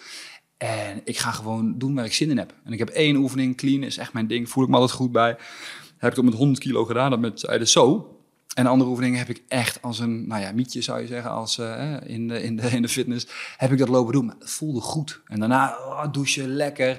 En 0.57 1.01
ik 1.05 1.19
ga 1.19 1.31
gewoon 1.31 1.79
doen 1.79 1.95
waar 1.95 2.05
ik 2.05 2.13
zin 2.13 2.31
in 2.31 2.39
heb. 2.39 2.55
En 2.65 2.73
ik 2.73 2.79
heb 2.79 2.89
één 2.89 3.17
oefening, 3.17 3.57
clean 3.57 3.83
is 3.83 3.97
echt 3.99 4.13
mijn 4.13 4.27
ding, 4.27 4.49
voel 4.51 4.65
ik 4.65 4.71
me 4.71 4.77
altijd 4.77 4.93
goed 4.99 5.13
bij. 5.13 5.37
Heb 5.97 6.11
ik 6.11 6.17
dat 6.17 6.25
met 6.25 6.35
100 6.35 6.59
kilo 6.59 6.85
gedaan, 6.85 7.11
dat 7.11 7.21
met 7.21 7.41
zeiden 7.41 7.69
zo. 7.69 8.16
En 8.55 8.65
de 8.65 8.71
andere 8.71 8.91
oefeningen 8.91 9.19
heb 9.19 9.29
ik 9.29 9.43
echt 9.49 9.83
als 9.83 9.99
een, 9.99 10.27
nou 10.27 10.43
ja, 10.43 10.53
mietje 10.53 10.83
zou 10.83 11.01
je 11.01 11.07
zeggen, 11.07 11.31
als 11.31 11.59
eh, 11.59 11.95
in, 12.05 12.29
de, 12.29 12.43
in, 12.43 12.57
de, 12.57 12.69
in 12.71 12.83
de 12.83 12.89
fitness, 12.89 13.27
heb 13.57 13.73
ik 13.73 13.79
dat 13.79 13.89
lopen 13.89 14.13
doen. 14.13 14.25
Maar 14.27 14.35
het 14.39 14.51
voelde 14.51 14.81
goed. 14.81 15.21
En 15.27 15.39
daarna 15.41 15.77
oh, 15.87 16.13
douchen, 16.13 16.49
lekker. 16.49 16.91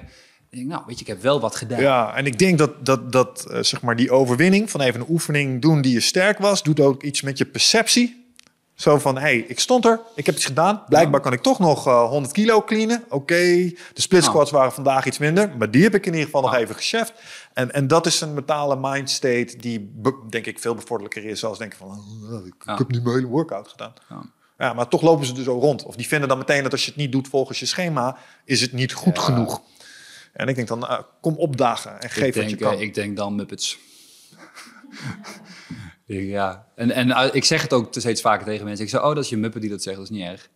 Ik 0.50 0.58
denk, 0.58 0.68
nou, 0.68 0.82
weet 0.86 0.94
je, 0.94 1.00
ik 1.00 1.10
heb 1.10 1.22
wel 1.22 1.40
wat 1.40 1.56
gedaan. 1.56 1.80
Ja, 1.80 2.14
en 2.14 2.26
ik 2.26 2.38
denk 2.38 2.58
dat, 2.58 2.86
dat, 2.86 3.12
dat 3.12 3.46
eh, 3.50 3.62
zeg 3.62 3.82
maar 3.82 3.96
die 3.96 4.10
overwinning 4.10 4.70
van 4.70 4.80
even 4.80 5.00
een 5.00 5.06
oefening 5.08 5.62
doen 5.62 5.80
die 5.80 5.92
je 5.92 6.00
sterk 6.00 6.38
was, 6.38 6.62
doet 6.62 6.80
ook 6.80 7.02
iets 7.02 7.22
met 7.22 7.38
je 7.38 7.44
perceptie. 7.44 8.26
Zo 8.74 8.98
van, 8.98 9.14
hé, 9.14 9.20
hey, 9.20 9.36
ik 9.38 9.60
stond 9.60 9.84
er, 9.84 10.00
ik 10.14 10.26
heb 10.26 10.34
iets 10.34 10.44
gedaan. 10.44 10.82
Blijkbaar 10.88 11.20
kan 11.20 11.32
ik 11.32 11.42
toch 11.42 11.58
nog 11.58 11.86
eh, 11.86 12.08
100 12.08 12.32
kilo 12.32 12.62
cleanen. 12.62 13.04
Oké, 13.08 13.34
de 13.34 13.76
split 13.94 14.22
Ja. 14.22 14.28
squats 14.28 14.50
waren 14.50 14.72
vandaag 14.72 15.06
iets 15.06 15.18
minder, 15.18 15.50
maar 15.58 15.70
die 15.70 15.82
heb 15.82 15.94
ik 15.94 16.06
in 16.06 16.12
ieder 16.12 16.24
geval 16.26 16.42
nog 16.42 16.52
Ja. 16.52 16.58
even 16.58 16.74
gecheft. 16.74 17.12
En, 17.58 17.72
en 17.72 17.86
dat 17.86 18.06
is 18.06 18.20
een 18.20 18.34
mentale 18.34 18.76
mindstate 18.76 19.54
die, 19.56 19.92
denk 20.28 20.46
ik, 20.46 20.58
veel 20.58 20.74
bevorderlijker 20.74 21.24
is 21.30 21.44
als 21.44 21.58
denken 21.58 21.78
van, 21.78 21.88
oh, 22.30 22.46
ik, 22.46 22.54
Ja. 22.64 22.76
heb 22.76 22.90
nu 22.90 23.00
mijn 23.02 23.14
hele 23.14 23.26
workout 23.26 23.68
gedaan. 23.68 23.92
Ja. 24.08 24.22
Ja, 24.58 24.72
maar 24.72 24.88
toch 24.88 25.02
lopen 25.02 25.26
ze 25.26 25.34
er 25.36 25.42
zo 25.42 25.58
rond. 25.58 25.82
Of 25.84 25.96
die 25.96 26.06
vinden 26.06 26.28
dan 26.28 26.38
meteen 26.38 26.62
dat 26.62 26.72
als 26.72 26.84
je 26.84 26.90
het 26.90 27.00
niet 27.00 27.12
doet 27.12 27.28
volgens 27.28 27.58
je 27.60 27.66
schema, 27.66 28.16
is 28.44 28.60
het 28.60 28.72
niet 28.72 28.92
goed 28.92 29.18
genoeg. 29.18 29.62
En 30.32 30.48
ik 30.48 30.54
denk 30.54 30.68
dan, 30.68 30.86
eh, 30.86 30.98
kom 31.20 31.36
opdagen 31.36 32.00
en 32.00 32.10
geef 32.10 32.26
ik, 32.26 32.34
wat 32.42 32.50
je 32.50 32.56
kan. 32.56 32.72
eh, 32.74 32.80
ik 32.80 32.94
denk 32.94 33.16
dan 33.16 33.34
Muppets. 33.34 33.78
Ja, 36.06 36.66
en, 36.74 36.90
en 36.90 37.08
uh, 37.08 37.24
ik 37.32 37.44
zeg 37.44 37.62
het 37.62 37.72
ook 37.72 37.88
steeds 37.90 38.20
vaker 38.20 38.46
tegen 38.46 38.64
mensen. 38.64 38.84
Ik 38.84 38.90
zeg, 38.90 39.00
oh, 39.02 39.14
dat 39.14 39.24
is 39.24 39.30
je 39.30 39.36
muppet 39.36 39.60
die 39.60 39.70
dat 39.70 39.82
zegt, 39.82 39.96
dat 39.96 40.04
is 40.04 40.10
niet 40.10 40.26
erg. 40.26 40.48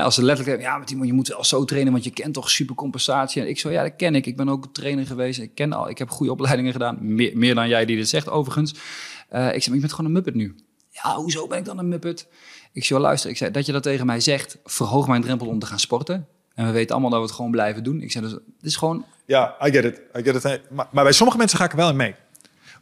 Als 0.00 0.14
ze 0.14 0.22
letterlijk 0.22 0.48
hebben, 0.48 0.66
ja, 0.66 0.76
maar 0.76 0.86
Timo, 0.86 1.04
je 1.04 1.12
moet 1.12 1.28
wel 1.28 1.44
zo 1.44 1.64
trainen, 1.64 1.92
want 1.92 2.04
je 2.04 2.10
kent 2.10 2.34
toch 2.34 2.50
supercompensatie. 2.50 3.42
En 3.42 3.48
ik 3.48 3.58
zo, 3.58 3.70
ja, 3.70 3.82
dat 3.82 3.96
ken 3.96 4.14
ik. 4.14 4.26
Ik 4.26 4.36
ben 4.36 4.48
ook 4.48 4.66
trainer 4.72 5.06
geweest. 5.06 5.40
Ik 5.40 5.54
ken 5.54 5.72
al, 5.72 5.88
ik 5.88 5.98
heb 5.98 6.10
goede 6.10 6.32
opleidingen 6.32 6.72
gedaan. 6.72 6.98
Meer, 7.00 7.32
meer 7.34 7.54
dan 7.54 7.68
jij 7.68 7.84
die 7.84 7.96
dit 7.96 8.08
zegt, 8.08 8.28
overigens. 8.28 8.72
Uh, 8.72 9.46
ik 9.46 9.52
zeg, 9.52 9.66
maar 9.66 9.74
je 9.74 9.80
bent 9.80 9.92
gewoon 9.92 10.06
een 10.06 10.12
muppet 10.12 10.34
nu. 10.34 10.54
Ja, 10.90 11.14
hoezo 11.14 11.46
ben 11.46 11.58
ik 11.58 11.64
dan 11.64 11.78
een 11.78 11.88
muppet? 11.88 12.28
Ik 12.72 12.84
zei, 12.84 13.00
luister, 13.00 13.30
ik 13.30 13.36
zei, 13.36 13.50
dat 13.50 13.66
je 13.66 13.72
dat 13.72 13.82
tegen 13.82 14.06
mij 14.06 14.20
zegt, 14.20 14.58
verhoog 14.64 15.08
mijn 15.08 15.22
drempel 15.22 15.46
om 15.46 15.58
te 15.58 15.66
gaan 15.66 15.78
sporten. 15.78 16.26
En 16.54 16.66
we 16.66 16.72
weten 16.72 16.90
allemaal 16.90 17.10
dat 17.10 17.20
we 17.20 17.26
het 17.26 17.34
gewoon 17.34 17.50
blijven 17.50 17.84
doen. 17.84 18.00
Ik 18.00 18.12
zei, 18.12 18.24
dus, 18.24 18.32
het 18.32 18.42
is 18.62 18.76
gewoon... 18.76 19.04
Ja, 19.26 19.56
I 19.66 19.70
get 19.70 19.84
it. 19.84 20.00
I 20.16 20.22
get 20.22 20.44
it. 20.44 20.70
Maar, 20.70 20.88
maar 20.92 21.04
bij 21.04 21.12
sommige 21.12 21.38
mensen 21.38 21.58
ga 21.58 21.64
ik 21.64 21.70
er 21.70 21.76
wel 21.76 21.88
in 21.88 21.96
mee. 21.96 22.14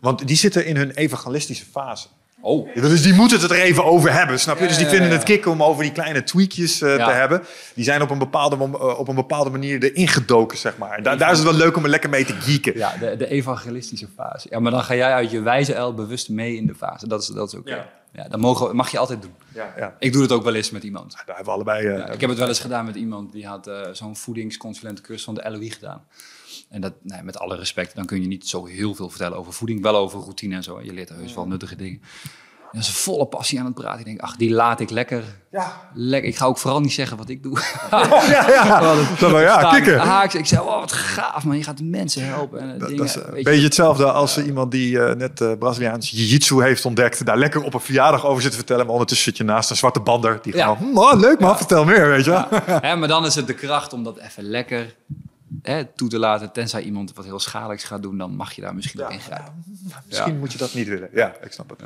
Want 0.01 0.27
die 0.27 0.37
zitten 0.37 0.67
in 0.67 0.77
hun 0.77 0.91
evangelistische 0.91 1.65
fase. 1.65 2.07
Oh. 2.41 2.75
Dus 2.75 3.03
die 3.03 3.13
moeten 3.13 3.41
het 3.41 3.51
er 3.51 3.61
even 3.61 3.85
over 3.85 4.13
hebben, 4.13 4.41
snap 4.41 4.59
je? 4.59 4.67
dus 4.67 4.77
die 4.77 4.87
vinden 4.87 5.11
het 5.11 5.23
kicken 5.23 5.51
om 5.51 5.63
over 5.63 5.83
die 5.83 5.93
kleine 5.93 6.23
tweakjes 6.23 6.81
uh, 6.83 6.95
te 7.05 7.11
hebben. 7.11 7.43
Die 7.75 7.85
zijn 7.85 8.03
op 8.03 8.11
een 8.11 8.19
bepaalde, 8.19 8.57
uh, 8.57 8.99
op 8.99 9.09
een 9.09 9.15
bepaalde 9.15 9.51
manier 9.51 9.83
erin 9.83 10.09
gedoken, 10.09 10.59
zeg 10.59 10.79
maar. 10.79 11.03
Da 11.03 11.17
daar 11.17 11.31
is 11.31 11.39
het 11.39 11.47
wel 11.47 11.57
leuk 11.57 11.77
om 11.77 11.85
er 11.85 11.91
lekker 11.91 12.11
mee 12.11 12.25
te 12.25 12.33
geeken. 12.33 12.77
Ja, 12.77 12.97
de, 13.01 13.17
de, 13.17 13.29
evangelistische 13.29 14.09
fase. 14.17 14.47
Ja, 14.51 14.61
maar 14.61 14.71
dan 14.71 14.83
ga 14.83 14.95
jij 14.95 15.13
uit 15.13 15.31
je 15.31 15.41
wijze 15.41 15.75
el 15.75 15.95
bewust 15.95 16.29
mee 16.29 16.57
in 16.57 16.67
de 16.67 16.75
fase. 16.75 17.09
Dat 17.09 17.23
is, 17.23 17.27
dat 17.27 17.49
is 17.53 17.59
ook. 17.59 17.67
Okay. 17.67 17.87
Ja. 18.13 18.29
dat 18.29 18.41
mogen, 18.41 18.77
mag 18.77 18.91
je 18.91 18.99
altijd 18.99 19.23
doen. 19.23 19.35
Ja, 19.55 19.75
ja. 19.77 19.97
Ik 19.99 20.13
doe 20.13 20.23
het 20.23 20.33
ook 20.33 20.45
wel 20.45 20.55
eens 20.55 20.71
met 20.71 20.83
iemand. 20.83 21.13
daar 21.13 21.23
hebben 21.27 21.45
we 21.45 21.51
allebei... 21.51 21.87
Uh, 21.87 21.99
ja, 21.99 22.09
ik 22.09 22.21
heb 22.21 22.31
het 22.31 22.39
wel 22.39 22.49
eens 22.49 22.61
gedaan 22.61 22.85
met 22.85 22.97
iemand 22.97 23.33
die 23.33 23.47
had 23.47 23.71
zo'n 23.93 24.17
voedingsconsulentencursus 24.17 25.25
van 25.25 25.35
de 25.35 25.51
LOI 25.51 25.71
gedaan. 25.71 26.05
En 26.71 26.81
dat, 26.81 26.93
nee, 27.03 27.23
met 27.23 27.39
alle 27.39 27.57
respect, 27.57 27.95
dan 27.95 28.07
kun 28.07 28.21
je 28.21 28.27
niet 28.27 28.49
zo 28.49 28.67
heel 28.67 28.95
veel 28.95 29.09
vertellen 29.09 29.39
over 29.39 29.53
voeding. 29.53 29.83
Wel 29.83 29.97
over 29.97 30.21
routine 30.21 30.55
en 30.55 30.63
zo. 30.63 30.81
Je 30.83 30.93
leert 30.93 31.09
er 31.09 31.17
heus 31.17 31.35
wel 31.35 31.47
nuttige 31.47 31.77
dingen. 31.77 32.01
En 32.61 32.79
dat 32.79 32.89
is 32.89 32.95
volle 32.95 33.27
passie 33.27 33.59
aan 33.59 33.65
het 33.65 33.75
praten. 33.75 33.99
Ik 33.99 34.05
denk, 34.05 34.21
ach, 34.21 34.37
die 34.37 34.51
laat 34.51 34.81
ik 34.81 34.91
lekker. 34.91 35.25
Ja. 35.51 35.91
lekker. 35.95 36.29
Ik 36.29 36.37
ga 36.37 36.45
ook 36.45 36.59
vooral 36.59 36.81
niet 36.81 36.93
zeggen 36.93 37.17
wat 37.17 37.29
ik 37.29 37.43
doe. 37.43 37.59
ja, 37.91 38.49
ja. 38.49 38.95
dat, 39.19 39.31
ja, 39.31 39.71
kikken. 39.75 39.99
Haaks. 39.99 40.35
Ik 40.35 40.47
zei, 40.47 40.61
oh, 40.61 40.81
wat 40.81 40.93
gaaf, 40.93 41.45
man. 41.45 41.57
Je 41.57 41.63
gaat 41.65 41.81
mensen 41.83 42.25
helpen. 42.27 42.61
En 42.61 42.79
dat, 42.79 42.89
dingen, 42.89 42.97
dat 42.97 43.07
is 43.07 43.15
een 43.15 43.43
beetje 43.43 43.63
hetzelfde 43.63 44.13
als 44.13 44.35
ja. 44.35 44.43
iemand 44.43 44.71
die 44.71 44.93
uh, 44.93 45.13
net 45.13 45.41
uh, 45.41 45.53
Braziliaans 45.59 46.11
jiu-jitsu 46.11 46.63
heeft 46.63 46.85
ontdekt. 46.85 47.25
Daar 47.27 47.39
lekker 47.39 47.63
op 47.63 47.75
een 47.75 47.81
verjaardag 47.81 48.27
over 48.27 48.43
zit 48.43 48.51
te 48.51 48.57
vertellen. 48.57 48.85
Maar 48.85 48.93
ondertussen 48.93 49.27
zit 49.27 49.37
je 49.37 49.45
naast 49.45 49.71
een 49.71 49.77
zwarte 49.77 50.01
bander. 50.01 50.39
Die 50.43 50.57
ja. 50.57 50.75
gewoon, 50.75 50.99
oh, 50.99 51.21
leuk 51.21 51.41
man, 51.41 51.57
vertel 51.57 51.85
meer, 51.85 52.09
weet 52.09 52.25
je 52.25 52.31
ja. 52.31 52.95
Maar 52.97 53.09
dan 53.09 53.27
is 53.27 53.35
het 53.35 53.47
de 53.47 53.55
kracht 53.55 53.93
om 53.93 54.05
dat 54.05 54.19
even 54.19 54.43
lekker 54.45 54.95
hè, 55.63 55.85
toe 55.85 56.09
te 56.09 56.19
laten. 56.19 56.53
Tenzij 56.53 56.83
iemand 56.83 57.15
wat 57.15 57.25
heel 57.25 57.39
schadelijks 57.39 57.85
gaat 57.85 58.03
doen, 58.03 58.19
dan 58.19 58.35
mag 58.37 58.53
je 58.53 58.61
daar 58.63 58.75
misschien 58.75 59.03
ook 59.03 59.11
in 59.11 59.21
grijpen. 59.21 59.65
Misschien 60.07 60.39
moet 60.39 60.53
je 60.53 60.59
dat 60.59 60.75
niet 60.75 60.89
willen. 60.89 61.09
Ja, 61.13 61.35
ik 61.43 61.53
snap 61.53 61.71
het. 61.71 61.83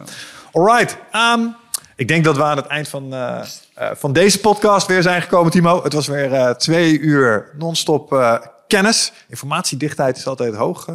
Alright. 0.52 0.96
Um, 1.12 1.54
ik 1.96 2.08
denk 2.08 2.24
dat 2.24 2.36
we 2.36 2.42
aan 2.42 2.56
het 2.56 2.66
eind 2.66 2.88
van, 2.88 3.14
uh, 3.14 3.44
uh, 3.78 3.90
van 3.94 4.12
deze 4.12 4.40
podcast 4.40 4.86
weer 4.86 5.02
zijn 5.02 5.22
gekomen, 5.22 5.50
Timo. 5.52 5.82
Het 5.82 5.92
was 5.92 6.06
weer 6.06 6.32
uh, 6.32 6.50
twee 6.50 6.98
uur 6.98 7.54
non-stop 7.58 8.38
kennis. 8.66 9.12
Informatiedichtheid 9.28 10.16
is 10.16 10.26
altijd 10.26 10.54
hoog 10.54 10.88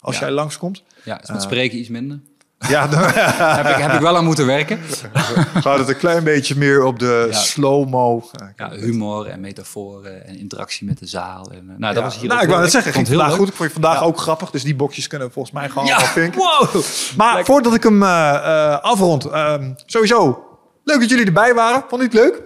als 0.00 0.14
ja. 0.14 0.20
jij 0.20 0.30
langskomt. 0.30 0.82
Ja, 1.02 1.22
is 1.22 1.30
met 1.30 1.42
spreken 1.42 1.78
iets 1.78 1.88
minder. 1.88 2.20
Ja, 2.74 2.86
dan, 2.86 3.00
heb, 3.56 3.66
ik, 3.66 3.82
heb 3.82 3.92
ik 3.92 4.00
wel 4.00 4.16
aan 4.16 4.24
moeten 4.24 4.46
werken. 4.46 4.80
We 5.12 5.50
hadden 5.52 5.78
het 5.78 5.88
een 5.88 5.96
klein 5.96 6.24
beetje 6.24 6.56
meer 6.56 6.84
op 6.84 6.98
de 6.98 7.28
ja. 7.30 7.38
slow-mo. 7.38 8.30
Ja, 8.56 8.70
humor 8.70 9.26
en 9.26 9.40
metaforen 9.40 10.26
en 10.26 10.38
interactie 10.38 10.86
met 10.86 10.98
de 10.98 11.06
zaal. 11.06 11.50
En, 11.52 11.66
nou, 11.66 11.78
dat 11.78 11.94
ja. 11.94 12.02
was 12.02 12.18
hier 12.18 12.28
nou, 12.28 12.42
ik 12.42 12.48
wou 12.48 12.62
het 12.62 12.70
zeggen, 12.70 12.92
ging 12.92 13.06
vandaag 13.06 13.28
leuk. 13.28 13.36
goed. 13.36 13.48
Ik 13.48 13.54
vond 13.54 13.68
je 13.68 13.80
vandaag 13.80 14.02
ook 14.02 14.18
grappig. 14.18 14.50
Dus 14.50 14.62
die 14.62 14.76
boxjes 14.76 15.06
kunnen 15.06 15.32
volgens 15.32 15.54
mij 15.54 15.68
gewoon 15.68 15.86
ja. 15.86 15.98
Wow. 16.14 16.82
Maar 17.16 17.34
Lekker. 17.34 17.44
voordat 17.44 17.74
ik 17.74 17.82
hem 17.82 18.02
uh, 18.02 18.08
uh, 18.08 18.80
afrond, 18.80 19.24
um, 19.24 19.74
sowieso 19.86 20.44
leuk 20.84 21.00
dat 21.00 21.08
jullie 21.08 21.26
erbij 21.26 21.54
waren. 21.54 21.84
Vond 21.88 22.02
je 22.02 22.06
het 22.06 22.16
leuk? 22.16 22.42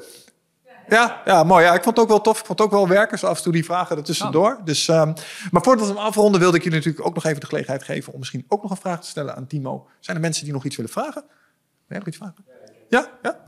Ja, 0.88 1.22
ja, 1.24 1.44
mooi. 1.44 1.64
Ja, 1.64 1.74
ik 1.74 1.82
vond 1.82 1.96
het 1.96 2.04
ook 2.04 2.10
wel 2.10 2.20
tof. 2.20 2.38
Ik 2.40 2.46
vond 2.46 2.58
het 2.58 2.68
ook 2.68 2.74
wel 2.74 2.88
werken, 2.88 3.18
zo 3.18 3.26
af 3.26 3.36
en 3.36 3.42
toe 3.42 3.52
die 3.52 3.64
vragen 3.64 3.96
ertussendoor. 3.96 4.56
Oh. 4.58 4.64
Dus, 4.64 4.88
um, 4.88 5.12
maar 5.50 5.62
voordat 5.62 5.86
we 5.86 5.92
hem 5.92 6.02
afronden, 6.02 6.40
wilde 6.40 6.56
ik 6.56 6.64
je 6.64 6.70
natuurlijk 6.70 7.06
ook 7.06 7.14
nog 7.14 7.24
even 7.24 7.40
de 7.40 7.46
gelegenheid 7.46 7.82
geven... 7.82 8.12
om 8.12 8.18
misschien 8.18 8.44
ook 8.48 8.62
nog 8.62 8.70
een 8.70 8.76
vraag 8.76 9.00
te 9.00 9.08
stellen 9.08 9.36
aan 9.36 9.46
Timo. 9.46 9.86
Zijn 10.00 10.16
er 10.16 10.22
mensen 10.22 10.44
die 10.44 10.52
nog 10.52 10.64
iets 10.64 10.76
willen 10.76 10.92
vragen? 10.92 11.22
Wil 11.22 11.86
jij 11.88 11.98
nog 11.98 12.06
iets 12.06 12.16
vragen? 12.16 12.44
Ja? 12.88 13.08
Ja? 13.22 13.38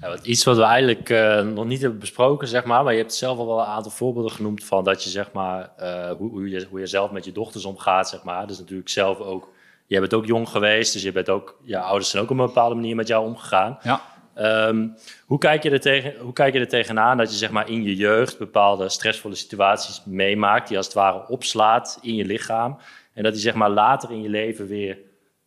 ja 0.00 0.08
wat, 0.08 0.26
iets 0.26 0.44
wat 0.44 0.56
we 0.56 0.62
eigenlijk 0.62 1.08
uh, 1.08 1.40
nog 1.40 1.64
niet 1.64 1.80
hebben 1.80 1.98
besproken, 1.98 2.48
zeg 2.48 2.64
maar. 2.64 2.84
Maar 2.84 2.92
je 2.92 3.00
hebt 3.00 3.14
zelf 3.14 3.38
al 3.38 3.46
wel 3.46 3.60
een 3.60 3.66
aantal 3.66 3.92
voorbeelden 3.92 4.32
genoemd 4.32 4.64
van 4.64 4.84
dat 4.84 5.04
je, 5.04 5.10
zeg 5.10 5.32
maar... 5.32 5.70
Uh, 5.80 6.10
hoe, 6.10 6.30
hoe, 6.30 6.48
je, 6.48 6.66
hoe 6.70 6.80
je 6.80 6.86
zelf 6.86 7.10
met 7.10 7.24
je 7.24 7.32
dochters 7.32 7.64
omgaat, 7.64 8.08
zeg 8.08 8.22
maar. 8.22 8.46
Dus 8.46 8.58
natuurlijk 8.58 8.88
zelf 8.88 9.18
ook... 9.18 9.48
Je 9.86 10.00
bent 10.00 10.14
ook 10.14 10.26
jong 10.26 10.48
geweest, 10.48 10.92
dus 10.92 11.02
je 11.02 11.12
bent 11.12 11.28
ook... 11.28 11.58
Je 11.62 11.78
ouders 11.78 12.10
zijn 12.10 12.22
ook 12.22 12.30
op 12.30 12.38
een 12.38 12.46
bepaalde 12.46 12.74
manier 12.74 12.96
met 12.96 13.08
jou 13.08 13.26
omgegaan. 13.26 13.78
Ja. 13.82 14.02
Um, 14.38 14.96
hoe, 15.26 15.38
kijk 15.38 15.62
je 15.62 15.70
er 15.70 15.80
tegen, 15.80 16.14
hoe 16.20 16.32
kijk 16.32 16.54
je 16.54 16.60
er 16.60 16.68
tegenaan 16.68 17.16
dat 17.16 17.30
je 17.30 17.36
zeg 17.36 17.50
maar, 17.50 17.68
in 17.68 17.82
je 17.82 17.96
jeugd 17.96 18.38
bepaalde 18.38 18.88
stressvolle 18.88 19.34
situaties 19.34 20.02
meemaakt, 20.04 20.68
die 20.68 20.76
als 20.76 20.86
het 20.86 20.94
ware 20.94 21.28
opslaat 21.28 21.98
in 22.02 22.14
je 22.14 22.24
lichaam, 22.24 22.78
en 23.14 23.22
dat 23.22 23.32
die 23.32 23.42
zeg 23.42 23.54
maar, 23.54 23.70
later 23.70 24.10
in 24.10 24.22
je 24.22 24.28
leven 24.28 24.66
weer 24.66 24.98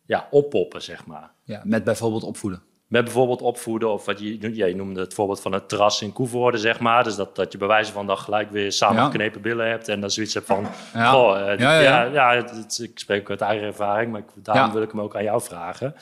ja, 0.06 0.28
oppoppen? 0.30 0.82
Zeg 0.82 1.06
maar. 1.06 1.30
Ja, 1.42 1.60
met 1.64 1.84
bijvoorbeeld 1.84 2.22
opvoeden. 2.22 2.62
Met 2.86 3.04
bijvoorbeeld 3.04 3.42
opvoeden, 3.42 3.92
of 3.92 4.04
wat 4.04 4.20
je, 4.20 4.54
ja, 4.54 4.66
je 4.66 4.76
noemde 4.76 5.00
het 5.00 5.14
voorbeeld 5.14 5.40
van 5.40 5.52
het 5.52 5.68
terras 5.68 6.02
in 6.02 6.12
Koevoorde, 6.12 6.58
zeg 6.58 6.80
maar. 6.80 7.04
Dus 7.04 7.16
dat, 7.16 7.36
dat 7.36 7.52
je 7.52 7.58
bij 7.58 7.68
wijze 7.68 7.92
van 7.92 8.06
dan 8.06 8.18
gelijk 8.18 8.50
weer 8.50 8.72
samengeknepen 8.72 9.36
ja. 9.36 9.42
billen 9.42 9.68
hebt 9.68 9.88
en 9.88 10.00
dan 10.00 10.10
zoiets 10.10 10.34
hebt 10.34 10.46
van, 10.46 10.66
ja. 10.94 11.10
goh, 11.10 11.38
uh, 11.38 11.58
ja, 11.58 11.80
ja, 11.80 12.02
ja. 12.02 12.34
het, 12.34 12.78
ik 12.82 12.98
spreek 12.98 13.30
uit 13.30 13.40
eigen 13.40 13.66
ervaring, 13.66 14.12
maar 14.12 14.20
ik, 14.20 14.44
daarom 14.44 14.72
wil 14.72 14.82
ik 14.82 14.90
hem 14.90 15.00
ook 15.00 15.16
aan 15.16 15.22
jou 15.22 15.42
vragen. 15.42 15.94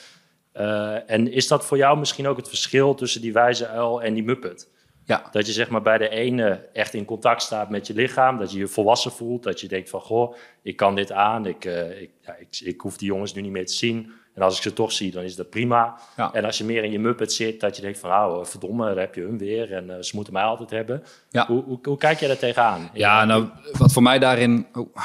Uh, 0.56 1.10
en 1.10 1.32
is 1.32 1.48
dat 1.48 1.66
voor 1.66 1.76
jou 1.76 1.98
misschien 1.98 2.28
ook 2.28 2.36
het 2.36 2.48
verschil 2.48 2.94
tussen 2.94 3.20
die 3.20 3.32
wijze 3.32 3.68
uil 3.68 4.02
en 4.02 4.14
die 4.14 4.24
muppet? 4.24 4.70
Ja. 5.04 5.28
Dat 5.30 5.46
je 5.46 5.52
zeg 5.52 5.68
maar 5.68 5.82
bij 5.82 5.98
de 5.98 6.08
ene 6.08 6.68
echt 6.72 6.94
in 6.94 7.04
contact 7.04 7.42
staat 7.42 7.70
met 7.70 7.86
je 7.86 7.94
lichaam, 7.94 8.38
dat 8.38 8.52
je 8.52 8.58
je 8.58 8.68
volwassen 8.68 9.12
voelt, 9.12 9.42
dat 9.42 9.60
je 9.60 9.68
denkt 9.68 9.90
van 9.90 10.00
goh, 10.00 10.34
ik 10.62 10.76
kan 10.76 10.94
dit 10.94 11.12
aan, 11.12 11.46
ik, 11.46 11.64
uh, 11.64 12.00
ik, 12.00 12.10
ja, 12.20 12.34
ik, 12.34 12.60
ik, 12.64 12.80
hoef 12.80 12.96
die 12.96 13.08
jongens 13.08 13.34
nu 13.34 13.40
niet 13.40 13.50
meer 13.50 13.66
te 13.66 13.72
zien. 13.72 14.12
En 14.34 14.42
als 14.42 14.56
ik 14.56 14.62
ze 14.62 14.72
toch 14.72 14.92
zie, 14.92 15.10
dan 15.10 15.22
is 15.22 15.36
dat 15.36 15.50
prima. 15.50 15.98
Ja. 16.16 16.32
En 16.32 16.44
als 16.44 16.58
je 16.58 16.64
meer 16.64 16.84
in 16.84 16.92
je 16.92 16.98
muppet 16.98 17.32
zit, 17.32 17.60
dat 17.60 17.76
je 17.76 17.82
denkt 17.82 17.98
van 17.98 18.10
nou, 18.10 18.46
verdomme, 18.46 18.86
daar 18.86 18.96
heb 18.96 19.14
je 19.14 19.20
hun 19.20 19.38
weer 19.38 19.72
en 19.72 19.86
uh, 19.86 19.96
ze 20.00 20.16
moeten 20.16 20.32
mij 20.32 20.42
altijd 20.42 20.70
hebben. 20.70 21.02
Ja. 21.30 21.46
Hoe, 21.46 21.62
hoe, 21.62 21.78
hoe 21.82 21.96
kijk 21.96 22.18
jij 22.18 22.28
daar 22.28 22.38
tegenaan? 22.38 22.90
Ja, 22.92 23.24
nou, 23.24 23.48
wat 23.78 23.92
voor 23.92 24.02
mij 24.02 24.18
daarin... 24.18 24.66
Oh 24.72 24.96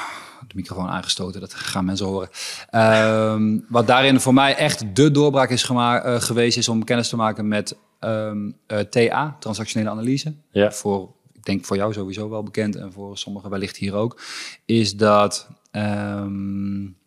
microfoon 0.57 0.87
aangestoten, 0.87 1.39
dat 1.41 1.53
gaan 1.53 1.85
mensen 1.85 2.05
horen. 2.05 2.29
Um, 3.33 3.65
wat 3.69 3.87
daarin 3.87 4.19
voor 4.19 4.33
mij 4.33 4.55
echt 4.55 4.95
de 4.95 5.11
doorbraak 5.11 5.49
is 5.49 5.63
gemaakt, 5.63 6.05
uh, 6.05 6.21
geweest, 6.21 6.57
is 6.57 6.69
om 6.69 6.83
kennis 6.83 7.09
te 7.09 7.15
maken 7.15 7.47
met 7.47 7.77
um, 7.99 8.57
uh, 8.67 8.79
TA, 8.79 9.35
transactionele 9.39 9.89
analyse. 9.89 10.33
Ja. 10.51 10.71
Voor, 10.71 11.13
ik 11.33 11.43
denk 11.43 11.65
voor 11.65 11.77
jou 11.77 11.93
sowieso 11.93 12.29
wel 12.29 12.43
bekend 12.43 12.75
en 12.75 12.93
voor 12.93 13.17
sommigen 13.17 13.49
wellicht 13.49 13.77
hier 13.77 13.93
ook. 13.93 14.21
Is 14.65 14.95
dat. 14.95 15.47
Um, 15.71 16.97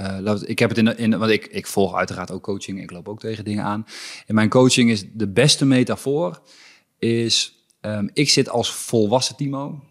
uh, 0.00 0.34
ik 0.42 0.58
heb 0.58 0.68
het 0.68 0.78
in, 0.78 0.98
in 0.98 1.18
want 1.18 1.30
ik, 1.30 1.46
ik 1.46 1.66
volg 1.66 1.94
uiteraard 1.94 2.30
ook 2.30 2.42
coaching, 2.42 2.82
ik 2.82 2.90
loop 2.90 3.08
ook 3.08 3.20
tegen 3.20 3.44
dingen 3.44 3.64
aan. 3.64 3.86
In 4.26 4.34
mijn 4.34 4.48
coaching 4.48 4.90
is 4.90 5.04
de 5.12 5.28
beste 5.28 5.64
metafoor 5.64 6.40
is, 6.98 7.64
um, 7.80 8.10
ik 8.12 8.30
zit 8.30 8.48
als 8.48 8.72
volwassen 8.72 9.36
Timo 9.36 9.84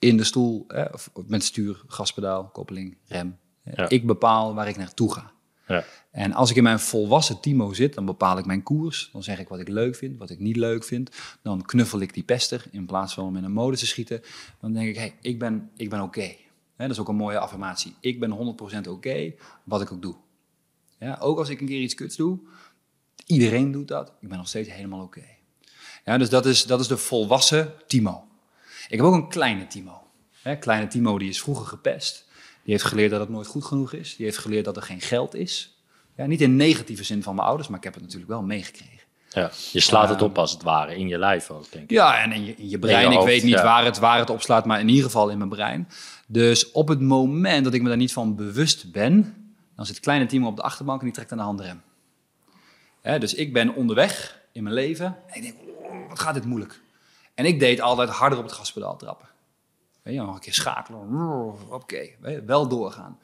in 0.00 0.16
de 0.16 0.24
stoel, 0.24 0.64
eh, 0.68 0.84
met 1.26 1.44
stuur, 1.44 1.82
gaspedaal, 1.86 2.48
koppeling, 2.48 2.96
rem. 3.06 3.38
Ja. 3.64 3.88
Ik 3.88 4.06
bepaal 4.06 4.54
waar 4.54 4.68
ik 4.68 4.76
naartoe 4.76 5.12
ga. 5.12 5.32
Ja. 5.66 5.84
En 6.10 6.32
als 6.32 6.50
ik 6.50 6.56
in 6.56 6.62
mijn 6.62 6.80
volwassen 6.80 7.40
Timo 7.40 7.72
zit, 7.72 7.94
dan 7.94 8.04
bepaal 8.04 8.38
ik 8.38 8.46
mijn 8.46 8.62
koers. 8.62 9.10
Dan 9.12 9.22
zeg 9.22 9.38
ik 9.38 9.48
wat 9.48 9.60
ik 9.60 9.68
leuk 9.68 9.96
vind, 9.96 10.18
wat 10.18 10.30
ik 10.30 10.38
niet 10.38 10.56
leuk 10.56 10.84
vind. 10.84 11.10
Dan 11.42 11.62
knuffel 11.62 12.00
ik 12.00 12.14
die 12.14 12.22
pester 12.22 12.66
in 12.70 12.86
plaats 12.86 13.14
van 13.14 13.24
om 13.24 13.36
in 13.36 13.44
een 13.44 13.52
mode 13.52 13.76
te 13.76 13.86
schieten. 13.86 14.22
Dan 14.60 14.72
denk 14.72 14.88
ik, 14.88 14.96
hey, 14.96 15.14
ik 15.20 15.38
ben, 15.38 15.70
ik 15.76 15.90
ben 15.90 16.00
oké. 16.00 16.18
Okay. 16.18 16.38
Dat 16.76 16.90
is 16.90 16.98
ook 16.98 17.08
een 17.08 17.16
mooie 17.16 17.38
affirmatie. 17.38 17.94
Ik 18.00 18.20
ben 18.20 18.30
100% 18.30 18.34
oké, 18.78 18.88
okay, 18.88 19.36
wat 19.64 19.80
ik 19.80 19.92
ook 19.92 20.02
doe. 20.02 20.14
Ja, 20.98 21.18
ook 21.20 21.38
als 21.38 21.48
ik 21.48 21.60
een 21.60 21.66
keer 21.66 21.80
iets 21.80 21.94
kuts 21.94 22.16
doe, 22.16 22.38
iedereen 23.26 23.72
doet 23.72 23.88
dat. 23.88 24.12
Ik 24.20 24.28
ben 24.28 24.38
nog 24.38 24.48
steeds 24.48 24.70
helemaal 24.70 25.02
oké. 25.02 25.18
Okay. 25.18 25.38
Ja, 26.04 26.18
dus 26.18 26.28
dat 26.28 26.46
is, 26.46 26.64
dat 26.64 26.80
is 26.80 26.86
de 26.86 26.96
volwassen 26.96 27.72
Timo. 27.86 28.29
Ik 28.90 28.96
heb 28.96 29.06
ook 29.06 29.14
een 29.14 29.28
kleine 29.28 29.66
Timo. 29.66 30.02
Hè, 30.42 30.56
kleine 30.56 30.86
Timo 30.86 31.18
die 31.18 31.28
is 31.28 31.40
vroeger 31.40 31.66
gepest. 31.66 32.28
Die 32.62 32.72
heeft 32.72 32.84
geleerd 32.84 33.10
dat 33.10 33.20
het 33.20 33.28
nooit 33.28 33.46
goed 33.46 33.64
genoeg 33.64 33.92
is. 33.92 34.16
Die 34.16 34.26
heeft 34.26 34.38
geleerd 34.38 34.64
dat 34.64 34.76
er 34.76 34.82
geen 34.82 35.00
geld 35.00 35.34
is. 35.34 35.78
Ja, 36.16 36.26
niet 36.26 36.40
in 36.40 36.56
negatieve 36.56 37.04
zin 37.04 37.22
van 37.22 37.34
mijn 37.34 37.46
ouders, 37.46 37.68
maar 37.68 37.78
ik 37.78 37.84
heb 37.84 37.94
het 37.94 38.02
natuurlijk 38.02 38.30
wel 38.30 38.42
meegekregen. 38.42 38.98
Ja, 39.28 39.50
je 39.72 39.80
slaat 39.80 40.08
het 40.08 40.22
op 40.22 40.38
als 40.38 40.52
het 40.52 40.62
ware, 40.62 40.96
in 40.96 41.08
je 41.08 41.18
lijf 41.18 41.50
ook, 41.50 41.72
denk 41.72 41.84
ik. 41.84 41.90
Ja, 41.90 42.22
en 42.22 42.32
in 42.32 42.44
je, 42.44 42.54
in 42.56 42.68
je 42.68 42.78
brein. 42.78 43.04
In 43.04 43.10
je 43.10 43.16
hoofd, 43.16 43.28
ik 43.28 43.34
weet 43.34 43.42
niet 43.42 43.52
ja. 43.54 43.62
waar, 43.62 43.84
het, 43.84 43.98
waar 43.98 44.18
het 44.18 44.30
opslaat, 44.30 44.64
maar 44.64 44.80
in 44.80 44.88
ieder 44.88 45.04
geval 45.04 45.28
in 45.28 45.38
mijn 45.38 45.50
brein. 45.50 45.88
Dus 46.26 46.70
op 46.70 46.88
het 46.88 47.00
moment 47.00 47.64
dat 47.64 47.74
ik 47.74 47.82
me 47.82 47.88
daar 47.88 47.96
niet 47.96 48.12
van 48.12 48.36
bewust 48.36 48.92
ben, 48.92 49.34
dan 49.76 49.86
zit 49.86 50.00
kleine 50.00 50.26
Timo 50.26 50.48
op 50.48 50.56
de 50.56 50.62
achterbank 50.62 50.98
en 50.98 51.04
die 51.04 51.14
trekt 51.14 51.32
aan 51.32 51.38
de 51.38 51.44
handrem. 51.44 51.82
Hè, 53.00 53.18
dus 53.18 53.34
ik 53.34 53.52
ben 53.52 53.74
onderweg 53.74 54.40
in 54.52 54.62
mijn 54.62 54.74
leven 54.74 55.16
en 55.26 55.36
ik 55.36 55.42
denk, 55.42 55.54
oh, 55.82 56.08
wat 56.08 56.20
gaat 56.20 56.34
dit 56.34 56.44
moeilijk. 56.44 56.80
En 57.40 57.46
ik 57.46 57.60
deed 57.60 57.80
altijd 57.80 58.08
harder 58.08 58.38
op 58.38 58.44
het 58.44 58.52
gaspedaal 58.52 58.96
trappen. 58.96 59.28
Weet 60.02 60.14
je, 60.14 60.20
nog 60.20 60.34
een 60.34 60.40
keer 60.40 60.54
schakelen. 60.54 61.00
Oké, 61.70 62.08
wel 62.46 62.68
doorgaan. 62.68 63.18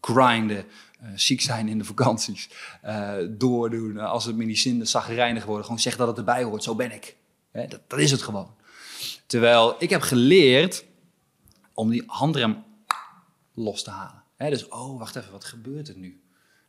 grinden, 0.00 0.64
eh, 1.00 1.08
ziek 1.14 1.40
zijn 1.40 1.68
in 1.68 1.78
de 1.78 1.84
vakanties, 1.84 2.50
eh, 2.82 3.14
doordoen. 3.28 3.98
Eh, 3.98 4.10
als 4.10 4.24
het 4.24 4.36
medicijn 4.36 4.86
zagrijnig 4.86 5.44
worden, 5.44 5.64
gewoon 5.64 5.80
zeg 5.80 5.96
dat 5.96 6.06
het 6.06 6.18
erbij 6.18 6.42
hoort. 6.42 6.62
Zo 6.62 6.74
ben 6.74 6.92
ik. 6.92 7.16
Dat, 7.86 7.98
is 7.98 8.10
het 8.10 8.22
gewoon. 8.22 8.54
Terwijl 9.26 9.76
ik 9.78 9.90
heb 9.90 10.00
geleerd 10.00 10.84
om 11.74 11.90
die 11.90 12.02
handrem 12.06 12.64
los 13.54 13.82
te 13.82 13.90
halen. 13.90 14.22
Dus, 14.36 14.68
oh, 14.68 14.98
wacht 14.98 15.16
even, 15.16 15.32
wat 15.32 15.44
gebeurt 15.44 15.88
er 15.88 15.96
nu? 15.96 16.20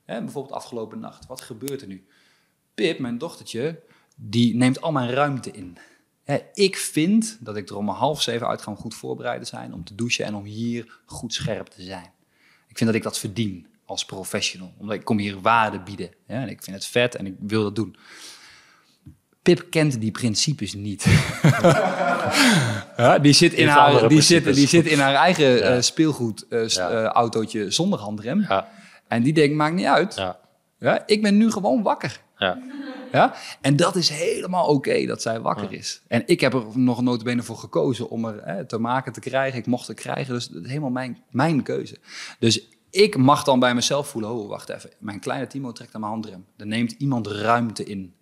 Hè, 0.05 0.21
bijvoorbeeld 0.21 0.55
afgelopen 0.55 0.99
nacht, 0.99 1.25
wat 1.25 1.41
gebeurt 1.41 1.81
er 1.81 1.87
nu? 1.87 2.07
Pip, 2.73 2.99
mijn 2.99 3.17
dochtertje, 3.17 3.81
die 4.15 4.55
neemt 4.55 4.81
al 4.81 4.91
mijn 4.91 5.09
ruimte 5.09 5.51
in. 5.51 5.77
Ik 6.53 6.77
vind 6.77 7.37
dat 7.39 7.55
ik 7.55 7.69
er 7.69 7.75
om 7.77 7.89
half 7.89 8.21
zeven 8.21 8.47
uit 8.47 8.61
ga 8.61 8.71
om 8.71 8.77
goed 8.77 8.95
voorbereid 8.95 9.41
te 9.41 9.47
zijn, 9.47 9.73
om 9.73 9.83
te 9.83 9.95
douchen 9.95 10.25
en 10.25 10.35
om 10.35 10.43
hier 10.43 10.99
goed 11.05 11.33
scherp 11.33 11.67
te 11.67 11.81
zijn. 11.81 12.11
Ik 12.67 12.77
vind 12.77 12.85
dat 12.89 12.95
ik 12.95 13.03
dat 13.03 13.19
verdien 13.19 13.67
als 13.85 14.05
professional, 14.05 14.73
omdat 14.77 14.95
ik 14.95 15.03
kom 15.05 15.17
hier 15.17 15.41
waarde 15.41 15.79
bieden. 15.79 16.09
En 16.27 16.49
ik 16.49 16.63
vind 16.63 16.75
het 16.75 16.85
vet 16.85 17.15
en 17.15 17.25
ik 17.25 17.35
wil 17.39 17.63
dat 17.63 17.75
doen. 17.75 17.95
Pip 19.41 19.65
kent 19.69 19.99
die 20.01 20.11
principes 20.11 20.73
niet. 20.73 21.05
ja, 22.97 23.19
die, 23.21 23.33
zit 23.33 23.53
in 23.53 23.67
haar, 23.67 24.07
die, 24.07 24.21
zit, 24.21 24.53
die 24.55 24.67
zit 24.67 24.85
in 24.85 24.99
haar 24.99 25.13
eigen 25.15 25.45
Ja. 25.55 25.59
eh, 25.75 25.81
speelgoed 25.81 26.45
eh, 26.49 26.61
s- 26.67 26.75
Ja. 26.75 27.13
eh, 27.13 27.65
zonder 27.69 27.99
handrem. 27.99 28.41
Ja, 28.41 28.69
En 29.07 29.23
die 29.23 29.33
denkt, 29.33 29.55
maakt 29.55 29.75
niet 29.75 29.85
uit. 29.85 30.15
ja, 30.15 30.39
Ja, 30.79 31.03
ik 31.05 31.21
ben 31.21 31.37
nu 31.37 31.51
gewoon 31.51 31.81
wakker. 31.83 32.19
Ja. 32.37 32.59
Ja? 33.11 33.35
En 33.61 33.75
dat 33.75 33.95
is 33.95 34.09
helemaal 34.09 34.67
oké 34.67 35.05
dat 35.05 35.21
zij 35.21 35.39
wakker 35.39 35.73
is. 35.73 36.01
En 36.07 36.23
ik 36.25 36.39
heb 36.39 36.53
er 36.53 36.63
nog 36.73 37.01
notabene 37.01 37.43
voor 37.43 37.57
gekozen 37.57 38.09
om 38.09 38.25
er 38.25 38.41
hè, 38.43 38.65
te 38.65 38.77
maken 38.77 39.13
te 39.13 39.19
krijgen. 39.19 39.59
Ik 39.59 39.65
mocht 39.65 39.87
het 39.87 39.99
krijgen, 39.99 40.33
dus 40.33 40.47
dat 40.47 40.63
is 40.63 40.69
helemaal 40.69 40.89
mijn, 40.89 41.23
mijn 41.29 41.63
keuze. 41.63 41.97
Dus 42.39 42.67
ik 42.89 43.17
mag 43.17 43.43
dan 43.43 43.59
bij 43.59 43.75
mezelf 43.75 44.07
voelen, 44.07 44.31
oh, 44.31 44.49
wacht 44.49 44.69
even. 44.69 44.89
Mijn 44.99 45.19
kleine 45.19 45.47
Timo 45.47 45.71
trekt 45.71 45.95
aan 45.95 46.01
mijn 46.01 46.13
handrem. 46.13 46.45
Er 46.57 46.67
neemt 46.67 46.91
iemand 46.91 47.27
ruimte 47.27 47.83
in. 47.83 48.15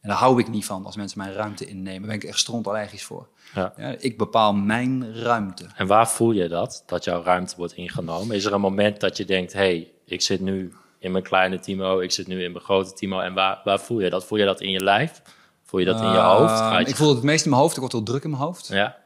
En 0.00 0.08
daar 0.08 0.18
hou 0.18 0.40
ik 0.40 0.48
niet 0.48 0.64
van 0.64 0.84
als 0.84 0.96
mensen 0.96 1.18
mijn 1.18 1.32
ruimte 1.32 1.66
innemen. 1.66 2.00
Daar 2.00 2.08
ben 2.08 2.16
ik 2.16 2.24
echt 2.24 2.38
strontallergisch 2.38 3.04
voor. 3.04 3.28
Ja. 3.54 3.72
Ja, 3.76 3.94
ik 3.98 4.18
bepaal 4.18 4.54
mijn 4.54 5.14
ruimte. 5.14 5.66
En 5.76 5.86
waar 5.86 6.08
voel 6.08 6.32
je 6.32 6.48
dat, 6.48 6.82
dat 6.86 7.04
jouw 7.04 7.22
ruimte 7.22 7.56
wordt 7.56 7.72
ingenomen? 7.72 8.36
Is 8.36 8.44
er 8.44 8.52
een 8.52 8.60
moment 8.60 9.00
dat 9.00 9.16
je 9.16 9.24
denkt, 9.24 9.52
hé, 9.52 9.58
hey, 9.58 9.92
ik 10.04 10.22
zit 10.22 10.40
nu 10.40 10.72
in 11.00 11.12
mijn 11.12 11.24
kleine 11.24 11.58
Timo, 11.58 11.98
ik 12.00 12.10
zit 12.10 12.26
nu 12.26 12.44
in 12.44 12.52
mijn 12.52 12.64
grote 12.64 12.92
Timo. 12.92 13.20
En 13.20 13.34
waar, 13.34 13.60
waar 13.64 13.80
voel 13.80 14.00
je 14.00 14.10
dat? 14.10 14.24
Voel 14.24 14.38
je 14.38 14.44
dat 14.44 14.60
in 14.60 14.70
je 14.70 14.80
lijf? 14.84 15.22
Voel 15.64 15.80
je 15.80 15.86
dat 15.86 16.00
in 16.00 16.10
je 16.10 16.18
hoofd? 16.18 16.58
Je- 16.58 16.64
Ehm, 16.64 16.86
ik 16.86 16.96
voel 16.96 17.06
het 17.08 17.16
het 17.16 17.24
meest 17.26 17.44
in 17.44 17.50
mijn 17.50 17.62
hoofd. 17.62 17.74
Ik 17.74 17.80
word 17.80 17.92
wel 17.92 18.02
druk 18.02 18.24
in 18.24 18.30
mijn 18.30 18.42
hoofd. 18.42 18.66
Ja, 18.68 18.96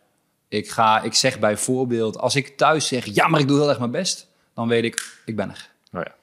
Ik, 0.48 0.70
ga, 0.70 1.02
ik 1.02 1.14
zeg 1.14 1.38
bijvoorbeeld, 1.38 2.18
als 2.18 2.36
ik 2.36 2.56
thuis 2.56 2.86
zeg, 2.86 3.04
ja, 3.06 3.28
maar 3.28 3.40
ik 3.40 3.48
doe 3.48 3.58
heel 3.58 3.68
erg 3.68 3.78
mijn 3.78 3.90
best, 3.90 4.26
dan 4.54 4.68
weet 4.68 4.84
ik, 4.84 5.18
ik 5.24 5.36
ben 5.36 5.50
er. 5.50 5.70
oh 5.92 6.00
ja. 6.04 6.14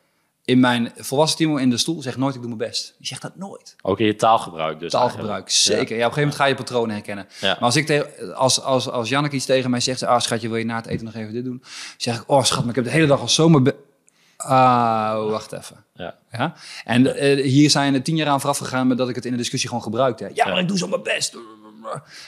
In 0.46 0.60
mijn 0.60 0.92
volwassen 0.96 1.38
Timo 1.38 1.56
in 1.56 1.70
de 1.70 1.78
stoel 1.78 2.02
zegt 2.02 2.18
nooit, 2.18 2.36
ik 2.36 2.42
doe 2.42 2.56
mijn 2.56 2.70
best. 2.70 2.96
Die 2.98 3.08
zegt 3.08 3.22
dat 3.22 3.36
nooit. 3.36 3.76
Ook 3.82 4.00
in 4.00 4.06
je 4.06 4.16
taalgebruik 4.16 4.80
dus 4.80 4.92
Taalgebruik, 4.92 5.30
eigenlijk. 5.48 5.50
zeker. 5.50 5.78
Ja. 5.80 5.84
op 5.86 5.90
een 5.90 5.98
gegeven 5.98 6.20
moment 6.22 6.36
ga 6.36 6.46
je 6.46 6.56
patronen 6.56 6.96
herkennen. 6.96 7.28
Ja. 7.42 7.48
Maar 7.48 7.60
als, 7.60 7.76
ik 7.76 7.86
tegen, 7.86 8.36
als, 8.36 8.62
als, 8.62 8.90
als 8.90 9.10
Janneke 9.10 9.36
iets 9.36 9.46
tegen 9.46 9.70
mij 9.70 9.80
zegt, 9.80 10.04
ah 10.04 10.20
schatje, 10.20 10.48
wil 10.48 10.58
je 10.58 10.66
na 10.66 10.76
het 10.76 10.86
eten 10.88 11.06
nog 11.06 11.14
even 11.14 11.34
dit 11.34 11.44
doen? 11.44 11.64
zeg 11.98 12.16
ik, 12.16 12.24
oh 12.30 12.44
schat, 12.44 12.60
maar 12.60 12.70
ik 12.70 12.76
heb 12.76 12.84
de 12.84 12.92
hele 12.92 13.08
dag 13.08 13.20
al 13.20 13.30
zo 13.30 13.50
mijn 13.50 13.74
Ah, 14.44 15.30
wacht 15.30 15.52
even. 15.52 15.84
Ja. 15.94 16.16
Ja? 16.32 16.54
En 16.86 17.16
eh, 17.16 17.44
hier 17.44 17.70
zijn 17.70 17.94
er 17.94 18.02
tien 18.02 18.16
jaar 18.16 18.28
aan 18.28 18.40
vooraf 18.42 18.58
gegaan 18.58 18.88
met 18.88 18.98
dat 18.98 19.10
ik 19.10 19.16
het 19.16 19.26
in 19.26 19.32
de 19.32 19.38
discussie 19.38 19.70
gewoon 19.70 19.84
gebruikte. 19.84 20.32
Ja, 20.34 20.48
maar 20.48 20.60
ik 20.60 20.68
doe 20.68 20.78
zo 20.78 20.88
mijn 20.88 21.04
best. 21.04 21.38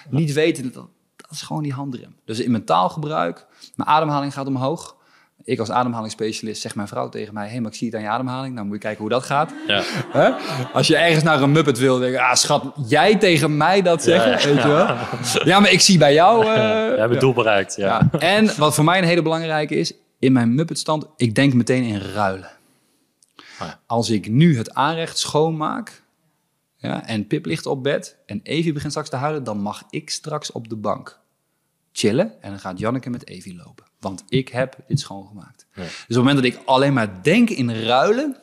Niet 0.09 0.33
weten, 0.33 0.63
dat, 0.63 0.87
dat 1.15 1.31
is 1.31 1.41
gewoon 1.41 1.63
die 1.63 1.73
handrem. 1.73 2.15
Dus 2.25 2.39
in 2.39 2.51
mijn 2.51 2.65
taalgebruik, 2.65 3.45
mijn 3.75 3.89
ademhaling 3.89 4.33
gaat 4.33 4.47
omhoog. 4.47 4.95
Ik 5.45 5.59
als 5.59 5.71
ademhalingsspecialist 5.71 6.61
zeg 6.61 6.75
mijn 6.75 6.87
vrouw 6.87 7.09
tegen 7.09 7.33
mij... 7.33 7.49
hé, 7.49 7.59
maar 7.59 7.71
ik 7.71 7.77
zie 7.77 7.87
het 7.87 7.95
aan 7.95 8.01
je 8.01 8.07
ademhaling. 8.07 8.53
Nou, 8.53 8.65
moet 8.65 8.75
je 8.75 8.81
kijken 8.81 9.01
hoe 9.01 9.09
dat 9.09 9.23
gaat. 9.23 9.51
Ja. 9.67 10.37
Als 10.73 10.87
je 10.87 10.97
ergens 10.97 11.23
naar 11.23 11.41
een 11.41 11.51
muppet 11.51 11.77
wil, 11.77 11.99
denk 11.99 12.13
ik... 12.13 12.19
ah, 12.19 12.33
schat, 12.33 12.63
jij 12.87 13.15
tegen 13.15 13.57
mij 13.57 13.81
dat 13.81 14.03
zeggen, 14.03 14.31
Ja, 14.31 14.37
ja. 14.37 14.47
weet 14.47 14.61
je 14.61 14.67
wel? 14.67 14.95
Ja, 15.45 15.59
maar 15.59 15.71
ik 15.71 15.81
zie 15.81 15.97
bij 15.97 16.13
jou... 16.13 16.43
eh, 16.45 16.53
Je 16.55 16.95
hebt 16.97 17.11
het 17.11 17.19
doel 17.19 17.33
bereikt, 17.33 17.75
ja. 17.75 18.09
En 18.19 18.51
wat 18.57 18.75
voor 18.75 18.83
mij 18.83 18.97
een 18.97 19.03
hele 19.03 19.21
belangrijke 19.21 19.75
is, 19.75 19.93
in 20.23 20.33
mijn 20.33 20.55
Muppetstand, 20.55 21.05
ik 21.17 21.35
denk 21.35 21.53
meteen 21.53 21.83
in 21.83 21.99
ruilen. 21.99 22.51
Ah 23.59 23.67
ja. 23.67 23.79
Als 23.85 24.09
ik 24.09 24.29
nu 24.29 24.57
het 24.57 24.73
aanrecht 24.73 25.17
schoonmaak 25.17 26.03
ja, 26.77 27.07
en 27.07 27.27
Pip 27.27 27.45
ligt 27.45 27.65
op 27.65 27.83
bed 27.83 28.17
en 28.25 28.39
Evie 28.43 28.73
begint 28.73 28.91
straks 28.91 29.09
te 29.09 29.15
huilen, 29.15 29.43
dan 29.43 29.57
mag 29.57 29.83
ik 29.89 30.09
straks 30.09 30.51
op 30.51 30.69
de 30.69 30.75
bank 30.75 31.19
chillen 31.91 32.41
en 32.41 32.49
dan 32.49 32.59
gaat 32.59 32.79
Janneke 32.79 33.09
met 33.09 33.27
Evie 33.27 33.55
lopen. 33.55 33.85
Want 33.99 34.23
ik 34.27 34.49
heb 34.49 34.77
dit 34.87 34.99
schoongemaakt. 34.99 35.65
Ja. 35.73 35.81
Dus 35.81 35.91
op 35.91 36.07
het 36.07 36.15
moment 36.15 36.35
dat 36.35 36.45
ik 36.45 36.59
alleen 36.65 36.93
maar 36.93 37.23
denk 37.23 37.49
in 37.49 37.75
ruilen, 37.75 38.37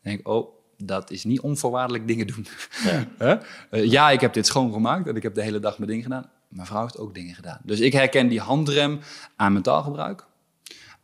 denk 0.00 0.18
ik, 0.18 0.28
oh, 0.28 0.54
dat 0.76 1.10
is 1.10 1.24
niet 1.24 1.40
onvoorwaardelijk 1.40 2.06
dingen 2.06 2.26
doen. 2.26 2.46
Ja. 2.84 3.08
Eh, 3.70 3.84
ja, 3.84 4.10
ik 4.10 4.20
heb 4.20 4.32
dit 4.32 4.46
schoongemaakt 4.46 5.06
en 5.08 5.16
ik 5.16 5.22
heb 5.22 5.34
de 5.34 5.42
hele 5.42 5.60
dag 5.60 5.78
mijn 5.78 5.90
ding 5.90 6.02
gedaan. 6.02 6.30
Mijn 6.48 6.66
vrouw 6.66 6.82
heeft 6.82 6.98
ook 6.98 7.14
dingen 7.14 7.34
gedaan. 7.34 7.60
Dus 7.64 7.80
ik 7.80 7.92
herken 7.92 8.28
die 8.28 8.40
handrem 8.40 9.00
aan 9.36 9.52
mijn 9.52 9.64
taalgebruik, 9.64 10.26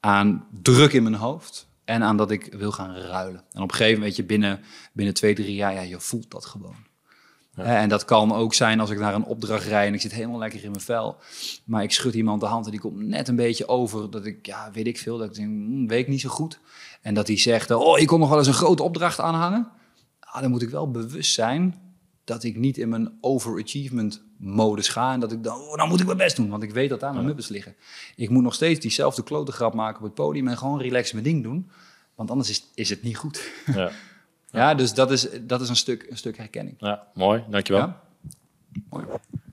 aan 0.00 0.46
druk 0.62 0.92
in 0.92 1.02
mijn 1.02 1.14
hoofd 1.14 1.68
en 1.84 2.02
aan 2.02 2.16
dat 2.16 2.30
ik 2.30 2.54
wil 2.54 2.72
gaan 2.72 2.94
ruilen. 2.94 3.44
En 3.52 3.62
op 3.62 3.70
een 3.70 3.76
gegeven 3.76 3.98
moment, 3.98 4.16
je, 4.16 4.24
binnen, 4.24 4.60
binnen 4.92 5.14
twee, 5.14 5.34
drie 5.34 5.54
jaar, 5.54 5.74
ja, 5.74 5.80
je 5.80 6.00
voelt 6.00 6.30
dat 6.30 6.44
gewoon. 6.44 6.86
En 7.54 7.88
dat 7.88 8.04
kan 8.04 8.32
ook 8.32 8.54
zijn 8.54 8.80
als 8.80 8.90
ik 8.90 8.98
naar 8.98 9.14
een 9.14 9.24
opdracht 9.24 9.64
rijd 9.64 9.88
en 9.88 9.94
ik 9.94 10.00
zit 10.00 10.12
helemaal 10.12 10.38
lekker 10.38 10.64
in 10.64 10.70
mijn 10.70 10.82
vel. 10.82 11.16
Maar 11.64 11.82
ik 11.82 11.92
schud 11.92 12.14
iemand 12.14 12.40
de 12.40 12.46
hand 12.46 12.64
en 12.64 12.70
die 12.70 12.80
komt 12.80 12.96
net 12.96 13.28
een 13.28 13.36
beetje 13.36 13.68
over. 13.68 14.10
Dat 14.10 14.26
ik, 14.26 14.46
ja, 14.46 14.70
weet 14.72 14.86
ik 14.86 14.98
veel, 14.98 15.18
dat 15.18 15.28
ik 15.28 15.34
denk, 15.34 15.48
hm, 15.48 15.86
weet 15.86 16.00
ik 16.00 16.08
niet 16.08 16.20
zo 16.20 16.28
goed. 16.28 16.60
En 17.02 17.14
dat 17.14 17.26
die 17.26 17.38
zegt, 17.38 17.70
oh, 17.70 17.98
je 17.98 18.06
kon 18.06 18.20
nog 18.20 18.28
wel 18.28 18.38
eens 18.38 18.46
een 18.46 18.52
grote 18.52 18.82
opdracht 18.82 19.20
aanhangen. 19.20 19.68
Ah, 20.20 20.40
dan 20.40 20.50
moet 20.50 20.62
ik 20.62 20.68
wel 20.68 20.90
bewust 20.90 21.34
zijn 21.34 21.74
dat 22.24 22.44
ik 22.44 22.56
niet 22.56 22.78
in 22.78 22.88
mijn 22.88 23.18
overachievement 23.20 24.22
modus 24.38 24.88
ga. 24.88 25.12
En 25.12 25.20
dat 25.20 25.32
ik 25.32 25.44
dan, 25.44 25.60
oh, 25.60 25.76
dan 25.76 25.88
moet 25.88 26.00
ik 26.00 26.06
mijn 26.06 26.18
best 26.18 26.36
doen. 26.36 26.48
Want 26.48 26.62
ik 26.62 26.70
weet 26.70 26.88
dat 26.88 27.00
daar 27.00 27.12
mijn 27.12 27.24
muppets 27.24 27.48
liggen. 27.48 27.74
Ik 28.16 28.30
moet 28.30 28.42
nog 28.42 28.54
steeds 28.54 28.80
diezelfde 28.80 29.22
klote 29.22 29.52
grap 29.52 29.74
maken 29.74 29.98
op 29.98 30.04
het 30.04 30.14
podium 30.14 30.48
en 30.48 30.58
gewoon 30.58 30.80
relaxed 30.80 31.12
mijn 31.12 31.24
ding 31.24 31.42
doen. 31.42 31.70
Want 32.14 32.30
anders 32.30 32.50
is, 32.50 32.70
is 32.74 32.90
het 32.90 33.02
niet 33.02 33.16
goed. 33.16 33.50
Ja. 33.74 33.90
Ja, 34.50 34.74
dus 34.74 34.94
dat 34.94 35.10
is, 35.10 35.28
dat 35.40 35.60
is 35.60 35.68
een, 35.68 35.76
stuk, 35.76 36.06
een 36.10 36.16
stuk 36.16 36.36
herkenning. 36.36 36.76
ja, 36.78 37.06
mooi, 37.14 37.44
dankjewel. 37.48 37.80
Ja? 37.82 38.02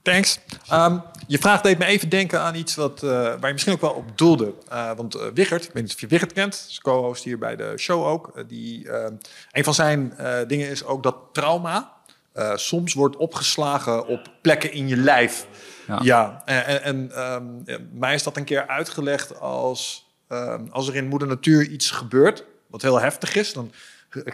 Thanks. 0.01 0.39
Ehm, 0.67 0.97
je 1.27 1.37
vraag 1.37 1.61
deed 1.61 1.77
me 1.77 1.85
even 1.85 2.09
denken 2.09 2.41
aan 2.41 2.55
iets 2.55 2.75
wat, 2.75 3.03
eh, 3.03 3.09
waar 3.09 3.45
je 3.45 3.51
misschien 3.51 3.73
ook 3.73 3.81
wel 3.81 3.91
op 3.91 4.17
doelde. 4.17 4.53
Eh, 4.67 4.91
want 4.95 5.13
Wiggert, 5.33 5.63
ik 5.63 5.71
weet 5.71 5.83
niet 5.83 5.93
of 5.93 5.99
je 5.99 6.07
Wiggert 6.07 6.33
kent, 6.33 6.65
is 6.69 6.79
co-host 6.79 7.23
hier 7.23 7.37
bij 7.37 7.55
de 7.55 7.73
show 7.77 8.05
ook. 8.05 8.43
Die, 8.47 8.89
eh, 8.89 9.11
een 9.51 9.63
van 9.63 9.73
zijn 9.73 10.17
eh, 10.17 10.47
dingen 10.47 10.69
is 10.69 10.83
ook 10.83 11.03
dat 11.03 11.15
trauma 11.31 11.94
eh, 12.35 12.55
soms 12.55 12.93
wordt 12.93 13.15
opgeslagen 13.15 14.07
op 14.07 14.27
plekken 14.41 14.71
in 14.71 14.87
je 14.87 14.97
lijf. 14.97 15.47
Ja. 15.87 15.99
Ja, 16.03 16.41
en, 16.45 17.11
ehm, 17.15 17.43
mij 17.91 18.13
is 18.13 18.23
dat 18.23 18.37
een 18.37 18.43
keer 18.43 18.67
uitgelegd 18.67 19.39
als 19.39 20.03
ehm, 20.27 20.65
als 20.69 20.87
er 20.87 20.95
in 20.95 21.07
moeder 21.07 21.27
natuur 21.27 21.67
iets 21.67 21.91
gebeurt, 21.91 22.43
wat 22.67 22.81
heel 22.81 22.99
heftig 22.99 23.35
is, 23.35 23.53
dan 23.53 23.71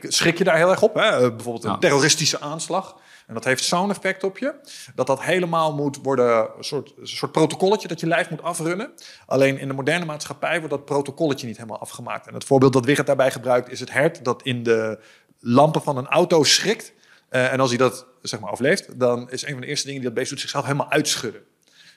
schrik 0.02 0.38
je 0.38 0.44
daar 0.44 0.56
heel 0.56 0.70
erg 0.70 0.82
op. 0.82 0.94
Hè? 0.96 1.02
Eh, 1.02 1.20
bijvoorbeeld 1.20 1.64
een 1.64 1.72
Ja. 1.72 1.78
terroristische 1.78 2.40
aanslag. 2.40 2.96
En 3.28 3.34
dat 3.34 3.44
heeft 3.44 3.64
zo'n 3.64 3.90
effect 3.90 4.24
op 4.24 4.38
je, 4.38 4.54
dat 4.96 5.08
dat 5.08 5.22
helemaal 5.22 5.74
moet 5.74 5.98
worden, 6.04 6.48
een 6.58 6.64
soort, 6.64 6.94
een 7.00 7.08
soort 7.08 7.32
protocolletje 7.32 7.88
dat 7.88 8.00
je 8.00 8.08
lijf 8.08 8.30
moet 8.30 8.42
afrunnen. 8.42 8.92
Alleen 9.26 9.60
in 9.60 9.68
de 9.68 9.74
moderne 9.74 10.06
maatschappij 10.06 10.58
wordt 10.60 10.74
dat 10.74 10.86
protocolletje 10.86 11.48
niet 11.48 11.58
helemaal 11.58 11.80
afgemaakt. 11.80 12.28
En 12.28 12.34
het 12.34 12.44
voorbeeld 12.44 12.74
dat 12.74 12.86
Wigert 12.86 13.08
daarbij 13.08 13.32
gebruikt 13.32 13.70
is 13.70 13.80
het 13.80 13.92
hert 13.92 14.26
dat 14.26 14.44
in 14.44 14.64
de 14.64 15.00
lampen 15.40 15.82
van 15.82 15.98
een 15.98 16.08
auto 16.08 16.44
schrikt. 16.44 16.94
Eh, 17.32 17.54
en 17.54 17.60
als 17.60 17.70
hij 17.70 17.78
dat 17.78 18.06
zeg 18.22 18.40
maar 18.40 18.52
overleeft, 18.52 19.00
dan 19.00 19.30
is 19.30 19.44
een 19.46 19.52
van 19.52 19.62
de 19.62 19.68
eerste 19.68 19.86
dingen 19.86 20.02
die 20.02 20.10
dat 20.10 20.18
beest 20.20 20.30
doet 20.32 20.40
zichzelf 20.40 20.64
helemaal 20.66 20.92
uitschudden. 20.92 21.42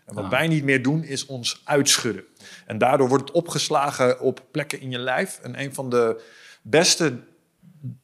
En 0.06 0.14
wat 0.14 0.24
Ah. 0.24 0.30
wij 0.30 0.48
niet 0.48 0.64
meer 0.64 0.82
doen, 0.82 1.02
is 1.04 1.26
ons 1.26 1.60
uitschudden. 1.64 2.24
En 2.66 2.78
daardoor 2.78 3.08
wordt 3.08 3.24
het 3.28 3.36
opgeslagen 3.36 4.20
op 4.20 4.40
plekken 4.50 4.80
in 4.80 4.90
je 4.90 4.98
lijf. 4.98 5.38
En 5.42 5.60
een 5.60 5.74
van 5.74 5.90
de 5.90 6.22
beste 6.62 7.18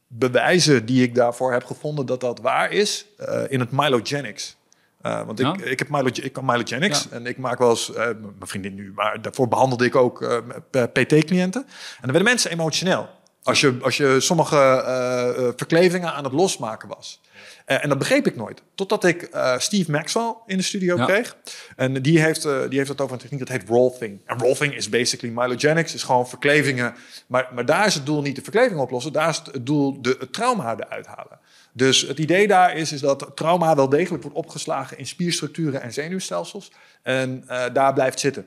bewijzen 0.07 0.87
die 0.87 1.03
ik 1.03 1.15
daarvoor 1.15 1.53
heb 1.53 1.65
gevonden 1.65 2.07
dat 2.07 2.21
dat 2.21 2.41
waar 2.41 2.71
is, 2.73 3.07
eh, 3.17 3.43
in 3.49 3.61
het 3.61 3.71
Milogenics. 3.71 4.57
Eh, 5.01 5.23
want 5.27 5.41
ik, 5.41 5.47
Ja? 5.47 5.65
ik, 5.65 5.79
heb 5.79 5.89
Milo, 5.89 6.09
ik 6.13 6.33
kan 6.33 6.45
Milogenics 6.45 7.03
Ja. 7.11 7.11
en 7.17 7.27
ik 7.27 7.37
maak 7.39 7.59
wel 7.59 7.71
eens, 7.71 7.91
mijn 7.95 8.35
vriendin 8.39 8.75
nu, 8.75 8.93
maar 8.95 9.23
daarvoor 9.23 9.49
behandelde 9.49 9.85
ik 9.85 9.97
ook 9.97 10.43
PT-cliënten. 10.71 11.63
En 11.63 11.71
dan 12.01 12.11
werden 12.11 12.23
mensen 12.25 12.51
emotioneel. 12.51 13.09
Als 13.43 13.61
je, 13.61 13.79
als 13.83 13.97
je 13.97 14.17
sommige 14.21 14.57
eh, 14.57 15.29
eh, 15.29 15.53
verklevingen 15.57 16.13
aan 16.13 16.25
het 16.25 16.33
losmaken 16.33 16.89
was. 16.89 17.21
Eh, 17.65 17.83
en 17.83 17.89
dat 17.89 17.99
begreep 17.99 18.27
ik 18.27 18.37
nooit. 18.37 18.63
Totdat 18.75 19.05
ik 19.05 19.29
Steve 19.59 19.91
Maxwell 19.91 20.35
in 20.47 20.57
de 20.57 20.63
studio 20.63 20.97
Ja. 20.97 21.05
kreeg. 21.05 21.37
En 21.77 22.03
die 22.03 22.21
heeft, 22.21 22.43
die 22.43 22.79
heeft 22.79 22.89
het 22.89 23.01
over 23.01 23.15
een 23.15 23.21
techniek 23.21 23.39
dat 23.39 23.49
heet 23.49 23.69
rolfing. 23.69 24.21
En 24.27 24.39
rolfing 24.39 24.75
is 24.75 24.89
basically 24.89 25.35
Milogenics, 25.35 25.95
is 25.95 26.03
gewoon 26.03 26.29
verklevingen. 26.29 26.95
Maar, 27.27 27.49
maar 27.55 27.65
daar 27.67 27.87
is 27.87 27.95
het 27.95 28.07
doel 28.07 28.23
niet 28.23 28.37
de 28.37 28.43
verkleving 28.43 28.81
oplossen. 28.81 29.13
Daar 29.13 29.29
is 29.29 29.43
het 29.53 29.67
doel 29.67 30.03
de, 30.03 30.17
het 30.21 30.33
trauma 30.33 30.77
eruit 30.79 31.07
halen. 31.07 31.39
Dus 31.73 32.01
het 32.01 32.19
idee 32.19 32.47
daar 32.49 32.77
is, 32.77 32.93
is 32.93 33.01
dat 33.01 33.31
trauma 33.35 33.75
wel 33.75 33.89
degelijk 33.89 34.23
wordt 34.23 34.39
opgeslagen 34.39 34.99
in 34.99 35.07
spierstructuren 35.07 35.83
en 35.83 35.93
zenuwstelsels. 35.93 36.73
En 37.03 37.45
daar 37.73 37.93
blijft 37.93 38.21
zitten. 38.21 38.47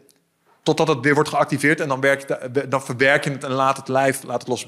totdat 0.63 0.87
het 0.87 0.99
weer 0.99 1.13
wordt 1.13 1.29
geactiveerd. 1.29 1.79
En 1.79 1.87
dan, 1.87 1.99
werk 2.01 2.27
je, 2.27 2.37
het- 2.53 2.71
dan 2.71 2.83
verwerk 2.83 3.23
je 3.23 3.29
het 3.31 3.43
en 3.43 3.51
laat 3.51 3.77
het 3.77 3.87
lijf, 3.87 4.23
laat 4.23 4.39
het 4.39 4.47
los. 4.49 4.67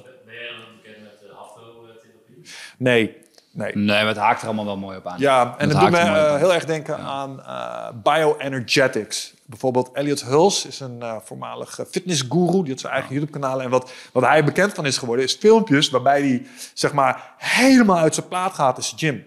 Bekend 0.84 1.04
met 1.04 1.20
de 1.20 1.34
haftotherapie? 1.36 2.42
Nee, 2.78 3.18
nee. 3.52 3.76
Nee, 3.76 3.86
maar 3.86 4.08
het 4.08 4.18
haakt 4.18 4.42
er 4.42 4.48
allemaal 4.48 4.66
wel 4.66 4.78
mooi 4.78 4.98
op 4.98 5.08
aan. 5.08 5.20
Ja, 5.20 5.56
en 5.58 5.70
Dat 5.70 5.78
het 5.78 5.92
doet 5.92 6.00
me 6.00 6.06
eh, 6.06 6.36
heel 6.36 6.54
erg 6.54 6.66
denken 6.66 6.98
aan 6.98 7.44
eh, 7.44 7.88
bioenergetics. 8.04 9.34
Bijvoorbeeld 9.46 9.90
Elliot 9.94 10.22
Hulse 10.22 10.68
is 10.68 10.80
een 10.80 11.02
eh 11.02 11.16
voormalig 11.24 11.80
eh, 11.80 11.86
fitnessguru. 11.86 12.62
Die 12.62 12.72
had 12.72 12.80
zijn 12.80 12.94
eigen 12.94 13.14
YouTube-kanaal. 13.14 13.62
En 13.62 13.70
wat, 13.70 13.92
wat 14.12 14.24
hij 14.24 14.44
bekend 14.44 14.74
van 14.74 14.86
is 14.86 14.98
geworden, 14.98 15.26
is 15.26 15.34
filmpjes 15.34 15.90
waarbij 15.90 16.20
hij 16.20 16.48
zeg 16.74 16.94
maar 16.94 17.34
helemaal 17.38 17.98
uit 17.98 18.16
zijn 18.16 18.28
plaat 18.28 18.54
gaat 18.54 18.78
in 18.78 18.84
zijn 18.84 19.00
gym. 19.00 19.26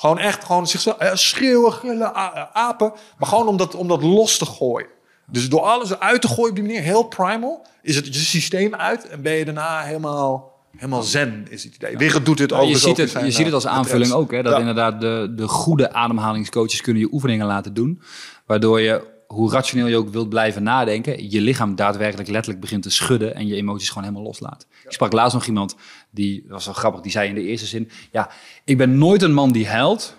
Gewoon 0.00 0.18
echt 0.18 0.44
gewoon 0.44 0.66
zichzelf 0.66 0.98
eh, 0.98 1.14
schreeuwen, 1.14 1.72
gillen, 1.72 2.14
eh, 2.14 2.42
apen. 2.52 2.92
Maar 3.18 3.28
gewoon 3.28 3.48
om 3.48 3.56
dat, 3.56 3.74
om 3.74 3.88
dat 3.88 4.02
los 4.02 4.38
te 4.38 4.46
gooien. 4.46 4.88
Dus 5.32 5.48
door 5.48 5.60
alles 5.60 5.98
uit 5.98 6.20
te 6.20 6.28
gooien 6.28 6.50
op 6.50 6.54
die 6.56 6.64
manier, 6.64 6.80
heel 6.82 7.02
primal, 7.02 7.66
is 7.82 7.96
het 7.96 8.06
je 8.06 8.12
systeem 8.20 8.74
uit. 8.74 9.08
En 9.08 9.22
ben 9.22 9.32
je 9.32 9.44
daarna 9.44 9.80
helemaal, 9.80 10.52
helemaal 10.76 11.02
zen, 11.02 11.46
is 11.50 11.64
het 11.64 11.74
idee. 11.74 11.96
Wigert 11.96 12.24
doet 12.24 12.38
dit 12.38 12.50
Ja, 12.50 12.56
ook. 12.58 12.68
je 12.68 12.78
ziet, 12.78 12.96
het, 12.96 13.10
je 13.10 13.30
ziet 13.30 13.44
het 13.44 13.54
als 13.54 13.66
aanvulling 13.66 14.12
ook. 14.12 14.30
Hè, 14.30 14.42
dat 14.42 14.52
Ja. 14.52 14.58
inderdaad 14.58 15.00
de, 15.00 15.32
de 15.36 15.48
goede 15.48 15.92
ademhalingscoaches 15.92 16.80
kunnen 16.80 17.02
je 17.02 17.08
oefeningen 17.12 17.46
laten 17.46 17.74
doen. 17.74 18.02
Waardoor 18.46 18.80
je, 18.80 19.18
hoe 19.26 19.50
rationeel 19.52 19.86
je 19.86 19.96
ook 19.96 20.08
wilt 20.08 20.28
blijven 20.28 20.62
nadenken, 20.62 21.30
je 21.30 21.40
lichaam 21.40 21.74
daadwerkelijk 21.74 22.28
letterlijk 22.28 22.60
begint 22.60 22.82
te 22.82 22.90
schudden 22.90 23.34
en 23.34 23.46
je 23.46 23.54
emoties 23.54 23.88
gewoon 23.88 24.02
helemaal 24.04 24.24
loslaat. 24.26 24.66
Ik 24.84 24.92
sprak 24.92 25.12
laatst 25.12 25.34
nog 25.34 25.46
iemand, 25.46 25.76
die 26.10 26.44
was 26.48 26.64
wel 26.64 26.74
grappig, 26.74 27.00
die 27.00 27.12
zei 27.12 27.28
in 27.28 27.34
de 27.34 27.42
eerste 27.42 27.66
zin, 27.66 27.90
ja, 28.12 28.30
ik 28.64 28.76
ben 28.76 28.98
nooit 28.98 29.22
een 29.22 29.32
man 29.34 29.52
die 29.52 29.68
huilt. 29.68 30.16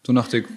Toen 0.00 0.14
dacht 0.14 0.32
ik, 0.32 0.48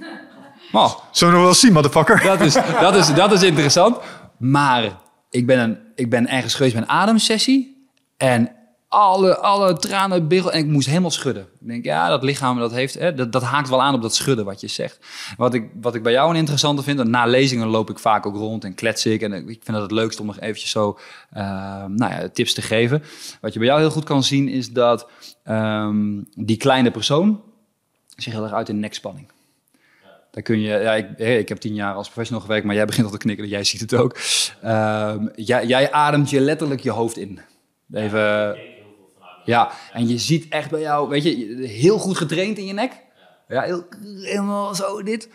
oh, 0.78 0.94
Zullen 1.12 1.34
we 1.34 1.40
nog 1.40 1.50
wel 1.50 1.60
zien, 1.60 1.74
motherfucker? 1.74 2.24
dat 2.24 2.42
is, 2.42 2.54
dat 2.82 2.96
is, 2.96 3.14
dat 3.14 3.32
is 3.32 3.44
interessant. 3.44 3.98
Maar 4.38 5.00
ik 5.30 5.46
ben, 5.46 5.60
een, 5.60 5.78
ik 5.96 6.10
ben 6.10 6.30
ergens 6.30 6.54
geweest 6.54 6.74
bij 6.74 6.84
een 6.84 6.90
ademsessie. 6.90 7.88
En 8.18 8.52
alle, 8.88 9.38
alle 9.38 9.78
tranen 9.78 10.28
biggel 10.28 10.52
En 10.52 10.60
ik 10.60 10.66
moest 10.66 10.88
helemaal 10.88 11.12
schudden. 11.12 11.48
Ik 11.60 11.68
denk, 11.68 11.86
ja, 11.86 12.10
dat 12.10 12.24
lichaam 12.24 12.60
dat 12.60 12.72
heeft, 12.72 12.94
hè, 12.94 13.14
dat, 13.14 13.32
dat 13.32 13.44
haakt 13.44 13.70
wel 13.70 13.82
aan 13.82 13.94
op 13.94 14.02
dat 14.02 14.16
schudden 14.16 14.46
wat 14.46 14.62
je 14.62 14.68
zegt. 14.68 15.00
Wat 15.38 15.54
ik, 15.54 15.70
wat 15.82 15.96
ik 15.96 16.04
bij 16.04 16.12
jou 16.12 16.30
een 16.30 16.36
interessante 16.36 16.84
vind, 16.84 17.00
en 17.00 17.10
na 17.10 17.26
lezingen 17.26 17.68
loop 17.68 17.90
ik 17.90 18.00
vaak 18.00 18.26
ook 18.26 18.36
rond 18.36 18.64
en 18.64 18.76
klets 18.76 19.06
ik. 19.06 19.22
En 19.22 19.34
ik 19.34 19.62
vind 19.64 19.66
dat 19.66 19.82
het 19.82 19.92
leukst 19.92 20.20
om 20.20 20.26
nog 20.26 20.40
eventjes 20.40 20.72
zo 20.72 21.00
eh, 21.30 21.44
nou 21.86 22.12
ja, 22.12 22.30
tips 22.34 22.54
te 22.54 22.62
geven. 22.62 23.04
Wat 23.42 23.54
je 23.54 23.60
bij 23.60 23.68
jou 23.68 23.80
heel 23.80 23.92
goed 23.92 24.04
kan 24.04 24.24
zien, 24.24 24.48
is 24.48 24.72
dat 24.72 25.08
ehm, 25.44 26.22
die 26.36 26.58
kleine 26.58 26.92
persoon 26.92 27.42
zich 28.16 28.34
heel 28.34 28.44
erg 28.44 28.54
uit 28.54 28.70
in 28.70 28.80
nekspanning. 28.80 29.28
Daar 30.36 30.44
kun 30.44 30.60
je, 30.60 30.68
ja, 30.68 30.94
ik, 30.94 31.18
ik 31.18 31.50
heb 31.50 31.58
tien 31.58 31.74
jaar 31.74 31.94
als 31.94 32.08
professional 32.08 32.42
gewerkt, 32.42 32.66
maar 32.66 32.76
jij 32.76 32.86
begint 32.86 33.06
al 33.06 33.12
te 33.12 33.18
knikken, 33.18 33.48
jij 33.48 33.64
ziet 33.64 33.80
het 33.80 33.94
ook. 33.94 34.18
Ehm, 34.62 35.28
jij, 35.36 35.66
jij 35.66 35.92
ademt 35.92 36.30
je 36.30 36.40
letterlijk 36.40 36.82
je 36.82 36.92
hoofd 36.92 37.18
in. 37.18 37.40
Even, 37.92 38.58
ja, 39.46 39.72
en 39.94 40.08
je 40.08 40.18
ziet 40.18 40.48
echt 40.50 40.70
bij 40.70 40.80
jou, 40.80 41.10
weet 41.10 41.24
je, 41.24 41.68
heel 41.68 41.98
goed 41.98 42.18
getraind 42.18 42.58
in 42.58 42.66
je 42.66 42.74
nek. 42.74 42.92
Ja, 43.48 43.62
heel, 43.62 43.86
helemaal 44.22 44.76
zo 44.76 45.04
dit. 45.04 45.30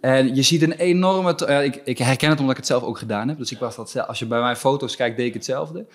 En 0.00 0.34
je 0.34 0.42
ziet 0.42 0.62
een 0.62 0.72
enorme, 0.72 1.34
ja, 1.36 1.60
ik, 1.60 1.80
ik 1.84 1.98
herken 1.98 2.28
het 2.28 2.38
omdat 2.38 2.52
ik 2.52 2.60
het 2.60 2.70
zelf 2.70 2.82
ook 2.82 2.98
gedaan 2.98 3.28
heb. 3.28 3.38
Dus 3.38 3.52
ik 3.52 3.58
was 3.58 3.76
dat 3.76 4.06
als 4.06 4.18
je 4.18 4.26
bij 4.26 4.40
mijn 4.40 4.56
foto's 4.56 4.96
kijkt, 4.96 5.16
deed 5.16 5.26
ik 5.26 5.34
hetzelfde. 5.34 5.86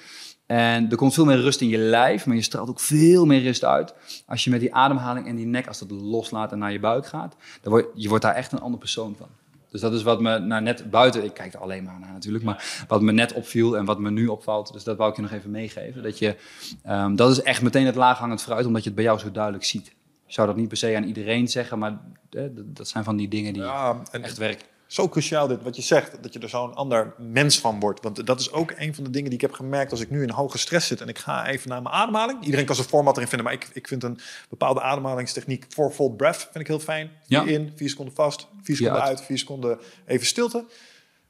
En 0.58 0.90
er 0.92 0.98
komt 0.98 1.14
veel 1.14 1.26
meer 1.26 1.42
rust 1.42 1.62
in 1.62 1.68
je 1.68 1.78
lijf, 1.78 2.26
maar 2.26 2.36
je 2.36 2.42
straalt 2.42 2.70
ook 2.70 2.80
veel 2.80 3.26
meer 3.26 3.42
rust 3.42 3.64
uit. 3.64 3.94
Als 4.28 4.44
je 4.44 4.50
met 4.50 4.60
die 4.60 4.74
ademhaling 4.76 5.28
en 5.28 5.36
die 5.36 5.46
nek, 5.46 5.68
als 5.68 5.80
dat 5.80 5.92
loslaat 5.92 6.52
en 6.52 6.58
naar 6.58 6.72
je 6.72 6.80
buik 6.80 7.06
gaat, 7.06 7.36
dan 7.62 7.72
word 7.72 7.86
je 7.96 8.10
wordt 8.10 8.24
daar 8.24 8.36
echt 8.36 8.52
een 8.52 8.60
ander 8.62 8.80
persoon 8.80 9.16
van. 9.18 9.28
Dus 9.72 9.82
dat 9.82 9.94
is 9.94 10.04
wat 10.04 10.22
me 10.22 10.40
nou, 10.40 10.62
net 10.62 10.90
buiten, 10.90 11.24
ik 11.24 11.34
kijk 11.34 11.54
er 11.54 11.60
alleen 11.60 11.84
maar 11.84 12.00
naar 12.00 12.12
natuurlijk, 12.12 12.44
maar 12.44 12.86
wat 12.88 13.02
me 13.02 13.12
net 13.12 13.34
opviel 13.34 13.78
en 13.78 13.86
wat 13.86 14.00
me 14.00 14.12
nu 14.12 14.28
opvalt, 14.28 14.74
dus 14.74 14.84
dat 14.84 14.98
wou 14.98 15.10
ik 15.10 15.16
je 15.16 15.22
nog 15.22 15.32
even 15.32 15.52
meegeven. 15.52 16.04
Dat, 16.04 16.20
je, 16.20 16.36
ehm, 16.84 17.16
dat 17.16 17.32
is 17.32 17.42
echt 17.42 17.62
meteen 17.62 17.86
het 17.86 17.96
laaghangend 17.96 18.42
fruit, 18.42 18.66
omdat 18.66 18.82
je 18.82 18.88
het 18.88 18.96
bij 18.98 19.06
jou 19.06 19.20
zo 19.20 19.32
duidelijk 19.32 19.64
ziet. 19.64 19.88
Ik 20.28 20.34
zou 20.34 20.48
dat 20.48 20.56
niet 20.56 20.68
per 20.68 20.78
se 20.78 20.96
aan 20.96 21.04
iedereen 21.04 21.48
zeggen, 21.48 21.80
maar 21.80 21.92
eh, 21.92 22.42
dat- 22.56 22.76
dat 22.76 22.88
zijn 22.88 23.04
van 23.04 23.16
die 23.16 23.28
dingen 23.28 23.54
die 23.54 23.62
Ja, 23.62 24.02
en 24.12 24.24
echt 24.24 24.38
werken. 24.38 24.66
Zo 24.94 25.10
cruciaal 25.10 25.48
dit 25.48 25.64
wat 25.64 25.76
je 25.76 25.82
zegt, 25.82 26.24
dat 26.24 26.34
je 26.34 26.40
er 26.40 26.50
zo'n 26.50 26.74
ander 26.74 27.14
mens 27.18 27.60
van 27.60 27.80
wordt. 27.80 28.04
Want 28.04 28.26
dat 28.26 28.40
is 28.40 28.52
ook 28.52 28.74
een 28.78 28.96
van 28.96 29.04
de 29.04 29.10
dingen 29.10 29.30
die 29.30 29.40
ik 29.40 29.46
heb 29.46 29.54
gemerkt 29.54 29.92
als 29.92 30.00
ik 30.02 30.10
nu 30.10 30.24
in 30.24 30.30
hoge 30.30 30.58
stress 30.58 30.88
zit 30.88 31.02
en 31.02 31.08
ik 31.08 31.18
ga 31.18 31.48
even 31.48 31.70
naar 31.70 31.82
mijn 31.82 31.96
ademhaling. 31.96 32.44
Iedereen 32.44 32.66
kan 32.66 32.76
zijn 32.76 32.88
format 32.88 33.16
erin 33.16 33.28
vinden, 33.28 33.46
maar 33.46 33.56
ik, 33.56 33.70
ik 33.74 33.88
vind 33.88 34.04
een 34.04 34.20
bepaalde 34.50 34.82
ademhalingstechniek, 34.82 35.66
fourfold 35.70 36.18
breath, 36.18 36.38
vind 36.42 36.56
ik 36.56 36.68
heel 36.68 36.80
fijn. 36.80 37.12
Vier 37.28 37.46
Ja. 37.46 37.52
in, 37.52 37.72
vier 37.76 37.90
seconden 37.90 38.16
vast, 38.16 38.48
vier 38.62 38.76
seconden 38.76 39.02
uit. 39.02 39.10
uit, 39.18 39.26
vier 39.26 39.38
seconden 39.38 39.80
even 40.06 40.26
stilte. 40.28 40.66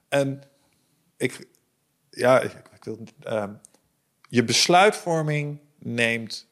En 0.10 0.42
ik, 1.18 1.48
ja, 2.10 2.40
ik, 2.40 2.52
ik 2.76 2.84
wil, 2.84 3.00
ehm, 3.20 3.52
je 4.30 4.44
besluitvorming 4.44 5.60
neemt 5.80 6.48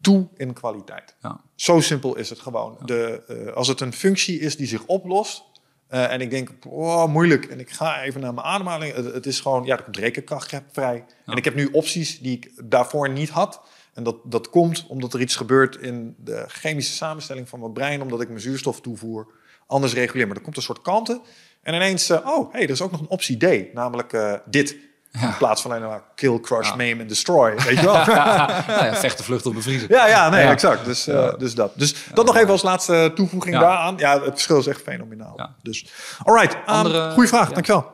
toe 0.00 0.28
in 0.36 0.52
kwaliteit. 0.52 1.14
Ja. 1.22 1.40
Zo 1.54 1.80
simpel 1.80 2.16
is 2.16 2.30
het 2.30 2.38
gewoon. 2.40 2.78
De, 2.84 3.22
eh, 3.28 3.52
als 3.52 3.68
het 3.68 3.80
een 3.80 3.92
functie 3.92 4.40
is 4.40 4.56
die 4.56 4.66
zich 4.66 4.86
oplost. 4.86 5.52
Eh, 5.88 6.12
en 6.12 6.20
ik 6.20 6.30
denk, 6.30 6.50
oh, 6.68 7.06
moeilijk. 7.06 7.44
En 7.44 7.60
ik 7.60 7.70
ga 7.70 8.02
even 8.02 8.20
naar 8.20 8.34
mijn 8.34 8.46
ademhaling. 8.46 8.94
Het, 8.94 9.14
het 9.14 9.26
is 9.26 9.40
gewoon, 9.40 9.64
ja, 9.64 9.76
er 9.76 9.82
komt 9.82 9.96
rekenkracht 9.96 10.54
vrij. 10.72 11.04
En 11.26 11.36
ik 11.36 11.44
heb 11.44 11.54
nu 11.54 11.68
opties 11.72 12.20
die 12.20 12.36
ik 12.36 12.50
daarvoor 12.64 13.10
niet 13.10 13.28
had. 13.28 13.60
En 13.94 14.02
dat, 14.02 14.16
dat 14.24 14.50
komt 14.50 14.86
omdat 14.88 15.14
er 15.14 15.20
iets 15.20 15.36
gebeurt 15.36 15.76
in 15.76 16.14
de 16.18 16.44
chemische 16.48 16.94
samenstelling 16.94 17.48
van 17.48 17.60
mijn 17.60 17.72
brein. 17.72 18.02
Omdat 18.02 18.20
ik 18.20 18.28
mijn 18.28 18.40
zuurstof 18.40 18.80
toevoer. 18.80 19.26
Anders 19.66 19.94
reguleer. 19.94 20.26
Maar 20.26 20.36
er 20.36 20.42
komt 20.42 20.56
een 20.56 20.62
soort 20.62 20.82
kalmte. 20.82 21.20
En 21.62 21.74
ineens, 21.74 22.10
eh, 22.10 22.26
oh, 22.26 22.52
hey, 22.52 22.62
er 22.62 22.70
is 22.70 22.82
ook 22.82 22.90
nog 22.90 23.00
een 23.00 23.08
optie 23.08 23.36
D. 23.36 23.72
Namelijk 23.74 24.12
eh, 24.12 24.34
dit. 24.46 24.76
In 25.20 25.36
plaats 25.38 25.62
van 25.62 25.70
alleen 25.70 25.88
maar 25.88 26.02
kill, 26.14 26.40
crush, 26.40 26.74
maim 26.74 27.00
en 27.00 27.06
destroy. 27.06 27.54
Weet 27.54 27.78
je 27.78 27.84
wel? 27.84 27.94
Nou 28.06 28.84
ja, 28.84 28.94
vechten, 28.94 29.24
vluchten 29.24 29.50
of 29.50 29.56
bevriezen. 29.56 29.88
Ja, 29.88 30.06
ja, 30.06 30.28
nee, 30.28 30.44
Ja. 30.44 30.50
exact. 30.50 30.84
Dus, 30.84 31.06
eh, 31.06 31.32
dus 31.38 31.54
dat. 31.54 31.72
Dus 31.74 31.94
dat 32.14 32.26
nog 32.26 32.36
even 32.36 32.48
als 32.50 32.62
laatste 32.62 33.12
toevoeging 33.14 33.54
Ja. 33.54 33.60
daaraan. 33.60 33.96
Ja, 33.96 34.12
het 34.20 34.30
verschil 34.30 34.58
is 34.58 34.66
echt 34.66 34.82
fenomenaal. 34.82 35.32
Ja. 35.36 35.54
Dus, 35.62 35.86
alright. 36.24 36.54
Um, 36.54 36.60
Andere- 36.66 37.10
goeie 37.10 37.28
vraag, 37.28 37.48
ja. 37.48 37.54
dankjewel. 37.54 37.80
Had 37.82 37.92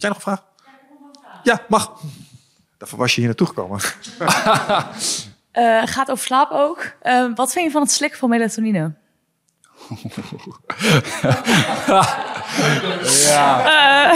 jij 0.00 0.08
nog 0.08 0.16
een 0.18 0.24
vraag? 0.24 0.42
Ja, 1.42 1.60
mag. 1.68 1.92
Daarvoor 2.78 2.98
was 2.98 3.10
je 3.14 3.16
hier 3.20 3.26
naartoe 3.28 3.46
gekomen. 3.46 3.80
Eh, 5.52 5.82
gaat 5.84 6.10
over 6.10 6.24
slaap 6.24 6.50
ook. 6.50 6.92
Eh, 7.02 7.26
wat 7.34 7.52
vind 7.52 7.64
je 7.66 7.70
van 7.70 7.82
het 7.82 7.90
slikken 7.90 8.18
van 8.18 8.28
melatonine? 8.28 8.94
Ja, 13.26 13.60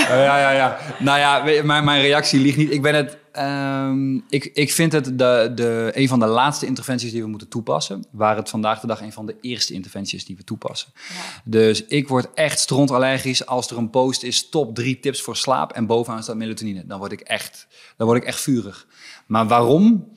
ja, 0.09 0.39
ja, 0.39 0.51
ja. 0.51 0.79
Nou 0.99 1.19
ja, 1.19 1.63
mijn, 1.63 1.85
mijn 1.85 2.01
reactie 2.03 2.41
ligt 2.41 2.57
niet. 2.57 2.71
Ik 2.71 2.83
ben 2.83 2.95
het. 2.95 3.17
ehm, 3.33 4.15
ik, 4.29 4.45
ik 4.45 4.73
vind 4.73 4.93
het 4.93 5.05
de, 5.05 5.53
de, 5.55 5.91
een 5.95 6.09
van 6.09 6.19
de 6.19 6.27
laatste 6.27 6.67
interventies 6.67 7.13
die 7.13 7.23
we 7.23 7.29
moeten 7.29 7.49
toepassen. 7.49 8.05
Waar 8.11 8.37
het 8.37 8.49
vandaag 8.51 8.81
de 8.81 8.87
dag 8.87 9.01
een 9.01 9.13
van 9.13 9.27
de 9.27 9.37
eerste 9.41 9.75
interventies 9.75 10.15
is 10.15 10.25
die 10.25 10.37
we 10.37 10.45
toepassen. 10.45 10.93
Dus 11.45 11.85
ik 11.87 12.09
word 12.09 12.29
echt 12.35 12.59
strontallergisch 12.61 13.47
als 13.47 13.71
er 13.71 13.77
een 13.77 13.91
post 13.91 14.23
is: 14.23 14.49
top 14.49 14.75
drie 14.75 15.01
tips 15.01 15.23
voor 15.23 15.37
slaap. 15.37 15.73
En 15.73 15.87
bovenaan 15.87 16.23
staat 16.23 16.37
melatonine. 16.37 16.87
Dan 16.87 16.99
word 16.99 17.13
ik 17.13 17.21
echt, 17.21 17.67
dan 17.97 18.07
word 18.07 18.19
ik 18.23 18.27
echt 18.29 18.41
vurig. 18.41 18.87
Maar 19.27 19.47
waarom? 19.47 20.13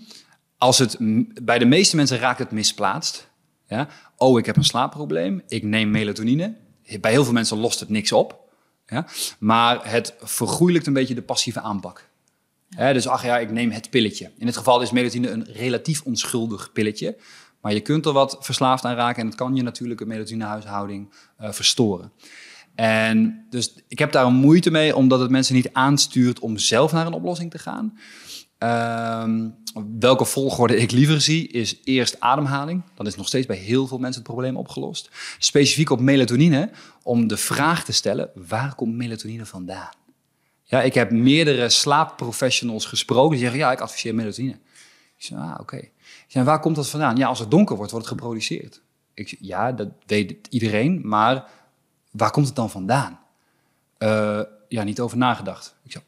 Als 0.58 0.78
het 0.78 0.98
bij 1.44 1.60
de 1.60 1.66
meeste 1.66 1.96
mensen 1.96 2.18
raakt 2.20 2.40
het 2.40 2.52
misplaatst. 2.52 3.28
Ja? 3.68 3.88
Oh, 4.22 4.40
ik 4.40 4.46
heb 4.46 4.56
een 4.58 4.64
slaapprobleem. 4.64 5.42
Ik 5.48 5.64
neem 5.64 5.92
melatonine. 5.92 6.56
Bij 7.02 7.12
heel 7.12 7.24
veel 7.24 7.34
mensen 7.34 7.58
lost 7.58 7.80
het 7.80 7.90
niks 7.90 8.12
op. 8.12 8.50
Ja? 8.86 9.08
Maar 9.40 9.92
het 9.92 10.16
vergoeilijkt 10.20 10.88
een 10.88 10.94
beetje 10.94 11.16
de 11.16 11.22
passieve 11.22 11.62
aanpak. 11.62 12.10
Dus 12.78 13.08
ach 13.08 13.24
ja, 13.24 13.38
ik 13.38 13.52
neem 13.52 13.72
het 13.72 13.90
pilletje. 13.90 14.32
In 14.38 14.46
dit 14.46 14.58
geval 14.58 14.82
is 14.82 14.92
melatonine 14.92 15.32
een 15.32 15.44
relatief 15.44 16.02
onschuldig 16.02 16.72
pilletje. 16.72 17.18
Maar 17.62 17.74
je 17.74 17.80
kunt 17.80 18.06
er 18.06 18.14
wat 18.14 18.38
verslaafd 18.40 18.86
aan 18.86 18.96
raken 18.96 19.22
en 19.22 19.28
het 19.28 19.36
kan 19.36 19.56
je 19.56 19.62
natuurlijke 19.62 20.06
melatoниnehuishouding 20.06 21.14
eh 21.38 21.52
verstoren. 21.52 22.12
En 22.76 23.46
dus 23.50 23.74
ik 23.88 24.00
heb 24.00 24.12
daar 24.12 24.26
een 24.26 24.34
moeite 24.34 24.72
mee, 24.72 24.96
omdat 24.96 25.20
het 25.20 25.30
mensen 25.30 25.56
niet 25.56 25.74
aanstuurt 25.74 26.40
om 26.40 26.58
zelf 26.58 26.92
naar 26.92 27.06
een 27.06 27.14
oplossing 27.14 27.52
te 27.52 27.60
gaan. 27.60 27.98
Ehm, 28.60 29.50
welke 30.00 30.26
volgorde 30.26 30.78
ik 30.78 30.92
liever 30.92 31.22
zie, 31.22 31.48
is 31.48 31.80
eerst 31.84 32.20
ademhaling. 32.20 32.84
Dan 32.96 33.08
is 33.08 33.16
nog 33.16 33.28
steeds 33.28 33.46
bij 33.46 33.58
heel 33.58 33.88
veel 33.88 33.98
mensen 33.98 34.22
het 34.22 34.32
probleem 34.32 34.58
opgelost. 34.58 35.10
Specifiek 35.38 35.90
op 35.90 36.00
melatonine, 36.00 36.70
om 37.04 37.28
de 37.28 37.38
vraag 37.38 37.84
te 37.84 37.92
stellen: 37.92 38.30
waar 38.36 38.76
komt 38.76 38.96
melatonine 38.96 39.46
vandaan? 39.46 39.90
Ja, 40.64 40.82
ik 40.82 40.94
heb 40.94 41.12
meerdere 41.12 41.70
slaapprofessionals 41.70 42.86
gesproken 42.86 43.32
die 43.32 43.40
zeggen: 43.40 43.60
ja, 43.60 43.72
ik 43.72 43.82
adviseer 43.82 44.16
melatonine. 44.16 44.54
Ik 45.18 45.24
zeg: 45.26 45.38
ah, 45.38 45.58
oké. 45.60 45.90
Zeg, 46.28 46.44
waar 46.44 46.60
komt 46.60 46.76
dat 46.76 46.90
vandaan? 46.90 47.16
Ja, 47.16 47.28
als 47.28 47.40
het 47.40 47.52
donker 47.52 47.76
wordt, 47.76 47.92
wordt 47.92 48.08
het 48.08 48.18
geproduceerd. 48.18 48.82
Ik 49.14 49.30
zeg, 49.30 49.40
ja, 49.42 49.72
dat 49.72 49.88
weet 50.06 50.48
iedereen, 50.50 51.02
maar 51.04 51.50
waar 52.12 52.32
komt 52.32 52.46
het 52.46 52.56
dan 52.56 52.70
vandaan? 52.70 53.20
Eh, 53.98 54.42
ja, 54.68 54.84
niet 54.84 55.00
over 55.00 55.18
nagedacht. 55.18 55.76
Ik 55.84 55.92
zeg, 55.92 56.02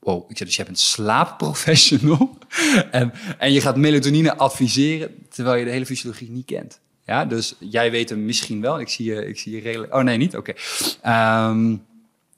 wow, 0.00 0.30
ik 0.30 0.36
zeg, 0.36 0.46
dus 0.46 0.56
je 0.56 0.68
een 0.68 0.76
slaapprofessional 0.76 2.38
en, 2.90 3.12
en 3.38 3.52
je 3.52 3.60
gaat 3.60 3.76
melatonine 3.76 4.36
adviseren, 4.36 5.26
terwijl 5.28 5.56
je 5.56 5.64
de 5.64 5.70
hele 5.70 5.86
fysiologie 5.86 6.30
niet 6.30 6.46
kent. 6.46 6.80
Ja, 7.04 7.24
dus 7.24 7.54
jij 7.58 7.90
weet 7.90 8.08
hem 8.08 8.24
misschien 8.24 8.60
wel. 8.60 8.80
Ik 8.80 8.88
zie 8.88 9.04
je, 9.04 9.26
ik 9.26 9.38
zie 9.38 9.54
je 9.54 9.60
redelijk... 9.60 9.94
Oh 9.94 10.02
nee, 10.02 10.16
niet? 10.16 10.36
Oké. 10.36 10.52
Ehm, 11.02 11.76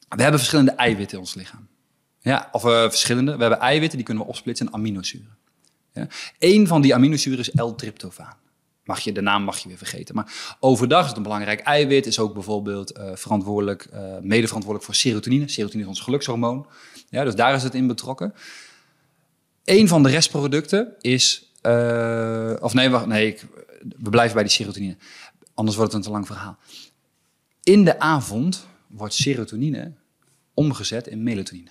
we 0.09 0.23
hebben 0.23 0.39
verschillende 0.39 0.71
eiwitten 0.71 1.17
in 1.17 1.25
ons 1.25 1.35
lichaam. 1.35 1.69
Ja, 2.21 2.49
of 2.53 2.65
uh, 2.65 2.71
verschillende. 2.71 3.35
We 3.35 3.41
hebben 3.41 3.61
eiwitten, 3.61 3.97
die 3.97 4.07
kunnen 4.07 4.23
we 4.23 4.29
opsplitsen 4.29 4.67
in 4.67 4.75
aminozuren. 4.75 5.37
Ja. 5.93 6.07
Eén 6.39 6.67
van 6.67 6.83
die 6.83 6.95
aminozuren 6.95 7.39
is 7.39 7.51
L-tryptofaan. 7.55 8.37
Mag 8.85 9.01
je, 9.01 9.13
de 9.13 9.21
naam 9.21 9.43
mag 9.43 9.59
je 9.59 9.69
weer 9.69 9.77
vergeten. 9.77 10.15
Maar 10.15 10.57
overdag 10.61 11.03
is 11.03 11.09
het 11.09 11.17
een 11.17 11.23
belangrijk 11.23 11.61
eiwit. 11.61 12.07
Is 12.07 12.19
ook 12.19 12.35
bijvoorbeeld 12.35 12.99
uh, 12.99 13.11
verantwoordelijk, 13.15 13.89
uh, 13.93 14.01
mede 14.21 14.47
verantwoordelijk 14.47 14.85
voor 14.85 14.95
serotonine. 14.95 15.49
Serotonine 15.49 15.83
is 15.83 15.97
ons 15.97 16.01
gelukshormoon. 16.01 16.67
Ja, 17.09 17.25
dus 17.25 17.35
daar 17.35 17.55
is 17.55 17.63
het 17.63 17.75
in 17.75 17.87
betrokken. 17.87 18.35
Eén 19.65 19.89
van 19.89 20.03
de 20.03 20.09
restproducten 20.09 20.95
is... 21.01 21.53
Uh, 21.67 22.53
of 22.61 22.75
nee, 22.75 22.91
wacht, 22.91 23.07
nee 23.07 23.39
we 23.83 24.11
blijven 24.11 24.35
bij 24.35 24.43
die 24.43 24.53
serotonine. 24.53 24.97
Anders 25.55 25.77
wordt 25.77 25.93
het 25.93 26.01
een 26.01 26.09
te 26.09 26.15
lang 26.15 26.27
verhaal. 26.27 26.59
In 27.63 27.85
de 27.85 27.99
avond 27.99 28.67
wordt 28.87 29.15
serotonine 29.15 29.93
omgezet 30.55 31.07
in 31.07 31.23
melatonine. 31.23 31.71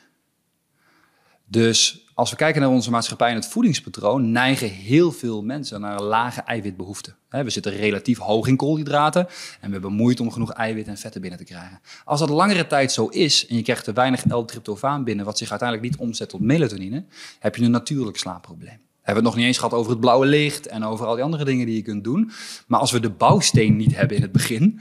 Dus 1.46 2.11
als 2.22 2.30
we 2.30 2.36
kijken 2.36 2.62
naar 2.62 2.70
onze 2.70 2.92
maatschappij 2.92 3.30
en 3.30 3.36
het 3.36 3.48
voedingspatroon, 3.48 4.32
neigen 4.32 4.70
heel 4.70 5.12
veel 5.12 5.44
mensen 5.44 5.82
naar 5.82 6.00
een 6.00 6.04
lage 6.04 6.42
eiwitbehoefte. 6.42 7.14
We 7.30 7.50
zitten 7.50 7.72
relatief 7.72 8.18
hoog 8.18 8.48
in 8.48 8.56
koolhydraten 8.56 9.28
en 9.62 9.68
we 9.68 9.72
hebben 9.72 9.94
moeite 9.94 10.22
om 10.22 10.32
genoeg 10.32 10.52
eiwit 10.52 10.88
en 10.88 10.98
vetten 10.98 11.22
binnen 11.22 11.40
te 11.40 11.46
krijgen. 11.46 11.82
Als 12.06 12.20
dat 12.20 12.30
langere 12.30 12.68
tijd 12.68 12.92
zo 12.92 13.08
is 13.08 13.48
en 13.48 13.56
je 13.56 13.62
krijgt 13.62 13.84
te 13.84 13.94
weinig 13.94 14.26
L-tryptofaan 14.26 15.04
binnen, 15.04 15.26
wat 15.26 15.38
zich 15.38 15.50
uiteindelijk 15.50 15.90
niet 15.90 16.00
omzet 16.00 16.30
tot 16.30 16.42
melatonine, 16.42 17.06
heb 17.40 17.56
je 17.56 17.64
een 17.64 17.72
natuurlijk 17.72 18.18
slaapprobleem. 18.18 18.78
We 18.78 19.08
hebben 19.08 19.24
het 19.24 19.34
nog 19.34 19.36
niet 19.36 19.46
eens 19.46 19.58
gehad 19.58 19.74
over 19.74 19.92
het 19.92 20.00
blauwe 20.00 20.26
licht 20.26 20.68
en 20.68 20.84
over 20.84 21.06
al 21.06 21.16
die 21.16 21.24
andere 21.24 21.46
dingen 21.46 21.66
die 21.66 21.76
je 21.76 21.82
kunt 21.82 22.04
doen. 22.04 22.32
Maar 22.68 22.80
als 22.80 22.92
we 22.92 23.00
de 23.00 23.10
bouwsteen 23.10 23.76
niet 23.76 23.96
hebben 23.96 24.16
in 24.18 24.22
het 24.22 24.32
begin, 24.32 24.80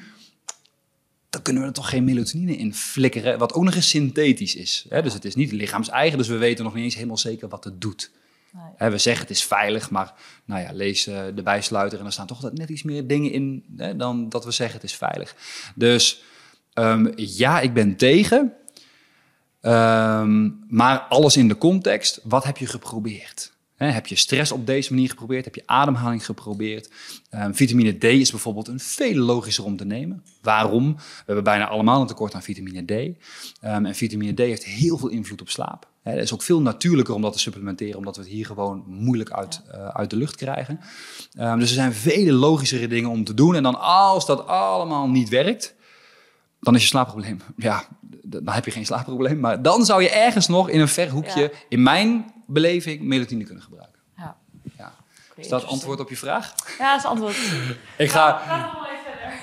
dan 1.31 1.43
kunnen 1.43 1.63
we 1.63 1.69
er 1.69 1.75
toch 1.75 1.89
geen 1.89 2.05
melatonine 2.05 2.57
in 2.57 2.75
flikkeren, 2.75 3.39
wat 3.39 3.53
ook 3.53 3.65
nog 3.65 3.75
eens 3.75 3.89
synthetisch 3.89 4.55
is. 4.55 4.87
Hè? 4.89 5.03
Dus 5.03 5.13
het 5.13 5.25
is 5.25 5.35
niet 5.35 5.53
lichaams-eigen, 5.53 6.19
dus 6.19 6.29
we 6.29 6.37
weten 6.37 6.65
nog 6.65 6.75
niet 6.75 6.85
eens 6.85 6.95
helemaal 6.95 7.19
zeker 7.19 7.49
wat 7.49 7.65
het 7.65 7.81
doet. 7.81 8.11
Nee. 8.53 8.63
Hè, 8.77 8.91
we 8.91 8.99
zeggen 8.99 9.23
het 9.23 9.37
is 9.37 9.45
veilig, 9.45 9.91
maar 9.91 10.15
nou 10.45 10.63
ja, 10.63 10.73
lees 10.73 11.09
uh, 11.09 11.23
de 11.35 11.43
bijsluiter 11.43 11.99
en 11.99 12.07
er 12.07 12.13
staan 12.13 12.27
toch 12.27 12.53
net 12.53 12.69
iets 12.69 12.83
meer 12.83 13.07
dingen 13.07 13.33
in 13.33 13.65
hè, 13.77 13.97
dan 13.97 14.29
dat 14.29 14.45
we 14.45 14.51
zeggen 14.51 14.75
het 14.75 14.85
is 14.85 14.97
veilig. 14.97 15.37
Dus 15.75 16.23
um, 16.75 17.13
ja, 17.17 17.61
ik 17.61 17.75
ben 17.75 17.97
tegen, 17.97 18.53
um, 19.63 20.65
maar 20.69 20.99
alles 20.99 21.37
in 21.37 21.49
de 21.49 21.59
context. 21.59 22.21
Wat 22.23 22.45
heb 22.45 22.57
je 22.57 22.67
geprobeerd? 22.67 23.53
Heb 23.89 24.07
je 24.07 24.17
stress 24.17 24.53
op 24.53 24.67
deze 24.67 24.93
manier 24.93 25.09
geprobeerd? 25.09 25.45
Heb 25.45 25.55
je 25.55 25.63
ademhaling 25.67 26.25
geprobeerd? 26.25 26.91
Um, 27.35 27.55
vitamine 27.55 27.99
D 27.99 28.05
is 28.05 28.31
bijvoorbeeld 28.31 28.69
een 28.69 28.81
veel 28.81 29.15
logischer 29.15 29.65
om 29.65 29.77
te 29.77 29.85
nemen. 29.85 30.25
Waarom? 30.43 30.95
We 30.97 31.23
hebben 31.27 31.45
bijna 31.45 31.69
allemaal 31.69 32.01
een 32.01 32.07
tekort 32.07 32.35
aan 32.35 32.43
vitamine 32.43 32.85
D. 32.85 32.91
Um, 32.91 33.87
en 33.87 33.95
vitamine 33.95 34.33
D 34.33 34.39
heeft 34.39 34.65
heel 34.65 34.99
veel 34.99 35.09
invloed 35.09 35.41
op 35.41 35.49
slaap. 35.49 35.89
Het 36.03 36.19
is 36.19 36.33
ook 36.33 36.43
veel 36.43 36.61
natuurlijker 36.61 37.15
om 37.15 37.23
dat 37.23 37.33
te 37.33 37.39
supplementeren, 37.39 37.99
omdat 37.99 38.17
we 38.17 38.23
het 38.23 38.31
hier 38.31 38.47
gewoon 38.47 38.85
moeilijk 38.87 39.31
uit, 39.31 39.63
uh, 39.75 39.89
uit 39.89 40.11
de 40.11 40.17
lucht 40.17 40.37
krijgen. 40.37 40.81
Um, 41.39 41.59
dus 41.59 41.69
er 41.69 41.75
zijn 41.75 41.93
vele 41.93 42.33
logischere 42.33 42.89
dingen 42.89 43.11
om 43.11 43.25
te 43.25 43.35
doen. 43.35 43.55
En 43.55 43.63
dan 43.63 43.81
als 43.81 44.27
dat 44.27 44.47
allemaal 44.47 45.09
niet 45.09 45.29
werkt, 45.29 45.75
dan 46.61 46.75
is 46.75 46.83
je 46.83 46.89
slaapprobleem. 46.89 47.41
Ja, 47.57 47.85
dan 48.23 48.55
heb 48.55 48.65
je 48.65 48.71
geen 48.71 48.87
slaapprobleem. 48.87 49.41
Maar 49.41 49.63
dan 49.63 49.85
zou 49.85 50.03
je 50.03 50.11
ergens 50.11 50.49
nog 50.49 50.69
in 50.69 50.81
een 50.81 50.89
ver 50.89 51.09
hoekje, 51.09 51.41
ja. 51.41 51.51
in 51.69 51.83
mijn 51.83 52.33
beleving, 52.47 53.01
melatonine 53.03 53.45
kunnen 53.45 53.65
gebruiken. 53.65 54.01
Ja. 54.17 54.37
ja. 54.79 54.93
Is 55.37 55.49
dat 55.49 55.67
antwoord 55.67 56.01
op 56.01 56.09
je 56.09 56.17
vraag? 56.17 56.55
Ja, 56.79 56.91
dat 56.91 57.05
is 57.05 57.11
antwoord. 57.11 57.37
ik 57.97 58.11
ga. 58.11 58.43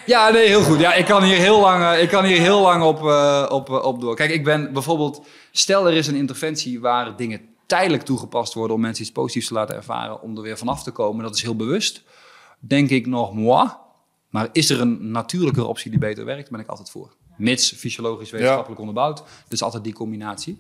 Ja, 0.05 0.29
nee, 0.29 0.47
heel 0.47 0.63
goed. 0.63 0.79
Ja, 0.79 0.93
ik 0.93 1.05
kan 1.05 1.23
hier 1.23 1.37
heel 1.37 1.59
lang, 1.59 1.97
ik 1.97 2.09
kan 2.09 2.25
hier 2.25 2.39
heel 2.39 2.61
lang 2.61 2.83
op, 2.83 3.03
uh, 3.03 3.45
op, 3.49 3.69
op 3.69 4.01
door. 4.01 4.15
Kijk, 4.15 4.31
ik 4.31 4.43
ben 4.43 4.73
bijvoorbeeld, 4.73 5.25
stel 5.51 5.87
er 5.87 5.93
is 5.93 6.07
een 6.07 6.15
interventie 6.15 6.79
waar 6.79 7.15
dingen 7.15 7.41
tijdelijk 7.65 8.03
toegepast 8.03 8.53
worden 8.53 8.75
om 8.75 8.81
mensen 8.81 9.03
iets 9.03 9.11
positiefs 9.11 9.47
te 9.47 9.53
laten 9.53 9.75
ervaren, 9.75 10.21
om 10.21 10.35
er 10.35 10.41
weer 10.41 10.57
vanaf 10.57 10.83
te 10.83 10.91
komen. 10.91 11.23
Dat 11.23 11.35
is 11.35 11.41
heel 11.41 11.55
bewust. 11.55 12.03
Denk 12.59 12.89
ik 12.89 13.05
nog, 13.05 13.33
moi. 13.33 13.69
Maar 14.29 14.49
is 14.51 14.69
er 14.69 14.81
een 14.81 15.11
natuurlijke 15.11 15.65
optie 15.65 15.89
die 15.89 15.99
beter 15.99 16.25
werkt, 16.25 16.49
ben 16.49 16.59
ik 16.59 16.67
altijd 16.67 16.89
voor. 16.89 17.15
Mits 17.37 17.71
fysiologisch 17.71 18.29
wetenschappelijk 18.29 18.79
onderbouwd. 18.79 19.23
Dus 19.47 19.63
altijd 19.63 19.83
die 19.83 19.93
combinatie. 19.93 20.59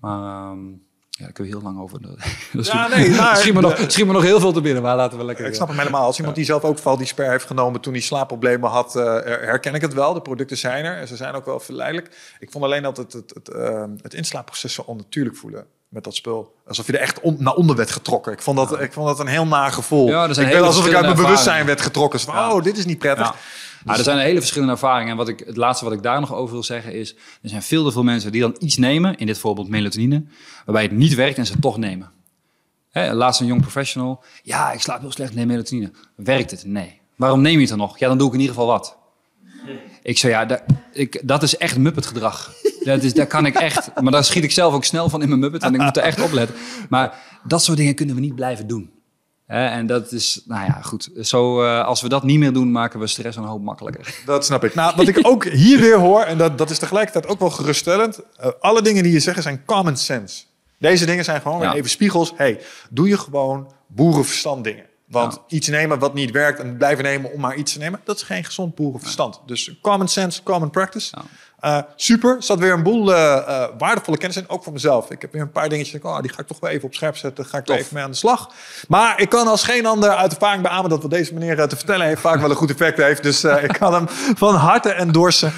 Maar 0.00 0.50
um, 0.50 0.82
ja, 1.10 1.24
daar 1.24 1.32
kunnen 1.32 1.52
we 1.52 1.58
heel 1.58 1.68
lang 1.68 1.80
over. 1.80 2.00
Dus 2.52 2.66
ja, 2.66 2.88
nee, 2.88 3.08
nou, 3.08 3.36
schiet, 3.36 3.54
me 3.54 3.60
nog, 3.60 3.84
schiet 3.86 4.06
me 4.06 4.12
nog 4.12 4.22
heel 4.22 4.40
veel 4.40 4.52
te 4.52 4.60
binnen, 4.60 4.82
maar 4.82 4.96
laten 4.96 5.18
we 5.18 5.24
lekker... 5.24 5.46
Ik 5.46 5.54
snap 5.54 5.68
hem 5.68 5.78
helemaal. 5.78 6.04
Als 6.04 6.18
iemand 6.18 6.36
die 6.36 6.44
zelf 6.44 6.64
ook 6.64 6.78
Valdisper 6.78 7.30
heeft 7.30 7.46
genomen 7.46 7.80
toen 7.80 7.92
hij 7.92 8.02
slaapproblemen 8.02 8.70
had, 8.70 8.96
uh, 8.96 9.02
herken 9.24 9.74
ik 9.74 9.80
het 9.80 9.94
wel. 9.94 10.14
De 10.14 10.22
producten 10.22 10.56
zijn 10.56 10.84
er 10.84 10.96
en 10.96 11.08
ze 11.08 11.16
zijn 11.16 11.34
ook 11.34 11.44
wel 11.44 11.60
verleidelijk. 11.60 12.36
Ik 12.38 12.50
vond 12.50 12.64
alleen 12.64 12.82
dat 12.82 12.96
het, 12.96 13.12
het, 13.12 13.34
het, 13.34 13.48
uh, 13.48 13.84
het 13.96 14.14
inslaapproces 14.14 14.74
zo 14.74 14.82
onnatuurlijk 14.82 15.36
voelen 15.36 15.66
met 15.90 16.04
dat 16.04 16.14
spul. 16.14 16.54
Alsof 16.66 16.86
je 16.86 16.92
er 16.92 17.00
echt 17.00 17.20
on, 17.20 17.36
naar 17.38 17.54
onder 17.54 17.76
werd 17.76 17.90
getrokken. 17.90 18.32
Ik 18.32 18.42
vond 18.42 18.56
dat, 18.56 18.70
ja. 18.70 18.78
ik 18.78 18.92
vond 18.92 19.06
dat 19.06 19.20
een 19.20 19.26
heel 19.26 19.46
naar 19.46 19.72
gevoel. 19.72 20.08
Ja, 20.08 20.28
ik 20.28 20.34
ben 20.34 20.62
alsof 20.62 20.86
ik 20.86 20.94
uit 20.94 21.04
mijn 21.04 21.16
bewustzijn 21.16 21.66
werd 21.66 21.80
getrokken. 21.80 22.20
Van, 22.20 22.34
ja. 22.34 22.54
Oh, 22.54 22.62
dit 22.62 22.78
is 22.78 22.84
niet 22.84 22.98
prettig. 22.98 23.26
Ja. 23.26 23.34
Dus 23.84 23.98
er 23.98 24.04
zijn 24.04 24.18
hele 24.18 24.38
verschillende 24.38 24.72
ervaringen. 24.72 25.10
En 25.10 25.16
wat 25.16 25.28
ik, 25.28 25.42
het 25.46 25.56
laatste 25.56 25.84
wat 25.84 25.94
ik 25.94 26.02
daar 26.02 26.20
nog 26.20 26.34
over 26.34 26.52
wil 26.52 26.62
zeggen 26.62 26.94
is... 26.94 27.14
er 27.42 27.48
zijn 27.48 27.62
veel 27.62 27.84
te 27.84 27.92
veel 27.92 28.02
mensen 28.02 28.32
die 28.32 28.40
dan 28.40 28.56
iets 28.58 28.76
nemen... 28.76 29.16
in 29.16 29.26
dit 29.26 29.38
voorbeeld 29.38 29.68
melatonine... 29.68 30.24
waarbij 30.64 30.82
het 30.82 30.92
niet 30.92 31.14
werkt 31.14 31.38
en 31.38 31.46
ze 31.46 31.58
toch 31.58 31.78
nemen. 31.78 32.10
Hè, 32.90 33.14
laatst 33.14 33.40
een 33.40 33.46
jong 33.46 33.60
professional... 33.60 34.22
ja, 34.42 34.72
ik 34.72 34.80
slaap 34.80 35.00
heel 35.00 35.12
slecht, 35.12 35.34
neem 35.34 35.46
melatonine. 35.46 35.90
Werkt 36.14 36.50
het? 36.50 36.64
Nee. 36.64 37.00
Waarom 37.16 37.40
neem 37.40 37.54
je 37.54 37.60
het 37.60 37.68
dan 37.68 37.78
nog? 37.78 37.98
Ja, 37.98 38.08
dan 38.08 38.18
doe 38.18 38.26
ik 38.26 38.34
in 38.34 38.40
ieder 38.40 38.54
geval 38.54 38.70
wat. 38.70 38.96
Ik 40.02 40.18
zei, 40.18 40.32
ja, 40.32 40.44
dat, 40.44 40.62
ik, 40.92 41.20
dat 41.22 41.42
is 41.42 41.56
echt 41.56 41.78
muppet 41.78 42.06
gedrag. 42.06 42.52
Dat 42.84 43.02
is, 43.02 43.14
daar 43.14 43.26
kan 43.26 43.46
ik 43.46 43.54
echt... 43.54 44.00
Maar 44.00 44.12
daar 44.12 44.24
schiet 44.24 44.44
ik 44.44 44.50
zelf 44.50 44.74
ook 44.74 44.84
snel 44.84 45.08
van 45.08 45.22
in 45.22 45.28
mijn 45.28 45.40
muppet... 45.40 45.62
en 45.62 45.74
ik 45.74 45.80
moet 45.80 45.96
er 45.96 46.02
echt 46.02 46.20
op 46.22 46.32
letten. 46.32 46.56
Maar 46.88 47.18
dat 47.44 47.62
soort 47.62 47.78
dingen 47.78 47.94
kunnen 47.94 48.14
we 48.14 48.20
niet 48.20 48.34
blijven 48.34 48.66
doen. 48.66 48.90
En 49.46 49.86
dat 49.86 50.12
is, 50.12 50.42
nou 50.46 50.64
ja, 50.66 50.80
goed. 50.82 51.10
Zo, 51.20 51.64
uh, 51.64 51.84
als 51.84 52.00
we 52.00 52.08
dat 52.08 52.22
niet 52.22 52.38
meer 52.38 52.52
doen, 52.52 52.70
maken 52.70 53.00
we 53.00 53.06
stress 53.06 53.36
een 53.36 53.44
hoop 53.44 53.62
makkelijker. 53.62 54.22
Dat 54.26 54.44
snap 54.44 54.64
ik. 54.64 54.74
Nou, 54.74 54.96
wat 54.96 55.08
ik 55.08 55.18
ook 55.22 55.44
hier 55.44 55.80
weer 55.80 55.98
hoor, 55.98 56.22
en 56.22 56.38
dat, 56.38 56.58
dat 56.58 56.70
is 56.70 56.78
tegelijkertijd 56.78 57.26
ook 57.26 57.38
wel 57.38 57.50
geruststellend. 57.50 58.20
Uh, 58.40 58.50
alle 58.60 58.82
dingen 58.82 59.02
die 59.02 59.12
je 59.12 59.20
zegt 59.20 59.42
zijn 59.42 59.64
common 59.64 59.96
sense. 59.96 60.42
Deze 60.78 61.06
dingen 61.06 61.24
zijn 61.24 61.40
gewoon 61.40 61.60
ja. 61.60 61.74
even 61.74 61.90
spiegels. 61.90 62.32
hey, 62.36 62.60
doe 62.90 63.08
je 63.08 63.18
gewoon 63.18 63.72
boerenverstand 63.86 64.64
dingen. 64.64 64.84
Want 65.06 65.34
ja. 65.34 65.56
iets 65.56 65.68
nemen 65.68 65.98
wat 65.98 66.14
niet 66.14 66.30
werkt 66.30 66.60
en 66.60 66.76
blijven 66.76 67.04
nemen 67.04 67.32
om 67.32 67.40
maar 67.40 67.56
iets 67.56 67.72
te 67.72 67.78
nemen, 67.78 68.00
dat 68.04 68.16
is 68.16 68.22
geen 68.22 68.44
gezond 68.44 68.74
boerenverstand. 68.74 69.40
Dus 69.46 69.78
common 69.82 70.08
sense, 70.08 70.42
common 70.42 70.70
practice. 70.70 71.16
Uh, 71.64 71.78
super, 71.96 72.36
zat 72.38 72.58
weer 72.58 72.72
een 72.72 72.82
boel 72.82 73.10
uh, 73.10 73.16
uh, 73.16 73.64
waardevolle 73.78 74.16
kennis 74.16 74.36
in, 74.36 74.48
ook 74.48 74.62
voor 74.62 74.72
mezelf. 74.72 75.10
Ik 75.10 75.20
heb 75.20 75.32
weer 75.32 75.42
een 75.42 75.52
paar 75.52 75.68
dingetjes, 75.68 76.02
oh, 76.02 76.20
die 76.20 76.32
ga 76.32 76.40
ik 76.40 76.46
toch 76.46 76.60
wel 76.60 76.70
even 76.70 76.84
op 76.84 76.94
scherp 76.94 77.16
zetten, 77.16 77.44
ga 77.44 77.58
ik 77.58 77.68
er 77.68 77.74
even 77.74 77.94
mee 77.94 78.04
aan 78.04 78.10
de 78.10 78.16
slag. 78.16 78.50
Maar 78.88 79.20
ik 79.20 79.28
kan 79.28 79.46
als 79.46 79.64
geen 79.64 79.86
ander 79.86 80.10
uit 80.10 80.32
ervaring 80.32 80.62
beamen 80.62 80.90
dat 80.90 81.02
wat 81.02 81.10
deze 81.10 81.34
meneer 81.34 81.68
te 81.68 81.76
vertellen 81.76 82.06
heeft 82.06 82.20
vaak 82.20 82.40
wel 82.40 82.50
een 82.50 82.56
goed 82.56 82.70
effect 82.70 82.96
heeft. 82.96 83.22
Dus 83.22 83.44
ik 83.44 83.76
kan 83.78 83.94
hem 83.94 84.06
van 84.36 84.54
harte 84.54 84.92
endorsen. 84.92 85.52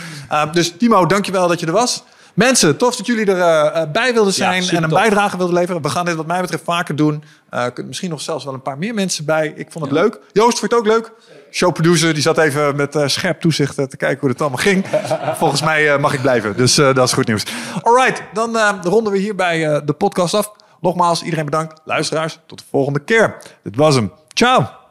dus 0.53 0.73
Timo, 0.79 1.07
dankjewel 1.07 1.49
dat 1.49 1.61
je 1.61 1.67
er 1.67 1.73
was. 1.73 2.03
Mensen, 2.35 2.77
tof 2.77 2.97
dat 2.97 3.07
jullie 3.07 3.27
erbij 3.27 3.83
uh, 3.83 3.93
bij 3.93 4.15
wilden 4.15 4.33
zijn 4.33 4.63
ja, 4.63 4.71
en 4.71 4.83
een 4.83 4.89
tof. 4.89 4.99
bijdrage 4.99 5.37
wilden 5.37 5.55
leveren. 5.55 5.83
We 5.83 5.89
gaan 5.89 6.05
dit 6.05 6.15
wat 6.15 6.27
mij 6.27 6.41
betreft 6.41 6.65
vaker 6.65 6.97
doen. 6.97 7.25
Uh, 7.51 7.67
misschien 7.87 8.11
nog 8.11 8.21
zelfs 8.21 8.45
wel 8.45 8.55
een 8.55 8.63
paar 8.63 8.79
meer 8.79 8.95
mensen 8.95 9.25
bij. 9.25 9.53
Ik 9.57 9.67
vond 9.71 9.85
het 9.85 9.95
ja. 9.95 10.01
leuk. 10.01 10.19
Joost, 10.33 10.59
vond 10.59 10.71
je 10.71 10.77
het 10.77 10.87
ook 10.87 10.93
leuk? 10.93 11.13
Showproducer, 11.51 12.15
die 12.15 12.23
zat 12.23 12.39
even 12.39 12.77
met 12.77 12.95
uh, 12.95 13.07
scherp 13.07 13.41
toezicht 13.41 13.75
te 13.75 13.97
kijken 13.97 14.21
hoe 14.21 14.29
het 14.29 14.41
allemaal 14.41 14.59
ging. 14.59 14.87
Volgens 15.43 15.63
mij 15.63 15.99
mag 15.99 16.15
ik 16.15 16.21
blijven, 16.21 16.57
dus 16.57 16.75
dat 16.75 16.99
is 16.99 17.13
goed 17.13 17.27
nieuws. 17.27 17.45
Alright, 17.83 18.23
dan 18.33 18.57
ronden 18.83 19.13
we 19.13 19.19
hierbij 19.19 19.83
de 19.85 19.93
podcast 19.93 20.35
af. 20.35 20.53
Nogmaals, 20.81 21.23
iedereen 21.23 21.45
bedankt. 21.45 21.81
Luisteraars, 21.85 22.39
tot 22.47 22.59
de 22.59 22.65
volgende 22.71 23.01
keer. 23.01 23.37
Dit 23.63 23.77
was 23.77 23.95
hem. 23.95 24.13
Ciao. 24.35 24.82